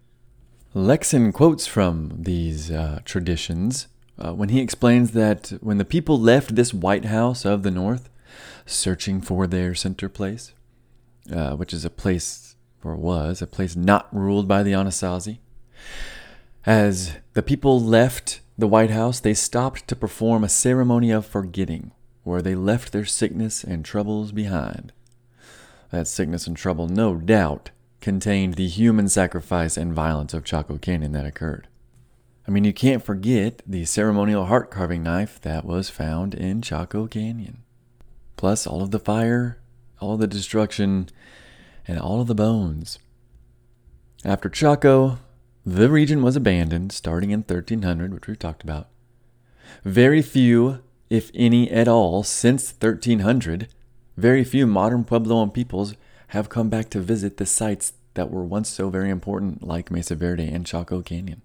Lekson 0.76 1.34
quotes 1.34 1.68
from 1.68 2.11
these 2.18 2.72
uh, 2.72 3.00
traditions 3.06 3.88
uh, 4.18 4.34
when 4.34 4.50
he 4.50 4.60
explains 4.60 5.11
that 5.11 5.53
when 5.61 5.77
the 5.77 5.85
people 5.85 6.19
left 6.19 6.56
this 6.56 6.74
White 6.74 7.06
House 7.06 7.45
of 7.45 7.64
the 7.64 7.72
North, 7.72 8.10
searching 8.66 9.22
for 9.22 9.48
their 9.48 9.76
center 9.76 10.10
place, 10.10 10.53
uh, 11.32 11.56
which 11.56 11.74
is 11.74 11.85
a 11.85 11.90
place, 11.90 12.56
or 12.84 12.95
was, 12.95 13.42
a 13.42 13.48
place 13.48 13.76
not 13.76 14.08
ruled 14.16 14.48
by 14.48 14.64
the 14.64 14.72
Anasazi, 14.72 15.40
as 16.66 17.14
the 17.34 17.43
people 17.43 17.80
left 17.80 18.42
the 18.58 18.68
White 18.68 18.92
House, 18.92 19.19
they 19.19 19.34
stopped 19.34 19.88
to 19.88 19.95
perform 19.95 20.43
a 20.43 20.50
ceremony 20.50 21.11
of 21.11 21.26
forgetting, 21.26 21.92
where 22.24 22.42
they 22.42 22.56
left 22.56 22.92
their 22.92 23.06
sickness 23.06 23.64
and 23.64 23.84
troubles 23.84 24.32
behind. 24.32 24.92
That 25.92 26.08
sickness 26.08 26.48
and 26.48 26.58
trouble, 26.58 26.88
no 26.88 27.16
doubt, 27.16 27.69
contained 28.02 28.56
the 28.56 28.68
human 28.68 29.08
sacrifice 29.08 29.77
and 29.77 29.93
violence 29.93 30.34
of 30.34 30.43
Chaco 30.43 30.77
Canyon 30.77 31.11
that 31.14 31.26
occurred. 31.26 31.68
I 32.48 32.52
mean, 32.52 32.66
you 32.66 32.74
can't 32.74 33.03
forget 33.03 33.61
the 33.66 33.85
ceremonial 33.85 34.45
heart 34.45 34.69
carving 34.69 35.03
knife 35.03 35.40
that 35.42 35.64
was 35.66 35.90
found 35.90 36.34
in 36.34 36.61
Chaco 36.61 37.08
Canyon. 37.08 37.64
Plus, 38.35 38.68
all 38.68 38.82
of 38.82 38.92
the 38.92 39.00
fire, 39.00 39.60
all 40.02 40.16
of 40.16 40.19
the 40.19 40.27
destruction, 40.27 41.10
and 41.88 42.00
all 42.00 42.19
of 42.19 42.27
the 42.27 42.35
bones. 42.35 43.00
After 44.26 44.50
Chaco, 44.50 45.19
the 45.66 45.90
region 45.90 46.22
was 46.22 46.35
abandoned 46.35 46.92
starting 46.92 47.32
in 47.32 47.40
1300, 47.42 48.14
which 48.14 48.27
we've 48.27 48.40
talked 48.40 48.64
about. 48.64 48.90
Very 49.85 50.22
few, 50.22 50.82
if 51.14 51.30
any 51.35 51.69
at 51.69 51.88
all, 51.88 52.24
since 52.24 52.72
1300, 52.72 53.67
very 54.17 54.43
few 54.43 54.66
modern 54.66 55.03
Puebloan 55.03 55.53
peoples 55.53 55.93
have 56.30 56.50
come 56.50 56.69
back 56.69 56.90
to 56.90 57.00
visit 57.00 57.38
the 57.38 57.45
sites 57.45 57.93
that 58.16 58.32
were 58.32 58.43
once 58.43 58.67
so 58.67 58.90
very 58.90 59.11
important, 59.11 59.61
like 59.61 59.92
Mesa 59.92 60.16
Verde 60.16 60.48
and 60.48 60.66
Chaco 60.66 61.03
Canyon. 61.03 61.43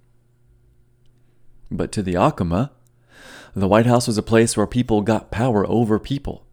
But 1.71 1.93
to 1.93 2.03
the 2.03 2.15
Acoma, 2.15 2.71
the 3.55 3.69
White 3.69 3.85
House 3.85 4.07
was 4.07 4.17
a 4.17 4.23
place 4.23 4.57
where 4.57 4.67
people 4.67 5.03
got 5.03 5.31
power 5.31 5.67
over 5.67 5.99
people. 5.99 6.47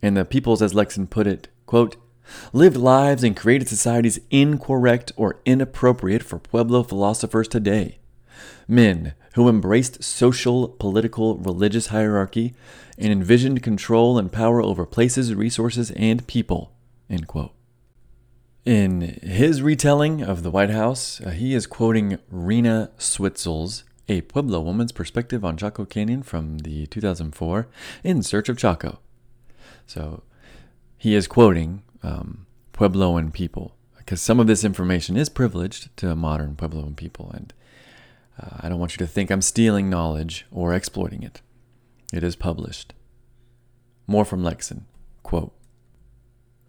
And 0.00 0.16
the 0.16 0.24
peoples, 0.24 0.62
as 0.62 0.72
Lekson 0.72 1.10
put 1.10 1.26
it, 1.26 1.48
quote, 1.66 1.96
lived 2.52 2.76
lives 2.76 3.24
and 3.24 3.36
created 3.36 3.68
societies 3.68 4.20
incorrect 4.30 5.10
or 5.16 5.40
inappropriate 5.44 6.22
for 6.22 6.38
Pueblo 6.38 6.84
philosophers 6.84 7.48
today. 7.48 7.99
Men 8.68 9.14
who 9.34 9.48
embraced 9.48 10.02
social, 10.02 10.68
political, 10.68 11.36
religious 11.36 11.88
hierarchy 11.88 12.54
and 12.98 13.12
envisioned 13.12 13.62
control 13.62 14.18
and 14.18 14.30
power 14.30 14.62
over 14.62 14.84
places, 14.84 15.34
resources, 15.34 15.90
and 15.92 16.26
people. 16.26 16.72
In 18.64 19.00
his 19.22 19.62
retelling 19.62 20.22
of 20.22 20.42
the 20.42 20.50
White 20.50 20.70
House, 20.70 21.20
uh, 21.20 21.30
he 21.30 21.54
is 21.54 21.66
quoting 21.66 22.18
Rina 22.30 22.90
Swentzell's 22.98 23.84
a 24.08 24.20
Pueblo 24.22 24.60
woman's 24.60 24.92
perspective 24.92 25.44
on 25.44 25.56
Chaco 25.56 25.84
Canyon 25.84 26.22
from 26.22 26.58
the 26.58 26.86
2004 26.86 27.68
In 28.02 28.22
Search 28.22 28.48
of 28.48 28.58
Chaco. 28.58 28.98
So 29.86 30.24
he 30.98 31.14
is 31.14 31.26
quoting 31.26 31.82
um, 32.02 32.46
Puebloan 32.72 33.32
people 33.32 33.76
because 33.96 34.20
some 34.20 34.40
of 34.40 34.48
this 34.48 34.64
information 34.64 35.16
is 35.16 35.28
privileged 35.28 35.96
to 35.98 36.16
modern 36.16 36.56
Puebloan 36.56 36.96
people, 36.96 37.30
and 37.32 37.52
uh, 38.40 38.58
I 38.60 38.68
don't 38.68 38.78
want 38.78 38.92
you 38.92 38.98
to 38.98 39.06
think 39.06 39.30
I'm 39.30 39.42
stealing 39.42 39.90
knowledge 39.90 40.46
or 40.50 40.74
exploiting 40.74 41.22
it. 41.22 41.40
It 42.12 42.24
is 42.24 42.36
published. 42.36 42.94
More 44.06 44.24
from 44.24 44.42
Lekson. 44.42 44.82
Quote 45.22 45.52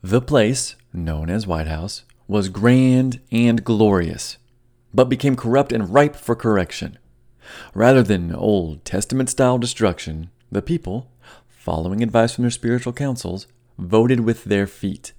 The 0.01 0.21
place, 0.21 0.75
known 0.93 1.29
as 1.29 1.47
White 1.47 1.67
House, 1.67 2.03
was 2.27 2.49
grand 2.49 3.19
and 3.31 3.63
glorious, 3.63 4.37
but 4.93 5.09
became 5.09 5.35
corrupt 5.35 5.71
and 5.71 5.93
ripe 5.93 6.15
for 6.15 6.35
correction. 6.35 6.97
Rather 7.73 8.03
than 8.03 8.33
Old 8.33 8.85
Testament 8.85 9.29
style 9.29 9.57
destruction, 9.57 10.29
the 10.51 10.61
people, 10.61 11.09
following 11.47 12.03
advice 12.03 12.33
from 12.33 12.43
their 12.43 12.51
spiritual 12.51 12.93
councils, 12.93 13.47
voted 13.77 14.21
with 14.21 14.43
their 14.45 14.67
feet, 14.67 15.13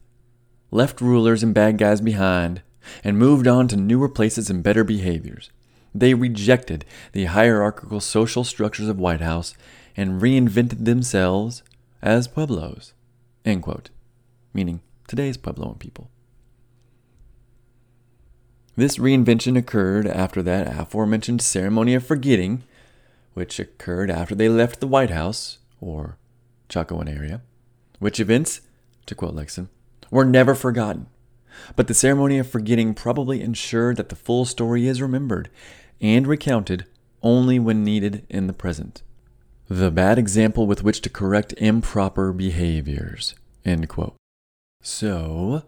left 0.71 1.01
rulers 1.01 1.43
and 1.43 1.55
bad 1.55 1.79
guys 1.79 2.01
behind, 2.01 2.63
and 3.05 3.19
moved 3.19 3.47
on 3.47 3.69
to 3.69 3.77
newer 3.77 4.09
places 4.09 4.51
and 4.51 4.63
better 4.63 4.85
behaviors. 4.85 5.51
They 5.95 6.15
rejected 6.15 6.85
the 7.13 7.27
hierarchical 7.27 8.01
social 8.01 8.45
structures 8.45 8.89
of 8.89 8.99
White 8.99 9.21
House 9.21 9.55
and 9.97 10.23
reinvented 10.23 10.85
themselves 10.85 11.63
as 12.01 12.29
Pueblos. 12.29 12.95
End 13.45 13.63
quote. 13.63 13.91
Meaning 14.55 14.81
today's 15.07 15.37
Puebloan 15.37 15.79
people. 15.79 16.11
This 18.75 18.97
reinvention 18.97 19.57
occurred 19.59 20.07
after 20.07 20.43
that 20.43 20.67
aforementioned 20.67 21.43
ceremony 21.43 21.95
of 21.95 22.07
forgetting, 22.07 22.63
which 23.35 23.61
occurred 23.61 24.11
after 24.11 24.35
they 24.35 24.49
left 24.49 24.81
the 24.81 24.87
White 24.87 25.11
House, 25.11 25.59
or 25.79 26.17
Chacoan 26.71 27.15
area, 27.15 27.43
which 27.99 28.19
events, 28.19 28.63
to 29.05 29.15
quote 29.15 29.37
Lekson, 29.37 29.69
were 30.11 30.25
never 30.25 30.55
forgotten. 30.55 31.07
But 31.77 31.87
the 31.87 31.95
ceremony 31.95 32.39
of 32.39 32.49
forgetting 32.49 32.95
probably 32.95 33.43
ensured 33.43 33.99
that 33.99 34.09
the 34.09 34.17
full 34.17 34.47
story 34.47 34.87
is 34.87 35.03
remembered 35.03 35.51
and 36.03 36.27
recounted 36.27 36.85
only 37.23 37.59
when 37.59 37.85
needed 37.85 38.27
in 38.29 38.49
the 38.49 38.53
present. 38.53 39.03
The 39.69 39.91
bad 39.91 40.19
example 40.19 40.67
with 40.67 40.83
which 40.83 41.01
to 41.03 41.09
correct 41.09 41.55
improper 41.57 42.33
behaviors. 42.33 43.35
End 43.65 43.89
quote. 43.89 44.17
So, 44.83 45.63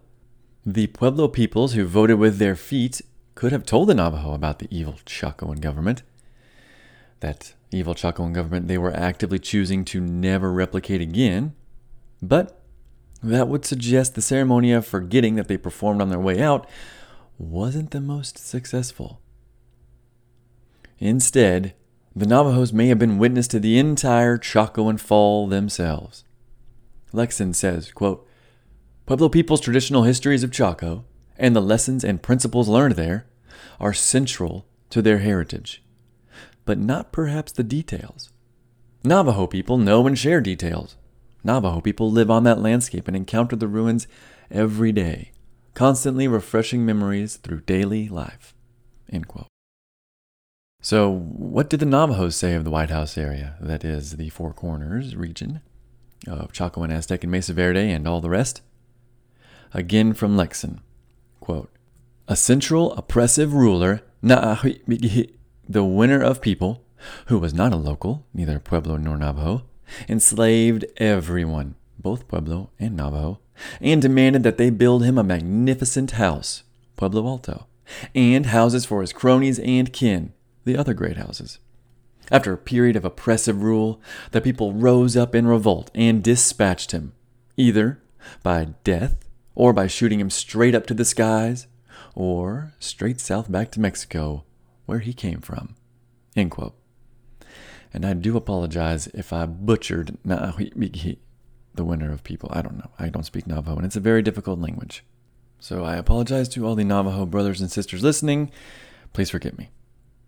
the 0.65 0.87
Pueblo 0.87 1.29
peoples 1.29 1.73
who 1.73 1.85
voted 1.85 2.19
with 2.19 2.37
their 2.37 2.55
feet 2.55 3.01
could 3.33 3.51
have 3.51 3.65
told 3.65 3.89
the 3.89 3.95
Navajo 3.95 4.33
about 4.33 4.59
the 4.59 4.67
evil 4.69 4.95
Chacoan 5.05 5.61
government. 5.61 6.03
That 7.21 7.53
evil 7.71 7.95
Chacoan 7.95 8.33
government 8.33 8.67
they 8.67 8.77
were 8.77 8.93
actively 8.93 9.39
choosing 9.39 9.85
to 9.85 10.01
never 10.01 10.51
replicate 10.51 11.01
again. 11.01 11.55
But 12.21 12.61
that 13.23 13.47
would 13.47 13.65
suggest 13.65 14.15
the 14.15 14.21
ceremony 14.21 14.71
of 14.71 14.85
forgetting 14.85 15.35
that 15.35 15.47
they 15.47 15.57
performed 15.57 16.01
on 16.01 16.09
their 16.09 16.19
way 16.19 16.41
out 16.41 16.69
wasn't 17.37 17.91
the 17.91 18.01
most 18.01 18.37
successful. 18.37 19.21
Instead, 20.99 21.73
the 22.15 22.25
Navajos 22.25 22.71
may 22.71 22.87
have 22.87 22.99
been 22.99 23.17
witness 23.17 23.47
to 23.49 23.59
the 23.59 23.77
entire 23.77 24.37
Chacoan 24.37 24.99
fall 24.99 25.47
themselves. 25.47 26.23
Lekson 27.13 27.53
says, 27.53 27.91
quote, 27.91 28.27
Pueblo 29.05 29.29
people's 29.29 29.61
traditional 29.61 30.03
histories 30.03 30.43
of 30.43 30.51
Chaco 30.51 31.05
and 31.37 31.55
the 31.55 31.61
lessons 31.61 32.03
and 32.03 32.21
principles 32.21 32.67
learned 32.67 32.95
there 32.95 33.27
are 33.79 33.93
central 33.93 34.65
to 34.89 35.01
their 35.01 35.19
heritage, 35.19 35.83
but 36.65 36.77
not 36.77 37.11
perhaps 37.11 37.51
the 37.51 37.63
details. 37.63 38.31
Navajo 39.03 39.47
people 39.47 39.77
know 39.77 40.07
and 40.07 40.17
share 40.17 40.41
details. 40.41 40.95
Navajo 41.43 41.81
people 41.81 42.09
live 42.09 42.31
on 42.31 42.43
that 42.43 42.61
landscape 42.61 43.07
and 43.07 43.15
encounter 43.15 43.55
the 43.55 43.67
ruins 43.67 44.07
every 44.49 44.91
day, 44.91 45.31
constantly 45.73 46.27
refreshing 46.27 46.85
memories 46.85 47.35
through 47.35 47.61
daily 47.61 48.09
life. 48.09 48.55
So, 50.85 51.09
what 51.09 51.67
did 51.71 51.79
the 51.79 51.87
Navajos 51.87 52.35
say 52.35 52.53
of 52.53 52.63
the 52.63 52.69
White 52.69 52.91
House 52.91 53.17
area, 53.17 53.55
that 53.59 53.83
is, 53.83 54.17
the 54.17 54.29
Four 54.29 54.53
Corners 54.53 55.15
region 55.15 55.61
of 56.27 56.51
Chaco 56.51 56.83
and 56.83 56.93
Aztec 56.93 57.23
and 57.23 57.31
Mesa 57.31 57.53
Verde 57.53 57.89
and 57.89 58.07
all 58.07 58.21
the 58.21 58.29
rest? 58.29 58.61
Again 59.73 60.13
from 60.13 60.37
Lekson. 60.37 60.81
Quote, 61.39 61.71
a 62.27 62.35
central 62.35 62.93
oppressive 62.93 63.55
ruler, 63.55 64.03
the 64.21 65.39
winner 65.67 66.21
of 66.21 66.39
people, 66.39 66.83
who 67.25 67.39
was 67.39 67.51
not 67.51 67.73
a 67.73 67.77
local, 67.77 68.27
neither 68.31 68.59
Pueblo 68.59 68.97
nor 68.97 69.17
Navajo, 69.17 69.63
enslaved 70.07 70.85
everyone, 70.97 71.73
both 71.97 72.27
Pueblo 72.27 72.69
and 72.77 72.95
Navajo, 72.95 73.39
and 73.81 74.03
demanded 74.03 74.43
that 74.43 74.59
they 74.59 74.69
build 74.69 75.03
him 75.03 75.17
a 75.17 75.23
magnificent 75.23 76.11
house, 76.11 76.61
Pueblo 76.95 77.25
Alto, 77.25 77.65
and 78.13 78.45
houses 78.45 78.85
for 78.85 79.01
his 79.01 79.13
cronies 79.13 79.57
and 79.57 79.91
kin, 79.91 80.31
the 80.65 80.77
other 80.77 80.93
great 80.93 81.17
houses. 81.17 81.59
After 82.31 82.51
a 82.53 82.57
period 82.57 82.95
of 82.95 83.05
oppressive 83.05 83.61
rule, 83.61 84.01
the 84.31 84.41
people 84.41 84.73
rose 84.73 85.15
up 85.15 85.35
in 85.35 85.47
revolt 85.47 85.91
and 85.93 86.23
dispatched 86.23 86.91
him, 86.91 87.13
either 87.55 88.01
by 88.43 88.69
death 88.83 89.15
or 89.53 89.71
by 89.73 89.87
shooting 89.87 90.19
him 90.19 90.29
straight 90.29 90.75
up 90.75 90.87
to 90.87 90.93
the 90.93 91.05
skies, 91.05 91.67
or 92.15 92.73
straight 92.79 93.19
south 93.19 93.51
back 93.51 93.71
to 93.71 93.79
Mexico, 93.79 94.43
where 94.85 94.99
he 94.99 95.13
came 95.13 95.39
from. 95.39 95.75
And 96.35 98.05
I 98.05 98.13
do 98.13 98.35
apologize 98.35 99.07
if 99.13 99.31
I 99.31 99.45
butchered 99.45 100.17
the 100.25 101.17
winner 101.77 102.11
of 102.11 102.23
people. 102.23 102.49
I 102.51 102.61
don't 102.61 102.77
know. 102.77 102.89
I 102.99 103.09
don't 103.09 103.23
speak 103.23 103.47
Navajo, 103.47 103.77
and 103.77 103.85
it's 103.85 103.95
a 103.95 104.01
very 104.01 104.21
difficult 104.21 104.59
language. 104.59 105.05
So 105.59 105.85
I 105.85 105.95
apologize 105.95 106.49
to 106.49 106.65
all 106.65 106.75
the 106.75 106.83
Navajo 106.83 107.25
brothers 107.25 107.61
and 107.61 107.71
sisters 107.71 108.03
listening. 108.03 108.51
Please 109.13 109.29
forgive 109.29 109.57
me. 109.57 109.69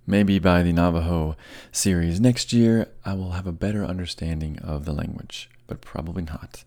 Maybe 0.09 0.39
by 0.39 0.63
the 0.63 0.71
Navajo 0.71 1.35
series 1.69 2.21
next 2.21 2.53
year, 2.53 2.87
I 3.03 3.13
will 3.13 3.31
have 3.31 3.45
a 3.45 3.51
better 3.51 3.83
understanding 3.83 4.57
of 4.59 4.85
the 4.85 4.93
language, 4.93 5.49
but 5.67 5.81
probably 5.81 6.23
not. 6.23 6.63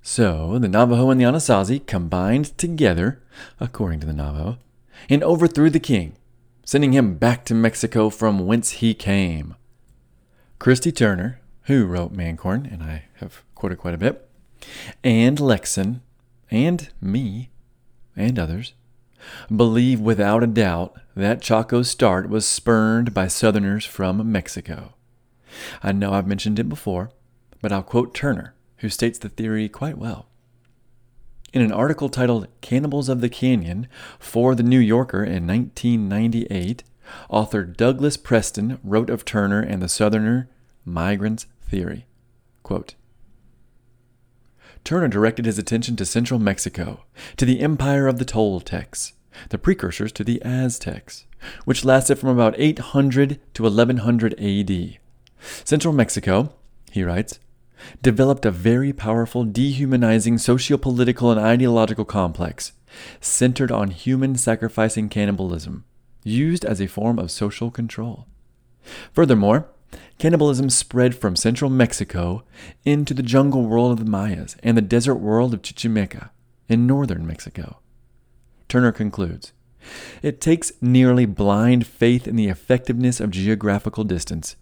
So 0.00 0.58
the 0.58 0.66
Navajo 0.66 1.10
and 1.10 1.20
the 1.20 1.26
Anasazi 1.26 1.84
combined 1.84 2.56
together, 2.56 3.22
according 3.60 4.00
to 4.00 4.06
the 4.06 4.14
Navajo, 4.14 4.56
and 5.10 5.22
overthrew 5.22 5.68
the 5.68 5.78
king, 5.78 6.16
sending 6.64 6.92
him 6.92 7.16
back 7.16 7.44
to 7.44 7.54
Mexico 7.54 8.08
from 8.08 8.46
whence 8.46 8.70
he 8.70 8.94
came. 8.94 9.54
Christy 10.58 10.90
Turner, 10.90 11.40
who 11.64 11.84
wrote 11.84 12.12
Man 12.12 12.38
Corn, 12.38 12.64
and 12.64 12.82
I 12.82 13.04
have 13.16 13.42
quoted 13.54 13.76
quite 13.76 13.92
a 13.92 13.98
bit, 13.98 14.26
and 15.04 15.36
Lekson, 15.36 16.00
and 16.50 16.88
me, 17.02 17.50
and 18.16 18.38
others, 18.38 18.72
believe 19.54 20.00
without 20.00 20.42
a 20.42 20.46
doubt 20.46 20.96
that 21.18 21.42
Chaco's 21.42 21.90
start 21.90 22.28
was 22.28 22.46
spurned 22.46 23.12
by 23.12 23.26
Southerners 23.26 23.84
from 23.84 24.30
Mexico. 24.30 24.94
I 25.82 25.90
know 25.90 26.12
I've 26.12 26.28
mentioned 26.28 26.60
it 26.60 26.68
before, 26.68 27.10
but 27.60 27.72
I'll 27.72 27.82
quote 27.82 28.14
Turner 28.14 28.54
who 28.76 28.88
states 28.88 29.18
the 29.18 29.28
theory 29.28 29.68
quite 29.68 29.98
well. 29.98 30.28
In 31.52 31.60
an 31.60 31.72
article 31.72 32.08
titled 32.08 32.46
Cannibals 32.60 33.08
of 33.08 33.20
the 33.20 33.28
Canyon 33.28 33.88
for 34.20 34.54
The 34.54 34.62
New 34.62 34.78
Yorker 34.78 35.24
in 35.24 35.44
1998, 35.44 36.84
author 37.28 37.64
Douglas 37.64 38.16
Preston 38.16 38.78
wrote 38.84 39.10
of 39.10 39.24
Turner 39.24 39.60
and 39.60 39.82
the 39.82 39.88
Southerner 39.88 40.48
migrants 40.84 41.46
theory. 41.62 42.06
Quote, 42.62 42.94
Turner 44.84 45.08
directed 45.08 45.46
his 45.46 45.58
attention 45.58 45.96
to 45.96 46.06
central 46.06 46.38
Mexico, 46.38 47.02
to 47.36 47.44
the 47.44 47.60
empire 47.60 48.06
of 48.06 48.20
the 48.20 48.24
Toltecs, 48.24 49.14
the 49.50 49.58
precursors 49.58 50.12
to 50.12 50.24
the 50.24 50.40
Aztecs, 50.42 51.26
which 51.64 51.84
lasted 51.84 52.18
from 52.18 52.30
about 52.30 52.54
800 52.56 53.40
to 53.54 53.62
1100 53.62 54.34
AD. 54.40 54.98
Central 55.64 55.94
Mexico, 55.94 56.52
he 56.90 57.02
writes, 57.02 57.38
developed 58.02 58.44
a 58.44 58.50
very 58.50 58.92
powerful 58.92 59.44
dehumanizing 59.44 60.36
sociopolitical 60.36 61.30
and 61.30 61.40
ideological 61.40 62.04
complex 62.04 62.72
centered 63.20 63.70
on 63.70 63.90
human 63.90 64.36
sacrificing 64.36 65.08
cannibalism, 65.08 65.84
used 66.24 66.64
as 66.64 66.80
a 66.80 66.86
form 66.86 67.18
of 67.18 67.30
social 67.30 67.70
control. 67.70 68.26
Furthermore, 69.12 69.68
cannibalism 70.18 70.70
spread 70.70 71.14
from 71.14 71.36
central 71.36 71.70
Mexico 71.70 72.44
into 72.84 73.14
the 73.14 73.22
jungle 73.22 73.64
world 73.64 73.92
of 73.92 74.04
the 74.04 74.10
Mayas 74.10 74.56
and 74.62 74.76
the 74.76 74.82
desert 74.82 75.16
world 75.16 75.54
of 75.54 75.62
Chichimeca 75.62 76.30
in 76.68 76.86
northern 76.86 77.26
Mexico. 77.26 77.78
Turner 78.68 78.92
concludes 78.92 79.52
It 80.22 80.40
takes 80.40 80.72
nearly 80.80 81.26
blind 81.26 81.86
faith 81.86 82.28
in 82.28 82.36
the 82.36 82.48
effectiveness 82.48 83.20
of 83.20 83.30
geographical 83.30 84.04
distance 84.04 84.56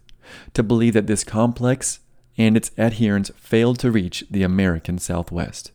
to 0.53 0.63
believe 0.63 0.93
that 0.93 1.07
this 1.07 1.23
complex 1.23 1.99
and 2.37 2.55
its 2.55 2.71
adherents 2.77 3.31
failed 3.35 3.79
to 3.79 3.91
reach 3.91 4.23
the 4.29 4.43
American 4.43 4.99
Southwest. 4.99 5.71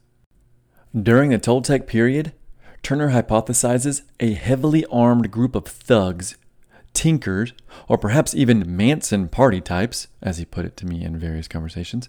During 0.94 1.30
the 1.30 1.38
Toltec 1.38 1.86
period, 1.86 2.32
Turner 2.82 3.10
hypothesizes 3.10 4.02
a 4.20 4.34
heavily 4.34 4.84
armed 4.86 5.30
group 5.30 5.54
of 5.54 5.66
thugs, 5.66 6.36
tinkers, 6.92 7.52
or 7.88 7.96
perhaps 7.96 8.34
even 8.34 8.76
Manson 8.76 9.28
party 9.28 9.60
types, 9.60 10.08
as 10.20 10.38
he 10.38 10.44
put 10.44 10.66
it 10.66 10.76
to 10.78 10.86
me 10.86 11.04
in 11.04 11.16
various 11.16 11.48
conversations, 11.48 12.08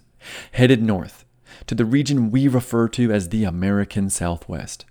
headed 0.52 0.82
north 0.82 1.24
to 1.66 1.74
the 1.74 1.84
region 1.84 2.30
we 2.30 2.48
refer 2.48 2.88
to 2.88 3.12
as 3.12 3.28
the 3.28 3.44
American 3.44 4.10
Southwest. 4.10 4.84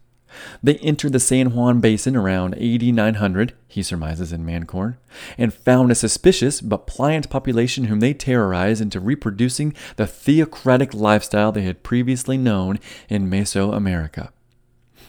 They 0.61 0.75
entered 0.75 1.13
the 1.13 1.19
San 1.19 1.53
Juan 1.53 1.79
Basin 1.79 2.15
around 2.15 2.55
8900, 2.57 3.53
he 3.67 3.83
surmises 3.83 4.31
in 4.31 4.45
Man 4.45 4.65
Corn, 4.65 4.97
and 5.37 5.53
found 5.53 5.91
a 5.91 5.95
suspicious 5.95 6.61
but 6.61 6.87
pliant 6.87 7.29
population 7.29 7.85
whom 7.85 7.99
they 7.99 8.13
terrorized 8.13 8.81
into 8.81 8.99
reproducing 8.99 9.73
the 9.95 10.07
theocratic 10.07 10.93
lifestyle 10.93 11.51
they 11.51 11.63
had 11.63 11.83
previously 11.83 12.37
known 12.37 12.79
in 13.09 13.29
Mesoamerica. 13.29 14.29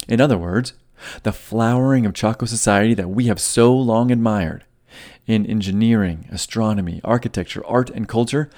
In 0.08 0.20
other 0.20 0.38
words, 0.38 0.74
the 1.22 1.32
flowering 1.32 2.06
of 2.06 2.14
Chaco 2.14 2.46
society 2.46 2.94
that 2.94 3.10
we 3.10 3.26
have 3.26 3.40
so 3.40 3.74
long 3.74 4.10
admired 4.10 4.64
in 5.26 5.46
engineering, 5.46 6.28
astronomy, 6.30 7.00
architecture, 7.04 7.64
art, 7.66 7.90
and 7.90 8.08
culture 8.08 8.50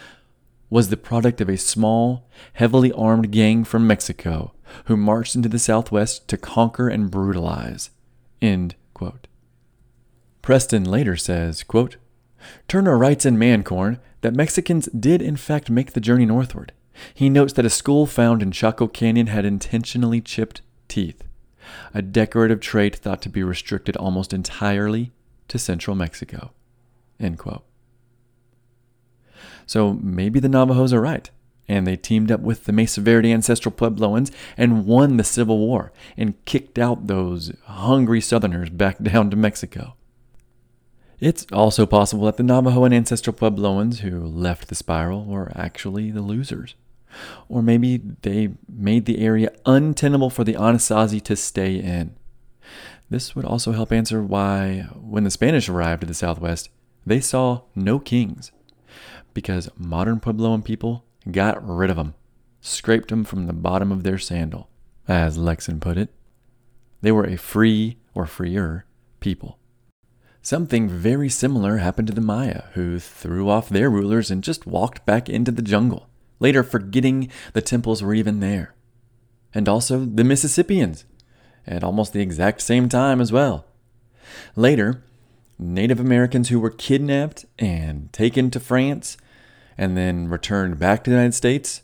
was 0.69 0.89
the 0.89 0.97
product 0.97 1.41
of 1.41 1.49
a 1.49 1.57
small, 1.57 2.29
heavily 2.55 2.93
armed 2.93 3.31
gang 3.31 3.65
from 3.65 3.87
Mexico 3.87 4.53
who 4.85 4.97
marched 4.97 5.35
into 5.35 5.49
the 5.49 5.59
Southwest 5.59 6.29
to 6.29 6.37
conquer 6.37 6.89
and 6.89 7.11
brutalize. 7.11 7.91
Preston 10.43 10.85
later 10.85 11.17
says, 11.17 11.63
quote, 11.63 11.97
Turner 12.69 12.97
writes 12.97 13.27
in 13.27 13.39
Man 13.39 13.63
Corn 13.65 13.99
that 14.21 14.35
Mexicans 14.35 14.87
did 14.87 15.21
in 15.21 15.37
fact 15.37 15.71
make 15.71 15.93
the 15.93 16.01
journey 16.01 16.27
northward. 16.27 16.73
He 17.13 17.29
notes 17.29 17.53
that 17.55 17.65
a 17.65 17.71
skull 17.71 18.07
found 18.07 18.43
in 18.43 18.53
Chaco 18.53 18.87
Canyon 18.87 19.27
had 19.27 19.45
intentionally 19.45 20.21
chipped 20.21 20.63
teeth, 20.89 21.25
a 21.93 22.01
decorative 22.01 22.61
trait 22.61 22.97
thought 22.97 23.21
to 23.23 23.29
be 23.29 23.43
restricted 23.43 23.97
almost 23.97 24.33
entirely 24.33 25.13
to 25.49 25.59
central 25.59 25.97
Mexico. 25.97 26.53
So 29.67 29.95
maybe 29.95 30.39
the 30.41 30.49
Navajos 30.49 30.93
are 30.93 31.01
right, 31.01 31.29
and 31.69 31.87
they 31.87 31.97
teamed 31.97 32.31
up 32.31 32.41
with 32.41 32.65
the 32.65 32.73
Mesa 32.73 33.01
Verde 33.01 33.33
ancestral 33.33 33.73
Puebloans 33.73 34.31
and 34.57 34.87
won 34.87 35.17
the 35.17 35.25
Civil 35.25 35.59
War 35.59 35.93
and 36.17 36.43
kicked 36.45 36.79
out 36.79 37.07
those 37.07 37.53
hungry 37.65 38.21
Southerners 38.21 38.71
back 38.71 38.99
down 39.03 39.31
to 39.31 39.37
Mexico. 39.37 39.95
It's 41.19 41.47
also 41.51 41.87
possible 41.87 42.27
that 42.27 42.37
the 42.37 42.43
Navajo 42.43 42.85
and 42.85 42.95
ancestral 42.95 43.35
Puebloans 43.35 43.99
who 43.99 44.25
left 44.25 44.69
the 44.69 44.75
spiral 44.75 45.25
were 45.25 45.51
actually 45.55 46.11
the 46.11 46.21
losers. 46.21 46.75
Or 47.49 47.63
maybe 47.63 48.03
they 48.23 48.51
made 48.69 49.07
the 49.07 49.21
area 49.21 49.51
untenable 49.65 50.29
for 50.29 50.45
the 50.45 50.55
Anasazi 50.55 51.23
to 51.23 51.35
stay 51.35 51.77
in. 51.77 52.15
This 53.09 53.35
would 53.35 53.47
also 53.47 53.73
help 53.73 53.93
answer 53.93 54.23
why, 54.23 54.89
when 54.95 55.25
the 55.25 55.31
Spanish 55.31 55.69
arrived 55.69 56.03
to 56.03 56.07
the 56.07 56.13
southwest, 56.13 56.69
they 57.07 57.21
saw 57.21 57.63
no 57.75 57.99
kings. 57.99 58.53
Because 59.33 59.71
modern 59.79 60.21
Puebloan 60.21 60.65
people 60.65 61.06
got 61.31 61.67
rid 61.67 61.91
of 61.91 61.97
them, 61.97 62.15
scraped 62.61 63.09
them 63.09 63.25
from 63.25 63.47
the 63.47 63.53
bottom 63.53 63.93
of 63.93 64.03
their 64.03 64.19
sandal, 64.19 64.69
as 65.09 65.39
Lekson 65.39 65.81
put 65.81 65.97
it. 65.97 66.11
They 67.03 67.13
were 67.13 67.27
a 67.27 67.37
free 67.37 67.99
or 68.15 68.27
freer 68.27 68.85
people. 69.21 69.59
Something 70.43 70.89
very 70.89 71.29
similar 71.29 71.79
happened 71.79 72.09
to 72.09 72.15
the 72.15 72.21
Maya, 72.21 72.65
who 72.75 72.99
threw 72.99 73.49
off 73.49 73.69
their 73.69 73.91
rulers 73.91 74.31
and 74.31 74.45
just 74.45 74.67
walked 74.67 75.05
back 75.05 75.29
into 75.29 75.51
the 75.51 75.63
jungle, 75.63 76.09
later 76.39 76.63
forgetting 76.63 77.31
the 77.53 77.61
temples 77.61 78.03
were 78.03 78.15
even 78.15 78.41
there. 78.41 78.75
And 79.53 79.69
also 79.69 80.05
the 80.05 80.25
Mississippians, 80.25 81.05
at 81.67 81.83
almost 81.83 82.13
the 82.13 82.21
exact 82.21 82.61
same 82.61 82.89
time 82.89 83.21
as 83.21 83.33
well. 83.33 83.67
Later, 84.55 85.03
Native 85.59 85.99
Americans 85.99 86.49
who 86.49 86.61
were 86.61 86.71
kidnapped 86.71 87.45
and 87.59 88.13
taken 88.13 88.51
to 88.51 88.61
France 88.61 89.17
and 89.79 89.97
then 89.97 90.29
returned 90.29 90.79
back 90.79 91.05
to 91.05 91.11
the 91.11 91.17
United 91.17 91.35
States, 91.35 91.83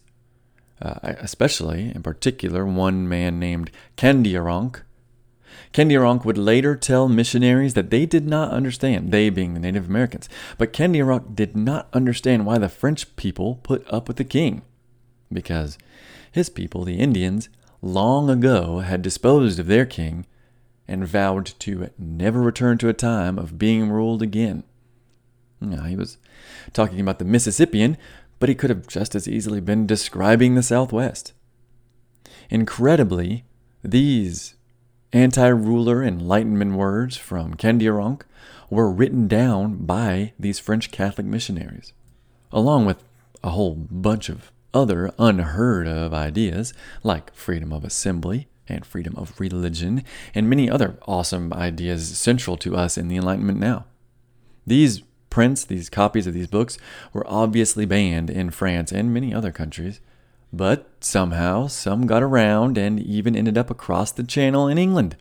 uh, 0.80 0.94
especially, 1.02 1.92
in 1.94 2.02
particular, 2.02 2.64
one 2.64 3.08
man 3.08 3.38
named 3.38 3.70
Kandiaronk. 3.96 4.82
Kandiaronk 5.72 6.24
would 6.24 6.38
later 6.38 6.76
tell 6.76 7.08
missionaries 7.08 7.74
that 7.74 7.90
they 7.90 8.04
did 8.04 8.26
not 8.26 8.52
understand, 8.52 9.10
they 9.10 9.30
being 9.30 9.54
the 9.54 9.60
Native 9.60 9.88
Americans, 9.88 10.28
but 10.58 10.72
Kandiaronk 10.72 11.34
did 11.34 11.56
not 11.56 11.88
understand 11.92 12.44
why 12.44 12.58
the 12.58 12.68
French 12.68 13.14
people 13.16 13.60
put 13.62 13.86
up 13.90 14.08
with 14.08 14.16
the 14.16 14.24
king. 14.24 14.62
Because 15.32 15.78
his 16.30 16.50
people, 16.50 16.84
the 16.84 16.98
Indians, 16.98 17.48
long 17.80 18.28
ago 18.28 18.80
had 18.80 19.02
disposed 19.02 19.58
of 19.58 19.66
their 19.66 19.86
king 19.86 20.26
and 20.86 21.06
vowed 21.06 21.46
to 21.58 21.90
never 21.98 22.40
return 22.40 22.76
to 22.78 22.88
a 22.88 22.94
time 22.94 23.38
of 23.38 23.58
being 23.58 23.88
ruled 23.90 24.22
again. 24.22 24.64
Now, 25.70 25.84
he 25.84 25.96
was 25.96 26.18
talking 26.72 27.00
about 27.00 27.18
the 27.18 27.24
Mississippian, 27.24 27.96
but 28.38 28.48
he 28.48 28.54
could 28.54 28.70
have 28.70 28.86
just 28.86 29.14
as 29.14 29.28
easily 29.28 29.60
been 29.60 29.86
describing 29.86 30.54
the 30.54 30.62
Southwest. 30.62 31.32
Incredibly, 32.50 33.44
these 33.82 34.54
Anti 35.12 35.48
ruler 35.48 36.02
Enlightenment 36.02 36.74
words 36.74 37.16
from 37.16 37.54
Kandiaronk 37.54 38.22
were 38.70 38.90
written 38.90 39.28
down 39.28 39.84
by 39.84 40.32
these 40.38 40.58
French 40.58 40.90
Catholic 40.90 41.26
missionaries, 41.26 41.92
along 42.50 42.86
with 42.86 43.04
a 43.44 43.50
whole 43.50 43.74
bunch 43.74 44.30
of 44.30 44.50
other 44.72 45.12
unheard 45.18 45.86
of 45.86 46.14
ideas 46.14 46.72
like 47.02 47.34
freedom 47.34 47.72
of 47.72 47.84
assembly 47.84 48.48
and 48.68 48.86
freedom 48.86 49.14
of 49.16 49.38
religion, 49.38 50.02
and 50.34 50.48
many 50.48 50.70
other 50.70 50.96
awesome 51.06 51.52
ideas 51.52 52.16
central 52.16 52.56
to 52.56 52.74
us 52.74 52.96
in 52.96 53.08
the 53.08 53.16
Enlightenment 53.16 53.58
now. 53.58 53.84
These 54.66 55.02
prints, 55.32 55.64
these 55.64 55.88
copies 55.88 56.26
of 56.26 56.34
these 56.34 56.46
books, 56.46 56.76
were 57.14 57.26
obviously 57.26 57.86
banned 57.86 58.28
in 58.28 58.50
France 58.50 58.92
and 58.92 59.14
many 59.14 59.32
other 59.32 59.50
countries, 59.50 59.98
but 60.52 60.90
somehow, 61.00 61.66
some 61.66 62.06
got 62.06 62.22
around 62.22 62.76
and 62.76 63.00
even 63.00 63.34
ended 63.34 63.56
up 63.56 63.70
across 63.70 64.12
the 64.12 64.22
channel 64.22 64.68
in 64.68 64.76
England. 64.76 65.16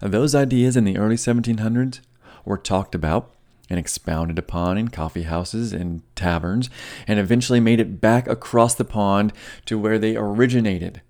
Those 0.00 0.36
ideas 0.36 0.76
in 0.76 0.84
the 0.84 0.96
early 0.96 1.16
1700s 1.16 1.98
were 2.44 2.56
talked 2.56 2.94
about 2.94 3.32
and 3.68 3.76
expounded 3.76 4.38
upon 4.38 4.78
in 4.78 4.88
coffee 4.88 5.24
houses 5.24 5.72
and 5.72 6.02
taverns, 6.14 6.70
and 7.08 7.18
eventually 7.18 7.58
made 7.58 7.80
it 7.80 8.00
back 8.00 8.28
across 8.28 8.76
the 8.76 8.84
pond 8.84 9.32
to 9.66 9.76
where 9.76 9.98
they 9.98 10.16
originated 10.16 11.02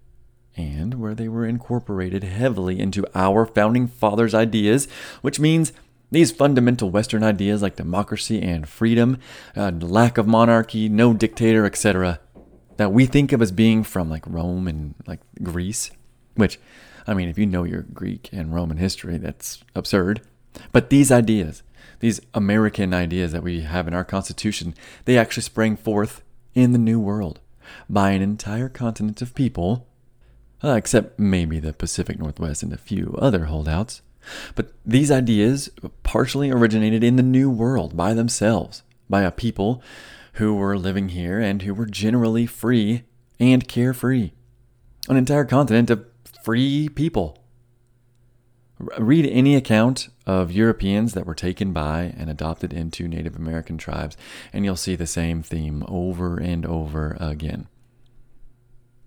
and 0.56 0.94
where 0.94 1.14
they 1.14 1.28
were 1.28 1.44
incorporated 1.44 2.22
heavily 2.22 2.78
into 2.78 3.04
our 3.14 3.44
founding 3.44 3.86
fathers' 3.86 4.34
ideas, 4.34 4.86
which 5.20 5.40
means 5.40 5.72
these 6.14 6.30
fundamental 6.30 6.90
Western 6.90 7.24
ideas 7.24 7.60
like 7.60 7.76
democracy 7.76 8.40
and 8.40 8.68
freedom, 8.68 9.18
uh, 9.56 9.72
lack 9.80 10.16
of 10.16 10.26
monarchy, 10.26 10.88
no 10.88 11.12
dictator, 11.12 11.66
etc., 11.66 12.20
that 12.76 12.92
we 12.92 13.06
think 13.06 13.32
of 13.32 13.42
as 13.42 13.52
being 13.52 13.82
from 13.82 14.08
like 14.08 14.24
Rome 14.26 14.68
and 14.68 14.94
like 15.06 15.20
Greece, 15.42 15.90
which, 16.34 16.58
I 17.06 17.14
mean, 17.14 17.28
if 17.28 17.38
you 17.38 17.46
know 17.46 17.64
your 17.64 17.82
Greek 17.82 18.28
and 18.32 18.54
Roman 18.54 18.76
history, 18.76 19.18
that's 19.18 19.62
absurd. 19.74 20.22
But 20.72 20.90
these 20.90 21.10
ideas, 21.10 21.62
these 21.98 22.20
American 22.32 22.94
ideas 22.94 23.32
that 23.32 23.42
we 23.42 23.62
have 23.62 23.88
in 23.88 23.94
our 23.94 24.04
Constitution, 24.04 24.74
they 25.04 25.18
actually 25.18 25.42
sprang 25.42 25.76
forth 25.76 26.22
in 26.54 26.72
the 26.72 26.78
New 26.78 27.00
World 27.00 27.40
by 27.90 28.10
an 28.10 28.22
entire 28.22 28.68
continent 28.68 29.20
of 29.20 29.34
people, 29.34 29.88
uh, 30.62 30.74
except 30.74 31.18
maybe 31.18 31.58
the 31.58 31.72
Pacific 31.72 32.18
Northwest 32.18 32.62
and 32.62 32.72
a 32.72 32.78
few 32.78 33.16
other 33.18 33.46
holdouts. 33.46 34.02
But 34.54 34.72
these 34.84 35.10
ideas 35.10 35.70
partially 36.02 36.50
originated 36.50 37.02
in 37.04 37.16
the 37.16 37.22
New 37.22 37.50
World 37.50 37.96
by 37.96 38.14
themselves, 38.14 38.82
by 39.08 39.22
a 39.22 39.30
people 39.30 39.82
who 40.34 40.54
were 40.54 40.78
living 40.78 41.10
here 41.10 41.40
and 41.40 41.62
who 41.62 41.74
were 41.74 41.86
generally 41.86 42.46
free 42.46 43.04
and 43.38 43.68
carefree. 43.68 44.32
An 45.08 45.16
entire 45.16 45.44
continent 45.44 45.90
of 45.90 46.04
free 46.42 46.88
people. 46.88 47.38
Read 48.98 49.26
any 49.26 49.54
account 49.54 50.08
of 50.26 50.50
Europeans 50.50 51.12
that 51.14 51.26
were 51.26 51.34
taken 51.34 51.72
by 51.72 52.14
and 52.16 52.28
adopted 52.28 52.72
into 52.72 53.06
Native 53.06 53.36
American 53.36 53.78
tribes, 53.78 54.16
and 54.52 54.64
you'll 54.64 54.76
see 54.76 54.96
the 54.96 55.06
same 55.06 55.42
theme 55.42 55.84
over 55.86 56.38
and 56.38 56.66
over 56.66 57.16
again. 57.20 57.68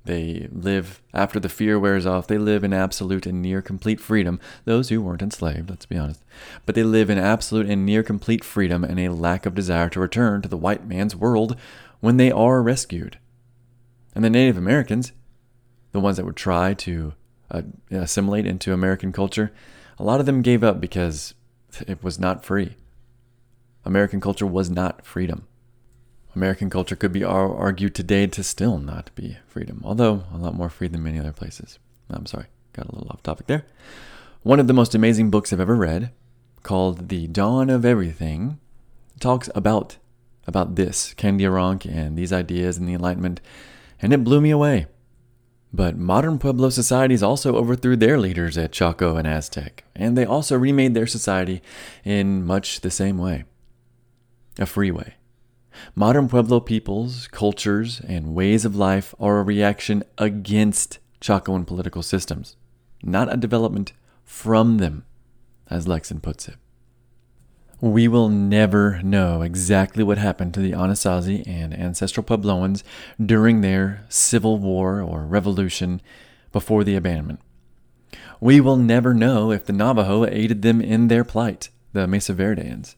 They 0.07 0.47
live, 0.53 1.01
after 1.13 1.37
the 1.37 1.49
fear 1.49 1.77
wears 1.77 2.05
off, 2.05 2.27
they 2.27 2.37
live 2.37 2.63
in 2.63 2.71
absolute 2.71 3.25
and 3.25 3.41
near 3.41 3.61
complete 3.61 3.99
freedom. 3.99 4.39
Those 4.63 4.87
who 4.87 5.01
weren't 5.01 5.21
enslaved, 5.21 5.69
let's 5.69 5.85
be 5.85 5.97
honest. 5.97 6.23
But 6.65 6.75
they 6.75 6.83
live 6.83 7.09
in 7.09 7.17
absolute 7.17 7.69
and 7.69 7.85
near 7.85 8.03
complete 8.03 8.45
freedom 8.45 8.85
and 8.85 9.01
a 9.01 9.09
lack 9.09 9.45
of 9.45 9.53
desire 9.53 9.89
to 9.89 9.99
return 9.99 10.41
to 10.41 10.47
the 10.47 10.55
white 10.55 10.87
man's 10.87 11.13
world 11.13 11.57
when 11.99 12.15
they 12.15 12.31
are 12.31 12.61
rescued. 12.61 13.19
And 14.15 14.23
the 14.23 14.29
Native 14.29 14.57
Americans, 14.57 15.11
the 15.91 15.99
ones 15.99 16.15
that 16.15 16.25
would 16.25 16.37
try 16.37 16.73
to 16.73 17.13
uh, 17.51 17.63
assimilate 17.91 18.45
into 18.45 18.71
American 18.71 19.11
culture, 19.11 19.51
a 19.99 20.05
lot 20.05 20.21
of 20.21 20.25
them 20.25 20.41
gave 20.41 20.63
up 20.63 20.79
because 20.79 21.33
it 21.85 22.01
was 22.01 22.17
not 22.17 22.45
free. 22.45 22.77
American 23.83 24.21
culture 24.21 24.47
was 24.47 24.69
not 24.69 25.05
freedom. 25.05 25.47
American 26.38 26.69
culture 26.69 26.95
could 26.95 27.11
be 27.11 27.24
argued 27.24 27.95
today 27.95 28.27
to 28.27 28.43
still 28.43 28.77
not 28.77 29.09
be 29.16 29.38
freedom, 29.48 29.82
although 29.83 30.24
a 30.32 30.38
lot 30.38 30.53
more 30.53 30.69
free 30.69 30.88
than 30.88 31.03
many 31.03 31.19
other 31.19 31.33
places. 31.33 31.80
I'm 32.11 32.27
sorry, 32.27 32.45
got 32.74 32.88
a 32.88 32.93
little 32.93 33.09
off 33.09 33.24
topic 33.24 33.48
there. 33.48 33.66
One 34.43 34.59
of 34.59 34.67
the 34.67 34.74
most 34.74 34.93
amazing 34.93 35.32
books 35.32 35.51
I've 35.51 35.59
ever 35.59 35.75
read, 35.75 36.11
called 36.61 37.09
The 37.09 37.25
Dawn 37.27 37.72
of 37.72 37.83
Everything, 37.83 38.59
talks 39.19 39.49
about 39.56 39.98
about 40.45 40.75
this, 40.75 41.14
Kandiaronk 41.16 41.85
and 41.85 42.17
these 42.17 42.32
ideas 42.32 42.77
and 42.77 42.88
the 42.88 42.93
Enlightenment, 42.93 43.41
and 44.01 44.14
it 44.14 44.24
blew 44.24 44.40
me 44.40 44.51
away. 44.51 44.85
But 45.74 45.98
modern 45.98 46.40
Pueblo 46.40 46.69
societies 46.69 47.22
also 47.22 47.57
overthrew 47.57 47.98
their 47.98 48.17
leaders 48.17 48.57
at 48.57 48.72
Chaco 48.72 49.17
and 49.17 49.27
Aztec, 49.27 49.83
and 49.93 50.17
they 50.17 50.24
also 50.24 50.56
remade 50.57 50.93
their 50.93 51.07
society 51.07 51.61
in 52.06 52.45
much 52.45 52.80
the 52.80 52.91
same 52.91 53.17
way 53.17 53.43
a 54.59 54.66
free 54.66 54.91
way. 54.91 55.16
Modern 55.95 56.27
Pueblo 56.27 56.59
peoples, 56.59 57.27
cultures, 57.27 58.01
and 58.07 58.35
ways 58.35 58.65
of 58.65 58.75
life 58.75 59.14
are 59.19 59.39
a 59.39 59.43
reaction 59.43 60.03
against 60.17 60.99
Chacoan 61.22 61.65
political 61.65 62.03
systems, 62.03 62.56
not 63.03 63.31
a 63.31 63.38
development 63.38 63.93
from 64.23 64.77
them, 64.77 65.06
as 65.69 65.85
Lekson 65.85 66.22
puts 66.22 66.47
it. 66.47 66.56
We 67.80 68.07
will 68.07 68.30
never 68.30 69.01
know 69.03 69.43
exactly 69.43 70.03
what 70.03 70.17
happened 70.17 70.53
to 70.56 70.59
the 70.59 70.72
Anasazi 70.72 71.47
and 71.47 71.73
ancestral 71.73 72.23
Puebloans 72.23 72.81
during 73.23 73.61
their 73.61 74.06
civil 74.09 74.57
war 74.57 75.01
or 75.01 75.25
revolution 75.25 76.01
before 76.51 76.83
the 76.83 76.95
abandonment. 76.95 77.39
We 78.39 78.59
will 78.61 78.77
never 78.77 79.14
know 79.14 79.51
if 79.51 79.65
the 79.65 79.73
Navajo 79.73 80.25
aided 80.25 80.64
them 80.64 80.81
in 80.81 81.07
their 81.07 81.23
plight 81.23 81.69
the 81.93 82.07
Mesa 82.07 82.33
Verdeans, 82.33 82.95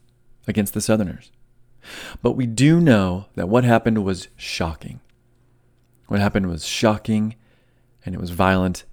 against 0.47 0.73
the 0.73 0.81
Southerners. 0.81 1.31
But 2.21 2.33
we 2.33 2.45
do 2.45 2.79
know 2.79 3.25
that 3.35 3.49
what 3.49 3.63
happened 3.63 4.03
was 4.03 4.27
shocking. 4.35 4.99
What 6.07 6.19
happened 6.19 6.47
was 6.47 6.65
shocking, 6.65 7.35
and 8.05 8.15
it 8.15 8.21
was 8.21 8.31
violent, 8.31 8.85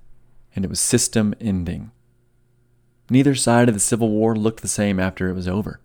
and 0.54 0.64
it 0.64 0.68
was 0.68 0.80
system 0.80 1.34
ending. 1.40 1.90
Neither 3.08 3.34
side 3.34 3.68
of 3.68 3.74
the 3.74 3.80
Civil 3.80 4.10
War 4.10 4.34
looked 4.36 4.62
the 4.62 4.68
same 4.68 4.98
after 4.98 5.28
it 5.28 5.34
was 5.34 5.48
over. 5.48 5.80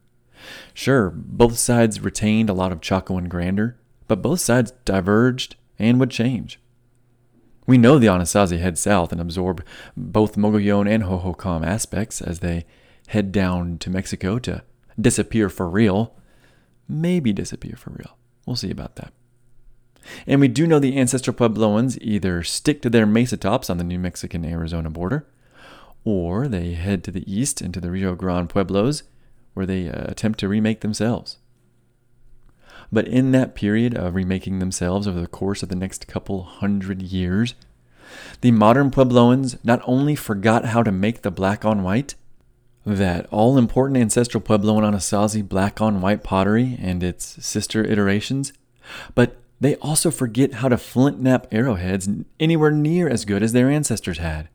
Sure, 0.73 1.11
both 1.11 1.57
sides 1.57 2.01
retained 2.01 2.49
a 2.49 2.53
lot 2.53 2.71
of 2.71 2.81
Chacoan 2.81 3.30
grandeur, 3.30 3.75
but 4.07 4.21
both 4.21 4.39
sides 4.39 4.73
diverged 4.85 5.55
and 5.77 5.99
would 5.99 6.09
change. 6.09 6.59
We 7.67 7.77
know 7.77 7.99
the 7.99 8.07
Anasazi 8.07 8.59
head 8.59 8.77
south 8.77 9.11
and 9.11 9.21
absorb 9.21 9.63
both 9.95 10.35
Mogollon 10.35 10.88
and 10.88 11.03
Hohokam 11.03 11.65
aspects 11.65 12.21
as 12.21 12.39
they 12.39 12.65
head 13.07 13.31
down 13.31 13.77
to 13.80 13.89
Mexico 13.89 14.39
to 14.39 14.63
disappear 14.99 15.47
for 15.47 15.69
real. 15.69 16.15
Maybe 16.91 17.31
disappear 17.31 17.75
for 17.77 17.91
real. 17.91 18.17
We'll 18.45 18.57
see 18.57 18.69
about 18.69 18.97
that. 18.97 19.13
And 20.27 20.41
we 20.41 20.49
do 20.49 20.67
know 20.67 20.77
the 20.77 20.99
ancestral 20.99 21.33
Puebloans 21.33 21.97
either 22.01 22.43
stick 22.43 22.81
to 22.81 22.89
their 22.89 23.05
mesa 23.05 23.37
tops 23.37 23.69
on 23.69 23.77
the 23.77 23.85
New 23.85 23.97
Mexican 23.97 24.43
Arizona 24.43 24.89
border, 24.89 25.25
or 26.03 26.49
they 26.49 26.73
head 26.73 27.01
to 27.05 27.11
the 27.11 27.31
east 27.31 27.61
into 27.61 27.79
the 27.79 27.91
Rio 27.91 28.13
Grande 28.13 28.49
Pueblos, 28.49 29.03
where 29.53 29.65
they 29.65 29.89
uh, 29.89 30.11
attempt 30.11 30.39
to 30.39 30.49
remake 30.49 30.81
themselves. 30.81 31.37
But 32.91 33.07
in 33.07 33.31
that 33.31 33.55
period 33.55 33.95
of 33.95 34.13
remaking 34.13 34.59
themselves 34.59 35.07
over 35.07 35.21
the 35.21 35.27
course 35.27 35.63
of 35.63 35.69
the 35.69 35.75
next 35.75 36.07
couple 36.07 36.43
hundred 36.43 37.01
years, 37.01 37.55
the 38.41 38.51
modern 38.51 38.91
Puebloans 38.91 39.57
not 39.63 39.81
only 39.85 40.15
forgot 40.15 40.65
how 40.65 40.83
to 40.83 40.91
make 40.91 41.21
the 41.21 41.31
black 41.31 41.63
on 41.63 41.83
white, 41.83 42.15
that 42.85 43.27
all 43.31 43.57
important 43.57 43.97
ancestral 43.97 44.41
Puebloan 44.41 44.83
Anasazi 44.83 45.47
black 45.47 45.81
on 45.81 46.01
white 46.01 46.23
pottery 46.23 46.77
and 46.81 47.03
its 47.03 47.45
sister 47.45 47.83
iterations, 47.83 48.53
but 49.13 49.37
they 49.59 49.75
also 49.75 50.09
forget 50.09 50.55
how 50.55 50.69
to 50.69 50.77
flint 50.77 51.21
knap 51.21 51.45
arrowheads 51.51 52.09
anywhere 52.39 52.71
near 52.71 53.07
as 53.07 53.25
good 53.25 53.43
as 53.43 53.53
their 53.53 53.69
ancestors 53.69 54.17
had. 54.17 54.49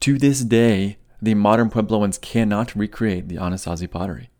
To 0.00 0.18
this 0.18 0.40
day, 0.40 0.96
the 1.20 1.34
modern 1.34 1.70
Puebloans 1.70 2.20
cannot 2.20 2.74
recreate 2.74 3.28
the 3.28 3.36
Anasazi 3.36 3.90
pottery. 3.90 4.30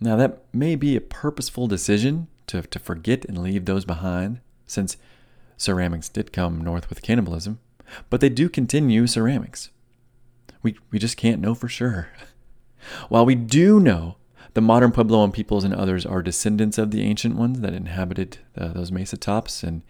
Now, 0.00 0.16
that 0.16 0.42
may 0.52 0.76
be 0.76 0.96
a 0.96 1.00
purposeful 1.00 1.66
decision 1.66 2.28
to, 2.46 2.62
to 2.62 2.78
forget 2.78 3.24
and 3.24 3.38
leave 3.38 3.64
those 3.64 3.84
behind, 3.84 4.40
since 4.66 4.96
ceramics 5.56 6.08
did 6.08 6.32
come 6.32 6.60
north 6.62 6.88
with 6.88 7.02
cannibalism, 7.02 7.58
but 8.08 8.20
they 8.20 8.28
do 8.28 8.48
continue 8.48 9.06
ceramics. 9.06 9.70
We, 10.62 10.76
we 10.90 10.98
just 10.98 11.16
can't 11.16 11.40
know 11.40 11.54
for 11.54 11.68
sure. 11.68 12.08
While 13.08 13.26
we 13.26 13.34
do 13.34 13.80
know 13.80 14.16
the 14.54 14.60
modern 14.60 14.92
Puebloan 14.92 15.32
peoples 15.32 15.64
and 15.64 15.74
others 15.74 16.04
are 16.04 16.22
descendants 16.22 16.78
of 16.78 16.90
the 16.90 17.02
ancient 17.02 17.36
ones 17.36 17.60
that 17.60 17.74
inhabited 17.74 18.38
uh, 18.56 18.68
those 18.68 18.90
mesa 18.90 19.16
tops 19.16 19.62
and 19.62 19.82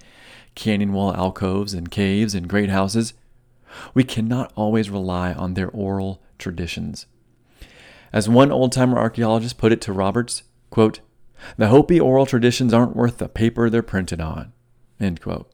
canyon 0.54 0.92
wall 0.92 1.14
alcoves 1.14 1.72
and 1.72 1.90
caves 1.90 2.34
and 2.34 2.48
great 2.48 2.68
houses, 2.68 3.14
we 3.94 4.04
cannot 4.04 4.52
always 4.56 4.90
rely 4.90 5.32
on 5.32 5.54
their 5.54 5.68
oral 5.68 6.22
traditions. 6.38 7.06
As 8.12 8.28
one 8.28 8.50
old 8.50 8.72
timer 8.72 8.98
archaeologist 8.98 9.58
put 9.58 9.72
it 9.72 9.80
to 9.82 9.92
Roberts, 9.92 10.42
quote, 10.70 11.00
the 11.56 11.68
Hopi 11.68 12.00
oral 12.00 12.26
traditions 12.26 12.74
aren't 12.74 12.96
worth 12.96 13.18
the 13.18 13.28
paper 13.28 13.70
they're 13.70 13.82
printed 13.82 14.20
on. 14.20 14.52
End 14.98 15.20
quote. 15.20 15.50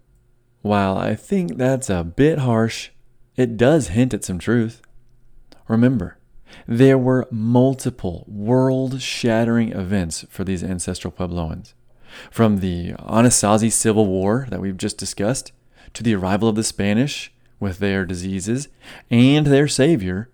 While 0.63 0.97
I 0.97 1.15
think 1.15 1.57
that's 1.57 1.91
a 1.91 2.05
bit 2.05 2.39
harsh, 2.39 2.91
it 3.37 3.57
does 3.57 3.89
hint 3.89 4.15
at 4.15 4.25
some 4.25 4.39
truth. 4.39 4.81
Remember, 5.69 6.19
there 6.67 6.99
were 6.99 7.27
multiple 7.31 8.25
world 8.29 9.01
shattering 9.01 9.73
events 9.73 10.25
for 10.29 10.45
these 10.45 10.63
ancestral 10.63 11.13
Puebloans. 11.13 11.75
From 12.31 12.59
the 12.59 12.93
Anasazi 12.93 13.73
Civil 13.73 14.07
War 14.07 14.47
that 14.51 14.61
we've 14.61 14.77
just 14.77 14.99
discussed, 14.99 15.53
to 15.95 16.03
the 16.03 16.15
arrival 16.15 16.49
of 16.49 16.57
the 16.57 16.65
Spanish 16.65 17.33
with 17.59 17.79
their 17.79 18.05
diseases 18.05 18.69
and 19.11 19.47
their 19.47 19.69
savior, 19.69 20.29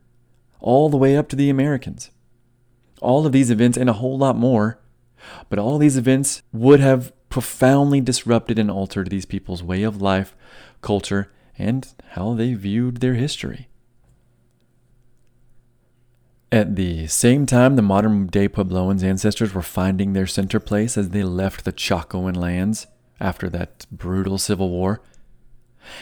all 0.61 0.89
the 0.89 0.97
way 0.97 1.17
up 1.17 1.29
to 1.29 1.37
the 1.37 1.51
Americans. 1.51 2.11
All 3.01 3.25
of 3.25 3.33
these 3.33 3.51
events 3.51 3.79
and 3.79 3.89
a 3.89 3.95
whole 3.95 4.19
lot 4.19 4.37
more, 4.37 4.79
but 5.49 5.59
all 5.59 5.79
these 5.79 5.97
events 5.97 6.43
would 6.53 6.81
have 6.81 7.13
profoundly 7.29 8.01
disrupted 8.01 8.59
and 8.59 8.71
altered 8.71 9.09
these 9.11 9.25
people's 9.25 9.63
way 9.63 9.83
of 9.83 10.03
life, 10.03 10.35
culture, 10.83 11.31
and 11.57 11.89
how 12.11 12.35
they 12.35 12.55
viewed 12.55 12.99
their 12.99 13.15
history. 13.15 13.69
At 16.53 16.75
the 16.75 17.07
same 17.07 17.47
time, 17.47 17.77
the 17.77 17.83
modern 17.83 18.27
day 18.27 18.49
Puebloans' 18.49 19.05
ancestors 19.05 19.55
were 19.55 19.63
finding 19.63 20.13
their 20.13 20.27
center 20.27 20.59
place 20.59 20.99
as 20.99 21.11
they 21.11 21.23
left 21.23 21.65
the 21.65 21.73
Chacoan 21.73 22.37
lands 22.37 22.89
after 23.21 23.49
that 23.51 23.87
brutal 23.93 24.37
civil 24.37 24.69
war. 24.69 25.01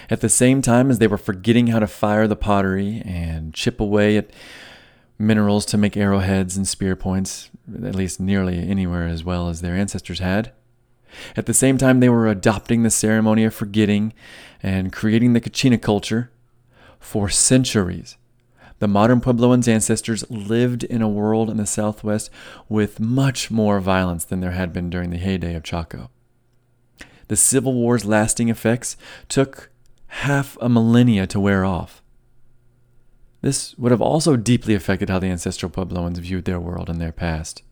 At 0.08 0.22
the 0.22 0.30
same 0.30 0.62
time 0.62 0.90
as 0.90 0.98
they 0.98 1.06
were 1.06 1.18
forgetting 1.18 1.66
how 1.66 1.80
to 1.80 1.86
fire 1.86 2.26
the 2.26 2.36
pottery 2.36 3.02
and 3.04 3.52
chip 3.52 3.78
away 3.78 4.16
at 4.16 4.30
minerals 5.18 5.66
to 5.66 5.76
make 5.76 5.96
arrowheads 5.96 6.56
and 6.56 6.66
spear 6.66 6.96
points, 6.96 7.50
at 7.84 7.94
least 7.94 8.18
nearly 8.18 8.58
anywhere 8.58 9.06
as 9.06 9.22
well 9.22 9.50
as 9.50 9.60
their 9.60 9.74
ancestors 9.74 10.20
had. 10.20 10.52
At 11.36 11.44
the 11.46 11.54
same 11.54 11.76
time, 11.76 12.00
they 12.00 12.08
were 12.08 12.26
adopting 12.26 12.82
the 12.82 12.90
ceremony 12.90 13.44
of 13.44 13.54
forgetting 13.54 14.14
and 14.62 14.92
creating 14.92 15.34
the 15.34 15.40
Kachina 15.40 15.80
culture. 15.80 16.30
For 17.00 17.28
centuries, 17.28 18.16
the 18.78 18.88
modern 18.88 19.20
Puebloans' 19.20 19.68
ancestors 19.68 20.28
lived 20.30 20.84
in 20.84 21.02
a 21.02 21.08
world 21.08 21.50
in 21.50 21.56
the 21.56 21.66
Southwest 21.66 22.30
with 22.68 23.00
much 23.00 23.50
more 23.50 23.80
violence 23.80 24.24
than 24.24 24.40
there 24.40 24.52
had 24.52 24.72
been 24.72 24.88
during 24.90 25.10
the 25.10 25.18
heyday 25.18 25.54
of 25.54 25.64
Chaco. 25.64 26.10
The 27.28 27.36
Civil 27.36 27.74
War's 27.74 28.04
lasting 28.04 28.48
effects 28.48 28.96
took 29.28 29.70
half 30.06 30.56
a 30.60 30.68
millennia 30.68 31.26
to 31.26 31.40
wear 31.40 31.64
off. 31.64 32.02
This 33.40 33.76
would 33.78 33.92
have 33.92 34.00
also 34.00 34.36
deeply 34.36 34.74
affected 34.74 35.10
how 35.10 35.18
the 35.18 35.28
ancestral 35.28 35.70
Puebloans 35.70 36.18
viewed 36.18 36.44
their 36.44 36.58
world 36.58 36.88
and 36.88 37.00
their 37.00 37.12
past, 37.12 37.62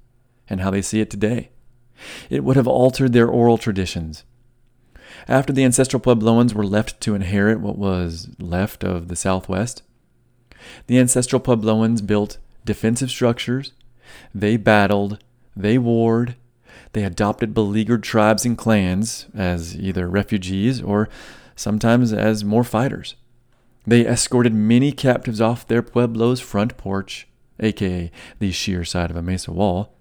and 0.48 0.60
how 0.60 0.70
they 0.70 0.82
see 0.82 1.00
it 1.00 1.10
today. 1.10 1.50
It 2.28 2.44
would 2.44 2.56
have 2.56 2.68
altered 2.68 3.12
their 3.12 3.28
oral 3.28 3.58
traditions. 3.58 4.24
After 5.28 5.52
the 5.52 5.64
ancestral 5.64 6.00
Puebloans 6.00 6.52
were 6.52 6.66
left 6.66 7.00
to 7.00 7.14
inherit 7.14 7.60
what 7.60 7.78
was 7.78 8.28
left 8.38 8.84
of 8.84 9.08
the 9.08 9.16
Southwest, 9.16 9.82
the 10.86 10.98
ancestral 10.98 11.40
Puebloans 11.40 12.06
built 12.06 12.38
defensive 12.64 13.10
structures, 13.10 13.72
they 14.34 14.56
battled, 14.56 15.22
they 15.54 15.78
warred, 15.78 16.36
they 16.92 17.04
adopted 17.04 17.54
beleaguered 17.54 18.02
tribes 18.02 18.44
and 18.44 18.56
clans 18.56 19.26
as 19.34 19.76
either 19.76 20.08
refugees 20.08 20.82
or 20.82 21.08
sometimes 21.54 22.12
as 22.12 22.44
more 22.44 22.64
fighters. 22.64 23.16
They 23.86 24.06
escorted 24.06 24.54
many 24.54 24.92
captives 24.92 25.40
off 25.40 25.66
their 25.66 25.82
pueblo's 25.82 26.40
front 26.40 26.76
porch, 26.76 27.28
aka 27.60 28.10
the 28.38 28.50
sheer 28.50 28.84
side 28.84 29.10
of 29.10 29.16
a 29.16 29.22
mesa 29.22 29.52
wall. 29.52 29.92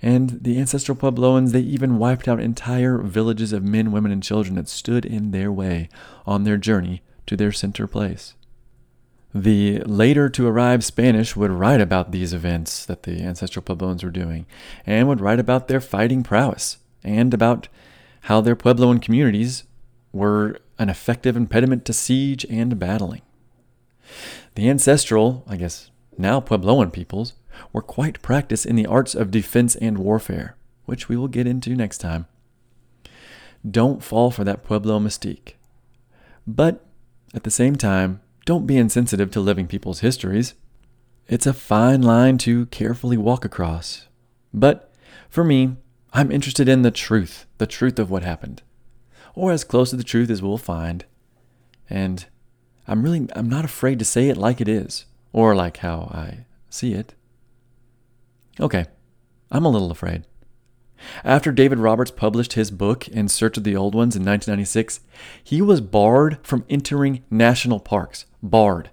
And 0.00 0.40
the 0.42 0.58
ancestral 0.58 0.96
Puebloans, 0.96 1.52
they 1.52 1.60
even 1.60 1.98
wiped 1.98 2.28
out 2.28 2.38
entire 2.38 2.98
villages 2.98 3.52
of 3.52 3.62
men, 3.62 3.90
women, 3.90 4.12
and 4.12 4.22
children 4.22 4.54
that 4.56 4.68
stood 4.68 5.06
in 5.06 5.30
their 5.30 5.50
way 5.50 5.88
on 6.26 6.44
their 6.44 6.58
journey 6.58 7.02
to 7.26 7.36
their 7.36 7.52
center 7.52 7.86
place. 7.86 8.34
The 9.34 9.80
later 9.80 10.28
to 10.28 10.46
arrive 10.46 10.84
Spanish 10.84 11.34
would 11.34 11.50
write 11.50 11.80
about 11.80 12.12
these 12.12 12.32
events 12.32 12.86
that 12.86 13.02
the 13.02 13.20
ancestral 13.22 13.64
Puebloans 13.64 14.04
were 14.04 14.10
doing, 14.10 14.46
and 14.86 15.08
would 15.08 15.20
write 15.20 15.40
about 15.40 15.66
their 15.66 15.80
fighting 15.80 16.22
prowess, 16.22 16.78
and 17.02 17.34
about 17.34 17.66
how 18.22 18.40
their 18.40 18.54
Puebloan 18.54 19.02
communities 19.02 19.64
were 20.12 20.58
an 20.78 20.88
effective 20.88 21.36
impediment 21.36 21.84
to 21.84 21.92
siege 21.92 22.46
and 22.48 22.78
battling. 22.78 23.22
The 24.54 24.70
ancestral, 24.70 25.44
I 25.48 25.56
guess 25.56 25.90
now 26.16 26.40
Puebloan 26.40 26.92
peoples, 26.92 27.34
were 27.72 27.82
quite 27.82 28.22
practiced 28.22 28.66
in 28.66 28.76
the 28.76 28.86
arts 28.86 29.16
of 29.16 29.32
defense 29.32 29.74
and 29.74 29.98
warfare, 29.98 30.56
which 30.84 31.08
we 31.08 31.16
will 31.16 31.28
get 31.28 31.46
into 31.46 31.74
next 31.74 31.98
time. 31.98 32.26
Don't 33.68 34.02
fall 34.02 34.30
for 34.30 34.44
that 34.44 34.62
Pueblo 34.62 35.00
mystique. 35.00 35.54
But 36.46 36.84
at 37.34 37.42
the 37.42 37.50
same 37.50 37.74
time, 37.76 38.20
don't 38.44 38.66
be 38.66 38.76
insensitive 38.76 39.30
to 39.32 39.40
living 39.40 39.66
people's 39.66 40.00
histories. 40.00 40.54
It's 41.28 41.46
a 41.46 41.54
fine 41.54 42.02
line 42.02 42.38
to 42.38 42.66
carefully 42.66 43.16
walk 43.16 43.44
across. 43.44 44.08
But 44.52 44.92
for 45.30 45.44
me, 45.44 45.76
I'm 46.12 46.30
interested 46.30 46.68
in 46.68 46.82
the 46.82 46.90
truth, 46.90 47.46
the 47.58 47.66
truth 47.66 47.98
of 47.98 48.10
what 48.10 48.22
happened, 48.22 48.62
or 49.34 49.50
as 49.50 49.64
close 49.64 49.90
to 49.90 49.96
the 49.96 50.04
truth 50.04 50.30
as 50.30 50.42
we'll 50.42 50.58
find. 50.58 51.04
And 51.88 52.26
I'm 52.86 53.02
really 53.02 53.26
I'm 53.34 53.48
not 53.48 53.64
afraid 53.64 53.98
to 53.98 54.04
say 54.04 54.28
it 54.28 54.36
like 54.36 54.60
it 54.60 54.68
is, 54.68 55.06
or 55.32 55.54
like 55.54 55.78
how 55.78 56.10
I 56.12 56.44
see 56.68 56.92
it. 56.92 57.14
Okay, 58.60 58.84
I'm 59.50 59.64
a 59.64 59.70
little 59.70 59.90
afraid. 59.90 60.24
After 61.24 61.52
David 61.52 61.78
Roberts 61.78 62.10
published 62.10 62.52
his 62.52 62.70
book 62.70 63.08
In 63.08 63.28
Search 63.28 63.56
of 63.56 63.64
the 63.64 63.76
Old 63.76 63.94
Ones 63.94 64.14
in 64.14 64.22
1996, 64.22 65.00
he 65.42 65.60
was 65.60 65.80
barred 65.80 66.38
from 66.42 66.64
entering 66.68 67.24
national 67.30 67.80
parks. 67.80 68.26
Barred. 68.44 68.90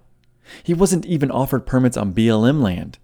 He 0.64 0.74
wasn't 0.74 1.06
even 1.06 1.30
offered 1.30 1.66
permits 1.66 1.98
on 1.98 2.14
BLM 2.14 2.62
land. 2.62 2.98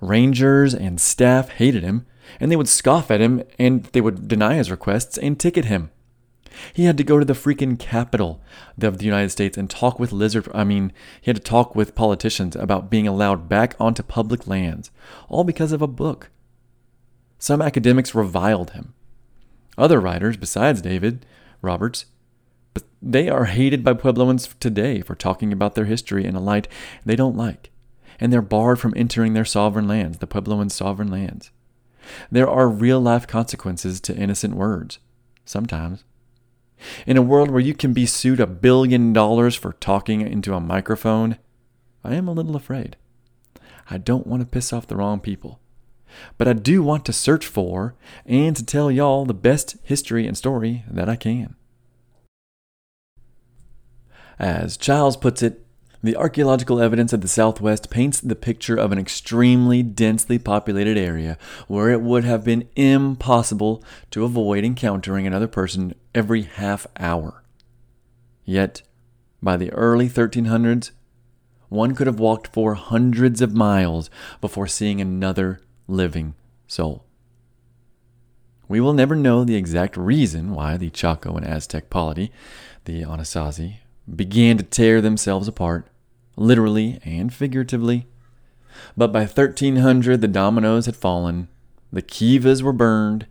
Rangers 0.00 0.74
and 0.74 1.00
staff 1.00 1.50
hated 1.50 1.82
him, 1.82 2.06
and 2.40 2.50
they 2.50 2.56
would 2.56 2.68
scoff 2.68 3.10
at 3.10 3.20
him 3.20 3.42
and 3.58 3.84
they 3.84 4.00
would 4.00 4.26
deny 4.26 4.54
his 4.54 4.70
requests 4.70 5.18
and 5.18 5.38
ticket 5.38 5.66
him. 5.66 5.90
He 6.74 6.84
had 6.84 6.98
to 6.98 7.04
go 7.04 7.18
to 7.18 7.24
the 7.24 7.32
freaking 7.32 7.78
capital 7.78 8.42
of 8.80 8.98
the 8.98 9.04
United 9.04 9.30
States 9.30 9.56
and 9.56 9.70
talk 9.70 9.98
with 9.98 10.12
lizard 10.12 10.48
I 10.54 10.64
mean, 10.64 10.92
he 11.20 11.30
had 11.30 11.36
to 11.36 11.42
talk 11.42 11.74
with 11.74 11.94
politicians 11.94 12.56
about 12.56 12.90
being 12.90 13.08
allowed 13.08 13.48
back 13.48 13.74
onto 13.80 14.02
public 14.02 14.46
lands, 14.46 14.90
all 15.28 15.44
because 15.44 15.72
of 15.72 15.82
a 15.82 15.86
book. 15.86 16.30
Some 17.38 17.62
academics 17.62 18.14
reviled 18.14 18.70
him. 18.70 18.94
Other 19.78 20.00
writers 20.00 20.36
besides 20.36 20.82
David 20.82 21.24
Roberts 21.62 22.04
but 22.74 22.84
they 23.00 23.28
are 23.28 23.44
hated 23.46 23.84
by 23.84 23.94
Puebloans 23.94 24.58
today 24.58 25.00
for 25.00 25.14
talking 25.14 25.52
about 25.52 25.74
their 25.74 25.84
history 25.84 26.24
in 26.24 26.34
a 26.34 26.40
light 26.40 26.68
they 27.04 27.16
don't 27.16 27.36
like, 27.36 27.70
and 28.20 28.32
they're 28.32 28.42
barred 28.42 28.78
from 28.78 28.94
entering 28.96 29.34
their 29.34 29.44
sovereign 29.44 29.88
lands, 29.88 30.18
the 30.18 30.26
Puebloan 30.26 30.70
sovereign 30.70 31.10
lands. 31.10 31.50
There 32.30 32.48
are 32.48 32.68
real 32.68 33.00
life 33.00 33.26
consequences 33.26 34.00
to 34.02 34.16
innocent 34.16 34.54
words, 34.54 34.98
sometimes. 35.44 36.04
In 37.06 37.16
a 37.16 37.22
world 37.22 37.50
where 37.50 37.60
you 37.60 37.74
can 37.74 37.92
be 37.92 38.06
sued 38.06 38.40
a 38.40 38.46
billion 38.46 39.12
dollars 39.12 39.54
for 39.54 39.72
talking 39.74 40.20
into 40.20 40.54
a 40.54 40.60
microphone, 40.60 41.38
I 42.04 42.14
am 42.14 42.26
a 42.26 42.32
little 42.32 42.56
afraid. 42.56 42.96
I 43.88 43.98
don't 43.98 44.26
want 44.26 44.40
to 44.40 44.46
piss 44.46 44.72
off 44.72 44.86
the 44.86 44.96
wrong 44.96 45.20
people. 45.20 45.60
But 46.38 46.48
I 46.48 46.52
do 46.52 46.82
want 46.82 47.04
to 47.06 47.12
search 47.12 47.46
for 47.46 47.94
and 48.26 48.54
to 48.56 48.64
tell 48.64 48.90
y'all 48.90 49.24
the 49.24 49.34
best 49.34 49.76
history 49.82 50.26
and 50.26 50.36
story 50.36 50.84
that 50.90 51.08
I 51.08 51.16
can. 51.16 51.56
As 54.38 54.76
Childs 54.76 55.16
puts 55.16 55.42
it, 55.42 55.64
the 56.02 56.16
archaeological 56.16 56.80
evidence 56.80 57.12
of 57.12 57.20
the 57.20 57.28
Southwest 57.28 57.88
paints 57.88 58.20
the 58.20 58.34
picture 58.34 58.74
of 58.74 58.90
an 58.90 58.98
extremely 58.98 59.84
densely 59.84 60.36
populated 60.36 60.98
area 60.98 61.38
where 61.68 61.90
it 61.90 62.00
would 62.00 62.24
have 62.24 62.42
been 62.42 62.68
impossible 62.74 63.84
to 64.10 64.24
avoid 64.24 64.64
encountering 64.64 65.26
another 65.26 65.46
person 65.46 65.94
every 66.12 66.42
half 66.42 66.88
hour. 66.98 67.44
Yet, 68.44 68.82
by 69.40 69.56
the 69.56 69.72
early 69.72 70.08
1300s, 70.08 70.90
one 71.68 71.94
could 71.94 72.08
have 72.08 72.18
walked 72.18 72.48
for 72.48 72.74
hundreds 72.74 73.40
of 73.40 73.54
miles 73.54 74.10
before 74.40 74.66
seeing 74.66 75.00
another 75.00 75.60
living 75.86 76.34
soul. 76.66 77.04
We 78.68 78.80
will 78.80 78.92
never 78.92 79.14
know 79.14 79.44
the 79.44 79.54
exact 79.54 79.96
reason 79.96 80.52
why 80.52 80.76
the 80.76 80.90
Chaco 80.90 81.36
and 81.36 81.46
Aztec 81.46 81.90
polity, 81.90 82.32
the 82.86 83.02
Anasazi, 83.02 83.76
began 84.12 84.56
to 84.58 84.62
tear 84.62 85.00
themselves 85.00 85.48
apart, 85.48 85.86
literally 86.36 86.98
and 87.04 87.32
figuratively. 87.32 88.06
But 88.96 89.12
by 89.12 89.20
1300, 89.20 90.20
the 90.20 90.28
dominoes 90.28 90.86
had 90.86 90.96
fallen, 90.96 91.48
the 91.92 92.02
kivas 92.02 92.62
were 92.62 92.72
burned, 92.72 93.26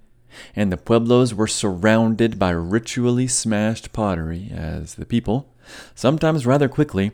and 0.55 0.71
the 0.71 0.77
pueblos 0.77 1.33
were 1.33 1.47
surrounded 1.47 2.37
by 2.37 2.51
ritually 2.51 3.27
smashed 3.27 3.91
pottery 3.91 4.49
as 4.53 4.95
the 4.95 5.05
people, 5.05 5.53
sometimes 5.95 6.45
rather 6.45 6.69
quickly, 6.69 7.11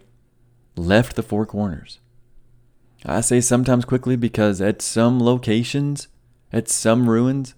left 0.76 1.16
the 1.16 1.24
four 1.24 1.45
corners. 1.45 2.00
I 3.06 3.22
say 3.22 3.42
sometimes 3.42 3.86
quickly 3.86 4.16
because 4.16 4.60
at 4.60 4.82
some 4.82 5.19
locations, 5.19 6.08
at 6.52 6.68
some 6.68 7.10
ruins, 7.10 7.56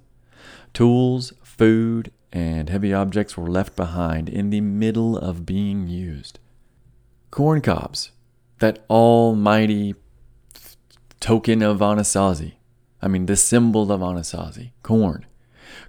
tools, 0.74 1.34
food, 1.44 2.11
and 2.32 2.69
heavy 2.69 2.93
objects 2.93 3.35
were 3.35 3.49
left 3.49 3.75
behind 3.75 4.30
in 4.30 4.49
the 4.49 4.61
middle 4.61 5.17
of 5.17 5.45
being 5.45 5.88
used. 5.88 6.40
Corn 7.32 7.61
cobs, 7.61 8.11
that 8.59 8.85
almighty 8.90 9.95
token 11.19 11.61
of 11.61 11.80
Anasazi, 11.80 12.53
I 13.01 13.08
mean, 13.08 13.25
the 13.25 13.35
symbol 13.35 13.91
of 13.91 14.01
Anasazi, 14.01 14.72
corn. 14.83 15.25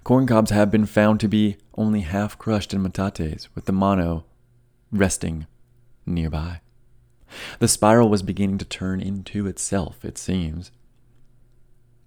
Corn 0.03 0.27
cobs 0.27 0.51
have 0.51 0.71
been 0.71 0.85
found 0.85 1.19
to 1.19 1.27
be 1.27 1.57
only 1.75 2.01
half 2.01 2.37
crushed 2.37 2.73
in 2.73 2.83
metates, 2.83 3.47
with 3.55 3.65
the 3.65 3.71
mano 3.71 4.25
resting 4.91 5.47
nearby. 6.05 6.61
The 7.59 7.67
spiral 7.67 8.09
was 8.09 8.23
beginning 8.23 8.57
to 8.59 8.65
turn 8.65 8.99
into 8.99 9.47
itself, 9.47 10.03
it 10.03 10.17
seems. 10.17 10.71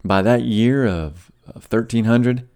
By 0.04 0.22
that 0.22 0.42
year 0.42 0.86
of, 0.86 1.32
of 1.46 1.66
1300, 1.70 2.48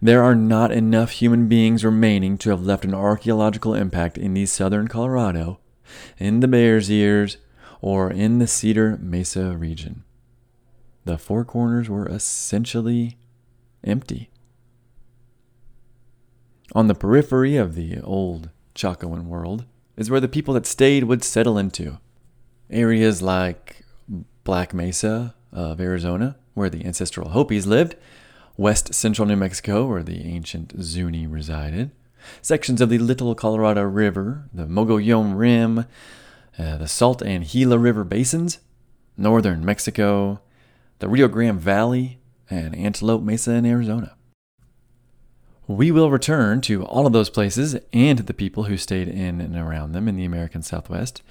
there 0.00 0.22
are 0.22 0.34
not 0.34 0.70
enough 0.70 1.10
human 1.10 1.48
beings 1.48 1.84
remaining 1.84 2.38
to 2.38 2.50
have 2.50 2.64
left 2.64 2.84
an 2.84 2.94
archaeological 2.94 3.74
impact 3.74 4.18
in 4.18 4.34
the 4.34 4.46
southern 4.46 4.88
Colorado, 4.88 5.60
in 6.18 6.40
the 6.40 6.48
Bears 6.48 6.90
Ears, 6.90 7.38
or 7.80 8.10
in 8.10 8.38
the 8.38 8.46
Cedar 8.46 8.98
Mesa 9.00 9.56
region. 9.56 10.04
The 11.04 11.18
Four 11.18 11.44
Corners 11.44 11.88
were 11.88 12.06
essentially 12.06 13.16
empty. 13.84 14.28
On 16.74 16.88
the 16.88 16.94
periphery 16.94 17.56
of 17.56 17.74
the 17.74 18.00
old 18.00 18.50
Chacoan 18.74 19.26
world 19.26 19.64
is 19.96 20.10
where 20.10 20.20
the 20.20 20.28
people 20.28 20.52
that 20.54 20.66
stayed 20.66 21.04
would 21.04 21.22
settle 21.22 21.56
into. 21.56 21.98
Areas 22.68 23.22
like 23.22 23.84
Black 24.44 24.74
Mesa 24.74 25.34
of 25.52 25.80
Arizona, 25.80 26.36
where 26.54 26.68
the 26.68 26.84
ancestral 26.84 27.30
Hopis 27.30 27.66
lived, 27.66 27.94
west 28.56 28.94
central 28.94 29.26
New 29.26 29.36
Mexico, 29.36 29.86
where 29.86 30.02
the 30.02 30.24
ancient 30.24 30.74
Zuni 30.80 31.26
resided, 31.26 31.90
sections 32.42 32.80
of 32.80 32.88
the 32.88 32.98
Little 32.98 33.34
Colorado 33.34 33.82
River, 33.82 34.48
the 34.52 34.66
Mogollon 34.66 35.34
Rim, 35.34 35.86
uh, 36.58 36.76
the 36.78 36.88
Salt 36.88 37.22
and 37.22 37.46
Gila 37.46 37.78
River 37.78 38.04
basins, 38.04 38.58
northern 39.16 39.64
Mexico, 39.64 40.40
the 40.98 41.08
Rio 41.08 41.28
Grande 41.28 41.60
Valley, 41.60 42.18
and 42.48 42.74
Antelope 42.74 43.22
Mesa 43.22 43.52
in 43.52 43.66
Arizona. 43.66 44.16
We 45.68 45.90
will 45.90 46.10
return 46.10 46.60
to 46.62 46.84
all 46.84 47.06
of 47.06 47.12
those 47.12 47.28
places 47.28 47.76
and 47.92 48.20
the 48.20 48.34
people 48.34 48.64
who 48.64 48.76
stayed 48.76 49.08
in 49.08 49.40
and 49.40 49.56
around 49.56 49.92
them 49.92 50.06
in 50.06 50.16
the 50.16 50.24
American 50.24 50.62
Southwest, 50.62 51.22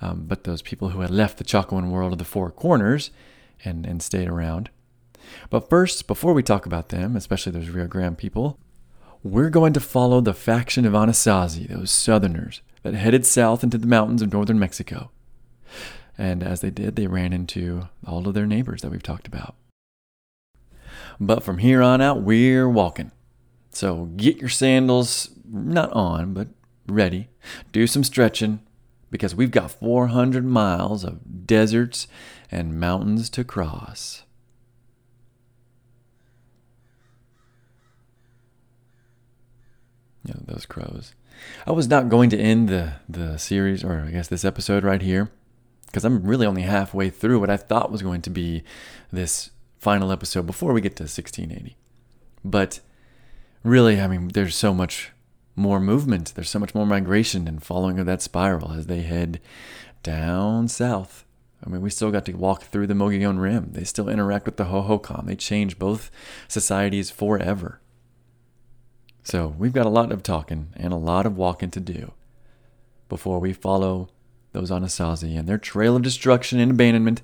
um, 0.00 0.24
but 0.26 0.44
those 0.44 0.62
people 0.62 0.90
who 0.90 1.00
had 1.00 1.10
left 1.10 1.36
the 1.36 1.44
Chacoan 1.44 1.90
world 1.90 2.12
of 2.12 2.18
the 2.18 2.24
Four 2.24 2.50
Corners 2.50 3.10
and, 3.64 3.86
and 3.86 4.02
stayed 4.02 4.28
around. 4.28 4.70
But 5.52 5.68
first, 5.68 6.06
before 6.06 6.32
we 6.32 6.42
talk 6.42 6.64
about 6.64 6.88
them, 6.88 7.14
especially 7.14 7.52
those 7.52 7.68
Rio 7.68 7.86
Grande 7.86 8.16
people, 8.16 8.58
we're 9.22 9.50
going 9.50 9.74
to 9.74 9.80
follow 9.80 10.22
the 10.22 10.32
faction 10.32 10.86
of 10.86 10.94
Anasazi, 10.94 11.68
those 11.68 11.90
southerners 11.90 12.62
that 12.82 12.94
headed 12.94 13.26
south 13.26 13.62
into 13.62 13.76
the 13.76 13.86
mountains 13.86 14.22
of 14.22 14.32
northern 14.32 14.58
Mexico. 14.58 15.10
And 16.16 16.42
as 16.42 16.62
they 16.62 16.70
did, 16.70 16.96
they 16.96 17.06
ran 17.06 17.34
into 17.34 17.90
all 18.06 18.26
of 18.26 18.32
their 18.32 18.46
neighbors 18.46 18.80
that 18.80 18.90
we've 18.90 19.02
talked 19.02 19.26
about. 19.26 19.54
But 21.20 21.42
from 21.42 21.58
here 21.58 21.82
on 21.82 22.00
out, 22.00 22.22
we're 22.22 22.66
walking. 22.66 23.10
So 23.72 24.06
get 24.16 24.38
your 24.38 24.48
sandals, 24.48 25.32
not 25.44 25.92
on, 25.92 26.32
but 26.32 26.48
ready. 26.88 27.28
Do 27.72 27.86
some 27.86 28.04
stretching 28.04 28.60
because 29.10 29.34
we've 29.34 29.50
got 29.50 29.70
400 29.70 30.46
miles 30.46 31.04
of 31.04 31.46
deserts 31.46 32.06
and 32.50 32.80
mountains 32.80 33.28
to 33.28 33.44
cross. 33.44 34.22
Know, 40.24 40.40
those 40.46 40.66
crows. 40.66 41.14
I 41.66 41.72
was 41.72 41.88
not 41.88 42.08
going 42.08 42.30
to 42.30 42.38
end 42.38 42.68
the, 42.68 42.94
the 43.08 43.36
series, 43.38 43.82
or 43.82 44.04
I 44.06 44.10
guess 44.10 44.28
this 44.28 44.44
episode 44.44 44.84
right 44.84 45.02
here, 45.02 45.30
because 45.86 46.04
I'm 46.04 46.22
really 46.22 46.46
only 46.46 46.62
halfway 46.62 47.10
through 47.10 47.40
what 47.40 47.50
I 47.50 47.56
thought 47.56 47.90
was 47.90 48.02
going 48.02 48.22
to 48.22 48.30
be 48.30 48.62
this 49.10 49.50
final 49.78 50.12
episode 50.12 50.46
before 50.46 50.72
we 50.72 50.80
get 50.80 50.96
to 50.96 51.04
1680. 51.04 51.76
But 52.44 52.80
really, 53.64 54.00
I 54.00 54.06
mean, 54.06 54.28
there's 54.28 54.54
so 54.54 54.72
much 54.72 55.10
more 55.56 55.80
movement, 55.80 56.34
there's 56.34 56.50
so 56.50 56.58
much 56.58 56.74
more 56.74 56.86
migration 56.86 57.48
and 57.48 57.62
following 57.62 57.98
of 57.98 58.06
that 58.06 58.22
spiral 58.22 58.72
as 58.72 58.86
they 58.86 59.02
head 59.02 59.40
down 60.02 60.68
south. 60.68 61.24
I 61.64 61.68
mean, 61.68 61.82
we 61.82 61.90
still 61.90 62.10
got 62.10 62.24
to 62.26 62.32
walk 62.32 62.62
through 62.62 62.88
the 62.88 62.94
Mogollon 62.94 63.38
Rim. 63.38 63.70
They 63.72 63.84
still 63.84 64.08
interact 64.08 64.46
with 64.46 64.56
the 64.56 64.64
Hohokam. 64.64 65.26
They 65.26 65.36
change 65.36 65.78
both 65.78 66.10
societies 66.48 67.10
forever. 67.10 67.80
So 69.22 69.54
we've 69.58 69.72
got 69.72 69.86
a 69.86 69.90
lot 69.90 70.12
of 70.12 70.22
talking 70.22 70.68
and 70.76 70.92
a 70.92 70.96
lot 70.96 71.26
of 71.26 71.36
walking 71.36 71.70
to 71.72 71.80
do 71.80 72.12
before 73.08 73.38
we 73.38 73.52
follow 73.52 74.08
those 74.52 74.70
Anasazi 74.70 75.38
and 75.38 75.48
their 75.48 75.58
trail 75.58 75.96
of 75.96 76.02
destruction 76.02 76.58
and 76.58 76.72
abandonment 76.72 77.22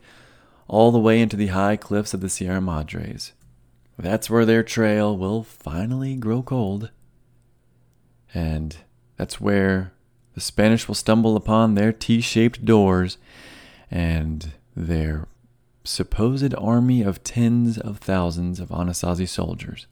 all 0.69 0.93
the 0.93 0.99
way 0.99 1.21
into 1.21 1.37
the 1.37 1.49
high 1.49 1.77
cliffs 1.77 2.15
of 2.15 2.21
the 2.21 2.29
Sierra 2.29 2.61
Madres. 2.61 3.33
That's 3.99 4.31
where 4.31 4.45
their 4.45 4.63
trail 4.63 5.17
will 5.17 5.43
finally 5.43 6.15
grow 6.15 6.43
cold. 6.43 6.91
And 8.33 8.77
that's 9.17 9.41
where 9.41 9.93
the 10.35 10.41
Spanish 10.41 10.87
will 10.87 10.95
stumble 10.95 11.37
upon 11.37 11.75
their 11.75 11.93
T 11.93 12.21
shaped 12.21 12.65
doors 12.65 13.19
and 13.91 14.53
their 14.77 15.27
supposed 15.83 16.55
army 16.55 17.03
of 17.03 17.25
tens 17.25 17.79
of 17.79 17.99
thousands 17.99 18.61
of 18.61 18.69
Anasazi 18.69 19.27
soldiers. 19.27 19.87